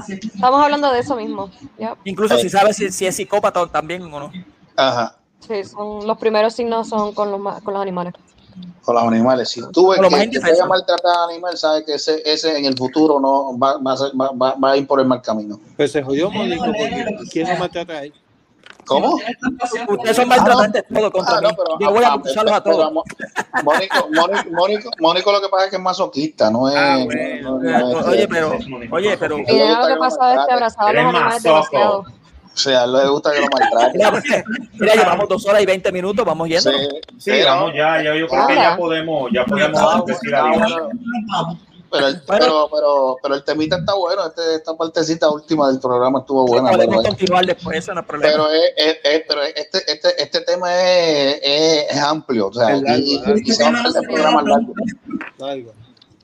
Estamos 0.09 0.63
hablando 0.63 0.93
de 0.93 0.99
eso 1.01 1.17
mismo. 1.17 1.51
Yep. 1.79 1.99
Incluso 2.05 2.37
si 2.39 2.49
sabes 2.49 2.77
si, 2.77 2.91
si 2.91 3.07
es 3.07 3.15
psicópata 3.17 3.67
también 3.69 4.03
o 4.03 4.21
no. 4.21 4.33
Ajá, 4.77 5.17
Sí, 5.47 5.65
son, 5.65 6.07
los 6.07 6.19
primeros 6.19 6.53
signos 6.55 6.89
son 6.89 7.13
con 7.15 7.31
los, 7.31 7.63
con 7.63 7.73
los 7.75 7.83
animales. 7.83 8.13
Con 8.83 8.95
los 8.95 9.05
animales. 9.05 9.49
Si 9.51 9.61
tú 9.73 9.89
ves 9.91 10.01
que, 10.01 10.39
vaya 10.41 10.65
a 10.65 10.67
maltratar 10.67 11.17
al 11.25 11.31
animal, 11.31 11.57
sabes 11.57 11.85
que 11.85 11.95
ese, 11.95 12.23
ese 12.25 12.57
en 12.59 12.65
el 12.65 12.77
futuro 12.77 13.21
no 13.21 13.59
va, 13.59 13.79
va, 13.79 13.93
a 13.93 13.97
ser- 13.97 14.13
va, 14.21 14.31
va- 14.33 14.71
a 14.73 14.77
ir 14.77 14.87
por 14.87 15.01
el 15.01 15.07
mal 15.07 15.21
camino. 15.23 15.61
Pues 15.77 15.93
se 15.93 16.03
jodió 16.03 16.31
Mónico 16.31 16.65
porque 16.65 17.17
¿quién 17.31 17.49
lo 17.49 17.57
maltrata 17.59 17.93
a 17.95 18.05
él? 18.05 18.13
¿Cómo? 18.87 19.21
Ustedes 19.89 20.17
son 20.17 20.27
maltratantes 20.29 20.85
todos 20.93 21.11
contra 21.13 21.37
Ah, 21.37 21.41
no, 21.43 21.49
mí. 21.51 21.55
pero, 21.57 21.79
Yo 21.79 21.91
voy 21.95 22.03
a 22.05 22.09
ah, 22.09 22.15
acusarlos 22.15 22.53
a 22.53 22.65
pero, 22.65 22.77
todos. 22.77 22.93
Mónico, 23.63 24.09
Mónico, 24.13 24.51
Mónico, 24.51 24.91
Mónico 24.99 25.33
lo 25.33 25.41
que 25.41 25.49
pasa 25.49 25.65
es 25.67 25.71
que 25.71 25.77
es 25.77 25.83
masoquista, 25.83 26.51
no 26.51 26.69
es. 26.69 26.75
Ah, 26.77 26.99
bueno. 27.05 27.59
no- 27.61 27.79
no 27.79 28.01
es- 28.01 28.07
Oye, 28.07 28.27
pero, 28.27 28.59
oye, 28.91 29.17
pero. 29.17 29.39
Lo 29.39 29.45
que 29.47 29.97
pasa 29.97 30.35
es 30.35 30.41
a 30.51 30.57
los 30.61 30.79
animales 30.79 31.43
demasiado. 31.43 32.05
O 32.61 32.63
sea, 32.63 32.87
le 32.87 33.09
gusta 33.09 33.33
que 33.33 33.41
lo 33.41 33.47
maltraten. 33.47 34.53
Mira, 34.79 34.95
llevamos 34.95 35.29
dos 35.31 35.47
horas 35.47 35.63
y 35.63 35.67
veinte 35.67 35.91
minutos, 35.91 36.27
vamos 36.27 36.47
yendo. 36.47 36.71
Sí, 36.71 36.77
Sí, 37.19 37.31
pero- 37.31 37.47
vamos 37.47 37.73
ya, 37.75 38.03
ya 38.03 38.15
yo 38.15 38.29
creo 38.29 38.47
que 38.47 38.55
ya 38.55 38.77
podemos, 38.77 39.31
ya 39.33 39.45
podemos 39.47 39.81
Ah, 39.81 40.03
decir 40.07 40.35
ah, 40.35 40.51
bueno. 40.55 41.59
Pero 41.93 42.07
el, 42.07 42.23
pero, 42.23 42.69
pero, 42.73 43.17
pero 43.21 43.35
el 43.35 43.43
temita 43.45 43.77
está 43.79 43.95
bueno, 43.95 44.25
este, 44.27 44.57
esta 44.57 44.75
partecita 44.77 45.29
última 45.31 45.69
del 45.69 45.81
programa 45.81 46.21
estuvo 46.21 46.47
buena. 46.47 46.71
Pero, 46.71 46.85
Podemos 46.85 47.05
continuar 47.09 47.47
después, 47.47 47.79
eso 47.79 47.95
no 47.95 48.01
es 48.03 48.07
problema. 48.07 48.31
pero, 48.33 48.51
es, 48.53 48.63
es- 48.77 48.99
es- 49.03 49.23
pero 49.27 49.43
este, 49.43 49.79
este, 49.93 50.23
este 50.23 50.41
tema 50.43 50.73
es, 50.73 51.41
es, 51.43 51.87
es 51.91 52.01
amplio, 52.01 52.47
o 52.49 52.53
sea, 52.53 52.69
largo, 52.77 52.85
y, 52.97 53.19
largo. 53.19 53.39
y 53.45 53.53
se 53.53 53.65
a 53.65 53.69
hacer. 53.71 54.03
Algo. 55.43 55.73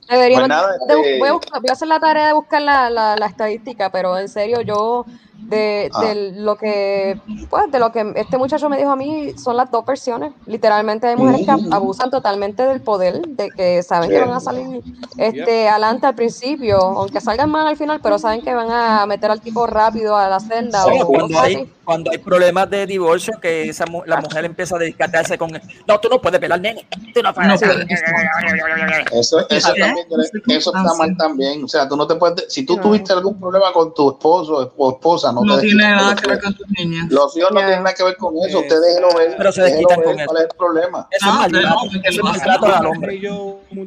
Deberíamos 0.09 0.47
Pues 0.47 0.47
nada, 0.47 0.67
de- 0.69 0.77
este- 1.01 1.19
voy, 1.19 1.27
a 1.27 1.33
buscar- 1.33 1.59
voy 1.61 1.69
a 1.69 1.73
hacer 1.73 1.87
la 1.89 1.99
tarea 1.99 2.27
de 2.27 2.33
buscar 2.33 2.61
la, 2.61 2.89
la, 2.89 3.15
la 3.17 3.25
estadística, 3.25 3.91
pero 3.91 4.17
en 4.17 4.29
serio, 4.29 4.61
yo 4.61 5.05
de, 5.37 5.89
Ah. 5.93 6.01
de 6.03 6.31
lo 6.33 6.55
que 6.57 7.19
pues 7.49 7.71
de 7.71 7.79
lo 7.79 7.91
que 7.91 8.11
este 8.15 8.37
muchacho 8.37 8.67
me 8.69 8.77
dijo 8.77 8.89
a 8.89 8.95
mí 8.95 9.31
son 9.37 9.55
las 9.55 9.71
dos 9.71 9.85
versiones. 9.85 10.33
Literalmente 10.45 11.07
hay 11.07 11.15
mujeres 11.15 11.45
que 11.45 11.51
ab- 11.51 11.73
abusan 11.73 12.09
totalmente 12.09 12.63
del 12.65 12.81
poder, 12.81 13.21
de 13.27 13.49
que 13.51 13.81
saben 13.83 14.09
que 14.09 14.19
van 14.19 14.31
a 14.33 14.39
salir 14.39 14.81
este 15.17 15.69
adelante 15.69 16.07
al 16.07 16.15
principio, 16.15 16.77
aunque 16.79 17.21
salgan 17.21 17.49
mal 17.49 17.65
al 17.67 17.77
final, 17.77 17.99
pero 18.01 18.19
saben 18.19 18.41
que 18.41 18.53
van 18.53 18.69
a 18.71 19.05
meter 19.05 19.31
al 19.31 19.39
tipo 19.41 19.65
rápido 19.67 20.15
a 20.17 20.27
la 20.27 20.39
senda 20.39 20.83
Sí, 20.83 20.99
o 21.01 21.07
cuando, 21.07 21.27
cosas 21.27 21.43
hay, 21.43 21.55
así. 21.55 21.73
Cuando 21.87 22.11
hay 22.11 22.17
problemas 22.17 22.69
de 22.69 22.85
divorcio, 22.85 23.39
que 23.41 23.69
esa, 23.69 23.85
mu- 23.85 24.03
la 24.05 24.19
mujer 24.19 24.43
empieza 24.43 24.75
a 24.75 24.79
dedicarse 24.79 25.37
con. 25.37 25.49
No, 25.87 25.99
tú 26.01 26.09
no 26.09 26.19
puedes 26.21 26.39
velar, 26.41 26.59
nene. 26.59 26.85
Tú 27.13 27.21
no 27.23 27.33
puedes. 27.33 27.61
Eso, 27.61 29.39
eso, 29.49 29.73
¿Qué? 29.73 29.79
también, 29.79 30.07
eso 30.49 30.75
está 30.75 30.93
mal 30.95 31.15
también. 31.17 31.63
O 31.63 31.67
sea, 31.69 31.87
tú 31.87 31.95
no 31.95 32.05
te 32.05 32.15
puedes. 32.15 32.51
Si 32.53 32.65
tú 32.65 32.75
No. 32.75 32.81
tuviste 32.83 33.13
algún 33.13 33.39
problema 33.39 33.71
con 33.71 33.93
tu 33.93 34.09
esposo 34.11 34.73
o 34.75 34.91
esposa, 34.91 35.31
no, 35.31 35.41
No 35.43 35.55
te 35.55 35.61
tiene 35.67 35.83
nada 35.83 36.13
que 36.13 36.27
ver 36.27 36.41
con 36.41 36.53
tus 36.55 36.67
niñas. 36.77 37.07
Los 37.09 37.35
hijos 37.37 37.51
no 37.51 37.59
tienen 37.59 37.83
nada 37.83 37.95
que 37.95 38.03
ver 38.03 38.17
con 38.17 38.35
eso. 38.45 38.59
Eh, 38.59 38.61
Usted 38.63 38.81
déjelo 38.81 39.07
ver. 39.17 39.35
Pero 39.37 39.51
se 39.53 39.61
desquitan 39.61 40.01
con 40.03 40.19
eso. 40.19 40.25
¿Cuál 40.27 40.37
es 40.43 40.49
el 40.51 40.57
problema? 40.57 41.07
Eso 41.11 41.25
es 41.25 41.31
Ah, 41.33 41.37
maltrato. 41.37 41.67
no, 41.67 42.01
Eso 42.03 42.75
al 42.75 42.85
hombre. 42.85 43.21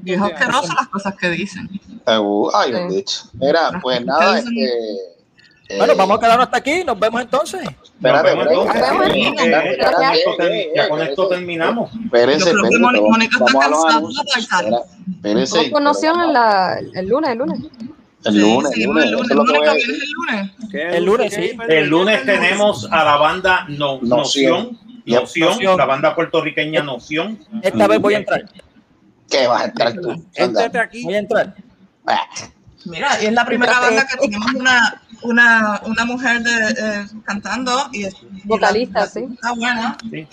Es 0.06 0.20
asqueroso 0.22 0.72
las 0.74 0.88
cosas 0.88 1.14
que 1.20 1.28
dicen. 1.28 1.68
Uh, 2.06 2.50
ay, 2.54 2.68
Sí. 2.68 2.72
bendito. 2.72 3.12
Mira, 3.34 3.78
pues 3.82 4.04
nada, 4.06 4.38
este. 4.38 5.10
Bueno, 5.76 5.92
eh, 5.92 5.96
vamos 5.96 6.16
a 6.16 6.20
quedarnos 6.20 6.46
hasta 6.46 6.56
aquí. 6.56 6.82
Nos 6.82 6.98
vemos 6.98 7.20
entonces. 7.20 7.60
Espérate, 8.02 8.30
ya 10.74 10.88
con 10.88 11.02
esto 11.02 11.28
terminamos. 11.28 11.90
Espérese, 12.04 12.38
Yo 12.40 12.46
creo 12.52 12.62
que 12.62 12.68
espérese, 12.68 12.80
Mónica- 12.80 13.02
vamos- 13.02 13.10
Mónica 13.10 13.36
está 13.36 13.44
vamos 13.44 13.64
a 13.64 13.68
los 13.68 13.84
cansada 13.84 13.98
anuncios. 13.98 14.24
de 14.24 14.30
bailar. 14.32 14.64
Espera, 14.64 14.80
espérese, 15.16 15.56
Vamos 15.56 15.70
con 15.72 15.84
noción 15.84 16.14
pero 16.14 16.26
en 16.26 16.32
la, 16.32 16.78
el 16.94 17.08
lunes, 17.08 17.30
el 17.30 17.38
lunes. 17.38 17.58
El 18.22 18.32
Sí, 18.34 18.38
lunes, 18.40 18.72
el 18.76 18.82
lunes. 18.84 19.04
el 19.04 19.10
lunes. 19.12 19.30
es 19.30 19.36
lo 19.36 19.44
que 19.44 19.52
voy 19.52 19.66
a 19.66 19.70
Mónica, 19.70 19.74
decir. 19.74 19.88
¿vienes 19.88 20.04
el 20.04 20.12
lunes? 20.12 20.50
¿Qué 20.70 20.82
El 20.96 21.04
lunes, 21.04 21.34
sí. 21.34 21.52
El 21.68 21.88
lunes 21.88 22.24
tenemos 22.26 22.88
a 22.90 23.04
la 23.04 23.16
banda 23.16 23.64
no, 23.68 23.98
Noción. 24.02 24.78
Noción. 25.06 25.50
Noción, 25.50 25.76
la 25.78 25.84
banda 25.86 26.14
puertorriqueña 26.14 26.82
Noción. 26.82 27.38
Esta 27.62 27.86
vez 27.86 27.98
voy 28.00 28.14
a 28.14 28.18
entrar. 28.18 28.44
¿Qué 29.28 29.46
vas 29.46 29.62
a 29.62 29.64
entrar 29.66 29.92
tú? 29.94 30.22
Éntrate 30.34 30.78
aquí. 30.78 31.02
Voy 31.04 31.14
a 31.14 31.18
entrar. 31.18 31.54
Ah, 32.06 32.20
Mira, 32.86 33.22
y 33.22 33.26
es 33.26 33.32
la 33.32 33.44
primera 33.44 33.78
banda 33.78 34.06
que 34.06 34.16
tenemos 34.16 34.54
una, 34.54 35.02
una, 35.22 35.80
una 35.84 36.04
mujer 36.04 36.40
de, 36.42 36.50
eh, 36.70 37.06
cantando 37.24 37.88
y 37.92 38.06
Vocalista, 38.44 39.00
la- 39.00 39.06
sí. 39.06 39.20
Está 39.32 39.52
buena. 39.52 39.96
Sí. 40.10 40.26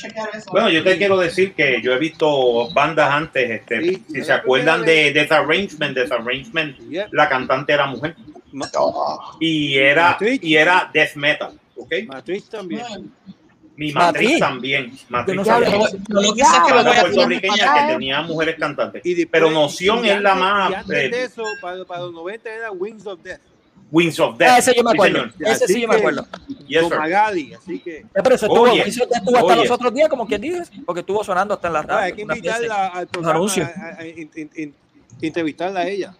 Chequear 0.00 0.28
eso. 0.34 0.50
Bueno, 0.50 0.68
yo 0.70 0.82
te 0.84 0.96
quiero 0.96 1.18
decir 1.18 1.54
que 1.54 1.80
yo 1.82 1.92
he 1.92 1.98
visto 1.98 2.70
bandas 2.72 3.10
antes, 3.10 3.50
este, 3.50 3.80
Sí, 3.82 4.04
si 4.08 4.18
no 4.18 4.24
se 4.24 4.30
la 4.30 4.36
acuerdan 4.36 4.82
de 4.84 5.12
Desarrangement, 5.12 5.96
Desarrangement, 5.96 6.78
Yep. 6.90 7.08
la 7.12 7.28
cantante 7.28 7.72
era 7.72 7.86
mujer 7.86 8.14
no. 8.52 8.62
y 9.40 9.76
era 9.76 10.16
y 10.20 10.54
era 10.56 10.90
death 10.92 11.14
metal, 11.16 11.58
¿ok? 11.76 11.92
Matriz 12.06 12.48
también. 12.48 13.12
Mi 13.78 13.92
Matriz. 13.92 14.22
matriz 14.30 14.38
también, 14.38 14.98
matriz 15.10 15.36
no 15.36 15.44
también. 15.44 15.72
sabía. 15.72 15.90
Yo 16.08 16.20
lo 16.22 16.32
que 16.34 16.44
sé 16.44 16.56
es 16.56 16.62
que 16.62 16.68
lo 16.70 16.74
banda 16.76 16.90
voy 16.90 16.96
a 16.98 17.02
puertorriqueña 17.02 17.74
que 17.74 17.92
tenía 17.92 18.22
mujeres 18.22 18.56
cantantes. 18.58 19.02
Y 19.04 19.12
después- 19.14 19.28
Pero 19.32 19.50
Noción 19.50 20.02
y 20.02 20.08
es 20.08 20.20
la 20.22 20.34
más 20.34 20.70
Y 20.70 20.74
antes 20.76 20.96
eh, 20.96 21.08
de 21.10 21.24
eso, 21.24 21.44
para, 21.60 21.84
para 21.84 22.00
los 22.04 22.12
90 22.14 22.48
era 22.54 22.70
Wings 22.70 23.06
of 23.06 23.20
Death. 23.22 23.40
Wings 23.92 24.18
of 24.18 24.36
Death. 24.36 24.50
Ah, 24.50 24.58
ese 24.58 24.74
yo 24.74 24.82
me 24.82 24.90
Sí, 24.90 24.96
acuerdo. 24.96 25.18
señor. 25.30 25.34
Ese 25.52 25.64
Así 25.64 25.74
sí 25.74 25.80
yo 25.82 25.88
me 25.88 25.96
acuerdo. 25.96 26.26
Yes. 26.66 26.90
Magali, 26.90 27.54
así 27.54 27.78
que 27.78 28.04
pero 28.12 28.34
eso 28.34 28.46
estuvo, 28.46 28.66
estuvo 28.66 29.36
hasta 29.36 29.44
oye. 29.44 29.56
los 29.62 29.70
otros 29.70 29.94
días, 29.94 30.08
como 30.08 30.26
quien 30.26 30.40
dice, 30.40 30.62
porque 30.84 31.00
estuvo 31.00 31.22
sonando 31.22 31.54
hasta 31.54 31.68
en 31.68 31.72
la 31.74 31.82
bueno, 31.82 31.96
hay 31.98 32.10
radio. 32.10 32.16
que 32.16 32.22
invitarla 32.22 32.86
al 32.88 33.06
programa, 33.06 33.38
a, 33.38 33.40
a- 33.44 34.00
a- 34.00 34.06
in- 34.06 34.30
in- 34.34 34.50
in- 34.56 34.74
entrevistarla 35.22 35.80
a 35.80 35.88
ella. 35.88 36.14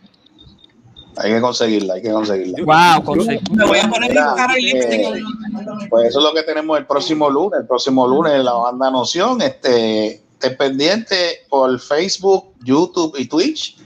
Hay 1.18 1.32
que 1.32 1.40
conseguirla, 1.40 1.94
hay 1.94 2.02
que 2.02 2.10
conseguirla. 2.12 2.58
Wow, 2.64 3.04
consejo. 3.04 3.42
Me 3.52 3.64
voy 3.64 3.78
a 3.78 3.88
poner 3.88 4.10
mi 4.10 4.16
Mira, 4.16 4.34
cara 4.36 4.58
y 4.60 4.70
eh, 4.70 4.74
lipstick. 4.74 5.88
Pues 5.88 6.08
eso 6.08 6.18
es 6.18 6.24
lo 6.24 6.34
que 6.34 6.42
tenemos 6.42 6.78
el 6.78 6.86
próximo 6.86 7.30
lunes. 7.30 7.60
El 7.60 7.66
próximo 7.66 8.06
lunes 8.06 8.44
la 8.44 8.52
banda 8.52 8.90
Noción. 8.90 9.40
Este, 9.40 10.22
esté 10.34 10.50
pendiente 10.50 11.40
por 11.48 11.80
Facebook, 11.80 12.52
YouTube 12.62 13.14
y 13.18 13.26
Twitch. 13.26 13.78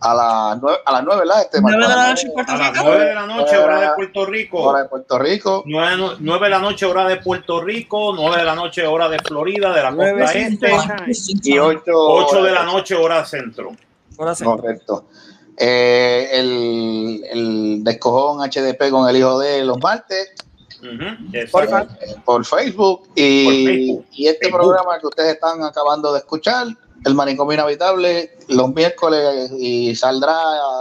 A 0.00 0.14
las 0.14 0.60
nueve, 0.60 0.78
a 0.84 0.92
las 0.92 1.04
nueve, 1.04 1.20
¿verdad? 1.20 1.42
Este, 1.42 1.60
Nueve 1.60 1.78
de 1.78 1.88
Marco? 1.88 1.96
la 1.96 2.08
noche 2.08 2.28
A 2.46 2.56
las. 2.56 2.84
9 2.84 3.04
de 3.04 3.14
la 3.14 3.26
noche, 3.26 3.56
hora 3.58 3.80
de 3.80 3.88
Puerto 3.96 4.26
Rico. 4.26 4.62
Hora 4.62 4.82
de 4.82 4.88
Puerto 4.88 5.18
Rico. 5.18 5.64
9, 5.66 6.16
de 6.20 6.48
la 6.50 6.58
noche, 6.58 6.86
hora 6.86 7.08
de 7.08 7.16
Puerto 7.16 7.60
Rico. 7.62 8.12
9 8.14 8.36
de 8.36 8.44
la 8.44 8.54
noche, 8.54 8.86
hora 8.86 9.08
de 9.08 9.18
Florida, 9.20 9.72
de 9.72 9.82
la 9.82 9.94
costa 9.94 10.32
este. 10.34 10.70
Y 11.44 11.58
ocho. 11.58 11.92
8 11.94 12.42
de 12.42 12.52
la 12.52 12.64
noche, 12.64 12.94
hora 12.94 13.24
centro. 13.24 13.72
Correcto. 14.16 15.06
Eh, 15.58 16.28
el, 16.32 17.24
el 17.30 17.84
descojón 17.84 18.40
HDP 18.48 18.90
con 18.90 19.08
el 19.08 19.16
hijo 19.16 19.38
de 19.38 19.64
los 19.64 19.78
martes 19.80 20.34
eh, 21.32 21.48
por 22.24 22.44
Facebook 22.44 23.08
y, 23.14 23.44
Por 23.44 23.54
Facebook. 23.54 24.06
y 24.12 24.26
este 24.26 24.44
Facebook. 24.46 24.60
programa 24.60 24.98
que 25.00 25.06
ustedes 25.06 25.34
están 25.34 25.62
acabando 25.64 26.12
de 26.12 26.18
escuchar, 26.18 26.66
el 27.04 27.14
manicomio 27.14 27.54
inhabitable, 27.54 28.32
los 28.48 28.74
miércoles 28.74 29.50
y 29.58 29.94
saldrá, 29.94 30.34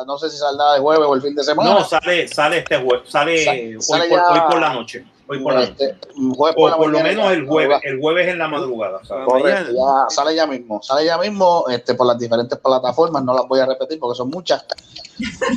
no 0.07 0.17
sé 0.17 0.29
si 0.29 0.37
saldrá 0.37 0.73
de 0.73 0.79
jueves 0.79 1.05
o 1.07 1.13
el 1.15 1.21
fin 1.21 1.35
de 1.35 1.43
semana. 1.43 1.71
No, 1.71 1.83
sale, 1.85 2.27
sale 2.27 2.59
este 2.59 2.77
jueves, 2.77 3.09
sale, 3.09 3.43
Sa- 3.43 3.51
hoy, 3.51 3.77
sale 3.81 4.09
por, 4.09 4.17
ya- 4.19 4.27
hoy 4.33 4.39
por 4.51 4.59
la 4.61 4.73
noche. 4.73 5.05
Hoy 5.27 5.39
por 5.39 5.53
la 5.55 5.59
noche. 5.61 5.71
Este, 5.79 5.95
O 6.37 6.69
la 6.69 6.77
por 6.77 6.89
lo 6.89 6.99
menos 6.99 7.31
el 7.31 7.47
jueves, 7.47 7.79
el 7.83 7.99
jueves 7.99 8.27
en 8.27 8.37
la 8.39 8.47
madrugada. 8.47 9.01
Correcto, 9.25 9.71
ya 9.73 10.15
sale 10.15 10.35
ya 10.35 10.45
mismo, 10.47 10.81
sale 10.83 11.05
ya 11.05 11.17
mismo 11.17 11.65
este, 11.69 11.95
por 11.95 12.05
las 12.07 12.17
diferentes 12.19 12.57
plataformas, 12.59 13.23
no 13.23 13.33
las 13.33 13.47
voy 13.47 13.59
a 13.59 13.65
repetir 13.65 13.99
porque 13.99 14.17
son 14.17 14.29
muchas. 14.29 14.63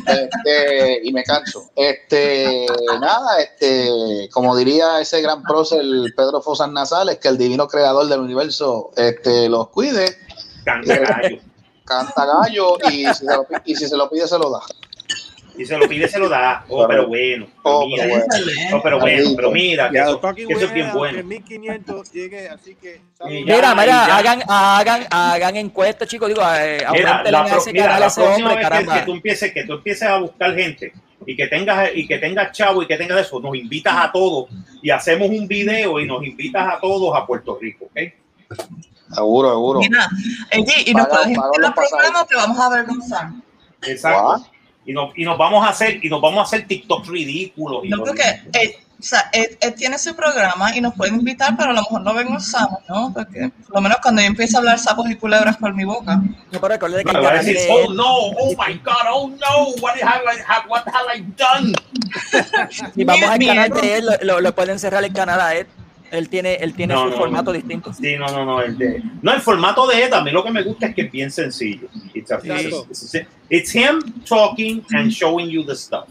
Este, 0.07 1.01
y 1.03 1.13
me 1.13 1.25
canso. 1.25 1.65
Este, 1.75 2.65
nada, 3.01 3.41
este, 3.41 4.29
como 4.33 4.57
diría 4.57 5.01
ese 5.01 5.21
gran 5.21 5.43
prócer 5.43 5.83
Pedro 6.17 6.41
Fosas 6.41 6.71
Nasales, 6.71 7.19
que 7.19 7.29
el 7.29 7.39
divino 7.39 7.67
creador 7.67 8.07
del 8.07 8.21
universo 8.21 8.91
este, 8.97 9.49
los 9.49 9.69
cuide, 9.69 10.17
Canta 10.73 10.97
gallo. 10.99 11.39
canta 11.85 12.27
gallo 12.27 12.77
y 12.91 13.07
si 13.07 13.15
se 13.15 13.25
lo, 13.25 13.45
pi- 13.45 13.55
y 13.65 13.75
si 13.75 13.87
se 13.89 13.97
lo 13.97 14.11
pide 14.11 14.27
se 14.29 14.39
lo 14.39 14.51
da. 14.51 14.61
Y 15.57 15.65
se 15.65 15.77
lo 15.77 15.89
pide, 15.89 16.07
se 16.07 16.21
lo 16.21 16.29
da. 16.29 16.65
Oh, 16.69 16.87
pero 16.87 17.09
bueno. 17.09 17.47
Pero 17.65 17.79
Oh, 17.81 17.87
mira, 17.87 18.05
pero 18.05 18.15
bueno. 18.15 18.77
oh, 18.77 18.81
pero 18.83 19.01
bueno, 19.01 19.31
pero 19.35 19.51
mira, 19.51 19.91
que 19.91 19.99
eso, 19.99 20.21
fucking 20.21 20.47
que 20.47 20.55
eso 20.55 20.65
es 20.67 20.73
bien 20.73 20.93
bueno. 20.93 21.15
3500 21.19 22.13
llegue, 22.13 22.49
así 22.49 22.77
que. 22.77 23.01
Mira, 23.25 23.75
mira, 23.75 24.17
hagan, 24.17 24.41
hagan, 24.47 25.07
hagan 25.11 25.57
encuestas, 25.57 26.07
chicos. 26.07 26.29
Digo, 26.29 26.43
eh, 26.55 26.79
Mira, 26.93 27.25
la, 27.25 27.41
a 27.41 27.45
pro- 27.47 27.59
ese 27.59 27.73
mira, 27.73 27.85
canal 27.87 27.97
a 27.97 28.01
la 28.01 28.07
ese 28.07 28.21
próxima 28.21 28.51
hombre, 28.53 28.69
vez 28.71 28.89
que 29.01 29.01
tú 29.07 29.13
empieces, 29.15 29.53
que 29.53 29.65
tú 29.65 29.73
empieces 29.73 30.09
a 30.09 30.19
buscar 30.19 30.55
gente 30.55 30.93
y 31.27 31.35
que 31.35 31.47
tengas 31.49 31.91
y 31.93 32.07
que 32.07 32.19
tengas 32.19 32.53
chavo 32.53 32.83
y 32.85 32.87
que 32.87 32.97
tengas 32.97 33.27
eso, 33.27 33.41
nos 33.41 33.57
invitas 33.57 33.95
a 33.97 34.13
todos 34.13 34.49
y 34.81 34.91
hacemos 34.91 35.29
un 35.29 35.49
video 35.49 35.99
y 35.99 36.07
nos 36.07 36.23
invitas 36.25 36.75
a 36.75 36.79
todos 36.79 37.17
a 37.17 37.27
Puerto 37.27 37.59
Rico, 37.61 37.87
¿ok? 37.87 37.99
Seguro, 39.13 39.51
seguro. 39.51 39.81
Mira, 39.81 40.09
y 40.87 40.95
nos 40.95 41.09
puedes 41.09 41.27
invitar 41.29 41.51
los 41.59 41.69
al 41.69 41.75
programa 41.75 42.27
que 42.29 42.37
vamos 42.37 42.59
a 42.61 42.69
ver 42.71 42.87
con 42.87 43.03
Sam. 43.03 43.43
Exacto. 43.83 44.47
Y 44.85 44.93
nos, 44.93 45.17
y 45.19 45.25
nos 45.25 45.37
vamos 45.37 45.67
a 45.67 45.71
hacer 45.71 46.03
y 46.05 46.09
nos 46.09 46.21
vamos 46.21 46.41
a 46.41 46.43
hacer 46.45 46.67
TikTok 46.67 47.07
ridículos. 47.09 47.85
y 47.85 47.89
No, 47.91 47.99
porque 47.99 48.23
él, 48.55 48.73
o 48.99 49.03
sea, 49.03 49.29
él, 49.35 49.59
él 49.61 49.75
tiene 49.75 49.99
su 49.99 50.17
programa 50.17 50.75
y 50.75 50.81
nos 50.81 50.95
pueden 50.95 51.17
invitar, 51.17 51.55
pero 51.59 51.71
a 51.71 51.73
lo 51.75 51.83
mejor 51.83 52.01
no 52.31 52.41
sapos, 52.41 52.79
¿no? 52.89 53.13
Porque 53.15 53.51
por 53.67 53.77
lo 53.77 53.81
menos 53.83 53.99
cuando 54.03 54.23
yo 54.23 54.27
empiezo 54.29 54.57
a 54.57 54.61
hablar 54.61 54.79
sapos 54.79 55.09
y 55.11 55.15
culebras 55.17 55.59
por 55.59 55.75
mi 55.75 55.85
boca. 55.85 56.17
No, 56.17 56.33
pero 56.53 56.69
recuerde 56.69 57.05
que 57.05 57.13
va 57.13 57.19
a 57.19 57.23
canal 57.23 57.45
decir, 57.45 57.61
de 57.61 57.69
oh 57.71 57.93
no, 57.93 58.17
oh 58.17 58.49
my 58.67 58.75
God, 58.79 58.95
oh 59.13 59.29
no, 59.29 59.67
what 59.83 59.95
have 60.03 60.23
I, 60.25 60.41
have- 60.47 60.69
what 60.69 60.83
have 60.87 61.15
I 61.15 61.21
done? 61.37 61.75
si 62.95 63.05
vamos 63.05 63.29
al 63.29 63.39
canal 63.39 63.71
de 63.71 63.97
él, 63.99 64.07
lo, 64.07 64.13
lo- 64.23 64.41
lo 64.41 64.55
pueden 64.55 64.79
cerrar 64.79 65.05
el 65.05 65.13
canal 65.13 65.41
a 65.41 65.55
él. 65.55 65.67
Él 66.11 66.29
tiene, 66.29 66.55
él 66.55 66.75
tiene 66.75 66.95
No, 66.95 67.05
su 67.05 67.11
no, 67.11 67.17
formato 67.17 67.51
no. 67.51 67.53
distinto. 67.53 67.93
Sí, 67.93 68.17
no, 68.17 68.27
no, 68.29 68.45
no. 68.45 68.63
El, 68.63 68.77
de, 68.79 69.03
no, 69.23 69.33
el 69.35 69.41
formato 69.41 69.87
de 69.87 70.05
él, 70.05 70.15
a 70.15 70.23
mí 70.23 70.31
lo 70.31 70.43
que 70.45 70.51
me 70.51 70.63
gusta 70.63 70.87
es 70.87 70.95
que 70.95 71.03
es 71.03 71.13
bien 71.13 71.31
sencillo. 71.31 71.89
It's, 72.15 72.31
a- 72.33 72.41
it's, 72.45 73.15
it's- 73.15 73.27
it's 73.51 73.75
him 73.75 74.01
talking 74.29 74.85
and 74.95 75.11
showing 75.11 75.49
you 75.49 75.65
the 75.65 75.75
stuff. 75.75 76.09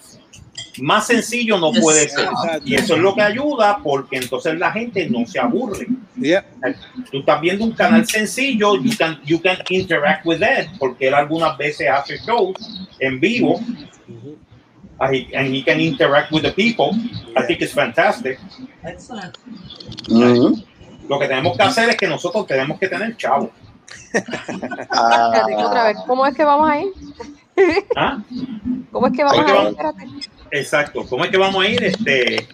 Más 0.79 1.07
sencillo 1.07 1.57
no 1.57 1.71
puede 1.71 2.07
ser. 2.07 2.29
Y 2.63 2.75
eso 2.75 2.95
es 2.95 3.01
lo 3.01 3.15
que 3.15 3.21
ayuda 3.23 3.79
porque 3.83 4.17
entonces 4.17 4.57
la 4.59 4.71
gente 4.71 5.09
no 5.09 5.25
se 5.25 5.39
aburre. 5.39 5.87
Yeah. 6.15 6.45
Tú 7.11 7.19
estás 7.19 7.41
viendo 7.41 7.63
un 7.65 7.71
canal 7.71 8.05
sencillo, 8.07 8.75
you 8.81 8.91
can, 8.97 9.19
you 9.25 9.41
can 9.41 9.57
interact 9.69 10.25
with 10.25 10.37
it, 10.41 10.69
porque 10.77 11.07
él 11.07 11.15
algunas 11.15 11.57
veces 11.57 11.87
hace 11.89 12.17
shows 12.19 12.55
en 12.99 13.19
vivo 13.19 13.59
and 14.99 15.15
he, 15.15 15.35
and 15.35 15.47
he 15.53 15.63
can 15.63 15.79
interact 15.79 16.31
with 16.31 16.43
the 16.43 16.51
people. 16.51 16.95
I 17.35 17.43
think 17.43 17.61
it's 17.61 17.73
fantastic. 17.73 18.39
Excelente. 18.83 19.39
Ujú. 20.09 20.63
Lo 21.09 21.19
que 21.19 21.27
tenemos 21.27 21.55
que 21.55 21.63
hacer 21.63 21.89
es 21.89 21.97
que 21.97 22.07
nosotros 22.07 22.45
tenemos 22.47 22.79
que 22.79 22.87
tener 22.89 23.15
chavo. 23.15 23.51
Ah, 24.91 25.45
otra 25.57 25.83
vez, 25.85 25.97
¿cómo 26.05 26.25
es 26.25 26.35
que 26.35 26.43
vamos 26.43 26.69
ahí? 26.69 26.91
¿Ah? 27.95 28.21
¿Cómo 28.91 29.07
es 29.07 29.13
que 29.13 29.23
¿Cómo 29.23 29.37
vamos 29.37 29.51
vamos? 29.51 29.71
Espérate. 29.71 30.07
Exacto. 30.51 31.05
¿Cómo 31.09 31.25
es 31.25 31.31
que 31.31 31.37
vamos 31.37 31.63
a 31.63 31.67
ir? 31.67 31.83
Este, 31.83 32.47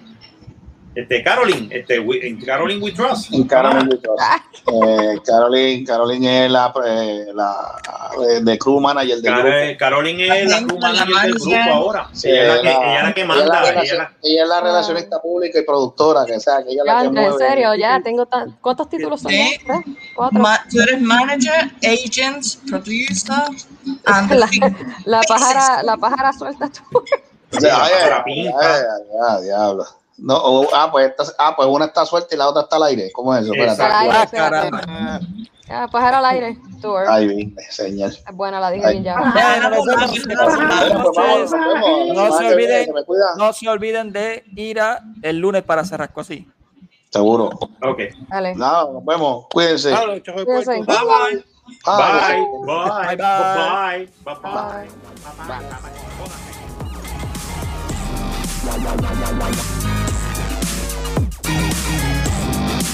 este 0.95 1.23
Caroline, 1.23 1.67
este, 1.75 1.99
we- 1.99 2.25
en 2.27 2.39
Caroline 2.43 2.81
We 2.83 2.91
Trust. 2.91 3.33
En 3.33 3.45
Caroline, 3.47 3.89
we 3.89 3.97
trust. 3.97 4.21
Eh, 4.67 5.19
Caroline, 5.25 5.83
Caroline 5.85 6.45
es 6.45 6.51
la, 6.51 6.73
eh, 6.85 7.25
la 7.33 7.81
eh, 8.29 8.41
de 8.41 8.57
crew 8.59 8.79
manager 8.79 9.17
del 9.19 9.33
grupo. 9.33 9.47
Car- 9.49 9.77
Caroline 9.77 10.41
es 10.41 10.49
la 10.51 10.57
crew 10.67 10.79
manager 10.79 11.07
del 11.23 11.33
grupo 11.33 11.57
ahora. 11.73 12.09
Sí, 12.13 12.29
ella, 12.29 12.41
es 12.41 12.47
la 12.47 12.61
que, 12.61 12.63
la- 12.63 12.71
ella 12.71 12.97
es 12.97 13.03
la 13.03 13.13
que 13.13 13.21
ella 13.21 13.27
manda. 13.27 13.45
la 13.45 13.59
ella 13.59 13.69
es 13.69 13.75
relacion- 13.75 13.97
la- 13.97 14.11
ella 14.23 14.43
es 14.43 14.49
la 14.49 14.61
relacionista 14.61 15.21
pública 15.21 15.59
y 15.59 15.63
productora, 15.63 16.25
que 16.25 16.35
o 16.35 16.39
sea, 16.39 16.63
que 16.63 16.71
ella 16.71 16.81
es 16.81 16.85
la 16.85 16.93
Ya, 16.93 16.99
que 17.01 17.05
en 17.07 17.13
mueve. 17.13 17.37
serio, 17.49 17.75
ya 17.75 18.01
tengo 18.03 18.25
tan... 18.27 18.51
¿Cuántos 18.61 18.89
títulos 18.89 19.21
son? 19.21 19.31
¿Tres? 19.31 19.59
¿Cuatro? 20.15 20.39
Ma- 20.39 20.63
tú 20.71 20.79
eres 20.79 21.01
manager, 21.01 21.71
agent, 21.83 22.45
producer, 22.69 23.43
and 24.05 24.31
La, 25.05 25.21
pájara, 25.27 25.81
la 25.83 25.97
pájara 25.97 26.31
suelta 26.33 26.69
tú. 26.69 27.03
O 27.55 27.59
sea, 27.59 27.83
ay, 27.83 27.91
ay, 28.25 28.47
ay, 29.29 29.43
diablo. 29.43 29.85
No, 30.25 30.37
o- 30.37 30.67
ah, 30.73 30.89
pues 30.89 31.09
esta- 31.09 31.33
ah, 31.37 31.53
pues 31.53 31.67
una 31.67 31.83
está 31.85 32.05
suelta 32.05 32.33
y 32.33 32.37
la 32.37 32.47
otra 32.47 32.61
está 32.63 32.77
al 32.77 32.83
aire. 32.83 33.11
¿Cómo 33.11 33.35
es 33.35 33.43
eso? 33.43 33.53
Espérate. 33.53 33.83
Ah, 33.83 34.27
caramba. 34.31 35.19
Ya, 35.67 35.87
pájaro 35.87 36.17
al 36.17 36.25
aire. 36.25 36.57
Tour. 36.81 37.03
Ay, 37.09 37.27
bien, 37.27 37.55
señor. 37.69 38.11
Es 38.11 38.23
buena, 38.33 38.59
la 38.61 38.69
dije 38.71 38.85
Ay. 38.85 38.93
bien 39.01 39.03
ya. 39.05 39.15
Bueno. 39.17 39.69
Bueno, 39.83 41.11
pues. 41.13 41.51
La 41.51 42.29
No 43.37 43.51
se 43.53 43.67
olviden, 43.69 44.11
de 44.13 44.43
ir 44.55 44.79
a 44.79 45.01
el 45.21 45.39
lunes 45.39 45.63
para 45.63 45.83
Cerrasco 45.83 46.21
así. 46.21 46.47
Seguro. 47.09 47.49
Ok. 47.81 47.99
Dale. 48.29 48.55
Nos 48.55 49.03
vemos. 49.05 49.45
Cuídense. 49.51 49.89
De 49.89 50.23
Cuídense. 50.45 50.71
Bye 50.71 50.85
bye. 50.85 51.45
Ah, 51.85 52.27
Bye. 52.29 52.41
Bye. 52.65 53.15
Bye, 53.15 53.15
Bye. 53.15 54.09
bye. 54.23 54.33
Bye. 54.33 54.35
Bye. 58.65 58.83
Bye. 59.39 59.92